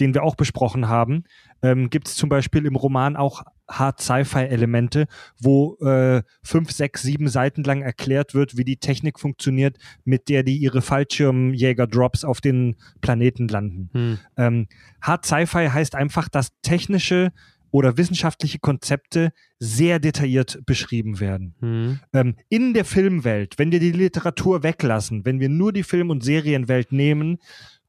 den 0.00 0.14
wir 0.14 0.22
auch 0.22 0.36
besprochen 0.36 0.88
haben, 0.88 1.24
ähm, 1.62 1.90
gibt 1.90 2.08
es 2.08 2.16
zum 2.16 2.28
Beispiel 2.28 2.66
im 2.66 2.76
Roman 2.76 3.16
auch 3.16 3.42
Hard 3.68 4.00
Sci-Fi-Elemente, 4.00 5.06
wo 5.40 5.76
äh, 5.76 6.22
fünf, 6.42 6.70
sechs, 6.70 7.02
sieben 7.02 7.28
Seiten 7.28 7.64
lang 7.64 7.82
erklärt 7.82 8.34
wird, 8.34 8.56
wie 8.56 8.64
die 8.64 8.76
Technik 8.76 9.18
funktioniert, 9.18 9.78
mit 10.04 10.28
der 10.28 10.42
die 10.42 10.58
ihre 10.58 10.82
Fallschirmjäger-Drops 10.82 12.24
auf 12.24 12.40
den 12.40 12.76
Planeten 13.00 13.48
landen. 13.48 13.90
hm. 13.92 14.18
Ähm, 14.36 14.66
Hard 15.00 15.24
Sci-Fi 15.24 15.68
heißt 15.68 15.94
einfach, 15.94 16.28
dass 16.28 16.50
technische 16.62 17.32
oder 17.74 17.96
wissenschaftliche 17.96 18.60
Konzepte 18.60 19.32
sehr 19.58 19.98
detailliert 19.98 20.60
beschrieben 20.64 21.18
werden. 21.18 21.56
Hm. 21.58 22.00
Ähm, 22.12 22.36
in 22.48 22.72
der 22.72 22.84
Filmwelt, 22.84 23.58
wenn 23.58 23.72
wir 23.72 23.80
die 23.80 23.90
Literatur 23.90 24.62
weglassen, 24.62 25.24
wenn 25.24 25.40
wir 25.40 25.48
nur 25.48 25.72
die 25.72 25.82
Film- 25.82 26.10
und 26.10 26.22
Serienwelt 26.22 26.92
nehmen, 26.92 27.38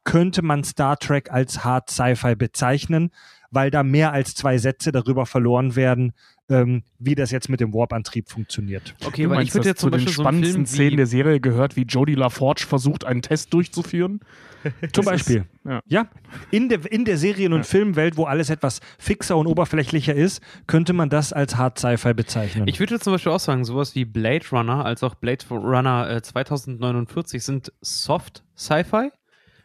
könnte 0.05 0.41
man 0.41 0.63
Star 0.63 0.97
Trek 0.97 1.31
als 1.31 1.65
Hard 1.65 1.89
Sci-Fi 1.89 2.35
bezeichnen, 2.35 3.11
weil 3.51 3.69
da 3.71 3.83
mehr 3.83 4.13
als 4.13 4.35
zwei 4.35 4.57
Sätze 4.57 4.91
darüber 4.91 5.25
verloren 5.25 5.75
werden, 5.75 6.13
ähm, 6.47 6.83
wie 6.99 7.15
das 7.15 7.31
jetzt 7.31 7.49
mit 7.49 7.59
dem 7.59 7.73
Warp-Antrieb 7.73 8.29
funktioniert. 8.29 8.95
Okay, 9.03 9.23
Du 9.23 9.29
weil 9.29 9.37
meinst, 9.37 9.49
ich 9.49 9.55
würde 9.55 9.69
jetzt 9.69 9.81
zu 9.81 9.89
den 9.89 10.01
so 10.01 10.09
spannendsten 10.09 10.65
Film 10.65 10.75
Szenen 10.75 10.97
der 10.97 11.07
Serie 11.07 11.39
gehört, 11.39 11.75
wie 11.75 11.83
Jodie 11.83 12.15
LaForge 12.15 12.65
versucht, 12.67 13.03
einen 13.03 13.21
Test 13.23 13.53
durchzuführen. 13.53 14.19
Zum 14.93 15.05
Beispiel. 15.05 15.37
Ist, 15.37 15.45
ja. 15.65 15.79
Ja, 15.87 16.07
in 16.51 16.69
der, 16.69 16.91
in 16.91 17.05
der 17.05 17.17
Serien- 17.17 17.53
und 17.53 17.59
Ja. 17.59 17.63
Filmwelt, 17.63 18.17
wo 18.17 18.25
alles 18.25 18.49
etwas 18.49 18.79
fixer 18.99 19.37
und 19.37 19.47
oberflächlicher 19.47 20.13
ist, 20.13 20.41
könnte 20.67 20.93
man 20.93 21.09
das 21.09 21.33
als 21.33 21.55
Hard 21.55 21.79
Sci-Fi 21.79 22.13
bezeichnen. 22.13 22.67
Ich 22.67 22.79
würde 22.79 22.95
jetzt 22.95 23.03
zum 23.05 23.13
Beispiel 23.13 23.31
auch 23.31 23.39
sagen, 23.39 23.63
sowas 23.65 23.95
wie 23.95 24.05
Blade 24.05 24.45
Runner 24.51 24.85
als 24.85 25.01
auch 25.03 25.15
Blade 25.15 25.45
Runner 25.49 26.09
äh, 26.09 26.21
2049 26.21 27.43
sind 27.43 27.71
Soft 27.81 28.43
Sci-Fi. 28.55 29.09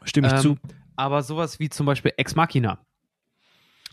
Stimme 0.05 0.29
ich 0.29 0.35
Ähm, 0.35 0.41
zu. 0.41 0.57
Aber 0.97 1.23
sowas 1.23 1.59
wie 1.61 1.69
zum 1.69 1.87
Beispiel 1.87 2.13
Ex 2.17 2.35
Machina. 2.35 2.79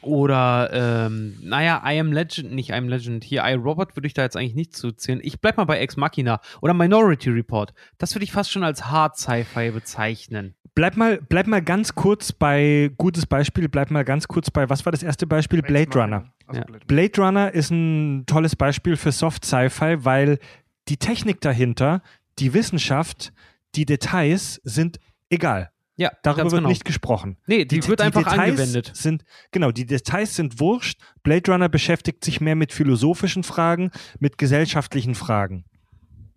Oder, 0.01 0.69
ähm, 0.73 1.37
naja, 1.41 1.81
I 1.83 1.99
Am 1.99 2.11
Legend, 2.13 2.51
nicht 2.53 2.69
I 2.69 2.73
Am 2.73 2.87
Legend, 2.87 3.23
hier 3.23 3.43
I 3.43 3.53
Robot 3.53 3.95
würde 3.95 4.05
ich 4.07 4.13
da 4.13 4.21
jetzt 4.21 4.37
eigentlich 4.37 4.53
nicht 4.53 4.75
zuzählen. 4.75 5.19
Ich 5.23 5.41
bleib 5.41 5.57
mal 5.57 5.65
bei 5.65 5.79
Ex 5.79 5.97
Machina 5.97 6.39
oder 6.61 6.73
Minority 6.75 7.29
Report. 7.31 7.73
Das 7.97 8.13
würde 8.13 8.23
ich 8.23 8.31
fast 8.31 8.51
schon 8.51 8.63
als 8.63 8.85
Hard 8.85 9.17
Sci-Fi 9.17 9.71
bezeichnen. 9.71 10.53
Bleib 10.75 10.97
mal, 10.97 11.19
bleib 11.27 11.47
mal 11.47 11.63
ganz 11.63 11.95
kurz 11.95 12.31
bei, 12.31 12.91
gutes 12.97 13.25
Beispiel, 13.25 13.67
bleib 13.67 13.89
mal 13.89 14.05
ganz 14.05 14.27
kurz 14.27 14.51
bei, 14.51 14.69
was 14.69 14.85
war 14.85 14.91
das 14.91 15.01
erste 15.01 15.25
Beispiel? 15.25 15.63
Blade 15.63 15.91
Runner. 15.99 16.31
Also 16.45 16.59
Ja. 16.61 16.65
Blade 16.65 16.73
Runner. 16.73 16.85
Blade 16.85 17.21
Runner 17.21 17.53
ist 17.55 17.71
ein 17.71 18.25
tolles 18.27 18.55
Beispiel 18.55 18.97
für 18.97 19.11
Soft 19.11 19.45
Sci-Fi, 19.45 20.05
weil 20.05 20.37
die 20.89 20.97
Technik 20.97 21.41
dahinter, 21.41 22.03
die 22.37 22.53
Wissenschaft, 22.53 23.33
die 23.73 23.85
Details 23.85 24.61
sind 24.63 24.99
egal. 25.31 25.71
Ja, 25.99 26.11
Darüber 26.21 26.43
ganz 26.43 26.51
wird 26.51 26.59
genau. 26.59 26.69
nicht 26.69 26.85
gesprochen. 26.85 27.37
Nee, 27.47 27.65
die, 27.65 27.85
wird 27.87 28.01
einfach 28.01 28.21
Details 28.23 28.39
angewendet. 28.51 28.91
Sind, 28.93 29.25
genau, 29.51 29.71
die 29.71 29.85
Details 29.87 30.35
sind 30.35 30.59
wurscht. 30.59 31.01
Blade 31.23 31.51
Runner 31.51 31.69
beschäftigt 31.69 32.23
sich 32.23 32.39
mehr 32.39 32.55
mit 32.55 32.71
philosophischen 32.71 33.43
Fragen, 33.43 33.89
mit 34.19 34.37
gesellschaftlichen 34.37 35.15
Fragen. 35.15 35.65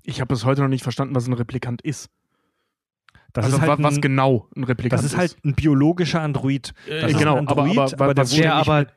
Ich 0.02 0.20
habe 0.22 0.28
bis 0.34 0.46
heute 0.46 0.62
noch 0.62 0.68
nicht 0.68 0.82
verstanden, 0.82 1.14
was 1.14 1.26
ein 1.26 1.34
Replikant 1.34 1.82
ist. 1.82 2.08
Das 3.34 3.44
also 3.44 3.58
ist 3.58 3.62
halt 3.62 3.78
wa- 3.78 3.82
was 3.84 3.96
ein, 3.96 4.00
genau 4.00 4.48
ein 4.56 4.64
Replikant 4.64 4.98
das 4.98 5.04
ist 5.12 5.16
halt 5.16 5.36
ein 5.44 5.54
biologischer 5.54 6.20
Android. 6.22 6.72
Äh, 6.88 7.02
Das 7.02 7.12
ist 7.12 7.18
genau, 7.18 7.36
ein 7.36 7.46
aber- 7.46 7.62
Android, 7.62 7.78
aber- 7.92 8.04
aber, 8.04 8.14
der 8.14 8.24
was- 8.24 8.32
wurde 8.32 8.42
Der 8.42 8.54
nicht 8.56 8.66
aber, 8.68 8.78
mit- 8.80 8.88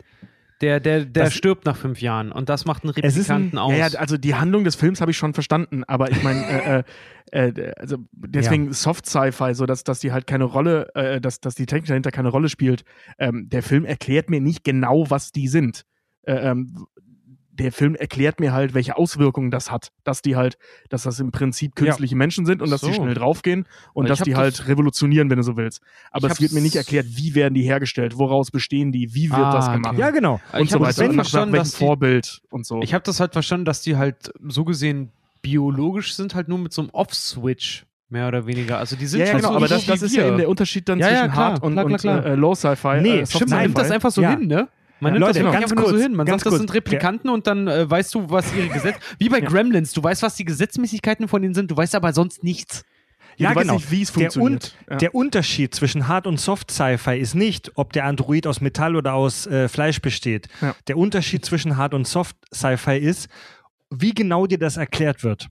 der, 0.62 0.80
der, 0.80 1.06
der 1.06 1.26
Das- 1.26 1.34
stirbt 1.34 1.66
nach 1.66 1.76
fünf 1.78 2.02
Jahren 2.02 2.32
und 2.32 2.50
das 2.50 2.66
macht 2.66 2.84
einen 2.84 2.94
ist 2.94 2.98
ein- 2.98 3.04
Replikanten 3.10 3.58
aus. 3.58 3.72
Ja, 3.72 3.88
ja, 3.88 4.00
also 4.00 4.18
die 4.18 4.36
Handlung 4.36 4.64
des 4.64 4.76
Films 4.76 5.02
habe 5.02 5.12
ich 5.12 5.18
schon 5.18 5.34
verstanden, 5.34 5.84
aber 5.86 6.12
ich 6.12 6.22
meine, 6.24 6.46
äh, 6.48 6.84
äh, 7.32 7.48
äh, 7.50 7.74
also 7.78 7.98
deswegen 8.12 8.72
Soft 8.74 9.06
Sci-Fi, 9.06 9.54
so 9.56 9.66
dass, 9.66 9.84
dass 9.84 10.00
die 10.00 10.12
halt 10.12 10.28
keine 10.28 10.44
Rolle, 10.46 10.90
äh, 10.96 11.20
dass, 11.22 11.40
dass 11.40 11.56
die 11.56 11.66
Technik 11.66 11.88
dahinter 11.88 12.12
keine 12.12 12.30
Rolle 12.30 12.50
spielt. 12.50 12.84
Ähm, 13.20 13.50
der 13.50 13.64
Film 13.64 13.86
erklärt 13.86 14.30
mir 14.30 14.40
nicht 14.42 14.64
genau, 14.64 15.10
was 15.10 15.32
die 15.32 15.48
sind. 15.48 15.84
Äh, 16.24 16.34
ähm, 16.52 16.86
der 17.56 17.72
Film 17.72 17.94
erklärt 17.94 18.40
mir 18.40 18.52
halt, 18.52 18.74
welche 18.74 18.98
Auswirkungen 18.98 19.52
das 19.52 19.70
hat, 19.70 19.92
dass 20.04 20.24
die 20.24 20.36
halt, 20.36 20.58
dass 20.90 21.04
das 21.04 21.20
im 21.20 21.32
Prinzip 21.32 21.76
künstliche 21.76 22.16
Menschen 22.16 22.48
sind 22.48 22.62
und 22.64 22.72
dass 22.72 22.82
die 22.82 22.88
So. 22.88 22.94
schnell 22.94 23.14
draufgehen 23.14 23.68
und 23.94 24.10
dass 24.10 24.20
ich 24.20 24.24
die 24.26 24.36
halt 24.36 24.58
das- 24.60 24.68
revolutionieren, 24.68 25.30
wenn 25.30 25.38
du 25.38 25.44
so 25.44 25.56
willst. 25.56 25.80
Aber 26.10 26.28
Ich 26.28 26.34
es 26.34 26.42
wird 26.42 26.52
mir 26.54 26.62
nicht 26.62 26.76
erklärt, 26.76 27.06
wie 27.12 27.36
werden 27.36 27.54
die 27.54 27.62
hergestellt, 27.62 28.18
woraus 28.18 28.50
bestehen 28.50 28.92
die, 28.92 29.14
wie 29.14 29.30
wird 29.30 29.40
Ah, 29.40 29.52
das 29.54 29.66
okay. 29.68 29.76
gemacht 29.76 29.98
Ja, 30.00 30.10
genau. 30.10 30.42
Ich 30.54 30.60
und 30.62 30.70
so 30.72 30.80
hab 30.80 30.88
das 30.88 30.98
weiter. 30.98 31.06
so 31.06 31.10
Und 31.10 31.10
nach, 31.10 31.16
nach 31.18 31.24
verstanden, 31.26 31.54
welchem 31.54 31.70
die- 31.70 31.76
Vorbild 31.78 32.42
und 32.50 32.66
so. 32.66 32.82
Ich 32.82 32.94
habe 32.96 33.04
das 33.04 33.20
halt 33.20 33.34
verstanden, 33.34 33.66
dass 33.66 33.82
die 33.82 33.98
halt 33.98 34.34
so 34.48 34.64
gesehen 34.66 35.12
biologisch 35.44 36.16
sind, 36.16 36.36
halt 36.36 36.48
nur 36.48 36.58
mit 36.58 36.74
so 36.74 36.82
einem 36.82 36.90
Off-Switch, 36.92 37.86
mehr 38.10 38.28
oder 38.28 38.48
weniger. 38.48 38.78
Also 38.80 38.96
die 38.96 39.06
sind 39.06 39.20
ja, 39.20 39.26
ja, 39.26 39.32
schon 39.34 39.42
genau, 39.42 39.52
so 39.52 39.58
aber 39.58 39.68
so 39.68 39.76
das, 39.76 39.86
das 39.86 40.02
ist 40.02 40.16
ja 40.16 40.26
eben 40.28 40.38
der 40.38 40.50
Unterschied 40.50 40.88
dann 40.90 41.00
Ja, 41.00 41.08
ja, 41.10 41.14
zwischen 41.20 41.32
klar, 41.34 41.52
Hard 41.52 41.64
und, 41.64 41.74
klar, 41.74 41.98
klar, 41.98 42.18
und. 42.18 42.26
Äh, 42.26 42.36
Low 42.36 42.56
Sci-Fi. 42.56 43.02
Nee, 43.02 43.20
äh, 43.20 43.26
stimmt, 43.26 43.50
Man 43.52 43.62
nimmt 43.64 43.78
das 43.78 43.92
einfach 43.92 44.12
so 44.12 44.22
Ja. 44.22 44.32
hin, 44.38 44.48
ne? 44.48 44.68
Man 45.04 45.14
Ja, 45.14 45.20
nimmt 45.20 45.28
Leute, 45.28 45.40
das 45.40 45.44
wirklich 45.44 45.54
ganz 45.62 45.64
einfach 45.72 45.76
nur 45.76 45.86
so 45.86 45.92
kurz, 45.92 46.04
hin. 46.04 46.16
Man 46.16 46.28
sagt, 46.28 46.38
das 46.38 46.44
kurz. 46.50 46.58
sind 46.58 46.74
Replikanten 46.74 47.30
und 47.30 47.46
dann 47.48 47.68
äh, 47.68 47.90
weißt 47.90 48.16
du, 48.16 48.30
was 48.30 48.54
ihre 48.56 48.70
Gesetze. 48.70 49.00
Wie 49.20 49.30
bei 49.30 49.40
Ja. 49.40 49.48
Gremlins, 49.48 49.92
du 49.94 50.02
weißt, 50.04 50.24
was 50.24 50.36
die 50.36 50.46
Gesetzmäßigkeiten 50.46 51.28
von 51.28 51.42
denen 51.42 51.54
sind, 51.54 51.70
du 51.70 51.78
weißt 51.78 51.94
aber 51.96 52.14
sonst 52.14 52.44
nichts. 52.44 52.84
Ja, 53.38 53.50
Ja, 53.52 53.60
genau. 53.62 53.74
nicht, 53.76 53.90
wie 53.92 54.02
es 54.04 54.12
Der, 54.14 54.32
funktioniert. 54.32 54.76
und, 54.86 54.92
ja. 54.92 54.98
der 54.98 55.16
Unterschied 55.16 55.74
zwischen 55.74 56.08
Hard- 56.08 56.28
und 56.28 56.40
Soft-Sci-Fi 56.40 57.18
ist 57.18 57.34
nicht, 57.34 57.72
ob 57.76 57.92
der 57.94 58.06
Android 58.06 58.46
aus 58.48 58.62
Metall 58.62 58.96
oder 58.96 59.14
aus 59.16 59.48
äh, 59.48 59.68
Fleisch 59.68 60.02
besteht. 60.02 60.48
Ja. 60.62 60.76
Der 60.88 60.98
Unterschied 60.98 61.44
zwischen 61.44 61.76
Hard- 61.78 61.94
und 61.96 62.08
Soft-Sci-Fi 62.08 62.98
ist, 62.98 63.30
wie 63.90 64.14
genau 64.14 64.46
dir 64.48 64.60
das 64.60 64.78
erklärt 64.78 65.24
wird. 65.24 65.48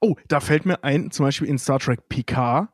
oh, 0.00 0.16
da 0.28 0.40
fällt 0.40 0.66
mir 0.66 0.84
ein, 0.84 1.10
zum 1.10 1.24
Beispiel 1.26 1.48
in 1.48 1.58
Star 1.58 1.78
Trek 1.78 2.08
Picard, 2.10 2.68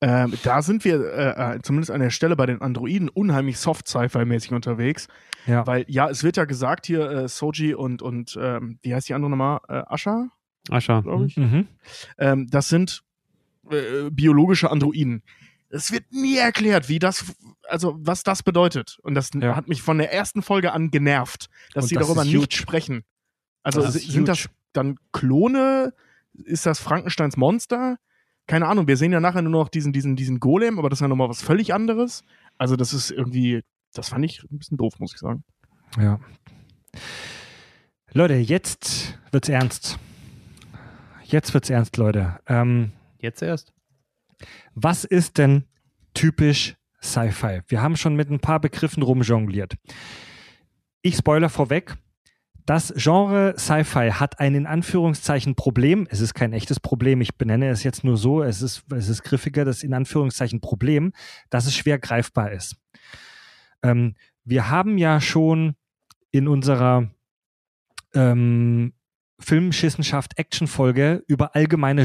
ähm, 0.00 0.34
da 0.44 0.62
sind 0.62 0.84
wir 0.84 1.00
äh, 1.12 1.56
äh, 1.56 1.62
zumindest 1.62 1.90
an 1.90 2.00
der 2.00 2.10
Stelle 2.10 2.36
bei 2.36 2.46
den 2.46 2.60
Androiden 2.62 3.08
unheimlich 3.08 3.58
Soft-Sci-Fi-mäßig 3.58 4.52
unterwegs. 4.52 5.08
Ja. 5.46 5.66
Weil, 5.66 5.84
ja, 5.88 6.08
es 6.08 6.22
wird 6.22 6.36
ja 6.36 6.44
gesagt 6.44 6.86
hier, 6.86 7.10
äh, 7.10 7.28
Soji 7.28 7.74
und, 7.74 8.02
und 8.02 8.38
ähm, 8.40 8.78
wie 8.82 8.94
heißt 8.94 9.08
die 9.08 9.14
andere 9.14 9.30
nochmal? 9.30 9.60
Äh, 9.68 9.82
Asha, 9.86 10.28
Ascha. 10.70 11.00
glaube 11.00 11.26
ich. 11.26 11.36
Mhm. 11.36 11.66
Ähm, 12.18 12.46
das 12.50 12.68
sind 12.68 13.02
äh, 13.70 14.10
biologische 14.10 14.70
Androiden. 14.70 15.22
es 15.70 15.90
wird 15.92 16.04
nie 16.12 16.36
erklärt, 16.36 16.88
wie 16.88 16.98
das, 16.98 17.24
also 17.68 17.96
was 17.98 18.22
das 18.22 18.42
bedeutet. 18.42 18.98
Und 19.02 19.14
das 19.14 19.30
Ja. 19.34 19.56
hat 19.56 19.68
mich 19.68 19.82
von 19.82 19.98
der 19.98 20.12
ersten 20.12 20.42
Folge 20.42 20.72
an 20.72 20.90
genervt, 20.90 21.48
dass 21.74 21.84
Und 21.84 21.88
sie 21.88 21.94
das 21.96 22.06
darüber 22.06 22.24
nicht 22.24 22.54
sprechen. 22.54 23.04
Also 23.62 23.82
Das 23.82 23.94
sind 23.94 24.12
huge. 24.20 24.24
das 24.24 24.48
dann 24.72 24.96
Klone? 25.12 25.92
Ist 26.44 26.66
das 26.66 26.78
Frankensteins 26.78 27.36
Monster? 27.36 27.98
Keine 28.48 28.66
Ahnung, 28.66 28.88
wir 28.88 28.96
sehen 28.96 29.12
ja 29.12 29.20
nachher 29.20 29.42
nur 29.42 29.52
noch 29.52 29.68
diesen, 29.68 29.92
diesen, 29.92 30.16
diesen 30.16 30.40
Golem, 30.40 30.78
aber 30.78 30.88
das 30.88 30.96
ist 30.96 31.02
ja 31.02 31.08
nochmal 31.08 31.28
was 31.28 31.42
völlig 31.42 31.72
anderes. 31.72 32.24
Also, 32.56 32.74
das 32.74 32.92
ist 32.92 33.10
irgendwie, 33.12 33.62
das 33.94 34.08
fand 34.08 34.24
ich 34.24 34.42
ein 34.50 34.58
bisschen 34.58 34.76
doof, 34.78 34.94
muss 34.98 35.12
ich 35.12 35.20
sagen. 35.20 35.44
Ja. 36.00 36.18
Leute, 38.12 38.34
jetzt 38.34 39.18
wird's 39.30 39.48
ernst. 39.48 39.98
Jetzt 41.24 41.52
wird's 41.52 41.68
ernst, 41.68 41.96
Leute. 41.98 42.40
Ähm, 42.46 42.92
Jetzt 43.18 43.42
erst. 43.42 43.74
was 44.74 45.04
ist 45.04 45.36
denn 45.36 45.64
typisch 46.14 46.74
Sci-Fi? 47.02 47.60
Wir 47.68 47.82
haben 47.82 47.96
schon 47.96 48.16
mit 48.16 48.30
ein 48.30 48.40
paar 48.40 48.60
Begriffen 48.60 49.02
rumjongliert. 49.02 49.74
Ich 51.02 51.16
spoiler 51.16 51.50
vorweg. 51.50 51.96
Das 52.68 52.92
Genre 52.94 53.54
Sci-Fi 53.56 54.10
hat 54.10 54.40
ein 54.40 54.54
in 54.54 54.66
Anführungszeichen 54.66 55.54
Problem. 55.54 56.06
Es 56.10 56.20
ist 56.20 56.34
kein 56.34 56.52
echtes 56.52 56.78
Problem. 56.78 57.22
Ich 57.22 57.38
benenne 57.38 57.70
es 57.70 57.82
jetzt 57.82 58.04
nur 58.04 58.18
so. 58.18 58.42
Es 58.42 58.60
ist, 58.60 58.84
es 58.94 59.08
ist 59.08 59.22
griffiger, 59.22 59.64
das 59.64 59.82
in 59.82 59.94
Anführungszeichen 59.94 60.60
Problem, 60.60 61.14
dass 61.48 61.64
es 61.64 61.74
schwer 61.74 61.98
greifbar 61.98 62.52
ist. 62.52 62.76
Ähm, 63.82 64.16
wir 64.44 64.68
haben 64.68 64.98
ja 64.98 65.18
schon 65.18 65.76
in 66.30 66.46
unserer 66.46 67.08
ähm, 68.12 68.92
Filmschissenschaft 69.40 70.38
Action-Folge 70.38 71.24
über 71.26 71.56
allgemeine 71.56 72.02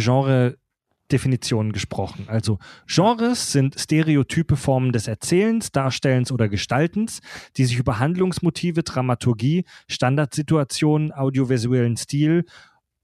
Genre-Definitionen 1.13 1.71
gesprochen. 1.71 2.25
Also 2.27 2.59
Genres 2.87 3.51
sind 3.51 3.79
stereotype 3.79 4.55
Formen 4.55 4.91
des 4.91 5.07
Erzählens, 5.07 5.71
Darstellens 5.71 6.31
oder 6.31 6.49
Gestaltens, 6.49 7.21
die 7.57 7.65
sich 7.65 7.77
über 7.77 7.99
Handlungsmotive, 7.99 8.83
Dramaturgie, 8.83 9.65
Standardsituationen, 9.87 11.11
audiovisuellen 11.11 11.97
Stil 11.97 12.45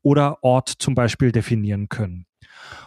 oder 0.02 0.44
Ort 0.44 0.70
zum 0.70 0.96
Beispiel 0.96 1.32
definieren 1.32 1.90
können. 1.90 2.26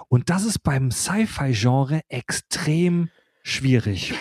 Und 0.08 0.30
das 0.30 0.44
ist 0.44 0.60
beim 0.60 0.90
Sci-Fi-Genre 0.90 2.02
extrem 2.08 3.08
schwierig, 3.42 4.14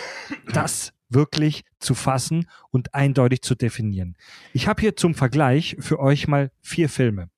das 0.54 0.94
wirklich 1.10 1.64
zu 1.80 1.94
fassen 1.94 2.48
und 2.70 2.94
eindeutig 2.94 3.42
zu 3.42 3.56
definieren. 3.56 4.16
Ich 4.54 4.68
habe 4.68 4.80
hier 4.82 4.96
zum 4.96 5.14
Vergleich 5.14 5.76
für 5.80 6.00
euch 6.00 6.28
mal 6.28 6.52
vier 6.62 6.88
Filme, 6.88 7.30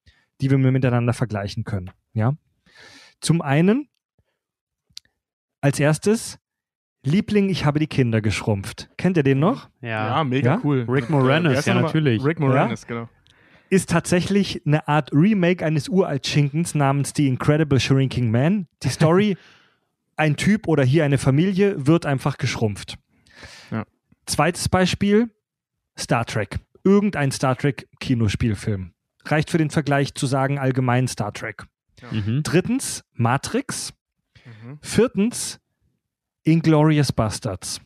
die 0.42 0.52
wir 0.52 0.60
miteinander 0.60 1.14
vergleichen 1.14 1.64
können. 1.64 1.90
Ja? 2.14 2.36
Zum 3.24 3.41
einen, 3.41 3.88
als 5.62 5.80
erstes, 5.80 6.40
Liebling, 7.06 7.50
ich 7.50 7.66
habe 7.66 7.80
die 7.80 7.88
Kinder 7.88 8.22
geschrumpft. 8.22 8.90
Kennt 8.98 9.16
ihr 9.18 9.24
den 9.24 9.40
noch? 9.40 9.70
Ja, 9.82 10.24
mega 10.26 10.56
Ja? 10.56 10.62
cool. 10.64 10.86
Rick 10.88 11.10
Moranis, 11.10 11.66
ja, 11.66 11.74
nochmal? 11.74 11.90
natürlich. 11.90 12.24
Rick 12.24 12.40
Moranis, 12.40 12.86
genau. 12.86 13.10
Ist 13.70 13.90
tatsächlich 13.90 14.62
eine 14.66 14.88
Art 14.88 15.12
Remake 15.14 15.66
eines 15.66 15.88
Uralt-Schinkens 15.90 16.76
namens 16.76 17.14
The 17.16 17.28
Incredible 17.28 17.80
Shrinking 17.80 18.30
Man. 18.30 18.68
Die 18.84 18.90
Story, 18.90 19.38
ein 20.18 20.36
Typ 20.36 20.68
oder 20.68 20.84
hier 20.84 21.06
eine 21.06 21.18
Familie 21.18 21.88
wird 21.88 22.06
einfach 22.06 22.38
geschrumpft. 22.38 22.98
Ja. 23.72 23.86
Zweites 24.26 24.68
Beispiel, 24.70 25.30
Star 25.98 26.26
Trek. 26.26 26.60
Irgendein 26.84 27.32
Star 27.32 27.56
Trek 27.58 27.88
Kinospielfilm. 28.02 28.94
Reicht 29.26 29.50
für 29.50 29.58
den 29.58 29.70
Vergleich 29.70 30.14
zu 30.14 30.26
sagen 30.28 30.60
allgemein 30.60 31.08
Star 31.08 31.34
Trek. 31.34 31.66
Mhm. 32.11 32.44
Drittens, 32.44 33.03
Matrix. 33.14 33.94
Mhm. 34.45 34.80
Viertens, 34.82 35.60
Inglorious 36.44 37.11
Bastards, 37.11 37.80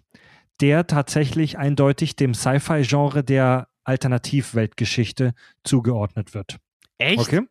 der 0.61 0.87
tatsächlich 0.87 1.57
eindeutig 1.57 2.15
dem 2.15 2.33
Sci-Fi-Genre 2.33 3.23
der 3.23 3.67
Alternativweltgeschichte 3.83 5.33
zugeordnet 5.63 6.33
wird. 6.33 6.57
Echt? 6.97 7.19
Okay? 7.19 7.41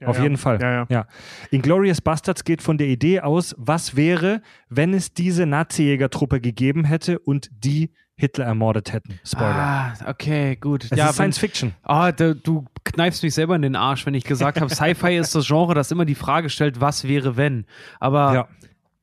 Ja, 0.00 0.08
Auf 0.08 0.16
ja. 0.16 0.22
jeden 0.22 0.38
Fall. 0.38 0.60
Ja, 0.60 0.86
ja. 0.88 1.06
Inglorious 1.50 2.00
Bastards 2.00 2.44
geht 2.44 2.62
von 2.62 2.78
der 2.78 2.86
Idee 2.86 3.20
aus, 3.20 3.54
was 3.58 3.96
wäre, 3.96 4.40
wenn 4.70 4.94
es 4.94 5.12
diese 5.12 5.44
Nazi-Jägertruppe 5.44 6.40
gegeben 6.40 6.84
hätte 6.84 7.18
und 7.18 7.50
die 7.52 7.90
Hitler 8.20 8.44
ermordet 8.44 8.92
hätten. 8.92 9.18
Spoiler. 9.24 9.54
Ah, 9.56 9.94
okay, 10.06 10.56
gut. 10.56 10.84
es 10.84 10.90
ja, 10.90 11.08
ist 11.08 11.14
Science 11.14 11.38
Fiction. 11.38 11.74
Ah, 11.82 12.12
du, 12.12 12.34
du 12.36 12.64
kneifst 12.84 13.22
mich 13.22 13.34
selber 13.34 13.56
in 13.56 13.62
den 13.62 13.76
Arsch, 13.76 14.06
wenn 14.06 14.14
ich 14.14 14.24
gesagt 14.24 14.60
habe, 14.60 14.72
Sci-Fi 14.72 15.16
ist 15.16 15.34
das 15.34 15.46
Genre, 15.46 15.74
das 15.74 15.90
immer 15.90 16.04
die 16.04 16.14
Frage 16.14 16.50
stellt, 16.50 16.80
was 16.80 17.04
wäre 17.08 17.36
wenn. 17.36 17.64
Aber 17.98 18.34
Ja. 18.34 18.48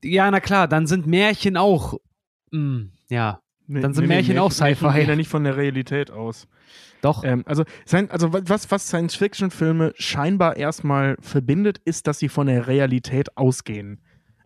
ja, 0.03 0.31
na 0.31 0.39
klar, 0.39 0.67
dann 0.67 0.87
sind 0.87 1.07
Märchen 1.07 1.57
auch. 1.57 1.95
Mh, 2.51 2.85
ja, 3.09 3.39
Dann 3.67 3.93
sind 3.93 4.07
Märchen 4.07 4.37
auch 4.39 4.51
Sci-Fi. 4.51 4.83
Märchen 4.85 4.99
gehen 4.99 5.09
ja 5.09 5.15
nicht 5.15 5.29
von 5.29 5.43
der 5.43 5.57
Realität 5.57 6.11
aus. 6.11 6.47
doch. 7.01 7.23
Ähm, 7.23 7.43
also, 7.45 7.63
also 8.09 8.33
was, 8.33 8.71
was 8.71 8.87
Science-Fiction-Filme 8.87 9.93
scheinbar 9.97 10.55
erstmal 10.57 11.17
verbindet, 11.21 11.79
ist, 11.85 12.07
dass 12.07 12.19
sie 12.19 12.29
von 12.29 12.47
der 12.47 12.67
Realität 12.67 13.35
ausgehen. 13.37 14.01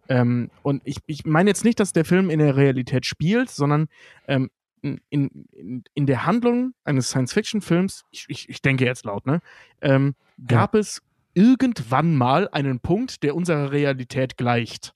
Ähm, 0.09 0.49
und 0.63 0.81
ich, 0.83 0.97
ich 1.05 1.25
meine 1.25 1.49
jetzt 1.49 1.63
nicht, 1.63 1.79
dass 1.79 1.93
der 1.93 2.03
Film 2.03 2.29
in 2.29 2.39
der 2.39 2.57
Realität 2.57 3.05
spielt, 3.05 3.49
sondern 3.49 3.87
ähm, 4.27 4.49
in, 4.81 4.99
in, 5.09 5.83
in 5.93 6.05
der 6.05 6.25
Handlung 6.25 6.73
eines 6.83 7.09
Science-Fiction-Films, 7.09 8.03
ich, 8.11 8.25
ich, 8.29 8.49
ich 8.49 8.61
denke 8.61 8.85
jetzt 8.85 9.05
laut, 9.05 9.25
ne, 9.25 9.39
ähm, 9.81 10.15
gab 10.47 10.75
es 10.75 11.01
irgendwann 11.33 12.15
mal 12.15 12.49
einen 12.49 12.79
Punkt, 12.79 13.23
der 13.23 13.35
unserer 13.35 13.71
Realität 13.71 14.37
gleicht. 14.37 14.93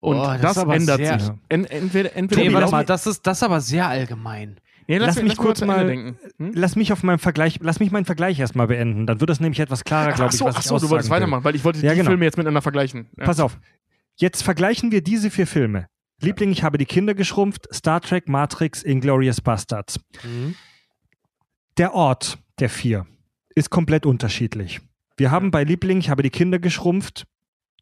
Und 0.00 0.16
Boah, 0.16 0.36
das 0.36 0.54
das, 0.54 0.64
ändert 0.64 0.96
sehr- 0.98 1.20
sich. 1.20 1.30
En, 1.48 1.64
entweder, 1.64 2.16
entweder 2.16 2.42
nee, 2.42 2.48
warte 2.52 2.60
lass 2.64 2.70
mal, 2.72 2.84
das 2.84 3.06
ist, 3.06 3.26
das 3.26 3.42
aber 3.42 3.60
sehr 3.60 3.86
allgemein. 3.86 4.56
Nee, 4.88 4.98
Lass 4.98 5.22
mich 5.22 5.36
kurz 5.36 5.60
mal- 5.64 5.86
denken. 5.86 6.18
Hm? 6.38 6.52
Lass 6.54 6.74
mich 6.74 6.92
auf 6.92 7.04
meinem 7.04 7.20
Vergleich, 7.20 7.60
lass 7.62 7.78
mich 7.78 7.92
meinen 7.92 8.04
Vergleich 8.04 8.40
erstmal 8.40 8.66
beenden. 8.66 9.06
Dann 9.06 9.20
wird 9.20 9.30
das 9.30 9.38
nämlich 9.38 9.60
etwas 9.60 9.84
klarer, 9.84 10.12
glaube 10.12 10.32
ich, 10.32 10.38
so, 10.38 10.44
was 10.44 10.56
ach 10.56 10.60
ich 10.60 10.66
so 10.66 10.78
du 10.78 10.90
wolltest 10.90 11.08
will. 11.08 11.16
weitermachen, 11.16 11.44
weil 11.44 11.54
ich 11.54 11.62
wollte 11.64 11.78
Ja, 11.78 11.92
die 11.92 11.98
genau. 11.98 12.10
Filme 12.10 12.24
jetzt 12.24 12.36
miteinander 12.36 12.62
vergleichen. 12.62 13.08
Ja. 13.16 13.24
Pass 13.24 13.38
auf. 13.38 13.58
Jetzt 14.16 14.42
vergleichen 14.42 14.90
wir 14.90 15.00
diese 15.02 15.30
vier 15.30 15.46
Filme. 15.46 15.86
Liebling, 16.22 16.52
ich 16.52 16.62
habe 16.62 16.78
die 16.78 16.86
Kinder 16.86 17.14
geschrumpft, 17.14 17.68
Star 17.72 18.00
Trek, 18.00 18.28
Matrix, 18.28 18.82
Inglorious 18.82 19.40
Bastards. 19.40 20.00
Mhm. 20.22 20.54
Der 21.78 21.94
Ort 21.94 22.38
der 22.58 22.68
vier 22.70 23.06
ist 23.54 23.70
komplett 23.70 24.06
unterschiedlich. 24.06 24.80
Wir 25.16 25.30
haben 25.30 25.50
bei 25.50 25.64
Liebling, 25.64 25.98
ich 25.98 26.10
habe 26.10 26.22
die 26.22 26.30
Kinder 26.30 26.58
geschrumpft, 26.58 27.26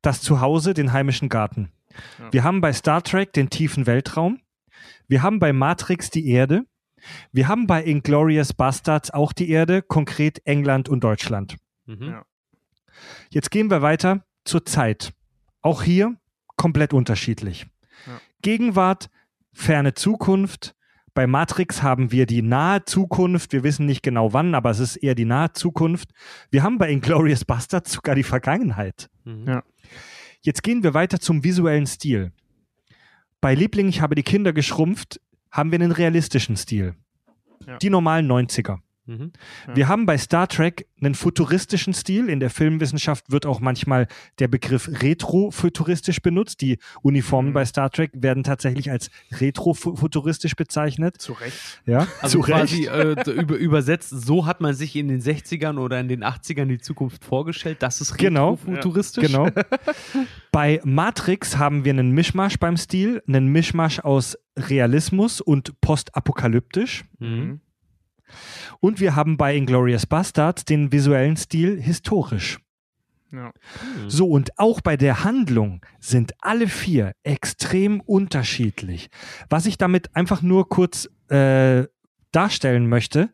das 0.02 0.22
Zuhause, 0.22 0.74
den 0.74 0.92
heimischen 0.92 1.28
Garten. 1.28 1.70
Ja. 2.18 2.32
Wir 2.32 2.44
haben 2.44 2.60
bei 2.60 2.72
Star 2.72 3.02
Trek 3.02 3.32
den 3.32 3.50
tiefen 3.50 3.86
Weltraum. 3.86 4.40
Wir 5.06 5.22
haben 5.22 5.38
bei 5.38 5.52
Matrix 5.52 6.10
die 6.10 6.28
Erde. 6.28 6.64
Wir 7.32 7.48
haben 7.48 7.66
bei 7.66 7.82
Inglorious 7.82 8.52
Bastards 8.52 9.10
auch 9.10 9.32
die 9.32 9.50
Erde, 9.50 9.82
konkret 9.82 10.40
England 10.46 10.88
und 10.88 11.02
Deutschland. 11.04 11.56
Mhm. 11.86 12.02
Ja. 12.02 12.24
Jetzt 13.30 13.50
gehen 13.50 13.70
wir 13.70 13.82
weiter 13.82 14.24
zur 14.44 14.64
Zeit. 14.64 15.12
Auch 15.62 15.82
hier 15.82 16.16
komplett 16.56 16.92
unterschiedlich. 16.92 17.66
Gegenwart, 18.42 19.10
ferne 19.52 19.94
Zukunft. 19.94 20.74
Bei 21.12 21.26
Matrix 21.26 21.82
haben 21.82 22.12
wir 22.12 22.26
die 22.26 22.42
nahe 22.42 22.84
Zukunft. 22.84 23.52
Wir 23.52 23.64
wissen 23.64 23.86
nicht 23.86 24.02
genau 24.02 24.32
wann, 24.32 24.54
aber 24.54 24.70
es 24.70 24.78
ist 24.78 24.96
eher 24.96 25.14
die 25.14 25.24
nahe 25.24 25.52
Zukunft. 25.52 26.10
Wir 26.50 26.62
haben 26.62 26.78
bei 26.78 26.90
Inglorious 26.90 27.44
Bastards 27.44 27.92
sogar 27.92 28.14
die 28.14 28.22
Vergangenheit. 28.22 29.10
Mhm. 29.24 29.46
Ja. 29.46 29.62
Jetzt 30.42 30.62
gehen 30.62 30.82
wir 30.82 30.94
weiter 30.94 31.20
zum 31.20 31.44
visuellen 31.44 31.86
Stil. 31.86 32.32
Bei 33.40 33.54
Liebling, 33.54 33.88
ich 33.88 34.00
habe 34.00 34.14
die 34.14 34.22
Kinder 34.22 34.52
geschrumpft, 34.52 35.20
haben 35.50 35.72
wir 35.72 35.80
einen 35.80 35.92
realistischen 35.92 36.56
Stil. 36.56 36.94
Ja. 37.66 37.76
Die 37.78 37.90
normalen 37.90 38.30
90er. 38.30 38.78
Mhm. 39.10 39.32
Ja. 39.68 39.76
Wir 39.76 39.88
haben 39.88 40.06
bei 40.06 40.16
Star 40.18 40.46
Trek 40.48 40.86
einen 41.02 41.14
futuristischen 41.14 41.94
Stil. 41.94 42.28
In 42.28 42.38
der 42.40 42.50
Filmwissenschaft 42.50 43.30
wird 43.32 43.44
auch 43.46 43.60
manchmal 43.60 44.06
der 44.38 44.48
Begriff 44.48 44.88
retrofuturistisch 45.02 46.20
benutzt. 46.22 46.60
Die 46.60 46.78
Uniformen 47.02 47.48
Mhm. 47.50 47.54
bei 47.54 47.64
Star 47.64 47.90
Trek 47.90 48.10
werden 48.14 48.44
tatsächlich 48.44 48.90
als 48.90 49.10
retrofuturistisch 49.32 50.54
bezeichnet. 50.56 51.20
Zu 51.20 51.32
Recht. 51.32 51.82
Ja, 51.86 52.06
Also 52.20 52.38
zu 52.40 52.44
quasi 52.44 52.86
Recht. 52.86 53.26
äh, 53.28 53.32
über, 53.32 53.56
übersetzt, 53.56 54.10
so 54.10 54.46
hat 54.46 54.60
man 54.60 54.74
sich 54.74 54.94
in 54.96 55.08
den 55.08 55.20
60ern 55.20 55.78
oder 55.78 55.98
in 56.00 56.08
den 56.08 56.22
80ern 56.22 56.66
die 56.66 56.78
Zukunft 56.78 57.24
vorgestellt. 57.24 57.78
Das 57.82 58.00
ist 58.00 58.16
Genau. 58.16 58.56
futuristisch. 58.56 59.26
Genau. 59.26 59.48
Bei 60.52 60.80
Matrix 60.84 61.56
haben 61.58 61.84
wir 61.84 61.92
einen 61.92 62.10
Mischmasch 62.12 62.58
beim 62.58 62.76
Stil, 62.76 63.22
einen 63.26 63.48
Mischmasch 63.48 64.00
aus 64.00 64.36
Realismus 64.58 65.40
und 65.40 65.80
postapokalyptisch. 65.80 67.04
Mhm. 67.18 67.60
Und 68.80 69.00
wir 69.00 69.16
haben 69.16 69.36
bei 69.36 69.56
Inglorious 69.56 70.06
Bastards 70.06 70.64
den 70.64 70.92
visuellen 70.92 71.36
Stil 71.36 71.80
historisch. 71.80 72.58
Ja. 73.32 73.52
So, 74.08 74.28
und 74.28 74.58
auch 74.58 74.80
bei 74.80 74.96
der 74.96 75.22
Handlung 75.22 75.84
sind 76.00 76.32
alle 76.40 76.66
vier 76.66 77.12
extrem 77.22 78.00
unterschiedlich. 78.00 79.08
Was 79.48 79.66
ich 79.66 79.78
damit 79.78 80.14
einfach 80.16 80.42
nur 80.42 80.68
kurz 80.68 81.08
äh, 81.28 81.84
darstellen 82.32 82.88
möchte, 82.88 83.30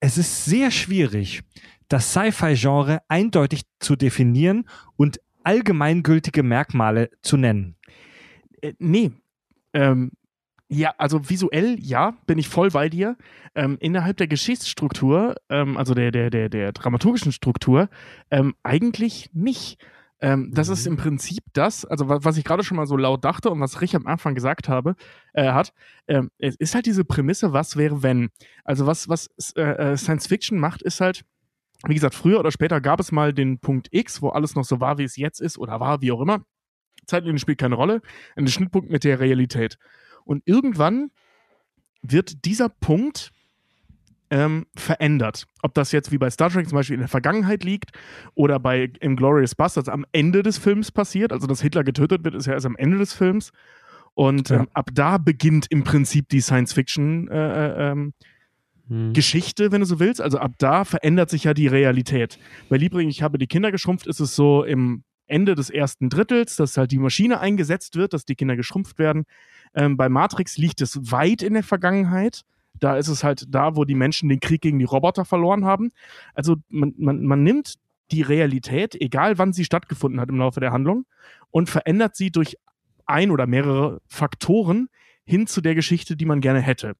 es 0.00 0.18
ist 0.18 0.44
sehr 0.46 0.70
schwierig, 0.70 1.42
das 1.88 2.12
Sci-Fi-Genre 2.12 3.02
eindeutig 3.08 3.62
zu 3.78 3.96
definieren 3.96 4.68
und 4.96 5.20
allgemeingültige 5.44 6.42
Merkmale 6.42 7.10
zu 7.22 7.36
nennen. 7.36 7.76
Äh, 8.60 8.74
nee. 8.78 9.12
Ähm, 9.72 10.10
ja, 10.72 10.94
also 10.98 11.28
visuell, 11.28 11.76
ja, 11.80 12.14
bin 12.26 12.38
ich 12.38 12.48
voll 12.48 12.70
bei 12.70 12.88
dir. 12.88 13.16
Ähm, 13.56 13.76
innerhalb 13.80 14.16
der 14.18 14.28
Geschichtsstruktur, 14.28 15.34
ähm, 15.48 15.76
also 15.76 15.94
der, 15.94 16.12
der, 16.12 16.30
der, 16.30 16.48
der 16.48 16.70
dramaturgischen 16.70 17.32
Struktur, 17.32 17.88
ähm, 18.30 18.54
eigentlich 18.62 19.30
nicht. 19.32 19.84
Ähm, 20.20 20.52
das 20.54 20.68
ist 20.68 20.86
im 20.86 20.96
Prinzip 20.96 21.42
das, 21.54 21.84
also 21.84 22.08
was, 22.08 22.24
was 22.24 22.36
ich 22.36 22.44
gerade 22.44 22.62
schon 22.62 22.76
mal 22.76 22.86
so 22.86 22.96
laut 22.96 23.24
dachte 23.24 23.50
und 23.50 23.58
was 23.58 23.80
Rich 23.80 23.96
am 23.96 24.06
Anfang 24.06 24.36
gesagt 24.36 24.68
habe, 24.68 24.94
äh, 25.32 25.50
hat, 25.50 25.72
ähm, 26.06 26.30
es 26.38 26.54
ist 26.54 26.76
halt 26.76 26.86
diese 26.86 27.04
Prämisse, 27.04 27.52
was 27.52 27.76
wäre 27.76 28.04
wenn. 28.04 28.28
Also 28.62 28.86
was, 28.86 29.08
was 29.08 29.28
äh, 29.56 29.62
äh, 29.62 29.96
Science 29.96 30.28
Fiction 30.28 30.60
macht, 30.60 30.82
ist 30.82 31.00
halt, 31.00 31.24
wie 31.84 31.94
gesagt, 31.94 32.14
früher 32.14 32.38
oder 32.38 32.52
später 32.52 32.80
gab 32.80 33.00
es 33.00 33.10
mal 33.10 33.32
den 33.32 33.58
Punkt 33.58 33.88
X, 33.90 34.22
wo 34.22 34.28
alles 34.28 34.54
noch 34.54 34.64
so 34.64 34.78
war, 34.78 34.98
wie 34.98 35.04
es 35.04 35.16
jetzt 35.16 35.40
ist 35.40 35.58
oder 35.58 35.80
war, 35.80 36.00
wie 36.00 36.12
auch 36.12 36.20
immer. 36.20 36.44
Zeitlinie 37.06 37.40
spielt 37.40 37.58
keine 37.58 37.74
Rolle. 37.74 38.02
Ein 38.36 38.46
Schnittpunkt 38.46 38.88
mit 38.88 39.02
der 39.02 39.18
Realität. 39.18 39.78
Und 40.30 40.44
irgendwann 40.46 41.10
wird 42.02 42.44
dieser 42.44 42.68
Punkt 42.68 43.32
ähm, 44.30 44.66
verändert. 44.76 45.48
Ob 45.60 45.74
das 45.74 45.90
jetzt 45.90 46.12
wie 46.12 46.18
bei 46.18 46.30
Star 46.30 46.50
Trek 46.50 46.68
zum 46.68 46.76
Beispiel 46.76 46.94
in 46.94 47.00
der 47.00 47.08
Vergangenheit 47.08 47.64
liegt 47.64 47.90
oder 48.36 48.60
bei 48.60 48.92
Inglorious 49.00 49.56
Bastards 49.56 49.88
am 49.88 50.06
Ende 50.12 50.44
des 50.44 50.56
Films 50.56 50.92
passiert. 50.92 51.32
Also, 51.32 51.48
dass 51.48 51.60
Hitler 51.60 51.82
getötet 51.82 52.22
wird, 52.22 52.36
ist 52.36 52.46
ja 52.46 52.52
erst 52.52 52.64
am 52.66 52.76
Ende 52.76 52.98
des 52.98 53.12
Films. 53.12 53.50
Und 54.14 54.50
Ja. 54.50 54.60
ähm, 54.60 54.68
ab 54.72 54.90
da 54.94 55.18
beginnt 55.18 55.66
im 55.68 55.82
Prinzip 55.82 56.28
die 56.28 56.40
Science-Fiction 56.40 57.26
äh, 57.26 57.90
ähm, 57.90 58.12
Hm. 58.86 59.12
Geschichte, 59.12 59.72
wenn 59.72 59.80
du 59.80 59.86
so 59.86 59.98
willst. 59.98 60.20
Also 60.20 60.38
ab 60.38 60.52
da 60.58 60.84
verändert 60.84 61.28
sich 61.30 61.42
ja 61.42 61.54
die 61.54 61.66
Realität. 61.66 62.38
Bei 62.68 62.76
Liebling, 62.76 63.08
ich 63.08 63.22
habe 63.22 63.36
die 63.36 63.48
Kinder 63.48 63.72
geschrumpft, 63.72 64.06
ist 64.06 64.20
es 64.20 64.36
so 64.36 64.62
im 64.62 65.02
Ende 65.30 65.54
des 65.54 65.70
ersten 65.70 66.08
Drittels, 66.08 66.56
dass 66.56 66.76
halt 66.76 66.90
die 66.90 66.98
Maschine 66.98 67.40
eingesetzt 67.40 67.96
wird, 67.96 68.12
dass 68.12 68.24
die 68.24 68.34
Kinder 68.34 68.56
geschrumpft 68.56 68.98
werden. 68.98 69.24
Ähm, 69.74 69.96
bei 69.96 70.08
Matrix 70.08 70.56
liegt 70.58 70.80
es 70.80 71.10
weit 71.10 71.42
in 71.42 71.54
der 71.54 71.62
Vergangenheit. 71.62 72.42
Da 72.78 72.96
ist 72.96 73.08
es 73.08 73.24
halt 73.24 73.46
da, 73.48 73.76
wo 73.76 73.84
die 73.84 73.94
Menschen 73.94 74.28
den 74.28 74.40
Krieg 74.40 74.60
gegen 74.60 74.78
die 74.78 74.84
Roboter 74.84 75.24
verloren 75.24 75.64
haben. 75.64 75.90
Also 76.34 76.56
man, 76.68 76.94
man, 76.96 77.24
man 77.24 77.42
nimmt 77.42 77.74
die 78.10 78.22
Realität, 78.22 79.00
egal 79.00 79.38
wann 79.38 79.52
sie 79.52 79.64
stattgefunden 79.64 80.20
hat 80.20 80.28
im 80.28 80.38
Laufe 80.38 80.60
der 80.60 80.72
Handlung, 80.72 81.06
und 81.50 81.68
verändert 81.68 82.16
sie 82.16 82.30
durch 82.30 82.56
ein 83.06 83.30
oder 83.30 83.46
mehrere 83.46 84.00
Faktoren 84.06 84.88
hin 85.24 85.46
zu 85.46 85.60
der 85.60 85.74
Geschichte, 85.74 86.16
die 86.16 86.24
man 86.24 86.40
gerne 86.40 86.60
hätte. 86.60 86.94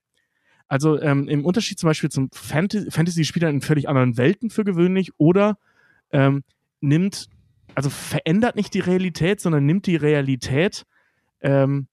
Also 0.69 1.01
ähm, 1.01 1.29
im 1.29 1.45
Unterschied 1.45 1.79
zum 1.81 1.89
Beispiel 1.89 2.11
zum 2.11 2.31
Fantasy, 2.33 2.91
Fantasy 2.91 3.25
spielt 3.25 3.43
er 3.43 3.51
in 3.51 3.61
völlig 3.61 3.89
anderen 3.89 4.17
Welten 4.17 4.51
für 4.51 4.63
gewöhnlich 4.63 5.11
oder 5.19 5.59
ähm, 6.13 6.45
nimmt, 6.81 7.29
also 7.81 7.91
verändert 7.91 8.57
nicht 8.57 8.75
die 8.75 8.81
Realität, 8.81 9.41
sondern 9.41 9.65
nimmt 9.67 9.87
die 9.87 9.97
Realität 9.97 10.85
ähm, 11.41 11.87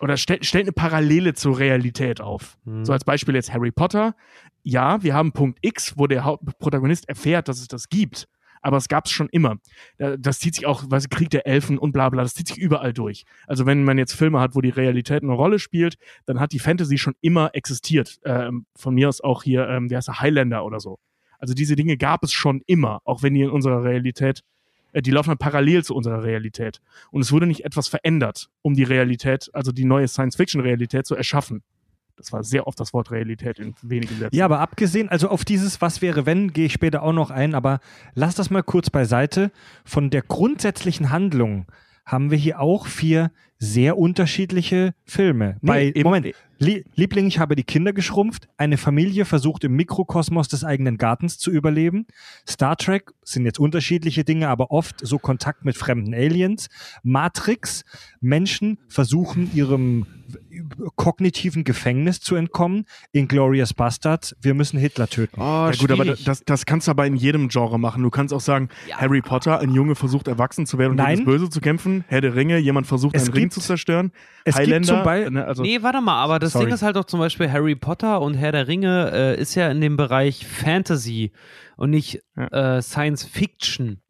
oder 0.00 0.16
stellt, 0.16 0.44
stellt 0.44 0.64
eine 0.64 0.72
Parallele 0.72 1.34
zur 1.34 1.58
Realität 1.58 2.20
auf. 2.20 2.58
Hm. 2.64 2.84
So 2.84 2.92
als 2.92 3.04
Beispiel 3.04 3.34
jetzt 3.34 3.52
Harry 3.52 3.70
Potter. 3.70 4.14
Ja, 4.64 5.02
wir 5.02 5.14
haben 5.14 5.32
Punkt 5.32 5.58
X, 5.62 5.94
wo 5.96 6.06
der 6.06 6.24
Hauptprotagonist 6.24 7.08
erfährt, 7.08 7.48
dass 7.48 7.60
es 7.60 7.68
das 7.68 7.88
gibt. 7.88 8.28
Aber 8.64 8.76
es 8.76 8.86
gab 8.88 9.06
es 9.06 9.10
schon 9.12 9.28
immer. 9.30 9.56
Da- 9.98 10.16
Das 10.16 10.38
zieht 10.38 10.54
sich 10.54 10.66
auch, 10.66 10.84
was 10.88 11.08
Krieg 11.08 11.30
der 11.30 11.46
Elfen 11.46 11.78
und 11.78 11.92
bla 11.92 12.08
bla, 12.10 12.22
das 12.22 12.34
zieht 12.34 12.48
sich 12.48 12.58
überall 12.58 12.92
durch. 12.92 13.24
Also 13.46 13.66
wenn 13.66 13.82
man 13.84 13.98
jetzt 13.98 14.12
Filme 14.12 14.38
hat, 14.40 14.54
wo 14.54 14.60
die 14.60 14.70
Realität 14.70 15.22
eine 15.22 15.32
Rolle 15.32 15.58
spielt, 15.58 15.96
dann 16.26 16.38
hat 16.38 16.52
die 16.52 16.60
Fantasy 16.60 16.98
schon 16.98 17.14
immer 17.20 17.50
existiert. 17.54 18.20
Ähm, 18.24 18.66
von 18.76 18.94
mir 18.94 19.08
aus 19.08 19.20
auch 19.20 19.42
hier, 19.42 19.68
ähm, 19.68 19.88
der 19.88 19.98
heißt 19.98 20.08
der 20.08 20.20
Highlander 20.20 20.64
oder 20.64 20.78
so. 20.78 20.98
Also 21.40 21.54
diese 21.54 21.74
Dinge 21.74 21.96
gab 21.96 22.22
es 22.22 22.32
schon 22.32 22.62
immer, 22.66 23.00
auch 23.04 23.22
wenn 23.24 23.34
die 23.34 23.40
in 23.42 23.50
unserer 23.50 23.82
Realität, 23.82 24.42
die 24.94 25.10
laufen 25.10 25.30
dann 25.30 25.38
parallel 25.38 25.84
zu 25.84 25.94
unserer 25.94 26.22
Realität. 26.22 26.80
Und 27.10 27.22
es 27.22 27.32
wurde 27.32 27.46
nicht 27.46 27.64
etwas 27.64 27.88
verändert, 27.88 28.50
um 28.62 28.74
die 28.74 28.82
Realität, 28.82 29.50
also 29.52 29.72
die 29.72 29.84
neue 29.84 30.08
Science-Fiction-Realität 30.08 31.06
zu 31.06 31.14
erschaffen. 31.14 31.62
Das 32.16 32.32
war 32.32 32.44
sehr 32.44 32.66
oft 32.66 32.78
das 32.78 32.92
Wort 32.92 33.10
Realität 33.10 33.58
in 33.58 33.74
wenigen 33.82 34.16
Sätzen. 34.18 34.36
Ja, 34.36 34.44
aber 34.44 34.60
abgesehen, 34.60 35.08
also 35.08 35.28
auf 35.28 35.44
dieses 35.44 35.80
Was 35.80 36.02
wäre 36.02 36.26
wenn, 36.26 36.52
gehe 36.52 36.66
ich 36.66 36.72
später 36.72 37.02
auch 37.02 37.12
noch 37.12 37.30
ein, 37.30 37.54
aber 37.54 37.80
lass 38.14 38.34
das 38.34 38.50
mal 38.50 38.62
kurz 38.62 38.90
beiseite. 38.90 39.50
Von 39.84 40.10
der 40.10 40.22
grundsätzlichen 40.22 41.10
Handlung 41.10 41.66
haben 42.04 42.30
wir 42.30 42.38
hier 42.38 42.60
auch 42.60 42.86
vier 42.86 43.30
sehr 43.64 43.96
unterschiedliche 43.96 44.92
Filme. 45.04 45.56
Nee, 45.60 45.68
Bei, 45.68 45.84
eben- 45.86 46.02
Moment, 46.02 46.34
Lie 46.58 46.84
Liebling, 46.94 47.26
ich 47.26 47.38
habe 47.40 47.56
die 47.56 47.64
Kinder 47.64 47.92
geschrumpft. 47.92 48.48
Eine 48.56 48.76
Familie 48.76 49.24
versucht 49.24 49.64
im 49.64 49.74
Mikrokosmos 49.74 50.46
des 50.48 50.62
eigenen 50.64 50.96
Gartens 50.96 51.38
zu 51.38 51.50
überleben. 51.50 52.06
Star 52.48 52.76
Trek 52.76 53.10
sind 53.24 53.44
jetzt 53.44 53.58
unterschiedliche 53.58 54.22
Dinge, 54.24 54.48
aber 54.48 54.70
oft 54.70 55.04
so 55.04 55.18
Kontakt 55.18 55.64
mit 55.64 55.76
fremden 55.76 56.14
Aliens. 56.14 56.68
Matrix, 57.02 57.84
Menschen 58.20 58.78
versuchen 58.88 59.50
ihrem 59.54 60.06
kognitiven 60.96 61.64
Gefängnis 61.64 62.20
zu 62.20 62.36
entkommen. 62.36 62.84
Inglorious 63.12 63.74
Bastards, 63.74 64.36
wir 64.40 64.54
müssen 64.54 64.78
Hitler 64.78 65.08
töten. 65.08 65.40
Oh, 65.40 65.68
Ja 65.68 65.72
gut, 65.72 65.90
aber 65.90 66.04
das, 66.04 66.42
das 66.44 66.64
kannst 66.66 66.86
du 66.86 66.90
aber 66.92 67.06
in 67.06 67.16
jedem 67.16 67.48
Genre 67.48 67.78
machen. 67.78 68.02
Du 68.02 68.10
kannst 68.10 68.32
auch 68.32 68.40
sagen, 68.40 68.68
Ja. 68.88 68.98
Harry 68.98 69.20
Potter, 69.20 69.58
ein 69.60 69.72
Junge 69.72 69.94
versucht 69.94 70.28
erwachsen 70.28 70.66
zu 70.66 70.78
werden 70.78 70.92
und 70.92 70.96
Nein. 70.98 71.16
gegen 71.16 71.26
das 71.26 71.34
Böse 71.34 71.50
zu 71.50 71.60
kämpfen. 71.60 72.04
Herr 72.08 72.20
der 72.20 72.34
Ringe, 72.34 72.58
jemand 72.58 72.86
versucht 72.86 73.16
Es 73.16 73.24
einen 73.24 73.32
Ring 73.32 73.50
zu 73.52 73.60
zerstören. 73.60 74.12
es 74.44 74.56
gibt 74.56 74.66
Highlander, 74.68 74.88
zum 74.88 75.02
Beispiel- 75.04 75.30
ne, 75.30 75.44
also 75.46 75.62
nee, 75.62 75.82
warte 75.82 76.00
mal, 76.00 76.22
aber 76.22 76.38
das 76.38 76.52
Sorry. 76.52 76.66
Ding 76.66 76.74
ist 76.74 76.82
halt 76.82 76.96
doch 76.96 77.04
zum 77.04 77.20
Beispiel 77.20 77.50
Harry 77.50 77.74
Potter 77.76 78.20
und 78.20 78.34
Herr 78.34 78.52
der 78.52 78.66
Ringe 78.68 79.10
äh, 79.12 79.40
ist 79.40 79.54
ja 79.54 79.70
in 79.70 79.80
dem 79.80 79.96
Bereich 79.96 80.46
Fantasy 80.46 81.32
und 81.76 81.90
nicht 81.90 82.20
äh, 82.36 82.80
Science 82.82 83.24
Fiction 83.24 84.00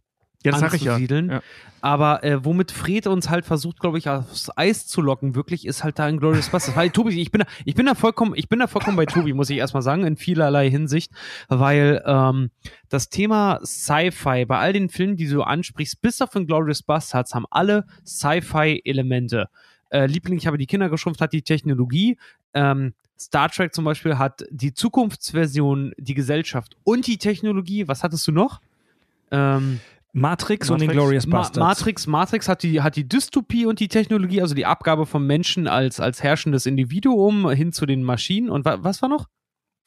ja, 0.44 0.52
das 0.52 0.60
sag 0.60 0.74
ich 0.74 0.82
ja. 0.82 0.92
anzusiedeln. 0.92 1.30
ja. 1.30 1.42
Aber 1.80 2.22
äh, 2.22 2.44
womit 2.44 2.70
Fred 2.70 3.08
uns 3.08 3.28
halt 3.28 3.44
versucht, 3.44 3.80
glaube 3.80 3.98
ich, 3.98 4.08
aufs 4.08 4.56
Eis 4.56 4.86
zu 4.86 5.00
locken, 5.00 5.34
wirklich, 5.34 5.66
ist 5.66 5.82
halt 5.82 5.98
da 5.98 6.04
ein 6.04 6.18
Glorious 6.18 6.48
Bastards. 6.48 6.76
Weil 6.76 6.90
Tobi, 6.90 7.20
ich 7.20 7.32
bin 7.32 7.40
da, 7.40 7.46
ich 7.64 7.74
bin 7.74 7.86
da 7.86 7.96
vollkommen, 7.96 8.34
ich 8.36 8.48
bin 8.48 8.60
da 8.60 8.68
vollkommen 8.68 8.96
bei 8.96 9.04
Tobi, 9.04 9.32
muss 9.32 9.50
ich 9.50 9.58
erstmal 9.58 9.82
sagen, 9.82 10.04
in 10.04 10.16
vielerlei 10.16 10.70
Hinsicht, 10.70 11.10
weil 11.48 12.00
ähm, 12.06 12.50
das 12.88 13.08
Thema 13.08 13.58
Sci-Fi 13.64 14.44
bei 14.44 14.58
all 14.58 14.72
den 14.72 14.90
Filmen, 14.90 15.16
die 15.16 15.26
du 15.26 15.42
ansprichst, 15.42 16.00
bis 16.00 16.22
auf 16.22 16.30
den 16.30 16.46
Glorious 16.46 16.84
Bastards, 16.84 17.34
haben 17.34 17.46
alle 17.50 17.84
Sci-Fi-Elemente. 18.06 19.48
Äh, 19.90 20.06
Liebling, 20.06 20.38
ich 20.38 20.46
habe 20.46 20.58
die 20.58 20.66
Kinder 20.66 20.88
geschrumpft, 20.88 21.20
hat 21.20 21.32
die 21.32 21.42
Technologie. 21.42 22.16
Ähm, 22.54 22.94
Star 23.18 23.48
Trek 23.50 23.74
zum 23.74 23.84
Beispiel 23.84 24.18
hat 24.18 24.44
die 24.50 24.72
Zukunftsversion, 24.72 25.94
die 25.96 26.14
Gesellschaft 26.14 26.76
und 26.84 27.08
die 27.08 27.18
Technologie. 27.18 27.88
Was 27.88 28.04
hattest 28.04 28.26
du 28.28 28.32
noch? 28.32 28.60
Ähm, 29.30 29.80
Matrix, 30.12 30.68
und 30.68 30.80
Matrix. 30.80 30.92
Inglorious 30.92 31.26
Ma 31.26 31.38
Bastards. 31.38 31.58
Matrix, 31.58 32.06
Matrix 32.06 32.48
hat 32.48 32.62
die, 32.62 32.82
hat 32.82 32.96
die 32.96 33.08
Dystopie 33.08 33.66
und 33.66 33.80
die 33.80 33.88
Technologie, 33.88 34.42
also 34.42 34.54
die 34.54 34.66
Abgabe 34.66 35.06
vom 35.06 35.26
Menschen 35.26 35.66
als, 35.66 36.00
als 36.00 36.22
herrschendes 36.22 36.66
Individuum 36.66 37.48
hin 37.50 37.72
zu 37.72 37.86
den 37.86 38.02
Maschinen. 38.02 38.50
Und 38.50 38.64
wa 38.64 38.78
was 38.82 39.00
war 39.00 39.08
noch? 39.08 39.28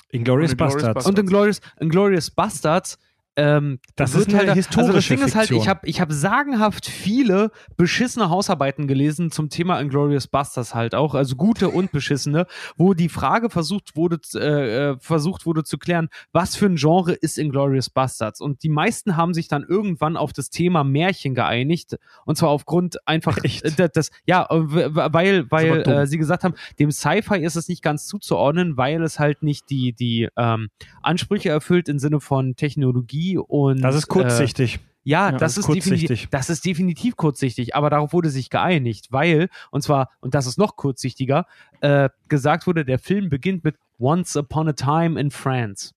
Inglorious 0.10 0.52
Und 0.52 0.54
Inglourious 0.54 0.56
Bastards. 0.56 0.94
Bastards. 0.94 1.06
Und 1.08 1.20
Inglorious, 1.20 1.62
Inglorious 1.80 2.32
Bastards. 2.32 2.98
Ähm, 3.38 3.80
Das 3.96 4.16
ist 4.16 4.30
eine 4.30 4.38
halt, 4.38 4.50
Also 4.50 4.62
das 4.62 4.68
historische 4.68 5.16
Ding 5.16 5.26
ist 5.26 5.36
halt, 5.36 5.52
ich 5.52 5.68
habe 5.68 5.88
ich 5.88 6.00
hab 6.00 6.12
sagenhaft 6.12 6.86
viele 6.86 7.52
beschissene 7.76 8.30
Hausarbeiten 8.30 8.88
gelesen 8.88 9.30
zum 9.32 9.50
Thema 9.50 9.80
Inglorious 9.82 10.28
Bastards 10.28 10.74
halt 10.74 10.96
auch, 10.96 11.16
also 11.16 11.36
gute 11.36 11.70
und 11.70 11.92
beschissene, 11.92 12.48
wo 12.78 12.94
die 12.94 13.10
Frage 13.10 13.50
versucht 13.50 13.96
wurde, 13.96 14.20
äh, 14.36 14.92
äh, 14.92 14.98
versucht 15.00 15.46
wurde 15.46 15.64
zu 15.64 15.78
klären, 15.78 16.10
was 16.32 16.56
für 16.56 16.68
ein 16.68 16.78
Genre 16.78 17.14
ist 17.14 17.38
Inglorious 17.38 17.90
Bastards? 17.90 18.40
Und 18.40 18.64
die 18.64 18.70
meisten 18.70 19.18
haben 19.18 19.34
sich 19.34 19.48
dann 19.50 19.64
irgendwann 19.64 20.16
auf 20.16 20.32
das 20.32 20.50
Thema 20.50 20.84
Märchen 20.84 21.36
geeinigt 21.36 21.98
und 22.26 22.38
zwar 22.38 22.50
aufgrund 22.50 23.06
einfach 23.06 23.38
Echt? 23.44 23.80
äh, 23.80 23.90
das, 23.92 24.12
ja, 24.26 24.48
weil 24.50 25.52
weil 25.52 25.82
äh, 25.82 26.08
sie 26.08 26.18
gesagt 26.18 26.44
haben, 26.44 26.56
dem 26.80 26.92
Sci-Fi 26.92 27.40
ist 27.44 27.56
es 27.56 27.68
nicht 27.68 27.82
ganz 27.82 28.08
zuzuordnen, 28.08 28.78
weil 28.78 29.04
es 29.04 29.20
halt 29.20 29.44
nicht 29.44 29.70
die 29.70 29.92
die 29.94 30.30
ähm, 30.38 30.70
Ansprüche 31.02 31.50
erfüllt 31.50 31.90
im 31.90 32.00
Sinne 32.00 32.22
von 32.22 32.56
Technologie 32.56 33.25
und 33.38 33.82
Das 33.82 33.96
ist 33.96 34.06
Äh, 34.06 34.08
kurzsichtig. 34.08 34.80
ja, 35.04 35.32
Ja, 35.32 35.38
das, 35.38 35.54
ist 35.54 35.68
ist 35.68 35.68
definitiv, 35.76 36.08
kurzsichtig. 36.10 36.28
das 36.32 36.50
ist 36.50 36.66
definitiv 36.66 37.16
kurzsichtig, 37.16 37.76
aber 37.76 37.90
darauf 37.90 38.14
wurde 38.14 38.30
sich 38.30 38.50
geeinigt, 38.50 39.08
weil, 39.12 39.50
und 39.72 39.82
zwar, 39.82 40.10
und 40.22 40.34
das 40.36 40.46
ist 40.48 40.58
noch 40.58 40.76
kurzsichtiger, 40.76 41.46
äh, 41.82 42.10
gesagt 42.28 42.68
wurde, 42.68 42.86
der 42.86 43.00
Film 43.00 43.30
beginnt 43.30 43.64
mit 43.64 43.76
Once 44.00 44.36
Upon 44.36 44.70
a 44.70 44.74
Time 44.74 45.20
in 45.20 45.32
France. 45.32 45.92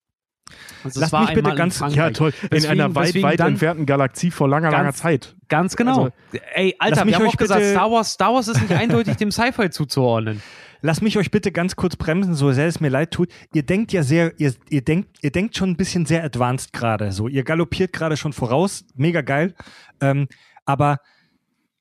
Also 0.83 0.99
Lass 0.99 1.11
mich 1.11 1.33
bitte 1.35 1.51
in 1.51 1.55
ganz- 1.55 1.79
ja, 1.89 2.09
toll. 2.09 2.33
In 2.41 2.49
Deswegen- 2.49 2.71
einer 2.81 2.95
weit, 2.95 3.21
weit 3.21 3.39
entfernten 3.39 3.85
Galaxie 3.85 4.31
vor 4.31 4.47
langer, 4.49 4.71
langer 4.71 4.85
Ganz- 4.85 4.97
Zeit. 4.97 5.35
Ganz 5.47 5.75
genau. 5.75 6.05
Also- 6.05 6.11
Ey, 6.55 6.75
Alter, 6.79 7.05
wir 7.05 7.15
haben 7.15 7.21
euch 7.23 7.29
auch 7.29 7.37
gesagt, 7.37 7.63
Star 7.65 7.91
Wars, 7.91 8.13
Star 8.13 8.33
Wars 8.33 8.47
ist 8.47 8.59
nicht 8.61 8.71
eindeutig 8.73 9.15
dem 9.17 9.31
Sci-Fi 9.31 9.69
zuzuordnen. 9.69 10.41
Lass 10.81 11.01
mich 11.01 11.17
euch 11.17 11.29
bitte 11.29 11.51
ganz 11.51 11.75
kurz 11.75 11.95
bremsen, 11.95 12.35
so 12.35 12.51
sehr 12.51 12.67
es 12.67 12.79
mir 12.79 12.89
leid 12.89 13.11
tut. 13.11 13.29
Ihr 13.53 13.63
denkt 13.63 13.91
ja 13.91 14.03
sehr, 14.03 14.39
ihr, 14.39 14.53
ihr 14.69 14.81
denkt, 14.81 15.17
ihr 15.21 15.31
denkt 15.31 15.57
schon 15.57 15.71
ein 15.71 15.77
bisschen 15.77 16.05
sehr 16.05 16.23
advanced 16.23 16.71
gerade. 16.71 17.11
So, 17.11 17.27
ihr 17.27 17.43
galoppiert 17.43 17.91
gerade 17.91 18.15
schon 18.15 18.31
voraus, 18.31 18.85
mega 18.95 19.21
geil. 19.21 19.55
Ähm, 19.99 20.27
aber 20.65 20.99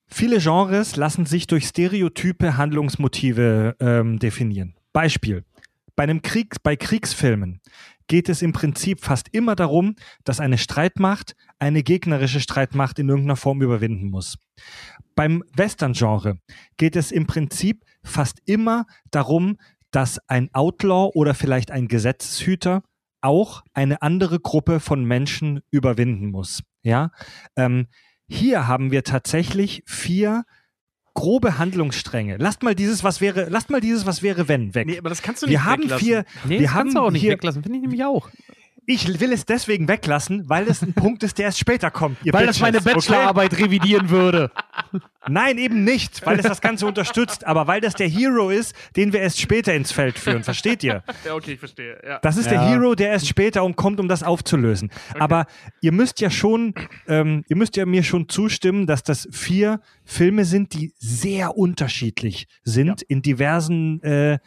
viele 0.09 0.39
Genres 0.39 0.97
lassen 0.97 1.27
sich 1.27 1.47
durch 1.47 1.67
stereotype 1.67 2.57
Handlungsmotive 2.57 3.77
ähm, 3.79 4.19
definieren. 4.19 4.75
Beispiel: 4.93 5.45
Bei 5.95 6.03
einem 6.03 6.23
Krieg, 6.23 6.57
bei 6.65 6.75
Kriegsfilmen 6.75 7.61
geht 8.09 8.29
es 8.29 8.43
im 8.43 8.53
Prinzip 8.53 9.05
fast 9.05 9.29
immer 9.33 9.55
darum, 9.55 9.95
dass 10.25 10.41
eine 10.41 10.59
Streitmacht 10.59 11.37
eine 11.59 11.83
gegnerische 11.83 12.41
Streitmacht 12.41 12.99
in 12.99 13.09
irgendeiner 13.09 13.37
Form 13.37 13.63
überwinden 13.63 14.11
muss. 14.11 14.39
Beim 15.15 15.45
Western-Genre 15.55 16.39
geht 16.79 16.97
es 16.97 17.13
im 17.13 17.27
Prinzip 17.27 17.85
fast 18.09 18.39
immer 18.45 18.87
darum, 19.11 19.57
dass 19.91 20.19
ein 20.29 20.51
Outlaw 20.53 21.11
oder 21.15 21.35
vielleicht 21.35 21.71
ein 21.71 21.89
Gesetzeshüter 21.89 22.83
auch 23.21 23.63
eine 23.75 24.03
andere 24.03 24.39
Gruppe 24.41 24.81
von 24.81 25.05
Menschen 25.05 25.61
überwinden 25.71 26.31
muss. 26.31 26.63
Ja, 26.83 27.11
ähm, 27.57 27.87
hier 28.29 28.69
haben 28.69 28.91
wir 28.91 29.03
tatsächlich 29.05 29.83
vier 29.87 30.45
grobe 31.15 31.59
Handlungsstränge. 31.59 32.37
Lasst 32.39 32.63
mal 32.63 32.75
dieses, 32.77 33.03
was 33.03 33.21
wäre, 33.21 33.49
lasst 33.49 33.71
mal 33.71 33.81
dieses, 33.81 34.07
was 34.07 34.23
wäre, 34.23 34.47
wenn, 34.47 34.75
weg. 34.75 34.87
Nee, 34.87 34.99
aber 34.99 35.09
das 35.09 35.21
kannst 35.23 35.43
du 35.43 35.47
nicht 35.47 35.55
wir 35.55 35.65
haben 35.65 35.83
weglassen. 35.85 36.07
vier, 36.07 36.25
Nee, 36.45 36.61
wir 36.61 36.67
das 36.67 36.71
haben 36.75 36.81
kannst 36.83 36.97
du 36.97 37.01
auch 37.01 37.11
nicht 37.11 37.21
hier, 37.23 37.33
weglassen, 37.33 37.63
finde 37.63 37.79
ich 37.79 37.83
nämlich 37.83 38.05
auch. 38.05 38.31
ich 38.87 39.19
will 39.21 39.33
es 39.33 39.45
deswegen 39.45 39.89
weglassen, 39.89 40.49
weil 40.49 40.69
es 40.69 40.81
ein 40.83 40.93
Punkt 40.95 41.23
ist, 41.25 41.39
der 41.39 41.47
erst 41.47 41.59
später 41.59 41.91
kommt. 41.91 42.19
ihr 42.25 42.33
Weil 42.33 42.47
das 42.47 42.59
Bitches, 42.59 42.63
meine 42.63 42.79
okay? 42.79 42.95
Bachelorarbeit 42.95 43.59
revidieren 43.59 44.11
würde. 44.11 44.53
Nein, 45.29 45.59
eben 45.59 45.85
nicht, 45.85 46.25
weil 46.25 46.39
es 46.39 46.47
das 46.47 46.61
Ganze 46.61 46.87
unterstützt, 46.87 47.47
aber 47.47 47.67
weil 47.67 47.81
das 47.81 47.95
der 47.95 48.09
Hero 48.09 48.51
ist, 48.51 48.75
den 48.97 49.13
wir 49.13 49.21
erst 49.21 49.41
später 49.41 49.75
ins 49.75 49.93
Feld 49.93 50.19
führen. 50.19 50.43
Versteht 50.45 50.83
ihr? 50.85 51.03
Ja, 51.25 51.35
okay, 51.35 51.53
ich 51.53 51.59
verstehe. 51.59 52.01
Ja. 52.07 52.19
Das 52.21 52.37
ist 52.37 52.47
der 52.51 52.63
Ja. 52.63 52.69
Hero, 52.69 52.95
der 52.95 53.11
erst 53.11 53.27
später 53.29 53.65
um 53.65 53.77
kommt, 53.77 54.01
um 54.01 54.09
das 54.09 54.23
aufzulösen. 54.23 54.91
Aber 55.19 55.47
ihr 55.81 55.93
müsst 55.93 56.21
ja 56.21 56.31
schon, 56.31 56.75
ähm, 57.07 57.45
ihr 57.49 57.57
müsst 57.57 57.77
ja 57.77 57.87
mir 57.87 58.03
schon 58.03 58.29
zustimmen, 58.29 58.87
dass 58.87 59.03
das 59.03 59.29
vier 59.31 59.81
Filme 60.05 60.45
sind, 60.45 60.73
die 60.75 60.93
sehr 60.99 61.57
unterschiedlich 61.57 62.47
sind 62.65 63.03
in 63.03 63.23
diversen 63.23 64.03
äh, 64.03 64.39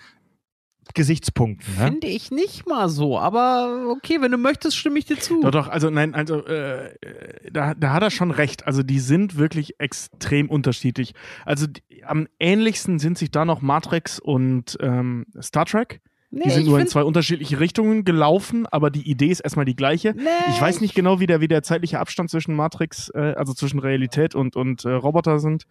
Gesichtspunkten. 0.93 1.76
Ne? 1.76 1.85
Finde 1.85 2.07
ich 2.07 2.31
nicht 2.31 2.68
mal 2.68 2.89
so, 2.89 3.19
aber 3.19 3.88
okay, 3.89 4.18
wenn 4.22 4.31
du 4.31 4.38
möchtest, 4.38 4.77
stimme 4.77 4.99
ich 4.99 5.05
dir 5.05 5.19
zu. 5.19 5.41
Doch, 5.41 5.51
doch, 5.51 5.68
also 5.68 5.89
nein, 5.89 6.13
also 6.15 6.45
äh, 6.45 6.88
äh, 6.88 7.51
da, 7.51 7.73
da 7.73 7.93
hat 7.93 8.03
er 8.03 8.11
schon 8.11 8.31
recht. 8.31 8.68
Also 8.68 8.84
die 8.84 8.99
sind 8.99 9.38
wirklich 9.38 9.80
extrem 9.80 10.49
unterschiedlich. 10.49 11.13
Also 11.45 11.68
die, 11.68 11.81
am 12.03 12.27
ähnlichsten 12.39 12.99
sind 12.99 13.18
sich 13.18 13.31
da 13.31 13.45
noch 13.45 13.61
Matrix 13.61 14.19
und 14.19 14.77
ähm, 14.81 15.26
Star 15.41 15.65
Trek. 15.65 16.01
Nee, 16.34 16.43
Die 16.45 16.49
sind 16.51 16.65
nur 16.65 16.80
in 16.80 16.88
zwei 16.88 17.03
unterschiedliche 17.03 17.59
Richtungen 17.59 18.05
gelaufen, 18.05 18.65
aber 18.65 18.89
die 18.89 19.09
Idee 19.09 19.27
ist 19.27 19.41
erstmal 19.41 19.65
die 19.65 19.76
gleiche. 19.76 20.13
Nee, 20.15 20.23
Ich 20.49 20.61
weiß 20.61 20.80
nicht 20.80 20.95
genau, 20.95 21.19
wie 21.19 21.27
der, 21.27 21.41
wie 21.41 21.49
der 21.49 21.61
zeitliche 21.61 21.99
Abstand 21.99 22.30
zwischen 22.30 22.55
Matrix, 22.55 23.09
äh, 23.09 23.34
also 23.35 23.53
zwischen 23.53 23.80
Realität 23.80 24.34
und, 24.34 24.55
und 24.55 24.85
äh, 24.85 24.91
Roboter 24.91 25.39
sind. 25.39 25.65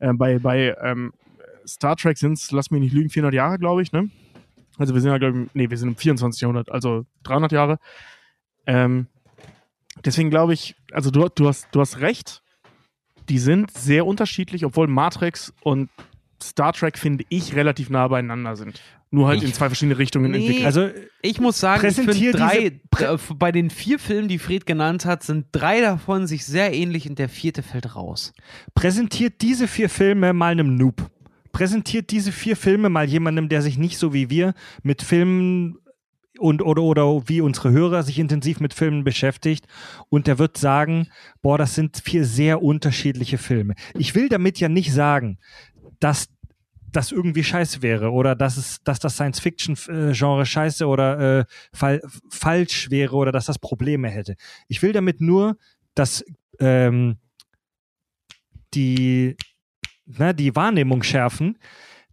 Äh, 0.00 0.12
bei 0.12 0.38
bei 0.38 0.76
ähm, 0.82 1.14
Star 1.66 1.96
Trek 1.96 2.18
sind 2.18 2.34
es, 2.34 2.50
lass 2.50 2.70
mich 2.70 2.82
nicht 2.82 2.92
lügen, 2.92 3.08
400 3.08 3.34
Jahre, 3.34 3.58
glaube 3.58 3.80
ich, 3.82 3.92
ne? 3.92 4.10
Also 4.78 4.94
wir 4.94 5.00
sind 5.00 5.10
ja, 5.10 5.18
glaube 5.18 5.42
ich, 5.44 5.50
nee, 5.54 5.70
wir 5.70 5.76
sind 5.76 5.88
im 5.88 5.96
24. 5.96 6.40
Jahrhundert, 6.40 6.70
also 6.70 7.04
300 7.24 7.52
Jahre. 7.52 7.78
Ähm, 8.66 9.06
deswegen 10.04 10.30
glaube 10.30 10.54
ich, 10.54 10.74
also 10.92 11.10
du, 11.10 11.28
du, 11.34 11.48
hast, 11.48 11.68
du 11.72 11.80
hast 11.80 12.00
recht, 12.00 12.42
die 13.28 13.38
sind 13.38 13.70
sehr 13.72 14.06
unterschiedlich, 14.06 14.64
obwohl 14.64 14.86
Matrix 14.88 15.52
und 15.62 15.90
Star 16.42 16.72
Trek, 16.72 16.98
finde 16.98 17.24
ich, 17.28 17.54
relativ 17.54 17.88
nah 17.88 18.08
beieinander 18.08 18.56
sind. 18.56 18.80
Nur 19.12 19.28
halt 19.28 19.42
Ich- 19.42 19.48
in 19.48 19.54
zwei 19.54 19.68
verschiedene 19.68 19.98
Richtungen 19.98 20.30
Nee. 20.32 20.38
entwickelt. 20.38 20.64
Also 20.66 20.88
Ich 21.20 21.38
muss 21.38 21.60
sagen, 21.60 21.86
ich 21.86 21.94
finde 21.94 22.32
drei, 22.32 22.70
diese 22.70 22.80
Prä- 22.90 23.14
äh, 23.14 23.34
bei 23.36 23.52
den 23.52 23.68
vier 23.70 23.98
Filmen, 23.98 24.26
die 24.26 24.38
Fred 24.38 24.64
genannt 24.66 25.04
hat, 25.04 25.22
sind 25.22 25.46
drei 25.52 25.80
davon 25.82 26.26
sich 26.26 26.44
sehr 26.46 26.72
ähnlich 26.74 27.08
und 27.08 27.18
der 27.18 27.28
vierte 27.28 27.62
fällt 27.62 27.94
raus. 27.94 28.32
präsentiert 28.74 29.34
diese 29.42 29.68
vier 29.68 29.88
Filme 29.90 30.32
mal 30.32 30.50
einem 30.52 30.74
Noob. 30.76 31.10
Präsentiert 31.52 32.10
diese 32.10 32.32
vier 32.32 32.56
Filme 32.56 32.88
mal 32.88 33.08
jemandem, 33.08 33.48
der 33.48 33.62
sich 33.62 33.78
nicht 33.78 33.98
so 33.98 34.12
wie 34.12 34.30
wir 34.30 34.54
mit 34.82 35.02
Filmen 35.02 35.78
und 36.38 36.62
oder 36.62 36.82
oder 36.82 37.28
wie 37.28 37.40
unsere 37.40 37.70
Hörer 37.70 38.02
sich 38.02 38.18
intensiv 38.18 38.58
mit 38.58 38.74
Filmen 38.74 39.04
beschäftigt 39.04 39.66
und 40.08 40.26
der 40.26 40.38
wird 40.38 40.56
sagen, 40.56 41.08
boah, 41.42 41.58
das 41.58 41.74
sind 41.74 42.02
vier 42.04 42.24
sehr 42.24 42.62
unterschiedliche 42.62 43.38
Filme. 43.38 43.74
Ich 43.94 44.14
will 44.14 44.28
damit 44.28 44.58
ja 44.58 44.68
nicht 44.68 44.92
sagen, 44.92 45.38
dass 46.00 46.28
das 46.92 47.10
irgendwie 47.10 47.44
scheiße 47.44 47.82
wäre 47.82 48.12
oder 48.12 48.34
dass 48.34 48.56
es, 48.56 48.82
dass 48.84 48.98
das 48.98 49.14
Science-Fiction-Genre 49.14 50.46
scheiße 50.46 50.86
oder 50.86 51.40
äh, 51.40 51.44
fal 51.72 52.02
falsch 52.28 52.90
wäre 52.90 53.16
oder 53.16 53.32
dass 53.32 53.46
das 53.46 53.58
Probleme 53.58 54.08
hätte. 54.08 54.36
Ich 54.68 54.82
will 54.82 54.92
damit 54.92 55.20
nur, 55.20 55.56
dass 55.94 56.24
ähm, 56.60 57.16
die, 58.74 59.36
ne, 60.06 60.34
die 60.34 60.54
Wahrnehmung 60.54 61.02
schärfen, 61.02 61.58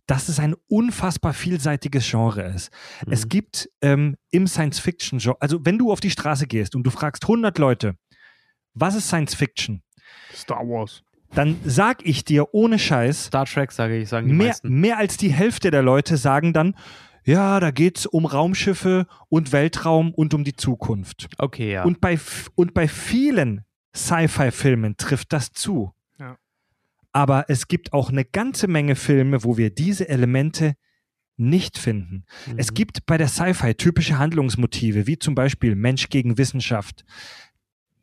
dass 0.08 0.28
es 0.28 0.40
ein 0.40 0.56
unfassbar 0.68 1.34
vielseitiges 1.34 2.10
Genre 2.10 2.42
ist. 2.42 2.72
Es 3.08 3.30
gibt 3.30 3.70
ähm, 3.82 4.16
im 4.32 4.48
Science-Fiction-Genre, 4.48 5.38
also 5.40 5.60
wenn 5.64 5.78
du 5.78 5.92
auf 5.92 6.00
die 6.00 6.10
Straße 6.10 6.48
gehst 6.48 6.76
und 6.76 6.84
du 6.84 6.90
fragst 6.90 7.24
100 7.26 7.60
Leute, 7.60 7.96
was 8.74 8.96
ist 8.96 9.08
Science-Fiction? 9.08 9.84
Star 10.34 10.68
Wars. 10.68 11.04
Dann 11.36 11.58
sag 11.64 12.04
ich 12.06 12.26
dir 12.26 12.56
ohne 12.56 12.80
Scheiß, 12.80 13.26
Star 13.26 13.46
Trek, 13.46 13.72
sage 13.72 13.98
ich, 13.98 14.10
sagen 14.10 14.28
die 14.28 14.34
mehr, 14.34 14.48
meisten. 14.48 14.80
mehr 14.80 14.98
als 14.98 15.18
die 15.18 15.32
Hälfte 15.32 15.70
der 15.70 15.84
Leute 15.84 16.18
sagen 16.18 16.54
dann, 16.54 16.76
ja, 17.24 17.60
da 17.60 17.70
geht's 17.70 18.08
um 18.08 18.26
Raumschiffe 18.26 19.06
und 19.28 19.52
Weltraum 19.52 20.12
und 20.14 20.34
um 20.34 20.44
die 20.44 20.56
Zukunft. 20.56 21.28
Okay, 21.38 21.74
ja. 21.74 21.84
Und, 21.84 22.02
bei, 22.02 22.18
und 22.56 22.74
bei 22.74 22.88
vielen 22.88 23.64
Sci-Fi-Filmen 23.96 24.98
trifft 24.98 25.34
das 25.34 25.52
zu. 25.52 25.94
Aber 27.20 27.50
es 27.50 27.68
gibt 27.68 27.92
auch 27.92 28.10
eine 28.10 28.24
ganze 28.24 28.70
Menge 28.70 28.96
Filme, 28.96 29.44
wo 29.44 29.58
wir 29.58 29.72
diese 29.72 30.08
Elemente 30.08 30.76
nicht 31.36 31.78
finden. 31.78 32.24
Es 32.56 32.72
Mhm. 32.72 32.76
gibt 32.76 33.06
bei 33.06 33.18
der 33.18 33.28
Sci-Fi 33.28 33.74
typische 33.74 34.18
Handlungsmotive, 34.18 35.06
wie 35.06 35.20
zum 35.20 35.36
Beispiel 35.36 35.76
Mensch 35.76 36.08
gegen 36.08 36.38
Wissenschaft, 36.38 37.04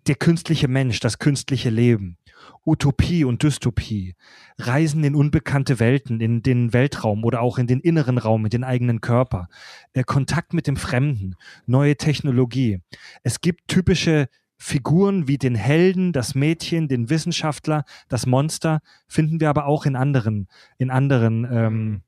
der 0.06 0.16
künstliche 0.16 0.68
Mensch, 0.68 1.00
das 1.00 1.18
künstliche 1.18 1.70
Leben, 1.70 2.18
Utopie 2.66 3.24
und 3.24 3.42
Dystopie, 3.42 4.16
Reisen 4.58 5.02
in 5.02 5.14
unbekannte 5.14 5.80
Welten, 5.80 6.20
in 6.20 6.42
den 6.42 6.74
Weltraum 6.74 7.24
oder 7.24 7.40
auch 7.40 7.56
in 7.56 7.66
den 7.66 7.80
inneren 7.80 8.18
Raum, 8.18 8.44
in 8.44 8.50
den 8.50 8.64
eigenen 8.64 9.00
Körper, 9.00 9.48
äh, 9.94 10.04
Kontakt 10.04 10.52
mit 10.52 10.66
dem 10.66 10.76
Fremden, 10.76 11.36
neue 11.64 11.96
Technologie. 11.96 12.82
Es 13.22 13.40
gibt 13.40 13.68
typische 13.68 14.28
Figuren 14.58 15.28
wie 15.28 15.38
den 15.38 15.54
Helden, 15.54 16.12
das 16.12 16.34
Mädchen, 16.34 16.88
den 16.88 17.10
Wissenschaftler, 17.10 17.84
das 18.08 18.26
Monster, 18.26 18.80
finden 19.06 19.40
wir 19.40 19.50
aber 19.50 19.66
auch 19.66 19.86
in 19.86 19.96
anderen, 19.96 20.48
in 20.78 20.90
anderen, 20.90 21.46
ähm, 21.50 22.02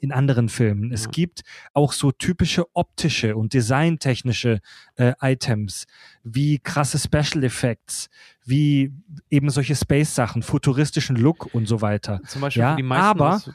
in 0.00 0.12
anderen 0.12 0.48
Filmen. 0.50 0.92
Es 0.92 1.04
Ja. 1.04 1.10
gibt 1.12 1.42
auch 1.72 1.92
so 1.92 2.12
typische 2.12 2.66
optische 2.74 3.36
und 3.36 3.54
designtechnische 3.54 4.60
äh, 4.96 5.14
Items, 5.22 5.86
wie 6.24 6.58
krasse 6.58 6.98
Special 6.98 7.42
Effects, 7.44 8.08
wie 8.44 8.92
eben 9.30 9.48
solche 9.50 9.74
Space-Sachen, 9.76 10.42
futuristischen 10.42 11.16
Look 11.16 11.54
und 11.54 11.66
so 11.66 11.80
weiter. 11.80 12.20
Zum 12.26 12.42
Beispiel 12.42 12.60
Ja, 12.62 12.76
die 12.76 12.82
meisten 12.82 13.04
aber- 13.20 13.36
ist- 13.36 13.50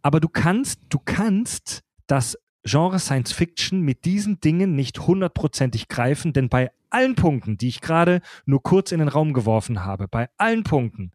Aber 0.00 0.20
du 0.20 0.28
kannst, 0.28 0.80
du 0.88 0.98
kannst 1.04 1.82
das 2.06 2.38
Genre 2.64 2.98
Science 2.98 3.32
Fiction 3.32 3.80
mit 3.82 4.04
diesen 4.06 4.40
Dingen 4.40 4.74
nicht 4.74 5.00
hundertprozentig 5.06 5.88
greifen, 5.88 6.32
denn 6.32 6.48
bei 6.48 6.70
allen 6.90 7.14
Punkten, 7.14 7.58
die 7.58 7.68
ich 7.68 7.80
gerade 7.80 8.20
nur 8.46 8.62
kurz 8.62 8.92
in 8.92 8.98
den 8.98 9.08
Raum 9.08 9.32
geworfen 9.32 9.84
habe, 9.84 10.08
bei 10.08 10.28
allen 10.36 10.64
Punkten 10.64 11.12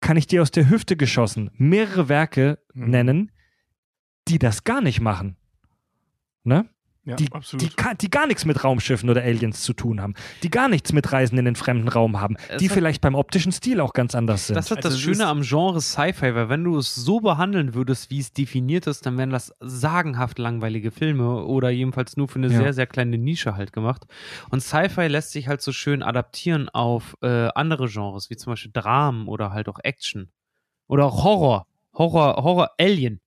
kann 0.00 0.16
ich 0.16 0.26
dir 0.26 0.42
aus 0.42 0.50
der 0.50 0.70
Hüfte 0.70 0.96
geschossen 0.96 1.50
mehrere 1.54 2.08
Werke 2.08 2.58
Mhm. 2.74 2.90
nennen, 2.90 3.32
die 4.28 4.38
das 4.38 4.64
gar 4.64 4.80
nicht 4.80 5.00
machen. 5.00 5.36
Ne? 6.44 6.68
Ja, 7.06 7.16
die, 7.16 7.32
absolut. 7.32 7.62
die, 7.62 7.96
die 7.98 8.10
gar 8.10 8.26
nichts 8.26 8.44
mit 8.44 8.62
Raumschiffen 8.62 9.08
oder 9.08 9.22
Aliens 9.22 9.62
zu 9.62 9.72
tun 9.72 10.02
haben, 10.02 10.12
die 10.42 10.50
gar 10.50 10.68
nichts 10.68 10.92
mit 10.92 11.10
Reisen 11.10 11.38
in 11.38 11.46
den 11.46 11.56
fremden 11.56 11.88
Raum 11.88 12.20
haben, 12.20 12.36
Es 12.50 12.58
die 12.58 12.68
hat- 12.68 12.74
vielleicht 12.74 13.00
beim 13.00 13.14
optischen 13.14 13.52
Stil 13.52 13.80
auch 13.80 13.94
ganz 13.94 14.14
anders 14.14 14.46
sind. 14.48 14.54
Das 14.56 14.66
ist 14.66 14.72
Also 14.76 14.88
das 14.90 15.00
Schöne 15.00 15.14
ist- 15.14 15.20
am 15.22 15.40
Genre 15.40 15.80
Sci-Fi, 15.80 16.34
weil 16.34 16.50
wenn 16.50 16.62
du 16.62 16.76
es 16.76 16.94
so 16.94 17.20
behandeln 17.20 17.72
würdest, 17.72 18.10
wie 18.10 18.18
es 18.20 18.34
definiert 18.34 18.86
ist, 18.86 19.06
dann 19.06 19.16
wären 19.16 19.30
das 19.30 19.54
sagenhaft 19.60 20.38
langweilige 20.38 20.90
Filme 20.90 21.42
oder 21.46 21.70
jedenfalls 21.70 22.18
nur 22.18 22.28
für 22.28 22.38
eine 22.38 22.48
Ja. 22.48 22.58
sehr, 22.58 22.72
sehr 22.74 22.86
kleine 22.86 23.16
Nische 23.16 23.56
halt 23.56 23.72
gemacht. 23.72 24.04
Und 24.50 24.60
Sci-Fi 24.60 25.06
lässt 25.06 25.30
sich 25.32 25.48
halt 25.48 25.62
so 25.62 25.72
schön 25.72 26.02
adaptieren 26.02 26.68
auf 26.68 27.16
äh, 27.22 27.48
andere 27.54 27.88
Genres, 27.88 28.28
wie 28.28 28.36
zum 28.36 28.52
Beispiel 28.52 28.72
Dramen 28.74 29.26
oder 29.26 29.52
halt 29.52 29.70
auch 29.70 29.78
Action. 29.82 30.28
Oder 30.86 31.06
auch 31.06 31.24
Horror. 31.24 31.66
Horror, 31.94 32.36
Horror 32.44 32.70
Alien. 32.78 33.20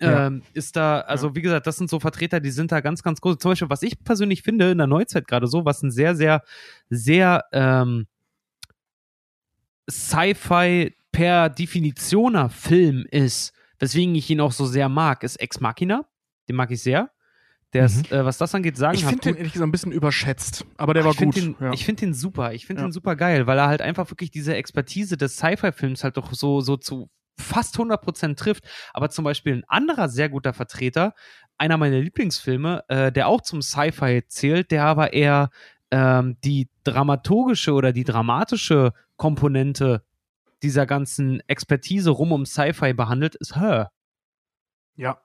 Ja. 0.00 0.26
Ähm, 0.26 0.42
ist 0.54 0.76
da, 0.76 1.00
also 1.00 1.34
wie 1.36 1.42
gesagt, 1.42 1.66
das 1.66 1.76
sind 1.76 1.88
so 1.88 2.00
Vertreter, 2.00 2.40
die 2.40 2.50
sind 2.50 2.72
da 2.72 2.80
ganz, 2.80 3.02
ganz 3.02 3.20
groß. 3.20 3.38
Zum 3.38 3.52
Beispiel, 3.52 3.70
was 3.70 3.82
ich 3.82 4.02
persönlich 4.02 4.42
finde 4.42 4.70
in 4.70 4.78
der 4.78 4.86
Neuzeit 4.86 5.28
gerade 5.28 5.46
so, 5.46 5.64
was 5.64 5.82
ein 5.82 5.90
sehr, 5.90 6.16
sehr, 6.16 6.42
sehr 6.90 7.44
ähm, 7.52 8.06
Sci-Fi 9.88 10.94
per 11.12 11.48
Definitioner 11.48 12.48
Film 12.48 13.06
ist, 13.10 13.52
weswegen 13.78 14.14
ich 14.14 14.28
ihn 14.30 14.40
auch 14.40 14.52
so 14.52 14.66
sehr 14.66 14.88
mag, 14.88 15.22
ist 15.22 15.36
Ex 15.36 15.60
Machina. 15.60 16.04
Den 16.48 16.56
mag 16.56 16.70
ich 16.70 16.82
sehr. 16.82 17.10
Der 17.72 17.86
ist, 17.86 18.12
äh, 18.12 18.24
was 18.24 18.38
das 18.38 18.54
angeht, 18.54 18.76
sagen 18.76 18.94
ich 18.94 19.04
finde 19.04 19.22
den 19.22 19.34
ehrlich 19.36 19.52
gesagt 19.52 19.68
ein 19.68 19.72
bisschen 19.72 19.90
überschätzt, 19.90 20.64
aber 20.76 20.94
der 20.94 21.04
war 21.04 21.10
ich 21.10 21.18
gut. 21.18 21.36
Den, 21.36 21.56
ja. 21.60 21.72
Ich 21.72 21.84
finde 21.84 22.00
den 22.06 22.14
super. 22.14 22.52
Ich 22.52 22.66
finde 22.66 22.82
Ja. 22.82 22.88
den 22.88 22.92
super 22.92 23.16
geil, 23.16 23.48
weil 23.48 23.58
er 23.58 23.66
halt 23.66 23.82
einfach 23.82 24.08
wirklich 24.10 24.30
diese 24.30 24.54
Expertise 24.54 25.16
des 25.16 25.36
Sci-Fi-Films 25.36 26.04
halt 26.04 26.16
doch 26.16 26.32
so, 26.32 26.60
so 26.60 26.76
zu 26.76 27.10
fast 27.38 27.76
100% 27.76 28.36
trifft. 28.36 28.64
Aber 28.92 29.10
zum 29.10 29.24
Beispiel 29.24 29.54
ein 29.54 29.64
anderer 29.66 30.08
sehr 30.08 30.28
guter 30.28 30.52
Vertreter, 30.52 31.14
einer 31.58 31.76
meiner 31.76 32.00
Lieblingsfilme, 32.00 32.84
äh, 32.88 33.12
der 33.12 33.28
auch 33.28 33.40
zum 33.40 33.62
Sci-Fi 33.62 34.24
zählt, 34.26 34.70
der 34.70 34.84
aber 34.84 35.12
eher 35.12 35.50
ähm, 35.90 36.36
die 36.44 36.68
dramaturgische 36.82 37.72
oder 37.72 37.92
die 37.92 38.04
dramatische 38.04 38.92
Komponente 39.16 40.02
dieser 40.62 40.86
ganzen 40.86 41.40
Expertise 41.46 42.10
rum 42.10 42.32
um 42.32 42.46
Sci-Fi 42.46 42.94
behandelt, 42.94 43.34
ist 43.36 43.56
Her. 43.56 43.92
Ja. 44.96 45.18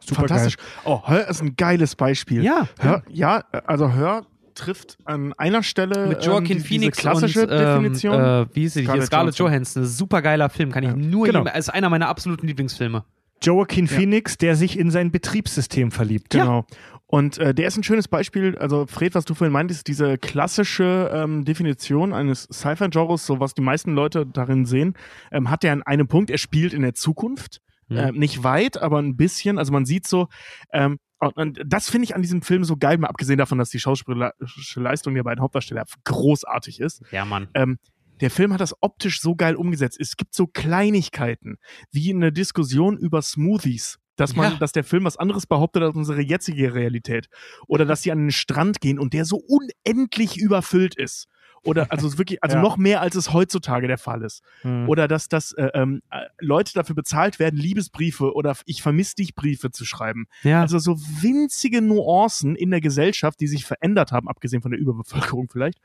Super 0.00 0.20
Fantastisch. 0.22 0.56
Oh, 0.84 1.02
Hör 1.06 1.28
ist 1.28 1.42
ein 1.42 1.56
geiles 1.56 1.94
Beispiel. 1.94 2.42
Ja. 2.42 2.68
Hör, 2.78 3.02
ja, 3.08 3.44
also 3.66 3.92
Hör 3.92 4.26
trifft 4.54 4.98
an 5.04 5.32
einer 5.34 5.62
Stelle 5.62 6.06
Mit 6.08 6.24
Joaquin 6.24 6.56
ähm, 6.58 6.62
die, 6.62 6.68
Phoenix 6.68 6.96
diese 6.98 7.08
klassische 7.08 7.42
und, 7.42 7.50
ähm, 7.52 7.58
Definition. 7.58 8.14
Äh, 8.20 8.46
wie 8.54 8.60
hieß 8.62 8.74
sie? 8.74 8.84
Scarlett 8.84 9.06
Scarlett, 9.06 9.34
Johansson. 9.36 9.82
Johansson. 9.82 9.84
Super 9.86 10.22
geiler 10.22 10.48
Film. 10.50 10.70
Kann 10.72 10.82
ich 10.84 10.90
Ja. 10.90 10.96
nur 10.96 11.26
Genau. 11.26 11.44
jedem, 11.44 11.58
ist 11.58 11.68
einer 11.68 11.90
meiner 11.90 12.08
absoluten 12.08 12.46
Lieblingsfilme. 12.46 13.04
Joaquin 13.42 13.86
Ja. 13.86 13.92
Phoenix, 13.92 14.36
der 14.36 14.54
sich 14.56 14.78
in 14.78 14.90
sein 14.90 15.10
Betriebssystem 15.10 15.90
verliebt. 15.90 16.30
Genau. 16.30 16.66
Und 17.06 17.38
äh, 17.38 17.52
der 17.54 17.66
ist 17.66 17.76
ein 17.76 17.82
schönes 17.82 18.06
Beispiel, 18.06 18.56
also 18.58 18.86
Fred, 18.86 19.14
was 19.16 19.24
du 19.24 19.34
vorhin 19.34 19.52
meintest, 19.52 19.88
diese 19.88 20.16
klassische 20.16 21.10
ähm, 21.12 21.44
Definition 21.44 22.12
eines 22.12 22.44
Sci-Fi-Genres, 22.52 23.26
so 23.26 23.40
was 23.40 23.54
die 23.54 23.62
meisten 23.62 23.94
Leute 23.94 24.26
darin 24.26 24.64
sehen, 24.64 24.94
ähm, 25.32 25.50
hat 25.50 25.64
er 25.64 25.72
an 25.72 25.82
einem 25.82 26.06
Punkt, 26.06 26.30
er 26.30 26.38
spielt 26.38 26.72
in 26.72 26.82
der 26.82 26.94
Zukunft. 26.94 27.60
Mhm. 27.88 27.96
Ähm, 27.96 28.14
nicht 28.16 28.44
weit, 28.44 28.80
aber 28.80 29.00
ein 29.00 29.16
bisschen. 29.16 29.58
Also 29.58 29.72
man 29.72 29.84
sieht 29.86 30.06
so, 30.06 30.28
ähm, 30.72 30.98
und, 31.20 31.60
das 31.64 31.90
finde 31.90 32.04
ich 32.04 32.14
an 32.14 32.22
diesem 32.22 32.42
Film 32.42 32.64
so 32.64 32.76
geil, 32.76 32.98
mal 32.98 33.08
abgesehen 33.08 33.38
davon, 33.38 33.58
dass 33.58 33.70
die 33.70 33.78
schauspielerische 33.80 34.80
Leistung 34.80 35.14
der 35.14 35.22
beiden 35.22 35.42
Hauptdarsteller 35.42 35.84
großartig 36.04 36.80
ist. 36.80 37.02
Ja, 37.12 37.24
Mann. 37.24 37.48
Ähm, 37.54 37.78
der 38.20 38.30
Film 38.30 38.52
hat 38.52 38.60
das 38.60 38.74
optisch 38.80 39.20
so 39.20 39.34
geil 39.34 39.56
umgesetzt. 39.56 39.98
Es 40.00 40.16
gibt 40.16 40.34
so 40.34 40.46
Kleinigkeiten, 40.46 41.56
wie 41.90 42.12
eine 42.12 42.32
Diskussion 42.32 42.96
über 42.98 43.22
Smoothies. 43.22 43.98
Dass 44.16 44.36
man, 44.36 44.52
Ja. 44.52 44.58
dass 44.58 44.72
der 44.72 44.84
Film 44.84 45.04
was 45.04 45.16
anderes 45.16 45.46
behauptet 45.46 45.82
als 45.82 45.94
unsere 45.96 46.20
jetzige 46.20 46.74
Realität. 46.74 47.28
Oder 47.66 47.86
dass 47.86 48.02
sie 48.02 48.12
an 48.12 48.18
den 48.18 48.32
Strand 48.32 48.80
gehen 48.82 48.98
und 48.98 49.14
der 49.14 49.24
so 49.24 49.36
unendlich 49.38 50.36
überfüllt 50.38 50.94
ist. 50.94 51.26
Oder 51.62 51.92
also 51.92 52.16
wirklich, 52.16 52.42
also 52.42 52.56
Ja. 52.56 52.62
noch 52.62 52.76
mehr 52.78 53.00
als 53.02 53.14
es 53.16 53.32
heutzutage 53.32 53.86
der 53.86 53.98
Fall 53.98 54.22
ist. 54.22 54.42
Mhm. 54.62 54.88
Oder 54.88 55.08
dass, 55.08 55.28
dass 55.28 55.52
äh, 55.52 55.70
ähm, 55.74 56.00
äh, 56.10 56.22
Leute 56.38 56.72
dafür 56.72 56.94
bezahlt 56.94 57.38
werden, 57.38 57.58
Liebesbriefe 57.58 58.34
oder 58.34 58.56
ich 58.64 58.82
vermiss 58.82 59.14
dich 59.14 59.34
Briefe 59.34 59.70
zu 59.70 59.84
schreiben. 59.84 60.26
Ja. 60.42 60.62
Also 60.62 60.78
so 60.78 60.96
winzige 61.20 61.82
Nuancen 61.82 62.56
in 62.56 62.70
der 62.70 62.80
Gesellschaft, 62.80 63.40
die 63.40 63.46
sich 63.46 63.66
verändert 63.66 64.10
haben, 64.12 64.28
abgesehen 64.28 64.62
von 64.62 64.70
der 64.70 64.80
Überbevölkerung 64.80 65.48
vielleicht, 65.50 65.80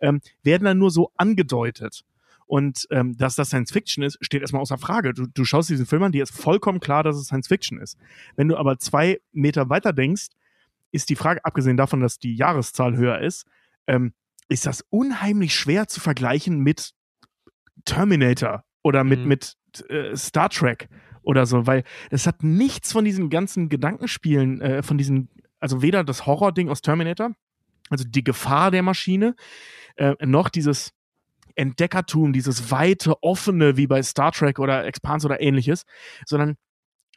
ähm, 0.00 0.20
werden 0.42 0.64
dann 0.64 0.78
nur 0.78 0.90
so 0.90 1.12
angedeutet. 1.16 2.04
Und 2.46 2.86
ähm, 2.90 3.14
dass 3.18 3.34
das 3.34 3.48
Science 3.48 3.70
Fiction 3.72 4.02
ist, 4.02 4.16
steht 4.22 4.40
erstmal 4.40 4.62
außer 4.62 4.78
Frage. 4.78 5.12
Du, 5.12 5.26
du 5.26 5.44
schaust 5.44 5.68
diesen 5.68 5.84
Film 5.84 6.02
an, 6.04 6.12
dir 6.12 6.22
ist 6.22 6.34
vollkommen 6.34 6.80
klar, 6.80 7.02
dass 7.02 7.16
es 7.16 7.26
Science 7.26 7.48
Fiction 7.48 7.78
ist. 7.78 7.98
Wenn 8.36 8.48
du 8.48 8.56
aber 8.56 8.78
zwei 8.78 9.20
Meter 9.32 9.68
weiter 9.68 9.92
denkst, 9.92 10.28
ist 10.90 11.10
die 11.10 11.16
Frage, 11.16 11.44
abgesehen 11.44 11.76
davon, 11.76 12.00
dass 12.00 12.18
die 12.18 12.34
Jahreszahl 12.34 12.96
höher 12.96 13.18
ist, 13.18 13.44
ähm, 13.86 14.14
ist 14.48 14.66
das 14.66 14.84
unheimlich 14.90 15.54
schwer 15.54 15.88
zu 15.88 16.00
vergleichen 16.00 16.60
mit 16.60 16.92
Terminator 17.84 18.64
oder 18.82 19.04
mit, 19.04 19.20
Mhm. 19.20 19.28
mit 19.28 19.56
äh, 19.88 20.16
Star 20.16 20.48
Trek 20.48 20.88
oder 21.22 21.46
so, 21.46 21.66
weil 21.66 21.84
es 22.10 22.26
hat 22.26 22.42
nichts 22.42 22.92
von 22.92 23.04
diesen 23.04 23.30
ganzen 23.30 23.68
Gedankenspielen, 23.68 24.60
äh, 24.60 24.82
von 24.82 24.98
diesen, 24.98 25.28
also 25.60 25.82
weder 25.82 26.04
das 26.04 26.26
Horror-Ding 26.26 26.68
aus 26.70 26.80
Terminator, 26.80 27.32
also 27.90 28.04
die 28.06 28.24
Gefahr 28.24 28.70
der 28.70 28.82
Maschine, 28.82 29.34
äh, 29.96 30.14
noch 30.24 30.48
dieses 30.48 30.92
Entdeckertum, 31.54 32.32
dieses 32.32 32.70
weite, 32.70 33.22
offene, 33.22 33.76
wie 33.76 33.86
bei 33.86 34.02
Star 34.02 34.32
Trek 34.32 34.58
oder 34.58 34.84
Expanse 34.86 35.26
oder 35.26 35.40
ähnliches, 35.40 35.84
sondern 36.24 36.56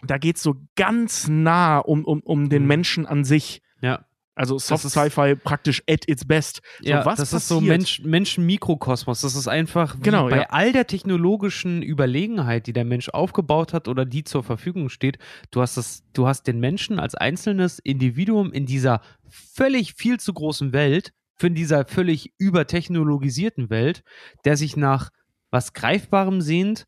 da 0.03 0.18
geht 0.18 0.38
es 0.38 0.44
so 0.44 0.56
ganz 0.76 1.28
nah 1.28 1.78
um, 1.78 2.03
um, 2.06 2.22
um 2.22 2.49
den 2.49 2.64
Mhm. 2.64 2.68
Menschen 2.68 3.06
an 3.06 3.24
sich. 3.24 3.62
Ja. 3.82 4.06
Also 4.34 4.58
Soft 4.58 4.90
Sci-Fi 4.90 5.36
praktisch 5.36 5.84
at 5.90 6.08
its 6.08 6.24
best. 6.26 6.62
So, 6.80 6.90
ja, 6.90 7.06
was 7.06 7.20
das 7.20 7.34
ist 7.34 7.48
so 7.49 7.56
passiert? 7.56 7.78
Mensch, 7.78 7.99
Menschen-Mikrokosmos. 8.03 9.22
Das 9.22 9.36
ist 9.36 9.48
einfach 9.48 9.98
wie 9.98 10.03
Genau, 10.03 10.30
bei 10.30 10.38
ja. 10.38 10.45
all 10.49 10.72
der 10.72 10.88
technologischen 10.88 11.82
Überlegenheit, 11.84 12.66
die 12.68 12.74
der 12.74 12.86
Mensch 12.86 13.10
aufgebaut 13.10 13.74
hat 13.74 13.88
oder 13.88 14.06
die 14.06 14.24
zur 14.24 14.44
Verfügung 14.44 14.90
steht. 14.90 15.18
Du 15.52 15.62
hast 15.62 15.76
das, 15.78 16.03
du 16.14 16.28
hast 16.28 16.48
den 16.48 16.60
Menschen 16.60 16.98
als 16.99 17.14
einzelnes 17.16 17.80
Individuum 17.80 18.53
in 18.53 18.66
dieser 18.66 19.02
völlig 19.30 19.94
viel 19.95 20.20
zu 20.20 20.34
großen 20.34 20.72
Welt, 20.74 21.12
für 21.36 21.52
dieser 21.52 21.86
völlig 21.86 22.34
übertechnologisierten 22.38 23.70
Welt, 23.70 24.03
der 24.45 24.58
sich 24.58 24.78
nach 24.78 25.10
was 25.49 25.74
Greifbarem 25.74 26.41
sehnt, 26.41 26.86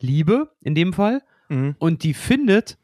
Liebe 0.00 0.50
in 0.60 0.74
dem 0.74 0.92
Fall, 0.92 1.22
Mhm. 1.48 1.74
und 1.78 2.02
die 2.04 2.14
findet 2.14 2.78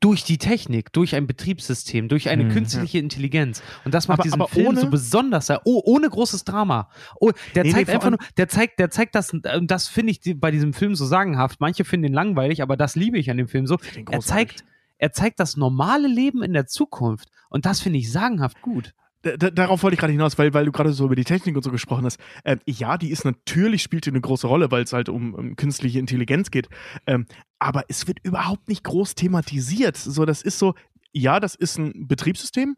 durch 0.00 0.24
die 0.24 0.36
Technik, 0.38 0.92
durch 0.92 1.14
ein 1.14 1.26
Betriebssystem, 1.26 2.08
durch 2.08 2.28
eine 2.28 2.44
Mhm. 2.44 2.50
künstliche 2.50 2.98
Intelligenz. 2.98 3.62
Und 3.84 3.94
das 3.94 4.08
macht 4.08 4.18
Aber- 4.20 4.24
diesen 4.24 4.40
aber 4.42 4.48
Film 4.48 4.66
ohne- 4.68 4.80
so 4.80 4.90
besonders. 4.90 5.50
Oh, 5.64 5.82
ohne 5.84 6.08
großes 6.10 6.44
Drama. 6.44 6.90
Oh, 7.18 7.30
der 7.54 7.62
Nee, 7.64 7.70
nee, 7.70 7.74
zeigt 7.74 7.86
vor 7.90 7.94
einfach 7.94 8.10
nur, 8.10 8.18
der 8.36 8.48
zeigt, 8.48 8.78
der 8.78 8.90
zeigt 8.90 9.14
das, 9.14 9.32
und 9.32 9.46
das 9.70 9.88
finde 9.88 10.12
ich 10.12 10.20
bei 10.38 10.50
diesem 10.50 10.74
Film 10.74 10.94
so 10.94 11.06
sagenhaft. 11.06 11.60
Manche 11.60 11.84
finden 11.84 12.08
ihn 12.08 12.12
langweilig, 12.14 12.62
aber 12.62 12.76
das 12.76 12.94
liebe 12.94 13.18
ich 13.18 13.30
an 13.30 13.38
dem 13.38 13.48
Film 13.48 13.66
so. 13.66 13.78
Er 14.10 14.20
zeigt, 14.20 14.64
er 14.98 15.12
zeigt 15.12 15.40
das 15.40 15.56
normale 15.56 16.08
Leben 16.08 16.42
in 16.42 16.52
der 16.52 16.66
Zukunft. 16.66 17.28
Und 17.48 17.64
das 17.64 17.80
finde 17.80 17.98
ich 17.98 18.12
sagenhaft 18.12 18.60
gut. 18.60 18.92
Da- 19.26 19.36
da- 19.36 19.50
darauf 19.50 19.82
wollte 19.82 19.94
ich 19.94 19.98
gerade 20.00 20.12
hinaus, 20.12 20.38
weil, 20.38 20.54
weil 20.54 20.64
du 20.66 20.72
gerade 20.72 20.92
so 20.92 21.04
über 21.06 21.16
die 21.16 21.24
Technik 21.24 21.56
und 21.56 21.62
so 21.62 21.70
gesprochen 21.70 22.04
hast. 22.04 22.18
Ähm, 22.44 22.60
ja, 22.66 22.96
die 22.96 23.10
ist 23.10 23.24
natürlich, 23.24 23.82
spielt 23.82 24.06
die 24.06 24.10
eine 24.10 24.20
große 24.20 24.46
Rolle, 24.46 24.70
weil 24.70 24.84
es 24.84 24.92
halt 24.92 25.08
um, 25.08 25.34
um 25.34 25.56
künstliche 25.56 25.98
Intelligenz 25.98 26.50
geht. 26.50 26.68
Ähm, 27.06 27.26
aber 27.58 27.84
es 27.88 28.06
wird 28.06 28.18
überhaupt 28.22 28.68
nicht 28.68 28.84
groß 28.84 29.14
thematisiert. 29.16 29.96
So, 29.96 30.24
das 30.26 30.42
ist 30.42 30.58
so, 30.58 30.74
ja, 31.12 31.40
das 31.40 31.54
ist 31.54 31.78
ein 31.78 32.06
Betriebssystem. 32.06 32.76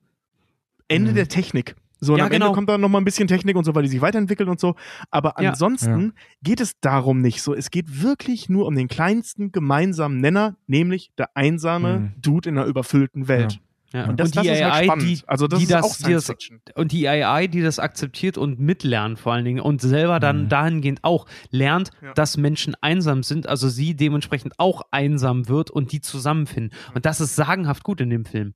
Ende 0.88 1.10
Mhm. 1.10 1.14
der 1.16 1.28
Technik. 1.28 1.76
So, 2.00 2.12
und 2.12 2.18
Ja, 2.20 2.26
am 2.26 2.30
genau. 2.30 2.46
Ende 2.46 2.54
kommt 2.54 2.68
dann 2.68 2.80
nochmal 2.80 3.00
ein 3.02 3.04
bisschen 3.04 3.26
Technik 3.28 3.56
und 3.56 3.64
so, 3.64 3.74
weil 3.74 3.82
die 3.82 3.88
sich 3.88 4.00
weiterentwickeln 4.00 4.48
und 4.48 4.60
so. 4.60 4.76
Aber 5.10 5.34
Ja. 5.40 5.50
ansonsten 5.50 6.12
geht 6.42 6.60
es 6.60 6.78
darum 6.80 7.20
nicht 7.20 7.42
so. 7.42 7.54
Es 7.54 7.70
geht 7.72 8.02
wirklich 8.02 8.48
nur 8.48 8.66
um 8.66 8.74
den 8.76 8.86
kleinsten 8.88 9.50
gemeinsamen 9.52 10.20
Nenner, 10.20 10.56
nämlich 10.68 11.10
der 11.18 11.36
einsame 11.36 11.98
Mhm. 11.98 12.12
Dude 12.22 12.48
in 12.50 12.56
einer 12.56 12.66
überfüllten 12.68 13.26
Welt. 13.28 13.60
Ja. 13.92 14.06
Und 14.06 14.20
das, 14.20 14.32
das 14.32 14.44
ist 14.44 14.62
halt 14.62 14.84
spannend. 14.84 15.24
also 15.26 15.46
das 15.46 15.58
die 15.60 15.64
ist 15.64 15.72
das, 15.72 15.84
auch 15.84 15.96
die 15.96 16.02
Science 16.02 16.26
das, 16.26 16.26
Fiction. 16.26 16.60
und 16.74 16.92
die 16.92 17.08
AI, 17.08 17.46
die 17.46 17.62
das 17.62 17.78
akzeptiert 17.78 18.36
und 18.36 18.60
mitlernt 18.60 19.18
vor 19.18 19.32
allen 19.32 19.46
Dingen 19.46 19.60
und 19.60 19.80
selber 19.80 20.20
dann 20.20 20.44
Mhm. 20.44 20.48
dahingehend 20.50 21.04
auch 21.04 21.26
lernt, 21.50 21.90
Ja. 22.02 22.12
dass 22.12 22.36
Menschen 22.36 22.74
einsam 22.82 23.22
sind, 23.22 23.46
also 23.48 23.68
sie 23.70 23.96
dementsprechend 23.96 24.58
auch 24.58 24.82
einsam 24.90 25.48
wird 25.48 25.70
und 25.70 25.92
die 25.92 26.02
zusammenfinden. 26.02 26.76
Und 26.94 27.06
das 27.06 27.20
ist 27.22 27.34
sagenhaft 27.34 27.82
gut 27.82 28.00
in 28.02 28.10
dem 28.10 28.26
Film. 28.26 28.52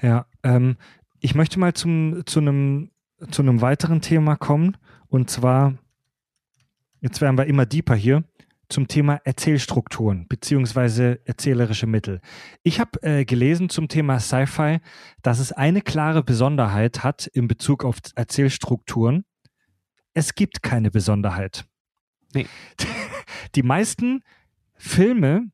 Ja, 0.00 0.26
ähm, 0.44 0.76
ich 1.18 1.34
möchte 1.34 1.58
mal 1.58 1.74
zum, 1.74 2.22
zu 2.26 2.38
einem 2.40 2.90
zu 3.30 3.42
einem 3.42 3.60
weiteren 3.60 4.00
Thema 4.00 4.36
kommen 4.36 4.76
und 5.08 5.28
zwar, 5.28 5.74
jetzt 7.00 7.20
werden 7.20 7.36
wir 7.36 7.46
immer 7.46 7.66
deeper 7.66 7.94
hier, 7.94 8.24
zum 8.70 8.88
Thema 8.88 9.20
Erzählstrukturen 9.24 10.26
beziehungsweise 10.28 11.20
erzählerische 11.24 11.86
Mittel. 11.86 12.20
Ich 12.62 12.80
habe 12.80 13.02
äh, 13.02 13.24
gelesen 13.24 13.68
zum 13.68 13.88
Thema 13.88 14.20
Sci-Fi, 14.20 14.78
dass 15.22 15.38
es 15.38 15.52
eine 15.52 15.82
klare 15.82 16.22
Besonderheit 16.22 17.02
hat 17.02 17.26
in 17.26 17.48
Bezug 17.48 17.84
auf 17.84 17.98
Erzählstrukturen. 18.14 19.24
Es 20.14 20.34
gibt 20.34 20.62
keine 20.62 20.90
Besonderheit. 20.90 21.64
Nee. 22.32 22.46
Die 23.54 23.62
meisten 23.62 24.22
Filme 24.76 25.50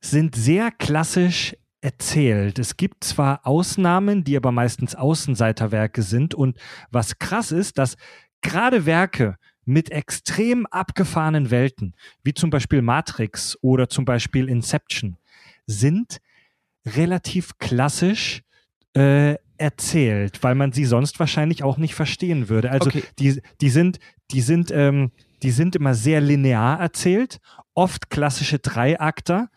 sind 0.00 0.34
sehr 0.34 0.70
klassisch 0.70 1.56
erzählt. 1.80 2.58
Es 2.58 2.76
gibt 2.76 3.04
zwar 3.04 3.46
Ausnahmen, 3.46 4.24
die 4.24 4.36
aber 4.36 4.52
meistens 4.52 4.94
Außenseiterwerke 4.94 6.02
sind 6.02 6.34
und 6.34 6.58
was 6.90 7.18
krass 7.18 7.52
ist, 7.52 7.78
dass 7.78 7.96
gerade 8.42 8.86
Werke 8.86 9.36
mit 9.66 9.90
extrem 9.90 10.64
abgefahrenen 10.66 11.50
Welten, 11.50 11.94
wie 12.22 12.32
zum 12.32 12.50
Beispiel 12.50 12.80
Matrix 12.80 13.58
oder 13.60 13.88
zum 13.88 14.04
Beispiel 14.04 14.48
Inception, 14.48 15.18
sind 15.66 16.18
relativ 16.86 17.58
klassisch 17.58 18.42
äh, 18.94 19.34
erzählt, 19.58 20.42
weil 20.42 20.54
man 20.54 20.72
sie 20.72 20.84
sonst 20.84 21.18
wahrscheinlich 21.18 21.62
auch 21.62 21.78
nicht 21.78 21.94
verstehen 21.94 22.48
würde. 22.48 22.70
Also 22.70 22.88
Okay. 22.88 23.02
die, 23.18 23.42
die 23.60 23.70
sind, 23.70 23.98
die 24.30 24.40
sind, 24.40 24.70
ähm, 24.70 25.10
die 25.42 25.50
sind 25.50 25.74
immer 25.76 25.94
sehr 25.94 26.20
linear 26.20 26.78
erzählt, 26.80 27.40
oft 27.74 28.08
klassische 28.08 28.58
Dreiakter, 28.58 29.50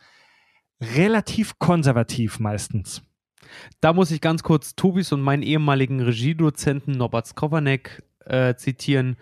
relativ 0.82 1.60
konservativ 1.60 2.40
meistens. 2.40 3.02
Da 3.82 3.94
muss 3.94 4.12
ich 4.12 4.22
ganz 4.22 4.44
kurz 4.44 4.76
Tobis 4.76 5.12
und 5.12 5.22
meinen 5.22 5.44
ehemaligen 5.44 6.02
Regiedozenten 6.02 6.94
Norbert 6.94 7.28
Skovanek 7.28 8.04
äh, 8.26 8.56
zitieren. 8.56 9.18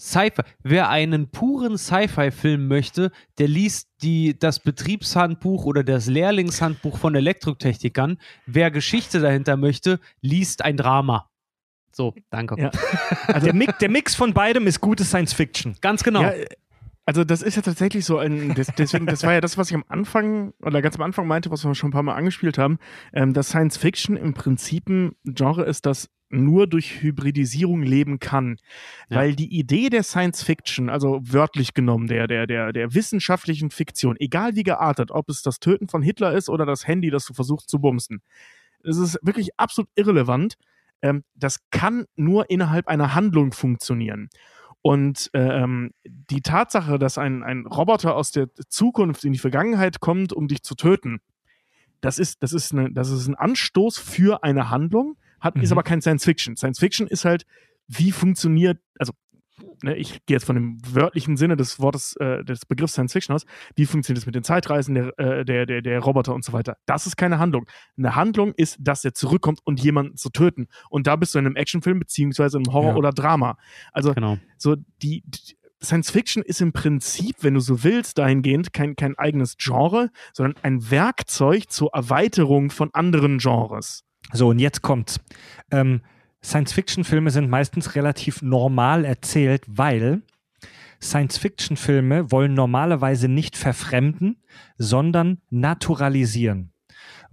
Sci-Fi. 0.00 0.42
Wer 0.62 0.88
einen 0.88 1.30
puren 1.30 1.78
Sci-Fi-Film 1.78 2.66
möchte, 2.66 3.12
der 3.38 3.48
liest 3.48 3.88
die, 4.02 4.38
das 4.38 4.60
Betriebshandbuch 4.60 5.64
oder 5.64 5.84
das 5.84 6.06
Lehrlingshandbuch 6.06 6.98
von 6.98 7.14
Elektrotechnikern. 7.14 8.18
Wer 8.46 8.70
Geschichte 8.70 9.20
dahinter 9.20 9.56
möchte, 9.56 10.00
liest 10.20 10.64
ein 10.64 10.76
Drama. 10.76 11.28
So, 11.92 12.14
danke. 12.30 12.56
Ja. 12.58 12.70
Also 13.26 13.46
der, 13.46 13.54
Mix, 13.54 13.78
der 13.78 13.90
Mix 13.90 14.14
von 14.14 14.32
beidem 14.32 14.66
ist 14.66 14.80
gute 14.80 15.04
Science 15.04 15.32
Fiction. 15.32 15.76
Ganz 15.80 16.02
genau. 16.02 16.22
Ja, 16.22 16.32
Also 17.04 17.24
das 17.24 17.42
ist 17.42 17.56
ja 17.56 17.62
tatsächlich 17.62 18.04
so 18.04 18.18
ein, 18.18 18.54
das, 18.54 18.68
deswegen, 18.78 19.06
das 19.06 19.24
war 19.24 19.32
ja 19.32 19.40
das, 19.40 19.58
was 19.58 19.70
ich 19.70 19.74
am 19.74 19.84
Anfang 19.88 20.52
oder 20.62 20.80
ganz 20.80 20.94
am 20.94 21.02
Anfang 21.02 21.26
meinte, 21.26 21.50
was 21.50 21.64
wir 21.64 21.74
schon 21.74 21.88
ein 21.88 21.92
paar 21.92 22.04
Mal 22.04 22.14
angespielt 22.14 22.56
haben, 22.58 22.78
ähm, 23.12 23.34
dass 23.34 23.48
Science 23.48 23.76
Fiction 23.76 24.16
im 24.16 24.34
Prinzip 24.34 24.88
ein 24.88 25.16
Genre 25.24 25.64
ist, 25.64 25.86
das 25.86 26.08
nur 26.30 26.66
durch 26.66 27.02
Hybridisierung 27.02 27.82
leben 27.82 28.18
kann. 28.18 28.56
Ja. 29.08 29.18
Weil 29.18 29.34
die 29.34 29.58
Idee 29.58 29.90
der 29.90 30.02
Science 30.02 30.42
Fiction, 30.42 30.88
also 30.88 31.20
wörtlich 31.22 31.74
genommen, 31.74 32.06
der, 32.06 32.26
der, 32.26 32.46
der, 32.46 32.72
der 32.72 32.94
wissenschaftlichen 32.94 33.70
Fiktion, 33.70 34.16
egal 34.18 34.54
wie 34.54 34.62
geartet, 34.62 35.10
ob 35.10 35.28
es 35.28 35.42
das 35.42 35.60
Töten 35.60 35.88
von 35.88 36.02
Hitler 36.02 36.32
ist 36.32 36.48
oder 36.48 36.64
das 36.66 36.86
Handy, 36.86 37.10
das 37.10 37.26
du 37.26 37.34
versuchst 37.34 37.68
zu 37.68 37.80
bumsen, 37.80 38.22
es 38.82 38.96
ist 38.96 39.18
wirklich 39.22 39.58
absolut 39.58 39.90
irrelevant. 39.94 40.54
Ähm, 41.02 41.24
das 41.34 41.58
kann 41.70 42.06
nur 42.16 42.50
innerhalb 42.50 42.88
einer 42.88 43.14
Handlung 43.14 43.52
funktionieren. 43.52 44.28
Und 44.82 45.30
ähm, 45.34 45.92
die 46.04 46.40
Tatsache, 46.40 46.98
dass 46.98 47.18
ein, 47.18 47.42
ein 47.42 47.66
Roboter 47.66 48.16
aus 48.16 48.30
der 48.30 48.48
Zukunft 48.68 49.24
in 49.24 49.32
die 49.32 49.38
Vergangenheit 49.38 50.00
kommt, 50.00 50.32
um 50.32 50.48
dich 50.48 50.62
zu 50.62 50.74
töten, 50.74 51.20
das 52.00 52.18
ist, 52.18 52.42
das 52.42 52.54
ist, 52.54 52.72
eine, 52.72 52.90
das 52.90 53.10
ist 53.10 53.28
ein 53.28 53.34
Anstoß 53.34 53.98
für 53.98 54.42
eine 54.42 54.70
Handlung, 54.70 55.16
hat, 55.40 55.56
ist 55.56 55.70
Mhm. 55.70 55.72
aber 55.78 55.82
kein 55.82 56.00
Science 56.00 56.24
Fiction. 56.24 56.56
Science 56.56 56.78
Fiction 56.78 57.06
ist 57.06 57.24
halt, 57.24 57.44
wie 57.88 58.12
funktioniert, 58.12 58.78
also 58.98 59.12
ne, 59.82 59.96
ich 59.96 60.24
gehe 60.26 60.36
jetzt 60.36 60.44
von 60.44 60.54
dem 60.56 60.78
wörtlichen 60.94 61.36
Sinne 61.36 61.56
des 61.56 61.80
Wortes, 61.80 62.14
äh, 62.16 62.44
des 62.44 62.66
Begriffs 62.66 62.92
Science 62.92 63.12
Fiction 63.12 63.34
aus, 63.34 63.44
wie 63.74 63.86
funktioniert 63.86 64.18
es 64.22 64.26
mit 64.26 64.34
den 64.34 64.44
Zeitreisen 64.44 64.94
der, 64.94 65.18
äh, 65.18 65.44
der, 65.44 65.66
der, 65.66 65.82
der 65.82 65.98
Roboter 66.00 66.34
und 66.34 66.44
so 66.44 66.52
weiter. 66.52 66.76
Das 66.86 67.06
ist 67.06 67.16
keine 67.16 67.38
Handlung. 67.38 67.66
Eine 67.98 68.14
Handlung 68.14 68.52
ist, 68.56 68.76
dass 68.80 69.04
er 69.04 69.12
zurückkommt 69.14 69.60
und 69.64 69.82
jemanden 69.82 70.16
zu 70.16 70.30
töten. 70.30 70.68
Und 70.88 71.06
da 71.06 71.16
bist 71.16 71.34
du 71.34 71.38
in 71.38 71.46
einem 71.46 71.56
Actionfilm 71.56 71.98
beziehungsweise 71.98 72.58
im 72.58 72.72
Horror 72.72 72.90
Ja. 72.92 72.96
oder 72.96 73.10
Drama. 73.10 73.56
Also 73.92 74.14
Genau. 74.14 74.38
so 74.56 74.76
die, 75.02 75.22
die 75.26 75.56
Science 75.82 76.10
Fiction 76.10 76.42
ist 76.42 76.60
im 76.60 76.72
Prinzip, 76.72 77.36
wenn 77.40 77.54
du 77.54 77.60
so 77.60 77.82
willst, 77.82 78.18
dahingehend 78.18 78.74
kein, 78.74 78.96
kein 78.96 79.16
eigenes 79.18 79.56
Genre, 79.56 80.10
sondern 80.34 80.62
ein 80.62 80.90
Werkzeug 80.90 81.70
zur 81.70 81.90
Erweiterung 81.94 82.70
von 82.70 82.90
anderen 82.92 83.38
Genres. 83.38 84.04
So, 84.32 84.48
und 84.48 84.58
jetzt 84.58 84.82
kommt's. 84.82 85.18
Ähm, 85.70 86.02
Science-Fiction-Filme 86.42 87.30
sind 87.30 87.50
meistens 87.50 87.94
relativ 87.94 88.42
normal 88.42 89.04
erzählt, 89.04 89.62
weil 89.66 90.22
Science-Fiction-Filme 91.02 92.30
wollen 92.30 92.54
normalerweise 92.54 93.28
nicht 93.28 93.56
verfremden, 93.56 94.36
sondern 94.78 95.38
naturalisieren. 95.50 96.72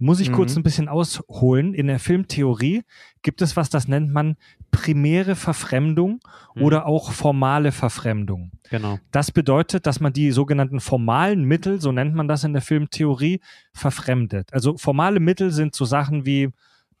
Muss 0.00 0.20
ich 0.20 0.30
Mhm. 0.30 0.34
kurz 0.34 0.56
ein 0.56 0.62
bisschen 0.62 0.88
ausholen. 0.88 1.74
In 1.74 1.88
der 1.88 1.98
Filmtheorie 1.98 2.82
gibt 3.22 3.42
es 3.42 3.56
was, 3.56 3.68
das 3.68 3.88
nennt 3.88 4.12
man 4.12 4.36
primäre 4.70 5.34
Verfremdung 5.34 6.20
Mhm. 6.54 6.62
oder 6.62 6.86
auch 6.86 7.12
formale 7.12 7.72
Verfremdung. 7.72 8.52
Genau. 8.70 8.98
Das 9.10 9.32
bedeutet, 9.32 9.86
dass 9.86 10.00
man 10.00 10.12
die 10.12 10.30
sogenannten 10.30 10.80
formalen 10.80 11.44
Mittel, 11.44 11.80
so 11.80 11.90
nennt 11.92 12.14
man 12.14 12.28
das 12.28 12.44
in 12.44 12.52
der 12.52 12.62
Filmtheorie, 12.62 13.40
verfremdet. 13.74 14.52
Also 14.52 14.76
formale 14.76 15.20
Mittel 15.20 15.50
sind 15.50 15.74
so 15.74 15.84
Sachen 15.84 16.24
wie 16.24 16.50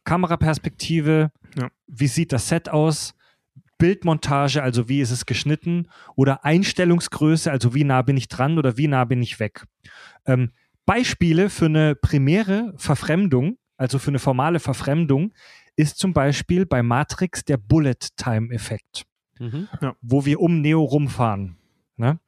Kameraperspektive, 0.08 1.30
Ja. 1.58 1.68
wie 1.86 2.06
sieht 2.06 2.32
das 2.32 2.48
Set 2.48 2.68
aus, 2.68 3.14
Bildmontage, 3.78 4.62
also 4.62 4.88
wie 4.88 5.00
ist 5.00 5.10
es 5.10 5.24
geschnitten, 5.26 5.88
oder 6.16 6.44
Einstellungsgröße, 6.44 7.50
also 7.50 7.74
wie 7.74 7.84
nah 7.84 8.02
bin 8.02 8.16
ich 8.16 8.28
dran 8.28 8.58
oder 8.58 8.76
wie 8.76 8.88
nah 8.88 9.04
bin 9.04 9.22
ich 9.22 9.38
weg. 9.38 9.64
Ähm, 10.26 10.50
Beispiele 10.84 11.48
für 11.50 11.66
eine 11.66 11.94
primäre 11.94 12.74
Verfremdung, 12.76 13.58
also 13.76 13.98
für 13.98 14.08
eine 14.08 14.18
formale 14.18 14.58
Verfremdung, 14.60 15.32
ist 15.76 15.98
zum 15.98 16.12
Beispiel 16.12 16.66
bei 16.66 16.82
Matrix 16.82 17.44
der 17.44 17.56
Bullet-Time-Effekt 17.56 19.04
Mhm. 19.40 19.68
wo 20.00 20.24
wir 20.24 20.40
um 20.40 20.60
Neo 20.60 20.82
rumfahren. 20.82 21.58
Ne? 21.96 22.18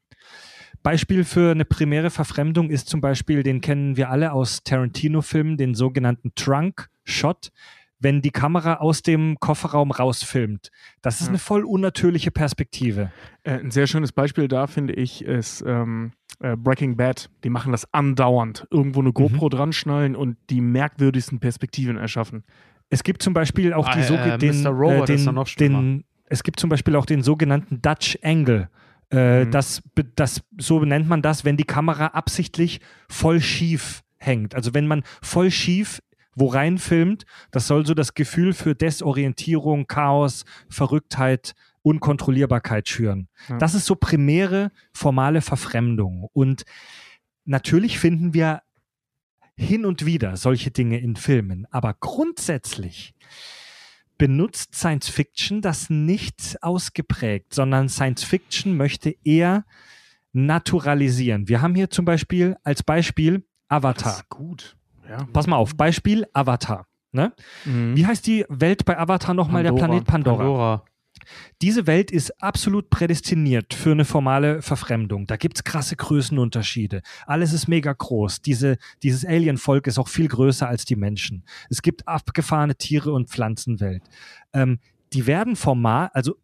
Beispiel 0.85 1.25
für 1.25 1.51
eine 1.51 1.65
primäre 1.65 2.11
Verfremdung 2.11 2.71
ist 2.71 2.89
zum 2.89 3.01
Beispiel, 3.01 3.43
den 3.43 3.61
kennen 3.61 3.97
wir 3.97 4.11
alle 4.11 4.31
aus 4.33 4.63
Tarantino-Filmen, 4.63 5.57
den 5.57 5.75
sogenannten 5.75 6.33
Trunk-Shot, 7.05 7.51
wenn 8.03 8.23
die 8.23 8.31
Kamera 8.31 8.75
aus 8.77 9.03
dem 9.03 9.39
Kofferraum 9.41 9.91
rausfilmt. 9.91 10.71
Das 11.03 11.17
ist 11.21 11.27
Ja. 11.27 11.31
eine 11.31 11.39
voll 11.39 11.65
unnatürliche 11.65 12.31
Perspektive. 12.31 13.13
Äh, 13.43 13.59
ein 13.59 13.71
sehr 13.71 13.87
schönes 13.87 14.13
Beispiel 14.13 14.49
da, 14.49 14.67
finde 14.67 14.95
ich, 14.95 15.23
ist 15.25 15.63
ähm, 15.67 16.13
äh, 16.41 16.57
Breaking 16.57 16.97
Bad. 16.97 17.29
Die 17.45 17.51
machen 17.51 17.73
das 17.73 17.93
andauernd. 17.93 18.67
Irgendwo 18.71 19.01
eine 19.01 19.13
GoPro 19.13 19.51
dran 19.51 19.73
schnallen 19.75 20.17
und 20.17 20.39
die 20.49 20.63
merkwürdigsten 20.63 21.41
Perspektiven 21.41 21.99
erschaffen. 21.99 22.45
Es 22.89 23.03
gibt 23.03 23.23
zum 23.23 23.35
Beispiel 23.35 23.75
auch 23.75 23.89
die 23.91 24.01
Ah, 24.01 24.03
so 24.03 24.15
äh, 24.15 24.39
den. 24.39 24.67
Robot 24.67 25.09
den, 25.59 26.05
es 26.27 26.43
gibt 26.43 26.59
zum 26.59 26.71
Beispiel 26.71 26.97
auch 26.97 27.07
den 27.07 27.23
sogenannten 27.23 27.83
Dutch 27.83 28.19
Angle. 28.23 28.71
Äh, 29.13 29.45
Mhm. 29.45 29.51
das, 29.51 29.83
das, 30.17 30.41
so 30.59 30.83
nennt 30.85 31.09
man 31.09 31.21
das, 31.21 31.45
wenn 31.45 31.57
die 31.57 31.65
Kamera 31.65 32.07
absichtlich 32.09 32.81
voll 33.09 33.41
schief 33.41 34.03
hängt. 34.19 34.55
Also 34.55 34.73
wenn 34.73 34.87
man 34.87 35.03
voll 35.21 35.51
schief 35.51 36.01
wo 36.41 36.47
rein 36.47 36.79
filmt, 36.79 37.25
das 37.51 37.67
soll 37.67 37.87
so 37.87 37.95
das 37.95 38.15
Gefühl 38.15 38.53
für 38.53 38.75
Desorientierung, 38.75 39.87
Chaos, 39.87 40.45
Verrücktheit, 40.69 41.55
Unkontrollierbarkeit 41.83 42.89
schüren. 42.89 43.29
Ja. 43.49 43.59
Das 43.59 43.75
ist 43.75 43.87
so 43.87 43.95
primäre 43.95 44.73
formale 44.93 45.43
Verfremdung. 45.43 46.29
Und 46.33 46.65
natürlich 47.45 47.99
finden 47.99 48.35
wir 48.35 48.63
hin 49.57 49.85
und 49.85 50.07
wieder 50.07 50.37
solche 50.37 50.71
Dinge 50.71 50.99
in 50.99 51.17
Filmen, 51.17 51.67
aber 51.71 51.95
grundsätzlich 52.01 53.15
benutzt 54.17 54.75
Science 54.75 55.09
Fiction 55.09 55.63
das 55.63 55.89
nicht 55.89 56.63
ausgeprägt, 56.63 57.55
sondern 57.55 57.89
Science 57.89 58.25
Fiction 58.25 58.77
möchte 58.77 59.15
eher 59.25 59.65
naturalisieren. 60.33 61.49
Wir 61.49 61.63
haben 61.63 61.75
hier 61.75 61.91
zum 61.91 62.05
Beispiel 62.05 62.57
als 62.63 62.83
Beispiel 62.83 63.47
Avatar. 63.69 64.23
gut. 64.29 64.77
Ja. 65.11 65.27
Pass 65.33 65.49
mal 65.49 65.57
auf, 65.57 65.77
Beispiel 65.77 66.25
Avatar. 66.33 66.87
Ne? 67.13 67.33
Mhm. 67.65 67.97
Wie 67.97 68.07
heißt 68.07 68.25
die 68.27 68.45
Welt 68.49 68.85
bei 68.85 68.97
Avatar 68.97 69.35
nochmal, 69.35 69.65
der. 69.65 69.73
Planet 69.73 70.05
Pandora? 70.05 70.37
Pandora. 70.37 70.85
Diese 71.61 71.87
Welt 71.89 72.13
ist 72.13 72.41
absolut 72.43 72.89
prädestiniert 72.89 73.75
für 73.75 73.91
eine 73.91 74.05
formale 74.05 74.63
Verfremdung. 74.63 75.27
Da 75.27 75.37
gibt's 75.37 75.65
krasse 75.65 75.97
Größenunterschiede. 75.97 77.03
Alles 77.27 77.53
ist 77.53 77.67
mega 77.67 77.93
groß. 77.93 78.41
Diese, 78.43 78.79
dieses 79.03 79.25
Alien-Volk 79.27 79.89
ist 79.89 79.99
auch 79.99 80.09
viel 80.09 80.29
größer 80.29 80.69
als 80.69 80.85
die 80.85 80.97
Menschen. 80.97 81.45
Es 81.69 81.83
gibt 81.83 82.07
abgefahrene 82.07 82.77
Tiere- 82.77 83.13
und 83.13 83.29
Pflanzenwelt. 83.29 84.03
Ähm, 84.53 84.79
die 85.13 85.27
werden 85.27 85.57
formal, 85.57 86.11
also 86.15 86.37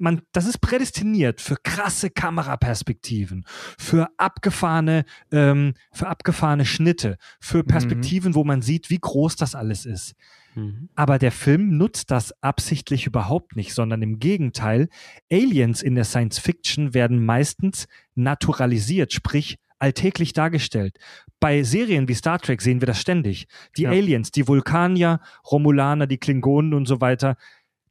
man, 0.00 0.22
das 0.32 0.46
ist 0.46 0.60
prädestiniert 0.60 1.40
für 1.40 1.56
krasse 1.62 2.10
Kameraperspektiven, 2.10 3.44
für 3.78 4.08
abgefahrene, 4.16 5.04
ähm, 5.32 5.74
für 5.92 6.08
abgefahrene 6.08 6.64
Schnitte, 6.64 7.16
für 7.40 7.64
Perspektiven, 7.64 8.34
wo 8.34 8.44
man 8.44 8.62
sieht, 8.62 8.90
wie 8.90 8.98
groß 8.98 9.36
das 9.36 9.54
alles 9.54 9.86
ist. 9.86 10.14
Mhm. 10.54 10.88
Aber 10.94 11.18
der 11.18 11.32
Film 11.32 11.76
nutzt 11.76 12.10
das 12.10 12.32
absichtlich 12.42 13.06
überhaupt 13.06 13.56
nicht, 13.56 13.74
sondern 13.74 14.02
im 14.02 14.18
Gegenteil, 14.18 14.88
Aliens 15.30 15.82
in 15.82 15.94
der 15.94 16.04
Science 16.04 16.38
Fiction 16.38 16.94
werden 16.94 17.24
meistens 17.24 17.86
naturalisiert, 18.14 19.12
sprich 19.12 19.58
alltäglich 19.78 20.32
dargestellt. 20.32 20.96
Bei 21.40 21.62
Serien 21.62 22.08
wie 22.08 22.14
Star 22.14 22.38
Trek 22.38 22.62
sehen 22.62 22.80
wir 22.80 22.86
das 22.86 23.00
ständig. 23.00 23.46
Die 23.76 23.82
Ja. 23.82 23.90
Aliens, 23.90 24.30
die 24.30 24.48
Vulkanier, 24.48 25.20
Romulaner, 25.50 26.06
die 26.06 26.18
Klingonen 26.18 26.72
und 26.72 26.86
so 26.86 27.00
weiter. 27.00 27.36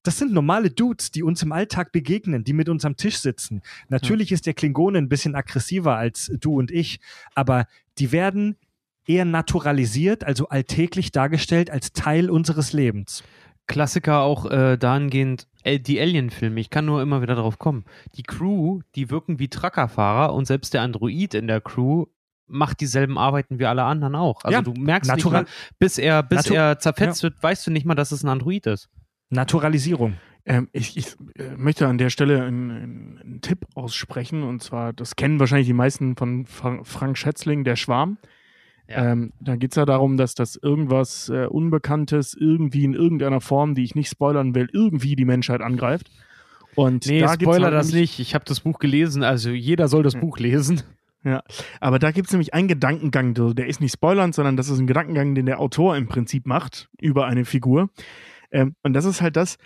Das 0.04 0.18
sind 0.18 0.34
normale 0.34 0.70
Dudes, 0.70 1.12
die 1.12 1.24
uns 1.24 1.42
im 1.44 1.52
Alltag 1.54 1.92
begegnen, 1.94 2.44
die 2.44 2.54
mit 2.54 2.68
uns 2.70 2.84
am 2.86 2.98
Tisch 2.98 3.18
sitzen. 3.20 3.62
Natürlich 3.88 4.32
ist 4.34 4.46
der 4.46 4.54
Klingone 4.54 4.98
ein 4.98 5.10
bisschen 5.10 5.34
aggressiver 5.36 5.96
als 5.96 6.32
du 6.40 6.60
und 6.60 6.72
ich, 6.72 7.00
aber 7.36 7.66
die 7.98 8.12
werden 8.12 8.58
eher 9.06 9.26
naturalisiert, 9.26 10.24
also 10.24 10.50
alltäglich 10.50 11.12
dargestellt 11.12 11.70
als 11.70 11.94
Teil 11.94 12.30
unseres 12.30 12.74
Lebens. 12.74 13.24
Klassiker 13.66 14.20
auch 14.22 14.46
äh, 14.52 14.78
dahingehend, 14.78 15.48
äh, 15.64 15.80
die 15.80 16.00
Alien-Filme, 16.02 16.60
ich 16.60 16.70
kann 16.70 16.86
nur 16.86 17.02
immer 17.02 17.22
wieder 17.22 17.36
darauf 17.36 17.58
kommen. 17.58 17.86
Die 18.18 18.24
Crew, 18.24 18.82
die 18.96 19.10
wirken 19.10 19.40
wie 19.40 19.48
Truckerfahrer 19.48 20.34
und 20.34 20.46
selbst 20.46 20.74
der 20.74 20.82
Android 20.82 21.34
in 21.34 21.48
der 21.48 21.62
Crew 21.62 22.06
macht 22.46 22.82
dieselben 22.82 23.18
Arbeiten 23.18 23.60
wie 23.60 23.66
alle 23.66 23.84
anderen 23.84 24.16
auch. 24.16 24.44
Also 24.44 24.54
Ja, 24.58 24.62
du 24.62 24.74
merkst 24.74 25.16
nicht 25.16 25.26
mal, 25.32 25.46
bis 25.80 25.98
er, 25.98 26.24
bis 26.24 26.40
Natu- 26.46 26.54
er 26.56 26.78
zerfetzt 26.80 27.24
wird, 27.24 27.42
weißt 27.42 27.66
du 27.66 27.72
nicht 27.72 27.86
mal, 27.86 27.96
dass 27.96 28.12
es 28.12 28.22
ein 28.24 28.28
Android 28.30 28.66
ist. 28.68 28.90
Naturalisierung. 29.34 30.16
Ähm, 30.46 30.68
ich 30.74 30.98
ich 30.98 31.16
äh, 31.38 31.56
möchte 31.56 31.88
an 31.88 31.98
der 31.98 32.10
Stelle 32.10 32.44
einen, 32.44 33.18
einen, 33.22 33.40
Tipp 33.42 33.66
aussprechen 33.76 34.44
und 34.44 34.62
zwar, 34.62 34.92
das 34.92 35.16
kennen 35.16 35.40
wahrscheinlich 35.40 35.68
die 35.68 35.74
meisten 35.74 36.18
von 36.18 36.46
Fra 36.46 36.80
Frank 36.84 37.18
Schätzling, 37.18 37.64
der 37.64 37.76
Schwarm. 37.76 38.18
Ja. 38.90 39.12
Ähm, 39.12 39.32
da 39.40 39.56
geht 39.56 39.72
es 39.72 39.78
ja 39.78 39.86
darum, 39.86 40.18
dass 40.18 40.36
das 40.36 40.58
irgendwas 40.58 41.30
äh, 41.30 41.46
Unbekanntes 41.46 42.36
irgendwie 42.38 42.84
in 42.84 42.94
irgendeiner 42.94 43.40
Form, 43.40 43.76
die 43.76 43.84
ich 43.84 43.96
nicht 43.96 44.10
spoilern 44.10 44.54
will, 44.54 44.68
irgendwie 44.74 45.16
die 45.16 45.24
Menschheit 45.24 45.62
angreift. 45.62 46.12
Und 46.76 47.06
Nee, 47.06 47.22
da 47.22 47.34
Spoiler 47.34 47.66
halt 47.66 47.76
das 47.76 47.94
nicht. 47.94 48.20
Ich 48.20 48.36
habe 48.36 48.46
das 48.46 48.60
Buch 48.62 48.80
gelesen, 48.80 49.24
also 49.24 49.52
jeder 49.52 49.88
soll 49.88 50.04
das 50.04 50.16
Hm. 50.16 50.22
Buch 50.22 50.40
lesen. 50.40 50.82
Ja, 51.24 51.42
aber 51.80 52.00
da 52.00 52.12
gibt 52.12 52.28
es 52.28 52.34
nämlich 52.34 52.54
einen 52.54 52.68
Gedankengang, 52.68 53.34
der 53.34 53.54
der 53.54 53.68
ist 53.68 53.80
nicht 53.80 53.94
spoilernd, 53.94 54.36
sondern 54.36 54.58
das 54.58 54.68
ist 54.68 54.80
ein 54.80 54.88
Gedankengang, 54.88 55.36
den 55.36 55.46
der 55.46 55.62
Autor 55.62 55.96
im 55.96 56.08
Prinzip 56.08 56.46
macht 56.46 56.90
über 57.00 57.28
eine 57.28 57.46
Figur. 57.46 57.90
Ähm, 58.54 58.76
und 58.84 58.94
das 58.94 59.04
ist 59.06 59.22
halt 59.22 59.36
das, 59.36 59.58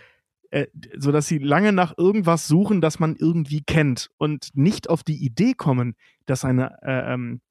äh, 0.49 0.65
so 0.97 1.11
dass 1.11 1.27
sie 1.27 1.37
lange 1.37 1.73
nach 1.73 1.93
irgendwas 1.97 2.47
suchen, 2.47 2.81
das 2.81 2.99
man 2.99 3.15
irgendwie 3.15 3.61
kennt 3.61 4.09
und 4.17 4.49
nicht 4.53 4.89
auf 4.89 5.03
die 5.03 5.23
Idee 5.23 5.53
kommen, 5.53 5.95
dass 6.25 6.43
eine, 6.45 6.77
äh, 6.81 7.13
ähm, 7.13 7.41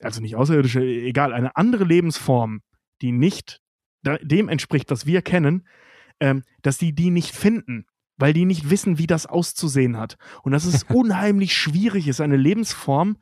also 0.00 0.22
nicht 0.22 0.36
außerirdische, 0.36 0.82
egal, 0.82 1.32
eine 1.34 1.56
andere 1.56 1.84
Lebensform, 1.84 2.62
die 3.02 3.12
nicht 3.12 3.60
dem 4.22 4.48
entspricht, 4.48 4.90
was 4.90 5.04
wir 5.06 5.22
kennen, 5.22 5.66
ähm, 6.20 6.44
dass 6.62 6.78
die 6.78 6.94
die 6.94 7.10
nicht 7.10 7.34
finden, 7.34 7.86
weil 8.16 8.32
die 8.32 8.44
nicht 8.44 8.70
wissen, 8.70 8.98
wie 8.98 9.06
das 9.06 9.26
auszusehen 9.26 9.96
hat. 9.98 10.16
Und 10.42 10.52
dass 10.52 10.64
es 10.66 10.84
unheimlich 10.84 11.54
schwierig 11.56 12.06
ist, 12.06 12.20
eine 12.20 12.36
Lebensform, 12.36 13.16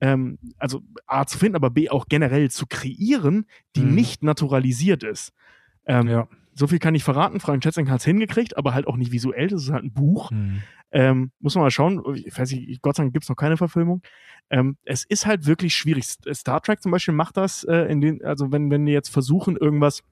ähm, 0.00 0.38
also 0.58 0.82
A 1.06 1.26
zu 1.26 1.38
finden, 1.38 1.54
aber 1.56 1.70
B 1.70 1.88
auch 1.90 2.06
generell 2.08 2.50
zu 2.50 2.66
kreieren, 2.66 3.46
die 3.76 3.84
Mhm. 3.84 3.94
nicht 3.94 4.22
naturalisiert 4.24 5.04
ist. 5.04 5.32
Ähm, 5.86 6.08
Ja. 6.08 6.28
So 6.54 6.66
viel 6.66 6.78
kann 6.78 6.94
ich 6.94 7.02
verraten. 7.04 7.40
Frank 7.40 7.62
Schätzing 7.64 7.88
hat 7.90 8.00
es 8.00 8.04
hingekriegt, 8.04 8.56
aber 8.56 8.74
halt 8.74 8.86
auch 8.86 8.96
nicht 8.96 9.10
visuell. 9.12 9.48
Das 9.48 9.62
ist 9.62 9.70
halt 9.72 9.84
ein 9.84 9.92
Buch. 9.92 10.30
Hm. 10.30 10.62
Ähm, 10.90 11.30
muss 11.40 11.54
man 11.54 11.64
mal 11.64 11.70
schauen. 11.70 12.02
Ich 12.14 12.36
weiß 12.38 12.52
nicht, 12.52 12.82
Gott 12.82 12.96
sei 12.96 13.04
Dank 13.04 13.14
gibt 13.14 13.24
es 13.24 13.28
noch 13.30 13.36
keine 13.36 13.56
Verfilmung. 13.56 14.02
Ähm, 14.50 14.76
es 14.84 15.04
ist 15.04 15.24
halt 15.24 15.46
wirklich 15.46 15.74
schwierig. 15.74 16.04
Star 16.34 16.60
Trek 16.60 16.82
zum 16.82 16.92
Beispiel 16.92 17.14
macht 17.14 17.38
das, 17.38 17.64
äh, 17.64 17.90
in 17.90 18.02
den, 18.02 18.22
also 18.24 18.52
wenn, 18.52 18.70
wenn 18.70 18.84
die 18.84 18.92
jetzt 18.92 19.08
versuchen, 19.08 19.56
irgendwas 19.56 20.02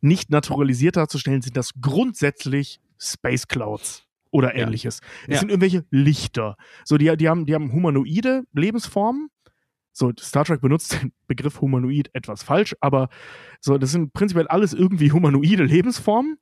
nicht 0.00 0.30
naturalisiert 0.30 0.96
darzustellen, 0.96 1.42
sind 1.42 1.56
das 1.56 1.72
grundsätzlich 1.80 2.80
Space 2.98 3.48
Clouds 3.48 4.06
oder 4.30 4.56
Ja. 4.56 4.62
ähnliches. 4.64 5.00
Es 5.26 5.34
Ja. 5.34 5.40
sind 5.40 5.48
irgendwelche 5.48 5.84
Lichter. 5.90 6.56
So, 6.84 6.96
die, 6.98 7.16
die, 7.16 7.28
haben, 7.28 7.46
die 7.46 7.54
haben 7.54 7.72
humanoide 7.72 8.44
Lebensformen. 8.52 9.30
So, 9.92 10.12
Star 10.18 10.44
Trek 10.44 10.60
benutzt 10.60 11.00
den 11.02 11.12
Begriff 11.26 11.60
humanoid 11.60 12.10
etwas 12.12 12.42
falsch, 12.42 12.74
aber 12.80 13.08
so, 13.60 13.76
das 13.78 13.90
sind 13.92 14.12
prinzipiell 14.12 14.46
alles 14.48 14.72
irgendwie 14.72 15.12
humanoide 15.12 15.64
Lebensformen. 15.64 16.38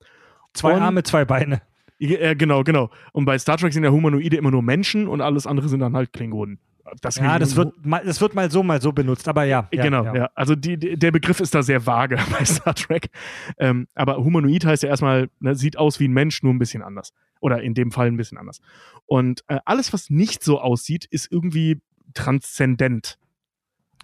Zwei 0.55 0.75
Und- 0.75 0.83
Arme, 0.83 1.03
zwei 1.03 1.25
Beine. 1.25 1.63
Ja, 1.99 2.19
äh, 2.19 2.37
genau, 2.37 2.63
genau. 2.63 2.91
Und 3.13 3.25
bei 3.25 3.39
Star 3.39 3.57
Trek 3.57 3.73
sind 3.73 3.83
ja 3.83 3.91
Humanoide 3.91 4.37
immer 4.37 4.53
nur 4.53 4.63
Menschen 4.63 5.09
und 5.09 5.21
alles 5.21 5.47
andere 5.47 5.69
sind 5.69 5.81
dann 5.81 5.95
halt 5.97 6.13
Klingonen. 6.13 6.61
Das 7.03 7.17
Ja, 7.17 7.39
das 7.39 7.57
wird, 7.57 7.85
mal, 7.85 8.03
das 8.05 8.21
wird 8.21 8.35
mal 8.35 8.51
so, 8.51 8.63
mal 8.63 8.81
so 8.81 8.93
benutzt, 8.93 9.29
aber 9.29 9.45
ja. 9.45 9.69
ja 9.73 9.83
genau, 9.83 10.05
ja. 10.15 10.31
Also 10.35 10.55
die, 10.55 10.79
die, 10.79 10.97
der 10.97 11.11
Begriff 11.11 11.41
ist 11.41 11.55
da 11.55 11.63
sehr 11.63 11.85
vage 11.87 12.17
bei 12.39 12.45
Star 12.45 12.75
Trek. 12.75 13.11
Ähm, 13.59 13.89
aber 13.95 14.17
Humanoid 14.25 14.65
heißt 14.65 14.85
ja 14.85 14.89
erstmal, 14.89 15.29
ne, 15.41 15.55
sieht 15.55 15.77
aus 15.77 16.01
wie 16.01 16.09
ein 16.09 16.13
Mensch, 16.13 16.43
nur 16.43 16.55
ein 16.55 16.59
bisschen 16.59 16.83
anders. 16.83 17.13
Oder 17.41 17.63
in 17.63 17.75
dem 17.75 17.91
Fall 17.91 18.07
ein 18.07 18.17
bisschen 18.17 18.39
anders. 18.39 18.61
Und 19.07 19.45
äh, 19.49 19.59
alles, 19.65 19.93
was 19.93 20.09
nicht 20.09 20.43
so 20.43 20.61
aussieht, 20.61 21.05
ist 21.05 21.31
irgendwie 21.31 21.81
transzendent. 22.15 23.19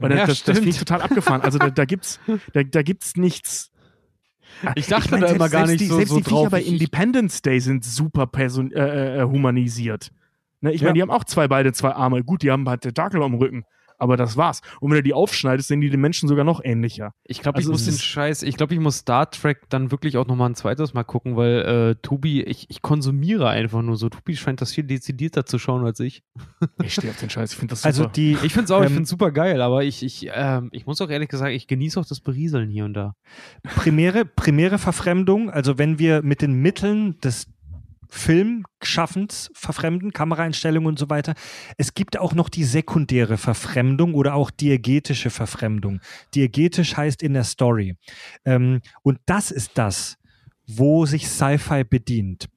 Weil 0.01 0.11
Ja, 0.13 0.27
das, 0.27 0.43
das, 0.45 0.57
das 0.57 0.65
ich 0.67 0.79
total 0.79 1.03
abgefahren. 1.03 1.41
Also 1.43 1.59
da, 1.59 1.71
da 1.71 1.85
gibt's, 1.85 2.19
da, 2.53 2.63
da 2.63 2.83
gibt's 2.83 3.17
nichts. 3.17 3.71
Ich 4.77 4.87
dachte 4.87 5.11
mein, 5.13 5.21
da 5.21 5.29
immer 5.29 5.49
selbst- 5.49 5.53
gar 5.53 5.67
selbst 5.67 5.71
nicht 5.71 5.81
die, 5.81 5.87
so, 5.87 5.97
Selbst 5.97 6.11
so 6.11 6.17
die 6.19 6.23
Viecher 6.25 6.37
drauf. 6.37 6.51
bei 6.51 6.61
Ich- 6.61 6.67
ich- 6.67 6.73
Independence 6.75 7.43
Day 7.43 7.61
sind 7.61 7.85
super 7.85 8.27
person 8.27 8.73
äh, 8.73 9.21
äh, 9.21 9.23
humanisiert. 9.25 10.11
Ne, 10.61 10.73
ich 10.73 10.81
Ja. 10.81 10.87
meine, 10.87 10.95
die 10.95 11.03
haben 11.03 11.11
auch 11.11 11.25
zwei 11.25 11.49
Beine, 11.49 11.73
zwei 11.73 11.91
Arme. 11.93 12.23
Gut, 12.25 12.43
die 12.43 12.51
haben 12.51 12.69
halt 12.69 12.83
Tentakel 12.83 13.23
am 13.23 13.35
Rücken. 13.35 13.65
Aber 13.99 14.17
das 14.17 14.37
war's. 14.37 14.61
Und 14.81 14.91
wenn 14.91 14.97
du 14.97 15.03
die 15.03 15.15
aufschneidest, 15.15 15.69
sind 15.69 15.81
die 15.81 15.91
den 15.91 16.01
Menschen 16.01 16.29
sogar 16.29 16.45
noch 16.45 16.61
ähnlicher. 16.63 17.13
Ich 17.25 17.41
glaube, 17.41 17.57
Also 17.57 17.71
ich 17.71 17.73
muss 17.73 17.85
den 17.85 17.99
Scheiß, 17.99 18.43
ich 18.43 18.57
glaube, 18.57 18.75
ich 18.75 18.81
muss 18.81 18.99
Star 18.99 19.31
Trek 19.31 19.63
dann 19.69 19.91
wirklich 19.91 20.17
auch 20.17 20.27
nochmal 20.27 20.51
ein 20.51 20.55
zweites 20.55 20.95
Mal 20.95 21.05
gucken, 21.05 21.37
weil 21.37 21.61
äh, 21.63 21.95
Tobi, 22.03 22.43
ich, 22.43 22.69
ich 22.71 22.83
konsumiere 22.83 23.49
einfach 23.49 23.83
nur 23.83 23.97
so. 23.97 24.09
Tobi 24.09 24.37
scheint 24.37 24.61
das 24.61 24.73
viel 24.73 24.85
dezidierter 24.85 25.47
zu 25.47 25.59
schauen 25.59 25.85
als 25.85 26.01
ich. 26.01 26.23
Ich 26.83 26.95
stehe 26.95 27.11
auf 27.13 27.19
den 27.21 27.31
Scheiß. 27.31 27.53
Ich 27.53 27.59
finde 27.59 27.73
das 27.73 27.81
super. 27.83 27.89
Also 27.89 28.07
die, 28.07 28.37
Ich 28.43 28.53
finde 28.53 28.65
es 28.65 28.71
auch, 28.71 28.81
ich 28.81 28.87
Ähm, 28.89 28.95
finde 28.95 29.09
super 29.09 29.31
geil, 29.31 29.61
aber 29.63 29.85
ich, 29.85 30.03
ich, 30.03 30.29
ähm, 30.33 30.69
ich 30.73 30.87
muss 30.87 31.01
auch 31.01 31.11
ehrlich 31.11 31.29
gesagt, 31.29 31.53
ich 31.53 31.67
genieße 31.67 31.99
auch 32.01 32.07
das 32.07 32.21
Berieseln 32.21 32.71
hier 32.71 32.85
und 32.85 32.95
da. 32.95 33.15
primäre, 33.77 34.25
primäre 34.25 34.79
Verfremdung, 34.79 35.51
also 35.51 35.79
wenn 35.79 35.99
wir 35.99 36.23
mit 36.23 36.43
den 36.43 36.55
Mitteln 36.55 37.19
des 37.21 37.47
Filmschaffens 38.15 39.51
verfremden, 39.55 40.13
Kameraeinstellungen 40.13 40.87
und 40.87 40.99
so 41.01 41.11
weiter. 41.11 41.35
Es 41.79 41.95
gibt 41.95 42.17
auch 42.17 42.33
noch 42.33 42.49
die 42.49 42.63
sekundäre 42.63 43.37
Verfremdung 43.37 44.15
oder 44.15 44.35
auch 44.35 44.53
diegetische 44.53 45.31
Verfremdung. 45.31 46.01
Diegetisch 46.35 46.97
heißt 46.97 47.25
in 47.25 47.35
der 47.35 47.43
Story. 47.43 47.97
Ähm, 48.45 48.83
und 49.03 49.19
das 49.27 49.51
ist 49.51 49.73
das, 49.75 50.17
wo 50.67 51.07
sich 51.07 51.29
Sci-Fi 51.29 51.83
bedient. 51.83 52.49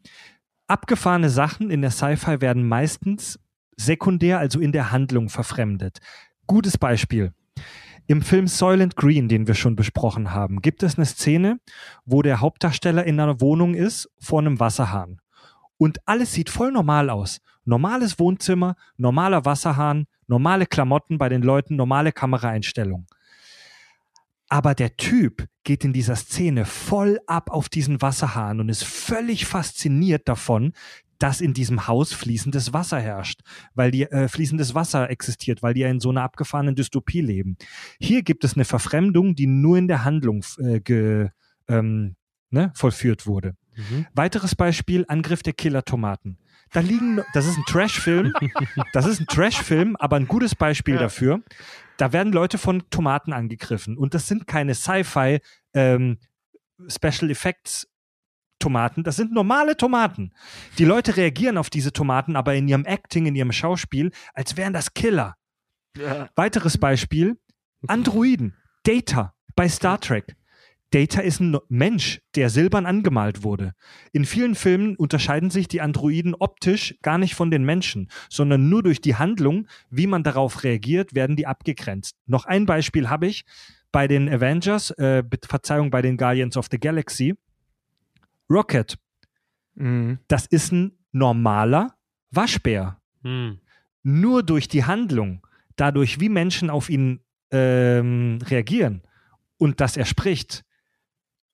Abgefahrene 0.67 1.31
Sachen 1.31 1.71
in 1.71 1.81
der 1.81 1.91
Sci-Fi 1.91 2.39
werden 2.39 2.67
meistens 2.67 3.39
sekundär, 3.75 4.37
also 4.37 4.59
in 4.59 4.71
der 4.71 4.91
Handlung 4.91 5.27
verfremdet. 5.27 5.99
Gutes 6.45 6.77
Beispiel. 6.77 7.33
Im 8.05 8.21
Film 8.21 8.47
Soylent 8.47 8.95
Green, 8.95 9.27
den 9.27 9.47
wir 9.47 9.55
schon 9.55 9.75
besprochen 9.75 10.31
haben, 10.31 10.61
gibt 10.61 10.83
es 10.83 10.97
eine 10.97 11.05
Szene, 11.05 11.59
wo 12.05 12.21
der 12.21 12.41
Hauptdarsteller 12.41 13.03
in 13.05 13.19
einer 13.19 13.41
Wohnung 13.41 13.73
ist 13.73 14.09
vor 14.19 14.39
einem 14.39 14.59
Wasserhahn. 14.59 15.19
Und 15.77 15.99
alles 16.05 16.33
sieht 16.33 16.49
voll 16.49 16.71
normal 16.71 17.09
aus. 17.09 17.41
Normales 17.65 18.17
Wohnzimmer, 18.19 18.75
normaler 18.97 19.45
Wasserhahn, 19.45 20.07
normale 20.27 20.65
Klamotten 20.65 21.17
bei 21.17 21.29
den 21.29 21.41
Leuten, 21.41 21.75
normale 21.75 22.11
Kameraeinstellung. 22.11 23.05
Aber 24.49 24.73
der 24.73 24.95
Typ 24.95 25.47
geht 25.63 25.83
in 25.83 25.91
dieser 25.91 26.15
Szene 26.15 26.65
voll 26.65 27.19
ab 27.27 27.51
auf 27.51 27.67
diesen 27.67 28.01
Wasserhahn 28.01 28.61
und 28.61 28.69
ist 28.69 28.85
völlig 28.85 29.45
fasziniert 29.45 30.27
davon, 30.29 30.73
dass 31.19 31.41
in 31.41 31.53
diesem 31.53 31.87
Haus 31.87 32.13
fließendes 32.13 32.73
Wasser 32.73 32.99
herrscht, 32.99 33.41
weil 33.73 33.91
die 33.91 34.03
äh, 34.03 34.27
fließendes 34.27 34.75
Wasser 34.75 35.09
existiert, 35.09 35.63
weil 35.63 35.73
die 35.73 35.81
ja 35.81 35.89
in 35.89 35.99
so 35.99 36.09
einer 36.09 36.21
abgefahrenen 36.21 36.75
Dystopie 36.75 37.21
leben. 37.21 37.57
Hier 37.99 38.23
gibt 38.23 38.43
es 38.43 38.53
eine 38.53 38.65
Verfremdung, 38.65 39.35
die 39.35 39.47
nur 39.47 39.77
in 39.77 39.87
der 39.87 40.05
Handlung 40.05 40.45
äh, 40.59 40.79
ge, 40.79 41.29
ähm, 41.67 42.15
ne, 42.51 42.71
vollführt 42.75 43.25
wurde. 43.25 43.55
Weiteres 44.13 44.55
Beispiel, 44.55 45.05
Angriff 45.07 45.43
der 45.43 45.53
Killer-Tomaten. 45.53 46.37
Da 46.71 46.81
liegen, 46.81 47.21
das 47.33 47.45
ist 47.45 47.57
ein 47.57 47.63
Trash-Film, 47.67 48.33
das 48.93 49.05
ist 49.05 49.21
ein 49.21 49.27
Trash-Film, 49.27 49.95
aber 49.97 50.17
ein 50.17 50.27
gutes 50.27 50.55
Beispiel 50.55 50.95
Ja. 50.95 51.01
dafür. 51.01 51.41
Da 51.97 52.11
werden 52.13 52.33
Leute 52.33 52.57
von 52.57 52.83
Tomaten 52.89 53.33
angegriffen 53.33 53.97
und 53.97 54.13
das 54.13 54.27
sind 54.27 54.45
keine 54.47 54.75
Sci-Fi 54.75 55.39
ähm, 55.73 56.17
Special 56.87 57.31
Effects 57.31 57.87
Tomaten, 58.59 59.03
das 59.03 59.15
sind 59.15 59.31
normale 59.33 59.77
Tomaten. 59.77 60.33
Die 60.79 60.85
Leute 60.85 61.15
reagieren 61.15 61.57
auf 61.59 61.69
diese 61.69 61.93
Tomaten 61.93 62.35
aber 62.35 62.55
in 62.55 62.67
ihrem 62.67 62.85
Acting, 62.85 63.27
in 63.27 63.35
ihrem 63.35 63.51
Schauspiel, 63.51 64.11
als 64.33 64.57
wären 64.57 64.73
das 64.73 64.93
Killer. 64.93 65.35
Weiteres 66.35 66.77
Beispiel, 66.77 67.39
Androiden, 67.87 68.55
Data 68.83 69.33
bei 69.55 69.69
Star 69.69 69.99
Trek. 69.99 70.35
Data 70.91 71.19
ist 71.21 71.41
ein 71.41 71.57
Mensch, 71.67 72.21
der 72.35 72.49
silbern 72.49 72.85
angemalt 72.85 73.43
wurde. 73.43 73.73
In 74.13 74.23
vielen 74.25 74.55
Filmen 74.55 74.95
unterscheiden 74.95 75.49
sich 75.49 75.67
die 75.67 75.81
Androiden 75.81 76.33
optisch 76.33 76.95
gar 77.01 77.17
nicht 77.17 77.35
von 77.35 77.51
den 77.51 77.65
Menschen, 77.65 78.09
sondern 78.29 78.69
nur 78.69 78.83
durch 78.83 79.01
die 79.01 79.15
Handlung, 79.15 79.67
wie 79.89 80.07
man 80.07 80.23
darauf 80.23 80.63
reagiert, 80.63 81.13
werden 81.13 81.35
die 81.35 81.45
abgegrenzt. 81.45 82.15
Noch 82.25 82.45
ein 82.45 82.65
Beispiel 82.65 83.09
habe 83.09 83.27
ich 83.27 83.43
bei 83.91 84.07
den 84.07 84.29
Avengers, 84.29 84.91
äh, 84.91 85.23
Verzeihung, 85.45 85.89
bei 85.89 86.01
den 86.01 86.15
Guardians 86.17 86.55
of 86.55 86.67
the 86.71 86.79
Galaxy. 86.79 87.35
Rocket, 88.49 88.97
Mhm. 89.75 90.19
das 90.27 90.45
ist 90.47 90.71
ein 90.71 90.93
normaler 91.11 91.95
Waschbär 92.31 92.99
Hm. 93.23 93.59
nur 94.03 94.41
durch 94.43 94.67
die 94.67 94.85
Handlung, 94.85 95.45
dadurch, 95.75 96.19
wie 96.19 96.29
Menschen 96.29 96.69
auf 96.69 96.89
ihn 96.89 97.19
ähm, 97.51 98.39
reagieren 98.43 99.01
und 99.57 99.79
dass 99.79 99.95
er 99.97 100.05
spricht, 100.05 100.63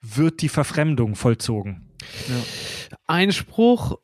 wird 0.03 0.41
die 0.41 0.49
Verfremdung 0.49 1.15
vollzogen. 1.15 1.89
Einspruch: 3.07 3.97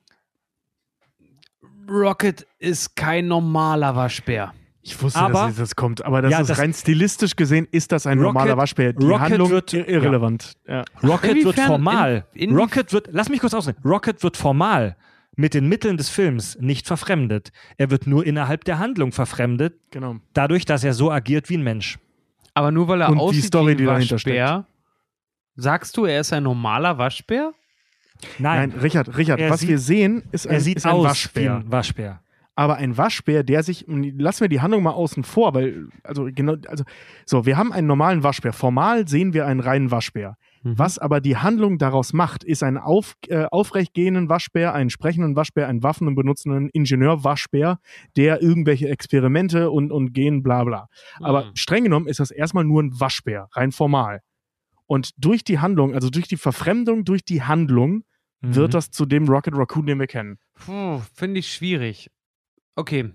Rocket 1.90 2.46
ist 2.60 2.96
kein 2.96 3.28
normaler 3.28 3.96
Waschbär. 3.96 4.54
Ich 4.82 5.00
wusste, 5.02 5.20
Aber- 5.20 5.48
dass 5.48 5.58
das 5.58 5.76
kommt, 5.76 6.04
aber 6.06 6.22
das 6.22 6.32
Ja, 6.32 6.40
ist 6.40 6.50
das- 6.50 6.60
rein 6.60 6.74
stilistisch 6.74 7.36
gesehen, 7.36 7.68
ist 7.72 7.92
das 7.92 8.08
ein 8.08 8.18
Rocket- 8.18 8.34
normaler 8.34 8.58
Waschbär. 8.58 8.94
Die 8.94 9.06
Rocket 9.06 9.20
Handlung 9.22 9.50
wird- 9.50 9.74
ir 9.74 9.88
irrelevant. 9.88 10.54
Ja. 10.68 10.84
Rocket 11.04 11.36
wird 11.36 11.38
Inwiefern- 11.58 11.68
formal, 11.68 12.26
in- 12.34 12.52
in- 12.52 12.56
Rocket 12.56 12.94
wird, 12.94 13.10
lass 13.12 13.30
mich 13.30 13.40
kurz 13.42 13.54
ausreden, 13.54 13.80
Rocket 13.84 14.24
wird 14.24 14.38
formal 14.38 14.96
mit 15.36 15.54
den 15.54 15.68
Mitteln 15.68 15.98
des 15.98 16.10
Films 16.10 16.58
nicht 16.60 16.88
verfremdet. 16.88 17.52
Er 17.78 17.92
wird 17.92 18.08
nur 18.08 18.26
innerhalb 18.26 18.64
der 18.64 18.80
Handlung 18.80 19.12
verfremdet, 19.12 19.76
Genau. 19.92 20.16
dadurch, 20.34 20.66
dass 20.66 20.84
er 20.84 20.94
so 20.94 21.12
agiert 21.12 21.50
wie 21.50 21.58
ein 21.58 21.64
Mensch. 21.64 22.00
Aber 22.54 22.72
nur 22.72 22.88
weil 22.88 23.02
er 23.02 23.10
Und 23.10 23.16
die 23.18 23.22
aussieht 23.22 23.46
Story, 23.46 23.74
wie 23.74 23.78
die 23.78 23.84
ein 23.84 23.88
dahinter 23.96 24.16
Waschbär, 24.16 24.66
sagst 25.62 25.96
du, 25.98 26.06
er 26.06 26.22
ist 26.22 26.34
ein 26.34 26.44
normaler 26.44 26.98
Waschbär? 26.98 27.54
Nein, 28.38 28.70
Nein, 28.72 28.80
Richard, 28.82 29.18
Richard, 29.18 29.40
Er 29.40 29.50
was 29.50 29.62
sieht- 29.62 29.70
wir 29.70 29.80
sehen, 29.80 30.24
ist 30.32 30.46
ein, 30.48 30.54
er 30.54 30.60
sieht 30.62 30.78
ist 30.78 30.86
ein 30.86 30.92
aus 30.94 31.06
Waschbär. 31.06 31.44
wie 31.44 31.50
ein 31.66 31.72
Waschbär. 31.72 32.20
aber 32.56 32.76
ein 32.76 32.98
Waschbär, 32.98 33.44
der 33.44 33.64
sich, 33.64 33.86
lassen 33.88 34.42
wir 34.42 34.50
die 34.50 34.60
Handlung 34.60 34.84
mal 34.84 34.92
außen 34.92 35.24
vor, 35.24 35.54
weil, 35.54 35.88
also 36.04 36.28
genau, 36.30 36.56
also, 36.68 36.84
so, 37.26 37.46
wir 37.46 37.56
haben 37.56 37.72
einen 37.72 37.88
normalen 37.88 38.22
Waschbär. 38.24 38.52
Formal 38.52 39.08
sehen 39.08 39.34
wir 39.34 39.46
einen 39.48 39.62
reinen 39.62 39.92
Waschbär. 39.92 40.36
Mhm. 40.64 40.78
Was 40.78 40.98
aber 41.00 41.22
die 41.22 41.38
Handlung 41.38 41.78
daraus 41.78 42.12
macht, 42.12 42.44
ist 42.44 42.62
einen 42.64 42.78
auf, 42.78 43.14
äh, 43.30 43.46
aufrecht 43.46 43.94
gehenden 43.94 44.28
Waschbär, 44.28 44.74
einen 44.74 44.90
sprechenden 44.90 45.38
Waschbär, 45.38 45.70
einen 45.70 45.84
Waffen- 45.84 46.06
und 46.10 46.16
benutzenden 46.16 46.68
Ingenieur-Waschbär, 46.74 47.80
der 48.18 48.42
irgendwelche 48.42 48.90
Experimente 48.90 49.72
und, 49.72 49.94
und 49.94 50.12
gehen, 50.14 50.44
bla 50.44 50.66
bla. 50.66 50.90
Aber 51.22 51.46
Mhm. 51.46 51.56
streng 51.56 51.84
genommen 51.86 52.08
ist 52.08 52.20
das 52.20 52.30
erstmal 52.32 52.66
nur 52.66 52.84
ein 52.84 53.00
Waschbär, 53.00 53.48
rein 53.54 53.72
formal. 53.72 54.20
Und 54.90 55.12
durch 55.24 55.44
die 55.44 55.60
Handlung, 55.60 55.94
also 55.94 56.10
durch 56.10 56.28
die 56.28 56.38
Verfremdung, 56.38 57.06
durch 57.06 57.24
die 57.24 57.44
Handlung, 57.44 58.04
Mhm. 58.42 58.56
wird 58.56 58.74
das 58.74 58.90
zu 58.90 59.06
dem 59.06 59.28
Rocket 59.28 59.54
Raccoon, 59.54 59.86
den 59.86 60.00
wir 60.00 60.08
kennen. 60.08 60.40
Puh, 60.54 61.02
finde 61.14 61.42
ich 61.42 61.52
schwierig. 61.54 62.10
Okay. 62.76 63.12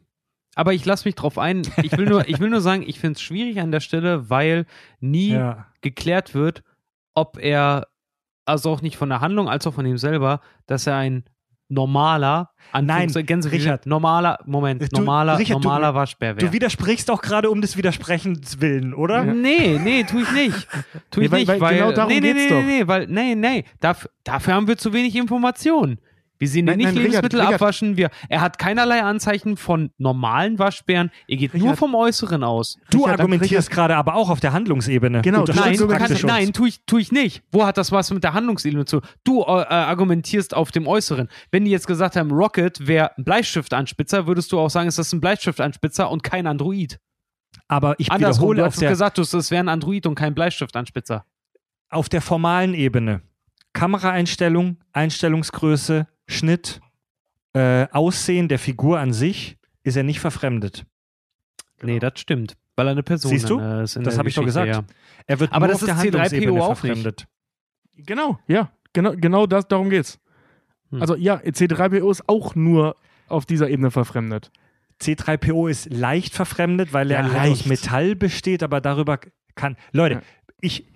Aber 0.55 0.75
ich 0.75 0.85
lasse 0.85 1.09
mich 1.09 1.15
drauf 1.15 1.39
ein. 1.39 1.63
Ich 1.83 1.97
will 1.97 2.05
nur, 2.05 2.29
ich 2.29 2.39
will 2.41 2.51
nur 2.51 2.61
sagen, 2.61 2.85
ich 2.87 3.01
finde 3.01 3.15
es 3.17 3.23
schwierig 3.23 3.59
an 3.59 3.73
der 3.73 3.81
Stelle, 3.81 4.29
weil 4.29 4.67
nie 5.01 5.31
Ja. 5.31 5.67
geklärt 5.81 6.35
wird, 6.35 6.63
ob 7.15 7.39
er, 7.39 7.89
also 8.45 8.71
auch 8.71 8.83
nicht 8.83 8.99
von 8.99 9.09
der 9.09 9.21
Handlung 9.23 9.49
als 9.49 9.67
auch 9.67 9.73
von 9.73 9.87
ihm 9.87 9.97
selber, 9.97 10.43
dass 10.67 10.87
er 10.87 10.97
ein 10.97 11.25
normaler, 11.69 12.51
Nein, 12.73 13.09
Gänsefüßchen- 13.09 13.51
Richard. 13.53 13.86
normaler, 13.86 14.39
Moment, 14.47 14.82
Du- 14.82 14.97
normaler, 14.97 15.39
Richard, 15.39 15.62
du- 15.65 15.69
normaler 15.69 15.95
Waschbär 15.95 16.36
wäre. 16.36 16.47
Du 16.47 16.53
widersprichst 16.53 17.11
auch 17.11 17.23
gerade 17.23 17.51
um 17.51 17.61
des 17.61 17.77
Widersprechens 17.77 18.61
willen, 18.61 18.95
oder? 18.95 19.24
Nee, 19.24 19.78
nee, 19.82 20.05
tu 20.05 20.20
ich 20.20 20.31
nicht. 20.32 20.69
Tu 21.11 21.20
ich 21.23 21.31
Nee, 21.31 21.32
weil- 21.32 21.39
nicht, 21.41 21.49
weil 21.49 21.61
weil, 21.61 21.74
genau 21.78 21.93
darum 21.93 22.12
nee, 22.12 22.20
nee, 22.20 22.32
geht's 22.32 22.43
nee, 22.45 22.49
doch. 22.49 22.57
nee, 22.66 22.78
nee, 22.81 22.89
weil, 22.89 23.07
nee, 23.07 23.35
nee, 23.35 23.65
dafür, 23.81 24.11
dafür 24.24 24.55
haben 24.55 24.69
wir 24.69 24.77
zu 24.77 24.93
wenig 24.93 25.15
Informationen. 25.16 25.99
Wir 26.39 26.48
sehen 26.48 26.61
ihn 26.61 26.65
Nein, 26.66 26.77
nicht 26.78 26.86
nein, 26.86 26.97
Lebensmittel 26.97 27.40
Richard. 27.40 27.55
abwaschen. 27.55 27.97
Wir, 27.97 28.11
er 28.28 28.40
hat 28.40 28.59
keinerlei 28.59 29.02
Anzeichen 29.02 29.56
von 29.56 29.90
normalen 29.98 30.59
Waschbären. 30.59 31.11
Er 31.28 31.36
geht 31.36 31.55
nur 31.55 31.62
Richard. 31.62 31.78
vom 31.78 31.94
Äußeren 31.94 32.43
aus. 32.43 32.77
Du 32.90 33.05
Richard, 33.05 33.20
argumentierst 33.20 33.70
gerade 33.70 33.94
aber 33.97 34.15
auch 34.16 34.31
auf 34.31 34.40
der 34.40 34.52
Handlungsebene. 34.52 35.23
Genau, 35.23 35.44
das 35.44 35.55
Nein, 35.56 35.77
kann, 35.77 36.16
nein, 36.27 36.52
tu 36.52 36.66
ich, 36.66 36.81
tu 36.86 36.98
ich 36.98 37.12
nicht. 37.12 37.43
Wo 37.52 37.65
hat 37.65 37.78
das 37.78 37.93
was 37.93 38.11
mit 38.11 38.24
der 38.24 38.35
Handlungsebene 38.35 38.85
zu? 38.85 39.01
Du 39.23 39.43
äh, 39.43 39.44
äh, 39.62 39.65
argumentierst 39.74 40.55
auf 40.55 40.73
dem 40.73 40.86
Äußeren. 40.89 41.28
Wenn 41.52 41.65
die 41.65 41.70
jetzt 41.70 41.86
gesagt 41.86 42.16
haben, 42.16 42.31
Rocket 42.32 42.86
wäre 42.86 43.16
ein 43.16 43.24
Bleistiftanspitzer, 43.24 44.27
würdest 44.27 44.51
du 44.51 44.59
auch 44.59 44.70
sagen, 44.70 44.89
es 44.89 44.98
ist 44.98 45.12
ein 45.12 45.20
Bleistiftanspitzer 45.20 46.11
und 46.11 46.23
kein 46.24 46.47
Android. 46.48 46.98
Aber 47.69 47.94
ich 47.98 48.11
Andersrum, 48.11 48.51
wiederhole 48.51 48.56
du 48.59 48.66
auf 48.66 48.73
hast 48.74 48.82
der, 48.82 48.90
gesagt, 48.90 49.19
du- 49.19 49.23
es 49.23 49.51
wäre 49.51 49.62
ein 49.62 49.69
Android 49.69 50.05
und 50.06 50.16
kein 50.16 50.35
Bleistiftanspitzer. 50.35 51.24
auf 51.90 52.09
der 52.09 52.20
formalen 52.20 52.74
Ebene. 52.74 53.23
Kameraeinstellung, 53.73 54.77
Einstellungsgröße, 54.93 56.06
Schnitt, 56.27 56.81
äh, 57.55 57.87
Aussehen 57.93 58.49
der 58.49 58.59
Figur 58.59 58.99
an 58.99 59.13
sich 59.13 59.57
ist 59.83 59.97
er 59.97 60.03
nicht 60.03 60.21
verfremdet. 60.21 60.85
Nee, 61.83 61.99
das 61.99 62.19
stimmt. 62.19 62.57
Weil 62.77 62.89
er 62.89 62.93
eine 62.93 63.03
Person 63.03 63.31
Siehst 63.31 63.49
du? 63.51 63.59
ist 63.61 63.97
in 63.97 64.03
Das 64.05 64.15
der 64.15 64.19
hab 64.21 64.27
ich 64.27 64.35
doch 64.35 64.45
gesagt. 64.45 64.69
Ja. 64.69 64.85
Er 65.27 65.41
wird 65.41 65.53
Aber 65.53 65.67
nur 65.67 65.75
das 65.75 65.83
auf 65.83 65.87
der 65.87 65.95
ist 65.97 66.03
C3PO 66.03 66.19
Handlungsebene 66.19 66.63
auch 66.63 66.69
nicht. 66.71 66.79
verfremdet. 66.81 67.27
Genau, 67.97 68.39
ja, 68.49 68.73
genau, 68.93 69.13
genau 69.17 69.47
das, 69.47 69.69
darum 69.69 69.91
geht's. 69.91 70.19
Hm. 70.91 71.01
Also 71.01 71.15
ja, 71.15 71.37
C3PO 71.37 72.11
ist 72.11 72.29
auch 72.29 72.55
nur 72.57 72.97
auf 73.29 73.47
dieser 73.47 73.69
Ebene 73.71 73.91
verfremdet. 73.91 74.51
C3PO 75.01 75.69
ist 75.71 75.93
leicht 75.93 76.35
verfremdet, 76.35 76.93
weil 76.93 77.11
er 77.11 77.25
Ja, 77.27 77.33
halt 77.41 77.53
aus. 77.53 77.67
Metall 77.67 78.17
besteht, 78.17 78.63
aber 78.63 78.81
darüber 78.81 79.19
kann. 79.55 79.77
Leute, 79.93 80.17
Ja. 80.17 80.23
ich, 80.61 80.87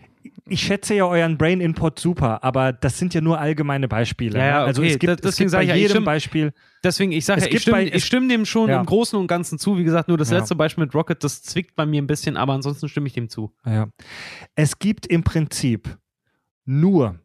ich 0.46 0.60
schätze 0.62 0.94
ja 0.94 1.04
euren 1.06 1.36
Brain 1.38 1.60
Input 1.60 1.98
super, 1.98 2.42
aber 2.44 2.72
das 2.72 2.98
sind 2.98 3.14
ja 3.14 3.20
nur 3.20 3.38
allgemeine 3.38 3.88
Beispiele. 3.88 4.38
Ja, 4.38 4.46
ja, 4.46 4.58
ne? 4.60 4.64
Also 4.66 4.82
okay, 4.82 4.90
es 4.92 4.98
gibt, 4.98 5.08
da- 5.10 5.14
es 5.14 5.20
deswegen 5.20 5.50
gibt 5.50 5.58
bei 5.58 5.62
ja, 5.64 5.74
jedem 5.74 5.90
stimme- 5.90 6.04
Beispiel. 6.06 6.52
Deswegen, 6.84 7.12
ich 7.12 7.24
sage 7.24 7.40
Es 7.40 7.46
ja, 7.48 7.52
ich 7.54 7.66
bei- 7.70 7.86
ich 7.86 8.04
stimme 8.04 8.28
dem 8.28 8.44
schon 8.46 8.70
Ja. 8.70 8.80
im 8.80 8.86
Großen 8.86 9.18
und 9.18 9.26
Ganzen 9.26 9.58
zu. 9.58 9.76
Wie 9.78 9.84
gesagt, 9.84 10.08
nur 10.08 10.16
das 10.18 10.30
Ja. 10.30 10.38
letzte 10.38 10.54
Beispiel 10.54 10.84
mit 10.84 10.94
Rocket, 10.94 11.22
das 11.24 11.42
zwickt 11.42 11.74
bei 11.74 11.86
mir 11.86 12.00
ein 12.02 12.06
bisschen, 12.06 12.36
aber 12.36 12.52
ansonsten 12.52 12.88
stimme 12.88 13.06
ich 13.08 13.12
dem 13.14 13.28
zu. 13.28 13.52
Ja. 13.66 13.88
Es 14.54 14.78
gibt 14.78 15.06
im 15.06 15.22
Prinzip 15.24 15.96
nur 16.64 17.18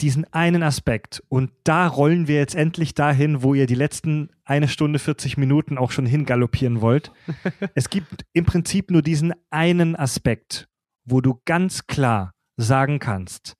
diesen 0.00 0.32
einen 0.32 0.62
Aspekt 0.62 1.24
und 1.28 1.50
da 1.64 1.88
rollen 1.88 2.28
wir 2.28 2.36
jetzt 2.36 2.54
endlich 2.54 2.94
dahin, 2.94 3.42
wo 3.42 3.54
ihr 3.54 3.66
die 3.66 3.74
letzten 3.74 4.30
eine 4.44 4.68
Stunde 4.68 5.00
40 5.00 5.36
Minuten 5.36 5.76
auch 5.76 5.90
schon 5.90 6.06
hingaloppieren 6.06 6.80
wollt. 6.80 7.10
es 7.74 7.90
gibt 7.90 8.24
im 8.32 8.44
Prinzip 8.44 8.92
nur 8.92 9.02
diesen 9.02 9.34
einen 9.50 9.96
Aspekt, 9.96 10.68
wo 11.10 11.20
du 11.20 11.40
ganz 11.44 11.86
klar 11.86 12.34
sagen 12.56 12.98
kannst, 12.98 13.54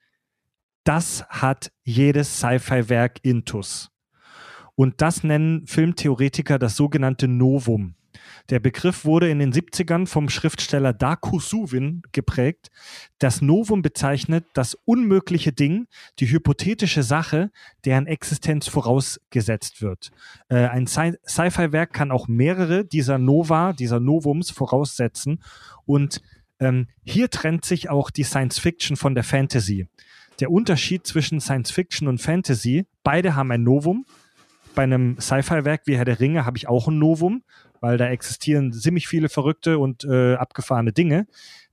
das 0.84 1.24
hat 1.28 1.70
jedes 1.84 2.38
Sci-Fi-Werk 2.38 3.18
intus. 3.22 3.90
Und 4.74 5.00
das 5.02 5.24
nennen 5.24 5.66
Filmtheoretiker 5.66 6.58
das 6.58 6.76
sogenannte 6.76 7.28
Novum. 7.28 7.94
Der 8.50 8.58
Begriff 8.58 9.04
wurde 9.04 9.28
in 9.28 9.38
den 9.38 9.52
70ern 9.52 10.06
vom 10.06 10.28
Schriftsteller 10.28 10.92
Darko 10.92 11.38
Suvin 11.38 12.02
geprägt. 12.12 12.68
Das 13.18 13.42
Novum 13.42 13.82
bezeichnet 13.82 14.46
das 14.54 14.74
unmögliche 14.84 15.52
Ding, 15.52 15.86
die 16.18 16.30
hypothetische 16.30 17.02
Sache, 17.02 17.50
deren 17.84 18.06
Existenz 18.06 18.66
vorausgesetzt 18.68 19.82
wird. 19.82 20.10
Äh, 20.48 20.66
ein 20.68 20.86
Sci- 20.86 21.18
Sci-Fi-Werk 21.26 21.92
kann 21.92 22.10
auch 22.10 22.28
mehrere 22.28 22.84
dieser 22.84 23.18
Nova, 23.18 23.72
dieser 23.72 24.00
Novums 24.00 24.50
voraussetzen. 24.50 25.42
Und 25.84 26.22
ähm, 26.60 26.89
hier 27.05 27.30
trennt 27.30 27.64
sich 27.64 27.89
auch 27.90 28.10
die 28.10 28.24
Science 28.24 28.59
Fiction 28.59 28.97
von 28.97 29.14
der 29.14 29.24
Fantasy. 29.24 29.86
Der 30.40 30.51
Unterschied 30.51 31.06
zwischen 31.06 31.40
Science 31.40 31.70
Fiction 31.70 32.09
und 32.09 32.20
Fantasy, 32.20 32.86
beide 33.02 33.35
haben 33.35 33.51
ein 33.51 33.64
Novum. 33.64 34.06
Bei 34.74 34.85
einem 34.85 35.18
Sci-Fi-Werk 35.20 35.82
wie 35.86 35.97
Herr 35.97 36.05
der 36.05 36.20
Ringe 36.20 36.44
habe 36.44 36.56
ich 36.56 36.68
auch 36.68 36.86
ein 36.89 36.98
Novum, 36.98 37.43
weil 37.80 37.97
da 37.97 38.09
existieren 38.09 38.72
ziemlich 38.72 39.09
viele 39.09 39.28
verrückte 39.28 39.78
und 39.78 40.05
äh, 40.05 40.35
abgefahrene 40.35 40.93
Dinge. 40.93 41.26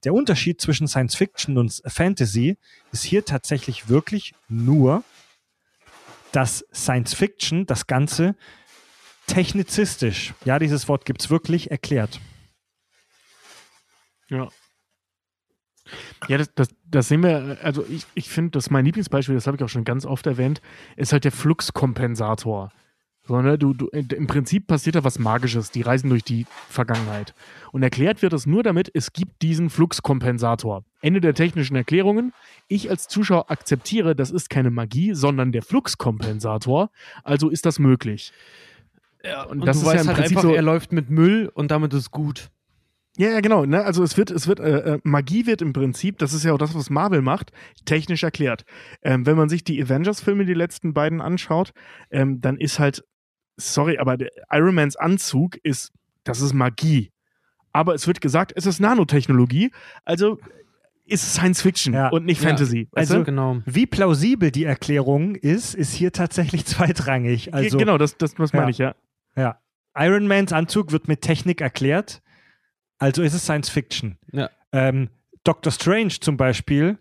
Der 0.03 0.13
Unterschied 0.13 0.61
zwischen 0.61 0.87
Science 0.87 1.15
Fiction 1.15 1.57
und 1.57 1.81
Fantasy 1.85 2.57
ist 2.91 3.03
hier 3.03 3.25
tatsächlich 3.25 3.89
wirklich 3.89 4.33
nur, 4.47 5.03
dass 6.31 6.65
Science 6.73 7.13
Fiction 7.13 7.65
das 7.65 7.87
Ganze 7.87 8.35
technizistisch, 9.27 10.33
ja, 10.43 10.59
dieses 10.59 10.87
Wort 10.87 11.05
gibt 11.05 11.21
es 11.21 11.29
wirklich, 11.29 11.71
erklärt. 11.71 12.19
Ja. 14.29 14.49
Ja, 16.27 16.37
das, 16.37 16.53
das, 16.55 16.69
das 16.89 17.07
sehen 17.07 17.23
wir, 17.23 17.57
also 17.61 17.85
ich, 17.87 18.05
ich 18.15 18.29
finde, 18.29 18.51
das 18.51 18.65
ist 18.65 18.71
mein 18.71 18.85
Lieblingsbeispiel, 18.85 19.35
das 19.35 19.47
habe 19.47 19.57
ich 19.57 19.63
auch 19.63 19.69
schon 19.69 19.83
ganz 19.83 20.05
oft 20.05 20.25
erwähnt, 20.27 20.61
ist 20.95 21.13
halt 21.13 21.23
der 21.23 21.31
Fluxkompensator. 21.31 22.71
So, 23.27 23.41
ne, 23.41 23.57
du, 23.57 23.73
du, 23.73 23.87
Im 23.87 24.27
Prinzip 24.27 24.67
passiert 24.67 24.95
da 24.95 25.03
was 25.03 25.17
Magisches, 25.17 25.71
die 25.71 25.81
reisen 25.81 26.11
durch 26.11 26.23
die 26.23 26.45
Vergangenheit. 26.69 27.33
Und 27.71 27.81
erklärt 27.81 28.21
wird 28.21 28.33
es 28.33 28.45
nur 28.45 28.61
damit, 28.61 28.91
es 28.93 29.13
gibt 29.13 29.41
diesen 29.41 29.71
Fluxkompensator. 29.71 30.83
Ende 31.01 31.21
der 31.21 31.33
technischen 31.33 31.75
Erklärungen. 31.75 32.33
Ich 32.67 32.89
als 32.91 33.07
Zuschauer 33.07 33.49
akzeptiere, 33.49 34.15
das 34.15 34.29
ist 34.29 34.51
keine 34.51 34.69
Magie, 34.69 35.15
sondern 35.15 35.51
der 35.51 35.63
Fluxkompensator. 35.63 36.91
Also 37.23 37.49
ist 37.49 37.65
das 37.65 37.79
möglich. 37.79 38.31
und, 39.49 39.61
Und 39.61 39.65
das 39.65 39.81
du 39.81 39.87
ist 39.87 39.87
ja 39.87 39.93
weißt 39.93 40.03
im 40.03 40.07
halt 40.09 40.17
Prinzip 40.17 40.37
einfach, 40.37 40.49
so. 40.49 40.55
er 40.55 40.61
läuft 40.61 40.91
mit 40.91 41.09
Müll 41.09 41.49
und 41.51 41.71
damit 41.71 41.95
ist 41.95 42.11
gut. 42.11 42.51
Ja, 43.17 43.29
ja, 43.29 43.39
genau. 43.39 43.65
Ne? 43.65 43.83
Also 43.83 44.03
es 44.03 44.17
wird, 44.17 44.29
es 44.29 44.47
wird, 44.47 44.59
äh, 44.59 44.95
äh, 44.95 44.99
Magie 45.03 45.45
wird 45.45 45.61
im 45.61 45.71
Prinzip, 45.73 46.17
das 46.17 46.33
ist 46.33 46.43
ja 46.43 46.51
auch 46.53 46.57
das, 46.57 46.75
was 46.75 46.89
Marvel 46.89 47.21
macht, 47.21 47.51
technisch 47.85 48.23
erklärt. 48.23 48.65
Ähm, 49.03 49.25
wenn 49.25 49.37
man 49.37 49.47
sich 49.47 49.63
die 49.63 49.81
Avengers-Filme, 49.81 50.45
die 50.45 50.53
letzten 50.53 50.93
beiden 50.93 51.21
anschaut, 51.21 51.71
ähm, 52.11 52.41
dann 52.41 52.57
ist 52.57 52.79
halt, 52.79 53.03
sorry, 53.57 53.97
aber 53.99 54.17
der 54.17 54.31
Iron 54.51 54.75
Mans 54.75 54.95
Anzug 54.97 55.55
ist, 55.63 55.93
das 56.25 56.41
ist 56.41 56.53
Magie. 56.53 57.11
Aber 57.71 57.93
es 57.93 58.05
wird 58.07 58.19
gesagt, 58.19 58.51
es 58.55 58.65
ist 58.65 58.79
Nanotechnologie, 58.81 59.71
also 60.03 60.37
ist 61.05 61.23
es 61.23 61.33
Science 61.35 61.61
Fiction 61.61 61.93
Ja. 61.93 62.09
und 62.09 62.25
nicht 62.25 62.41
Ja. 62.41 62.49
Fantasy. 62.49 62.87
weißt 62.91 63.11
Also-? 63.11 63.23
Genau. 63.23 63.61
Wie 63.65 63.85
plausibel 63.85 64.51
die 64.51 64.63
Erklärung 64.65 65.35
ist, 65.35 65.73
ist 65.75 65.93
hier 65.93 66.11
tatsächlich 66.11 66.65
zweitrangig. 66.65 67.53
Also, 67.53 67.77
genau, 67.77 67.97
das, 67.97 68.17
das, 68.17 68.33
das 68.35 68.51
meine 68.53 68.65
Ja. 68.65 68.69
ich, 68.71 68.77
ja. 68.79 68.95
Ja. 69.37 69.59
Iron 69.97 70.27
Mans 70.27 70.51
Anzug 70.51 70.91
wird 70.91 71.07
mit 71.07 71.21
Technik 71.21 71.61
erklärt, 71.61 72.21
also 72.97 73.21
ist 73.21 73.33
es 73.33 73.43
Science 73.43 73.69
Fiction. 73.69 74.17
Ja. 74.31 74.49
Ähm, 74.71 75.09
Doctor 75.43 75.71
Strange 75.71 76.19
zum 76.19 76.37
Beispiel, 76.37 76.97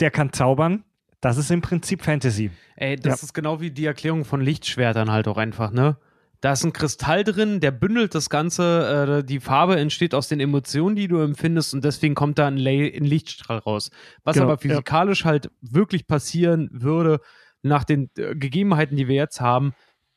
der 0.00 0.10
kann 0.10 0.32
zaubern, 0.32 0.84
das 1.20 1.36
ist 1.36 1.50
im 1.50 1.60
Prinzip 1.60 2.02
Fantasy. 2.02 2.50
Ey, 2.76 2.96
das 2.96 3.22
ist 3.22 3.34
genau 3.34 3.60
wie 3.60 3.70
die 3.70 3.84
Erklärung 3.84 4.24
von 4.24 4.40
Lichtschwertern 4.40 5.10
halt 5.10 5.28
auch 5.28 5.36
einfach, 5.36 5.70
ne? 5.70 5.96
Da 6.40 6.52
ist 6.52 6.64
ein 6.64 6.72
Kristall 6.72 7.22
drin, 7.22 7.60
der 7.60 7.70
bündelt 7.70 8.14
das 8.14 8.30
Ganze, 8.30 9.18
äh, 9.20 9.24
die 9.24 9.40
Farbe 9.40 9.76
entsteht 9.76 10.14
aus 10.14 10.28
den 10.28 10.40
Emotionen, 10.40 10.96
die 10.96 11.06
du 11.06 11.18
empfindest 11.18 11.74
und 11.74 11.84
deswegen 11.84 12.14
kommt 12.14 12.38
da 12.38 12.46
ein, 12.46 12.56
La 12.56 12.70
ein 12.70 13.04
Lichtstrahl 13.04 13.58
raus. 13.58 13.90
Was 14.24 14.34
Genau, 14.34 14.46
aber 14.46 14.56
physikalisch 14.56 15.26
halt 15.26 15.50
wirklich 15.60 16.06
passieren 16.06 16.70
würde, 16.72 17.20
nach 17.62 17.84
den 17.84 18.10
äh, 18.16 18.34
Gegebenheiten, 18.34 18.96
die 18.96 19.06
wir 19.06 19.16
jetzt 19.16 19.42
haben, 19.42 19.74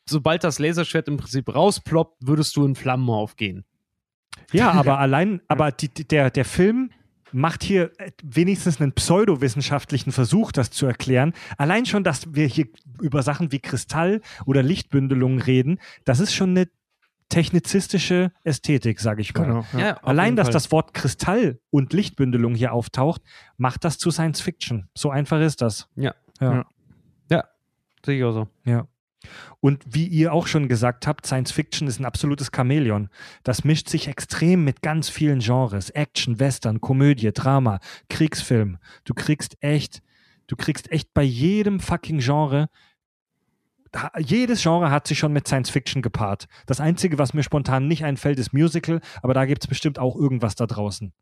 sobald 0.08 0.46
das 0.46 0.60
Laserschwert 0.60 1.10
im 1.10 1.18
Prinzip 1.18 1.54
rausploppt, 1.54 2.26
würdest 2.26 2.56
du 2.56 2.66
in 2.66 2.76
Flammen 2.76 3.10
aufgehen. 3.10 3.66
Ja, 4.54 4.72
aber 4.72 5.00
allein, 5.00 5.42
aber 5.48 5.72
die, 5.72 5.90
der, 5.90 6.30
der 6.30 6.46
Film 6.46 6.92
macht 7.32 7.64
hier 7.64 7.92
äh, 8.00 8.12
wenigstens 8.24 8.80
einen 8.80 8.94
pseudowissenschaftlichen 8.94 10.12
Versuch, 10.12 10.52
das 10.52 10.72
zu 10.72 10.86
erklären. 10.86 11.34
Allein 11.58 11.86
schon, 11.86 12.04
dass 12.04 12.34
wir 12.34 12.46
hier 12.46 12.68
über 13.02 13.24
Sachen 13.24 13.52
wie 13.52 13.60
Kristall 13.60 14.22
oder 14.46 14.64
Lichtbündelung 14.64 15.40
reden, 15.40 15.80
das 16.06 16.20
ist 16.20 16.34
schon 16.34 16.52
eine 16.52 16.68
technizistische 17.30 18.32
Ästhetik, 18.44 19.00
sage 19.00 19.22
ich 19.22 19.34
mal. 19.34 19.46
Genau. 19.46 19.66
Ja. 19.76 19.98
auf 19.98 20.08
Allein, 20.08 20.36
dass 20.36 20.48
Fall. 20.48 20.54
das 20.54 20.72
Wort 20.72 20.94
Kristall 20.94 21.60
und 21.72 21.92
Lichtbündelung 21.92 22.54
hier 22.54 22.74
auftaucht, 22.74 23.22
macht 23.58 23.84
das 23.84 23.98
zu 23.98 24.12
Science 24.12 24.40
Fiction. 24.40 24.88
So 24.94 25.10
einfach 25.10 25.42
ist 25.42 25.62
das. 25.62 25.90
Ja. 25.96 26.14
Ja. 26.40 26.54
Ja. 26.54 26.66
Ja, 27.32 27.44
sehe 28.06 28.18
ich 28.18 28.24
auch 28.24 28.34
so. 28.34 28.48
Ja. 28.66 28.88
Und 29.60 29.84
wie 29.88 30.08
ihr 30.08 30.34
auch 30.34 30.48
schon 30.48 30.68
gesagt 30.68 31.08
habt, 31.08 31.26
Science 31.26 31.52
Fiction 31.52 31.88
ist 31.88 32.00
ein 32.00 32.06
absolutes 32.06 32.52
Chamäleon. 32.56 33.10
Das 33.44 33.64
mischt 33.64 33.90
sich 33.90 34.08
extrem 34.08 34.64
mit 34.64 34.82
ganz 34.82 35.10
vielen 35.10 35.40
Genres. 35.40 35.90
Action, 35.90 36.40
Western, 36.40 36.82
Komödie, 36.82 37.32
Drama, 37.32 37.80
Kriegsfilm. 38.10 38.78
Du 39.06 39.14
kriegst 39.14 39.58
echt 39.62 40.02
Du 40.48 40.58
kriegst 40.58 40.92
echt 40.92 41.14
bei 41.14 41.24
jedem 41.24 41.80
fucking 41.80 42.20
Genre, 42.20 42.70
jedes 44.18 44.62
Genre 44.62 44.90
hat 44.90 45.08
sich 45.08 45.20
schon 45.20 45.34
mit 45.34 45.48
Science 45.48 45.70
Fiction 45.70 46.02
gepaart. 46.02 46.48
Das 46.66 46.80
Einzige, 46.80 47.18
was 47.18 47.34
mir 47.34 47.44
spontan 47.44 47.88
nicht 47.88 48.04
einfällt, 48.04 48.40
ist 48.40 48.54
Musical, 48.54 49.02
aber 49.22 49.34
da 49.34 49.46
gibt 49.46 49.64
es 49.64 49.68
bestimmt 49.68 50.00
auch 50.00 50.16
irgendwas 50.16 50.56
da 50.56 50.66
draußen. 50.66 51.14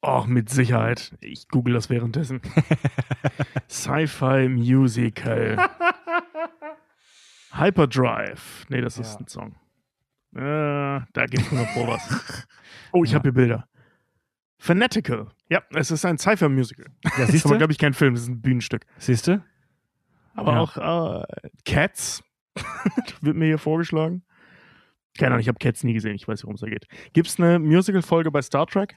Oh, 0.00 0.24
mit 0.26 0.50
Sicherheit. 0.50 1.14
Ich 1.20 1.48
google 1.48 1.74
das 1.74 1.90
währenddessen. 1.90 2.40
Sci-Fi 3.70 4.48
Musical. 4.48 5.56
Hyperdrive. 7.58 8.66
Nee, 8.68 8.80
das 8.80 8.98
ist 8.98 9.14
Ja. 9.14 9.20
ein 9.20 9.26
Song. 9.28 9.54
Äh, 10.34 10.40
da 11.12 11.26
gibt's 11.26 11.50
nur 11.52 11.64
Pro 11.66 11.86
was. 11.88 12.46
Oh, 12.92 13.02
ich 13.04 13.12
habe 13.14 13.22
hier 13.22 13.32
Bilder. 13.32 13.68
Fanatical. 14.58 15.28
Ja, 15.50 15.62
es 15.74 15.90
ist 15.90 16.04
ein 16.04 16.16
Sci-Fi 16.16 16.48
Musical. 16.48 16.86
Ja, 17.04 17.10
Das 17.18 17.30
ist 17.34 17.44
aber, 17.44 17.58
glaube 17.58 17.72
ich, 17.72 17.78
kein 17.78 17.92
Film, 17.92 18.14
das 18.14 18.22
ist 18.24 18.28
ein 18.28 18.40
Bühnenstück. 18.40 18.84
Siehst 18.98 19.26
du? 19.26 19.42
Aber 20.34 20.52
Ja. 20.52 20.60
auch 20.60 21.22
äh, 21.22 21.48
Cats 21.64 22.22
wird 23.20 23.36
mir 23.36 23.46
hier 23.46 23.58
vorgeschlagen. 23.58 24.22
Keine 25.18 25.32
Ahnung, 25.32 25.40
ich 25.40 25.48
habe 25.48 25.58
Cats 25.58 25.82
nie 25.84 25.92
gesehen, 25.92 26.14
ich 26.14 26.26
weiß 26.26 26.38
nicht, 26.38 26.44
worum 26.44 26.54
es 26.54 26.60
da 26.60 26.68
geht. 26.68 26.86
Gibt 27.12 27.28
es 27.28 27.38
eine 27.38 27.58
Musical-Folge 27.58 28.30
bei 28.30 28.42
Star 28.42 28.66
Trek? 28.66 28.96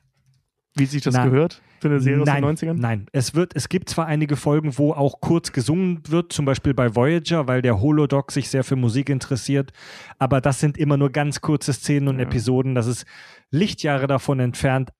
Wie 0.78 0.86
sich 0.86 1.02
das 1.04 1.14
Nein. 1.16 1.30
gehört 1.32 1.62
für 1.80 1.88
eine 1.90 2.00
Serie 2.00 2.24
nein, 2.24 2.44
aus 2.44 2.60
den 2.60 2.70
90ern? 2.70 2.80
Nein, 2.80 3.08
es, 3.12 3.36
wird, 3.36 3.56
es 3.56 3.68
gibt 3.70 3.90
zwar 3.90 4.06
einige 4.06 4.36
Folgen, 4.36 4.78
wo 4.78 4.94
auch 4.94 5.20
kurz 5.22 5.52
gesungen 5.52 6.02
wird, 6.08 6.32
zum 6.34 6.46
Beispiel 6.46 6.74
bei 6.74 6.96
Voyager, 6.96 7.48
weil 7.48 7.62
der 7.62 7.80
Holodoc 7.82 8.32
sich 8.32 8.50
sehr 8.50 8.64
für 8.64 8.76
Musik 8.76 9.10
interessiert, 9.10 9.72
aber 10.20 10.42
das 10.42 10.60
sind 10.60 10.78
immer 10.78 10.98
nur 10.98 11.12
ganz 11.12 11.42
kurze 11.42 11.74
Szenen 11.74 12.08
und 12.08 12.20
Ja. 12.20 12.26
Episoden. 12.26 12.76
Das 12.76 12.88
ist 12.88 13.06
Lichtjahre 13.52 14.08
davon 14.08 14.40
entfernt 14.40 14.92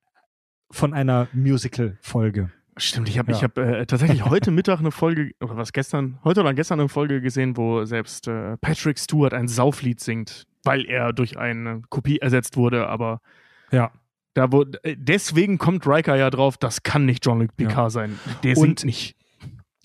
von 0.70 0.94
einer 0.94 1.28
Musical-Folge. 1.32 2.50
Stimmt, 2.76 3.08
ich 3.08 3.18
habe 3.18 3.32
Ja. 3.32 3.36
ich 3.38 3.42
hab, 3.44 3.58
äh, 3.58 3.86
tatsächlich 3.86 4.24
heute 4.24 4.50
Mittag 4.50 4.78
eine 4.78 4.90
Folge, 4.92 5.32
oder 5.40 5.56
was 5.56 5.72
gestern, 5.72 6.18
heute 6.24 6.40
oder 6.40 6.54
gestern 6.54 6.78
eine 6.80 6.88
Folge 6.88 7.20
gesehen, 7.20 7.56
wo 7.56 7.84
selbst 7.84 8.28
äh, 8.28 8.56
Patrick 8.58 8.98
Stewart 8.98 9.34
ein 9.34 9.48
Sauflied 9.48 9.98
singt, 10.00 10.44
weil 10.64 10.84
er 10.86 11.12
durch 11.12 11.38
eine 11.38 11.82
Kopie 11.88 12.18
ersetzt 12.18 12.56
wurde, 12.56 12.86
aber 12.88 13.20
Ja. 13.72 13.90
Da 14.34 14.52
wurde, 14.52 14.82
äh, 14.84 14.96
deswegen 14.98 15.58
kommt 15.58 15.86
Riker 15.86 16.16
ja 16.16 16.30
drauf, 16.30 16.56
das 16.56 16.82
kann 16.82 17.06
nicht 17.06 17.24
Jean-Luc 17.24 17.56
Picard 17.56 17.76
Ja. 17.76 17.90
sein. 17.90 18.18
Der 18.42 18.56
Und- 18.56 18.62
singt 18.80 18.84
nicht. 18.84 19.16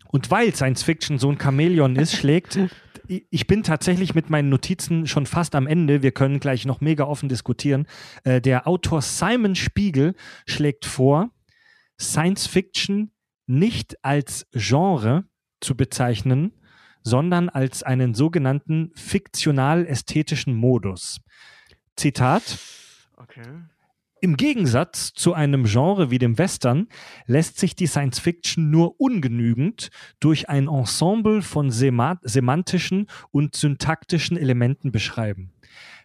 Und 0.07 0.29
weil 0.29 0.53
Science 0.53 0.83
Fiction 0.83 1.17
so 1.17 1.31
ein 1.31 1.39
Chamäleon 1.39 1.95
ist, 1.95 2.13
schlägt. 2.17 2.59
Ich 3.07 3.47
bin 3.47 3.63
tatsächlich 3.63 4.15
mit 4.15 4.29
meinen 4.29 4.49
Notizen 4.49 5.07
schon 5.07 5.25
fast 5.25 5.55
am 5.55 5.67
Ende. 5.67 6.01
Wir 6.03 6.11
können 6.11 6.39
gleich 6.39 6.65
noch 6.65 6.79
mega 6.81 7.03
offen 7.03 7.27
diskutieren. 7.29 7.87
Äh, 8.23 8.39
der 8.41 8.67
Autor 8.67 9.01
Simon 9.01 9.55
Spiegel 9.55 10.15
schlägt 10.45 10.85
vor, 10.85 11.31
Science 11.99 12.47
Fiction 12.47 13.11
nicht 13.45 14.03
als 14.05 14.47
Genre 14.53 15.25
zu 15.61 15.75
bezeichnen, 15.75 16.53
sondern 17.03 17.49
als 17.49 17.83
einen 17.83 18.13
sogenannten 18.13 18.91
fiktional-ästhetischen 18.95 20.53
Modus. 20.55 21.19
Zitat. 21.95 22.57
Okay. 23.17 23.41
Im 24.23 24.37
Gegensatz 24.37 25.11
zu 25.13 25.33
einem 25.33 25.65
Genre 25.65 26.09
wie 26.09 26.17
dem 26.17 26.37
Western 26.37 26.87
lässt 27.25 27.59
sich 27.59 27.75
die 27.75 27.87
Science 27.87 28.19
Fiction 28.19 28.71
nur 28.71 29.01
ungenügend 29.01 29.89
durch 30.21 30.47
ein 30.47 30.69
Ensemble 30.69 31.41
von 31.41 31.71
sema 31.71 32.21
semantischen 32.21 33.07
und 33.31 33.53
syntaktischen 33.53 34.37
Elementen 34.37 34.93
beschreiben. 34.93 35.51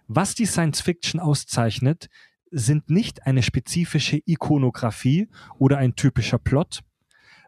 Was 0.08 0.34
die 0.34 0.46
Science 0.46 0.80
Fiction 0.80 1.20
auszeichnet, 1.20 2.08
sind 2.50 2.90
nicht 2.90 3.24
eine 3.24 3.44
spezifische 3.44 4.20
Ikonografie 4.26 5.28
oder 5.60 5.78
ein 5.78 5.94
typischer 5.94 6.38
Plot, 6.38 6.80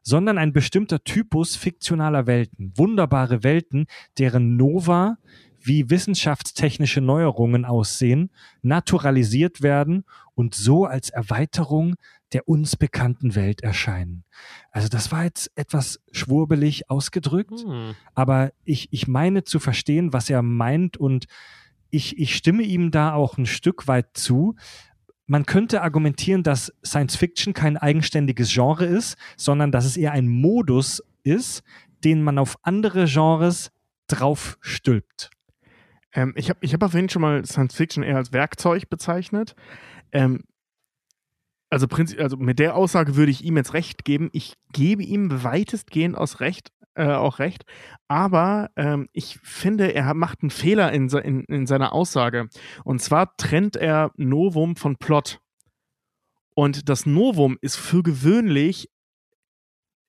sondern 0.04 0.38
ein 0.38 0.52
bestimmter 0.52 1.02
Typus 1.02 1.56
fiktionaler 1.56 2.28
Welten, 2.28 2.72
wunderbare 2.76 3.42
Welten, 3.42 3.86
deren 4.18 4.56
Nova 4.56 5.18
wie 5.62 5.90
wissenschaftstechnische 5.90 7.00
Neuerungen 7.00 7.64
aussehen, 7.64 8.30
naturalisiert 8.62 9.62
werden 9.62 10.04
und 10.34 10.54
so 10.54 10.84
als 10.84 11.10
Erweiterung 11.10 11.96
der 12.32 12.48
uns 12.48 12.76
bekannten 12.76 13.34
Welt 13.34 13.62
erscheinen. 13.62 14.24
Also 14.70 14.88
das 14.88 15.10
war 15.10 15.24
jetzt 15.24 15.50
etwas 15.56 16.00
schwurbelig 16.12 16.88
ausgedrückt, 16.88 17.64
Hm. 17.64 17.94
aber 18.14 18.52
ich, 18.64 18.88
ich 18.92 19.08
meine 19.08 19.44
zu 19.44 19.58
verstehen, 19.58 20.12
was 20.12 20.30
er 20.30 20.42
meint 20.42 20.96
und 20.96 21.26
ich, 21.90 22.18
ich 22.18 22.36
stimme 22.36 22.62
ihm 22.62 22.92
da 22.92 23.14
auch 23.14 23.36
ein 23.36 23.46
Stück 23.46 23.88
weit 23.88 24.16
zu. 24.16 24.54
Man 25.26 25.44
könnte 25.44 25.82
argumentieren, 25.82 26.44
dass 26.44 26.72
Science 26.84 27.16
Fiction 27.16 27.52
kein 27.52 27.76
eigenständiges 27.76 28.52
Genre 28.52 28.84
ist, 28.84 29.16
sondern 29.36 29.72
dass 29.72 29.84
es 29.84 29.96
eher 29.96 30.12
ein 30.12 30.28
Modus 30.28 31.02
ist, 31.24 31.62
den 32.04 32.22
man 32.22 32.38
auf 32.38 32.56
andere 32.62 33.06
Genres 33.06 33.72
drauf 34.06 34.56
stülpt. 34.60 35.30
Ähm, 36.12 36.32
ich 36.36 36.50
habe 36.50 36.58
ich 36.62 36.72
hab 36.74 36.82
auf 36.82 36.94
jeden 36.94 37.08
Fall 37.08 37.12
schon 37.12 37.22
mal 37.22 37.44
Science 37.44 37.74
Fiction 37.74 38.02
eher 38.02 38.16
als 38.16 38.32
Werkzeug 38.32 38.88
bezeichnet. 38.88 39.54
Ähm, 40.12 40.44
also, 41.70 41.86
also 42.18 42.36
mit 42.36 42.58
der 42.58 42.74
Aussage 42.74 43.14
würde 43.16 43.30
ich 43.30 43.44
ihm 43.44 43.56
jetzt 43.56 43.74
recht 43.74 44.04
geben. 44.04 44.28
Ich 44.32 44.54
gebe 44.72 45.04
ihm 45.04 45.44
weitestgehend 45.44 46.18
aus 46.18 46.40
recht, 46.40 46.72
äh, 46.94 47.12
auch 47.12 47.38
recht. 47.38 47.64
Aber 48.08 48.70
ähm, 48.76 49.08
ich 49.12 49.38
finde, 49.44 49.94
er 49.94 50.12
macht 50.14 50.42
einen 50.42 50.50
Fehler 50.50 50.92
in, 50.92 51.08
in, 51.08 51.44
in 51.44 51.66
seiner 51.66 51.92
Aussage. 51.92 52.48
Und 52.84 53.00
zwar 53.00 53.36
trennt 53.36 53.76
er 53.76 54.10
Novum 54.16 54.74
von 54.74 54.96
Plot. 54.96 55.40
Und 56.54 56.88
das 56.88 57.06
Novum 57.06 57.56
ist 57.60 57.76
für 57.76 58.02
gewöhnlich 58.02 58.90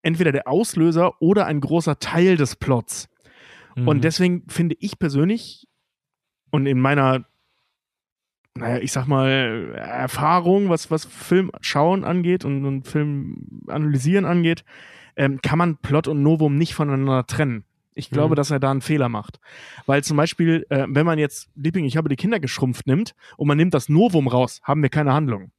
entweder 0.02 0.32
der 0.32 0.48
Auslöser 0.48 1.22
oder 1.22 1.46
ein 1.46 1.62
großer 1.62 2.00
Teil 2.00 2.38
des 2.38 2.56
Plots. 2.56 3.08
Mhm. 3.76 3.88
Und 3.88 4.04
deswegen 4.04 4.50
finde 4.50 4.76
ich 4.80 4.98
persönlich 4.98 5.68
und 6.52 6.66
in 6.68 6.80
meiner, 6.80 7.26
naja, 8.56 8.78
ich 8.80 8.92
sag 8.92 9.08
mal, 9.08 9.74
Erfahrung, 9.76 10.70
was, 10.70 10.92
was 10.92 11.06
Film 11.06 11.52
schauen 11.62 12.04
angeht 12.04 12.46
und, 12.46 12.66
und 12.66 12.88
Film 12.88 13.64
analysieren 13.68 14.26
angeht, 14.26 14.64
ähm, 15.16 15.40
kann 15.42 15.58
man 15.58 15.78
Plot 15.78 16.08
und 16.08 16.22
Novum 16.22 16.58
nicht 16.58 16.74
voneinander 16.74 17.26
trennen. 17.26 17.64
Ich 17.94 18.10
glaube, 18.10 18.34
Mhm. 18.34 18.38
dass 18.38 18.52
er 18.52 18.60
da 18.60 18.72
einen 18.72 18.82
Fehler 18.82 19.10
macht. 19.10 19.40
Weil 19.86 20.04
zum 20.04 20.16
Beispiel, 20.18 20.66
äh, 20.70 20.86
wenn 20.88 21.06
man 21.06 21.20
jetzt 21.20 21.50
Liebling, 21.56 21.86
ich 21.86 21.98
habe 21.98 22.08
die 22.10 22.16
Kinder 22.16 22.40
geschrumpft 22.40 22.88
nimmt 22.88 23.16
und 23.38 23.48
man 23.48 23.58
nimmt 23.58 23.74
das 23.74 23.90
Novum 23.90 24.28
raus, 24.28 24.62
haben 24.64 24.82
wir 24.82 24.90
keine 24.90 25.14
Handlung. 25.14 25.52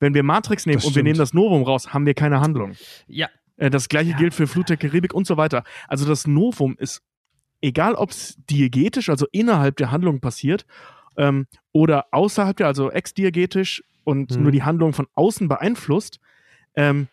Wenn 0.00 0.14
wir 0.14 0.22
Matrix 0.22 0.66
nehmen 0.66 0.82
und 0.82 0.94
wir 0.96 1.02
nehmen 1.02 1.18
das 1.18 1.34
Novum 1.34 1.62
raus, 1.62 1.92
haben 1.92 2.06
wir 2.06 2.14
keine 2.14 2.40
Handlung. 2.40 2.72
Ja, 3.06 3.28
Äh, 3.56 3.70
Das 3.70 3.88
gleiche 3.88 4.14
gilt 4.14 4.34
für 4.34 4.46
Flut 4.46 4.68
der 4.70 4.78
Karibik 4.78 5.12
und 5.14 5.26
so 5.26 5.36
weiter. 5.36 5.62
Also 5.88 6.06
das 6.06 6.26
Novum 6.26 6.76
ist, 6.78 7.02
egal 7.60 7.94
ob 7.94 8.10
es 8.10 8.36
diegetisch, 8.50 9.08
also 9.08 9.26
innerhalb 9.32 9.76
der 9.76 9.90
Handlung 9.90 10.20
passiert, 10.20 10.66
ähm, 11.16 11.46
oder 11.72 12.06
außerhalb 12.12 12.56
der, 12.56 12.66
also 12.66 12.90
exdiegetisch 12.90 13.82
und 14.04 14.36
Mhm. 14.36 14.42
nur 14.42 14.52
die 14.52 14.62
Handlung 14.62 14.92
von 14.92 15.06
außen 15.14 15.48
beeinflusst, 15.48 16.18
ähm, 16.74 17.08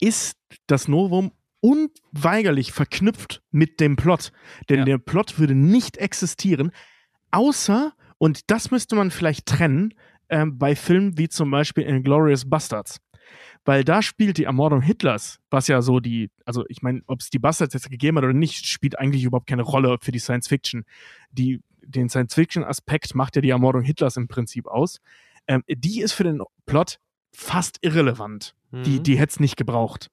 ist 0.00 0.36
das 0.66 0.88
Novum 0.88 1.32
unweigerlich 1.60 2.72
verknüpft 2.72 3.42
mit 3.50 3.80
dem 3.80 3.96
Plot. 3.96 4.32
Denn 4.68 4.80
Ja. 4.80 4.84
der 4.84 4.98
Plot 4.98 5.38
würde 5.38 5.54
nicht 5.54 5.96
existieren, 5.96 6.72
außer, 7.30 7.94
und 8.18 8.50
das 8.50 8.70
müsste 8.70 8.96
man 8.96 9.10
vielleicht 9.10 9.46
trennen, 9.46 9.94
ähm, 10.28 10.58
bei 10.58 10.76
Filmen 10.76 11.16
wie 11.16 11.28
zum 11.28 11.50
Beispiel 11.50 11.84
Inglourious 11.84 12.48
Bastards 12.48 13.00
weil 13.64 13.84
da 13.84 14.02
spielt 14.02 14.38
die 14.38 14.44
Ermordung 14.44 14.80
Hitlers, 14.80 15.40
was 15.50 15.68
ja 15.68 15.82
so 15.82 16.00
die, 16.00 16.30
also 16.44 16.64
ich 16.68 16.82
meine, 16.82 17.02
ob 17.06 17.20
es 17.20 17.30
die 17.30 17.38
Bastards 17.38 17.74
jetzt 17.74 17.90
gegeben 17.90 18.18
hat 18.18 18.24
oder 18.24 18.32
nicht, 18.32 18.66
spielt 18.66 18.98
eigentlich 18.98 19.24
überhaupt 19.24 19.46
keine 19.46 19.62
Rolle 19.62 19.96
für 20.00 20.12
die 20.12 20.18
Science 20.18 20.48
Fiction. 20.48 20.84
Die, 21.30 21.60
den 21.82 22.08
Science 22.08 22.34
Fiction 22.34 22.64
Aspekt 22.64 23.14
macht 23.14 23.36
ja 23.36 23.42
die 23.42 23.50
Ermordung 23.50 23.82
Hitlers 23.82 24.16
im 24.16 24.28
Prinzip 24.28 24.66
aus. 24.66 25.00
Ähm, 25.46 25.62
die 25.68 26.00
ist 26.00 26.12
für 26.12 26.24
den 26.24 26.40
Plot 26.66 26.98
fast 27.32 27.78
irrelevant. 27.82 28.54
Die, 28.72 28.98
Mhm. 28.98 29.02
die 29.04 29.18
hätte 29.18 29.30
es 29.30 29.40
nicht 29.40 29.56
gebraucht. 29.56 30.10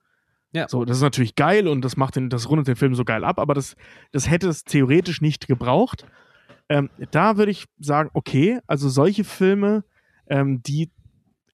Ja. 0.54 0.68
So, 0.68 0.86
das 0.86 0.98
ist 0.98 1.04
natürlich 1.04 1.36
geil 1.36 1.68
und 1.68 1.82
das 1.84 1.96
macht 1.98 2.16
den, 2.18 2.30
das 2.30 2.50
rundet 2.50 2.68
den 2.68 2.76
Film 2.76 2.94
so 2.94 3.06
geil 3.06 3.24
ab, 3.24 3.40
aber 3.40 3.54
das, 3.54 3.76
das 4.12 4.30
hätte 4.30 4.50
es 4.50 4.66
theoretisch 4.66 5.22
nicht 5.22 5.48
gebraucht. 5.48 6.06
Ähm, 6.68 6.90
da 7.12 7.38
würde 7.38 7.52
ich 7.52 7.66
sagen, 7.80 8.10
okay, 8.14 8.60
also 8.68 8.90
solche 8.90 9.24
Filme, 9.24 9.84
ähm, 10.28 10.62
die 10.62 10.92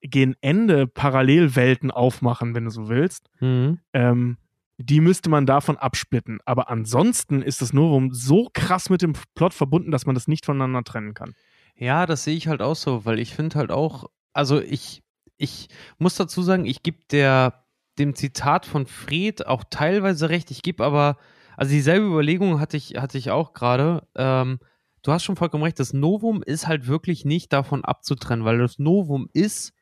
gegen 0.02 0.36
Ende 0.42 0.88
Parallelwelten 0.88 1.92
aufmachen, 1.92 2.56
wenn 2.56 2.66
du 2.66 2.70
so 2.72 2.88
willst, 2.90 3.30
Mhm. 3.40 3.80
ähm, 3.94 4.38
die 4.78 5.02
müsste 5.02 5.30
man 5.30 5.46
davon 5.48 5.76
absplitten. 5.78 6.40
Aber 6.46 6.70
ansonsten 6.70 7.42
ist 7.42 7.62
das 7.64 7.74
Novum 7.74 8.14
so 8.14 8.48
krass 8.54 8.90
mit 8.92 9.02
dem 9.02 9.14
Plot 9.34 9.54
verbunden, 9.56 9.90
dass 9.92 10.06
man 10.06 10.14
das 10.14 10.28
nicht 10.28 10.46
voneinander 10.46 10.84
trennen 10.84 11.14
kann. 11.16 11.34
Ja, 11.76 12.06
das 12.06 12.24
sehe 12.24 12.36
ich 12.36 12.48
halt 12.48 12.62
auch 12.62 12.76
so, 12.76 13.04
weil 13.06 13.20
ich 13.20 13.34
finde 13.34 13.58
halt 13.58 13.72
auch, 13.72 14.06
also 14.34 14.62
ich, 14.62 15.02
ich 15.38 15.68
muss 15.98 16.16
dazu 16.16 16.42
sagen, 16.44 16.66
ich 16.66 16.84
gebe 16.84 17.00
der 17.12 17.64
dem 17.98 18.14
Zitat 18.14 18.68
von 18.68 18.86
Fred 18.86 19.48
auch 19.48 19.64
teilweise 19.72 20.30
recht. 20.30 20.52
Ich 20.52 20.62
gebe 20.62 20.84
aber, 20.86 21.18
also 21.56 21.72
dieselbe 21.72 22.06
Überlegung 22.06 22.60
hatte 22.60 22.78
ich, 22.78 22.98
hatte 22.98 23.18
ich 23.18 23.32
auch 23.32 23.54
gerade. 23.54 24.08
Ähm, 24.16 24.60
du 25.02 25.12
hast 25.12 25.24
schon 25.24 25.36
vollkommen 25.36 25.64
recht, 25.64 25.80
das 25.80 25.94
Novum 25.94 26.44
ist 26.44 26.68
halt 26.68 26.86
wirklich 26.86 27.26
nicht 27.26 27.52
davon 27.52 27.84
abzutrennen, 27.84 28.46
weil 28.46 28.60
das 28.60 28.78
Novum 28.78 29.28
ist, 29.34 29.74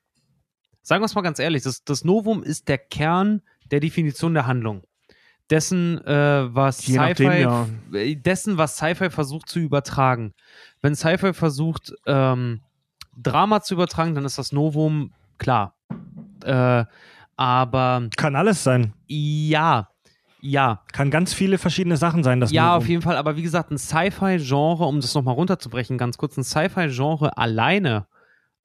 sagen 0.86 1.02
wir 1.02 1.06
es 1.08 1.16
mal 1.16 1.22
ganz 1.22 1.40
ehrlich, 1.40 1.64
das, 1.64 1.84
das 1.84 2.06
Novum 2.06 2.44
ist 2.44 2.68
der 2.68 2.78
Kern 2.78 3.42
der 3.72 3.80
Definition 3.80 4.34
der 4.36 4.46
Handlung. 4.46 4.84
dessen, 5.50 6.04
äh, 6.06 6.56
was 6.56 6.78
Sci-Fi, 6.80 7.42
ja. 7.42 7.68
äh, 7.94 8.16
dessen, 8.16 8.58
was 8.58 8.78
Sci-Fi 8.78 9.10
versucht 9.10 9.50
zu 9.50 9.60
übertragen. 9.60 10.34
Wenn 10.82 10.96
Sci-Fi 10.96 11.34
versucht, 11.34 11.94
ähm, 12.06 12.62
Drama 13.18 13.62
zu 13.62 13.74
übertragen, 13.76 14.16
dann 14.16 14.26
ist 14.26 14.38
das 14.38 14.52
Novum 14.52 15.12
klar. 15.38 15.76
Äh, 16.44 16.86
aber 17.38 18.08
Kann 18.16 18.36
alles 18.36 18.64
sein. 18.64 18.94
ja, 19.08 19.90
ja, 20.42 20.84
Kann 20.94 21.10
ganz 21.10 21.34
viele 21.34 21.58
verschiedene 21.58 21.98
Sachen 21.98 22.24
sein. 22.24 22.40
Das 22.40 22.52
ja, 22.52 22.66
Novum. 22.68 22.78
auf 22.78 22.88
jeden 22.88 23.02
Fall. 23.02 23.18
Aber 23.18 23.36
wie 23.36 23.42
gesagt, 23.42 23.72
ein 23.72 23.80
Sci-Fi-Genre, 23.80 24.86
um 24.86 25.02
das 25.02 25.16
nochmal 25.16 25.34
runterzubrechen, 25.34 25.98
ganz 25.98 26.18
kurz, 26.18 26.38
ein 26.38 26.44
Sci-Fi-Genre 26.44 27.36
alleine 27.38 28.06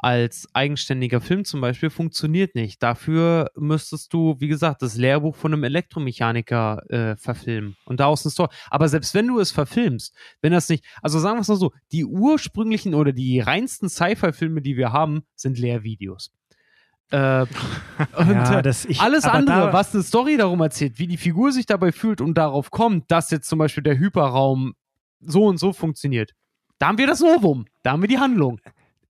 als 0.03 0.49
eigenständiger 0.55 1.21
Film 1.21 1.45
zum 1.45 1.61
Beispiel 1.61 1.91
funktioniert 1.91 2.55
nicht. 2.55 2.83
Dafür 2.83 3.51
müsstest 3.55 4.15
du, 4.15 4.35
wie 4.39 4.49
gesagt, 4.49 4.81
das 4.81 4.97
Lehrbuch 4.97 5.37
von 5.37 5.53
einem 5.53 5.63
Elektromechaniker 5.63 6.91
äh, 6.91 7.17
verfilmen 7.17 7.77
und 7.85 8.01
daraus 8.01 8.25
eine 8.25 8.31
Story. 8.31 8.49
Aber 8.71 8.89
selbst 8.89 9.15
wenn 9.15 9.27
du 9.27 9.39
es 9.39 9.53
verfilmst, 9.53 10.15
wenn 10.41 10.53
das 10.53 10.71
nicht, 10.71 10.87
also 11.03 11.19
sagen 11.19 11.37
wir 11.37 11.43
es 11.43 11.49
mal 11.49 11.57
so, 11.57 11.73
die 11.93 12.07
ursprünglichen 12.07 12.95
oder 12.95 13.13
die 13.13 13.41
reinsten 13.41 13.91
Sci-Fi-Filme, 13.91 14.63
die 14.63 14.79
wir 14.79 14.91
haben, 14.91 15.25
sind 15.35 15.59
Lehrvideos. 15.59 16.33
Äh, 17.11 17.43
und, 18.17 18.29
Ja, 18.31 18.65
ich, 18.65 19.01
alles 19.03 19.25
andere, 19.25 19.67
da, 19.67 19.73
was 19.75 19.93
eine 19.93 20.03
Story 20.03 20.39
darum 20.39 20.63
erzählt, 20.63 20.99
wie 20.99 21.09
die 21.09 21.19
Figur 21.19 21.53
sich 21.53 21.67
dabei 21.67 21.93
fühlt 21.93 22.23
und 22.23 22.39
darauf 22.39 22.71
kommt, 22.71 23.11
dass 23.11 23.31
jetzt 23.31 23.51
zum 23.51 23.59
Beispiel 23.59 23.83
der 23.83 23.99
Hyperraum 23.99 24.73
so 25.21 25.45
und 25.45 25.59
so 25.59 25.75
funktioniert. 25.75 26.33
Da 26.79 26.87
haben 26.89 26.97
wir 26.97 27.07
das 27.07 27.21
Novum, 27.21 27.67
da 27.83 27.93
haben 27.93 28.01
wir 28.01 28.09
die 28.09 28.19
Handlung. 28.19 28.59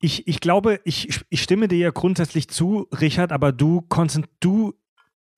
Ich, 0.01 0.27
ich 0.27 0.41
glaube, 0.41 0.81
ich, 0.85 1.21
ich 1.29 1.43
stimme 1.43 1.69
dir 1.69 1.79
ja 1.79 1.91
grundsätzlich 1.91 2.49
zu, 2.49 2.89
Richard, 3.01 3.33
aber 3.33 3.53
du, 3.53 3.83
konzent, 3.83 4.29
du 4.41 4.75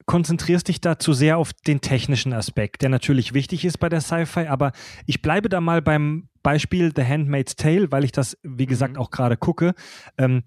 konzentrierst 0.06 0.68
dich 0.68 0.80
da 0.80 0.98
zu 0.98 1.12
sehr 1.12 1.38
auf 1.38 1.52
den 1.52 1.80
technischen 1.80 2.32
Aspekt, 2.32 2.82
der 2.82 2.88
natürlich 2.88 3.34
wichtig 3.34 3.64
ist 3.64 3.78
bei 3.78 3.88
der 3.88 4.00
Sci-Fi, 4.00 4.46
aber 4.46 4.72
ich 5.06 5.22
bleibe 5.22 5.48
da 5.48 5.60
mal 5.60 5.80
beim 5.82 6.28
Beispiel 6.42 6.92
The 6.94 7.04
Handmaid's 7.04 7.54
Tale, 7.56 7.90
weil 7.92 8.04
ich 8.04 8.12
das, 8.12 8.36
wie 8.42 8.66
gesagt, 8.66 8.98
auch 8.98 9.10
gerade 9.10 9.36
gucke. 9.36 9.74
Ähm, 10.18 10.42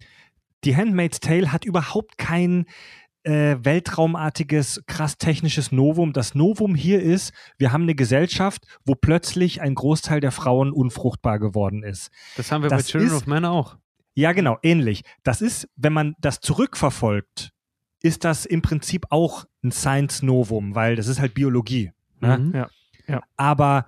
die 0.66 0.76
Handmaid's 0.76 1.20
Tale 1.20 1.52
hat 1.52 1.64
überhaupt 1.64 2.18
kein 2.18 2.66
äh, 3.24 3.56
weltraumartiges, 3.62 4.84
krass 4.88 5.18
technisches 5.18 5.72
Novum. 5.72 6.14
Das 6.14 6.36
Novum 6.36 6.76
hier 6.76 7.02
ist, 7.02 7.34
wir 7.58 7.72
haben 7.72 7.84
eine 7.84 7.96
Gesellschaft, 7.96 8.66
wo 8.86 8.94
plötzlich 8.96 9.62
ein 9.62 9.74
Großteil 9.76 10.20
der 10.20 10.32
Frauen 10.32 10.72
unfruchtbar 10.72 11.40
geworden 11.40 11.84
ist. 11.84 12.12
Das 12.38 12.52
haben 12.52 12.62
wir 12.64 12.70
Das 12.70 12.84
bei 12.84 12.92
Children 12.92 13.10
ist- 13.12 13.16
of 13.18 13.28
Men 13.28 13.46
auch. 13.46 13.78
Ja, 14.16 14.32
genau, 14.32 14.58
ähnlich. 14.64 15.04
Das 15.24 15.42
ist, 15.42 15.68
wenn 15.76 15.94
man 15.94 16.16
das 16.20 16.40
zurückverfolgt, 16.40 17.52
ist 18.02 18.24
das 18.24 18.46
im 18.46 18.62
Prinzip 18.62 19.06
auch 19.10 19.46
ein 19.64 19.72
Science 19.72 20.24
Novum, 20.24 20.74
weil 20.74 20.96
das 20.96 21.08
ist 21.08 21.20
halt 21.20 21.34
Biologie. 21.34 21.92
Ne? 22.22 22.38
Mhm. 23.08 23.20
Aber 23.36 23.88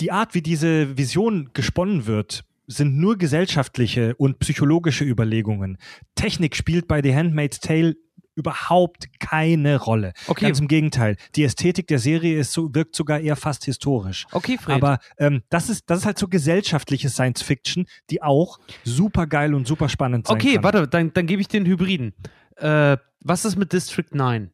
die 0.00 0.12
Art, 0.12 0.34
wie 0.34 0.42
diese 0.42 0.96
Vision 0.96 1.50
gesponnen 1.52 2.06
wird, 2.06 2.44
sind 2.66 2.96
nur 2.96 3.18
gesellschaftliche 3.18 4.14
und 4.16 4.38
psychologische 4.38 5.04
Überlegungen. 5.04 5.78
Technik 6.14 6.56
spielt 6.56 6.88
bei 6.88 7.02
The 7.02 7.14
Handmaid's 7.14 7.60
Tale 7.60 7.96
überhaupt 8.34 9.08
keine 9.20 9.80
Rolle. 9.80 10.12
Okay, 10.26 10.46
Ganz 10.46 10.60
im 10.60 10.68
Gegenteil. 10.68 11.16
Die 11.34 11.44
Ästhetik 11.44 11.86
der 11.86 11.98
Serie 11.98 12.38
ist 12.38 12.52
so, 12.52 12.74
wirkt 12.74 12.96
sogar 12.96 13.20
eher 13.20 13.36
fast 13.36 13.64
historisch. 13.64 14.26
okay, 14.32 14.58
Fred. 14.60 14.76
Aber 14.76 14.98
ähm, 15.18 15.42
das, 15.50 15.68
ist, 15.70 15.88
das 15.88 16.00
ist 16.00 16.06
halt 16.06 16.18
so 16.18 16.28
gesellschaftliche 16.28 17.08
Science 17.08 17.42
Fiction, 17.42 17.86
die 18.10 18.22
auch 18.22 18.58
super 18.84 19.26
geil 19.26 19.54
und 19.54 19.66
super 19.66 19.88
spannend 19.88 20.26
sein 20.26 20.36
okay, 20.36 20.54
kann. 20.54 20.64
warte, 20.64 20.88
dann, 20.88 21.12
dann 21.12 21.26
gebe 21.26 21.40
ich 21.40 21.48
den 21.48 21.64
Hybriden. 21.66 22.14
Äh, 22.56 22.96
was 23.20 23.44
ist 23.44 23.56
mit 23.56 23.72
District 23.72 24.12
9? 24.12 24.50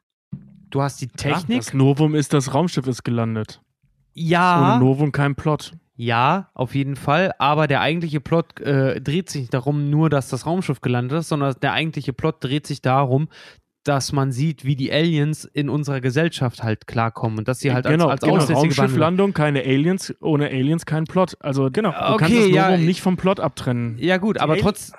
Du 0.70 0.82
hast 0.82 1.00
die 1.00 1.08
Technik. 1.08 1.58
Das 1.58 1.74
Novum 1.74 2.14
ist, 2.14 2.32
das 2.32 2.54
Raumschiff 2.54 2.86
ist 2.86 3.02
gelandet. 3.02 3.60
Ja, 4.12 4.74
Ohne 4.74 4.84
Novum 4.84 5.12
kein 5.12 5.34
Plot. 5.34 5.72
ja, 5.96 6.50
auf 6.54 6.74
jeden 6.74 6.96
Fall. 6.96 7.32
Aber 7.38 7.66
der 7.66 7.80
eigentliche 7.80 8.20
Plot 8.20 8.60
äh, 8.60 9.00
dreht 9.00 9.28
sich 9.30 9.42
nicht 9.42 9.54
darum, 9.54 9.90
nur 9.90 10.08
dass 10.10 10.28
das 10.28 10.46
Raumschiff 10.46 10.80
gelandet 10.80 11.18
ist, 11.20 11.28
sondern 11.28 11.54
der 11.60 11.72
eigentliche 11.72 12.12
Plot 12.12 12.36
dreht 12.42 12.66
sich 12.66 12.80
darum, 12.82 13.28
dass 13.84 14.12
man 14.12 14.30
sieht, 14.30 14.64
wie 14.64 14.76
die 14.76 14.92
Aliens 14.92 15.44
in 15.46 15.68
unserer 15.70 16.00
Gesellschaft 16.02 16.62
halt 16.62 16.86
klarkommen 16.86 17.38
und 17.38 17.48
dass 17.48 17.60
sie 17.60 17.72
halt 17.72 17.86
genau, 17.86 18.08
als, 18.08 18.22
als 18.22 18.46
genau. 18.46 18.58
Raumschifflandung, 18.60 19.32
keine 19.32 19.60
Aliens, 19.60 20.14
ohne 20.20 20.48
Aliens 20.48 20.84
kein 20.84 21.04
Plot. 21.04 21.36
Also 21.40 21.70
Genau. 21.72 21.90
du 21.90 21.96
kannst 21.96 22.22
Okay, 22.24 22.34
das 22.34 22.42
Novum 22.44 22.54
ja, 22.54 22.76
nicht 22.76 23.00
vom 23.00 23.16
Plot 23.16 23.40
abtrennen. 23.40 23.96
Ja, 23.98 24.18
gut, 24.18 24.38
aber 24.38 24.54
Al- 24.54 24.60
trotz. 24.60 24.92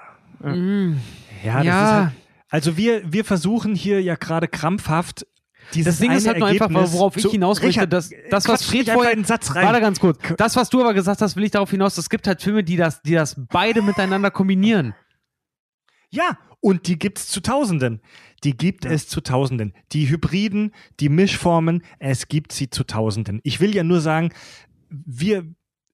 Ja. 0.44 0.56
Mm, 0.56 0.98
Ja, 1.44 1.56
das 1.58 1.66
Ja. 1.66 1.84
ist 1.86 1.92
halt, 2.06 2.12
also 2.50 2.78
wir, 2.78 3.14
wir 3.14 3.24
versuchen 3.24 3.76
hier 3.76 4.02
ja 4.02 4.16
gerade 4.16 4.48
krampfhaft 4.48 5.26
dieses 5.76 5.94
Das 5.94 6.00
Ding 6.02 6.12
ist 6.12 6.28
halt 6.28 6.40
nur 6.40 6.48
einfach, 6.50 6.70
worauf 6.72 7.16
ich 7.16 7.26
hinaus 7.28 7.62
möchte, 7.62 7.88
dass 7.88 8.10
das, 8.30 8.48
was 8.48 8.64
Fred 8.64 8.90
vorher 8.90 9.14
in 9.14 9.20
den 9.20 9.26
Satz 9.26 9.56
rein. 9.56 9.64
Warte 9.66 9.80
ganz 9.80 10.00
kurz. 10.00 10.18
Das, 10.38 10.56
was 10.56 10.70
du 10.70 10.82
aber 10.82 10.94
gesagt 10.96 11.22
hast, 11.22 11.36
will 11.38 11.44
ich 11.46 11.52
darauf 11.52 11.70
hinaus. 11.72 11.98
Es 11.98 12.10
gibt 12.10 12.28
halt 12.28 12.42
Filme, 12.42 12.64
die 12.64 12.76
das, 12.76 13.02
die 13.04 13.14
das 13.14 13.40
beide 13.52 13.82
miteinander 13.82 14.32
kombinieren. 14.32 14.96
Ja, 16.10 16.38
und 16.60 16.88
die 16.88 17.00
gibt's 17.00 17.28
zu 17.28 17.42
Tausenden. 17.42 18.02
Die 18.44 18.58
gibt 18.58 18.86
es 18.86 19.08
zu 19.08 19.22
Tausenden. 19.22 19.74
Die 19.92 20.10
Hybriden, 20.10 20.74
die 21.00 21.10
Mischformen, 21.10 21.84
es 22.00 22.28
gibt 22.28 22.52
sie 22.52 22.70
zu 22.70 22.84
Tausenden. 22.84 23.40
Ich 23.44 23.60
will 23.60 23.76
ja 23.76 23.84
nur 23.84 24.02
sagen, 24.02 24.34
wir, 24.90 25.46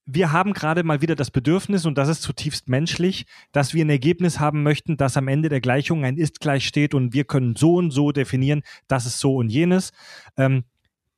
wir 0.06 0.32
haben 0.32 0.54
gerade 0.54 0.84
mal 0.84 1.02
wieder 1.02 1.16
das 1.16 1.32
Bedürfnis, 1.32 1.86
und 1.86 1.98
das 1.98 2.08
ist 2.08 2.22
zutiefst 2.22 2.70
menschlich, 2.70 3.26
dass 3.52 3.74
wir 3.74 3.84
ein 3.84 3.90
Ergebnis 3.90 4.40
haben 4.40 4.64
möchten, 4.64 4.96
dass 4.98 5.18
am 5.18 5.28
Ende 5.28 5.50
der 5.50 5.62
Gleichung 5.62 6.06
ein 6.06 6.18
Ist 6.18 6.40
gleich 6.40 6.66
steht 6.66 6.94
und 6.94 7.14
wir 7.14 7.26
können 7.26 7.56
so 7.56 7.76
und 7.76 7.92
so 7.92 8.12
definieren, 8.12 8.64
das 8.88 9.06
ist 9.06 9.20
so 9.20 9.36
und 9.36 9.50
jenes. 9.50 9.92
Ähm, 10.38 10.64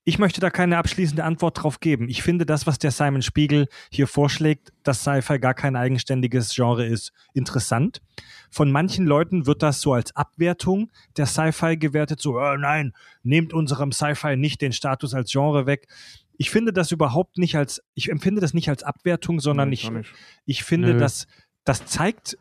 ich 0.10 0.18
möchte 0.18 0.42
da 0.42 0.50
keine 0.50 0.78
abschließende 0.78 1.24
Antwort 1.24 1.62
drauf 1.62 1.80
geben. 1.80 2.10
Ich 2.10 2.24
finde 2.24 2.48
das, 2.48 2.66
was 2.66 2.80
der 2.80 2.90
Simon 2.90 3.22
Spiegel 3.22 3.68
hier 3.92 4.08
vorschlägt, 4.08 4.74
dass 4.82 5.02
Sci-Fi 5.02 5.38
gar 5.38 5.54
kein 5.54 5.76
eigenständiges 5.76 6.56
Genre 6.56 6.84
ist, 6.84 7.14
interessant. 7.36 8.02
Von 8.50 8.72
manchen 8.72 9.06
Leuten 9.06 9.46
wird 9.46 9.62
das 9.62 9.82
so 9.82 9.94
als 9.94 10.16
Abwertung 10.16 10.90
der 11.16 11.28
Sci-Fi 11.28 11.78
gewertet, 11.78 12.22
so, 12.22 12.40
äh, 12.40 12.58
nein, 12.58 12.94
nehmt 13.22 13.54
unserem 13.54 13.92
Sci-Fi 13.92 14.36
nicht 14.36 14.64
den 14.64 14.74
Status 14.74 15.14
als 15.14 15.32
Genre 15.32 15.68
weg. 15.68 15.88
Ich 16.40 16.50
finde 16.50 16.74
das 16.74 16.92
überhaupt 16.92 17.38
nicht 17.38 17.56
als, 17.56 17.84
ich 17.94 18.10
empfinde 18.10 18.42
das 18.42 18.56
nicht 18.56 18.70
als 18.70 18.82
Abwertung, 18.82 19.40
sondern 19.40 19.70
Nee, 19.70 19.76
ich, 19.76 19.92
ich 20.46 20.64
finde, 20.64 20.98
dass 20.98 21.28
das 21.66 21.86
zeigt 21.86 22.36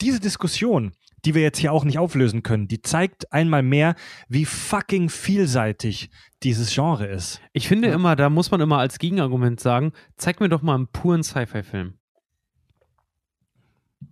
diese 0.00 0.18
Diskussion, 0.18 0.92
die 1.24 1.34
wir 1.34 1.42
jetzt 1.42 1.58
hier 1.58 1.72
auch 1.72 1.84
nicht 1.84 1.98
auflösen 1.98 2.42
können, 2.42 2.68
die 2.68 2.82
zeigt 2.82 3.32
einmal 3.32 3.62
mehr, 3.62 3.94
wie 4.28 4.44
fucking 4.44 5.08
vielseitig 5.08 6.10
dieses 6.42 6.72
Genre 6.72 7.06
ist. 7.06 7.40
Ich 7.52 7.66
finde 7.68 7.88
Ja. 7.88 7.94
immer, 7.94 8.14
da 8.16 8.30
muss 8.30 8.50
man 8.50 8.60
immer 8.60 8.78
als 8.78 8.98
Gegenargument 8.98 9.58
sagen, 9.60 9.92
zeig 10.16 10.40
mir 10.40 10.48
doch 10.48 10.62
mal 10.62 10.74
einen 10.76 10.86
puren 10.88 11.22
Sci-Fi-Film. 11.24 11.94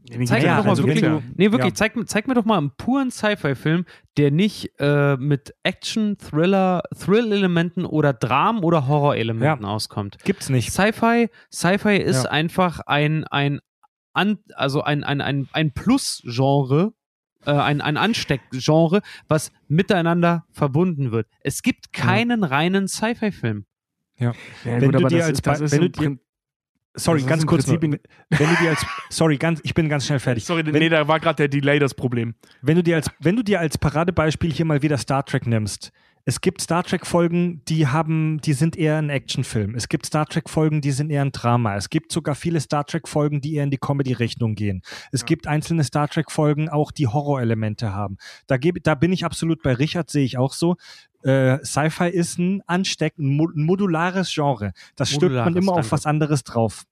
Zeig 0.06 0.18
gibt's 0.18 0.31
mir 0.32 0.43
ja, 0.44 0.56
doch 0.59 0.64
mal 0.64 0.70
also 0.70 0.82
wirklich, 0.86 1.01
du- 1.02 1.22
nee, 1.36 1.51
wirklich, 1.51 1.70
ja. 1.70 1.74
zeig, 1.74 1.97
mir- 1.97 2.05
zeig 2.05 2.26
mir 2.28 2.35
doch 2.35 2.44
mal 2.44 2.59
einen 2.59 2.72
puren 2.76 3.10
Sci-Fi-Film, 3.10 3.86
der 4.18 4.31
nicht 4.31 4.72
äh, 4.78 5.16
mit 5.16 5.55
Action, 5.62 6.18
Thriller, 6.18 6.82
Thrill-Elementen 6.98 7.86
oder 7.86 8.12
Dramen 8.12 8.62
oder 8.64 8.86
Horror-Elementen 8.86 9.64
auskommt. 9.64 10.18
Gibt's 10.24 10.48
nicht. 10.51 10.72
Sci-Fi, 10.72 11.31
Sci-Fi 11.52 11.97
ist 11.97 12.24
Ja. 12.24 12.31
einfach 12.31 12.81
ein, 12.81 13.24
ein, 13.24 13.60
an, 14.15 14.39
also 14.55 14.82
ein, 14.82 15.05
ein, 15.05 15.20
ein, 15.20 15.49
ein 15.53 15.73
Plus-Genre, 15.73 16.93
äh, 17.47 17.51
ein, 17.53 17.81
ein 17.81 17.97
Ansteckgenre, 17.97 19.03
was 19.28 19.53
miteinander 19.69 20.47
verbunden 20.51 21.12
wird. 21.12 21.27
Es 21.41 21.62
gibt 21.62 21.93
keinen 21.93 22.43
reinen 22.45 22.89
Sci-Fi-Film. 22.89 23.66
Ja, 24.16 24.32
Wenn 24.62 24.81
gut, 24.81 24.95
du 24.95 24.99
aber 25.01 25.09
dir 25.09 25.19
das 25.19 25.27
als 25.27 25.39
ist, 25.39 25.47
das 25.47 25.59
Ba- 25.59 25.65
ist 25.66 25.73
wenn 25.73 25.81
du 25.81 25.91
dir- 25.91 26.19
Sorry, 26.97 27.19
Das 27.23 27.28
ganz 27.28 27.45
kurz. 27.45 27.66
Prinzip 27.66 27.82
wenn 28.31 28.49
du 28.51 28.57
dir 28.62 28.70
als, 28.70 28.86
sorry, 29.11 29.36
ganz, 29.36 29.61
ich 29.65 29.74
bin 29.74 29.89
ganz 29.89 30.07
schnell 30.07 30.20
fertig. 30.20 30.45
Sorry, 30.45 30.65
wenn, 30.65 30.74
nee, 30.74 30.89
da 30.89 31.09
war 31.09 31.19
gerade 31.19 31.35
der 31.39 31.49
Delay 31.49 31.81
das 31.81 31.93
Problem. 31.93 32.36
wenn 32.62 32.77
du 32.77 32.85
dir 32.85 32.95
als, 32.95 33.11
wenn 33.19 33.35
du 33.35 33.43
dir 33.43 33.59
als 33.59 33.77
Paradebeispiel 33.78 34.53
hier 34.53 34.65
mal 34.65 34.81
wieder 34.81 34.97
Star 34.97 35.24
Trek 35.24 35.45
nimmst, 35.49 35.91
es 36.27 36.41
gibt 36.41 36.63
Star 36.63 36.83
Trek 36.83 37.07
Folgen, 37.07 37.63
die 37.69 37.87
haben, 37.87 38.41
die 38.41 38.55
sind 38.55 38.77
eher 38.77 38.97
ein 38.97 39.11
Actionfilm. 39.11 39.75
Es 39.75 39.89
gibt 39.89 40.07
Star 40.07 40.25
Trek 40.27 40.49
Folgen, 40.49 40.81
die 40.81 40.91
sind 40.93 41.11
eher 41.11 41.21
ein 41.23 41.33
Drama. 41.33 41.77
Es 41.77 41.91
gibt 41.91 42.13
sogar 42.13 42.35
viele 42.35 42.61
Star 42.61 42.87
Trek 42.87 43.07
Folgen, 43.09 43.43
die 43.43 43.55
eher 43.57 43.65
in 43.65 43.71
die 43.71 43.77
Comedy-Richtung 43.77 44.55
gehen. 44.55 44.81
Es 45.13 45.27
gibt 45.27 45.47
einzelne 45.47 45.85
Star 45.85 46.09
Trek 46.09 46.31
Folgen 46.31 46.71
auch, 46.71 46.93
die 46.93 47.09
Horrorelemente 47.09 47.93
haben. 47.93 48.17
Da 48.47 48.57
gebe, 48.57 48.81
da 48.81 48.95
bin 48.95 49.13
ich 49.13 49.25
absolut 49.27 49.63
bei 49.63 49.75
Richard, 49.75 50.09
sehe 50.09 50.25
ich 50.25 50.39
auch 50.39 50.55
so. 50.55 50.77
Äh, 51.23 51.59
Sci-Fi 51.65 52.09
ist 52.09 52.39
ein 52.39 52.63
Ansteck, 52.67 53.19
ein, 53.19 53.37
mo- 53.37 53.51
ein 53.55 53.63
modulares 53.65 54.33
Genre. 54.33 54.73
Das 54.97 55.11
stülpt 55.11 55.35
man 55.35 55.45
Modulares, 55.53 55.63
immer 55.63 55.73
auf 55.73 55.77
danke. 55.81 55.93
was 55.93 56.07
anderes 56.07 56.45
drauf. 56.45 56.85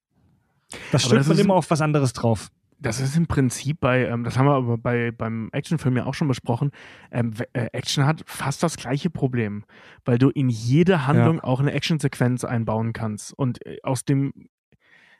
Das 0.91 1.05
stülpt 1.05 1.29
man 1.29 1.39
immer 1.39 1.55
auf 1.55 1.71
was 1.71 1.81
anderes 1.81 2.13
drauf. 2.13 2.49
Das 2.83 3.01
ist 3.01 3.17
im 3.17 3.27
Prinzip 3.27 3.81
bei, 3.81 4.07
ähm, 4.07 4.25
das 4.25 4.37
haben 4.37 4.47
wir 4.47 4.55
aber 4.55 4.77
bei, 4.77 5.13
beim 5.13 5.49
Actionfilm 5.53 5.97
ja 5.97 6.05
auch 6.05 6.15
schon 6.15 6.29
besprochen, 6.29 6.73
ähm, 7.11 7.33
äh, 7.53 7.67
Action 7.73 8.07
hat 8.07 8.23
fast 8.27 8.63
das 8.63 8.77
gleiche 8.77 9.09
Problem, 9.09 9.65
weil 10.05 10.19
du 10.19 10.31
in 10.31 10.49
jede 10.49 11.07
Handlung 11.07 11.39
auch 11.41 11.61
eine 11.61 11.73
Actionsequenz 11.73 12.45
einbauen 12.45 12.93
kannst. 12.93 13.33
Und 13.33 13.65
äh, 13.65 13.79
aus 13.83 14.05
dem, 14.05 14.33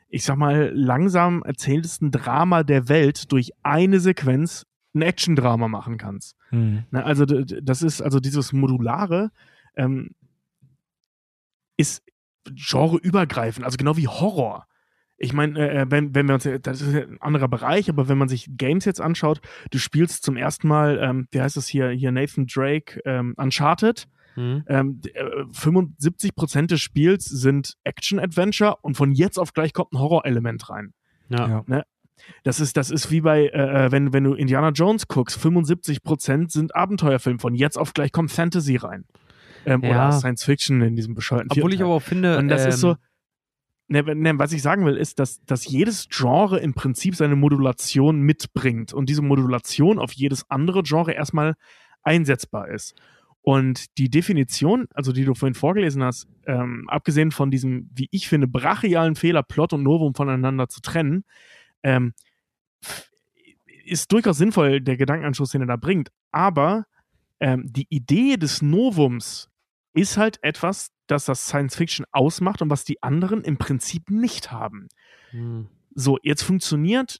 ich 0.09 0.25
sag 0.25 0.35
mal, 0.35 0.71
langsam 0.73 1.41
erzähltesten 1.43 2.11
Drama 2.11 2.63
der 2.63 2.89
Welt 2.89 3.31
durch 3.31 3.51
eine 3.63 3.99
Sequenz 3.99 4.65
ein 4.93 5.01
Action-Drama 5.01 5.67
machen 5.69 5.97
kannst. 5.97 6.35
Hm. 6.49 6.83
Ne, 6.91 7.03
also 7.03 7.25
das 7.25 7.81
ist 7.81 8.01
also 8.01 8.19
dieses 8.19 8.53
Modulare. 8.53 9.31
Ähm, 9.75 10.11
ist 11.77 12.03
genreübergreifend, 12.45 13.65
also 13.65 13.77
genau 13.77 13.97
wie 13.97 14.07
Horror. 14.07 14.67
Ich 15.17 15.31
meine, 15.33 15.69
äh, 15.71 15.85
wenn, 15.89 16.13
wenn 16.15 16.27
wir 16.27 16.33
uns, 16.35 16.47
das 16.63 16.81
ist 16.81 16.93
ein 16.95 17.21
anderer 17.21 17.47
Bereich, 17.47 17.89
aber 17.89 18.09
wenn 18.09 18.17
man 18.17 18.27
sich 18.29 18.49
Games 18.57 18.83
jetzt 18.85 18.99
anschaut, 18.99 19.39
du 19.71 19.77
spielst 19.77 20.23
zum 20.23 20.35
ersten 20.35 20.67
Mal, 20.67 20.99
ähm, 21.01 21.27
wie 21.31 21.39
heißt 21.41 21.55
das 21.55 21.67
hier, 21.67 21.89
hier 21.89 22.11
Nathan 22.11 22.45
Drake, 22.47 22.99
ähm, 23.05 23.33
Uncharted. 23.37 24.07
Mhm. 24.35 24.63
Ähm, 24.67 24.99
d- 25.01 25.11
äh, 25.11 25.45
75% 25.51 26.65
des 26.67 26.81
Spiels 26.81 27.25
sind 27.25 27.75
Action-Adventure 27.83 28.77
und 28.81 28.97
von 28.97 29.11
jetzt 29.11 29.37
auf 29.37 29.53
gleich 29.53 29.73
kommt 29.73 29.93
ein 29.93 29.99
Horrorelement 29.99 30.69
rein. 30.69 30.93
Ja. 31.29 31.63
Ja. 31.67 31.83
Das 32.43 32.59
ist, 32.59 32.75
das 32.77 32.89
ist 32.89 33.11
wie 33.11 33.21
bei, 33.21 33.47
äh, 33.47 33.85
äh, 33.85 33.91
wenn, 33.91 34.11
wenn 34.13 34.23
du 34.23 34.33
Indiana 34.33 34.69
Jones 34.69 35.07
guckst, 35.07 35.37
75% 35.37 36.51
sind 36.51 36.75
Abenteuerfilm, 36.75 37.39
von 37.39 37.53
jetzt 37.55 37.77
auf 37.77 37.93
gleich 37.93 38.11
kommt 38.11 38.31
Fantasy 38.31 38.75
rein. 38.77 39.05
Ähm, 39.65 39.81
Ja. 39.83 39.89
Oder 40.09 40.11
Science 40.13 40.43
Fiction 40.43 40.81
in 40.81 40.95
diesem 40.95 41.13
bescheuerten 41.15 41.49
Obwohl 41.51 41.63
vierten 41.69 41.75
ich 41.75 41.81
aber 41.83 41.93
auch 41.93 42.01
finde, 42.01 42.37
Und 42.37 42.47
das 42.47 42.63
ähm, 42.63 42.69
ist 42.69 42.79
so. 42.79 42.95
Ne, 43.87 44.01
ne, 44.15 44.39
was 44.39 44.53
ich 44.53 44.61
sagen 44.61 44.85
will, 44.85 44.95
ist, 44.95 45.19
dass, 45.19 45.43
dass 45.45 45.67
jedes 45.67 46.07
Genre 46.09 46.59
im 46.59 46.73
Prinzip 46.73 47.15
seine 47.15 47.35
Modulation 47.35 48.21
mitbringt 48.21 48.93
und 48.93 49.09
diese 49.09 49.21
Modulation 49.21 49.99
auf 49.99 50.13
jedes 50.13 50.49
andere 50.49 50.83
Genre 50.83 51.11
erstmal 51.11 51.55
einsetzbar 52.01 52.69
ist. 52.69 52.95
Und 53.41 53.97
die 53.97 54.09
Definition, 54.09 54.87
also 54.93 55.11
die 55.11 55.25
du 55.25 55.33
vorhin 55.33 55.53
vorgelesen 55.53 56.01
hast, 56.01 56.29
ähm, 56.47 56.85
abgesehen 56.87 57.31
von 57.31 57.51
diesem, 57.51 57.89
wie 57.93 58.07
ich 58.09 58.29
finde, 58.29 58.47
brachialen 58.47 59.15
Fehler, 59.15 59.43
Plot 59.43 59.73
und 59.73 59.83
Novum 59.83 60.15
voneinander 60.15 60.69
zu 60.69 60.79
trennen, 60.79 61.25
ähm, 61.83 62.13
ist 63.83 64.13
durchaus 64.13 64.37
sinnvoll, 64.37 64.79
der 64.79 64.95
Gedankenanschluss, 64.95 65.51
den 65.51 65.61
er 65.61 65.67
da 65.67 65.75
bringt. 65.75 66.09
Aber 66.31 66.85
ähm, 67.41 67.65
die 67.65 67.87
Idee 67.89 68.37
des 68.37 68.61
Novums 68.61 69.49
ist 69.93 70.15
halt 70.15 70.39
etwas, 70.41 70.92
das 71.07 71.25
das 71.25 71.47
Science 71.47 71.75
Fiction 71.75 72.05
ausmacht 72.11 72.61
und 72.61 72.69
was 72.69 72.83
die 72.85 73.01
anderen 73.03 73.41
im 73.43 73.57
Prinzip 73.57 74.09
nicht 74.09 74.51
haben. 74.51 74.87
hm. 75.31 75.67
So, 75.95 76.17
jetzt 76.23 76.41
funktioniert 76.41 77.19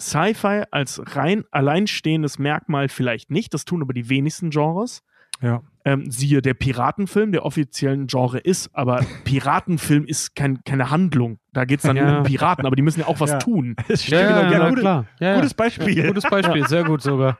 Sci-Fi 0.00 0.62
als 0.70 1.00
rein 1.14 1.44
alleinstehendes 1.50 2.38
Merkmal 2.38 2.88
vielleicht 2.88 3.30
nicht. 3.30 3.52
Das 3.54 3.64
tun 3.66 3.82
aber 3.82 3.92
die 3.92 4.08
wenigsten 4.08 4.48
Genres. 4.50 5.02
Ja. 5.42 5.62
Ähm, 5.84 6.10
siehe 6.10 6.40
der 6.40 6.54
Piratenfilm, 6.54 7.32
der 7.32 7.44
offiziell 7.44 7.92
ein 7.92 8.06
Genre 8.06 8.38
ist, 8.38 8.70
aber 8.74 9.04
Piratenfilm 9.24 10.06
ist 10.06 10.34
kein, 10.34 10.64
keine 10.64 10.90
Handlung. 10.90 11.38
Da 11.52 11.64
geht 11.66 11.80
es 11.80 11.82
dann 11.82 11.96
Ja. 11.96 12.18
um 12.18 12.22
Piraten, 12.24 12.64
aber 12.64 12.76
die 12.76 12.82
müssen 12.82 13.00
ja 13.00 13.06
auch 13.06 13.20
was 13.20 13.30
Ja. 13.32 13.38
tun. 13.38 13.76
Das 13.88 14.06
Ja, 14.08 14.20
ja, 14.20 14.50
ja, 14.50 14.68
gute, 14.70 14.80
klar. 14.80 15.06
Gutes 15.20 15.52
Beispiel. 15.54 16.06
Gutes 16.06 16.24
Beispiel, 16.24 16.66
sehr 16.66 16.84
gut 16.84 17.02
sogar. 17.02 17.38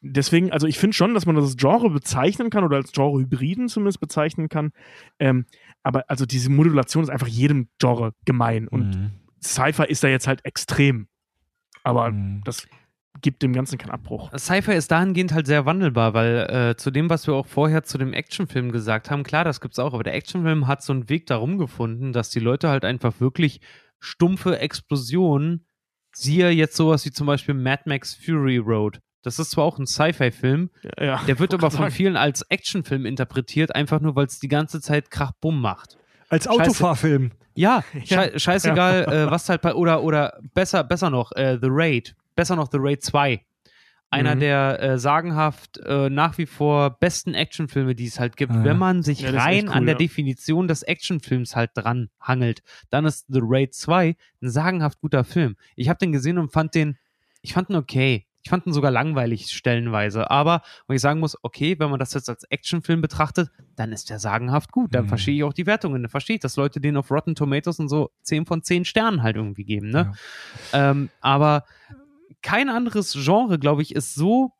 Deswegen, 0.00 0.52
also 0.52 0.66
ich 0.66 0.78
finde 0.78 0.94
schon, 0.94 1.14
dass 1.14 1.26
man 1.26 1.34
das 1.34 1.56
Genre 1.56 1.90
bezeichnen 1.90 2.50
kann 2.50 2.62
oder 2.64 2.76
als 2.76 2.92
Genre-Hybriden 2.92 3.68
zumindest 3.68 4.00
bezeichnen 4.00 4.48
kann. 4.48 4.70
Ähm, 5.18 5.46
aber 5.82 6.04
also 6.08 6.24
diese 6.24 6.50
Modulation 6.50 7.02
ist 7.02 7.10
einfach 7.10 7.26
jedem 7.26 7.68
Genre 7.78 8.12
gemein. 8.24 8.68
Und 8.68 8.96
Mhm. 8.96 9.10
Sci-Fi 9.42 9.84
ist 9.88 10.04
da 10.04 10.08
jetzt 10.08 10.28
halt 10.28 10.44
extrem. 10.44 11.08
Aber 11.82 12.10
Mhm. 12.12 12.42
das 12.44 12.68
gibt 13.20 13.42
dem 13.42 13.52
Ganzen 13.52 13.78
keinen 13.78 13.90
Abbruch. 13.90 14.30
Sci-Fi 14.36 14.72
ist 14.74 14.92
dahingehend 14.92 15.32
halt 15.32 15.48
sehr 15.48 15.66
wandelbar, 15.66 16.14
weil 16.14 16.48
äh, 16.48 16.76
zu 16.76 16.92
dem, 16.92 17.10
was 17.10 17.26
wir 17.26 17.34
auch 17.34 17.46
vorher 17.46 17.82
zu 17.82 17.98
dem 17.98 18.12
Actionfilm 18.12 18.70
gesagt 18.70 19.10
haben, 19.10 19.24
klar, 19.24 19.42
das 19.42 19.60
gibt's 19.60 19.80
auch, 19.80 19.94
aber 19.94 20.04
der 20.04 20.14
Actionfilm 20.14 20.68
hat 20.68 20.82
so 20.82 20.92
einen 20.92 21.08
Weg 21.08 21.26
darum 21.26 21.58
gefunden, 21.58 22.12
dass 22.12 22.30
die 22.30 22.38
Leute 22.38 22.68
halt 22.68 22.84
einfach 22.84 23.18
wirklich 23.20 23.60
stumpfe 23.98 24.60
Explosionen, 24.60 25.66
siehe 26.14 26.50
jetzt 26.50 26.76
sowas 26.76 27.04
wie 27.04 27.10
zum 27.10 27.26
Beispiel 27.26 27.54
Mad 27.54 27.82
Max 27.86 28.14
Fury 28.14 28.58
Road. 28.58 29.00
Das 29.28 29.38
ist 29.38 29.50
zwar 29.52 29.64
auch 29.64 29.78
ein 29.78 29.86
Sci-Fi-Film, 29.86 30.70
Ja, 30.98 31.20
der 31.26 31.38
wird 31.38 31.52
aber 31.54 31.70
von 31.70 31.78
sagen. 31.82 31.92
vielen 31.92 32.16
als 32.16 32.42
Actionfilm 32.42 33.06
interpretiert, 33.06 33.74
einfach 33.74 34.00
nur, 34.00 34.16
weil 34.16 34.26
es 34.26 34.38
die 34.40 34.48
ganze 34.48 34.80
Zeit 34.80 35.10
Krach-Bumm 35.10 35.60
macht. 35.60 35.96
Als 36.28 36.46
Autofahrfilm. 36.46 37.32
Ja, 37.54 37.82
Ja. 38.04 38.04
schei 38.04 38.38
scheißegal, 38.38 39.04
äh, 39.04 39.30
was 39.30 39.48
halt 39.48 39.62
bei, 39.62 39.74
oder, 39.74 40.02
oder 40.02 40.38
besser, 40.54 40.84
besser 40.84 41.10
noch, 41.10 41.32
äh, 41.32 41.58
The 41.60 41.68
Raid, 41.70 42.14
besser 42.36 42.56
noch 42.56 42.68
The 42.70 42.78
Raid 42.80 43.02
2. 43.02 43.40
Einer 44.10 44.36
Mhm. 44.36 44.40
der 44.40 44.82
äh, 44.82 44.98
sagenhaft 44.98 45.76
äh, 45.84 46.08
nach 46.08 46.38
wie 46.38 46.46
vor 46.46 46.98
besten 46.98 47.34
Actionfilme, 47.34 47.94
die 47.94 48.06
es 48.06 48.18
halt 48.18 48.38
gibt. 48.38 48.52
Ah, 48.52 48.58
ja. 48.60 48.64
Wenn 48.64 48.78
man 48.78 49.02
sich 49.02 49.20
Ja, 49.20 49.30
rein 49.32 49.68
cool, 49.68 49.74
an 49.74 49.84
der 49.84 49.96
ja. 49.96 49.98
Definition 49.98 50.66
des 50.66 50.82
Actionfilms 50.82 51.54
halt 51.54 51.72
dran 51.74 52.08
hangelt, 52.18 52.62
dann 52.88 53.04
ist 53.04 53.26
The 53.28 53.40
Raid 53.42 53.74
2 53.74 54.16
ein 54.42 54.48
sagenhaft 54.50 55.00
guter 55.02 55.24
Film. 55.24 55.56
Ich 55.76 55.90
habe 55.90 55.98
den 55.98 56.12
gesehen 56.12 56.38
und 56.38 56.50
fand 56.52 56.74
den, 56.74 56.96
ich 57.42 57.52
fand 57.52 57.68
ihn 57.68 57.76
okay. 57.76 58.24
Ich 58.44 58.50
fand 58.50 58.66
ihn 58.66 58.72
sogar 58.72 58.90
langweilig 58.90 59.50
stellenweise. 59.50 60.30
Aber, 60.30 60.62
wo 60.86 60.94
ich 60.94 61.00
sagen 61.00 61.20
muss, 61.20 61.36
okay, 61.42 61.78
wenn 61.78 61.90
man 61.90 61.98
das 61.98 62.14
jetzt 62.14 62.28
als 62.28 62.44
Actionfilm 62.44 63.00
betrachtet, 63.00 63.50
dann 63.76 63.92
ist 63.92 64.10
der 64.10 64.18
sagenhaft 64.18 64.72
gut. 64.72 64.94
Dann 64.94 65.04
Mhm. 65.04 65.08
verstehe 65.08 65.34
ich 65.36 65.42
auch 65.44 65.52
die 65.52 65.66
Wertungen. 65.66 66.02
Dann 66.02 66.10
verstehe 66.10 66.36
ich, 66.36 66.40
dass 66.40 66.56
Leute 66.56 66.80
den 66.80 66.96
auf 66.96 67.10
Rotten 67.10 67.34
Tomatoes 67.34 67.78
und 67.80 67.88
so 67.88 68.10
10 68.22 68.46
von 68.46 68.62
10 68.62 68.84
Sternen 68.84 69.22
halt 69.22 69.36
irgendwie 69.36 69.64
geben. 69.64 69.90
Ne? 69.90 70.12
Ähm, 70.72 71.10
aber 71.20 71.64
kein 72.42 72.68
anderes 72.68 73.12
Genre, 73.14 73.58
glaube 73.58 73.82
ich, 73.82 73.94
ist 73.94 74.14
so 74.14 74.52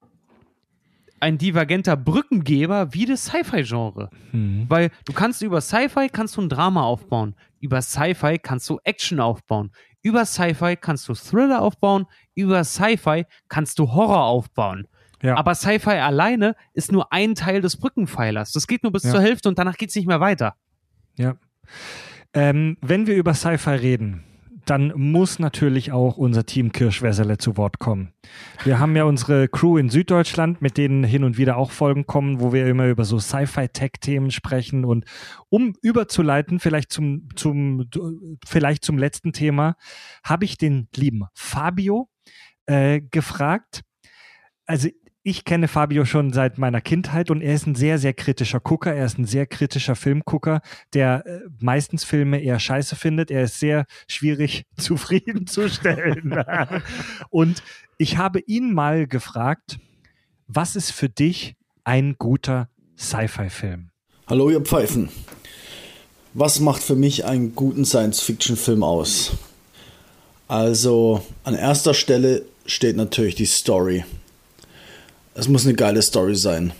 ein 1.21 1.37
divergenter 1.37 1.97
Brückengeber 1.97 2.95
wie 2.95 3.05
das 3.05 3.25
Sci-Fi-Genre. 3.27 4.09
Mhm. 4.33 4.67
Weil 4.69 4.91
du 5.05 5.13
kannst 5.13 5.43
über 5.43 5.61
Sci-Fi 5.61 6.09
kannst 6.13 6.37
du 6.37 6.43
ein 6.43 6.49
Drama 6.49 6.83
aufbauen. 6.83 7.35
Über 7.61 7.83
Sci-Fi 7.83 8.39
kannst 8.39 8.69
du 8.71 8.79
Action 8.85 9.19
aufbauen. 9.19 9.73
Über 10.03 10.25
Sci-Fi 10.25 10.77
kannst 10.77 11.09
du 11.09 11.15
Thriller 11.15 11.61
aufbauen. 11.63 12.07
Über 12.35 12.63
Sci-Fi 12.65 13.27
kannst 13.49 13.79
du 13.79 13.93
Horror 13.93 14.25
aufbauen. 14.25 14.87
Ja. 15.23 15.37
Aber 15.37 15.55
Sci-Fi 15.55 15.91
alleine 15.99 16.55
ist 16.75 16.93
nur 16.93 17.13
ein 17.13 17.35
Teil 17.35 17.61
des 17.61 17.77
Brückenpfeilers. 17.77 18.53
Das 18.53 18.67
geht 18.67 18.85
nur 18.85 18.93
bis 18.93 19.03
Ja. 19.05 19.11
zur 19.13 19.21
Hälfte 19.21 19.49
und 19.49 19.59
danach 19.59 19.77
geht 19.77 19.89
es 19.91 19.97
nicht 19.97 20.07
mehr 20.07 20.21
weiter. 20.21 20.55
Ja. 21.17 21.35
Ähm, 22.33 22.77
wenn 22.81 23.07
wir 23.07 23.17
über 23.17 23.35
Sci-Fi 23.35 23.71
reden, 23.71 24.25
dann 24.69 24.93
muss 24.95 25.39
natürlich 25.39 25.93
auch 25.93 26.17
unser 26.17 26.45
Team 26.45 26.73
Kirschwässerle 26.73 27.39
zu 27.39 27.57
Wort 27.57 27.79
kommen. 27.79 28.13
Wir 28.65 28.79
haben 28.79 28.95
ja 28.97 29.05
unsere 29.05 29.49
Crew 29.49 29.79
in 29.79 29.89
Süddeutschland, 29.89 30.61
mit 30.61 30.77
denen 30.77 31.05
hin 31.05 31.25
und 31.25 31.39
wieder 31.39 31.57
auch 31.57 31.71
Folgen 31.71 32.07
kommen, 32.07 32.41
wo 32.41 32.53
wir 32.53 32.67
immer 32.67 32.87
über 32.87 33.05
so 33.05 33.19
Sci-Fi-Tech-Themen 33.19 34.31
sprechen. 34.31 34.85
Und 34.85 35.05
um 35.49 35.75
überzuleiten, 35.81 36.61
vielleicht 36.61 36.93
zum, 36.93 37.29
zum, 37.35 37.89
vielleicht 38.47 38.85
zum 38.85 38.99
letzten 38.99 39.33
Thema, 39.33 39.77
habe 40.23 40.45
ich 40.45 40.59
den 40.59 40.89
lieben 40.95 41.25
Fabio 41.35 42.09
äh, 42.67 43.01
gefragt. 43.01 43.83
Also 44.67 44.89
ich 45.23 45.45
kenne 45.45 45.69
Fabio 45.69 46.05
schon 46.05 46.33
seit 46.33 46.59
meiner 46.59 46.81
Kindheit 46.81 47.31
und 47.31 47.43
er 47.43 47.55
ist 47.55 47.67
ein 47.67 47.75
sehr, 47.75 47.99
sehr 47.99 48.15
kritischer 48.15 48.61
Gucker. 48.61 48.95
Er 48.95 49.05
ist 49.05 49.19
ein 49.19 49.27
sehr 49.27 49.47
kritischer 49.47 49.97
Filmgucker, 49.97 50.61
der 50.95 51.27
äh, 51.27 51.41
meistens 51.61 52.05
Filme 52.05 52.41
eher 52.41 52.59
scheiße 52.59 52.97
findet. 52.97 53.31
Er 53.31 53.43
ist 53.43 53.61
sehr 53.61 53.87
schwierig 54.07 54.65
zufriedenzustellen. 54.79 56.43
und 57.31 57.63
ich 57.99 58.17
habe 58.17 58.41
ihn 58.41 58.73
mal 58.73 59.07
gefragt, 59.07 59.79
was 60.47 60.77
ist 60.77 60.93
für 60.93 61.09
dich 61.09 61.57
ein 61.85 62.17
guter 62.19 62.69
Sci-Fi-Film? 62.97 63.91
Hallo 64.29 64.51
ihr 64.51 64.61
Pfeifen. 64.61 65.09
Was 66.35 66.61
macht 66.61 66.83
für 66.83 66.97
mich 66.97 67.25
einen 67.25 67.55
guten 67.55 67.85
Science-Fiction-Film 67.85 68.83
aus? 68.83 69.33
Also 70.47 71.27
an 71.45 71.55
erster 71.55 71.93
Stelle 71.93 72.45
steht 72.67 72.97
natürlich 72.97 73.35
die 73.35 73.47
Story. 73.47 74.05
Es 75.39 75.47
muss 75.47 75.65
eine 75.65 75.75
geile 75.75 76.03
Story 76.03 76.35
sein. 76.35 76.73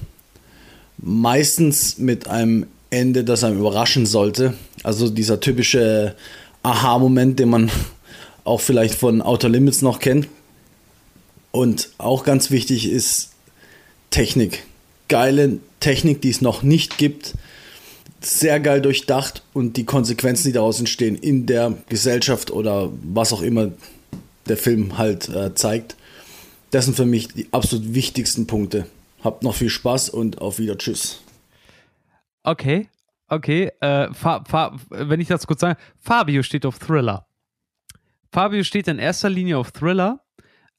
Meistens 0.97 1.97
mit 1.97 2.27
einem 2.27 2.67
Ende, 2.91 3.23
das 3.23 3.45
einem 3.45 3.61
überraschen 3.61 4.05
sollte. 4.05 4.55
Also 4.83 5.09
dieser 5.09 5.39
typische 5.39 6.17
Aha-Moment, 6.65 7.39
den 7.39 7.51
man 7.51 7.71
auch 8.45 8.61
vielleicht 8.61 8.97
von 8.97 9.23
Outer 9.23 9.49
Limits 9.49 9.81
noch 9.81 10.01
kennt. 10.01 10.27
Und 11.53 11.91
auch 11.99 12.25
ganz 12.25 12.51
wichtig 12.51 12.91
ist 12.91 13.31
Technik. 14.11 14.65
Geile 15.07 15.61
Technik, 15.79 16.21
die 16.21 16.31
es 16.31 16.41
noch 16.41 16.65
nicht 16.65 16.99
gibt. 16.99 17.35
Sehr 18.21 18.59
geil 18.59 18.83
durchdacht 18.83 19.45
und 19.53 19.77
die 19.77 19.85
Konsequenzen, 19.85 20.49
die 20.49 20.53
daraus 20.53 20.81
entstehen 20.81 21.15
in 21.15 21.47
der 21.47 21.75
Gesellschaft 21.89 22.51
oder 22.51 22.91
was 23.05 23.33
auch 23.33 23.43
immer 23.43 23.71
der 24.49 24.57
Film 24.57 24.99
halt 24.99 25.29
äh, 25.29 25.55
zeigt. 25.55 25.95
Das 26.71 26.85
sind 26.85 26.97
für 26.97 27.07
mich 27.07 27.29
die 27.29 27.49
absolut 27.53 27.95
wichtigsten 27.95 28.47
Punkte. 28.47 28.87
Habt 29.23 29.43
noch 29.43 29.55
viel 29.55 29.71
Spaß 29.71 30.11
und 30.11 30.41
auf 30.41 30.59
wieder. 30.59 30.77
Tschüss. 30.77 31.21
Okay, 32.43 32.89
okay. 33.29 33.73
Äh, 33.81 34.13
Fa 34.13 34.45
Fa 34.45 34.77
wenn 34.91 35.21
ich 35.21 35.29
das 35.29 35.47
kurz 35.47 35.61
sage, 35.61 35.79
Fabio 35.99 36.43
steht 36.43 36.67
auf 36.67 36.79
Thriller. 36.79 37.27
Fabio 38.33 38.63
steht 38.63 38.89
in 38.89 38.99
erster 38.99 39.31
Linie 39.31 39.59
auf 39.59 39.73
Thriller, 39.73 40.21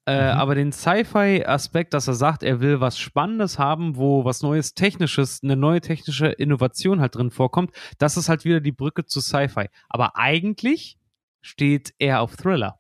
äh, 0.05 0.11
aber 0.11 0.55
den 0.55 0.71
Sci-Fi-Aspekt, 0.71 1.93
dass 1.93 2.07
er 2.07 2.13
sagt, 2.13 2.43
er 2.43 2.61
will 2.61 2.79
was 2.79 2.97
Spannendes 2.97 3.59
haben, 3.59 3.95
wo 3.95 4.23
was 4.25 4.41
Neues 4.41 4.73
Technisches, 4.73 5.41
eine 5.43 5.55
neue 5.55 5.81
technische 5.81 6.27
Innovation 6.27 7.01
halt 7.01 7.15
drin 7.15 7.31
vorkommt, 7.31 7.71
das 7.97 8.17
ist 8.17 8.29
halt 8.29 8.45
wieder 8.45 8.59
die 8.59 8.71
Brücke 8.71 9.05
zu 9.05 9.19
Sci-Fi. 9.19 9.67
Aber 9.89 10.15
eigentlich 10.15 10.97
steht 11.41 11.93
er 11.99 12.21
auf 12.21 12.35
Thriller. 12.35 12.78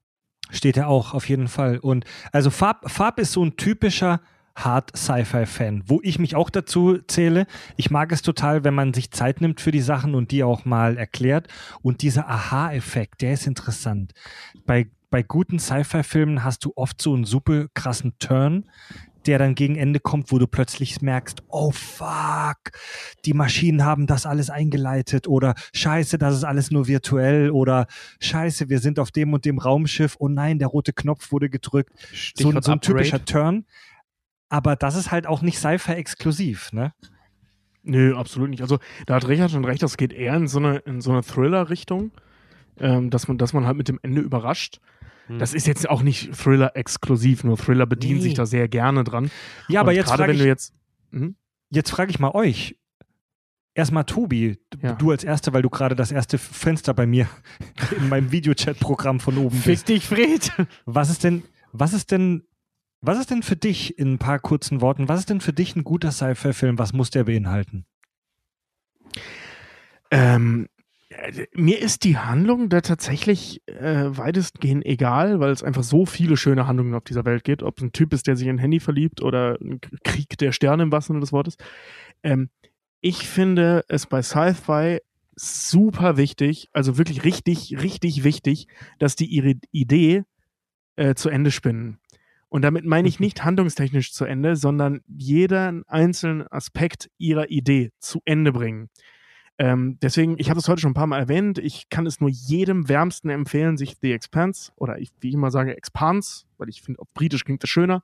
Steht 0.49 0.77
er 0.77 0.87
auch, 0.87 1.13
auf 1.13 1.29
jeden 1.29 1.47
Fall. 1.47 1.77
Und 1.77 2.05
also 2.31 2.49
Farb, 2.49 2.89
Farb 2.89 3.19
ist 3.19 3.33
so 3.33 3.43
ein 3.43 3.55
typischer 3.55 4.19
Hard 4.55 4.95
Sci-Fi-Fan, 4.95 5.83
wo 5.87 5.99
ich 6.03 6.19
mich 6.19 6.35
auch 6.35 6.49
dazu 6.49 6.97
zähle. 7.07 7.45
Ich 7.77 7.91
mag 7.91 8.11
es 8.11 8.21
total, 8.21 8.63
wenn 8.63 8.73
man 8.73 8.93
sich 8.93 9.11
Zeit 9.11 9.41
nimmt 9.41 9.61
für 9.61 9.71
die 9.71 9.79
Sachen 9.81 10.15
und 10.15 10.31
die 10.31 10.43
auch 10.43 10.65
mal 10.65 10.97
erklärt. 10.97 11.47
Und 11.81 12.01
dieser 12.01 12.27
Aha-Effekt, 12.27 13.21
der 13.21 13.33
ist 13.33 13.47
interessant. 13.47 14.13
Bei, 14.65 14.89
bei 15.09 15.23
guten 15.23 15.59
Sci-Fi-Filmen 15.59 16.43
hast 16.43 16.65
du 16.65 16.73
oft 16.75 17.01
so 17.01 17.13
einen 17.13 17.25
super 17.25 17.67
krassen 17.73 18.13
Turn, 18.19 18.65
der 19.25 19.37
dann 19.37 19.55
gegen 19.55 19.75
Ende 19.75 19.99
kommt, 19.99 20.31
wo 20.31 20.37
du 20.37 20.47
plötzlich 20.47 21.01
merkst, 21.01 21.43
oh 21.49 21.71
fuck, 21.71 22.71
die 23.25 23.33
Maschinen 23.33 23.83
haben 23.83 24.07
das 24.07 24.25
alles 24.25 24.49
eingeleitet 24.49 25.27
oder 25.27 25.55
scheiße, 25.73 26.17
das 26.17 26.35
ist 26.35 26.43
alles 26.43 26.71
nur 26.71 26.87
virtuell 26.87 27.51
oder 27.51 27.87
scheiße, 28.19 28.69
wir 28.69 28.79
sind 28.79 28.99
auf 28.99 29.11
dem 29.11 29.33
und 29.33 29.45
dem 29.45 29.57
Raumschiff, 29.57 30.15
oh 30.19 30.27
nein, 30.27 30.59
der 30.59 30.67
rote 30.67 30.93
Knopf 30.93 31.31
wurde 31.31 31.49
gedrückt. 31.49 31.91
So, 32.35 32.51
so 32.61 32.71
ein 32.71 32.81
typischer 32.81 33.23
Turn. 33.25 33.65
Aber 34.49 34.75
das 34.75 34.95
ist 34.95 35.11
halt 35.11 35.27
auch 35.27 35.41
nicht 35.41 35.59
Sci-Fi 35.59 35.93
exklusiv, 35.93 36.73
ne? 36.73 36.93
Nö, 37.83 38.15
absolut 38.15 38.49
nicht. 38.49 38.61
Also 38.61 38.79
da 39.05 39.15
hat 39.15 39.27
Richard 39.27 39.51
schon 39.51 39.65
recht, 39.65 39.81
das 39.83 39.95
geht 39.95 40.11
eher 40.11 40.35
in 40.35 40.47
so 40.47 40.59
eine, 40.59 40.77
in 40.77 41.01
so 41.01 41.11
eine 41.11 41.23
Thriller-Richtung, 41.23 42.11
ähm, 42.79 43.09
dass, 43.09 43.27
man, 43.27 43.37
dass 43.37 43.53
man 43.53 43.65
halt 43.65 43.77
mit 43.77 43.87
dem 43.87 43.99
Ende 44.01 44.21
überrascht. 44.21 44.79
Hm. 45.29 45.39
Das 45.39 45.53
ist 45.53 45.67
jetzt 45.67 45.89
auch 45.89 46.01
nicht 46.01 46.33
Thriller-exklusiv, 46.33 47.43
nur 47.43 47.57
Thriller 47.57 47.85
bedient 47.85 48.17
Nee. 48.17 48.21
sich 48.23 48.33
da 48.33 48.45
sehr 48.45 48.67
gerne 48.67 49.03
dran. 49.03 49.31
Ja, 49.67 49.79
aber 49.81 49.91
Und 49.91 49.95
jetzt 49.95 50.09
frage 50.11 50.33
ich, 50.33 50.41
jetzt. 50.41 50.73
Mhm. 51.11 51.35
jetzt 51.69 51.89
frage 51.91 52.11
ich 52.11 52.19
mal 52.19 52.31
euch. 52.31 52.75
Erstmal 53.75 54.03
Tobi, 54.03 54.57
Ja. 54.81 54.93
du 54.93 55.11
als 55.11 55.23
Erster, 55.23 55.53
weil 55.53 55.61
du 55.61 55.69
gerade 55.69 55.95
das 55.95 56.11
erste 56.11 56.37
Fenster 56.37 56.93
bei 56.93 57.05
mir 57.05 57.29
in 57.97 58.09
meinem 58.09 58.31
Videochat-Programm 58.31 59.19
von 59.21 59.37
oben 59.37 59.55
Fick 59.55 59.65
bist. 59.73 59.89
dich, 59.89 60.05
Fred. 60.05 60.51
Was 60.85 61.09
ist 61.09 61.23
denn, 61.23 61.43
was 61.71 61.93
ist 61.93 62.11
denn, 62.11 62.43
was 63.01 63.19
ist 63.19 63.29
denn 63.29 63.43
für 63.43 63.55
dich 63.55 63.97
in 63.99 64.13
ein 64.13 64.17
paar 64.17 64.39
kurzen 64.39 64.81
Worten, 64.81 65.07
was 65.07 65.19
ist 65.19 65.29
denn 65.29 65.39
für 65.39 65.53
dich 65.53 65.75
ein 65.75 65.83
guter 65.85 66.11
Sci-Fi-Film? 66.11 66.77
Was 66.79 66.91
muss 66.91 67.11
der 67.11 67.23
beinhalten? 67.23 67.85
Ähm, 70.11 70.67
äh, 70.77 70.78
mir 71.53 71.79
ist 71.79 72.03
die 72.03 72.17
Handlung 72.17 72.69
da 72.69 72.81
tatsächlich 72.81 73.61
äh, 73.67 74.05
weitestgehend 74.05 74.85
egal, 74.85 75.39
weil 75.39 75.51
es 75.51 75.63
einfach 75.63 75.83
so 75.83 76.05
viele 76.05 76.37
schöne 76.37 76.67
Handlungen 76.67 76.93
auf 76.93 77.03
dieser 77.03 77.25
Welt 77.25 77.43
gibt. 77.43 77.63
Ob 77.63 77.77
es 77.77 77.83
ein 77.83 77.91
Typ 77.91 78.13
ist, 78.13 78.27
der 78.27 78.35
sich 78.35 78.47
in 78.47 78.55
ein 78.55 78.59
Handy 78.59 78.79
verliebt 78.79 79.21
oder 79.21 79.57
ein 79.61 79.79
Krieg 80.03 80.37
der 80.37 80.51
Sterne 80.51 80.83
im 80.83 80.91
wahrsten 80.91 81.13
Sinne 81.13 81.21
des 81.21 81.33
Wortes. 81.33 81.57
Ähm, 82.23 82.49
ich 83.01 83.27
finde 83.27 83.85
es 83.87 84.05
bei 84.05 84.21
Sci-Fi 84.21 84.99
super 85.35 86.17
wichtig, 86.17 86.69
also 86.73 86.97
wirklich 86.97 87.23
richtig, 87.23 87.81
richtig 87.81 88.23
wichtig, 88.23 88.67
dass 88.97 89.15
die 89.15 89.25
ihre 89.25 89.55
Idee 89.71 90.23
äh, 90.97 91.15
zu 91.15 91.29
Ende 91.29 91.51
spinnen. 91.51 91.99
Und 92.49 92.63
damit 92.63 92.83
meine 92.83 93.07
ich 93.07 93.19
nicht 93.19 93.45
handlungstechnisch 93.45 94.11
zu 94.11 94.25
Ende, 94.25 94.55
sondern 94.55 95.01
jeden 95.07 95.87
einzelnen 95.87 96.47
Aspekt 96.47 97.09
ihrer 97.17 97.49
Idee 97.49 97.91
zu 97.99 98.21
Ende 98.25 98.51
bringen. 98.51 98.89
Ähm, 99.61 99.97
deswegen, 100.01 100.35
ich 100.39 100.49
habe 100.49 100.59
es 100.59 100.69
heute 100.69 100.79
schon 100.81 100.91
ein 100.91 100.95
paar 100.95 101.05
Mal 101.05 101.19
erwähnt, 101.19 101.59
ich 101.59 101.89
kann 101.89 102.05
es 102.05 102.21
nur 102.21 102.29
jedem 102.29 102.87
wärmsten 102.87 103.29
empfehlen, 103.29 103.75
sich 103.75 103.97
The 104.01 104.13
Expanse 104.13 104.71
oder 104.77 104.99
ich, 104.99 105.11
wie 105.19 105.27
ich 105.27 105.33
immer 105.33 105.51
sage, 105.51 105.75
Expanse, 105.75 106.45
weil 106.57 106.69
ich 106.69 106.81
finde, 106.81 107.01
auf 107.01 107.07
Britisch 107.13 107.43
klingt 107.43 107.61
das 107.61 107.69
schöner, 107.69 108.01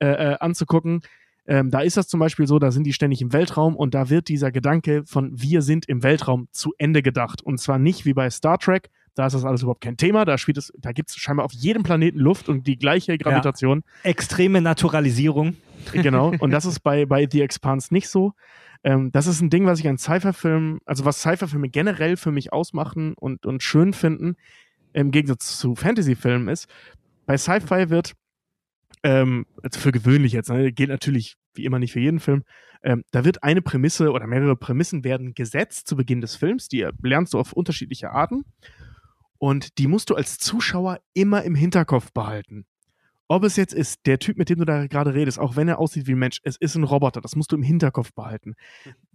äh, 0.00 0.08
äh, 0.08 0.38
anzugucken. 0.40 1.02
Ähm, 1.46 1.70
da 1.70 1.80
ist 1.80 1.96
das 1.96 2.08
zum 2.08 2.18
Beispiel 2.18 2.48
so, 2.48 2.58
da 2.58 2.72
sind 2.72 2.82
die 2.82 2.92
ständig 2.92 3.22
im 3.22 3.32
Weltraum 3.32 3.76
und 3.76 3.94
da 3.94 4.10
wird 4.10 4.28
dieser 4.28 4.50
Gedanke 4.50 5.04
von 5.06 5.30
wir 5.40 5.62
sind 5.62 5.88
im 5.88 6.02
Weltraum 6.02 6.48
zu 6.50 6.74
Ende 6.78 7.00
gedacht. 7.00 7.42
Und 7.42 7.58
zwar 7.58 7.78
nicht 7.78 8.04
wie 8.04 8.12
bei 8.12 8.28
Star 8.28 8.58
Trek, 8.58 8.90
da 9.18 9.26
ist 9.26 9.32
das 9.32 9.44
alles 9.44 9.62
überhaupt 9.62 9.80
kein 9.80 9.96
Thema, 9.96 10.24
da 10.24 10.38
spielt 10.38 10.58
es, 10.58 10.72
da 10.78 10.92
gibt 10.92 11.10
es 11.10 11.16
scheinbar 11.16 11.44
auf 11.44 11.52
jedem 11.52 11.82
Planeten 11.82 12.20
Luft 12.20 12.48
und 12.48 12.68
die 12.68 12.76
gleiche 12.76 13.18
Gravitation. 13.18 13.82
Extreme 14.04 14.60
Naturalisierung. 14.60 15.56
Genau. 15.92 16.32
Und 16.40 16.50
das 16.50 16.64
ist 16.64 16.80
bei, 16.80 17.04
bei 17.04 17.26
The 17.30 17.42
Expanse 17.42 17.92
nicht 17.92 18.08
so. 18.08 18.34
Ähm, 18.84 19.10
das 19.10 19.26
ist 19.26 19.40
ein 19.40 19.50
Ding, 19.50 19.66
was 19.66 19.80
ich 19.80 19.88
an 19.88 19.98
Sci-Fi-Filmen, 19.98 20.78
also 20.84 21.04
was 21.04 21.20
Sci-Fi-Filme 21.20 21.68
generell 21.68 22.16
für 22.16 22.30
mich 22.30 22.52
ausmachen 22.52 23.14
und, 23.14 23.44
und 23.44 23.62
schön 23.62 23.92
finden, 23.92 24.36
im 24.92 25.10
Gegensatz 25.10 25.58
zu 25.58 25.74
Fantasy-Filmen 25.74 26.48
ist. 26.48 26.68
Bei 27.26 27.36
Sci-Fi 27.36 27.90
wird, 27.90 28.12
ähm, 29.02 29.46
also 29.62 29.80
für 29.80 29.92
gewöhnlich 29.92 30.32
jetzt, 30.32 30.50
ne, 30.50 30.72
geht 30.72 30.90
natürlich 30.90 31.36
wie 31.54 31.64
immer 31.64 31.80
nicht 31.80 31.92
für 31.92 32.00
jeden 32.00 32.20
Film, 32.20 32.44
ähm, 32.84 33.02
da 33.10 33.24
wird 33.24 33.42
eine 33.42 33.62
Prämisse 33.62 34.12
oder 34.12 34.28
mehrere 34.28 34.54
Prämissen 34.54 35.02
werden 35.02 35.34
gesetzt 35.34 35.88
zu 35.88 35.96
Beginn 35.96 36.20
des 36.20 36.36
Films, 36.36 36.68
die 36.68 36.86
lernst 37.02 37.34
du 37.34 37.40
auf 37.40 37.52
unterschiedliche 37.52 38.12
Arten. 38.12 38.44
Und 39.38 39.78
die 39.78 39.86
musst 39.86 40.10
du 40.10 40.14
als 40.14 40.38
Zuschauer 40.38 41.00
immer 41.14 41.42
im 41.44 41.54
Hinterkopf 41.54 42.12
behalten 42.12 42.66
ob 43.28 43.44
es 43.44 43.56
jetzt 43.56 43.74
ist, 43.74 44.06
der 44.06 44.18
Typ, 44.18 44.38
mit 44.38 44.48
dem 44.48 44.58
du 44.58 44.64
da 44.64 44.86
gerade 44.86 45.12
redest, 45.12 45.38
auch 45.38 45.54
wenn 45.54 45.68
er 45.68 45.78
aussieht 45.78 46.06
wie 46.06 46.12
ein 46.12 46.18
Mensch, 46.18 46.40
es 46.42 46.56
ist 46.56 46.74
ein 46.74 46.84
Roboter, 46.84 47.20
das 47.20 47.36
musst 47.36 47.52
du 47.52 47.56
im 47.56 47.62
Hinterkopf 47.62 48.12
behalten. 48.14 48.56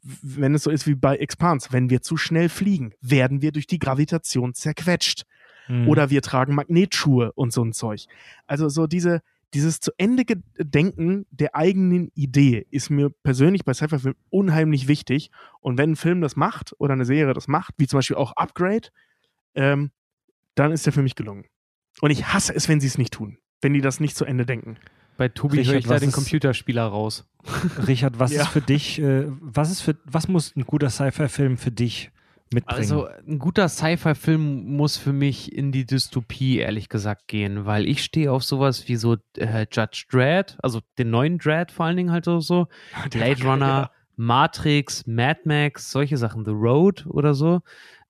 Wenn 0.04 0.54
es 0.54 0.64
so 0.64 0.70
ist 0.70 0.86
wie 0.86 0.94
bei 0.94 1.18
Expanse, 1.18 1.70
wenn 1.72 1.90
wir 1.90 2.04
zu 2.04 2.16
schnell 2.16 2.48
fliegen, 2.48 2.94
werden 3.02 3.42
wir 3.42 3.52
durch 3.52 3.66
die 3.66 3.80
Gravitation 3.80 4.54
zerquetscht. 4.54 5.24
Mhm. 5.68 5.88
Oder 5.88 6.12
wir 6.12 6.22
tragen 6.22 6.54
Magnetschuhe 6.54 7.32
und 7.34 7.52
so 7.52 7.64
ein 7.64 7.74
Zeug. 7.74 8.06
Also 8.46 8.70
so 8.70 8.86
diese, 8.86 9.22
dieses 9.56 9.80
zu 9.80 9.92
Ende 9.98 10.24
Denken 10.60 11.26
der 11.32 11.56
eigenen 11.56 12.12
Idee 12.14 12.68
ist 12.70 12.92
mir 12.92 13.10
persönlich 13.10 13.66
bei 13.66 13.74
Sci-Fi-Filmen 13.74 14.18
unheimlich 14.30 14.88
wichtig. 14.88 15.32
Und 15.60 15.80
wenn 15.80 15.94
ein 15.94 15.96
Film 15.96 16.22
das 16.22 16.36
macht 16.36 16.76
oder 16.78 16.94
eine 16.94 17.06
Serie 17.06 17.34
das 17.34 17.48
macht, 17.48 17.74
wie 17.78 17.88
zum 17.88 17.98
Beispiel 17.98 18.18
auch 18.18 18.34
Upgrade, 18.34 18.90
ähm, 19.56 19.90
dann 20.56 20.72
ist 20.72 20.86
der 20.86 20.94
für 20.94 21.02
mich 21.02 21.16
gelungen. 21.16 21.46
Und 22.02 22.12
ich 22.12 22.26
hasse 22.34 22.54
es, 22.56 22.68
wenn 22.70 22.80
sie 22.82 22.88
es 22.88 22.98
nicht 22.98 23.14
tun. 23.14 23.38
Wenn 23.62 23.74
die 23.74 23.82
das 23.82 24.00
nicht 24.00 24.16
zu 24.18 24.26
Ende 24.26 24.46
denken. 24.46 24.78
Bei 25.16 25.30
Tobi 25.30 25.58
Richard, 25.60 25.74
höre 25.74 25.80
ich 25.80 25.86
da 25.88 26.00
den 26.00 26.10
ist- 26.10 26.16
Computerspieler 26.16 26.84
raus. 26.86 27.26
Richard, 27.88 28.20
was 28.20 28.32
Ja. 28.34 28.42
ist 28.44 28.48
für 28.50 28.62
dich, 28.62 29.00
äh, 29.00 29.26
was 29.42 29.70
ist 29.72 29.82
für, 29.82 29.96
was 30.06 30.28
muss 30.28 30.56
ein 30.56 30.66
guter 30.66 30.90
Sci-Fi-Film 30.90 31.58
für 31.58 31.72
dich 31.72 32.10
mitbringen? 32.52 32.80
Also 32.80 33.08
ein 33.28 33.38
guter 33.38 33.70
Sci-Fi-Film 33.70 34.76
muss 34.76 34.98
für 34.98 35.14
mich 35.14 35.54
in 35.54 35.72
die 35.72 35.86
Dystopie, 35.86 36.58
ehrlich 36.60 36.90
gesagt, 36.90 37.28
gehen, 37.28 37.66
weil 37.66 37.88
ich 37.88 38.04
stehe 38.04 38.32
auf 38.32 38.44
sowas 38.44 38.88
wie 38.88 38.96
so 38.96 39.18
äh, 39.38 39.68
Judge 39.72 40.06
Dredd, 40.10 40.58
also 40.64 40.82
den 40.98 41.12
neuen 41.12 41.38
Dredd 41.38 41.72
vor 41.72 41.86
allen 41.86 41.98
Dingen 41.98 42.12
halt 42.12 42.26
so, 42.26 42.40
so 42.40 42.68
Blade 43.12 43.44
Runner, 43.44 43.92
Matrix, 44.16 45.06
Mad 45.06 45.42
Max, 45.46 45.92
solche 45.92 46.18
Sachen, 46.18 46.44
The 46.46 46.52
Road 46.52 47.06
oder 47.08 47.34
so, 47.34 47.62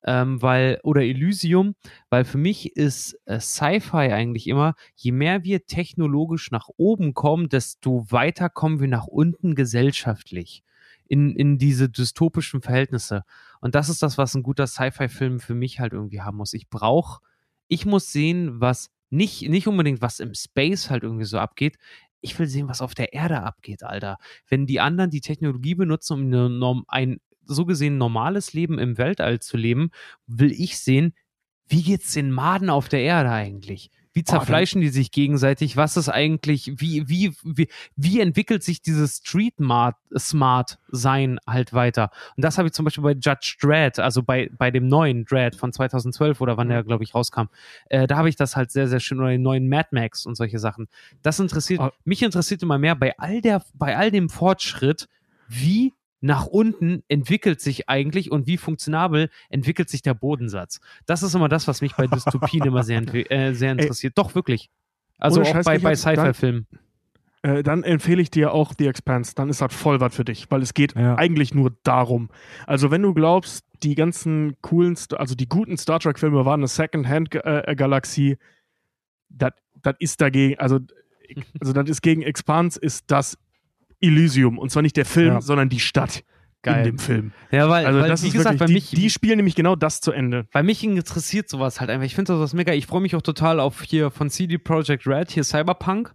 ähm, 0.04 0.42
weil, 0.42 0.80
oder 0.84 1.02
Elysium, 1.02 1.76
weil 2.10 2.26
für 2.26 2.38
mich 2.38 2.76
ist 2.76 3.18
äh, 3.26 3.40
Sci-Fi 3.40 4.12
eigentlich 4.12 4.48
immer, 4.48 4.76
je 4.96 5.12
mehr 5.12 5.44
wir 5.44 5.66
technologisch 5.66 6.52
nach 6.52 6.68
oben 6.78 7.14
kommen, 7.14 7.50
desto 7.50 8.06
weiter 8.12 8.50
kommen 8.50 8.80
wir 8.80 8.88
nach 8.88 9.08
unten 9.08 9.56
gesellschaftlich 9.56 10.64
in, 11.08 11.36
in 11.36 11.58
diese 11.58 11.90
dystopischen 11.90 12.62
Verhältnisse. 12.62 13.24
Und 13.62 13.76
das 13.76 13.90
ist 13.90 14.04
das, 14.04 14.18
was 14.18 14.36
ein 14.36 14.44
guter 14.44 14.68
Sci-Fi-Film 14.68 15.40
für 15.40 15.56
mich 15.56 15.80
halt 15.80 15.94
irgendwie 15.94 16.22
haben 16.22 16.38
muss. 16.38 16.54
Ich 16.54 16.70
brauche, 16.70 17.22
ich 17.68 17.86
muss 17.86 18.12
sehen, 18.12 18.60
was 18.60 18.90
nicht, 19.10 19.48
nicht 19.48 19.68
unbedingt, 19.68 20.02
was 20.02 20.20
im 20.20 20.34
Space 20.34 20.90
halt 20.90 21.04
irgendwie 21.04 21.26
so 21.26 21.38
abgeht. 21.38 21.78
Ich 22.20 22.38
will 22.40 22.48
sehen, 22.48 22.68
was 22.68 22.82
auf 22.82 22.96
der 22.96 23.14
Erde 23.14 23.44
abgeht, 23.44 23.84
Alter. 23.84 24.18
Wenn 24.48 24.66
die 24.66 24.80
anderen 24.80 25.12
die 25.12 25.22
Technologie 25.22 25.76
benutzen, 25.76 26.34
um 26.34 26.84
ein 26.88 27.20
so 27.46 27.66
gesehen 27.66 27.98
normales 27.98 28.54
Leben 28.54 28.80
im 28.80 28.98
Weltall 28.98 29.40
zu 29.40 29.58
leben, 29.58 29.92
will 30.28 30.52
ich 30.52 30.80
sehen, 30.80 31.14
wie 31.68 31.84
geht's 31.84 32.14
den 32.14 32.32
Maden 32.32 32.70
auf 32.70 32.90
der 32.90 33.02
Erde 33.02 33.30
eigentlich? 33.32 33.90
Wie 34.16 34.24
zerfleischen 34.24 34.80
die 34.80 34.90
sich 34.90 35.10
gegenseitig? 35.10 35.76
Was 35.76 35.98
ist 35.98 36.08
eigentlich, 36.08 36.72
wie, 36.78 37.10
wie, 37.10 37.34
wie, 37.44 37.68
wie 37.96 38.20
entwickelt 38.20 38.62
sich 38.62 38.80
dieses 38.84 39.18
Street 39.18 39.56
Smart 40.16 40.78
Sein 40.90 41.40
halt 41.48 41.74
weiter? 41.74 42.12
Und 42.38 42.46
das 42.46 42.60
habe 42.60 42.68
ich 42.68 42.76
zum 42.76 42.86
Beispiel 42.86 43.04
bei 43.04 43.14
Judge 43.14 43.56
Dredd, 43.60 43.98
also 43.98 44.22
bei, 44.22 44.52
bei 44.56 44.70
dem 44.70 44.88
neuen 44.88 45.26
Dredd 45.26 45.56
von 45.56 45.74
2012 45.74 46.42
oder 46.42 46.58
wann 46.58 46.70
der, 46.70 46.84
glaube 46.84 47.04
ich, 47.04 47.16
rauskam. 47.16 47.46
Äh, 47.90 48.06
da 48.06 48.18
habe 48.18 48.30
ich 48.30 48.36
das 48.36 48.56
halt 48.56 48.70
sehr, 48.70 48.88
sehr 48.88 49.00
schön, 49.00 49.20
oder 49.20 49.30
den 49.30 49.42
neuen 49.42 49.68
Mad 49.68 49.90
Max 49.92 50.28
und 50.28 50.36
solche 50.36 50.60
Sachen. 50.60 50.88
Das 51.24 51.40
interessiert, 51.40 51.80
Ah. 51.80 51.92
mich 52.06 52.22
interessiert 52.22 52.62
immer 52.62 52.78
mehr 52.78 52.96
bei 52.96 53.18
all 53.18 53.42
der, 53.42 53.64
bei 53.74 53.98
all 53.98 54.12
dem 54.12 54.30
Fortschritt, 54.30 55.08
wie 55.48 55.92
nach 56.24 56.46
unten 56.46 57.04
entwickelt 57.10 57.60
sich 57.60 57.90
eigentlich 57.90 58.32
und 58.32 58.48
wie 58.48 58.58
funktionabel 58.58 59.30
entwickelt 59.50 59.90
sich 59.90 60.02
der 60.02 60.14
Bodensatz. 60.14 60.80
Das 61.06 61.22
ist 61.22 61.36
immer 61.36 61.50
das, 61.50 61.68
was 61.68 61.82
mich 61.82 61.96
bei 61.96 62.08
Dystopien 62.08 62.64
immer 62.66 62.84
sehr, 62.84 63.02
äh, 63.32 63.54
sehr 63.54 63.74
interessiert. 63.74 64.18
Doch, 64.18 64.34
wirklich. 64.34 64.70
Also 65.18 65.42
auch 65.42 65.46
Scheiß, 65.46 65.66
bei, 65.66 65.78
bei 65.80 65.90
dann- 65.92 65.96
Sci-Fi-Filmen. 65.98 66.68
Äh, 67.42 67.62
dann 67.62 67.84
empfehle 67.84 68.22
ich 68.22 68.32
dir 68.32 68.54
auch 68.54 68.72
The 68.78 68.88
Expanse. 68.88 69.34
Dann 69.36 69.50
ist 69.50 69.60
das 69.60 69.74
voll 69.76 70.00
was 70.00 70.16
für 70.16 70.24
dich, 70.24 70.50
weil 70.50 70.62
es 70.62 70.74
geht 70.74 70.96
Ja. 70.96 71.16
eigentlich 71.18 71.54
nur 71.54 71.76
darum. 71.84 72.30
Also 72.68 72.90
wenn 72.90 73.02
du 73.02 73.14
glaubst, 73.14 73.66
die 73.84 73.96
ganzen 73.96 74.56
coolen, 74.62 74.98
also 75.18 75.36
die 75.36 75.50
guten 75.50 75.78
Star 75.78 76.00
Trek-Filme 76.00 76.46
waren 76.46 76.62
eine 76.62 76.68
Second-Hand-Galaxie, 76.70 78.38
das 79.30 79.52
ist 80.00 80.22
dagegen, 80.22 80.58
also, 80.58 80.80
also 81.60 81.74
das 81.74 81.90
ist 81.90 82.02
gegen 82.02 82.22
Expanse, 82.22 82.80
ist 82.80 83.12
das 83.12 83.38
Elysium. 84.04 84.58
Und 84.58 84.72
zwar 84.72 84.82
nicht 84.84 84.98
der 84.98 85.06
Film, 85.06 85.34
Ja. 85.36 85.42
sondern 85.42 85.70
die 85.70 85.80
Stadt 85.80 86.24
Geil. 86.62 86.80
in 86.80 86.84
dem 86.84 87.00
Film. 87.00 87.32
Ja, 87.52 87.70
weil, 87.70 87.86
Also 87.86 88.00
weil 88.00 88.10
das 88.10 88.24
wie 88.24 88.28
ist 88.28 88.34
gesagt, 88.34 88.58
bei 88.60 88.68
wirklich, 88.68 88.84
mich, 88.84 88.90
die, 88.92 88.96
die 88.98 89.10
spielen 89.10 89.38
nämlich 89.38 89.56
genau 89.56 89.76
das 89.76 90.02
zu 90.02 90.12
Ende. 90.12 90.48
bei 90.54 90.64
mich 90.64 90.84
interessiert 90.84 91.50
sowas 91.50 91.80
halt 91.82 91.90
einfach. 91.90 92.06
Ich 92.06 92.16
finde 92.16 92.34
sowas 92.34 92.54
mega. 92.54 92.74
Ich 92.74 92.86
freue 92.88 93.02
mich 93.02 93.16
auch 93.16 93.22
total 93.22 93.60
auf 93.60 93.82
hier 93.82 94.12
von 94.12 94.30
CD 94.30 94.58
Projekt 94.58 95.08
Red, 95.08 95.32
hier 95.32 95.44
Cyberpunk. 95.44 96.14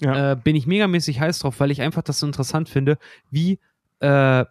Ja. 0.00 0.32
äh, 0.32 0.36
bin 0.36 0.54
ich 0.56 0.66
megamäßig 0.66 1.20
heiß 1.20 1.38
drauf, 1.38 1.58
weil 1.58 1.70
ich 1.70 1.80
einfach 1.80 2.02
das 2.02 2.18
so 2.20 2.26
interessant 2.26 2.68
finde, 2.68 2.98
wie 3.30 3.58
äh, 4.00 4.44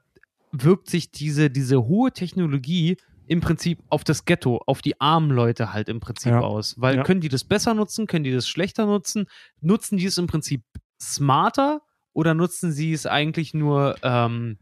wirkt 0.52 0.90
sich 0.90 1.12
diese, 1.12 1.52
diese 1.52 1.86
hohe 1.86 2.12
Technologie 2.12 2.98
im 3.28 3.42
Prinzip 3.42 3.80
auf 3.90 4.04
das 4.04 4.26
Ghetto, 4.26 4.62
auf 4.66 4.82
die 4.82 5.00
armen 5.02 5.30
Leute 5.30 5.72
halt 5.74 5.88
im 5.90 6.00
Prinzip 6.00 6.32
Ja. 6.32 6.40
aus. 6.42 6.76
Weil 6.80 6.96
Ja. 6.98 7.04
können 7.04 7.22
die 7.22 7.30
das 7.30 7.44
besser 7.44 7.74
nutzen, 7.76 8.08
können 8.08 8.24
die 8.24 8.32
das 8.32 8.48
schlechter 8.48 8.86
nutzen? 8.88 9.28
Nutzen 9.62 9.98
die 9.98 10.06
es 10.06 10.18
im 10.18 10.26
Prinzip 10.28 10.62
smarter 11.00 11.82
oder 12.16 12.34
nutzen 12.34 12.72
sie 12.72 12.94
es 12.94 13.06
eigentlich 13.06 13.54
nur, 13.54 13.98
ähm, 14.02 14.58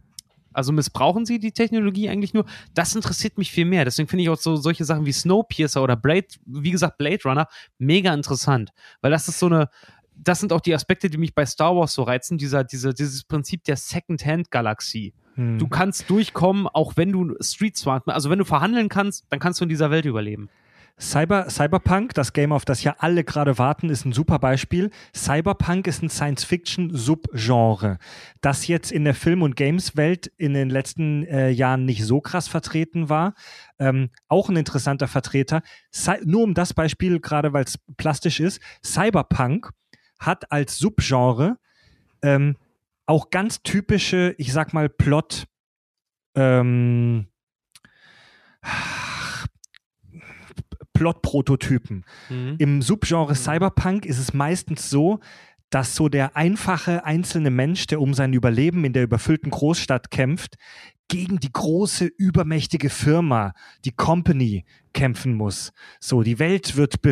also 0.51 0.71
missbrauchen 0.71 1.25
sie 1.25 1.39
die 1.39 1.51
Technologie 1.51 2.09
eigentlich 2.09 2.33
nur? 2.33 2.45
Das 2.73 2.95
interessiert 2.95 3.37
mich 3.37 3.51
viel 3.51 3.65
mehr. 3.65 3.85
Deswegen 3.85 4.09
finde 4.09 4.23
ich 4.23 4.29
auch 4.29 4.37
so 4.37 4.55
solche 4.55 4.85
Sachen 4.85 5.05
wie 5.05 5.11
Snowpiercer 5.11 5.81
oder 5.81 5.95
Blade, 5.95 6.27
wie 6.45 6.71
gesagt, 6.71 6.97
Blade 6.97 7.21
Runner, 7.23 7.47
mega 7.77 8.13
interessant. 8.13 8.71
Weil 9.01 9.11
das 9.11 9.27
ist 9.27 9.39
so 9.39 9.45
eine, 9.45 9.69
das 10.15 10.39
sind 10.39 10.51
auch 10.51 10.61
die 10.61 10.73
Aspekte, 10.73 11.09
die 11.09 11.17
mich 11.17 11.35
bei 11.35 11.45
Star 11.45 11.75
Wars 11.75 11.93
so 11.93 12.03
reizen, 12.03 12.39
dieser, 12.39 12.63
diese, 12.63 12.93
dieses 12.93 13.23
Prinzip 13.23 13.63
der 13.65 13.77
Second-Hand-Galaxie. 13.77 15.13
Hm. 15.35 15.59
Du 15.59 15.67
kannst 15.67 16.09
durchkommen, 16.09 16.67
auch 16.67 16.93
wenn 16.97 17.11
du 17.11 17.35
Street 17.39 17.77
Smart, 17.77 18.07
also 18.07 18.31
wenn 18.31 18.39
du 18.39 18.45
verhandeln 18.45 18.89
kannst, 18.89 19.25
dann 19.29 19.39
kannst 19.39 19.59
du 19.59 19.65
in 19.65 19.69
dieser 19.69 19.91
Welt 19.91 20.05
überleben. 20.05 20.49
Cyber, 20.99 21.49
Cyberpunk, 21.49 22.13
das 22.13 22.33
Game, 22.33 22.51
auf 22.51 22.65
das 22.65 22.83
ja 22.83 22.95
alle 22.99 23.23
gerade 23.23 23.57
warten, 23.57 23.89
ist 23.89 24.05
ein 24.05 24.13
super 24.13 24.37
Beispiel. 24.39 24.91
Cyberpunk 25.15 25.87
ist 25.87 26.03
ein 26.03 26.09
Science-Fiction-Subgenre, 26.09 27.97
das 28.41 28.67
jetzt 28.67 28.91
in 28.91 29.03
der 29.03 29.15
Film- 29.15 29.41
und 29.41 29.55
Games-Welt 29.55 30.31
in 30.37 30.53
den 30.53 30.69
letzten 30.69 31.23
äh, 31.25 31.49
Jahren 31.49 31.85
nicht 31.85 32.05
so 32.05 32.21
krass 32.21 32.47
vertreten 32.47 33.09
war. 33.09 33.33
Ähm, 33.79 34.11
auch 34.27 34.49
ein 34.49 34.55
interessanter 34.55 35.07
Vertreter. 35.07 35.61
Cy 35.91 36.19
nur 36.25 36.43
um 36.43 36.53
das 36.53 36.73
Beispiel, 36.73 37.19
gerade 37.19 37.53
weil 37.53 37.63
es 37.63 37.79
plastisch 37.97 38.39
ist, 38.39 38.61
Cyberpunk 38.85 39.71
hat 40.19 40.51
als 40.51 40.77
Subgenre 40.77 41.57
ähm, 42.21 42.55
auch 43.05 43.29
ganz 43.31 43.63
typische, 43.63 44.35
ich 44.37 44.53
sag 44.53 44.73
mal, 44.73 44.89
Plot, 44.89 45.47
ähm, 46.35 47.27
Plot-Prototypen. 51.03 52.05
Im 52.59 52.81
Subgenre 52.81 53.35
Cyberpunk 53.35 54.05
ist 54.05 54.19
es 54.19 54.33
meistens 54.33 54.89
so, 54.89 55.19
dass 55.69 55.95
so 55.95 56.07
der 56.07 56.37
einfache 56.37 57.03
einzelne 57.03 57.49
Mensch, 57.49 57.87
der 57.87 57.99
um 57.99 58.13
sein 58.13 58.31
Überleben 58.31 58.85
in 58.85 58.93
der 58.93 59.03
überfüllten 59.03 59.49
Großstadt 59.49 60.11
kämpft, 60.11 60.55
gegen 61.09 61.39
die 61.39 61.51
große, 61.51 62.05
übermächtige 62.05 62.89
Firma, 62.89 63.53
die 63.83 63.91
Company, 63.91 64.63
kämpfen 64.93 65.33
muss. 65.33 65.73
So, 65.99 66.23
die 66.23 66.39
Welt 66.39 66.77
wird 66.77 67.03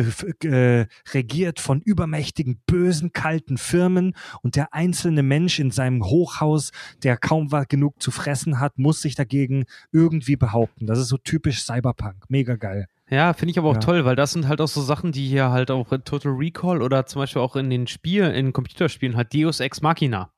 äh, 0.44 0.86
regiert 1.12 1.60
von 1.60 1.82
übermächtigen, 1.82 2.62
bösen, 2.66 3.12
kalten 3.12 3.58
Firmen 3.58 4.14
und 4.42 4.56
der 4.56 4.72
einzelne 4.72 5.22
Mensch 5.22 5.58
in 5.58 5.70
seinem 5.70 6.04
Hochhaus, 6.04 6.70
der 7.02 7.18
kaum 7.18 7.48
genug 7.68 8.00
zu 8.00 8.10
fressen 8.10 8.58
hat, 8.58 8.78
muss 8.78 9.02
sich 9.02 9.16
dagegen 9.16 9.64
irgendwie 9.90 10.36
behaupten. 10.36 10.86
Das 10.86 10.98
ist 10.98 11.08
so 11.08 11.18
typisch 11.18 11.64
Cyberpunk. 11.64 12.24
Mega 12.28 12.56
geil. 12.56 12.86
Ja, 13.10 13.32
finde 13.34 13.50
ich 13.50 13.58
aber 13.58 13.68
auch 13.68 13.74
Ja. 13.74 13.80
toll, 13.80 14.04
weil 14.04 14.16
das 14.16 14.32
sind 14.32 14.48
halt 14.48 14.60
auch 14.60 14.68
so 14.68 14.80
Sachen, 14.80 15.12
die 15.12 15.28
hier 15.28 15.50
halt 15.50 15.70
auch 15.70 15.92
in 15.92 16.04
Total 16.04 16.32
Recall 16.32 16.80
oder 16.82 17.04
zum 17.04 17.20
Beispiel 17.20 17.42
auch 17.42 17.56
in 17.56 17.68
den 17.68 17.86
Spielen, 17.86 18.32
in 18.32 18.52
Computerspielen 18.52 19.16
halt 19.16 19.34
Deus 19.34 19.60
Ex 19.60 19.82
Machina 19.82 20.32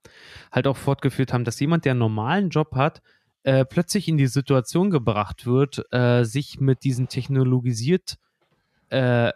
halt 0.50 0.66
auch 0.66 0.76
fortgeführt 0.76 1.32
haben, 1.32 1.44
dass 1.44 1.60
jemand, 1.60 1.84
der 1.84 1.92
einen 1.92 2.00
normalen 2.00 2.48
Job 2.48 2.74
hat, 2.74 3.02
äh, 3.44 3.64
plötzlich 3.64 4.08
in 4.08 4.16
die 4.16 4.26
Situation 4.26 4.90
gebracht 4.90 5.46
wird, 5.46 5.84
äh, 5.92 6.24
sich 6.24 6.58
mit 6.58 6.82
diesen 6.84 7.08
technologisiert 7.08 8.16
äh, 8.90 9.32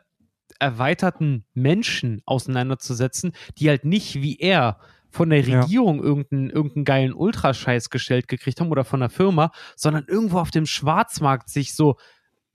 erweiterten 0.59 1.45
Menschen 1.55 2.23
auseinanderzusetzen, 2.27 3.33
die 3.59 3.69
halt 3.69 3.85
nicht 3.85 4.17
wie 4.23 4.39
er 4.39 4.79
von 5.11 5.31
der 5.31 5.41
Ja. 5.43 5.61
Regierung 5.63 6.03
irgendeinen, 6.03 6.51
irgendeinen 6.51 6.85
geilen 6.85 7.13
Ultrascheiß 7.15 7.91
gestellt 7.91 8.29
gekriegt 8.29 8.61
haben 8.61 8.71
oder 8.71 8.85
von 8.85 9.01
der 9.01 9.11
Firma, 9.11 9.53
sondern 9.77 10.05
irgendwo 10.09 10.39
auf 10.39 10.51
dem 10.51 10.67
Schwarzmarkt 10.67 11.49
sich 11.51 11.75
so 11.75 11.97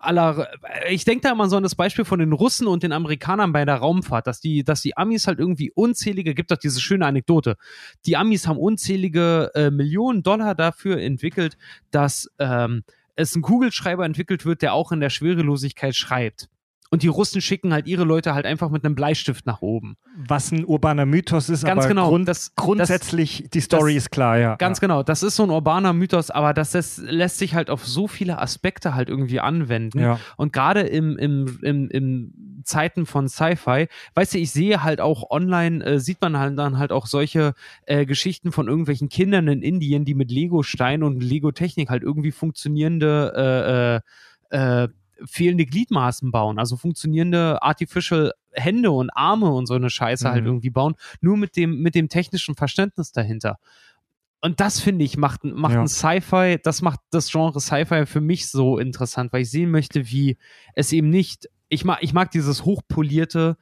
aller, 0.03 0.47
ich 0.89 1.05
denke 1.05 1.21
da 1.21 1.31
immer 1.31 1.49
so 1.49 1.57
an 1.57 1.63
das 1.63 1.75
Beispiel 1.75 2.05
von 2.05 2.19
den 2.19 2.34
Russen 2.34 2.67
und 2.67 2.84
den 2.84 2.91
Amerikanern 2.91 3.53
bei 3.53 3.65
der 3.65 3.75
Raumfahrt, 3.75 4.27
dass 4.27 4.39
die, 4.39 4.63
dass 4.63 4.81
die 4.81 4.97
Amis 4.97 5.27
halt 5.27 5.39
irgendwie 5.39 5.71
unzählige, 5.71 6.35
gibt 6.35 6.51
doch 6.51 6.57
diese 6.57 6.81
schöne 6.81 7.05
Anekdote, 7.05 7.55
die 8.05 8.17
Amis 8.17 8.47
haben 8.47 8.57
unzählige 8.57 9.51
äh, 9.55 9.71
Millionen 9.71 10.23
Dollar 10.23 10.55
dafür 10.55 10.99
entwickelt, 10.99 11.57
dass 11.91 12.30
ähm, 12.39 12.84
es 13.15 13.35
ein 13.35 13.41
Kugelschreiber 13.41 14.05
entwickelt 14.05 14.45
wird, 14.45 14.61
der 14.61 14.73
auch 14.73 14.91
in 14.91 14.99
der 14.99 15.09
Schwerelosigkeit 15.09 15.95
schreibt. 15.95 16.49
Und 16.94 17.02
die 17.02 17.07
Russen 17.07 17.41
schicken 17.41 17.74
halt 17.74 17.88
ihre 17.88 18.03
Leute 18.03 18.36
halt 18.36 18.45
einfach 18.45 18.70
mit 18.70 18.86
einem 18.86 18.94
Bleistift 18.94 19.48
nach 19.48 19.64
oben. 19.64 19.98
Was 20.15 20.52
ein 20.52 20.64
urbaner 20.64 21.07
Mythos 21.07 21.49
ist, 21.49 21.65
Ganz 21.65 21.80
aber 21.80 21.88
genau. 21.88 22.10
Grund, 22.10 22.28
das, 22.28 22.53
grundsätzlich, 22.56 23.49
die 23.52 23.61
Story 23.61 23.95
das- 23.95 24.03
ist 24.03 24.11
klar, 24.11 24.38
ja. 24.38 24.57
Ganz 24.57 24.80
genau, 24.80 25.02
das 25.02 25.24
ist 25.24 25.38
so 25.38 25.41
ein 25.41 25.49
urbaner 25.49 25.91
Mythos, 25.94 26.30
aber 26.30 26.53
das, 26.53 26.70
das 26.70 26.99
lässt 26.99 27.40
sich 27.40 27.56
halt 27.56 27.72
auf 27.72 27.84
so 27.84 28.07
viele 28.07 28.38
Aspekte 28.38 28.94
halt 28.94 29.10
irgendwie 29.10 29.40
anwenden. 29.40 30.02
Ja. 30.02 30.20
Und 30.38 30.53
gerade 30.53 30.82
im, 30.82 31.18
im, 31.18 31.57
im, 31.64 31.90
im 31.90 32.61
Zeiten 32.64 33.07
von 33.07 33.28
Sci-Fi, 33.28 33.88
weißt 34.14 34.36
du, 34.36 34.38
ich 34.38 34.52
sehe 34.52 34.84
halt 34.84 35.02
auch 35.02 35.32
online, 35.32 35.84
äh, 35.84 35.99
sieht 35.99 36.22
man 36.22 36.38
halt 36.38 36.60
dann 36.60 36.78
halt 36.78 36.91
auch 36.91 37.07
solche 37.07 37.56
äh, 37.88 38.06
Geschichten 38.06 38.52
von 38.52 38.68
irgendwelchen 38.68 39.10
Kindern 39.10 39.48
in 39.48 39.64
Indien, 39.64 40.06
die 40.06 40.14
mit 40.14 40.30
Lego-Stein 40.30 41.02
und 41.02 41.24
Lego-Technik 41.24 41.90
halt 41.90 42.03
irgendwie 42.03 42.32
funktionierende 42.32 44.02
äh, 44.52 44.56
äh, 44.56 44.84
äh, 44.84 44.88
fehlende 45.26 45.65
Gliedmaßen 45.65 46.31
bauen, 46.31 46.60
also 46.60 46.77
funktionierende 46.77 47.61
Artificial 47.61 48.34
Hände 48.52 48.91
und 48.91 49.10
Arme 49.11 49.52
und 49.52 49.65
so 49.65 49.73
eine 49.73 49.90
Scheiße 49.90 50.30
halt 50.30 50.41
Mhm. 50.44 50.48
irgendwie 50.48 50.69
bauen, 50.69 50.95
nur 51.22 51.38
mit 51.38 51.56
dem, 51.56 51.81
mit 51.81 51.95
dem 51.95 52.10
technischen 52.10 52.56
Verständnis 52.56 53.11
dahinter. 53.11 53.57
Und 54.41 54.60
das 54.60 54.80
finde 54.81 55.06
ich 55.06 55.18
macht, 55.18 55.44
macht 55.44 55.73
Ja. 55.73 55.81
ein 55.81 55.88
Sci-Fi, 55.88 56.60
das 56.61 56.81
macht 56.81 56.99
das 57.11 57.31
Genre 57.31 57.60
Sci-Fi 57.61 58.06
für 58.06 58.22
mich 58.22 58.48
so 58.49 58.77
interessant, 58.77 59.31
weil 59.34 59.44
ich 59.44 59.49
sehen 59.49 59.72
möchte, 59.72 60.10
wie 60.11 60.38
es 60.76 60.91
eben 60.91 61.10
nicht, 61.10 61.49
ich 61.69 61.85
mag, 61.85 61.99
ich 62.02 62.14
mag 62.14 62.30
dieses 62.31 62.65
hochpolierte, 62.65 63.57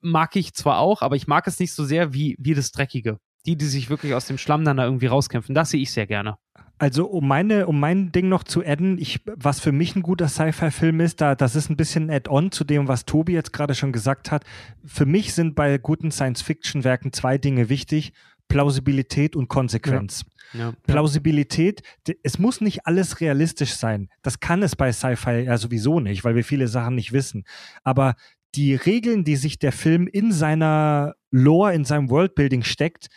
mag 0.00 0.36
ich 0.36 0.54
zwar 0.54 0.78
auch, 0.78 1.02
aber 1.02 1.16
ich 1.16 1.26
mag 1.26 1.46
es 1.46 1.58
nicht 1.58 1.72
so 1.74 1.84
sehr 1.84 2.14
wie, 2.14 2.36
wie 2.38 2.54
das 2.54 2.70
Dreckige. 2.72 3.18
Die, 3.46 3.56
die 3.56 3.66
sich 3.66 3.90
wirklich 3.90 4.14
aus 4.14 4.26
dem 4.26 4.38
Schlamm 4.38 4.64
dann 4.64 4.76
da 4.76 4.84
irgendwie 4.84 5.06
rauskämpfen, 5.06 5.54
das 5.54 5.70
sehe 5.70 5.80
ich 5.80 5.90
sehr 5.90 6.06
gerne. 6.06 6.36
Also 6.80 7.06
um 7.06 7.28
meine, 7.28 7.66
um 7.66 7.78
mein 7.78 8.10
Ding 8.10 8.30
noch 8.30 8.42
zu 8.42 8.64
adden, 8.64 8.96
ich, 8.96 9.20
was 9.26 9.60
für 9.60 9.70
mich 9.70 9.94
ein 9.96 10.02
guter 10.02 10.28
Sci-Fi-Film 10.28 11.00
ist, 11.00 11.20
da, 11.20 11.34
das 11.34 11.54
ist 11.54 11.68
ein 11.68 11.76
bisschen 11.76 12.06
ein 12.06 12.16
Add-on 12.16 12.52
zu 12.52 12.64
dem, 12.64 12.88
was 12.88 13.04
Tobi 13.04 13.34
jetzt 13.34 13.52
gerade 13.52 13.74
schon 13.74 13.92
gesagt 13.92 14.30
hat. 14.30 14.44
Für 14.84 15.04
mich 15.04 15.34
sind 15.34 15.54
bei 15.54 15.76
guten 15.76 16.10
Science-Fiction-Werken 16.10 17.12
zwei 17.12 17.36
Dinge 17.36 17.68
wichtig: 17.68 18.14
Plausibilität 18.48 19.36
und 19.36 19.48
Konsequenz. 19.48 20.24
Ja. 20.54 20.72
Plausibilität, 20.86 21.82
d- 22.08 22.16
es 22.22 22.38
muss 22.38 22.62
nicht 22.62 22.86
alles 22.86 23.20
realistisch 23.20 23.74
sein. 23.74 24.08
Das 24.22 24.40
kann 24.40 24.62
es 24.62 24.74
bei 24.74 24.90
Sci-Fi 24.90 25.44
ja 25.44 25.58
sowieso 25.58 26.00
nicht, 26.00 26.24
weil 26.24 26.34
wir 26.34 26.44
viele 26.44 26.66
Sachen 26.66 26.94
nicht 26.94 27.12
wissen. 27.12 27.44
Aber 27.84 28.14
die 28.54 28.74
Regeln, 28.74 29.22
die 29.22 29.36
sich 29.36 29.58
der 29.58 29.72
Film 29.72 30.06
in 30.06 30.32
seiner 30.32 31.14
Lore, 31.30 31.74
in 31.74 31.84
seinem 31.84 32.08
Worldbuilding 32.08 32.62
steckt, 32.64 33.08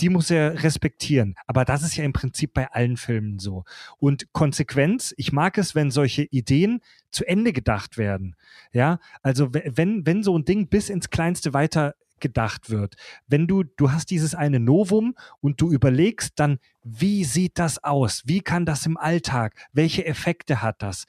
die 0.00 0.08
muss 0.08 0.30
er 0.30 0.62
respektieren. 0.62 1.34
Aber 1.46 1.64
das 1.64 1.82
ist 1.82 1.96
ja 1.96 2.04
im 2.04 2.12
Prinzip 2.12 2.54
bei 2.54 2.70
allen 2.70 2.96
Filmen 2.96 3.38
so. 3.38 3.64
Und 3.98 4.32
Konsequenz, 4.32 5.14
ich 5.16 5.32
mag 5.32 5.58
es, 5.58 5.74
wenn 5.74 5.90
solche 5.90 6.22
Ideen 6.24 6.80
zu 7.10 7.26
Ende 7.26 7.52
gedacht 7.52 7.98
werden. 7.98 8.36
Ja, 8.72 8.98
also 9.22 9.54
we- 9.54 9.70
wenn, 9.74 10.06
wenn 10.06 10.22
so 10.22 10.36
ein 10.38 10.44
Ding 10.44 10.68
bis 10.68 10.88
ins 10.90 11.10
Kleinste 11.10 11.52
weiter 11.54 11.94
gedacht 12.20 12.68
wird. 12.70 12.96
Wenn 13.28 13.46
du, 13.46 13.62
du 13.62 13.92
hast 13.92 14.10
dieses 14.10 14.34
eine 14.34 14.58
Novum 14.58 15.14
und 15.40 15.60
du 15.60 15.70
überlegst 15.70 16.32
dann, 16.36 16.58
wie 16.82 17.24
sieht 17.24 17.58
das 17.60 17.82
aus? 17.84 18.22
Wie 18.26 18.40
kann 18.40 18.66
das 18.66 18.86
im 18.86 18.96
Alltag? 18.96 19.54
Welche 19.72 20.04
Effekte 20.04 20.60
hat 20.62 20.82
das? 20.82 21.04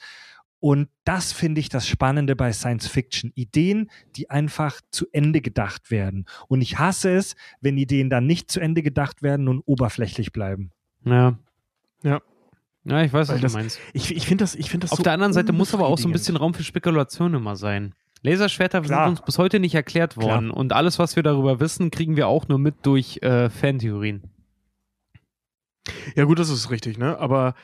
Und 0.61 0.90
das 1.06 1.31
finde 1.31 1.61
ich 1.61 1.69
das 1.69 1.88
Spannende 1.88 2.36
bei 2.36 2.52
Science 2.52 2.88
Fiction. 2.88 3.31
Ideen, 3.36 3.90
die 4.15 4.30
einfach 4.30 4.81
zu 4.91 5.06
Ende 5.14 5.40
gedacht 5.41 5.90
werden. 5.90 6.26
Und 6.48 6.61
ich 6.61 6.77
hasse 6.80 7.11
es, 7.11 7.36
wenn 7.61 7.77
Ideen 7.77 8.10
dann 8.10 8.26
nicht 8.26 8.52
zu 8.52 8.60
Ende 8.60 8.84
gedacht 8.84 9.22
werden 9.23 9.48
und 9.48 9.61
oberflächlich 9.65 10.34
bleiben. 10.34 10.72
Ja. 11.06 11.40
Ja. 12.03 12.22
Ja, 12.86 13.03
ich 13.03 13.14
weiß, 13.14 13.30
Weil 13.30 13.36
was 13.36 13.41
das- 13.41 13.52
du 13.53 13.57
meinst. 13.57 13.80
Ich, 13.94 14.15
ich 14.15 14.26
finde 14.27 14.44
das, 14.44 14.56
ich 14.56 14.69
find 14.69 14.84
das 14.84 14.91
Auf 14.91 14.98
so 14.98 15.03
der 15.03 15.14
anderen 15.14 15.34
Seite 15.34 15.53
muss 15.53 15.73
aber 15.73 15.88
auch 15.88 15.98
so 15.98 16.07
ein 16.10 16.11
bisschen 16.11 16.36
Raum 16.36 16.53
für 16.53 16.64
Spekulation 16.64 17.34
immer 17.34 17.56
sein. 17.56 17.94
Laserschwerter 18.22 18.81
Klar. 18.81 19.06
sind 19.06 19.18
uns 19.18 19.26
bis 19.26 19.38
heute 19.38 19.60
nicht 19.61 19.76
erklärt 19.76 20.18
worden 20.18 20.52
und 20.52 20.73
alles, 20.73 20.99
was 20.99 21.15
wir 21.15 21.23
darüber 21.23 21.60
wissen, 21.61 21.90
kriegen 21.91 22.18
wir 22.18 22.27
auch 22.27 22.48
nur 22.49 22.57
mit 22.60 22.86
durch 22.86 23.19
äh, 23.22 23.49
Fantheorien. 23.49 24.23
Ja, 26.15 26.26
gut, 26.26 26.40
das 26.40 26.49
ist 26.49 26.69
richtig, 26.69 26.98
ne? 26.98 27.18
Aber 27.18 27.56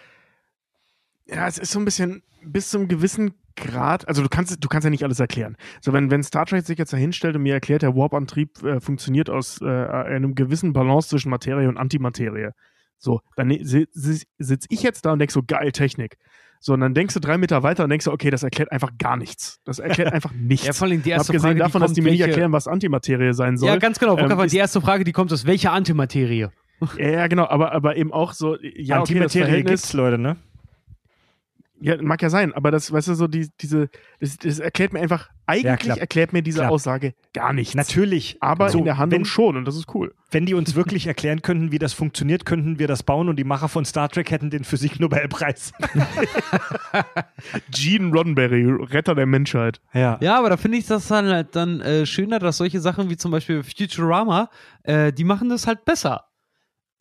ja, 1.27 1.47
es 1.47 1.57
ist 1.57 1.71
so 1.71 1.79
ein 1.79 1.85
bisschen 1.85 2.23
bis 2.43 2.69
zum 2.69 2.87
gewissen 2.87 3.33
Grad, 3.55 4.07
also 4.07 4.21
du 4.21 4.27
kannst, 4.29 4.61
du 4.63 4.67
kannst 4.67 4.83
ja 4.83 4.89
nicht 4.89 5.03
alles 5.03 5.19
erklären. 5.19 5.55
So, 5.81 5.93
wenn, 5.93 6.11
wenn 6.11 6.21
Star 6.23 6.45
Trek 6.45 6.65
sich 6.65 6.77
jetzt 6.77 6.91
da 6.91 6.97
hinstellt 6.97 7.35
und 7.37 7.43
mir 7.43 7.53
erklärt, 7.53 7.83
der 7.83 7.95
Warp-Antrieb 7.95 8.61
äh, 8.63 8.79
funktioniert 8.81 9.29
aus 9.29 9.61
äh, 9.61 9.65
einem 9.65 10.35
gewissen 10.35 10.73
Balance 10.73 11.07
zwischen 11.09 11.29
Materie 11.29 11.69
und 11.69 11.77
Antimaterie. 11.77 12.49
So, 12.97 13.21
dann 13.37 13.47
ne- 13.47 13.63
si- 13.63 13.87
si- 13.93 14.25
sitze 14.37 14.67
ich 14.69 14.83
jetzt 14.83 15.05
da 15.05 15.13
und 15.13 15.19
denke 15.19 15.31
so, 15.33 15.41
geil, 15.41 15.71
Technik. 15.71 16.17
So, 16.59 16.73
und 16.73 16.81
dann 16.81 16.93
denkst 16.93 17.13
du 17.13 17.19
drei 17.21 17.37
Meter 17.37 17.63
weiter 17.63 17.83
und 17.85 17.89
denkst 17.91 18.05
du, 18.05 18.11
okay, 18.11 18.29
das 18.29 18.43
erklärt 18.43 18.71
einfach 18.73 18.91
gar 18.97 19.15
nichts. 19.17 19.59
Das 19.65 19.79
erklärt 19.79 20.11
einfach 20.11 20.31
nichts. 20.35 20.65
Ja, 20.67 20.73
vor 20.73 20.87
allem 20.87 21.01
die 21.01 21.11
erste 21.11 21.29
Abgesehen 21.31 21.41
Frage, 21.57 21.59
davon, 21.59 21.81
die 21.81 21.85
dass 21.87 21.93
die 21.93 22.01
mir 22.01 22.11
nicht 22.11 22.19
welche- 22.19 22.31
erklären, 22.31 22.51
was 22.51 22.67
Antimaterie 22.67 23.33
sein 23.33 23.57
soll. 23.57 23.69
Ja, 23.69 23.77
ganz 23.77 23.99
genau. 23.99 24.17
Ähm, 24.17 24.29
ist- 24.41 24.51
die 24.53 24.57
erste 24.57 24.81
Frage, 24.81 25.03
die 25.05 25.11
kommt, 25.13 25.31
ist, 25.31 25.45
welche 25.47 25.71
Antimaterie? 25.71 26.49
Ja, 26.97 27.09
ja, 27.09 27.27
genau, 27.27 27.47
aber, 27.47 27.71
aber 27.71 27.95
eben 27.95 28.11
auch 28.11 28.33
so, 28.33 28.57
ja, 28.61 28.99
okay, 28.99 29.13
das 29.13 29.33
Antimaterie 29.33 29.43
Verhältnis, 29.43 29.81
gibt's, 29.83 29.93
Leute, 29.93 30.17
ne? 30.17 30.35
Ja, 31.81 32.01
mag 32.01 32.21
ja 32.21 32.29
sein, 32.29 32.53
aber 32.53 32.71
das, 32.71 32.91
weißt 32.91 33.09
du, 33.09 33.15
so 33.15 33.27
die, 33.27 33.49
diese, 33.61 33.89
das, 34.19 34.37
das 34.37 34.59
erklärt 34.59 34.93
mir 34.93 35.01
einfach, 35.01 35.29
eigentlich 35.45 35.79
klar. 35.79 35.97
erklärt 35.97 36.33
mir 36.33 36.41
diese 36.41 36.59
Klar. 36.59 36.71
Aussage 36.71 37.13
gar 37.33 37.53
nichts. 37.53 37.75
Natürlich. 37.75 38.37
Aber 38.39 38.69
So, 38.69 38.79
in 38.79 38.85
der 38.85 38.97
Handlung 38.97 39.21
wenn, 39.21 39.25
schon 39.25 39.57
und 39.57 39.65
das 39.65 39.75
ist 39.75 39.93
cool. 39.93 40.13
wenn 40.31 40.45
die 40.45 40.53
uns 40.55 40.73
wirklich 40.75 41.05
erklären 41.05 41.41
könnten, 41.43 41.71
wie 41.71 41.77
das 41.77 41.93
funktioniert, 41.93 42.45
könnten 42.45 42.79
wir 42.79 42.87
das 42.87 43.03
bauen 43.03 43.29
und 43.29 43.35
die 43.35 43.43
Macher 43.43 43.67
von 43.69 43.85
Star 43.85 44.09
Trek 44.09 44.31
hätten 44.31 44.49
den 44.49 44.63
Physik-Nobelpreis. 44.63 45.73
Gene 47.69 48.11
Roddenberry, 48.11 48.65
Retter 48.65 49.15
der 49.15 49.25
Menschheit. 49.25 49.81
ja. 49.93 50.17
Ja, 50.21 50.39
aber 50.39 50.49
da 50.49 50.57
finde 50.57 50.77
ich 50.77 50.87
das 50.87 51.07
dann 51.07 51.27
halt 51.27 51.55
dann 51.55 51.81
äh, 51.81 52.05
schöner, 52.05 52.39
dass 52.39 52.57
solche 52.57 52.79
Sachen 52.79 53.09
wie 53.09 53.17
zum 53.17 53.31
Beispiel 53.31 53.63
Futurama, 53.63 54.49
äh, 54.83 55.11
die 55.13 55.23
machen 55.23 55.49
das 55.49 55.67
halt 55.67 55.85
besser. 55.85 56.25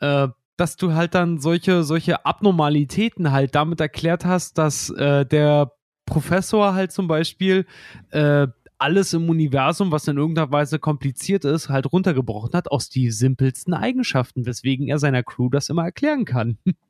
Äh, 0.01 0.28
dass 0.56 0.76
du 0.76 0.94
halt 0.94 1.14
dann 1.14 1.39
solche, 1.39 1.85
solche 1.85 2.24
Abnormalitäten 2.26 3.32
halt 3.32 3.55
damit 3.55 3.81
erklärt 3.81 4.24
hast, 4.24 4.59
dass 4.59 4.90
äh, 4.90 5.26
der 5.26 5.72
Professor 6.06 6.74
halt 6.74 6.93
zum 6.93 7.09
Beispiel 7.09 7.66
äh, 8.10 8.47
alles 8.78 9.12
im 9.12 9.28
Universum, 9.31 9.93
was 9.93 10.06
in 10.09 10.18
irgendeiner 10.18 10.52
Weise 10.52 10.78
kompliziert 10.78 11.44
ist, 11.44 11.68
halt 11.68 11.90
runtergebrochen 11.93 12.52
hat 12.52 12.70
aus 12.70 12.90
die 12.90 13.10
simpelsten 13.10 13.72
Eigenschaften, 13.72 14.47
weswegen 14.47 14.89
er 14.89 14.98
seiner 14.98 15.22
Crew 15.22 15.48
das 15.48 15.68
immer 15.68 15.85
erklären 15.85 16.24
kann. 16.24 16.59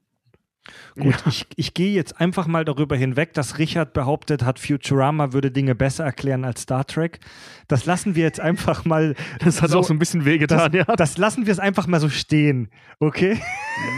Gut, 0.98 1.16
ich, 1.26 1.46
ich 1.56 1.74
gehe 1.74 1.92
jetzt 1.92 2.20
einfach 2.20 2.46
mal 2.46 2.64
darüber 2.64 2.96
hinweg, 2.96 3.34
dass 3.34 3.58
Richard 3.58 3.92
behauptet 3.92 4.44
hat, 4.44 4.58
Futurama 4.58 5.32
würde 5.32 5.50
Dinge 5.50 5.74
besser 5.74 6.04
erklären 6.04 6.44
als 6.44 6.62
Star 6.62 6.86
Trek. 6.86 7.20
Das 7.68 7.84
lassen 7.84 8.14
wir 8.14 8.22
jetzt 8.22 8.40
einfach 8.40 8.84
mal. 8.84 9.14
Das 9.44 9.60
hat 9.60 9.74
auch 9.74 9.84
so 9.84 9.92
ein 9.92 9.98
bisschen 9.98 10.20
das, 10.20 10.26
wehgetan, 10.26 10.72
ja. 10.72 10.84
das 10.84 11.18
lassen 11.18 11.44
wir 11.46 11.52
es 11.52 11.58
einfach 11.58 11.86
mal 11.86 12.00
so 12.00 12.08
stehen, 12.08 12.70
okay? 12.98 13.38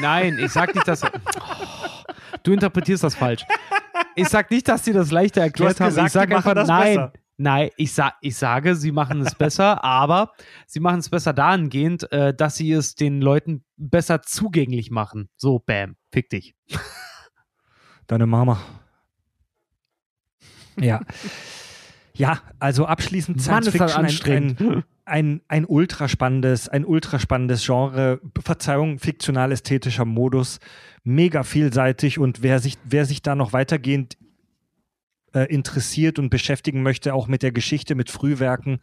Nein, 0.01 0.38
ich 0.40 0.51
sag 0.51 0.74
nicht, 0.74 0.88
dass. 0.88 1.02
Du 2.43 2.52
interpretierst 2.52 3.02
das 3.02 3.16
falsch. 3.16 3.44
Ich 4.14 4.28
sag 4.28 4.51
nicht, 4.51 4.68
dass 4.68 4.84
sie 4.84 4.93
das 4.93 5.10
leichter 5.10 5.40
erklärt 5.40 5.80
haben. 5.80 5.88
gesagt, 5.88 6.06
ich 6.06 6.12
sag 6.12 6.32
einfach, 6.32 6.55
nein. 6.66 6.94
besser. 6.94 7.12
Nein, 7.38 7.70
ich, 7.76 7.92
sa 7.92 8.14
ich 8.22 8.36
sage, 8.36 8.74
sie 8.74 8.92
machen 8.92 9.20
es 9.20 9.34
besser, 9.38 9.84
aber 9.84 10.32
sie 10.66 10.80
machen 10.80 11.00
es 11.00 11.10
besser 11.10 11.32
dahingehend, 11.32 12.10
äh, 12.12 12.34
dass 12.34 12.56
sie 12.56 12.72
es 12.72 12.94
den 12.94 13.20
Leuten 13.20 13.64
besser 13.76 14.22
zugänglich 14.22 14.90
machen. 14.90 15.28
So, 15.36 15.58
bam, 15.58 15.96
fick 16.10 16.30
dich. 16.30 16.54
Deine 18.06 18.26
Mama. 18.26 18.60
Ja. 20.78 21.00
Ja, 22.14 22.40
also 22.58 22.86
abschließend 22.86 23.36
Mann, 23.36 23.62
Science 23.62 23.76
das 23.76 23.94
Fiction 23.94 24.56
ein, 24.56 24.56
ein, 24.58 24.84
ein, 25.04 25.40
ein 25.48 25.64
ultraspannendes, 25.66 26.68
ein 26.70 26.86
ultraspannendes 26.86 27.66
Genre, 27.66 28.20
Verzeihung, 28.42 28.98
fiktional-ästhetischer 28.98 30.06
Modus, 30.06 30.58
mega 31.04 31.42
vielseitig 31.42 32.18
und 32.18 32.42
wer 32.42 32.58
sich, 32.58 32.78
wer 32.84 33.04
sich 33.04 33.20
da 33.20 33.34
noch 33.34 33.52
weitergehend 33.52 34.16
äh, 35.36 35.44
interessiert 35.44 36.18
und 36.18 36.30
beschäftigen 36.30 36.82
möchte, 36.82 37.14
auch 37.14 37.28
mit 37.28 37.42
der 37.42 37.52
Geschichte, 37.52 37.94
mit 37.94 38.10
Frühwerken, 38.10 38.80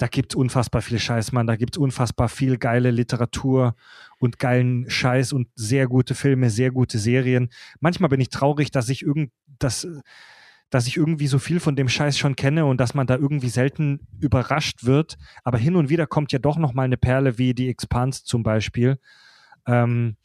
da 0.00 0.06
gibt 0.06 0.32
es 0.32 0.36
unfassbar 0.36 0.80
viel 0.80 0.98
Scheiß, 0.98 1.32
Mann. 1.32 1.46
Da 1.46 1.56
gibt 1.56 1.76
es 1.76 1.78
unfassbar 1.78 2.30
viel 2.30 2.56
geile 2.56 2.90
Literatur 2.90 3.74
und 4.18 4.38
geilen 4.38 4.88
Scheiß 4.88 5.34
und 5.34 5.48
sehr 5.54 5.88
gute 5.88 6.14
Filme, 6.14 6.48
sehr 6.48 6.70
gute 6.70 6.98
Serien. 6.98 7.50
Manchmal 7.80 8.08
bin 8.08 8.18
ich 8.18 8.30
traurig, 8.30 8.70
dass 8.70 8.88
ich 8.88 9.02
irgend, 9.02 9.30
dass, 9.58 9.86
dass 10.70 10.86
ich 10.86 10.96
irgendwie 10.96 11.26
so 11.26 11.38
viel 11.38 11.60
von 11.60 11.76
dem 11.76 11.90
Scheiß 11.90 12.16
schon 12.16 12.34
kenne 12.34 12.64
und 12.64 12.80
dass 12.80 12.94
man 12.94 13.06
da 13.06 13.16
irgendwie 13.16 13.50
selten 13.50 14.00
überrascht 14.20 14.84
wird. 14.84 15.18
Aber 15.44 15.58
hin 15.58 15.76
und 15.76 15.90
wieder 15.90 16.06
kommt 16.06 16.32
ja 16.32 16.38
doch 16.38 16.56
noch 16.56 16.72
mal 16.72 16.84
eine 16.84 16.96
Perle 16.96 17.36
wie 17.36 17.52
die 17.52 17.68
Expanse 17.68 18.24
zum 18.24 18.42
Beispiel. 18.42 18.98
Ähm, 19.66 20.16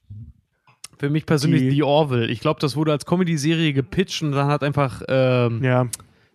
Für 0.97 1.09
mich 1.09 1.25
persönlich 1.25 1.61
Die- 1.61 1.71
The 1.71 1.83
Orville. 1.83 2.27
Ich 2.27 2.39
glaube, 2.39 2.59
das 2.59 2.75
wurde 2.75 2.91
als 2.91 3.05
Comedy-Serie 3.05 3.73
gepitcht 3.73 4.21
und 4.23 4.31
dann 4.31 4.47
hat 4.47 4.63
einfach, 4.63 5.01
ähm, 5.07 5.63
Ja, 5.63 5.87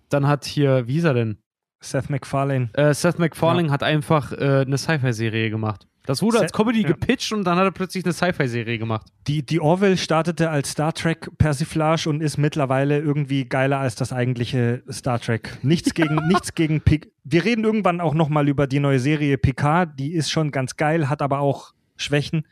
dann 0.08 0.26
hat 0.26 0.44
hier, 0.44 0.86
wie 0.86 0.98
ist 0.98 1.04
er 1.04 1.14
denn? 1.14 1.38
Seth 1.82 2.10
MacFarlane. 2.10 2.68
Äh, 2.74 2.92
Seth 2.92 3.18
MacFarlane 3.18 3.70
hat 3.70 3.82
einfach 3.82 4.32
äh, 4.32 4.64
eine 4.66 4.76
Sci-Fi-Serie 4.76 5.48
gemacht. 5.50 5.86
Das 6.04 6.20
wurde 6.22 6.38
Seth- 6.38 6.42
als 6.42 6.52
Comedy 6.52 6.82
ja. 6.82 6.88
gepitcht 6.88 7.32
und 7.32 7.44
dann 7.44 7.56
hat 7.56 7.64
er 7.64 7.70
plötzlich 7.70 8.04
eine 8.04 8.12
Sci-Fi-Serie 8.12 8.78
gemacht. 8.78 9.06
Die, 9.28 9.44
die 9.46 9.60
Orville 9.60 9.96
startete 9.96 10.50
als 10.50 10.72
Star 10.72 10.92
Trek 10.92 11.30
Persiflage 11.38 12.08
und 12.10 12.20
ist 12.22 12.36
mittlerweile 12.36 12.98
irgendwie 12.98 13.44
geiler 13.46 13.78
als 13.78 13.94
das 13.94 14.12
eigentliche 14.12 14.82
Star 14.90 15.20
Trek. 15.20 15.58
Nichts 15.62 15.94
gegen, 15.94 16.16
nichts 16.28 16.54
gegen 16.54 16.80
Pic. 16.82 17.12
Wir 17.24 17.44
reden 17.44 17.64
irgendwann 17.64 18.00
auch 18.02 18.12
nochmal 18.14 18.48
über 18.48 18.66
die 18.66 18.80
neue 18.80 18.98
Serie 18.98 19.38
Picard. 19.38 19.98
Die 19.98 20.12
ist 20.12 20.30
schon 20.30 20.50
ganz 20.50 20.76
geil, 20.76 21.08
hat 21.08 21.22
aber 21.22 21.38
auch 21.38 21.72
Schwächen. 21.96 22.46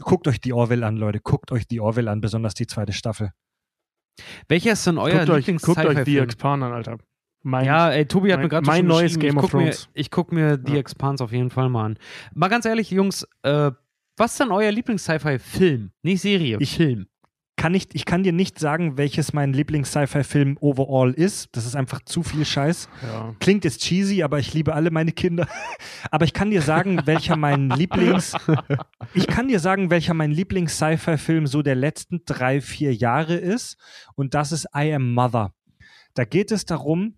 Guckt 0.00 0.26
euch 0.28 0.40
die 0.40 0.52
Orville 0.52 0.84
an, 0.86 0.96
Leute. 0.96 1.20
Guckt 1.20 1.52
euch 1.52 1.66
die 1.66 1.80
Orville 1.80 2.10
an, 2.10 2.20
besonders 2.20 2.54
die 2.54 2.66
zweite 2.66 2.92
Staffel. 2.92 3.30
Welcher 4.48 4.72
ist 4.72 4.86
denn 4.86 4.98
euer 4.98 5.18
guckt 5.26 5.30
euch, 5.30 5.46
guckt 5.46 5.58
euch 5.58 5.74
The 5.76 5.80
Lieblings-Sci-Fi-Film? 5.82 6.24
Expan 6.24 6.62
an, 6.62 6.72
Alter. 6.72 6.98
Mein, 7.44 7.64
Ja, 7.64 7.90
ey, 7.90 8.06
Tobi 8.06 8.30
hat 8.32 8.38
mein- 8.38 8.44
mir 8.44 8.48
gerade 8.50 8.66
mein 8.66 8.76
schon 8.80 8.86
neues 8.86 9.18
Game 9.18 9.30
ich 9.30 9.36
of 9.36 9.42
guck 9.50 9.54
mir, 9.54 9.64
Thrones. 9.70 9.88
Ich 9.94 10.10
gucke 10.10 10.34
mir 10.34 10.60
The 10.64 10.72
Ja. 10.74 10.78
Expanse 10.78 11.24
auf 11.24 11.32
jeden 11.32 11.50
Fall 11.50 11.68
mal 11.68 11.86
an. 11.86 11.98
Mal 12.34 12.48
ganz 12.48 12.64
ehrlich, 12.66 12.90
Jungs, 12.90 13.26
äh, 13.42 13.70
was 14.16 14.32
ist 14.32 14.40
denn 14.40 14.52
euer 14.52 14.70
Lieblings-Sci-Fi-Film? 14.70 15.90
Nicht 16.02 16.20
Serie, 16.20 16.58
Ich- 16.60 16.76
Film. 16.76 17.06
Kann 17.62 17.70
nicht, 17.70 17.94
ich 17.94 18.06
kann 18.06 18.24
dir 18.24 18.32
nicht 18.32 18.58
sagen, 18.58 18.98
welches 18.98 19.32
mein 19.32 19.52
Lieblings-Sci-Fi-Film 19.52 20.58
overall 20.60 21.12
ist. 21.12 21.48
Das 21.52 21.64
ist 21.64 21.76
einfach 21.76 22.00
zu 22.04 22.24
viel 22.24 22.44
Scheiß. 22.44 22.88
ja. 23.04 23.36
Klingt 23.38 23.62
jetzt 23.62 23.82
cheesy, 23.82 24.24
aber 24.24 24.40
ich 24.40 24.52
liebe 24.52 24.74
alle 24.74 24.90
meine 24.90 25.12
Kinder. 25.12 25.46
Aber 26.10 26.24
ich 26.24 26.32
kann 26.32 26.50
dir 26.50 26.60
sagen, 26.60 27.02
welcher 27.04 27.36
mein 27.36 27.70
Lieblings, 27.70 28.34
ich 29.14 29.28
kann 29.28 29.46
dir 29.46 29.60
sagen, 29.60 29.90
welcher 29.90 30.12
mein 30.12 30.32
Lieblings-Sci-Fi-Film 30.32 31.46
so 31.46 31.62
der 31.62 31.76
letzten 31.76 32.22
drei, 32.26 32.60
vier 32.60 32.92
Jahre 32.92 33.36
ist. 33.36 33.76
Und 34.16 34.34
das 34.34 34.50
ist 34.50 34.66
I 34.76 34.92
Am 34.92 35.14
Mother. 35.14 35.54
Da 36.14 36.24
geht 36.24 36.50
es 36.50 36.66
darum, 36.66 37.14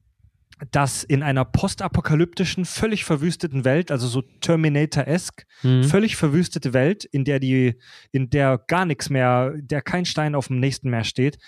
dass 0.70 1.02
in 1.02 1.22
einer 1.22 1.44
postapokalyptischen, 1.44 2.64
völlig 2.64 3.04
verwüsteten 3.04 3.64
Welt, 3.64 3.90
also 3.90 4.06
so 4.06 4.22
Terminator-esque, 4.40 5.46
Mhm. 5.62 5.84
völlig 5.84 6.16
verwüstete 6.16 6.72
Welt, 6.72 7.04
in 7.04 7.24
der 7.24 7.40
die, 7.40 7.74
in 8.12 8.30
der 8.30 8.58
gar 8.58 8.86
nichts 8.86 9.10
mehr, 9.10 9.52
der 9.56 9.82
kein 9.82 10.04
Stein 10.04 10.34
auf 10.34 10.46
dem 10.48 10.60
nächsten 10.60 10.90
mehr 10.90 11.04
steht, 11.04 11.38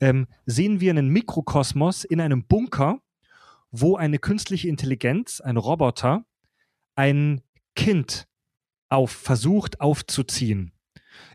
ähm, 0.00 0.26
sehen 0.46 0.80
wir 0.80 0.90
einen 0.90 1.08
Mikrokosmos 1.08 2.04
in 2.04 2.20
einem 2.20 2.46
Bunker, 2.46 3.00
wo 3.70 3.96
eine 3.96 4.18
künstliche 4.18 4.68
Intelligenz, 4.68 5.40
ein 5.40 5.56
Roboter, 5.56 6.24
ein 6.96 7.42
Kind 7.76 8.26
auf, 8.88 9.10
versucht 9.10 9.80
aufzuziehen. 9.80 10.72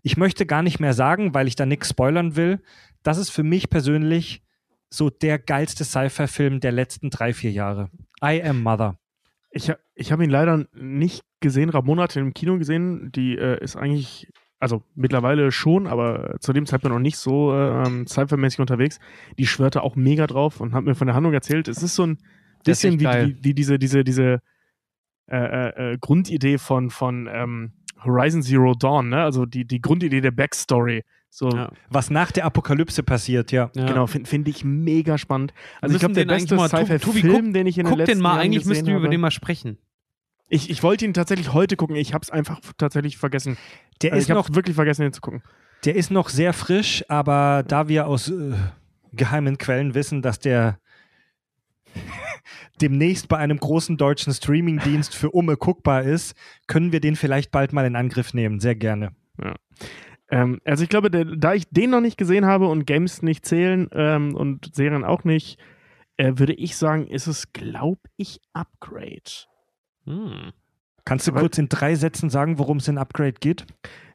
Ich 0.04 0.18
möchte 0.18 0.46
gar 0.46 0.64
nicht 0.64 0.80
mehr 0.80 0.94
sagen, 0.94 1.34
weil 1.34 1.48
ich 1.48 1.56
da 1.56 1.66
nichts 1.66 1.90
spoilern 1.90 2.36
will. 2.36 2.62
Das 3.04 3.18
ist 3.18 3.30
für 3.30 3.44
mich 3.44 3.70
persönlich 3.70 4.42
so 4.90 5.10
der 5.10 5.40
geilste 5.40 5.84
Sci-Fi-Film 5.84 6.60
der 6.60 6.72
letzten 6.72 7.10
drei, 7.10 7.34
vier 7.34 7.52
Jahre. 7.52 7.90
I 8.24 8.42
Am 8.44 8.62
Mother. 8.62 8.98
Ich, 9.52 9.72
ich 9.96 10.12
habe 10.12 10.24
ihn 10.24 10.30
leider 10.30 10.66
nicht 10.74 11.24
gesehen. 11.40 11.70
Ramona 11.70 12.04
hat 12.04 12.16
ihn 12.16 12.24
im 12.24 12.34
Kino 12.34 12.58
gesehen. 12.58 13.12
Die 13.14 13.38
äh, 13.38 13.64
ist 13.64 13.76
eigentlich, 13.76 14.32
also 14.60 14.84
mittlerweile 14.96 15.52
schon, 15.52 15.88
aber 15.88 16.36
zu 16.40 16.54
dem 16.54 16.66
Zeitpunkt 16.66 16.94
noch 16.94 17.02
nicht 17.02 17.18
so 17.18 17.54
äh, 17.54 17.88
ähm, 17.88 18.08
Sci-Fi-mäßig 18.08 18.60
unterwegs. 18.60 19.00
Die 19.38 19.48
schwörte 19.48 19.84
auch 19.84 19.96
mega 19.96 20.28
drauf 20.28 20.60
und 20.60 20.74
hat 20.74 20.84
mir 20.84 20.96
von 20.96 21.08
der 21.08 21.16
Handlung 21.16 21.34
erzählt. 21.34 21.68
Es 21.68 21.82
ist 21.82 21.96
so 21.96 22.06
ein 22.06 22.18
bisschen 22.64 23.00
wie, 23.00 23.06
wie, 23.06 23.44
wie 23.44 23.54
diese, 23.54 23.80
diese, 23.80 24.04
diese 24.04 24.42
äh, 25.28 25.38
äh, 25.38 25.94
äh, 25.94 25.98
Grundidee 26.00 26.58
von, 26.58 26.90
von 26.90 27.30
ähm, 27.32 27.74
Horizon 28.04 28.42
Zero 28.42 28.74
Dawn, 28.74 29.10
ne? 29.10 29.22
Also 29.22 29.46
die, 29.46 29.66
die 29.66 29.82
Grundidee 29.82 30.22
der 30.22 30.32
Backstory. 30.32 31.04
So, 31.30 31.50
Ja. 31.50 31.72
Was 31.90 32.10
nach 32.10 32.32
der 32.32 32.46
Apokalypse 32.46 33.04
passiert, 33.04 33.52
ja. 33.52 33.70
Ja. 33.76 33.86
Genau, 33.86 34.08
finde 34.08 34.30
find 34.30 34.48
ich 34.48 34.64
mega 34.64 35.18
spannend. 35.18 35.54
Also 35.80 35.96
ich 35.96 36.00
glaube, 36.00 36.16
der 36.16 36.26
beste 36.26 36.58
Sci-Fi-Film, 36.58 37.54
den 37.54 37.68
ich 37.68 37.78
in 37.78 37.86
den 37.86 37.90
Guck 37.90 38.00
letzten 38.00 38.16
den 38.18 38.22
mal, 38.22 38.30
Jahren 38.32 38.40
eigentlich 38.46 38.66
müssten 38.66 38.88
wir 38.88 38.98
über 38.98 39.08
den 39.10 39.22
mal 39.22 39.32
sprechen. 39.32 39.78
Ich, 40.50 40.70
ich 40.72 40.82
wollte 40.82 41.06
ihn 41.06 41.14
tatsächlich 41.14 41.54
heute 41.54 41.76
gucken. 41.76 41.96
Ich 41.96 42.14
habe 42.14 42.24
es 42.24 42.32
einfach 42.32 42.60
tatsächlich 42.78 43.18
vergessen. 43.18 43.58
Der 44.02 44.14
Also 44.14 44.22
ist 44.24 44.30
ich 44.30 44.36
noch 44.36 44.56
wirklich 44.56 44.76
vergessen, 44.76 45.04
ihn 45.04 45.14
zu 45.14 45.22
gucken. 45.22 45.44
Der 45.86 45.96
ist 45.96 46.10
noch 46.10 46.30
sehr 46.30 46.54
frisch, 46.54 47.06
aber 47.08 47.64
da 47.66 47.88
wir 47.88 48.08
aus 48.08 48.30
äh, 48.30 48.54
geheimen 49.14 49.60
Quellen 49.60 49.94
wissen, 49.94 50.24
dass 50.24 50.40
der 50.40 50.80
demnächst 52.82 53.28
bei 53.28 53.38
einem 53.38 53.60
großen 53.60 53.98
deutschen 53.98 54.34
Streamingdienst 54.34 55.16
für 55.16 55.30
Umme 55.32 55.56
guckbar 55.56 56.04
ist, 56.04 56.36
können 56.68 56.92
wir 56.92 57.00
den 57.00 57.16
vielleicht 57.16 57.52
bald 57.52 57.72
mal 57.72 57.86
in 57.86 57.96
Angriff 57.96 58.34
nehmen. 58.34 58.60
Sehr 58.60 58.76
gerne. 58.76 59.12
Ähm, 60.32 60.60
also 60.66 60.84
ich 60.84 60.90
glaube, 60.90 61.10
der, 61.10 61.26
da 61.26 61.54
ich 61.54 61.70
den 61.70 61.90
noch 61.90 62.02
nicht 62.02 62.18
gesehen 62.18 62.46
habe 62.46 62.68
und 62.68 62.86
Games 62.86 63.22
nicht 63.22 63.46
zählen 63.46 63.90
ähm, 63.94 64.36
und 64.36 64.74
Serien 64.76 65.04
auch 65.04 65.24
nicht, 65.24 65.60
äh, 66.18 66.34
würde 66.36 66.54
ich 66.54 66.76
sagen, 66.78 67.08
ist 67.08 67.28
es, 67.28 67.52
glaube 67.54 68.02
ich, 68.18 68.40
Upgrade. 68.54 69.48
Hm. 70.06 70.52
Kannst 71.06 71.28
du 71.28 71.34
Weil- 71.34 71.42
kurz 71.42 71.58
in 71.58 71.70
drei 71.70 71.96
Sätzen 71.96 72.30
sagen, 72.30 72.60
worum 72.60 72.78
es 72.78 72.88
in 72.88 72.98
Upgrade 72.98 73.34
geht? 73.40 73.66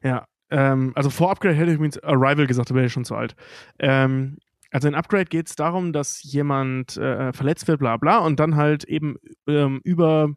Ja, 0.03 0.25
ähm, 0.51 0.93
also 0.95 1.09
vor 1.09 1.31
Upgrade 1.31 1.55
hätte 1.55 1.71
ich 1.71 1.75
übrigens 1.75 1.97
Arrival 2.03 2.47
gesagt, 2.47 2.69
da 2.69 2.75
wäre 2.75 2.85
ich 2.85 2.93
schon 2.93 3.05
zu 3.05 3.15
alt. 3.15 3.35
Ähm, 3.79 4.37
Also 4.71 4.87
in 4.89 4.95
Upgrade 4.95 5.25
geht 5.25 5.47
es 5.47 5.55
darum, 5.55 5.93
dass 5.93 6.21
jemand 6.23 6.97
äh, 6.97 7.31
verletzt 7.33 7.67
wird, 7.67 7.79
bla 7.79 7.95
bla, 7.97 8.17
und 8.19 8.39
dann 8.39 8.55
halt 8.57 8.83
eben 8.83 9.15
ähm, 9.47 9.79
über, 9.85 10.33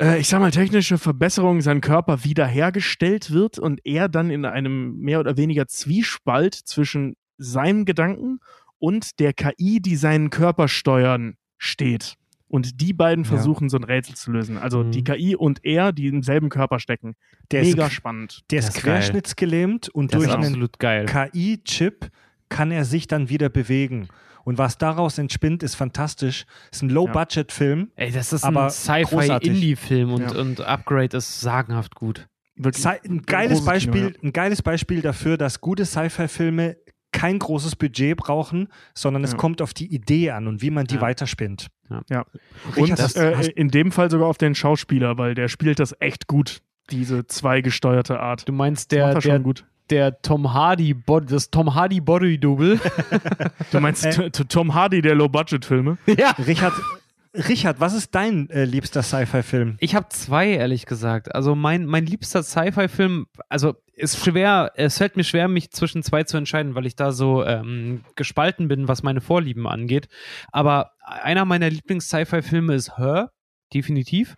äh, 0.00 0.18
ich 0.18 0.28
sag 0.28 0.40
mal, 0.40 0.50
technische 0.50 0.98
Verbesserungen 0.98 1.60
sein 1.60 1.80
Körper 1.80 2.24
wiederhergestellt 2.24 3.30
wird 3.30 3.58
und 3.58 3.80
er 3.84 4.08
dann 4.08 4.30
in 4.30 4.44
einem 4.44 4.96
mehr 4.98 5.20
oder 5.20 5.36
weniger 5.36 5.66
Zwiespalt 5.66 6.54
zwischen 6.54 7.16
seinem 7.38 7.84
Gedanken 7.84 8.40
und 8.78 9.18
der 9.20 9.32
KI, 9.32 9.80
die 9.80 9.96
seinen 9.96 10.30
Körper 10.30 10.68
steuern, 10.68 11.34
steht. 11.58 12.14
Und 12.48 12.80
die 12.80 12.92
beiden 12.92 13.24
Ja. 13.24 13.28
versuchen, 13.30 13.68
so 13.68 13.76
ein 13.76 13.84
Rätsel 13.84 14.16
zu 14.16 14.32
lösen. 14.32 14.58
Also 14.58 14.82
Mhm. 14.82 14.90
die 14.90 15.04
KI 15.04 15.36
und 15.36 15.64
er, 15.64 15.92
die 15.92 16.06
im 16.08 16.22
selben 16.22 16.48
Körper 16.48 16.80
stecken. 16.80 17.14
Der 17.52 17.62
Mega 17.62 17.86
ist, 17.86 17.92
spannend. 17.92 18.40
der 18.50 18.58
ist 18.58 18.74
querschnittsgelähmt 18.74 19.88
und 19.88 20.12
Das 20.12 20.22
durch 20.22 20.34
einen. 20.34 21.06
KI-Chip 21.06 22.10
kann 22.48 22.72
er 22.72 22.84
sich 22.84 23.06
dann 23.06 23.28
wieder 23.28 23.48
bewegen. 23.50 24.08
Und 24.44 24.58
was 24.58 24.78
daraus 24.78 25.18
entspinnt, 25.18 25.62
ist 25.62 25.74
fantastisch. 25.74 26.44
Ist 26.72 26.82
ein 26.82 26.90
Low-Budget-Film. 26.90 27.90
Ey, 27.96 28.10
das 28.10 28.32
ist 28.32 28.44
Aber 28.44 28.64
ein 28.64 28.70
Sci-Fi-Indie-Film 28.70 30.12
und, 30.12 30.32
Ja. 30.32 30.40
und 30.40 30.60
Upgrade 30.60 31.16
ist 31.16 31.40
sagenhaft 31.40 31.94
gut. 31.94 32.26
Wirklich. 32.56 32.86
Ein 32.86 33.22
geiles, 33.22 33.64
Beispiel, 33.64 34.12
Kino, 34.12 34.18
ein 34.28 34.32
geiles 34.32 34.62
Beispiel 34.62 35.00
dafür, 35.02 35.36
dass 35.38 35.60
gute 35.60 35.84
Sci-Fi-Filme 35.86 36.76
kein 37.12 37.38
großes 37.38 37.74
Budget 37.76 38.16
brauchen, 38.18 38.68
sondern 38.94 39.24
es 39.24 39.32
Ja. 39.32 39.36
kommt 39.38 39.62
auf 39.62 39.74
die 39.74 39.92
Idee 39.92 40.30
an 40.30 40.46
und 40.46 40.62
wie 40.62 40.70
man 40.70 40.86
die 40.86 40.96
Ja. 40.96 41.00
weiterspinnt. 41.00 41.68
Ja. 42.08 42.24
Richard, 42.76 42.78
Und 42.78 43.00
hast- 43.00 43.16
äh, 43.16 43.50
in 43.56 43.68
dem 43.68 43.90
Fall 43.92 44.10
sogar 44.10 44.28
auf 44.28 44.38
den 44.38 44.54
Schauspieler, 44.54 45.18
weil 45.18 45.34
der 45.34 45.48
spielt 45.48 45.80
das 45.80 45.94
echt 45.98 46.28
gut, 46.28 46.60
diese 46.90 47.26
zweigesteuerte 47.26 48.20
Art. 48.20 48.48
Du 48.48 48.52
meinst 48.52 48.92
Das 48.92 48.96
der, 48.96 49.06
er 49.06 49.20
schon 49.22 49.30
der, 49.30 49.40
gut. 49.40 49.64
Der 49.90 50.20
Tom 50.22 50.52
Hardy, 50.54 50.94
Bod 50.94 51.30
das 51.30 51.50
Tom 51.50 51.74
Hardy 51.74 52.00
Body 52.00 52.38
Double. 52.38 52.78
Du 53.70 53.80
meinst 53.80 54.04
Äh. 54.18 54.30
Tom 54.30 54.74
Hardy 54.74 55.02
der 55.02 55.14
Low-Budget-Filme? 55.14 55.98
ja. 56.06 56.30
Richard, 56.46 56.72
Richard, 57.32 57.78
was 57.80 57.94
ist 57.94 58.14
dein 58.14 58.50
äh, 58.50 58.64
liebster 58.64 59.02
Sci-Fi-Film? 59.02 59.76
Ich 59.78 59.94
habe 59.94 60.08
zwei, 60.08 60.48
ehrlich 60.50 60.86
gesagt. 60.86 61.32
Also 61.34 61.54
mein, 61.54 61.86
mein 61.86 62.04
liebster 62.06 62.42
Sci-Fi-Film, 62.42 63.26
also 63.48 63.74
ist 63.94 64.24
schwer, 64.24 64.72
es 64.74 64.98
fällt 64.98 65.16
mir 65.16 65.24
schwer, 65.24 65.46
mich 65.46 65.70
zwischen 65.70 66.02
zwei 66.02 66.24
zu 66.24 66.36
entscheiden, 66.38 66.74
weil 66.74 66.86
ich 66.86 66.96
da 66.96 67.12
so 67.12 67.44
ähm, 67.44 68.02
gespalten 68.16 68.66
bin, 68.66 68.88
was 68.88 69.02
meine 69.02 69.20
Vorlieben 69.20 69.68
angeht. 69.68 70.08
Aber 70.50 70.92
einer 71.04 71.44
meiner 71.44 71.70
Lieblings-Sci-Fi-Filme 71.70 72.74
ist 72.74 72.96
Her, 72.98 73.30
definitiv. 73.74 74.34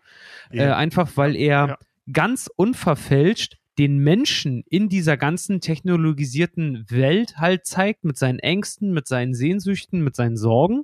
Äh, 0.51 0.65
einfach 0.67 1.11
weil 1.15 1.35
er 1.37 1.69
Ja. 1.69 1.79
ganz 2.13 2.51
unverfälscht 2.57 3.57
den 3.79 3.99
Menschen 3.99 4.65
in 4.69 4.89
dieser 4.89 5.17
ganzen 5.17 5.61
technologisierten 5.61 6.85
Welt 6.91 7.39
halt 7.39 7.67
zeigt, 7.67 8.05
mit 8.05 8.17
seinen 8.19 8.39
Ängsten, 8.39 8.93
mit 8.93 9.07
seinen 9.07 9.35
Sehnsüchten, 9.35 10.03
mit 10.05 10.15
seinen 10.15 10.37
Sorgen, 10.37 10.83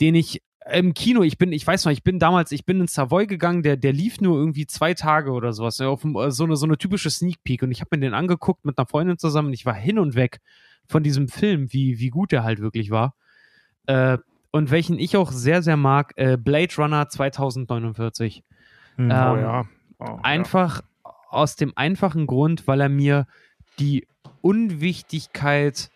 den 0.00 0.14
ich 0.14 0.42
im 0.72 0.94
Kino, 0.94 1.22
ich 1.22 1.36
bin, 1.36 1.52
ich 1.52 1.66
weiß 1.66 1.84
noch, 1.84 1.92
ich 1.92 2.02
bin 2.02 2.18
damals, 2.18 2.50
ich 2.50 2.64
bin 2.64 2.80
in 2.80 2.88
Savoy 2.88 3.26
gegangen, 3.26 3.62
der, 3.62 3.76
der 3.76 3.92
lief 3.92 4.20
nur 4.20 4.38
irgendwie 4.38 4.66
zwei 4.66 4.94
Tage 4.94 5.32
oder 5.32 5.52
sowas, 5.52 5.78
ja, 5.78 5.88
auf 5.88 6.04
äh, 6.04 6.30
so, 6.30 6.44
eine, 6.44 6.56
so 6.56 6.64
eine 6.64 6.78
typische 6.78 7.10
Sneak 7.10 7.44
Peek 7.44 7.62
und 7.62 7.70
ich 7.70 7.80
habe 7.80 7.96
mir 7.96 8.00
den 8.00 8.14
angeguckt 8.14 8.64
mit 8.64 8.78
einer 8.78 8.86
Freundin 8.86 9.18
zusammen 9.18 9.48
und 9.48 9.54
ich 9.54 9.66
war 9.66 9.74
hin 9.74 9.98
und 9.98 10.14
weg 10.14 10.40
von 10.86 11.02
diesem 11.02 11.28
Film, 11.28 11.72
wie, 11.72 11.98
wie 11.98 12.08
gut 12.08 12.32
der 12.32 12.44
halt 12.44 12.60
wirklich 12.60 12.90
war. 12.90 13.14
Äh, 13.86 14.18
und 14.52 14.70
welchen 14.70 14.98
ich 14.98 15.16
auch 15.16 15.32
sehr, 15.32 15.62
sehr 15.62 15.76
mag, 15.76 16.12
äh, 16.16 16.36
Blade 16.36 16.72
Runner 16.78 17.08
2049. 17.08 18.44
Hm. 18.96 19.10
Ähm, 19.10 19.10
oh 19.10 19.36
ja. 19.36 19.64
Oh, 19.98 20.18
Einfach 20.22 20.82
aus 21.34 21.56
dem 21.56 21.72
einfachen 21.76 22.26
Grund, 22.26 22.66
weil 22.66 22.80
er 22.80 22.88
mir 22.88 23.26
die 23.78 24.06
Unwichtigkeit 24.40 25.90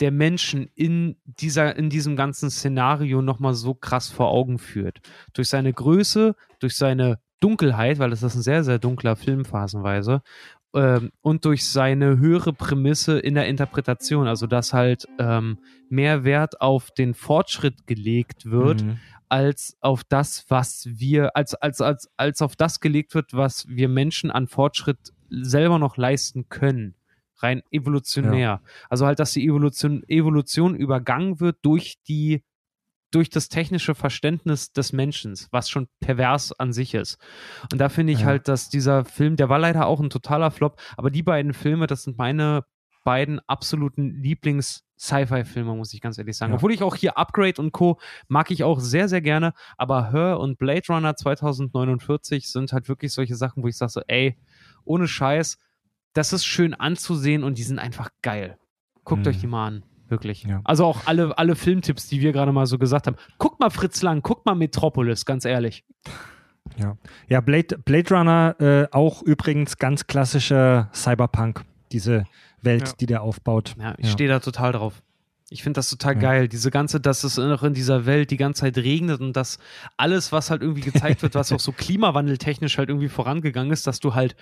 der 0.00 0.10
Menschen 0.10 0.68
in, 0.74 1.16
dieser, 1.24 1.76
in 1.76 1.88
diesem 1.88 2.16
ganzen 2.16 2.50
Szenario 2.50 3.22
nochmal 3.22 3.54
so 3.54 3.74
krass 3.74 4.08
vor 4.10 4.28
Augen 4.28 4.58
führt. 4.58 5.00
Durch 5.32 5.48
seine 5.48 5.72
Größe, 5.72 6.34
durch 6.58 6.76
seine 6.76 7.18
Dunkelheit, 7.40 7.98
weil 7.98 8.12
es 8.12 8.22
ist 8.22 8.34
ein 8.34 8.42
sehr, 8.42 8.64
sehr 8.64 8.78
dunkler 8.78 9.16
Film 9.16 9.44
phasenweise, 9.44 10.22
ähm, 10.74 11.12
und 11.20 11.44
durch 11.44 11.68
seine 11.68 12.18
höhere 12.18 12.52
Prämisse 12.52 13.18
in 13.18 13.34
der 13.34 13.46
Interpretation, 13.46 14.26
also 14.26 14.46
dass 14.46 14.72
halt 14.72 15.06
ähm, 15.18 15.58
mehr 15.88 16.24
Wert 16.24 16.60
auf 16.60 16.90
den 16.90 17.14
Fortschritt 17.14 17.86
gelegt 17.86 18.50
wird, 18.50 18.82
Mhm. 18.82 18.98
Als 19.32 19.78
auf 19.80 20.04
das, 20.04 20.44
was 20.48 20.86
wir, 20.86 21.34
als, 21.34 21.54
als, 21.54 21.80
als, 21.80 22.10
als 22.18 22.42
auf 22.42 22.54
das 22.54 22.80
gelegt 22.80 23.14
wird, 23.14 23.32
was 23.32 23.66
wir 23.66 23.88
Menschen 23.88 24.30
an 24.30 24.46
Fortschritt 24.46 24.98
selber 25.30 25.78
noch 25.78 25.96
leisten 25.96 26.50
können. 26.50 26.94
Rein 27.38 27.62
evolutionär. 27.70 28.60
Also 28.90 29.06
halt, 29.06 29.18
dass 29.20 29.32
die 29.32 29.46
Evolution, 29.46 30.02
Evolution 30.06 30.76
übergangen 30.76 31.40
wird 31.40 31.56
durch 31.62 31.96
die, 32.06 32.44
durch 33.10 33.30
das 33.30 33.48
technische 33.48 33.94
Verständnis 33.94 34.72
des 34.74 34.92
Menschen, 34.92 35.34
was 35.50 35.70
schon 35.70 35.88
pervers 36.00 36.52
an 36.52 36.74
sich 36.74 36.92
ist. 36.92 37.16
Und 37.72 37.78
da 37.78 37.88
finde 37.88 38.12
ich 38.12 38.20
Ja. 38.20 38.26
halt, 38.26 38.48
dass 38.48 38.68
dieser 38.68 39.06
Film, 39.06 39.36
der 39.36 39.48
war 39.48 39.58
leider 39.58 39.86
auch 39.86 40.00
ein 40.00 40.10
totaler 40.10 40.50
Flop, 40.50 40.78
aber 40.98 41.10
die 41.10 41.22
beiden 41.22 41.54
Filme, 41.54 41.86
das 41.86 42.02
sind 42.02 42.18
meine 42.18 42.64
beiden 43.02 43.40
absoluten 43.48 44.22
Lieblings-Sci-Fi-Filme, 45.02 45.74
muss 45.74 45.92
ich 45.94 46.00
ganz 46.00 46.18
ehrlich 46.18 46.36
sagen. 46.36 46.52
Ja. 46.52 46.56
Obwohl 46.56 46.72
ich 46.72 46.82
auch 46.82 46.94
hier 46.94 47.16
Upgrade 47.18 47.60
und 47.60 47.72
Co. 47.72 47.98
mag 48.28 48.50
ich 48.50 48.64
auch 48.64 48.80
sehr, 48.80 49.08
sehr 49.08 49.20
gerne, 49.20 49.52
aber 49.76 50.12
Her 50.12 50.38
und 50.38 50.58
Blade 50.58 50.82
Runner 50.88 51.14
2049 51.16 52.48
sind 52.50 52.72
halt 52.72 52.88
wirklich 52.88 53.12
solche 53.12 53.34
Sachen, 53.36 53.62
wo 53.62 53.68
ich 53.68 53.76
sage 53.76 53.90
so, 53.92 54.00
ey, 54.06 54.36
ohne 54.84 55.08
Scheiß, 55.08 55.58
das 56.12 56.32
ist 56.32 56.44
schön 56.44 56.74
anzusehen 56.74 57.42
und 57.44 57.58
die 57.58 57.62
sind 57.62 57.78
einfach 57.78 58.10
geil. 58.22 58.58
Guckt 59.04 59.22
Mhm. 59.22 59.28
euch 59.30 59.40
die 59.40 59.46
mal 59.46 59.66
an. 59.66 59.82
Wirklich. 60.08 60.44
Ja. 60.44 60.60
Also 60.64 60.84
auch 60.84 61.06
alle, 61.06 61.36
alle 61.38 61.56
Filmtipps, 61.56 62.06
die 62.06 62.20
wir 62.20 62.32
gerade 62.32 62.52
mal 62.52 62.66
so 62.66 62.78
gesagt 62.78 63.06
haben. 63.06 63.16
Guckt 63.38 63.60
mal 63.60 63.70
Fritz 63.70 64.02
Lang, 64.02 64.20
guckt 64.22 64.44
mal 64.44 64.54
Metropolis, 64.54 65.24
ganz 65.24 65.44
ehrlich. 65.46 65.84
Ja, 66.76 66.96
ja 67.28 67.40
Blade, 67.40 67.78
Blade 67.78 68.14
Runner 68.14 68.56
äh, 68.60 68.88
auch 68.92 69.22
übrigens 69.22 69.78
ganz 69.78 70.06
klassischer 70.06 70.90
Cyberpunk, 70.94 71.64
diese 71.92 72.24
Welt, 72.62 72.88
Ja. 72.88 72.94
die 73.00 73.06
der 73.06 73.22
aufbaut. 73.22 73.74
Ja, 73.78 73.94
ich 73.98 74.06
Ja. 74.06 74.12
stehe 74.12 74.28
da 74.28 74.40
total 74.40 74.72
drauf. 74.72 75.02
Ich 75.50 75.62
finde 75.62 75.76
das 75.78 75.90
total 75.90 76.14
Ja. 76.14 76.20
geil. 76.20 76.48
Diese 76.48 76.70
ganze, 76.70 76.98
dass 76.98 77.24
es 77.24 77.36
noch 77.36 77.62
in 77.62 77.74
dieser 77.74 78.06
Welt 78.06 78.30
die 78.30 78.38
ganze 78.38 78.62
Zeit 78.62 78.78
regnet 78.78 79.20
und 79.20 79.34
dass 79.36 79.58
alles, 79.98 80.32
was 80.32 80.48
halt 80.48 80.62
irgendwie 80.62 80.80
gezeigt 80.80 81.20
wird, 81.22 81.34
was 81.34 81.52
auch 81.52 81.60
so 81.60 81.72
klimawandeltechnisch 81.76 82.78
halt 82.78 82.88
irgendwie 82.88 83.10
vorangegangen 83.10 83.70
ist, 83.70 83.86
dass 83.86 84.00
du 84.00 84.14
halt 84.14 84.34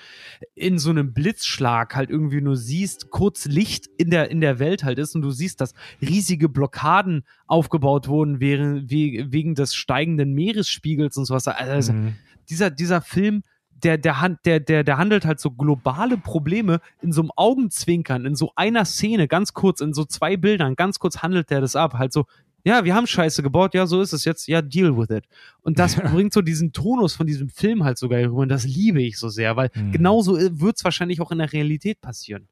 in 0.55 0.79
so 0.79 0.91
einem 0.91 1.13
Blitzschlag 1.13 1.97
halt 1.97 2.11
irgendwie 2.11 2.41
nur 2.41 2.57
siehst, 2.57 3.11
kurz 3.11 3.47
Licht 3.47 3.89
in 3.99 4.11
der, 4.11 4.31
in 4.31 4.41
der 4.41 4.61
Welt 4.61 4.85
halt 4.85 5.01
ist 5.01 5.17
und 5.17 5.23
du 5.23 5.33
siehst, 5.33 5.61
dass 5.61 5.75
riesige 6.01 6.49
Blockaden 6.49 7.25
aufgebaut 7.49 8.07
wurden 8.07 8.39
wegen, 8.39 8.89
wegen 8.89 9.57
des 9.57 9.75
steigenden 9.75 10.33
Meeresspiegels 10.33 11.17
und 11.17 11.25
sowas. 11.25 11.49
Also, 11.49 11.93
Mhm. 11.93 12.15
dieser, 12.51 12.71
dieser 12.71 13.01
Film, 13.01 13.43
der, 13.83 13.99
der, 13.99 14.37
der, 14.45 14.61
der, 14.61 14.85
der 14.85 14.99
handelt 14.99 15.25
halt 15.25 15.41
so 15.41 15.51
globale 15.51 16.17
Probleme 16.19 16.81
in 17.03 17.13
so 17.13 17.21
einem 17.23 17.31
Augenzwinkern, 17.37 18.27
in 18.27 18.35
so 18.35 18.53
einer 18.57 18.85
Szene, 18.85 19.29
ganz 19.29 19.53
kurz, 19.53 19.81
in 19.81 19.93
so 19.95 20.05
zwei 20.05 20.37
Bildern, 20.37 20.77
ganz 20.77 20.99
kurz 20.99 21.19
handelt 21.23 21.51
der 21.51 21.61
das 21.61 21.77
ab. 21.77 21.95
Halt 21.95 22.13
so, 22.13 22.27
ja, 22.65 22.85
wir 22.85 22.95
haben 22.95 23.07
Scheiße 23.07 23.43
gebaut, 23.43 23.73
ja, 23.75 23.87
so 23.87 24.03
ist 24.03 24.13
es 24.13 24.25
jetzt, 24.27 24.47
ja, 24.47 24.61
deal 24.61 24.97
with 24.97 25.09
it. 25.11 25.25
Und 25.63 25.79
das 25.79 25.97
bringt 25.97 26.33
so 26.35 26.43
diesen 26.43 26.73
Tonus 26.73 27.15
von 27.15 27.27
diesem 27.27 27.49
Film 27.49 27.85
halt 27.85 27.97
so 27.97 28.09
geil 28.09 28.27
rüber 28.27 28.43
und 28.43 28.49
das 28.51 28.65
liebe 28.65 29.03
ich 29.03 29.19
so 29.19 29.29
sehr, 29.31 29.57
weil 29.57 29.71
Mhm. 29.75 29.93
genauso 29.93 30.37
wird 30.39 30.77
es 30.77 30.85
wahrscheinlich 30.85 31.21
auch 31.21 31.31
in 31.33 31.39
der 31.39 31.53
Realität 31.53 32.01
passieren. 32.03 32.49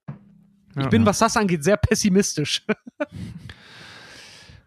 Ich 0.77 0.83
Ja. 0.85 0.89
bin, 0.89 1.05
was 1.05 1.19
das 1.19 1.37
angeht, 1.37 1.63
sehr 1.65 1.77
pessimistisch. 1.77 2.65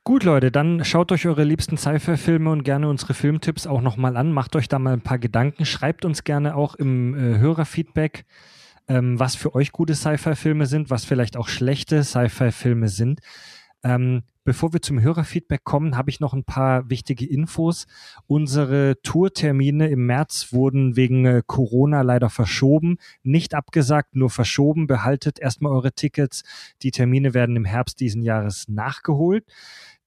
Gut, 0.04 0.24
Leute, 0.24 0.50
dann 0.52 0.84
schaut 0.84 1.12
euch 1.12 1.28
eure 1.28 1.44
liebsten 1.44 1.78
Sci-Fi-Filme 1.78 2.50
und 2.50 2.64
gerne 2.64 2.90
unsere 2.90 3.14
Filmtipps 3.14 3.68
auch 3.68 3.82
nochmal 3.82 4.18
an. 4.18 4.32
Macht 4.32 4.56
euch 4.56 4.68
da 4.68 4.80
mal 4.80 4.94
ein 4.94 5.02
paar 5.02 5.20
Gedanken. 5.20 5.64
Schreibt 5.64 6.06
uns 6.06 6.24
gerne 6.24 6.56
auch 6.56 6.74
im 6.74 7.14
äh, 7.14 7.38
Hörerfeedback, 7.38 8.26
ähm, 8.88 9.20
was 9.20 9.36
für 9.36 9.54
euch 9.54 9.72
gute 9.72 9.94
Sci-Fi-Filme 9.94 10.66
sind, 10.66 10.90
was 10.90 11.06
vielleicht 11.06 11.38
auch 11.38 11.48
schlechte 11.48 12.04
Sci-Fi-Filme 12.04 12.88
sind. 12.88 13.20
Ähm, 13.84 14.24
bevor 14.44 14.74
wir 14.74 14.82
zum 14.82 15.02
Hörerfeedback 15.02 15.64
kommen, 15.64 15.98
habe 15.98 16.10
ich 16.10 16.20
noch 16.20 16.34
ein 16.34 16.44
paar 16.44 16.90
wichtige 16.90 17.26
Infos. 17.26 17.88
Unsere 18.28 19.02
Tourtermine 19.02 19.88
im 19.88 20.06
März 20.06 20.52
wurden 20.52 20.96
wegen 20.96 21.26
äh, 21.26 21.42
Corona 21.46 22.02
leider 22.02 22.30
verschoben. 22.30 22.98
Nicht 23.24 23.54
abgesagt, 23.56 24.16
nur 24.16 24.30
verschoben. 24.30 24.88
Behaltet 24.88 25.40
erstmal 25.40 25.72
eure 25.72 25.94
Tickets. 25.94 26.44
Die 26.82 26.92
Termine 26.92 27.34
werden 27.34 27.56
im 27.56 27.66
Herbst 27.66 28.00
diesen 28.00 28.22
Jahres 28.22 28.68
nachgeholt. 28.68 29.46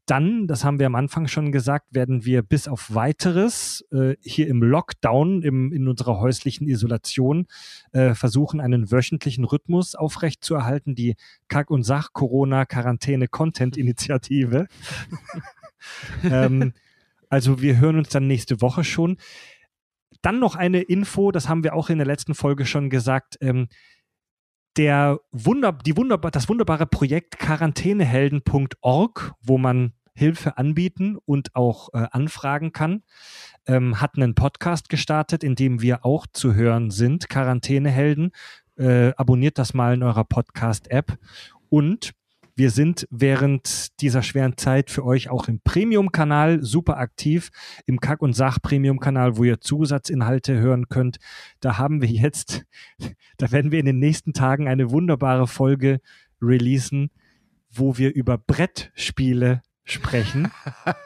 Dann, 0.07 0.47
das 0.47 0.65
haben 0.65 0.79
wir 0.79 0.87
am 0.87 0.95
Anfang 0.97 1.29
schon 1.29 1.51
gesagt, 1.51 1.95
werden 1.95 2.27
wir 2.27 2.43
bis 2.43 2.69
auf 2.69 2.95
weiteres 2.95 3.87
äh, 3.91 4.17
hier 4.21 4.49
im 4.49 4.63
Lockdown, 4.63 5.41
im, 5.43 5.73
in 5.73 5.89
unserer 5.89 6.21
häuslichen 6.21 6.69
Isolation, 6.69 7.47
äh, 7.93 8.13
versuchen, 8.15 8.61
einen 8.61 8.91
wöchentlichen 8.91 9.45
Rhythmus 9.45 9.95
aufrechtzuerhalten. 9.95 10.95
Die 10.95 11.17
Kack- 11.49 11.71
und 11.71 11.85
Sach-Corona-Quarantäne-Content-Initiative. 11.85 14.67
ähm, 16.25 16.75
also 17.31 17.63
wir 17.63 17.79
hören 17.79 17.97
uns 17.97 18.11
dann 18.11 18.27
nächste 18.27 18.61
Woche 18.61 18.85
schon. 18.85 19.17
Dann 20.21 20.39
noch 20.39 20.55
eine 20.55 20.83
Info, 20.83 21.33
das 21.33 21.49
haben 21.49 21.65
wir 21.65 21.75
auch 21.75 21.89
in 21.91 21.99
der 21.99 22.07
letzten 22.07 22.35
Folge 22.35 22.67
schon 22.67 22.91
gesagt. 22.91 23.39
Ähm, 23.41 23.69
der 24.77 25.21
Wunder, 25.33 25.73
die 25.73 25.97
wunderbar, 25.97 26.31
das 26.31 26.49
wunderbare 26.49 26.87
Projekt 26.87 27.39
quarantänehelden.org, 27.39 29.35
wo 29.43 29.59
man 29.59 29.93
Hilfe 30.15 30.59
anbieten 30.59 31.19
und 31.25 31.57
auch 31.57 31.93
äh, 31.93 32.07
anfragen 32.11 32.73
kann, 32.73 33.03
ähm, 33.67 34.01
hat 34.01 34.17
einen 34.17 34.35
Podcast 34.35 34.89
gestartet, 34.89 35.43
in 35.43 35.57
dem 35.57 35.83
wir 35.83 36.05
auch 36.05 36.27
zu 36.33 36.55
hören 36.55 36.91
sind. 36.91 37.29
Quarantänehelden. 37.29 38.31
Äh, 38.77 39.13
abonniert 39.17 39.59
das 39.59 39.75
mal 39.75 39.95
in 39.95 40.03
eurer 40.03 40.25
Podcast-App. 40.25 41.19
Und 41.69 42.13
wir 42.57 42.71
sind 42.71 43.07
während 43.11 44.01
dieser 44.01 44.23
schweren 44.23 44.57
Zeit 44.57 44.91
für 44.91 45.05
euch 45.05 45.29
auch 45.29 45.49
im 45.49 45.61
Premium-Kanal 45.61 46.63
super 46.63 46.99
aktiv, 46.99 47.51
im 47.87 48.01
Kack- 48.01 48.23
und 48.23 48.35
Sach-Premium-Kanal, 48.35 49.37
wo 49.37 49.45
ihr 49.45 49.61
Zusatzinhalte 49.61 50.59
hören 50.59 50.89
könnt. 50.89 51.19
Da 51.61 51.79
haben 51.79 52.01
wir 52.01 52.09
jetzt, 52.09 52.65
da 53.39 53.51
werden 53.51 53.73
wir 53.73 53.81
in 53.81 53.87
den 53.87 53.99
nächsten 53.99 54.33
Tagen 54.33 54.69
eine 54.69 54.91
wunderbare 54.91 55.47
Folge 55.47 56.01
releasen, 56.41 57.11
wo 57.71 57.99
wir 57.99 58.15
über 58.15 58.39
Brettspiele 58.39 59.63
sprechen. 59.85 60.51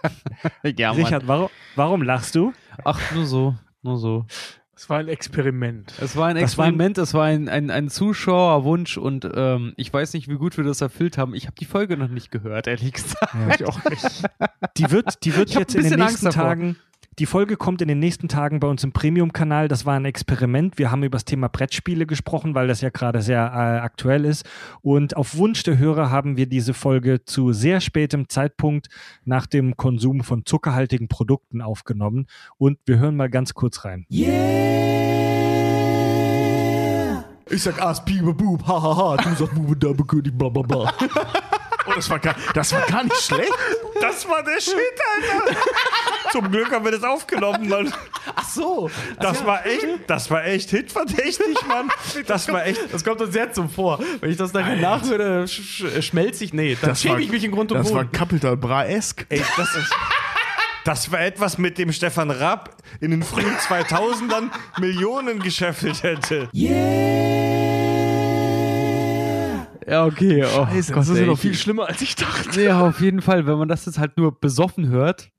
ja, 0.76 0.92
Richard, 0.92 1.26
warum, 1.26 1.48
warum 1.76 2.02
lachst 2.02 2.34
du? 2.34 2.52
Ach, 2.84 3.00
nur 3.12 3.26
so, 3.26 3.56
nur 3.82 3.98
so. 3.98 4.26
Es 4.78 4.88
war 4.88 4.98
ein 4.98 5.08
Experiment. 5.08 5.92
Es 6.00 6.14
war 6.14 6.28
ein 6.28 6.36
Experiment, 6.36 6.98
es 6.98 7.12
war 7.12 7.24
ein, 7.24 7.48
ein, 7.48 7.68
ein 7.68 7.88
Zuschauerwunsch 7.88 8.96
und 8.96 9.28
ähm, 9.34 9.72
ich 9.76 9.92
weiß 9.92 10.12
nicht, 10.12 10.28
wie 10.28 10.36
gut 10.36 10.56
wir 10.56 10.62
das 10.62 10.80
erfüllt 10.80 11.18
haben. 11.18 11.34
Ich 11.34 11.46
habe 11.46 11.56
die 11.58 11.64
Folge 11.64 11.96
noch 11.96 12.06
nicht 12.06 12.30
gehört, 12.30 12.68
ehrlich 12.68 12.92
gesagt. 12.92 13.34
Ich 13.58 13.66
auch 13.66 13.82
nicht. 13.90 14.22
Die 14.76 14.88
wird, 14.92 15.24
die 15.24 15.34
wird 15.34 15.50
Ich 15.50 15.56
jetzt 15.56 15.74
in 15.74 15.82
den 15.82 15.98
nächsten. 15.98 16.30
Tagen. 16.30 16.76
Die 17.18 17.26
Folge 17.26 17.56
kommt 17.56 17.82
in 17.82 17.88
den 17.88 17.98
nächsten 17.98 18.28
Tagen 18.28 18.60
bei 18.60 18.68
uns 18.68 18.84
im 18.84 18.92
Premium-Kanal. 18.92 19.66
Das 19.66 19.84
war 19.84 19.96
ein 19.96 20.04
Experiment. 20.04 20.78
Wir 20.78 20.92
haben 20.92 21.02
über 21.02 21.16
das 21.16 21.24
Thema 21.24 21.48
Brettspiele 21.48 22.06
gesprochen, 22.06 22.54
weil 22.54 22.68
das 22.68 22.80
ja 22.80 22.90
gerade 22.90 23.22
sehr 23.22 23.40
äh, 23.40 23.80
aktuell 23.80 24.24
ist. 24.24 24.48
Und 24.82 25.16
auf 25.16 25.36
Wunsch 25.36 25.64
der 25.64 25.78
Hörer 25.78 26.12
haben 26.12 26.36
wir 26.36 26.46
diese 26.46 26.74
Folge 26.74 27.24
zu 27.24 27.52
sehr 27.52 27.80
spätem 27.80 28.28
Zeitpunkt 28.28 28.86
nach 29.24 29.46
dem 29.46 29.76
Konsum 29.76 30.22
von 30.22 30.46
zuckerhaltigen 30.46 31.08
Produkten 31.08 31.60
aufgenommen. 31.60 32.28
Und 32.56 32.78
wir 32.86 33.00
hören 33.00 33.16
mal 33.16 33.28
ganz 33.28 33.52
kurz 33.52 33.84
rein. 33.84 34.06
Ich 37.50 37.62
sag 37.62 37.82
Ass, 37.82 38.04
Biber, 38.04 38.32
Bub, 38.32 38.64
hahaha, 38.64 39.16
du 39.16 39.34
sagst 39.34 39.54
Bube, 39.56 39.76
da 39.76 39.92
König, 40.04 40.38
bla 40.38 40.50
bla 40.50 40.62
bla. 40.62 40.94
Oh, 41.88 41.92
das 41.96 42.08
war 42.10 42.18
gar, 42.18 42.36
das 42.54 42.72
war 42.72 42.82
gar 42.82 43.02
nicht 43.02 43.16
schlecht. 43.16 43.52
Das 44.00 44.28
war 44.28 44.44
der 44.44 44.60
Shit, 44.60 44.76
Alter. 44.76 45.56
Zum 46.32 46.50
Glück 46.50 46.70
haben 46.70 46.84
wir 46.84 46.92
das 46.92 47.02
aufgenommen, 47.04 47.68
Mann. 47.68 47.92
Ach 48.34 48.48
so, 48.48 48.90
Das 49.20 49.44
war 49.46 49.64
echt, 49.64 49.86
das 50.06 50.30
war 50.30 50.44
echt 50.44 50.70
hitverdächtig, 50.70 51.56
Mann. 51.66 51.88
Das 52.26 52.48
war 52.52 52.66
echt. 52.66 52.80
das 52.92 53.02
kommt 53.04 53.20
uns 53.22 53.32
sehr 53.32 53.52
zum 53.52 53.70
Vor. 53.70 53.98
Wenn 54.20 54.30
ich 54.30 54.36
das 54.36 54.52
nachher 54.52 54.76
nachhöre, 54.76 55.46
sch 55.48 55.60
sch 55.62 56.04
schmelze 56.04 56.44
ich. 56.44 56.52
Nee, 56.52 56.76
dann 56.80 56.90
Das 56.90 57.00
schäme 57.02 57.14
war- 57.14 57.20
ich 57.20 57.30
mich 57.30 57.44
in 57.44 57.52
Grund 57.52 57.72
und 57.72 57.78
Das 57.78 57.92
war 57.94 58.02
Boden. 58.04 58.12
Capital 58.12 58.56
Bra-esk. 58.56 59.24
Ey, 59.28 59.42
das 59.56 59.74
ist. 59.74 59.92
Das 60.84 61.10
war 61.12 61.20
etwas, 61.20 61.58
mit 61.58 61.76
dem 61.78 61.92
Stefan 61.92 62.30
Raab 62.30 62.74
in 63.00 63.10
den 63.10 63.22
frühen 63.22 63.56
2000ern 63.58 64.50
Millionen 64.78 65.38
gescheffelt 65.40 66.02
hätte. 66.02 66.48
Ja, 69.86 70.04
okay. 70.04 70.44
Oh, 70.44 70.66
Scheiße, 70.66 70.92
Gott, 70.92 71.00
das 71.02 71.08
ist 71.10 71.18
ja 71.18 71.26
noch 71.26 71.38
viel 71.38 71.54
schlimmer, 71.54 71.86
als 71.88 72.00
ich 72.02 72.14
dachte. 72.14 72.62
Ja, 72.62 72.80
auf 72.86 73.00
jeden 73.00 73.22
Fall. 73.22 73.46
Wenn 73.46 73.56
man 73.58 73.68
das 73.68 73.86
jetzt 73.86 73.98
halt 73.98 74.16
nur 74.18 74.38
besoffen 74.38 74.88
hört, 74.88 75.30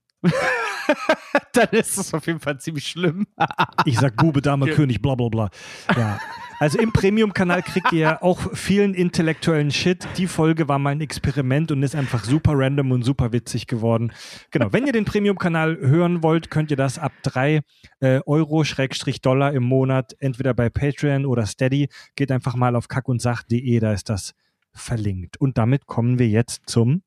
dann 1.52 1.68
ist 1.70 1.98
das 1.98 2.14
auf 2.14 2.26
jeden 2.26 2.40
Fall 2.40 2.58
ziemlich 2.58 2.86
schlimm. 2.86 3.26
Ich 3.86 3.98
sag 3.98 4.16
Bube, 4.16 4.42
Dame, 4.42 4.66
König, 4.70 5.00
bla 5.00 5.14
bla 5.14 5.28
bla. 5.28 5.50
Ja. 5.96 6.18
Also 6.58 6.78
im 6.78 6.92
Premium-Kanal 6.92 7.62
kriegt 7.62 7.92
ihr 7.92 8.22
auch 8.22 8.54
vielen 8.54 8.92
intellektuellen 8.92 9.70
Shit. 9.70 10.06
Die 10.18 10.26
Folge 10.26 10.68
war 10.68 10.78
mal 10.78 10.90
ein 10.90 11.00
Experiment 11.00 11.72
und 11.72 11.82
ist 11.82 11.94
einfach 11.94 12.24
super 12.24 12.52
random 12.54 12.92
und 12.92 13.02
super 13.02 13.32
witzig 13.32 13.66
geworden. 13.66 14.12
Genau. 14.50 14.70
Wenn 14.72 14.86
ihr 14.86 14.92
den 14.92 15.06
Premium-Kanal 15.06 15.78
hören 15.78 16.22
wollt, 16.22 16.50
könnt 16.50 16.70
ihr 16.70 16.76
das 16.76 16.98
ab 16.98 17.12
drei 17.22 17.62
äh, 18.00 18.20
Euro 18.26 18.64
Schrägstrich 18.64 19.22
Dollar 19.22 19.54
im 19.54 19.62
Monat 19.62 20.14
entweder 20.18 20.52
bei 20.52 20.68
Patreon 20.68 21.24
oder 21.24 21.46
Steady. 21.46 21.88
Geht 22.14 22.30
einfach 22.30 22.54
mal 22.54 22.76
auf 22.76 22.88
kackundsach.de, 22.88 23.80
da 23.80 23.94
ist 23.94 24.10
das 24.10 24.34
verlinkt. 24.72 25.40
Und 25.40 25.56
damit 25.56 25.86
kommen 25.86 26.18
wir 26.18 26.28
jetzt 26.28 26.62
zum 26.66 27.02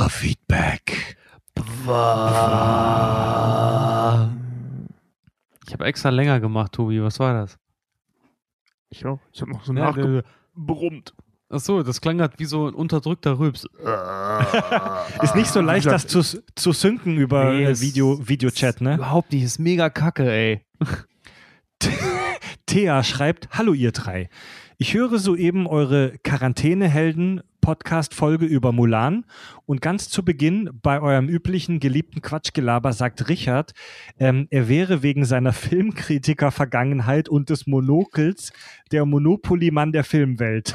Hörerfeedback. 0.00 1.18
Ich 5.66 5.72
habe 5.74 5.84
extra 5.84 6.08
länger 6.08 6.40
gemacht, 6.40 6.72
Tobi. 6.72 7.02
Was 7.02 7.20
war 7.20 7.34
das? 7.34 7.58
Ich 8.88 9.04
auch. 9.04 9.18
Ich 9.30 9.42
habe 9.42 9.50
noch 9.52 9.62
so 9.62 9.74
Ja, 9.74 9.90
nachgebrummt. 9.92 11.12
Ach 11.50 11.60
so, 11.60 11.82
das 11.82 12.00
klang 12.00 12.20
halt 12.22 12.38
wie 12.38 12.46
so 12.46 12.68
ein 12.68 12.74
unterdrückter 12.74 13.38
Rübs. 13.38 13.66
Ist 15.22 15.34
nicht 15.34 15.50
so 15.50 15.60
leicht, 15.60 15.84
das 15.84 16.06
zu, 16.06 16.22
zu 16.22 16.72
synken 16.72 17.18
über 17.18 17.52
Nee, 17.52 17.64
äh, 17.64 17.80
Video, 17.80 18.26
Videochat, 18.26 18.80
ne? 18.80 18.94
Überhaupt 18.94 19.32
nicht. 19.32 19.42
Ist 19.42 19.58
mega 19.58 19.90
kacke, 19.90 20.30
ey. 20.30 20.64
Thea 22.66 23.02
schreibt, 23.04 23.50
hallo 23.50 23.74
ihr 23.74 23.92
drei. 23.92 24.30
Ich 24.82 24.94
höre 24.94 25.18
soeben 25.18 25.66
eure 25.66 26.16
Quarantänehelden-Podcast-Folge 26.24 28.46
über 28.46 28.72
Mulan 28.72 29.26
und 29.66 29.82
ganz 29.82 30.08
zu 30.08 30.24
Beginn 30.24 30.70
bei 30.72 31.02
eurem 31.02 31.28
üblichen 31.28 31.80
geliebten 31.80 32.22
Quatschgelaber 32.22 32.94
sagt 32.94 33.28
Richard, 33.28 33.74
ähm, 34.18 34.46
er 34.48 34.70
wäre 34.70 35.02
wegen 35.02 35.26
seiner 35.26 35.52
Filmkritiker-Vergangenheit 35.52 37.28
und 37.28 37.50
des 37.50 37.66
Monokels 37.66 38.54
der 38.90 39.04
Monopoly-Mann 39.04 39.92
der 39.92 40.04
Filmwelt. 40.04 40.74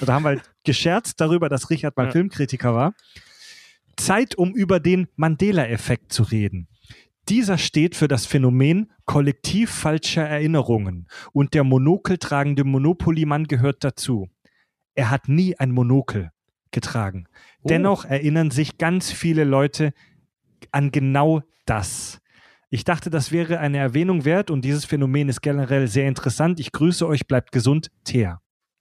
da 0.00 0.12
haben 0.14 0.22
wir 0.22 0.28
halt 0.28 0.48
gescherzt 0.62 1.20
darüber, 1.20 1.48
dass 1.48 1.68
Richard 1.68 1.96
mal 1.96 2.06
Ja. 2.06 2.12
Filmkritiker 2.12 2.76
war. 2.76 2.94
Zeit, 3.96 4.36
um 4.36 4.54
über 4.54 4.78
den 4.78 5.08
Mandela-Effekt 5.16 6.12
zu 6.12 6.22
reden. 6.22 6.68
Dieser 7.28 7.56
steht 7.58 7.94
für 7.94 8.08
das 8.08 8.26
Phänomen 8.26 8.90
kollektiv 9.04 9.70
falscher 9.70 10.26
Erinnerungen 10.26 11.06
und 11.32 11.54
der 11.54 11.64
monokeltragende 11.64 12.64
Monopoly-Mann 12.64 13.44
gehört 13.46 13.84
dazu. 13.84 14.28
Er 14.94 15.10
hat 15.10 15.28
nie 15.28 15.56
ein 15.58 15.70
Monokel 15.70 16.30
getragen. 16.72 17.26
Oh. 17.62 17.68
Dennoch 17.68 18.04
erinnern 18.04 18.50
sich 18.50 18.76
ganz 18.78 19.12
viele 19.12 19.44
Leute 19.44 19.92
an 20.72 20.90
genau 20.90 21.42
das. 21.64 22.20
Ich 22.70 22.84
dachte, 22.84 23.10
das 23.10 23.30
wäre 23.30 23.58
eine 23.60 23.78
Erwähnung 23.78 24.24
wert 24.24 24.50
und 24.50 24.64
dieses 24.64 24.84
Phänomen 24.84 25.28
ist 25.28 25.42
generell 25.42 25.86
sehr 25.88 26.08
interessant. 26.08 26.58
Ich 26.58 26.72
grüße 26.72 27.06
euch, 27.06 27.26
bleibt 27.26 27.52
gesund, 27.52 27.90
Thea. 28.04 28.40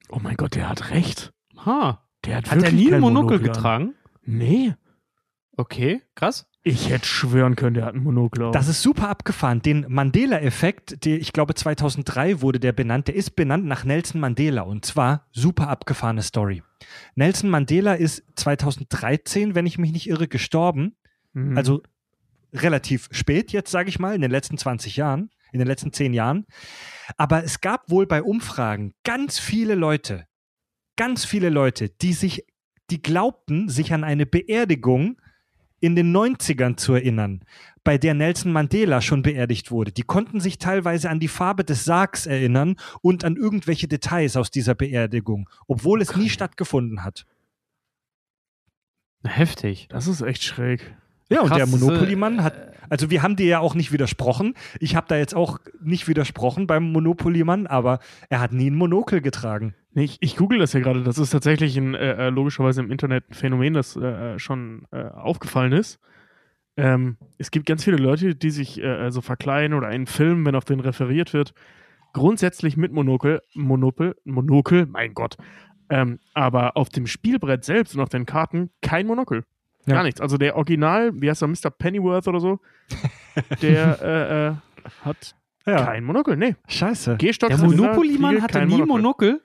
Oh 0.09 0.19
mein 0.21 0.35
Gott, 0.37 0.55
der 0.55 0.69
hat 0.69 0.89
recht. 0.91 1.31
Ha. 1.65 2.07
Der 2.25 2.37
hat, 2.37 2.51
Hat 2.51 2.63
er 2.63 2.71
nie 2.71 2.91
ein 2.93 3.01
Monokel 3.01 3.37
an. 3.37 3.43
getragen? 3.43 3.95
Nee. 4.23 4.73
Okay, 5.57 6.01
krass. 6.15 6.47
Ich 6.63 6.89
hätte 6.91 7.07
schwören 7.07 7.55
können, 7.55 7.73
der 7.73 7.85
hat 7.85 7.95
ein 7.95 8.03
Monokel. 8.03 8.43
auf. 8.43 8.51
Das 8.53 8.67
ist 8.67 8.83
super 8.83 9.09
abgefahren. 9.09 9.63
Den 9.63 9.85
Mandela-Effekt, 9.87 11.05
ich 11.05 11.33
glaube 11.33 11.55
2003 11.55 12.41
wurde 12.41 12.59
der 12.59 12.71
benannt, 12.71 13.07
der 13.07 13.15
ist 13.15 13.35
benannt 13.35 13.65
nach 13.65 13.83
Nelson 13.83 14.21
Mandela 14.21 14.61
und 14.61 14.85
zwar 14.85 15.27
super 15.31 15.69
abgefahrene 15.69 16.21
Story. 16.21 16.61
Nelson 17.15 17.49
Mandela 17.49 17.95
ist 17.95 18.23
2013, 18.35 19.55
wenn 19.55 19.65
ich 19.65 19.79
mich 19.79 19.91
nicht 19.91 20.07
irre, 20.07 20.27
gestorben. 20.27 20.95
Mhm. 21.33 21.57
Also 21.57 21.81
relativ 22.53 23.09
spät 23.11 23.51
jetzt, 23.51 23.71
sage 23.71 23.89
ich 23.89 23.97
mal, 23.97 24.13
in 24.13 24.21
den 24.21 24.31
letzten 24.31 24.57
20 24.57 24.97
Jahren, 24.97 25.31
in 25.51 25.59
den 25.59 25.67
letzten 25.67 25.91
10 25.91 26.13
Jahren. 26.13 26.45
Aber 27.17 27.43
es 27.43 27.61
gab 27.61 27.89
wohl 27.89 28.05
bei 28.05 28.21
Umfragen 28.21 28.93
ganz 29.03 29.39
viele 29.39 29.73
Leute, 29.73 30.27
ganz 30.95 31.25
viele 31.25 31.49
Leute, 31.49 31.89
die 31.89 32.13
sich, 32.13 32.45
die 32.91 33.01
glaubten, 33.01 33.67
sich 33.67 33.93
an 33.93 34.03
eine 34.03 34.27
Beerdigung 34.27 35.17
in 35.81 35.95
den 35.95 36.15
90ern 36.15 36.77
zu 36.77 36.93
erinnern, 36.93 37.43
bei 37.83 37.97
der 37.97 38.13
Nelson 38.13 38.53
Mandela 38.53 39.01
schon 39.01 39.23
beerdigt 39.23 39.71
wurde. 39.71 39.91
Die 39.91 40.03
konnten 40.03 40.39
sich 40.39 40.59
teilweise 40.59 41.09
an 41.09 41.19
die 41.19 41.27
Farbe 41.27 41.65
des 41.65 41.83
Sargs 41.83 42.27
erinnern 42.27 42.77
und 43.01 43.25
an 43.25 43.35
irgendwelche 43.35 43.87
Details 43.87 44.37
aus 44.37 44.51
dieser 44.51 44.75
Beerdigung, 44.75 45.49
obwohl 45.67 46.01
es 46.01 46.15
nie 46.15 46.29
stattgefunden 46.29 47.03
hat. 47.03 47.25
Heftig. 49.23 49.87
das 49.89 50.07
ist 50.07 50.21
echt 50.21 50.43
schräg. 50.43 50.95
Ja, 51.31 51.41
und 51.41 51.47
Krass, 51.47 51.57
der 51.57 51.67
Monopoly-Mann 51.67 52.43
hat, 52.43 52.73
also 52.89 53.09
wir 53.09 53.23
haben 53.23 53.37
dir 53.37 53.45
ja 53.45 53.59
auch 53.59 53.73
nicht 53.73 53.93
widersprochen. 53.93 54.53
Ich 54.81 54.97
habe 54.97 55.07
da 55.07 55.15
jetzt 55.15 55.33
auch 55.33 55.59
nicht 55.81 56.09
widersprochen 56.09 56.67
beim 56.67 56.91
Monopoly-Mann, 56.91 57.67
aber 57.67 57.99
er 58.29 58.41
hat 58.41 58.51
nie 58.51 58.69
ein 58.69 58.75
Monokel 58.75 59.21
getragen. 59.21 59.73
Nee, 59.93 60.03
ich, 60.03 60.17
ich 60.19 60.35
google 60.35 60.59
das 60.59 60.73
ja 60.73 60.81
gerade. 60.81 61.03
Das 61.03 61.17
ist 61.17 61.29
tatsächlich 61.29 61.77
ein, 61.77 61.95
äh, 61.95 62.27
äh, 62.27 62.29
logischerweise 62.29 62.81
im 62.81 62.91
Internet 62.91 63.29
ein 63.29 63.33
Phänomen, 63.33 63.73
das 63.73 63.95
äh, 63.95 64.33
äh, 64.33 64.39
schon 64.39 64.87
äh, 64.91 65.03
aufgefallen 65.03 65.71
ist. 65.71 66.01
Ähm, 66.75 67.15
es 67.37 67.49
gibt 67.49 67.65
ganz 67.65 67.85
viele 67.85 67.97
Leute, 67.97 68.35
die 68.35 68.51
sich 68.51 68.81
äh, 68.83 69.09
so 69.09 69.21
verkleiden 69.21 69.73
oder 69.73 69.87
einen 69.87 70.07
Film, 70.07 70.45
wenn 70.45 70.55
auf 70.55 70.65
den 70.65 70.81
referiert 70.81 71.33
wird, 71.33 71.53
grundsätzlich 72.11 72.75
mit 72.75 72.91
Monokel, 72.91 73.41
Monopel, 73.53 74.15
Monokel, 74.25 74.85
mein 74.85 75.13
Gott. 75.13 75.37
Ähm, 75.89 76.19
aber 76.33 76.75
auf 76.75 76.89
dem 76.89 77.07
Spielbrett 77.07 77.63
selbst 77.63 77.95
und 77.95 78.01
auf 78.01 78.09
den 78.09 78.25
Karten 78.25 78.69
kein 78.81 79.07
Monokel. 79.07 79.45
Ja. 79.85 79.95
Gar 79.95 80.03
nichts. 80.03 80.21
Also 80.21 80.37
der 80.37 80.55
Original, 80.55 81.11
wie 81.15 81.29
heißt 81.29 81.41
er, 81.41 81.47
Mr. 81.47 81.69
Pennyworth 81.75 82.27
oder 82.27 82.39
so, 82.39 82.59
der 83.61 84.01
äh, 84.01 84.47
äh, 84.49 84.53
hat 85.05 85.35
Ja. 85.65 85.85
kein 85.85 86.03
Monokel. 86.03 86.37
Nee, 86.37 86.55
Scheiße. 86.67 87.17
Gehstock 87.17 87.49
Der 87.49 87.57
Monopoly-Mann 87.57 88.41
hatte 88.41 88.65
nie 88.65 88.81
Monokel. 88.83 89.41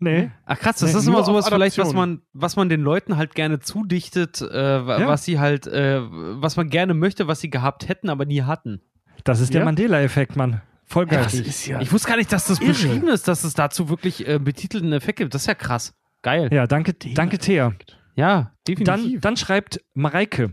Nee. 0.00 0.30
Ach 0.46 0.56
krass, 0.58 0.76
das 0.78 0.92
Nee, 0.92 0.98
ist 1.00 1.06
immer 1.08 1.24
sowas 1.24 1.48
vielleicht, 1.48 1.76
was 1.78 1.92
man, 1.92 2.22
was 2.32 2.54
man 2.54 2.68
den 2.68 2.82
Leuten 2.82 3.16
halt 3.16 3.34
gerne 3.34 3.58
zudichtet, 3.58 4.40
äh, 4.40 4.76
Ja. 4.78 5.08
was 5.08 5.24
sie 5.24 5.40
halt, 5.40 5.66
äh, 5.66 6.00
was 6.00 6.56
man 6.56 6.68
gerne 6.68 6.94
möchte, 6.94 7.26
was 7.26 7.40
sie 7.40 7.50
gehabt 7.50 7.88
hätten, 7.88 8.08
aber 8.08 8.24
nie 8.24 8.42
hatten. 8.42 8.80
Das 9.24 9.40
ist 9.40 9.52
der? 9.54 9.64
Mandela-Effekt, 9.64 10.36
Mann. 10.36 10.60
Voll 10.84 11.06
geil. 11.06 11.24
Das 11.24 11.34
ist 11.34 11.66
ja. 11.66 11.80
Ich 11.80 11.92
wusste 11.92 12.08
gar 12.08 12.16
nicht, 12.16 12.32
dass 12.32 12.46
das 12.46 12.60
Irre. 12.60 12.68
beschrieben 12.68 13.08
ist, 13.08 13.26
dass 13.26 13.42
es 13.44 13.54
dazu 13.54 13.88
wirklich 13.88 14.26
äh, 14.28 14.38
betitelten 14.38 14.92
Effekt 14.92 15.18
gibt. 15.18 15.34
Das 15.34 15.42
ist 15.42 15.46
ja 15.48 15.54
krass. 15.54 15.94
Geil. 16.22 16.48
ja, 16.52 16.66
danke, 16.66 16.94
danke, 16.94 17.38
Thea. 17.38 17.72
Ja, 18.18 18.52
Dann, 18.66 18.76
definitiv. 18.76 19.20
dann 19.20 19.36
schreibt 19.36 19.80
Mareike, 19.94 20.52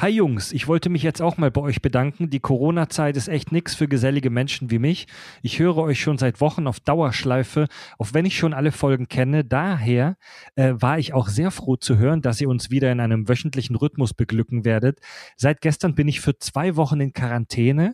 Hi 0.00 0.10
Jungs, 0.10 0.50
ich 0.50 0.66
wollte 0.66 0.88
mich 0.90 1.04
jetzt 1.04 1.22
auch 1.22 1.36
mal 1.36 1.52
bei 1.52 1.60
euch 1.60 1.80
bedanken. 1.80 2.28
Die 2.28 2.40
Corona-Zeit 2.40 3.16
ist 3.16 3.28
echt 3.28 3.52
nix 3.52 3.76
für 3.76 3.86
gesellige 3.86 4.30
Menschen 4.30 4.72
wie 4.72 4.80
mich. 4.80 5.06
Ich 5.40 5.60
höre 5.60 5.76
euch 5.76 6.00
schon 6.00 6.18
seit 6.18 6.40
Wochen 6.40 6.66
auf 6.66 6.80
Dauerschleife, 6.80 7.68
auch 8.00 8.08
wenn 8.14 8.26
ich 8.26 8.36
schon 8.36 8.52
alle 8.52 8.72
Folgen 8.72 9.06
kenne. 9.06 9.44
Daher 9.44 10.16
äh, 10.56 10.72
war 10.74 10.98
ich 10.98 11.14
auch 11.14 11.28
sehr 11.28 11.52
froh 11.52 11.76
zu 11.76 11.98
hören, 11.98 12.20
dass 12.20 12.40
ihr 12.40 12.48
uns 12.48 12.70
wieder 12.70 12.90
in 12.90 12.98
einem 12.98 13.28
wöchentlichen 13.28 13.76
Rhythmus 13.76 14.12
beglücken 14.12 14.64
werdet. 14.64 14.98
Seit 15.36 15.60
gestern 15.60 15.94
bin 15.94 16.08
ich 16.08 16.20
für 16.20 16.36
zwei 16.38 16.74
Wochen 16.74 17.00
in 17.00 17.12
Quarantäne, 17.12 17.92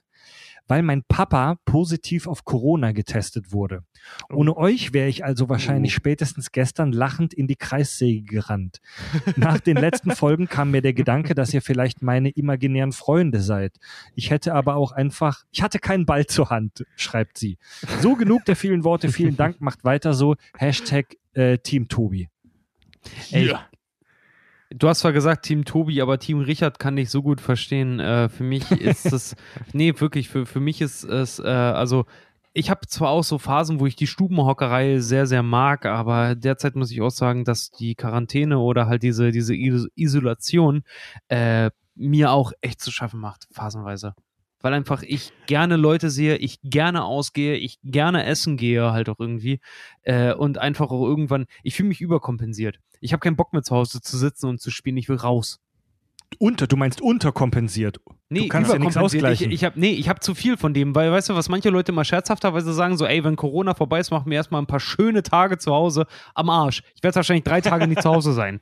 weil 0.69 0.83
mein 0.83 1.03
Papa 1.05 1.57
positiv 1.65 2.27
auf 2.27 2.45
Corona 2.45 2.93
getestet 2.93 3.53
wurde. 3.53 3.83
Ohne 4.31 4.57
euch 4.57 4.93
wäre 4.93 5.09
ich 5.09 5.25
also 5.25 5.49
wahrscheinlich 5.49 5.93
spätestens 5.95 6.53
gestern 6.53 6.93
lachend 6.93 7.35
in 7.35 7.47
die 7.47 7.57
Kreissäge 7.57 8.23
gerannt. 8.23 8.81
Nach 9.37 9.59
den 9.61 9.77
letzten 9.77 10.13
Folgen 10.13 10.49
kam 10.49 10.71
mir 10.71 10.83
der 10.83 10.95
Gedanke, 10.95 11.35
dass 11.35 11.53
ihr 11.53 11.63
vielleicht 11.63 12.03
meine 12.03 12.31
imaginären 12.31 12.93
Freunde 12.93 13.41
seid. 13.41 13.77
Ich 14.15 14.31
hätte 14.31 14.55
aber 14.55 14.77
auch 14.77 14.93
einfach, 14.93 15.45
ich 15.51 15.63
hatte 15.63 15.79
keinen 15.79 16.07
Ball 16.07 16.27
zur 16.27 16.51
Hand, 16.51 16.85
schreibt 16.97 17.39
sie. 17.39 17.59
So 18.01 18.15
genug 18.15 18.45
der 18.45 18.57
vielen 18.57 18.85
Worte, 18.85 19.11
vielen 19.11 19.37
Dank, 19.37 19.61
macht 19.61 19.85
weiter 19.85 20.15
so. 20.15 20.37
Hashtag 20.57 21.17
äh, 21.35 21.59
Team 21.59 21.89
Tobi. 21.89 22.29
Ey, 23.31 23.49
Ja. 23.49 23.70
Du 24.73 24.89
hast 24.89 25.01
zwar 25.01 25.13
gesagt 25.13 25.45
Team 25.45 25.65
Tobi, 25.65 26.01
aber 26.01 26.19
Team 26.19 26.41
Richard 26.41 26.79
kann 26.79 26.97
ich 26.97 27.11
so 27.11 27.23
gut 27.23 27.41
verstehen. 27.41 27.99
Äh, 27.99 28.29
für 28.29 28.45
mich 28.45 28.71
ist 28.71 29.07
es, 29.13 29.35
nee, 29.73 29.93
wirklich, 29.99 30.29
für, 30.29 30.47
für 30.47 30.61
mich 30.61 30.81
ist 30.81 31.03
es, 31.05 31.41
äh, 31.41 31.43
also 31.49 32.05
ich 32.53 32.71
habe 32.71 32.87
zwar 32.87 33.11
auch 33.11 33.25
so 33.25 33.39
Phasen, 33.39 33.81
wo 33.81 33.87
ich 33.87 33.97
die 33.97 34.07
Stubenhockerei 34.07 34.99
sehr, 35.01 35.27
sehr 35.27 35.43
mag, 35.43 35.87
aber 35.87 36.35
derzeit 36.35 36.77
muss 36.77 36.91
ich 36.91 37.01
auch 37.01 37.11
sagen, 37.11 37.45
dass 37.45 37.71
die 37.71 37.95
Quarantäne 37.95 38.59
oder 38.59 38.87
halt 38.87 39.03
diese, 39.03 39.31
diese 39.33 39.57
Is- 39.57 39.89
Isolation 39.97 40.83
äh, 41.29 41.71
mir 41.95 42.31
auch 42.33 42.53
echt 42.61 42.81
zu 42.81 42.91
schaffen 42.93 43.21
macht, 43.21 43.47
phasenweise. 43.53 44.15
Weil 44.61 44.75
einfach 44.75 45.03
ich 45.03 45.33
gerne 45.47 45.77
Leute 45.77 46.11
sehe, 46.11 46.37
ich 46.37 46.61
gerne 46.63 47.05
ausgehe, 47.05 47.57
ich 47.57 47.79
gerne 47.83 48.25
essen 48.25 48.57
gehe 48.57 48.93
halt 48.93 49.09
auch 49.09 49.19
irgendwie 49.19 49.61
äh, 50.03 50.35
und 50.35 50.59
einfach 50.59 50.91
auch 50.91 51.07
irgendwann, 51.07 51.47
ich 51.63 51.75
fühle 51.75 51.89
mich 51.89 52.01
überkompensiert. 52.01 52.79
Ich 53.01 53.13
habe 53.13 53.21
keinen 53.21 53.37
Bock 53.37 53.53
mehr 53.53 53.63
zu 53.63 53.75
Hause 53.75 54.01
zu 54.01 54.19
sitzen 54.19 54.47
und 54.47 54.61
zu 54.61 54.71
spielen, 54.71 54.97
ich 54.97 55.09
will 55.09 55.17
raus. 55.17 55.61
Unter, 56.39 56.67
du 56.67 56.77
meinst 56.77 57.01
unterkompensiert. 57.01 58.01
Nee, 58.29 58.43
du 58.43 58.49
kannst 58.49 58.73
ja 58.73 58.79
nichts 58.79 58.97
ausgleichen. 58.97 59.51
Ich, 59.51 59.57
ich 59.57 59.65
habe 59.65 59.81
nee, 59.81 59.93
ich 59.93 60.09
habe 60.09 60.21
zu 60.21 60.35
viel 60.35 60.57
von 60.57 60.73
dem, 60.73 60.95
weil 60.95 61.11
weißt 61.11 61.31
du, 61.31 61.35
was 61.35 61.49
manche 61.49 61.71
Leute 61.71 61.91
mal 61.91 62.05
scherzhafterweise 62.05 62.73
sagen, 62.73 62.97
so 62.97 63.05
ey, 63.05 63.25
wenn 63.25 63.35
Corona 63.35 63.75
vorbei 63.75 63.99
ist, 63.99 64.11
machen 64.11 64.31
wir 64.31 64.37
erstmal 64.37 64.63
ein 64.63 64.67
paar 64.67 64.81
schöne 64.81 65.23
Tage 65.23 65.59
zu 65.59 65.73
Hause 65.73 66.07
am 66.35 66.49
Arsch. 66.49 66.83
Ich 66.95 67.03
werde 67.03 67.17
wahrscheinlich 67.17 67.45
drei 67.45 67.61
Tage 67.61 67.89
nicht 67.89 68.03
zu 68.03 68.09
Hause 68.09 68.33
sein. 68.33 68.61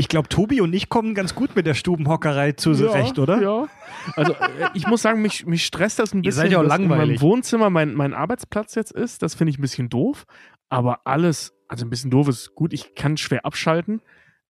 Ich 0.00 0.08
glaube, 0.08 0.30
Tobi 0.30 0.62
und 0.62 0.72
ich 0.72 0.88
kommen 0.88 1.14
ganz 1.14 1.34
gut 1.34 1.54
mit 1.54 1.66
der 1.66 1.74
Stubenhockerei 1.74 2.52
zurecht, 2.52 3.18
oder? 3.18 3.42
Ja. 3.42 3.68
Also 4.16 4.32
äh, 4.32 4.70
ich 4.72 4.86
muss 4.86 5.02
sagen, 5.02 5.20
mich, 5.20 5.44
mich 5.44 5.66
stresst 5.66 5.98
das 5.98 6.14
ein 6.14 6.20
Ihr 6.20 6.30
bisschen, 6.30 6.44
seid 6.44 6.52
ja 6.52 6.60
auch 6.60 6.64
langweilig. 6.64 7.20
meinem 7.20 7.20
Wohnzimmer 7.20 7.68
mein, 7.68 7.92
mein 7.92 8.14
Arbeitsplatz 8.14 8.74
jetzt 8.76 8.92
ist. 8.92 9.22
Das 9.22 9.34
finde 9.34 9.50
ich 9.50 9.58
ein 9.58 9.60
bisschen 9.60 9.90
doof. 9.90 10.24
Aber 10.70 11.06
alles, 11.06 11.52
also 11.68 11.84
ein 11.84 11.90
bisschen 11.90 12.10
doof 12.10 12.28
ist 12.28 12.54
gut, 12.54 12.72
ich 12.72 12.94
kann 12.94 13.18
schwer 13.18 13.44
abschalten. 13.44 14.00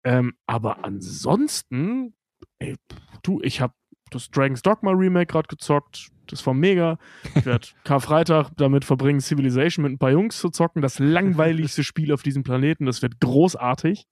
Ähm, 0.05 0.35
aber 0.47 0.85
ansonsten, 0.85 2.15
ey, 2.61 2.77
du, 3.25 3.41
ich 3.43 3.61
habe 3.61 3.75
das 4.13 4.31
Dragon's 4.31 4.63
Dogma 4.63 4.93
Remake 4.93 5.33
gerade 5.33 5.49
gezockt. 5.49 6.11
Das 6.29 6.47
war 6.47 6.55
mega. 6.55 6.97
Ich 7.35 7.45
werde 7.45 7.67
Karfreitag 7.85 8.51
damit 8.57 8.85
verbringen, 8.85 9.19
Civilization 9.19 9.83
mit 9.83 9.91
ein 9.95 9.99
paar 9.99 10.13
Jungs 10.13 10.39
zu 10.39 10.51
zocken. 10.51 10.81
Das 10.81 11.01
langweiligste 11.01 11.83
Spiel 11.83 12.13
auf 12.13 12.23
diesem 12.23 12.45
Planeten. 12.45 12.87
Das 12.87 13.03
wird 13.03 13.19
großartig. 13.19 14.07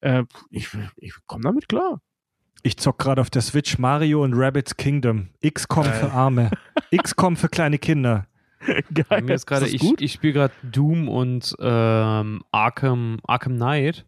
Äh, 0.00 0.24
ich 0.50 0.68
ich 0.96 1.14
komme 1.26 1.42
damit 1.44 1.68
klar. 1.68 2.00
Ich 2.62 2.76
zock 2.76 2.98
gerade 2.98 3.20
auf 3.20 3.30
der 3.30 3.42
Switch 3.42 3.78
Mario 3.78 4.22
und 4.22 4.34
Rabbit's 4.34 4.76
Kingdom. 4.76 5.28
XCOM 5.46 5.84
für 5.84 6.12
Arme. 6.12 6.50
XCOM 6.96 7.36
für 7.36 7.48
kleine 7.48 7.78
Kinder. 7.78 8.26
Geil. 8.92 9.04
Bei 9.08 9.22
mir 9.22 9.34
ist 9.34 9.46
gerade, 9.46 9.66
ich, 9.66 9.80
gut? 9.80 10.02
ich 10.02 10.12
spiele 10.12 10.34
gerade 10.34 10.54
Doom 10.62 11.08
und 11.08 11.56
ähm, 11.60 12.42
Arkham, 12.52 13.18
Arkham 13.24 13.54
Knight. 13.56 14.04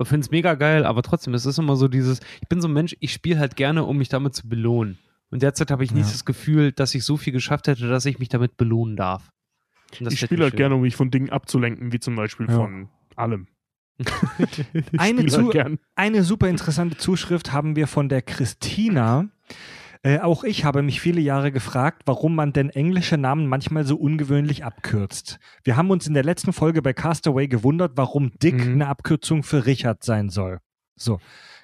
Ich 0.00 0.06
finde 0.08 0.24
es 0.24 0.30
mega 0.30 0.54
geil, 0.54 0.84
aber 0.84 1.02
trotzdem, 1.02 1.34
es 1.34 1.46
ist 1.46 1.58
immer 1.58 1.74
so 1.74 1.88
dieses, 1.88 2.20
ich 2.40 2.48
bin 2.48 2.60
so 2.60 2.68
ein 2.68 2.74
Mensch, 2.74 2.94
ich 3.00 3.12
spiele 3.12 3.40
halt 3.40 3.56
gerne, 3.56 3.82
um 3.84 3.96
mich 3.96 4.08
damit 4.08 4.34
zu 4.36 4.48
belohnen. 4.48 4.98
Und 5.30 5.42
derzeit 5.42 5.72
habe 5.72 5.82
ich 5.82 5.90
nicht 5.92 6.06
Ja. 6.06 6.12
das 6.12 6.24
Gefühl, 6.24 6.70
dass 6.70 6.94
ich 6.94 7.02
so 7.02 7.16
viel 7.16 7.32
geschafft 7.32 7.66
hätte, 7.66 7.88
dass 7.88 8.04
ich 8.06 8.20
mich 8.20 8.28
damit 8.28 8.56
belohnen 8.56 8.94
darf. 8.94 9.32
Ich 9.98 10.20
spiele 10.20 10.44
halt 10.44 10.52
schwer. 10.52 10.58
gerne, 10.58 10.74
um 10.76 10.82
mich 10.82 10.94
von 10.94 11.10
Dingen 11.10 11.30
abzulenken, 11.30 11.92
wie 11.92 11.98
zum 11.98 12.14
Beispiel 12.14 12.46
Ja. 12.48 12.54
von 12.54 12.88
allem. 13.16 13.48
Eine, 14.98 15.26
zu, 15.26 15.50
eine 15.94 16.22
super 16.22 16.48
interessante 16.48 16.96
Zuschrift 16.96 17.52
haben 17.52 17.76
wir 17.76 17.86
von 17.86 18.08
der 18.08 18.22
Christina. 18.22 19.28
Äh, 20.02 20.20
auch 20.20 20.44
ich 20.44 20.64
habe 20.64 20.82
mich 20.82 21.00
viele 21.00 21.20
Jahre 21.20 21.50
gefragt, 21.50 22.02
warum 22.06 22.34
man 22.34 22.52
denn 22.52 22.70
englische 22.70 23.16
Namen 23.16 23.46
manchmal 23.46 23.84
so 23.84 23.96
ungewöhnlich 23.96 24.64
abkürzt. 24.64 25.38
Wir 25.64 25.76
haben 25.76 25.90
uns 25.90 26.06
in 26.06 26.14
der 26.14 26.22
letzten 26.24 26.52
Folge 26.52 26.82
bei 26.82 26.92
Castaway 26.92 27.48
gewundert, 27.48 27.92
warum 27.96 28.32
Dick 28.42 28.54
Mhm. 28.64 28.72
eine 28.74 28.86
Abkürzung 28.88 29.42
für 29.42 29.66
Richard 29.66 30.04
sein 30.04 30.28
soll. 30.28 30.60
So, 30.94 31.18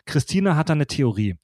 Christina 0.07 0.57
hat 0.57 0.71
da 0.71 0.73
eine 0.73 0.87
Theorie. 0.87 1.37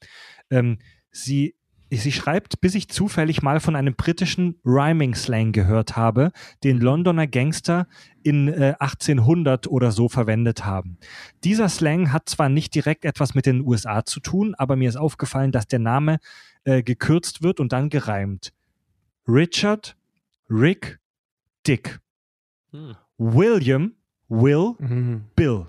Ähm, 0.50 0.78
sie, 1.10 1.54
sie 1.90 2.12
schreibt, 2.12 2.60
bis 2.60 2.74
ich 2.74 2.88
zufällig 2.88 3.42
mal 3.42 3.60
von 3.60 3.76
einem 3.76 3.94
britischen 3.94 4.58
Rhyming-Slang 4.64 5.52
gehört 5.52 5.96
habe, 5.96 6.32
den 6.64 6.78
Londoner 6.80 7.26
Gangster 7.26 7.86
in 8.28 8.48
äh, 8.48 8.74
1800 8.78 9.66
oder 9.68 9.90
so 9.90 10.08
verwendet 10.08 10.64
haben. 10.64 10.98
Dieser 11.44 11.68
Slang 11.68 12.12
hat 12.12 12.28
zwar 12.28 12.48
nicht 12.48 12.74
direkt 12.74 13.04
etwas 13.04 13.34
mit 13.34 13.46
den 13.46 13.60
USA 13.66 14.04
zu 14.04 14.20
tun, 14.20 14.54
aber 14.56 14.76
mir 14.76 14.88
ist 14.88 14.96
aufgefallen, 14.96 15.52
dass 15.52 15.66
der 15.66 15.78
Name 15.78 16.18
äh, 16.64 16.82
gekürzt 16.82 17.42
wird 17.42 17.60
und 17.60 17.72
dann 17.72 17.88
gereimt. 17.88 18.52
Richard, 19.26 19.96
Rick, 20.50 20.98
Dick. 21.66 22.00
Hm. 22.72 22.94
William, 23.16 23.94
Will, 24.28 24.74
Mhm. 24.78 25.24
Bill. 25.34 25.66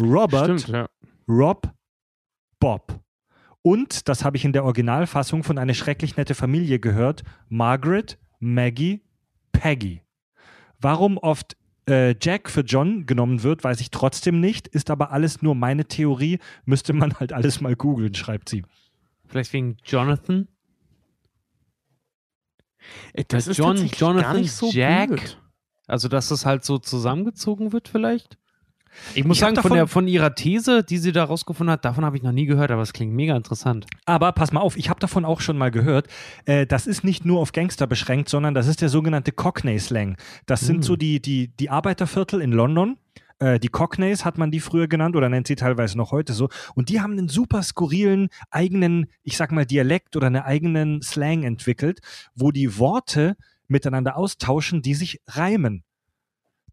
Robert, 0.00 0.60
Stimmt, 0.60 0.68
ja. 0.68 0.88
Rob, 1.28 1.72
Bob. 2.60 3.00
Und, 3.62 4.08
das 4.08 4.24
habe 4.24 4.36
ich 4.36 4.44
in 4.44 4.52
der 4.52 4.64
Originalfassung 4.64 5.42
von 5.42 5.58
einer 5.58 5.74
schrecklich 5.74 6.16
nette 6.16 6.36
Familie 6.36 6.78
gehört, 6.78 7.24
Margaret, 7.48 8.18
Maggie, 8.38 9.02
Peggy. 9.50 10.02
Warum 10.80 11.18
oft 11.18 11.56
äh, 11.88 12.14
Jack 12.20 12.50
für 12.50 12.62
John 12.62 13.06
genommen 13.06 13.42
wird, 13.42 13.64
weiß 13.64 13.80
ich 13.80 13.90
trotzdem 13.90 14.40
nicht, 14.40 14.68
ist 14.68 14.90
aber 14.90 15.12
alles 15.12 15.42
nur 15.42 15.54
meine 15.54 15.84
Theorie, 15.84 16.38
müsste 16.64 16.92
man 16.92 17.14
halt 17.14 17.32
alles 17.32 17.60
mal 17.60 17.76
googeln, 17.76 18.14
schreibt 18.14 18.48
sie. 18.48 18.64
Vielleicht 19.26 19.52
wegen 19.52 19.76
Jonathan? 19.84 20.48
Ey, 23.12 23.24
das 23.26 23.46
ist 23.46 23.56
John, 23.58 23.68
tatsächlich 23.68 24.00
Jonathan, 24.00 24.32
gar 24.32 24.40
nicht 24.40 24.52
so 24.52 24.70
Jack. 24.70 25.08
blöd. 25.08 25.42
Also, 25.86 26.08
dass 26.08 26.30
es 26.30 26.44
halt 26.46 26.64
so 26.64 26.78
zusammengezogen 26.78 27.72
wird, 27.72 27.88
vielleicht? 27.88 28.38
Ich 29.14 29.24
muss 29.24 29.36
Ich 29.36 29.40
sagen, 29.40 29.56
von, 29.56 29.72
der, 29.72 29.86
von 29.86 30.08
ihrer 30.08 30.34
These, 30.34 30.82
die 30.82 30.98
sie 30.98 31.12
da 31.12 31.24
rausgefunden 31.24 31.72
hat, 31.72 31.84
davon 31.84 32.04
habe 32.04 32.16
ich 32.16 32.22
noch 32.22 32.32
nie 32.32 32.46
gehört, 32.46 32.70
aber 32.70 32.82
es 32.82 32.92
klingt 32.92 33.12
mega 33.14 33.36
interessant. 33.36 33.86
Aber 34.04 34.32
pass 34.32 34.52
mal 34.52 34.60
auf, 34.60 34.76
ich 34.76 34.90
habe 34.90 35.00
davon 35.00 35.24
auch 35.24 35.40
schon 35.40 35.58
mal 35.58 35.70
gehört. 35.70 36.08
Äh, 36.44 36.66
das 36.66 36.86
ist 36.86 37.04
nicht 37.04 37.24
nur 37.24 37.40
auf 37.40 37.52
Gangster 37.52 37.86
beschränkt, 37.86 38.28
sondern 38.28 38.54
das 38.54 38.66
ist 38.66 38.80
der 38.80 38.88
sogenannte 38.88 39.32
Cockney-Slang. 39.32 40.16
Das 40.46 40.60
sind 40.60 40.84
so 40.84 40.96
die, 40.96 41.20
die, 41.20 41.48
die 41.48 41.70
Arbeiterviertel 41.70 42.40
in 42.40 42.52
London. 42.52 42.98
Äh, 43.38 43.58
die 43.58 43.68
Cockneys 43.68 44.24
hat 44.24 44.38
man 44.38 44.50
die 44.50 44.60
früher 44.60 44.88
genannt 44.88 45.16
oder 45.16 45.28
nennt 45.28 45.46
sie 45.46 45.56
teilweise 45.56 45.96
noch 45.96 46.12
heute 46.12 46.32
so. 46.32 46.48
Und 46.74 46.88
die 46.88 47.00
haben 47.00 47.12
einen 47.12 47.28
super 47.28 47.62
skurrilen 47.62 48.28
eigenen, 48.50 49.06
ich 49.22 49.36
sag 49.36 49.52
mal, 49.52 49.66
Dialekt 49.66 50.16
oder 50.16 50.28
einen 50.28 50.42
eigenen 50.42 51.02
Slang 51.02 51.42
entwickelt, 51.42 52.00
wo 52.34 52.50
die 52.50 52.78
Worte 52.78 53.36
miteinander 53.68 54.16
austauschen, 54.16 54.82
die 54.82 54.94
sich 54.94 55.20
reimen. 55.26 55.82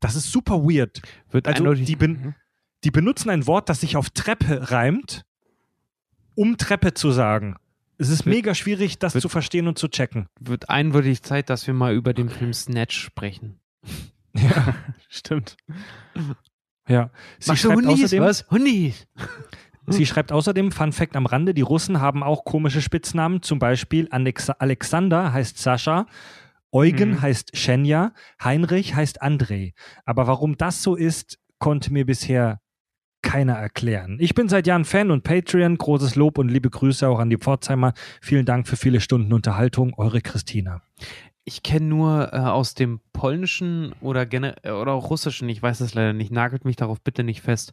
Das 0.03 0.15
ist 0.15 0.31
super 0.31 0.63
weird. 0.63 1.01
Wird 1.31 1.47
Also 1.47 1.73
die, 1.73 1.95
ben 1.95 2.35
die 2.83 2.91
benutzen 2.91 3.29
ein 3.29 3.47
Wort, 3.47 3.69
das 3.69 3.79
sich 3.81 3.95
auf 3.95 4.09
Treppe 4.09 4.69
reimt, 4.71 5.23
um 6.35 6.57
Treppe 6.57 6.93
zu 6.93 7.11
sagen. 7.11 7.55
Es 7.97 8.09
ist 8.09 8.25
Wird- 8.25 8.35
mega 8.35 8.53
schwierig, 8.55 8.99
das 8.99 9.13
wird- 9.13 9.21
zu 9.21 9.29
verstehen 9.29 9.67
und 9.67 9.77
zu 9.79 9.87
checken. 9.87 10.27
wird 10.39 10.69
eindeutig 10.69 11.21
Zeit, 11.23 11.49
dass 11.49 11.65
wir 11.67 11.73
mal 11.73 11.93
über 11.93 12.13
den 12.13 12.29
Film 12.29 12.53
Snatch 12.53 12.97
sprechen. 12.99 13.59
Ja, 14.35 14.73
Stimmt. 15.09 15.57
ja. 16.87 17.11
Sie 17.39 17.51
Machst 17.51 17.63
du 17.63 17.67
schreibt 17.69 17.85
Hundis? 17.85 18.03
außerdem, 18.05 18.23
Was? 18.23 18.49
Hundis? 18.49 19.07
Sie 19.85 20.05
schreibt 20.07 20.31
außerdem, 20.31 20.71
Fun 20.71 20.91
Fact 20.91 21.15
am 21.15 21.27
Rande, 21.27 21.53
die 21.53 21.61
Russen 21.61 22.01
haben 22.01 22.23
auch 22.23 22.43
komische 22.43 22.81
Spitznamen, 22.81 23.43
zum 23.43 23.59
Beispiel 23.59 24.07
Alex 24.09 24.49
Alexander 24.49 25.33
heißt 25.33 25.59
Sascha, 25.59 26.07
Eugen 26.73 27.11
Mhm. 27.11 27.21
heißt 27.21 27.55
Schenja, 27.55 28.13
Heinrich 28.43 28.95
heißt 28.95 29.21
André. 29.23 29.73
Aber 30.05 30.27
warum 30.27 30.57
das 30.57 30.83
so 30.83 30.95
ist, 30.95 31.39
konnte 31.59 31.93
mir 31.93 32.05
bisher 32.05 32.59
keiner 33.21 33.53
erklären. 33.53 34.17
Ich 34.19 34.35
bin 34.35 34.49
seit 34.49 34.67
Jahren 34.67 34.83
Fan 34.83 35.09
und 35.09 35.23
Patreon. 35.23 35.77
Großes 35.77 36.15
Lob 36.15 36.37
und 36.37 36.49
liebe 36.49 36.69
Grüße 36.69 37.07
auch 37.07 37.19
an 37.19 37.29
die 37.29 37.37
Pforzheimer. 37.37 37.93
Vielen 38.21 38.45
Dank 38.45 38.67
für 38.67 38.75
viele 38.75 38.99
Stunden 38.99 39.31
Unterhaltung. 39.31 39.93
Eure 39.97 40.19
Christina. 40.19 40.81
Ich 41.45 41.61
kenne 41.63 41.85
nur 41.85 42.33
äh, 42.33 42.37
aus 42.37 42.73
dem 42.73 43.01
polnischen 43.13 43.93
oder, 44.01 44.31
äh, 44.31 44.71
oder 44.71 44.93
auch 44.93 45.09
russischen, 45.09 45.47
ich 45.49 45.61
weiß 45.61 45.81
es 45.81 45.93
leider 45.93 46.13
nicht, 46.13 46.31
nagelt 46.31 46.65
mich 46.65 46.75
darauf 46.77 47.01
bitte 47.01 47.23
nicht 47.23 47.41
fest. 47.41 47.71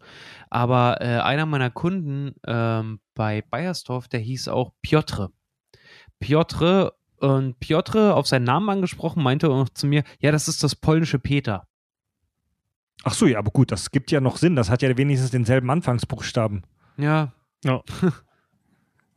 Aber 0.51 0.99
äh, 1.01 1.19
einer 1.21 1.47
meiner 1.47 1.71
Kunden 1.71 2.35
ähm, 2.47 3.01
bei 3.15 3.43
Bayersdorf, 3.43 4.09
der 4.09 4.21
hieß 4.21 4.49
auch 4.49 4.73
Piotr. 4.83 5.31
Piotr 6.21 6.93
und 7.21 7.59
Piotr 7.61 8.17
auf 8.17 8.27
seinen 8.27 8.45
Namen 8.45 8.69
angesprochen, 8.69 9.23
meinte 9.23 9.51
auch 9.51 9.69
zu 9.69 9.87
mir, 9.87 10.05
ja, 10.19 10.33
das 10.33 10.49
ist 10.49 10.63
das 10.63 10.75
polnische 10.75 11.19
Peter. 11.19 11.67
Ach 13.05 13.15
so, 13.15 13.27
ja, 13.27 13.39
aber 13.39 13.51
gut, 13.51 13.73
das 13.73 13.91
gibt 13.91 14.11
ja 14.11 14.21
noch 14.21 14.37
Sinn. 14.37 14.57
Das 14.57 14.69
hat 14.69 14.83
ja 14.83 14.97
wenigstens 14.97 15.31
denselben 15.31 15.71
Anfangsbuchstaben. 15.71 16.63
Ja, 16.99 17.33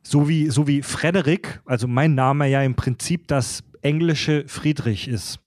So 0.06 0.28
wie, 0.28 0.50
so 0.50 0.66
wie 0.66 0.82
Frederik, 0.82 1.62
also 1.64 1.88
mein 1.88 2.14
Name 2.14 2.46
ja 2.48 2.62
im 2.62 2.74
Prinzip 2.74 3.26
das 3.26 3.64
englische 3.80 4.46
Friedrich 4.48 5.08
ist. 5.08 5.40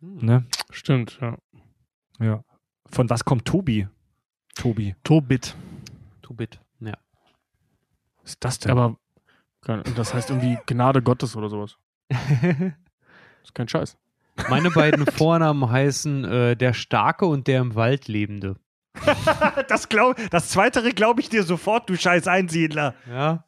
Ne? 0.00 0.46
Stimmt, 0.70 1.18
ja. 1.20 1.36
Ja. 2.18 2.44
Von 2.86 3.10
was 3.10 3.26
kommt 3.26 3.44
Tobi? 3.44 3.86
Tobi. 4.54 4.96
Tobit. 5.04 5.54
tu 6.22 6.34
bit. 6.34 6.60
Ja. 6.80 6.94
Was 8.22 8.30
ist 8.30 8.44
das 8.44 8.58
denn? 8.58 8.72
Aber 8.72 8.96
das 9.62 10.14
heißt 10.14 10.30
irgendwie 10.30 10.58
Gnade 10.66 11.02
Gottes 11.02 11.36
oder 11.36 11.48
sowas. 11.48 11.76
ist 13.42 13.54
kein 13.54 13.68
Scheiß. 13.68 13.96
Meine 14.48 14.70
beiden 14.70 15.06
Vornamen 15.12 15.68
heißen 15.68 16.24
äh, 16.24 16.56
der 16.56 16.72
Starke 16.72 17.26
und 17.26 17.46
der 17.46 17.60
im 17.60 17.74
Wald 17.74 18.08
Lebende. 18.08 18.56
das, 19.68 19.88
glaub, 19.88 20.16
das 20.30 20.48
Zweitere 20.50 20.90
glaube 20.90 21.20
ich 21.20 21.28
dir 21.28 21.42
sofort, 21.42 21.88
du 21.90 21.96
scheiß 21.96 22.26
Einsiedler. 22.26 22.94
Ja. 23.08 23.44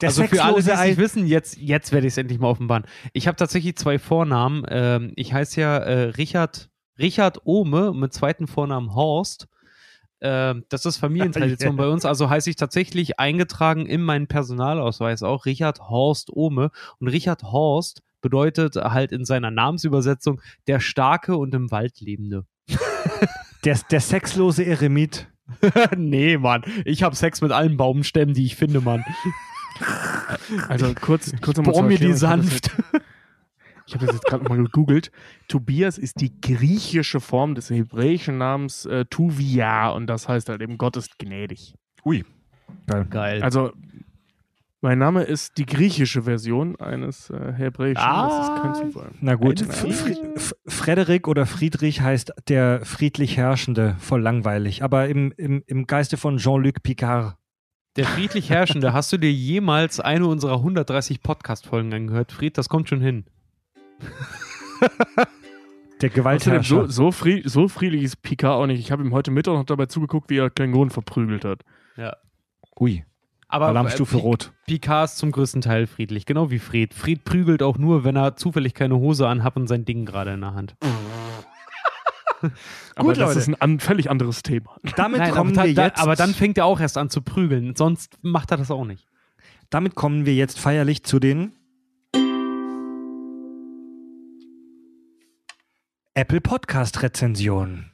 Der 0.00 0.08
also 0.08 0.24
für 0.24 0.42
alle, 0.42 0.62
die 0.62 0.70
es 0.70 0.80
nicht 0.80 0.96
wissen, 0.96 1.26
jetzt, 1.26 1.56
jetzt 1.58 1.92
werde 1.92 2.06
ich 2.06 2.14
es 2.14 2.18
endlich 2.18 2.40
mal 2.40 2.48
offenbaren. 2.48 2.84
Ich 3.12 3.28
habe 3.28 3.36
tatsächlich 3.36 3.76
zwei 3.76 3.98
Vornamen. 3.98 4.64
Ähm, 4.68 5.12
ich 5.16 5.32
heiße 5.32 5.60
ja 5.60 5.76
äh, 5.78 6.02
Richard, 6.10 6.70
Richard 6.98 7.40
Ohme 7.44 7.92
mit 7.92 8.12
zweiten 8.12 8.46
Vornamen 8.46 8.94
Horst. 8.94 9.48
Ähm, 10.22 10.64
das 10.68 10.86
ist 10.86 10.96
Familientradition 10.98 11.76
bei 11.76 11.88
uns. 11.88 12.06
Also 12.06 12.30
heiße 12.30 12.48
ich 12.48 12.56
tatsächlich 12.56 13.18
eingetragen 13.18 13.86
in 13.86 14.02
meinen 14.02 14.28
Personalausweis 14.28 15.22
auch 15.22 15.44
Richard 15.44 15.80
Horst 15.90 16.30
Ohme. 16.32 16.70
Und 17.00 17.08
Richard 17.08 17.42
Horst 17.42 18.02
bedeutet 18.22 18.76
halt 18.76 19.12
in 19.12 19.24
seiner 19.24 19.50
Namensübersetzung 19.50 20.40
der 20.68 20.80
Starke 20.80 21.36
und 21.36 21.54
im 21.54 21.70
Wald 21.70 22.00
Lebende. 22.00 22.46
der, 23.64 23.78
der 23.90 24.00
sexlose 24.00 24.64
Eremit. 24.64 25.28
nee, 25.96 26.38
Mann. 26.38 26.62
Ich 26.84 27.02
habe 27.02 27.16
Sex 27.16 27.40
mit 27.40 27.50
allen 27.50 27.76
Baumstämmen, 27.76 28.34
die 28.34 28.46
ich 28.46 28.56
finde, 28.56 28.80
Mann. 28.80 29.04
Also 30.68 30.94
kurz, 30.94 31.32
kurz 31.40 31.58
nochmal 31.58 31.74
Bohr 31.74 31.82
mir 31.82 31.98
die 31.98 32.12
sanft. 32.12 32.70
Ich 33.86 33.94
habe 33.94 34.06
das 34.06 34.14
jetzt 34.14 34.26
gerade 34.26 34.44
mal 34.48 34.56
gegoogelt. 34.62 35.10
Tobias 35.48 35.98
ist 35.98 36.20
die 36.20 36.40
griechische 36.40 37.20
Form 37.20 37.54
des 37.54 37.70
hebräischen 37.70 38.38
Namens 38.38 38.86
äh, 38.86 39.04
Tuvia 39.06 39.90
und 39.90 40.06
das 40.06 40.28
heißt 40.28 40.48
halt 40.48 40.60
eben 40.62 40.78
Gott 40.78 40.96
ist 40.96 41.18
gnädig. 41.18 41.74
Ui. 42.04 42.24
Geil. 42.86 43.06
Geil. 43.10 43.42
Also 43.42 43.72
mein 44.80 44.98
Name 44.98 45.22
ist 45.22 45.58
die 45.58 45.66
griechische 45.66 46.22
Version 46.22 46.74
eines 46.80 47.30
äh, 47.30 47.52
hebräischen. 47.52 48.02
Das 48.04 48.48
ist 48.48 48.62
kein 48.62 48.70
Ah. 48.70 48.74
Zufall. 48.74 49.10
Na 49.20 49.34
gut, 49.36 49.64
Frederik 50.66 51.28
oder 51.28 51.46
Friedrich 51.46 52.00
heißt 52.00 52.32
der 52.48 52.84
friedlich 52.84 53.36
Herrschende, 53.36 53.94
voll 54.00 54.20
langweilig. 54.22 54.82
Aber 54.82 55.08
im, 55.08 55.32
im, 55.36 55.62
im 55.66 55.86
Geiste 55.86 56.16
von 56.16 56.38
Jean-Luc 56.38 56.82
Picard. 56.82 57.36
Der 57.96 58.06
friedlich 58.06 58.48
Herrschende, 58.50 58.92
hast 58.92 59.12
du 59.12 59.18
dir 59.18 59.30
jemals 59.32 60.00
eine 60.00 60.26
unserer 60.26 60.54
130 60.56 61.22
Podcast-Folgen 61.22 61.92
angehört? 61.92 62.32
Fried, 62.32 62.56
das 62.58 62.68
kommt 62.68 62.88
schon 62.88 63.02
hin. 63.02 63.26
Der 66.00 66.10
Gewaltherrscher. 66.10 66.86
so, 66.86 66.86
so, 66.88 67.12
fried, 67.12 67.48
so 67.48 67.68
friedlich 67.68 68.02
ist 68.02 68.22
Picard 68.22 68.54
auch 68.60 68.66
nicht. 68.66 68.80
Ich 68.80 68.90
habe 68.90 69.04
ihm 69.04 69.12
heute 69.12 69.30
Mittag 69.30 69.54
noch 69.54 69.64
dabei 69.64 69.86
zugeguckt, 69.86 70.30
wie 70.30 70.38
er 70.38 70.50
Klingonen 70.50 70.90
verprügelt 70.90 71.44
hat. 71.44 71.60
Ja. 71.96 72.16
Ui, 72.80 73.04
Aber 73.46 73.66
Alarmstufe 73.68 74.16
äh, 74.16 74.20
rot. 74.20 74.52
Picard 74.66 75.04
ist 75.10 75.18
zum 75.18 75.30
größten 75.30 75.60
Teil 75.60 75.86
friedlich, 75.86 76.26
genau 76.26 76.50
wie 76.50 76.58
Fried. 76.58 76.92
Fried 76.92 77.22
prügelt 77.22 77.62
auch 77.62 77.78
nur, 77.78 78.02
wenn 78.02 78.16
er 78.16 78.34
zufällig 78.34 78.74
keine 78.74 78.96
Hose 78.96 79.28
anhat 79.28 79.54
und 79.54 79.68
sein 79.68 79.84
Ding 79.84 80.04
gerade 80.04 80.32
in 80.32 80.40
der 80.40 80.54
Hand. 80.54 80.74
Aber 82.96 83.08
Gut, 83.08 83.18
das 83.18 83.28
Leute. 83.28 83.38
ist 83.38 83.48
ein 83.48 83.60
an, 83.60 83.78
völlig 83.78 84.10
anderes 84.10 84.42
Thema. 84.42 84.76
Damit 84.96 85.20
Nein, 85.20 85.30
kommen 85.30 85.56
aber, 85.56 85.68
wir 85.68 85.74
da, 85.74 85.84
jetzt. 85.84 85.98
da, 85.98 86.02
aber 86.02 86.16
dann 86.16 86.34
fängt 86.34 86.58
er 86.58 86.64
auch 86.64 86.80
erst 86.80 86.98
an 86.98 87.08
zu 87.08 87.22
prügeln, 87.22 87.76
sonst 87.76 88.18
macht 88.22 88.50
er 88.50 88.56
das 88.56 88.72
auch 88.72 88.84
nicht. 88.84 89.06
damit 89.70 89.94
kommen 89.94 90.26
wir 90.26 90.34
jetzt 90.34 90.58
feierlich 90.58 91.04
zu 91.04 91.20
den 91.20 91.52
Apple 96.14 96.40
Podcast 96.42 97.02
Rezensionen. 97.02 97.90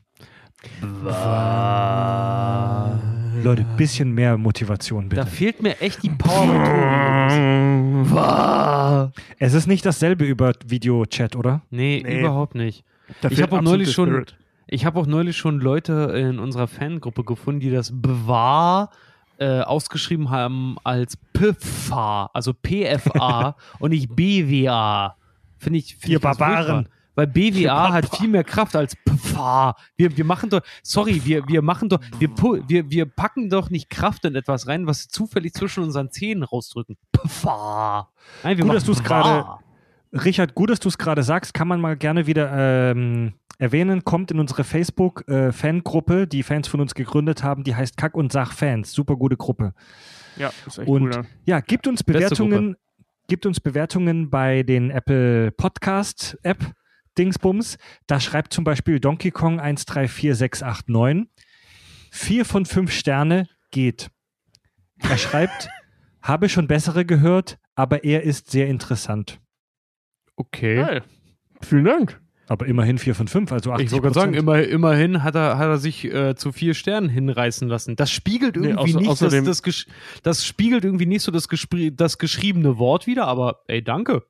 Leute, 3.44 3.64
bisschen 3.76 4.10
mehr 4.12 4.36
Motivation 4.36 5.08
Da 5.08 5.22
bitte. 5.22 5.30
fehlt 5.36 5.62
mir 5.62 5.80
echt 5.80 6.02
die 6.02 6.10
Power. 6.10 6.58
Es 9.38 9.54
ist 9.54 9.68
nicht 9.68 9.86
dasselbe 9.86 10.24
über 10.24 10.52
Videochat, 10.66 11.36
oder? 11.36 11.62
nee, 11.70 12.02
Nee. 12.04 12.18
überhaupt 12.20 12.56
nicht. 12.56 12.84
Da 13.20 13.28
Ich 13.28 13.36
fehlt 13.36 13.46
habe 13.52 13.58
auch 13.58 13.62
neulich 13.62 13.92
schon, 13.92 14.08
Spirit. 14.08 14.36
ich 14.66 14.84
habe 14.84 14.98
auch 14.98 15.06
neulich 15.06 15.36
schon 15.36 15.60
Leute 15.60 15.92
in 16.16 16.40
unserer 16.40 16.66
Fangruppe 16.66 17.22
gefunden, 17.22 17.60
die 17.60 17.70
das 17.70 17.92
Bewahr 17.94 18.90
äh, 19.38 19.60
ausgeschrieben 19.60 20.30
haben 20.30 20.76
als 20.82 21.16
PFA, 21.34 22.30
also 22.34 22.52
PFA 22.52 23.54
und 23.78 23.90
nicht 23.90 24.14
BWA. 24.16 25.14
Finde 25.58 25.78
ich, 25.78 25.94
find 25.94 26.08
Ihr 26.10 26.16
ich 26.16 26.22
Barbaren. 26.22 26.88
Weil 27.18 27.26
BWA 27.26 27.92
hat 27.94 28.16
viel 28.16 28.28
mehr 28.28 28.44
Kraft 28.44 28.76
als 28.76 28.94
PFA. 28.94 29.74
Wir, 29.96 30.16
wir 30.16 30.24
machen 30.24 30.50
doch, 30.50 30.60
sorry, 30.84 31.20
wir, 31.24 31.48
wir 31.48 31.62
machen 31.62 31.88
doch, 31.88 31.98
wir, 32.20 32.30
wir, 32.68 32.88
wir 32.92 33.06
packen 33.06 33.50
doch 33.50 33.70
nicht 33.70 33.90
Kraft 33.90 34.24
in 34.24 34.36
etwas 34.36 34.68
rein, 34.68 34.86
was 34.86 35.08
zufällig 35.08 35.52
zwischen 35.52 35.82
unseren 35.82 36.12
Zähnen 36.12 36.44
rausdrücken. 36.44 36.96
PFA. 37.12 38.08
Nein, 38.44 38.56
wir 38.56 38.62
Gut, 38.62 38.68
machen 38.68 38.74
dass 38.76 38.84
du's 38.84 39.02
Bwa. 39.02 39.58
gerade- 40.12 40.24
Richard, 40.24 40.54
gut, 40.54 40.70
dass 40.70 40.78
du 40.78 40.88
es 40.88 40.96
gerade 40.96 41.24
sagst, 41.24 41.54
kann 41.54 41.66
man 41.66 41.80
mal 41.80 41.96
gerne 41.96 42.28
wieder 42.28 42.52
ähm, 42.92 43.34
erwähnen, 43.58 44.04
kommt 44.04 44.30
in 44.30 44.38
unsere 44.38 44.62
Facebook-Fangruppe, 44.62 46.28
die 46.28 46.44
Fans 46.44 46.68
von 46.68 46.80
uns 46.80 46.94
gegründet 46.94 47.42
haben, 47.42 47.64
die 47.64 47.74
heißt 47.74 47.96
Kack 47.96 48.14
und 48.16 48.30
Sach 48.30 48.52
Fans. 48.52 48.92
Super 48.92 49.16
gute 49.16 49.36
Gruppe. 49.36 49.74
Ja, 50.36 50.52
ist 50.68 50.78
echt 50.78 50.88
Und 50.88 51.02
cool. 51.02 51.10
Ja. 51.12 51.56
ja, 51.56 51.60
gibt 51.62 51.88
uns 51.88 52.04
Bewertungen, 52.04 52.76
gibt 53.26 53.44
uns 53.44 53.58
Bewertungen 53.58 54.30
bei 54.30 54.62
den 54.62 54.90
Apple 54.92 55.50
Podcast 55.50 56.38
App 56.44 56.58
Dingsbums. 57.18 57.76
Da 58.06 58.20
schreibt 58.20 58.52
zum 58.52 58.64
Beispiel 58.64 59.00
Donkey 59.00 59.30
Kong 59.30 59.60
134689. 59.60 61.26
Vier 62.10 62.44
von 62.44 62.64
fünf 62.64 62.92
Sterne 62.92 63.48
geht. 63.70 64.10
Er 64.98 65.18
schreibt, 65.18 65.68
habe 66.22 66.48
schon 66.48 66.66
bessere 66.68 67.04
gehört, 67.04 67.58
aber 67.74 68.04
er 68.04 68.22
ist 68.22 68.50
sehr 68.50 68.68
interessant. 68.68 69.40
Okay. 70.36 70.76
Geil. 70.76 71.02
Vielen 71.60 71.84
Dank. 71.84 72.20
Aber 72.50 72.64
immerhin 72.66 72.96
vier 72.96 73.14
von 73.14 73.28
fünf, 73.28 73.52
also 73.52 73.72
80 73.72 73.84
Ich 73.86 73.92
wollte 73.92 74.02
gerade 74.04 74.14
sagen, 74.14 74.32
immer, 74.34 74.62
immerhin 74.62 75.22
hat 75.22 75.34
er, 75.34 75.58
hat 75.58 75.68
er 75.68 75.76
sich 75.76 76.04
äh, 76.06 76.34
zu 76.34 76.50
vier 76.50 76.72
Sternen 76.72 77.10
hinreißen 77.10 77.68
lassen. 77.68 77.94
Das 77.94 78.10
spiegelt 78.10 78.56
Nee, 78.56 78.68
irgendwie 78.68 78.94
außer- 78.94 78.98
nicht 79.00 79.10
außerdem- 79.10 79.44
das, 79.44 79.60
das, 79.60 79.86
das 80.22 80.46
spiegelt 80.46 80.82
irgendwie 80.84 81.04
nicht 81.04 81.20
so 81.22 81.30
das, 81.30 81.46
das 81.92 82.16
geschriebene 82.16 82.78
Wort 82.78 83.06
wieder, 83.06 83.26
aber 83.26 83.60
ey, 83.66 83.84
danke. 83.84 84.22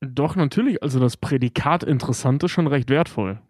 Doch, 0.00 0.36
natürlich. 0.36 0.82
Also 0.82 1.00
das 1.00 1.16
Prädikat 1.16 1.82
interessant 1.82 2.42
ist 2.42 2.50
schon 2.50 2.66
recht 2.66 2.90
wertvoll. 2.90 3.40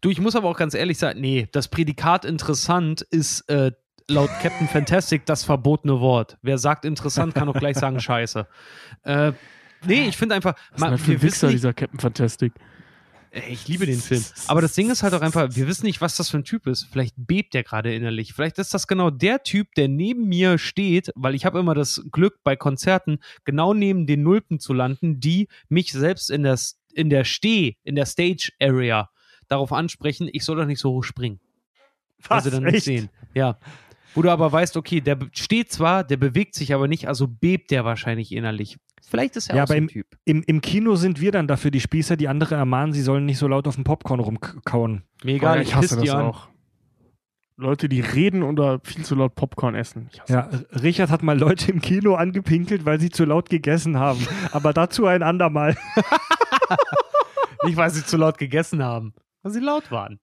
Du, 0.00 0.10
ich 0.10 0.20
muss 0.20 0.34
aber 0.36 0.48
auch 0.48 0.56
ganz 0.56 0.74
ehrlich 0.74 0.98
sagen, 0.98 1.20
nee, 1.20 1.48
das 1.52 1.68
Prädikat 1.68 2.24
interessant 2.24 3.02
ist 3.02 3.48
äh, 3.50 3.72
laut 4.08 4.30
Captain 4.40 4.68
Fantastic 4.68 5.26
das 5.26 5.44
verbotene 5.44 6.00
Wort. 6.00 6.38
Wer 6.42 6.58
sagt 6.58 6.84
interessant, 6.84 7.34
kann 7.34 7.48
auch 7.48 7.58
gleich 7.58 7.76
sagen 7.76 8.00
scheiße. 8.00 8.46
Äh, 9.02 9.32
nee, 9.86 10.08
ich 10.08 10.16
finde 10.16 10.34
einfach, 10.34 10.54
Was 10.72 10.82
ist 10.82 10.88
denn 10.88 10.98
für 10.98 11.06
wir 11.08 11.22
Wichser, 11.22 11.46
nicht, 11.48 11.56
dieser 11.56 11.74
Captain 11.74 12.00
Fantastic? 12.00 12.52
Ey, 13.34 13.52
Ich 13.52 13.66
liebe 13.66 13.84
den 13.84 13.98
Film. 13.98 14.24
Aber 14.46 14.60
das 14.60 14.74
Ding 14.74 14.90
ist 14.90 15.02
halt 15.02 15.12
auch 15.12 15.20
einfach, 15.20 15.48
wir 15.50 15.66
wissen 15.66 15.86
nicht, 15.86 16.00
was 16.00 16.16
das 16.16 16.30
für 16.30 16.38
ein 16.38 16.44
Typ 16.44 16.68
ist. 16.68 16.86
Vielleicht 16.90 17.14
bebt 17.16 17.52
der 17.52 17.64
gerade 17.64 17.92
innerlich. 17.92 18.32
Vielleicht 18.32 18.58
ist 18.58 18.72
das 18.72 18.86
genau 18.86 19.10
der 19.10 19.42
Typ, 19.42 19.74
der 19.74 19.88
neben 19.88 20.28
mir 20.28 20.56
steht, 20.56 21.10
weil 21.16 21.34
ich 21.34 21.44
habe 21.44 21.58
immer 21.58 21.74
das 21.74 22.04
Glück, 22.12 22.38
bei 22.44 22.54
Konzerten 22.54 23.18
genau 23.44 23.74
neben 23.74 24.06
den 24.06 24.22
Nulpen 24.22 24.60
zu 24.60 24.72
landen, 24.72 25.18
die 25.18 25.48
mich 25.68 25.90
selbst 25.92 26.30
in 26.30 26.44
der, 26.44 26.58
in 26.92 27.10
der 27.10 27.24
Steh, 27.24 27.76
in 27.82 27.96
der 27.96 28.06
Stage-Area 28.06 29.10
darauf 29.48 29.72
ansprechen, 29.72 30.28
ich 30.32 30.44
soll 30.44 30.56
doch 30.56 30.66
nicht 30.66 30.80
so 30.80 30.92
hoch 30.92 31.04
springen. 31.04 31.40
Weil 32.28 32.42
sie 32.42 32.50
dann 32.52 32.62
nicht 32.62 32.84
sehen. 32.84 33.10
Ja. 33.34 33.58
Wo 34.14 34.22
du 34.22 34.30
aber 34.30 34.50
weißt, 34.52 34.76
okay, 34.76 35.00
der 35.00 35.18
steht 35.32 35.72
zwar, 35.72 36.04
der 36.04 36.16
bewegt 36.16 36.54
sich 36.54 36.72
aber 36.72 36.88
nicht, 36.88 37.08
also 37.08 37.26
bebt 37.28 37.70
der 37.70 37.84
wahrscheinlich 37.84 38.32
innerlich. 38.32 38.78
Vielleicht 39.06 39.36
ist 39.36 39.50
er 39.50 39.56
Ja, 39.56 39.62
auch 39.64 39.68
so 39.68 39.72
aber 39.74 39.78
ein 39.78 39.82
im, 39.84 39.88
Typ. 39.88 40.06
im, 40.24 40.42
im 40.46 40.60
Kino 40.60 40.94
sind 40.96 41.20
wir 41.20 41.32
dann 41.32 41.46
dafür 41.48 41.70
die 41.70 41.80
Spießer, 41.80 42.16
die 42.16 42.28
andere 42.28 42.54
ermahnen, 42.54 42.92
sie 42.92 43.02
sollen 43.02 43.26
nicht 43.26 43.38
so 43.38 43.48
laut 43.48 43.66
auf 43.68 43.74
dem 43.74 43.84
Popcorn 43.84 44.20
rumkauen. 44.20 45.02
Mir 45.24 45.34
egal, 45.34 45.58
Oh 45.58 45.60
ich, 45.62 45.68
ich 45.68 45.74
hasse 45.74 45.96
das 45.96 46.08
an. 46.10 46.22
auch. 46.22 46.48
Leute, 47.56 47.88
die 47.88 48.00
reden 48.00 48.42
oder 48.42 48.80
viel 48.82 49.04
zu 49.04 49.14
laut 49.14 49.36
Popcorn 49.36 49.76
essen. 49.76 50.10
Ja, 50.26 50.48
Richard 50.82 51.10
hat 51.10 51.22
mal 51.22 51.38
Leute 51.38 51.70
im 51.70 51.80
Kino 51.80 52.14
angepinkelt, 52.16 52.84
weil 52.84 52.98
sie 52.98 53.10
zu 53.10 53.24
laut 53.24 53.48
gegessen 53.48 53.96
haben. 53.98 54.26
Aber 54.50 54.72
dazu 54.72 55.06
ein 55.06 55.22
andermal. 55.22 55.76
Nicht, 57.64 57.76
weil 57.76 57.90
sie 57.90 58.04
zu 58.04 58.16
laut 58.16 58.38
gegessen 58.38 58.82
haben, 58.82 59.14
weil 59.42 59.52
sie 59.52 59.60
laut 59.60 59.90
waren. 59.90 60.18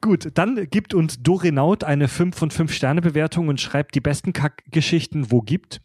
Gut, 0.00 0.30
dann 0.34 0.68
gibt 0.70 0.94
uns 0.94 1.22
Dorenaut 1.22 1.84
eine 1.84 2.08
5 2.08 2.36
von 2.36 2.50
5 2.50 2.72
Sterne 2.72 3.00
Bewertung 3.00 3.48
und 3.48 3.60
schreibt 3.60 3.94
die 3.94 4.00
besten 4.00 4.32
Kackgeschichten, 4.32 5.30
wo 5.30 5.40
gibt. 5.40 5.80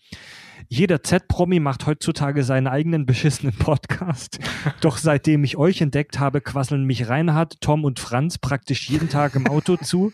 Jeder 0.69 1.03
Z-Promi 1.03 1.59
macht 1.59 1.85
heutzutage 1.85 2.43
seinen 2.43 2.67
eigenen 2.67 3.06
beschissenen 3.06 3.56
Podcast. 3.56 4.40
Doch 4.82 4.98
seitdem 4.98 5.43
ich 5.43 5.58
euch 5.58 5.82
entdeckt 5.82 6.19
habe, 6.19 6.42
quasseln 6.42 6.85
mich 6.85 7.09
Reinhard, 7.09 7.61
Tom 7.61 7.85
und 7.85 8.00
Franz 8.00 8.38
praktisch 8.38 8.90
jeden 8.90 9.09
Tag 9.09 9.35
im 9.35 9.48
Auto 9.48 9.77
zu. 9.77 10.11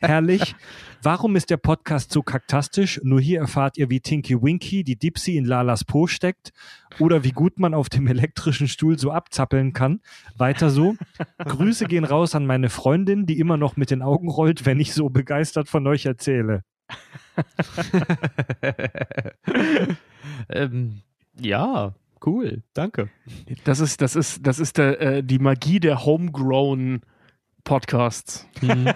Herrlich. 0.00 0.54
Warum 1.02 1.36
ist 1.36 1.50
der 1.50 1.58
Podcast 1.58 2.12
so 2.12 2.22
kaktastisch? 2.22 3.00
Nur 3.02 3.20
hier 3.20 3.40
erfahrt 3.40 3.76
ihr, 3.76 3.90
wie 3.90 4.00
Tinky 4.00 4.40
Winky 4.42 4.84
die 4.84 4.96
Dipsy 4.96 5.36
in 5.36 5.44
Lalas 5.44 5.84
Po 5.84 6.06
steckt 6.06 6.52
oder 6.98 7.24
wie 7.24 7.32
gut 7.32 7.58
man 7.58 7.74
auf 7.74 7.88
dem 7.88 8.06
elektrischen 8.06 8.68
Stuhl 8.68 8.98
so 8.98 9.10
abzappeln 9.10 9.72
kann. 9.72 10.00
Weiter 10.36 10.70
so. 10.70 10.96
Grüße 11.38 11.86
gehen 11.86 12.04
raus 12.04 12.34
an 12.34 12.46
meine 12.46 12.70
Freundin, 12.70 13.26
die 13.26 13.38
immer 13.38 13.56
noch 13.56 13.76
mit 13.76 13.90
den 13.90 14.02
Augen 14.02 14.28
rollt, 14.28 14.64
wenn 14.66 14.80
ich 14.80 14.94
so 14.94 15.10
begeistert 15.10 15.68
von 15.68 15.86
euch 15.86 16.06
erzähle. 16.06 16.62
ähm, 20.48 21.02
ja, 21.38 21.94
cool, 22.24 22.62
danke. 22.74 23.10
Das 23.64 23.80
ist, 23.80 24.00
das 24.00 24.16
ist, 24.16 24.46
das 24.46 24.58
ist 24.58 24.78
der, 24.78 25.00
äh, 25.00 25.22
die 25.22 25.38
Magie 25.38 25.80
der 25.80 26.04
Homegrown 26.04 27.02
Podcasts. 27.64 28.46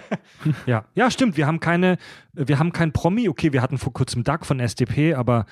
Ja, 0.65 0.85
ja, 0.95 1.11
stimmt. 1.11 1.35
Wir 1.35 1.47
haben 1.47 1.59
keine, 1.59 1.97
wir 2.31 2.59
haben 2.59 2.71
kein 2.71 2.93
Promi. 2.93 3.27
Okay, 3.27 3.51
wir 3.51 3.61
hatten 3.61 3.77
vor 3.77 3.91
kurzem 3.91 4.23
Doug 4.23 4.39
von 4.43 4.61
SDP, 4.61 5.15
aber 5.15 5.45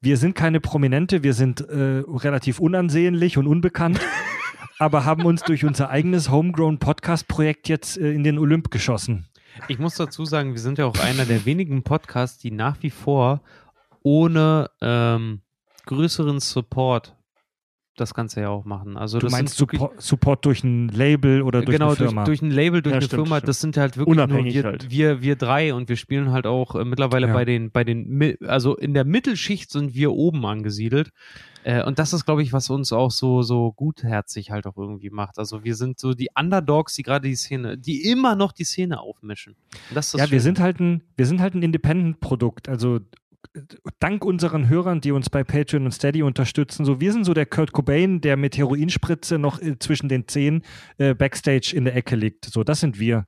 wir 0.00 0.16
sind 0.16 0.34
keine 0.34 0.58
Prominente. 0.58 1.22
Wir 1.22 1.32
sind 1.32 1.60
äh, 1.60 2.02
relativ 2.08 2.58
unansehnlich 2.58 3.38
und 3.38 3.46
unbekannt, 3.46 4.00
aber 4.80 5.04
haben 5.04 5.24
uns 5.24 5.42
durch 5.42 5.64
unser 5.64 5.90
eigenes 5.90 6.28
Homegrown 6.28 6.78
Podcast-Projekt 6.78 7.68
jetzt 7.68 7.98
äh, 7.98 8.10
in 8.10 8.24
den 8.24 8.38
Olymp 8.38 8.72
geschossen. 8.72 9.28
Ich 9.68 9.78
muss 9.78 9.94
dazu 9.96 10.24
sagen, 10.24 10.52
wir 10.52 10.60
sind 10.60 10.78
ja 10.78 10.86
auch 10.86 10.98
einer 10.98 11.24
der 11.24 11.44
wenigen 11.44 11.82
Podcasts, 11.82 12.38
die 12.38 12.50
nach 12.50 12.76
wie 12.80 12.90
vor 12.90 13.40
ohne 14.02 14.70
ähm, 14.80 15.40
größeren 15.86 16.40
Support 16.40 17.16
das 17.96 18.14
Ganze 18.14 18.40
ja 18.40 18.48
auch 18.48 18.64
machen. 18.64 18.96
Also 18.96 19.18
Du 19.18 19.28
meinst 19.28 19.56
Support, 19.56 20.00
Support 20.00 20.44
durch 20.46 20.64
ein 20.64 20.88
Label 20.88 21.42
oder 21.42 21.60
durch 21.60 21.74
genau, 21.76 21.88
eine 21.88 21.96
durch, 21.96 22.08
Firma? 22.08 22.24
durch 22.24 22.40
ein 22.40 22.50
Label, 22.50 22.80
durch 22.80 22.92
Ja, 22.92 22.96
eine 22.96 23.06
stimmt, 23.06 23.22
Firma, 23.24 23.36
stimmt. 23.36 23.48
das 23.48 23.60
sind 23.60 23.76
halt 23.76 23.96
wirklich 23.98 24.12
Unabhängig 24.16 24.54
nur 24.54 24.64
wir, 24.64 24.70
halt. 24.70 24.90
wir, 24.90 25.22
wir 25.22 25.36
drei 25.36 25.74
und 25.74 25.88
wir 25.90 25.96
spielen 25.96 26.32
halt 26.32 26.46
auch 26.46 26.74
äh, 26.74 26.84
mittlerweile 26.86 27.26
Ja. 27.28 27.32
bei 27.34 27.44
den, 27.44 27.70
bei 27.70 27.84
den, 27.84 28.36
also 28.46 28.76
in 28.76 28.94
der 28.94 29.04
Mittelschicht 29.04 29.70
sind 29.70 29.94
wir 29.94 30.12
oben 30.12 30.44
angesiedelt. 30.46 31.10
Äh, 31.64 31.84
und 31.84 31.98
das 31.98 32.12
ist, 32.12 32.24
glaube 32.24 32.42
ich, 32.42 32.52
was 32.52 32.70
uns 32.70 32.92
auch 32.92 33.10
so, 33.10 33.42
so 33.42 33.72
gutherzig 33.72 34.50
halt 34.50 34.66
auch 34.66 34.76
irgendwie 34.76 35.10
macht. 35.10 35.38
Also 35.38 35.64
wir 35.64 35.74
sind 35.74 35.98
so 35.98 36.14
die 36.14 36.28
Underdogs, 36.34 36.94
die 36.94 37.02
gerade 37.02 37.28
die 37.28 37.36
Szene, 37.36 37.78
die 37.78 38.10
immer 38.10 38.34
noch 38.34 38.52
die 38.52 38.64
Szene 38.64 39.00
aufmischen. 39.00 39.56
Ja, 40.20 40.30
wir 40.30 40.40
sind 40.40 40.60
halt 40.60 40.80
ein, 40.80 41.02
wir 41.16 41.26
sind 41.26 41.40
halt 41.40 41.54
ein 41.54 41.62
Independent-Produkt. 41.62 42.68
Also 42.68 43.00
dank 43.98 44.24
unseren 44.24 44.68
Hörern, 44.68 45.00
die 45.00 45.12
uns 45.12 45.28
bei 45.28 45.44
Patreon 45.44 45.84
und 45.84 45.92
Steady 45.92 46.22
unterstützen, 46.22 46.84
so 46.84 47.00
wir 47.00 47.12
sind 47.12 47.24
so 47.24 47.34
der 47.34 47.46
Kurt 47.46 47.72
Cobain, 47.72 48.20
der 48.20 48.36
mit 48.36 48.56
Heroinspritze 48.56 49.38
noch 49.38 49.60
äh, 49.60 49.78
zwischen 49.78 50.08
den 50.08 50.28
Zehen 50.28 50.62
äh, 50.98 51.14
backstage 51.14 51.72
in 51.74 51.84
der 51.84 51.94
Ecke 51.96 52.16
liegt. 52.16 52.46
So, 52.46 52.64
das 52.64 52.80
sind 52.80 52.98
wir. 52.98 53.26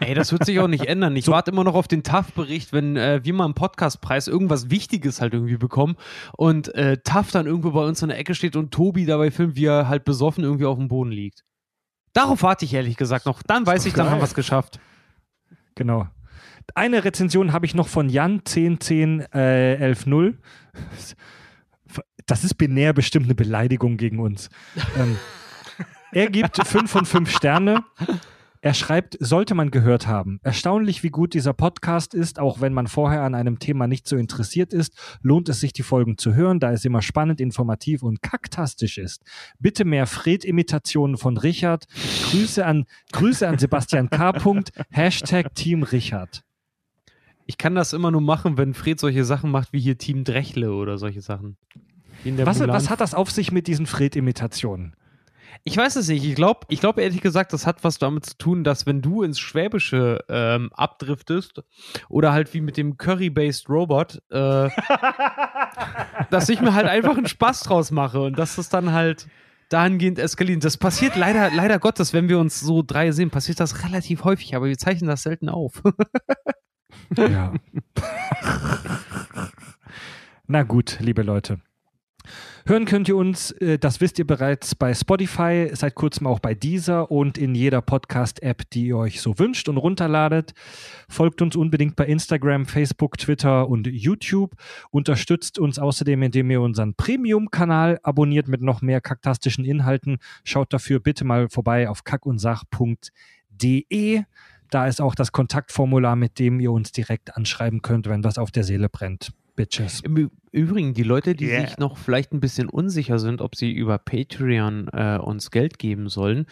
Ey, 0.00 0.14
das 0.14 0.32
wird 0.32 0.44
sich 0.44 0.58
auch 0.58 0.68
nicht 0.68 0.86
ändern. 0.86 1.14
Ich 1.16 1.24
So- 1.26 1.32
warte 1.32 1.50
immer 1.50 1.64
noch 1.64 1.74
auf 1.74 1.86
den 1.88 2.02
TAF-Bericht, 2.02 2.72
wenn 2.72 2.96
äh, 2.96 3.20
wir 3.22 3.32
mal 3.32 3.46
im 3.46 3.54
Podcastpreis 3.54 4.26
irgendwas 4.28 4.68
Wichtiges 4.70 5.20
halt 5.20 5.34
irgendwie 5.34 5.56
bekommen 5.56 5.96
und 6.36 6.74
äh, 6.74 6.98
TAF 7.02 7.30
dann 7.30 7.46
irgendwo 7.46 7.70
bei 7.70 7.84
uns 7.86 8.02
in 8.02 8.08
der 8.08 8.18
Ecke 8.18 8.34
steht 8.34 8.56
und 8.56 8.72
Tobi 8.72 9.06
dabei 9.06 9.30
filmt, 9.30 9.56
wie 9.56 9.66
er 9.66 9.88
halt 9.88 10.04
besoffen 10.04 10.42
irgendwie 10.44 10.64
auf 10.66 10.78
dem 10.78 10.88
Boden 10.88 11.10
liegt. 11.12 11.44
Darauf 12.12 12.42
warte 12.42 12.64
ich 12.64 12.74
ehrlich 12.74 12.96
gesagt 12.96 13.26
noch. 13.26 13.42
Dann 13.42 13.66
weiß 13.66 13.86
ich, 13.86 13.92
dann 13.94 14.06
geil. 14.06 14.12
haben 14.14 14.20
wir 14.20 14.24
es 14.24 14.34
geschafft. 14.34 14.78
Genau. 15.74 16.06
Eine 16.74 17.04
Rezension 17.04 17.52
habe 17.52 17.66
ich 17.66 17.74
noch 17.74 17.88
von 17.88 18.08
Jan 18.08 18.40
1010 18.46 19.20
äh, 19.32 19.76
110. 19.80 20.38
Das 22.26 22.42
ist 22.44 22.54
binär 22.54 22.92
bestimmt 22.92 23.26
eine 23.26 23.34
Beleidigung 23.34 23.96
gegen 23.96 24.18
uns. 24.18 24.48
ähm, 24.96 25.18
er 26.12 26.30
gibt 26.30 26.56
5 26.66 26.90
von 26.90 27.04
5 27.04 27.30
Sterne. 27.30 27.84
Er 28.64 28.72
schreibt, 28.72 29.18
sollte 29.20 29.54
man 29.54 29.70
gehört 29.70 30.06
haben. 30.06 30.40
Erstaunlich, 30.42 31.02
wie 31.02 31.10
gut 31.10 31.34
dieser 31.34 31.52
Podcast 31.52 32.14
ist, 32.14 32.38
auch 32.38 32.62
wenn 32.62 32.72
man 32.72 32.86
vorher 32.86 33.20
an 33.20 33.34
einem 33.34 33.58
Thema 33.58 33.86
nicht 33.86 34.08
so 34.08 34.16
interessiert 34.16 34.72
ist, 34.72 34.96
lohnt 35.20 35.50
es 35.50 35.60
sich, 35.60 35.74
die 35.74 35.82
Folgen 35.82 36.16
zu 36.16 36.34
hören, 36.34 36.60
da 36.60 36.72
es 36.72 36.86
immer 36.86 37.02
spannend, 37.02 37.42
informativ 37.42 38.02
und 38.02 38.22
kaktastisch 38.22 38.96
ist. 38.96 39.22
Bitte 39.58 39.84
mehr 39.84 40.06
Fred-Imitationen 40.06 41.18
von 41.18 41.36
Richard. 41.36 41.84
Grüße 42.30 42.64
an, 42.64 42.86
Grüße 43.12 43.46
an 43.46 43.58
Sebastian 43.58 44.08
K. 44.08 44.32
Hashtag 44.88 45.54
Team 45.54 45.82
Richard. 45.82 46.42
Ich 47.44 47.58
kann 47.58 47.74
das 47.74 47.92
immer 47.92 48.10
nur 48.10 48.22
machen, 48.22 48.56
wenn 48.56 48.72
Fred 48.72 48.98
solche 48.98 49.26
Sachen 49.26 49.50
macht 49.50 49.74
wie 49.74 49.80
hier 49.80 49.98
Team 49.98 50.24
Drechle 50.24 50.72
oder 50.72 50.96
solche 50.96 51.20
Sachen. 51.20 51.58
Was, 52.24 52.60
was 52.60 52.88
hat 52.88 53.02
das 53.02 53.12
auf 53.12 53.30
sich 53.30 53.52
mit 53.52 53.66
diesen 53.66 53.84
Fred-Imitationen? 53.84 54.96
Ich 55.62 55.76
weiß 55.76 55.96
es 55.96 56.08
nicht. 56.08 56.24
Ich 56.24 56.34
glaube, 56.34 56.60
ich 56.68 56.80
glaub 56.80 56.98
ehrlich 56.98 57.20
gesagt, 57.20 57.52
das 57.52 57.66
hat 57.66 57.84
was 57.84 57.98
damit 57.98 58.26
zu 58.26 58.36
tun, 58.36 58.64
dass 58.64 58.86
wenn 58.86 59.00
du 59.00 59.22
ins 59.22 59.38
Schwäbische 59.38 60.24
ähm, 60.28 60.70
abdriftest 60.72 61.62
oder 62.08 62.32
halt 62.32 62.52
wie 62.54 62.60
mit 62.60 62.76
dem 62.76 62.96
Curry-based 62.96 63.68
Robot, 63.68 64.20
äh, 64.30 64.68
dass 66.30 66.48
ich 66.48 66.60
mir 66.60 66.74
halt 66.74 66.86
einfach 66.86 67.16
einen 67.16 67.28
Spaß 67.28 67.60
draus 67.60 67.90
mache 67.90 68.20
und 68.20 68.38
dass 68.38 68.56
das 68.56 68.68
dann 68.68 68.92
halt 68.92 69.28
dahingehend 69.68 70.18
eskaliert. 70.18 70.64
Das 70.64 70.76
passiert 70.76 71.16
leider, 71.16 71.50
leider 71.50 71.78
Gottes, 71.78 72.12
wenn 72.12 72.28
wir 72.28 72.38
uns 72.38 72.60
so 72.60 72.82
drei 72.82 73.12
sehen, 73.12 73.30
passiert 73.30 73.60
das 73.60 73.84
relativ 73.84 74.24
häufig, 74.24 74.54
aber 74.54 74.66
wir 74.66 74.78
zeichnen 74.78 75.08
das 75.08 75.22
selten 75.22 75.48
auf. 75.48 75.82
Ja. 77.16 77.52
Na 80.46 80.62
gut, 80.62 80.98
liebe 81.00 81.22
Leute. 81.22 81.60
Hören 82.66 82.86
könnt 82.86 83.08
ihr 83.08 83.16
uns, 83.16 83.50
äh, 83.50 83.78
das 83.78 84.00
wisst 84.00 84.18
ihr 84.18 84.26
bereits 84.26 84.74
bei 84.74 84.94
Spotify, 84.94 85.68
seit 85.74 85.94
kurzem 85.94 86.26
auch 86.26 86.40
bei 86.40 86.54
Deezer 86.54 87.10
und 87.10 87.36
in 87.36 87.54
jeder 87.54 87.82
Podcast-App, 87.82 88.62
die 88.70 88.86
ihr 88.86 88.96
euch 88.96 89.20
so 89.20 89.38
wünscht 89.38 89.68
und 89.68 89.76
runterladet. 89.76 90.54
Folgt 91.06 91.42
uns 91.42 91.56
unbedingt 91.56 91.94
bei 91.94 92.06
Instagram, 92.06 92.64
Facebook, 92.64 93.18
Twitter 93.18 93.68
und 93.68 93.86
YouTube. 93.86 94.54
Unterstützt 94.90 95.58
uns 95.58 95.78
außerdem, 95.78 96.22
indem 96.22 96.50
ihr 96.50 96.62
unseren 96.62 96.94
Premium-Kanal 96.94 98.00
abonniert 98.02 98.48
mit 98.48 98.62
noch 98.62 98.80
mehr 98.80 99.02
kaktastischen 99.02 99.66
Inhalten. 99.66 100.16
Schaut 100.42 100.72
dafür 100.72 101.00
bitte 101.00 101.26
mal 101.26 101.50
vorbei 101.50 101.90
auf 101.90 102.04
kackundsach.de. 102.04 104.22
Da 104.70 104.86
ist 104.86 105.02
auch 105.02 105.14
das 105.14 105.32
Kontaktformular, 105.32 106.16
mit 106.16 106.38
dem 106.38 106.60
ihr 106.60 106.72
uns 106.72 106.92
direkt 106.92 107.36
anschreiben 107.36 107.82
könnt, 107.82 108.08
wenn 108.08 108.24
was 108.24 108.38
auf 108.38 108.50
der 108.50 108.64
Seele 108.64 108.88
brennt. 108.88 109.34
Bitches. 109.56 110.00
Im 110.00 110.30
Übrigen, 110.50 110.94
die 110.94 111.02
Leute, 111.02 111.34
die 111.34 111.46
Yeah. 111.46 111.66
sich 111.66 111.78
noch 111.78 111.96
vielleicht 111.96 112.32
ein 112.32 112.40
bisschen 112.40 112.68
unsicher 112.68 113.18
sind, 113.18 113.40
ob 113.40 113.54
sie 113.56 113.72
über 113.72 113.98
Patreon 113.98 114.88
äh, 114.88 115.18
uns 115.18 115.50
Geld 115.50 115.78
geben 115.78 116.08
sollen, 116.08 116.46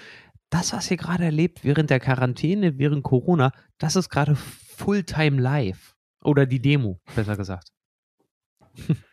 das, 0.50 0.72
was 0.72 0.90
ihr 0.90 0.98
gerade 0.98 1.24
erlebt 1.24 1.64
während 1.64 1.90
der 1.90 1.98
Quarantäne, 1.98 2.78
während 2.78 3.02
Corona, 3.02 3.52
das 3.78 3.96
ist 3.96 4.10
gerade 4.10 4.36
Fulltime 4.36 5.40
live. 5.40 5.94
Oder 6.22 6.46
die 6.46 6.60
Demo, 6.60 7.00
besser 7.14 7.36
gesagt. 7.36 7.68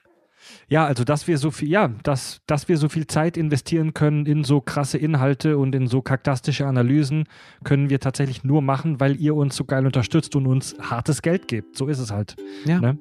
Ja, 0.67 0.85
also 0.85 1.03
dass 1.03 1.27
wir 1.27 1.37
so 1.37 1.51
viel, 1.51 1.69
ja, 1.69 1.89
dass, 2.03 2.41
dass 2.47 2.67
wir 2.69 2.77
so 2.77 2.89
viel 2.89 3.07
Zeit 3.07 3.37
investieren 3.37 3.93
können 3.93 4.25
in 4.25 4.43
so 4.43 4.61
krasse 4.61 4.97
Inhalte 4.97 5.57
und 5.57 5.75
in 5.75 5.87
so 5.87 6.01
kaktastische 6.01 6.65
Analysen, 6.65 7.25
können 7.63 7.89
wir 7.89 7.99
tatsächlich 7.99 8.43
nur 8.43 8.61
machen, 8.61 8.99
weil 8.99 9.19
ihr 9.19 9.35
uns 9.35 9.55
so 9.55 9.65
geil 9.65 9.85
unterstützt 9.85 10.35
und 10.35 10.47
uns 10.47 10.75
hartes 10.79 11.21
Geld 11.21 11.47
gebt. 11.47 11.77
So 11.77 11.87
ist 11.87 11.99
es 11.99 12.11
halt. 12.11 12.35
Ja. 12.65 12.79
Ne? 12.79 12.97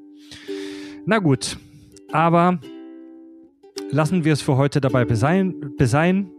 Na 1.07 1.18
gut, 1.18 1.59
aber 2.12 2.59
lassen 3.91 4.25
wir 4.25 4.33
es 4.33 4.43
für 4.43 4.57
heute 4.57 4.81
dabei 4.81 5.05
besein, 5.05 5.55
besein 5.77 6.31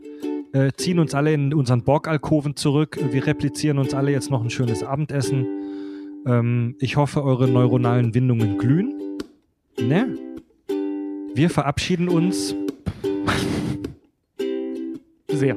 äh, 0.54 0.72
ziehen 0.78 1.00
uns 1.00 1.14
alle 1.14 1.34
in 1.34 1.54
unseren 1.54 1.84
Borgalkoven 1.84 2.56
zurück. 2.56 2.98
Wir 3.12 3.26
replizieren 3.26 3.78
uns 3.78 3.94
alle 3.94 4.12
jetzt 4.12 4.30
noch 4.30 4.44
ein 4.44 4.50
schönes 4.50 4.84
Abendessen. 4.84 5.46
Ähm, 6.26 6.76
ich 6.80 6.98
hoffe, 6.98 7.24
eure 7.24 7.48
neuronalen 7.48 8.14
Windungen 8.14 8.58
glühen. 8.58 8.94
Ne? 9.80 10.16
Wir 11.34 11.50
verabschieden 11.50 12.10
uns 12.10 12.56
Sehr. 15.28 15.56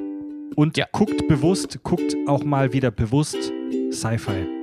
und 0.54 0.76
Ja. 0.76 0.86
guckt 0.92 1.26
bewusst, 1.28 1.82
guckt 1.82 2.16
auch 2.26 2.44
mal 2.44 2.72
wieder 2.72 2.90
bewusst 2.90 3.52
Sci-Fi. 3.90 4.61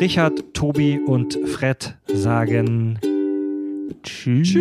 Richard, 0.00 0.54
Tobi 0.54 0.98
und 1.06 1.38
Fred 1.46 1.94
sagen 2.06 2.98
Tschüss. 4.02 4.48
Tschüss. 4.48 4.60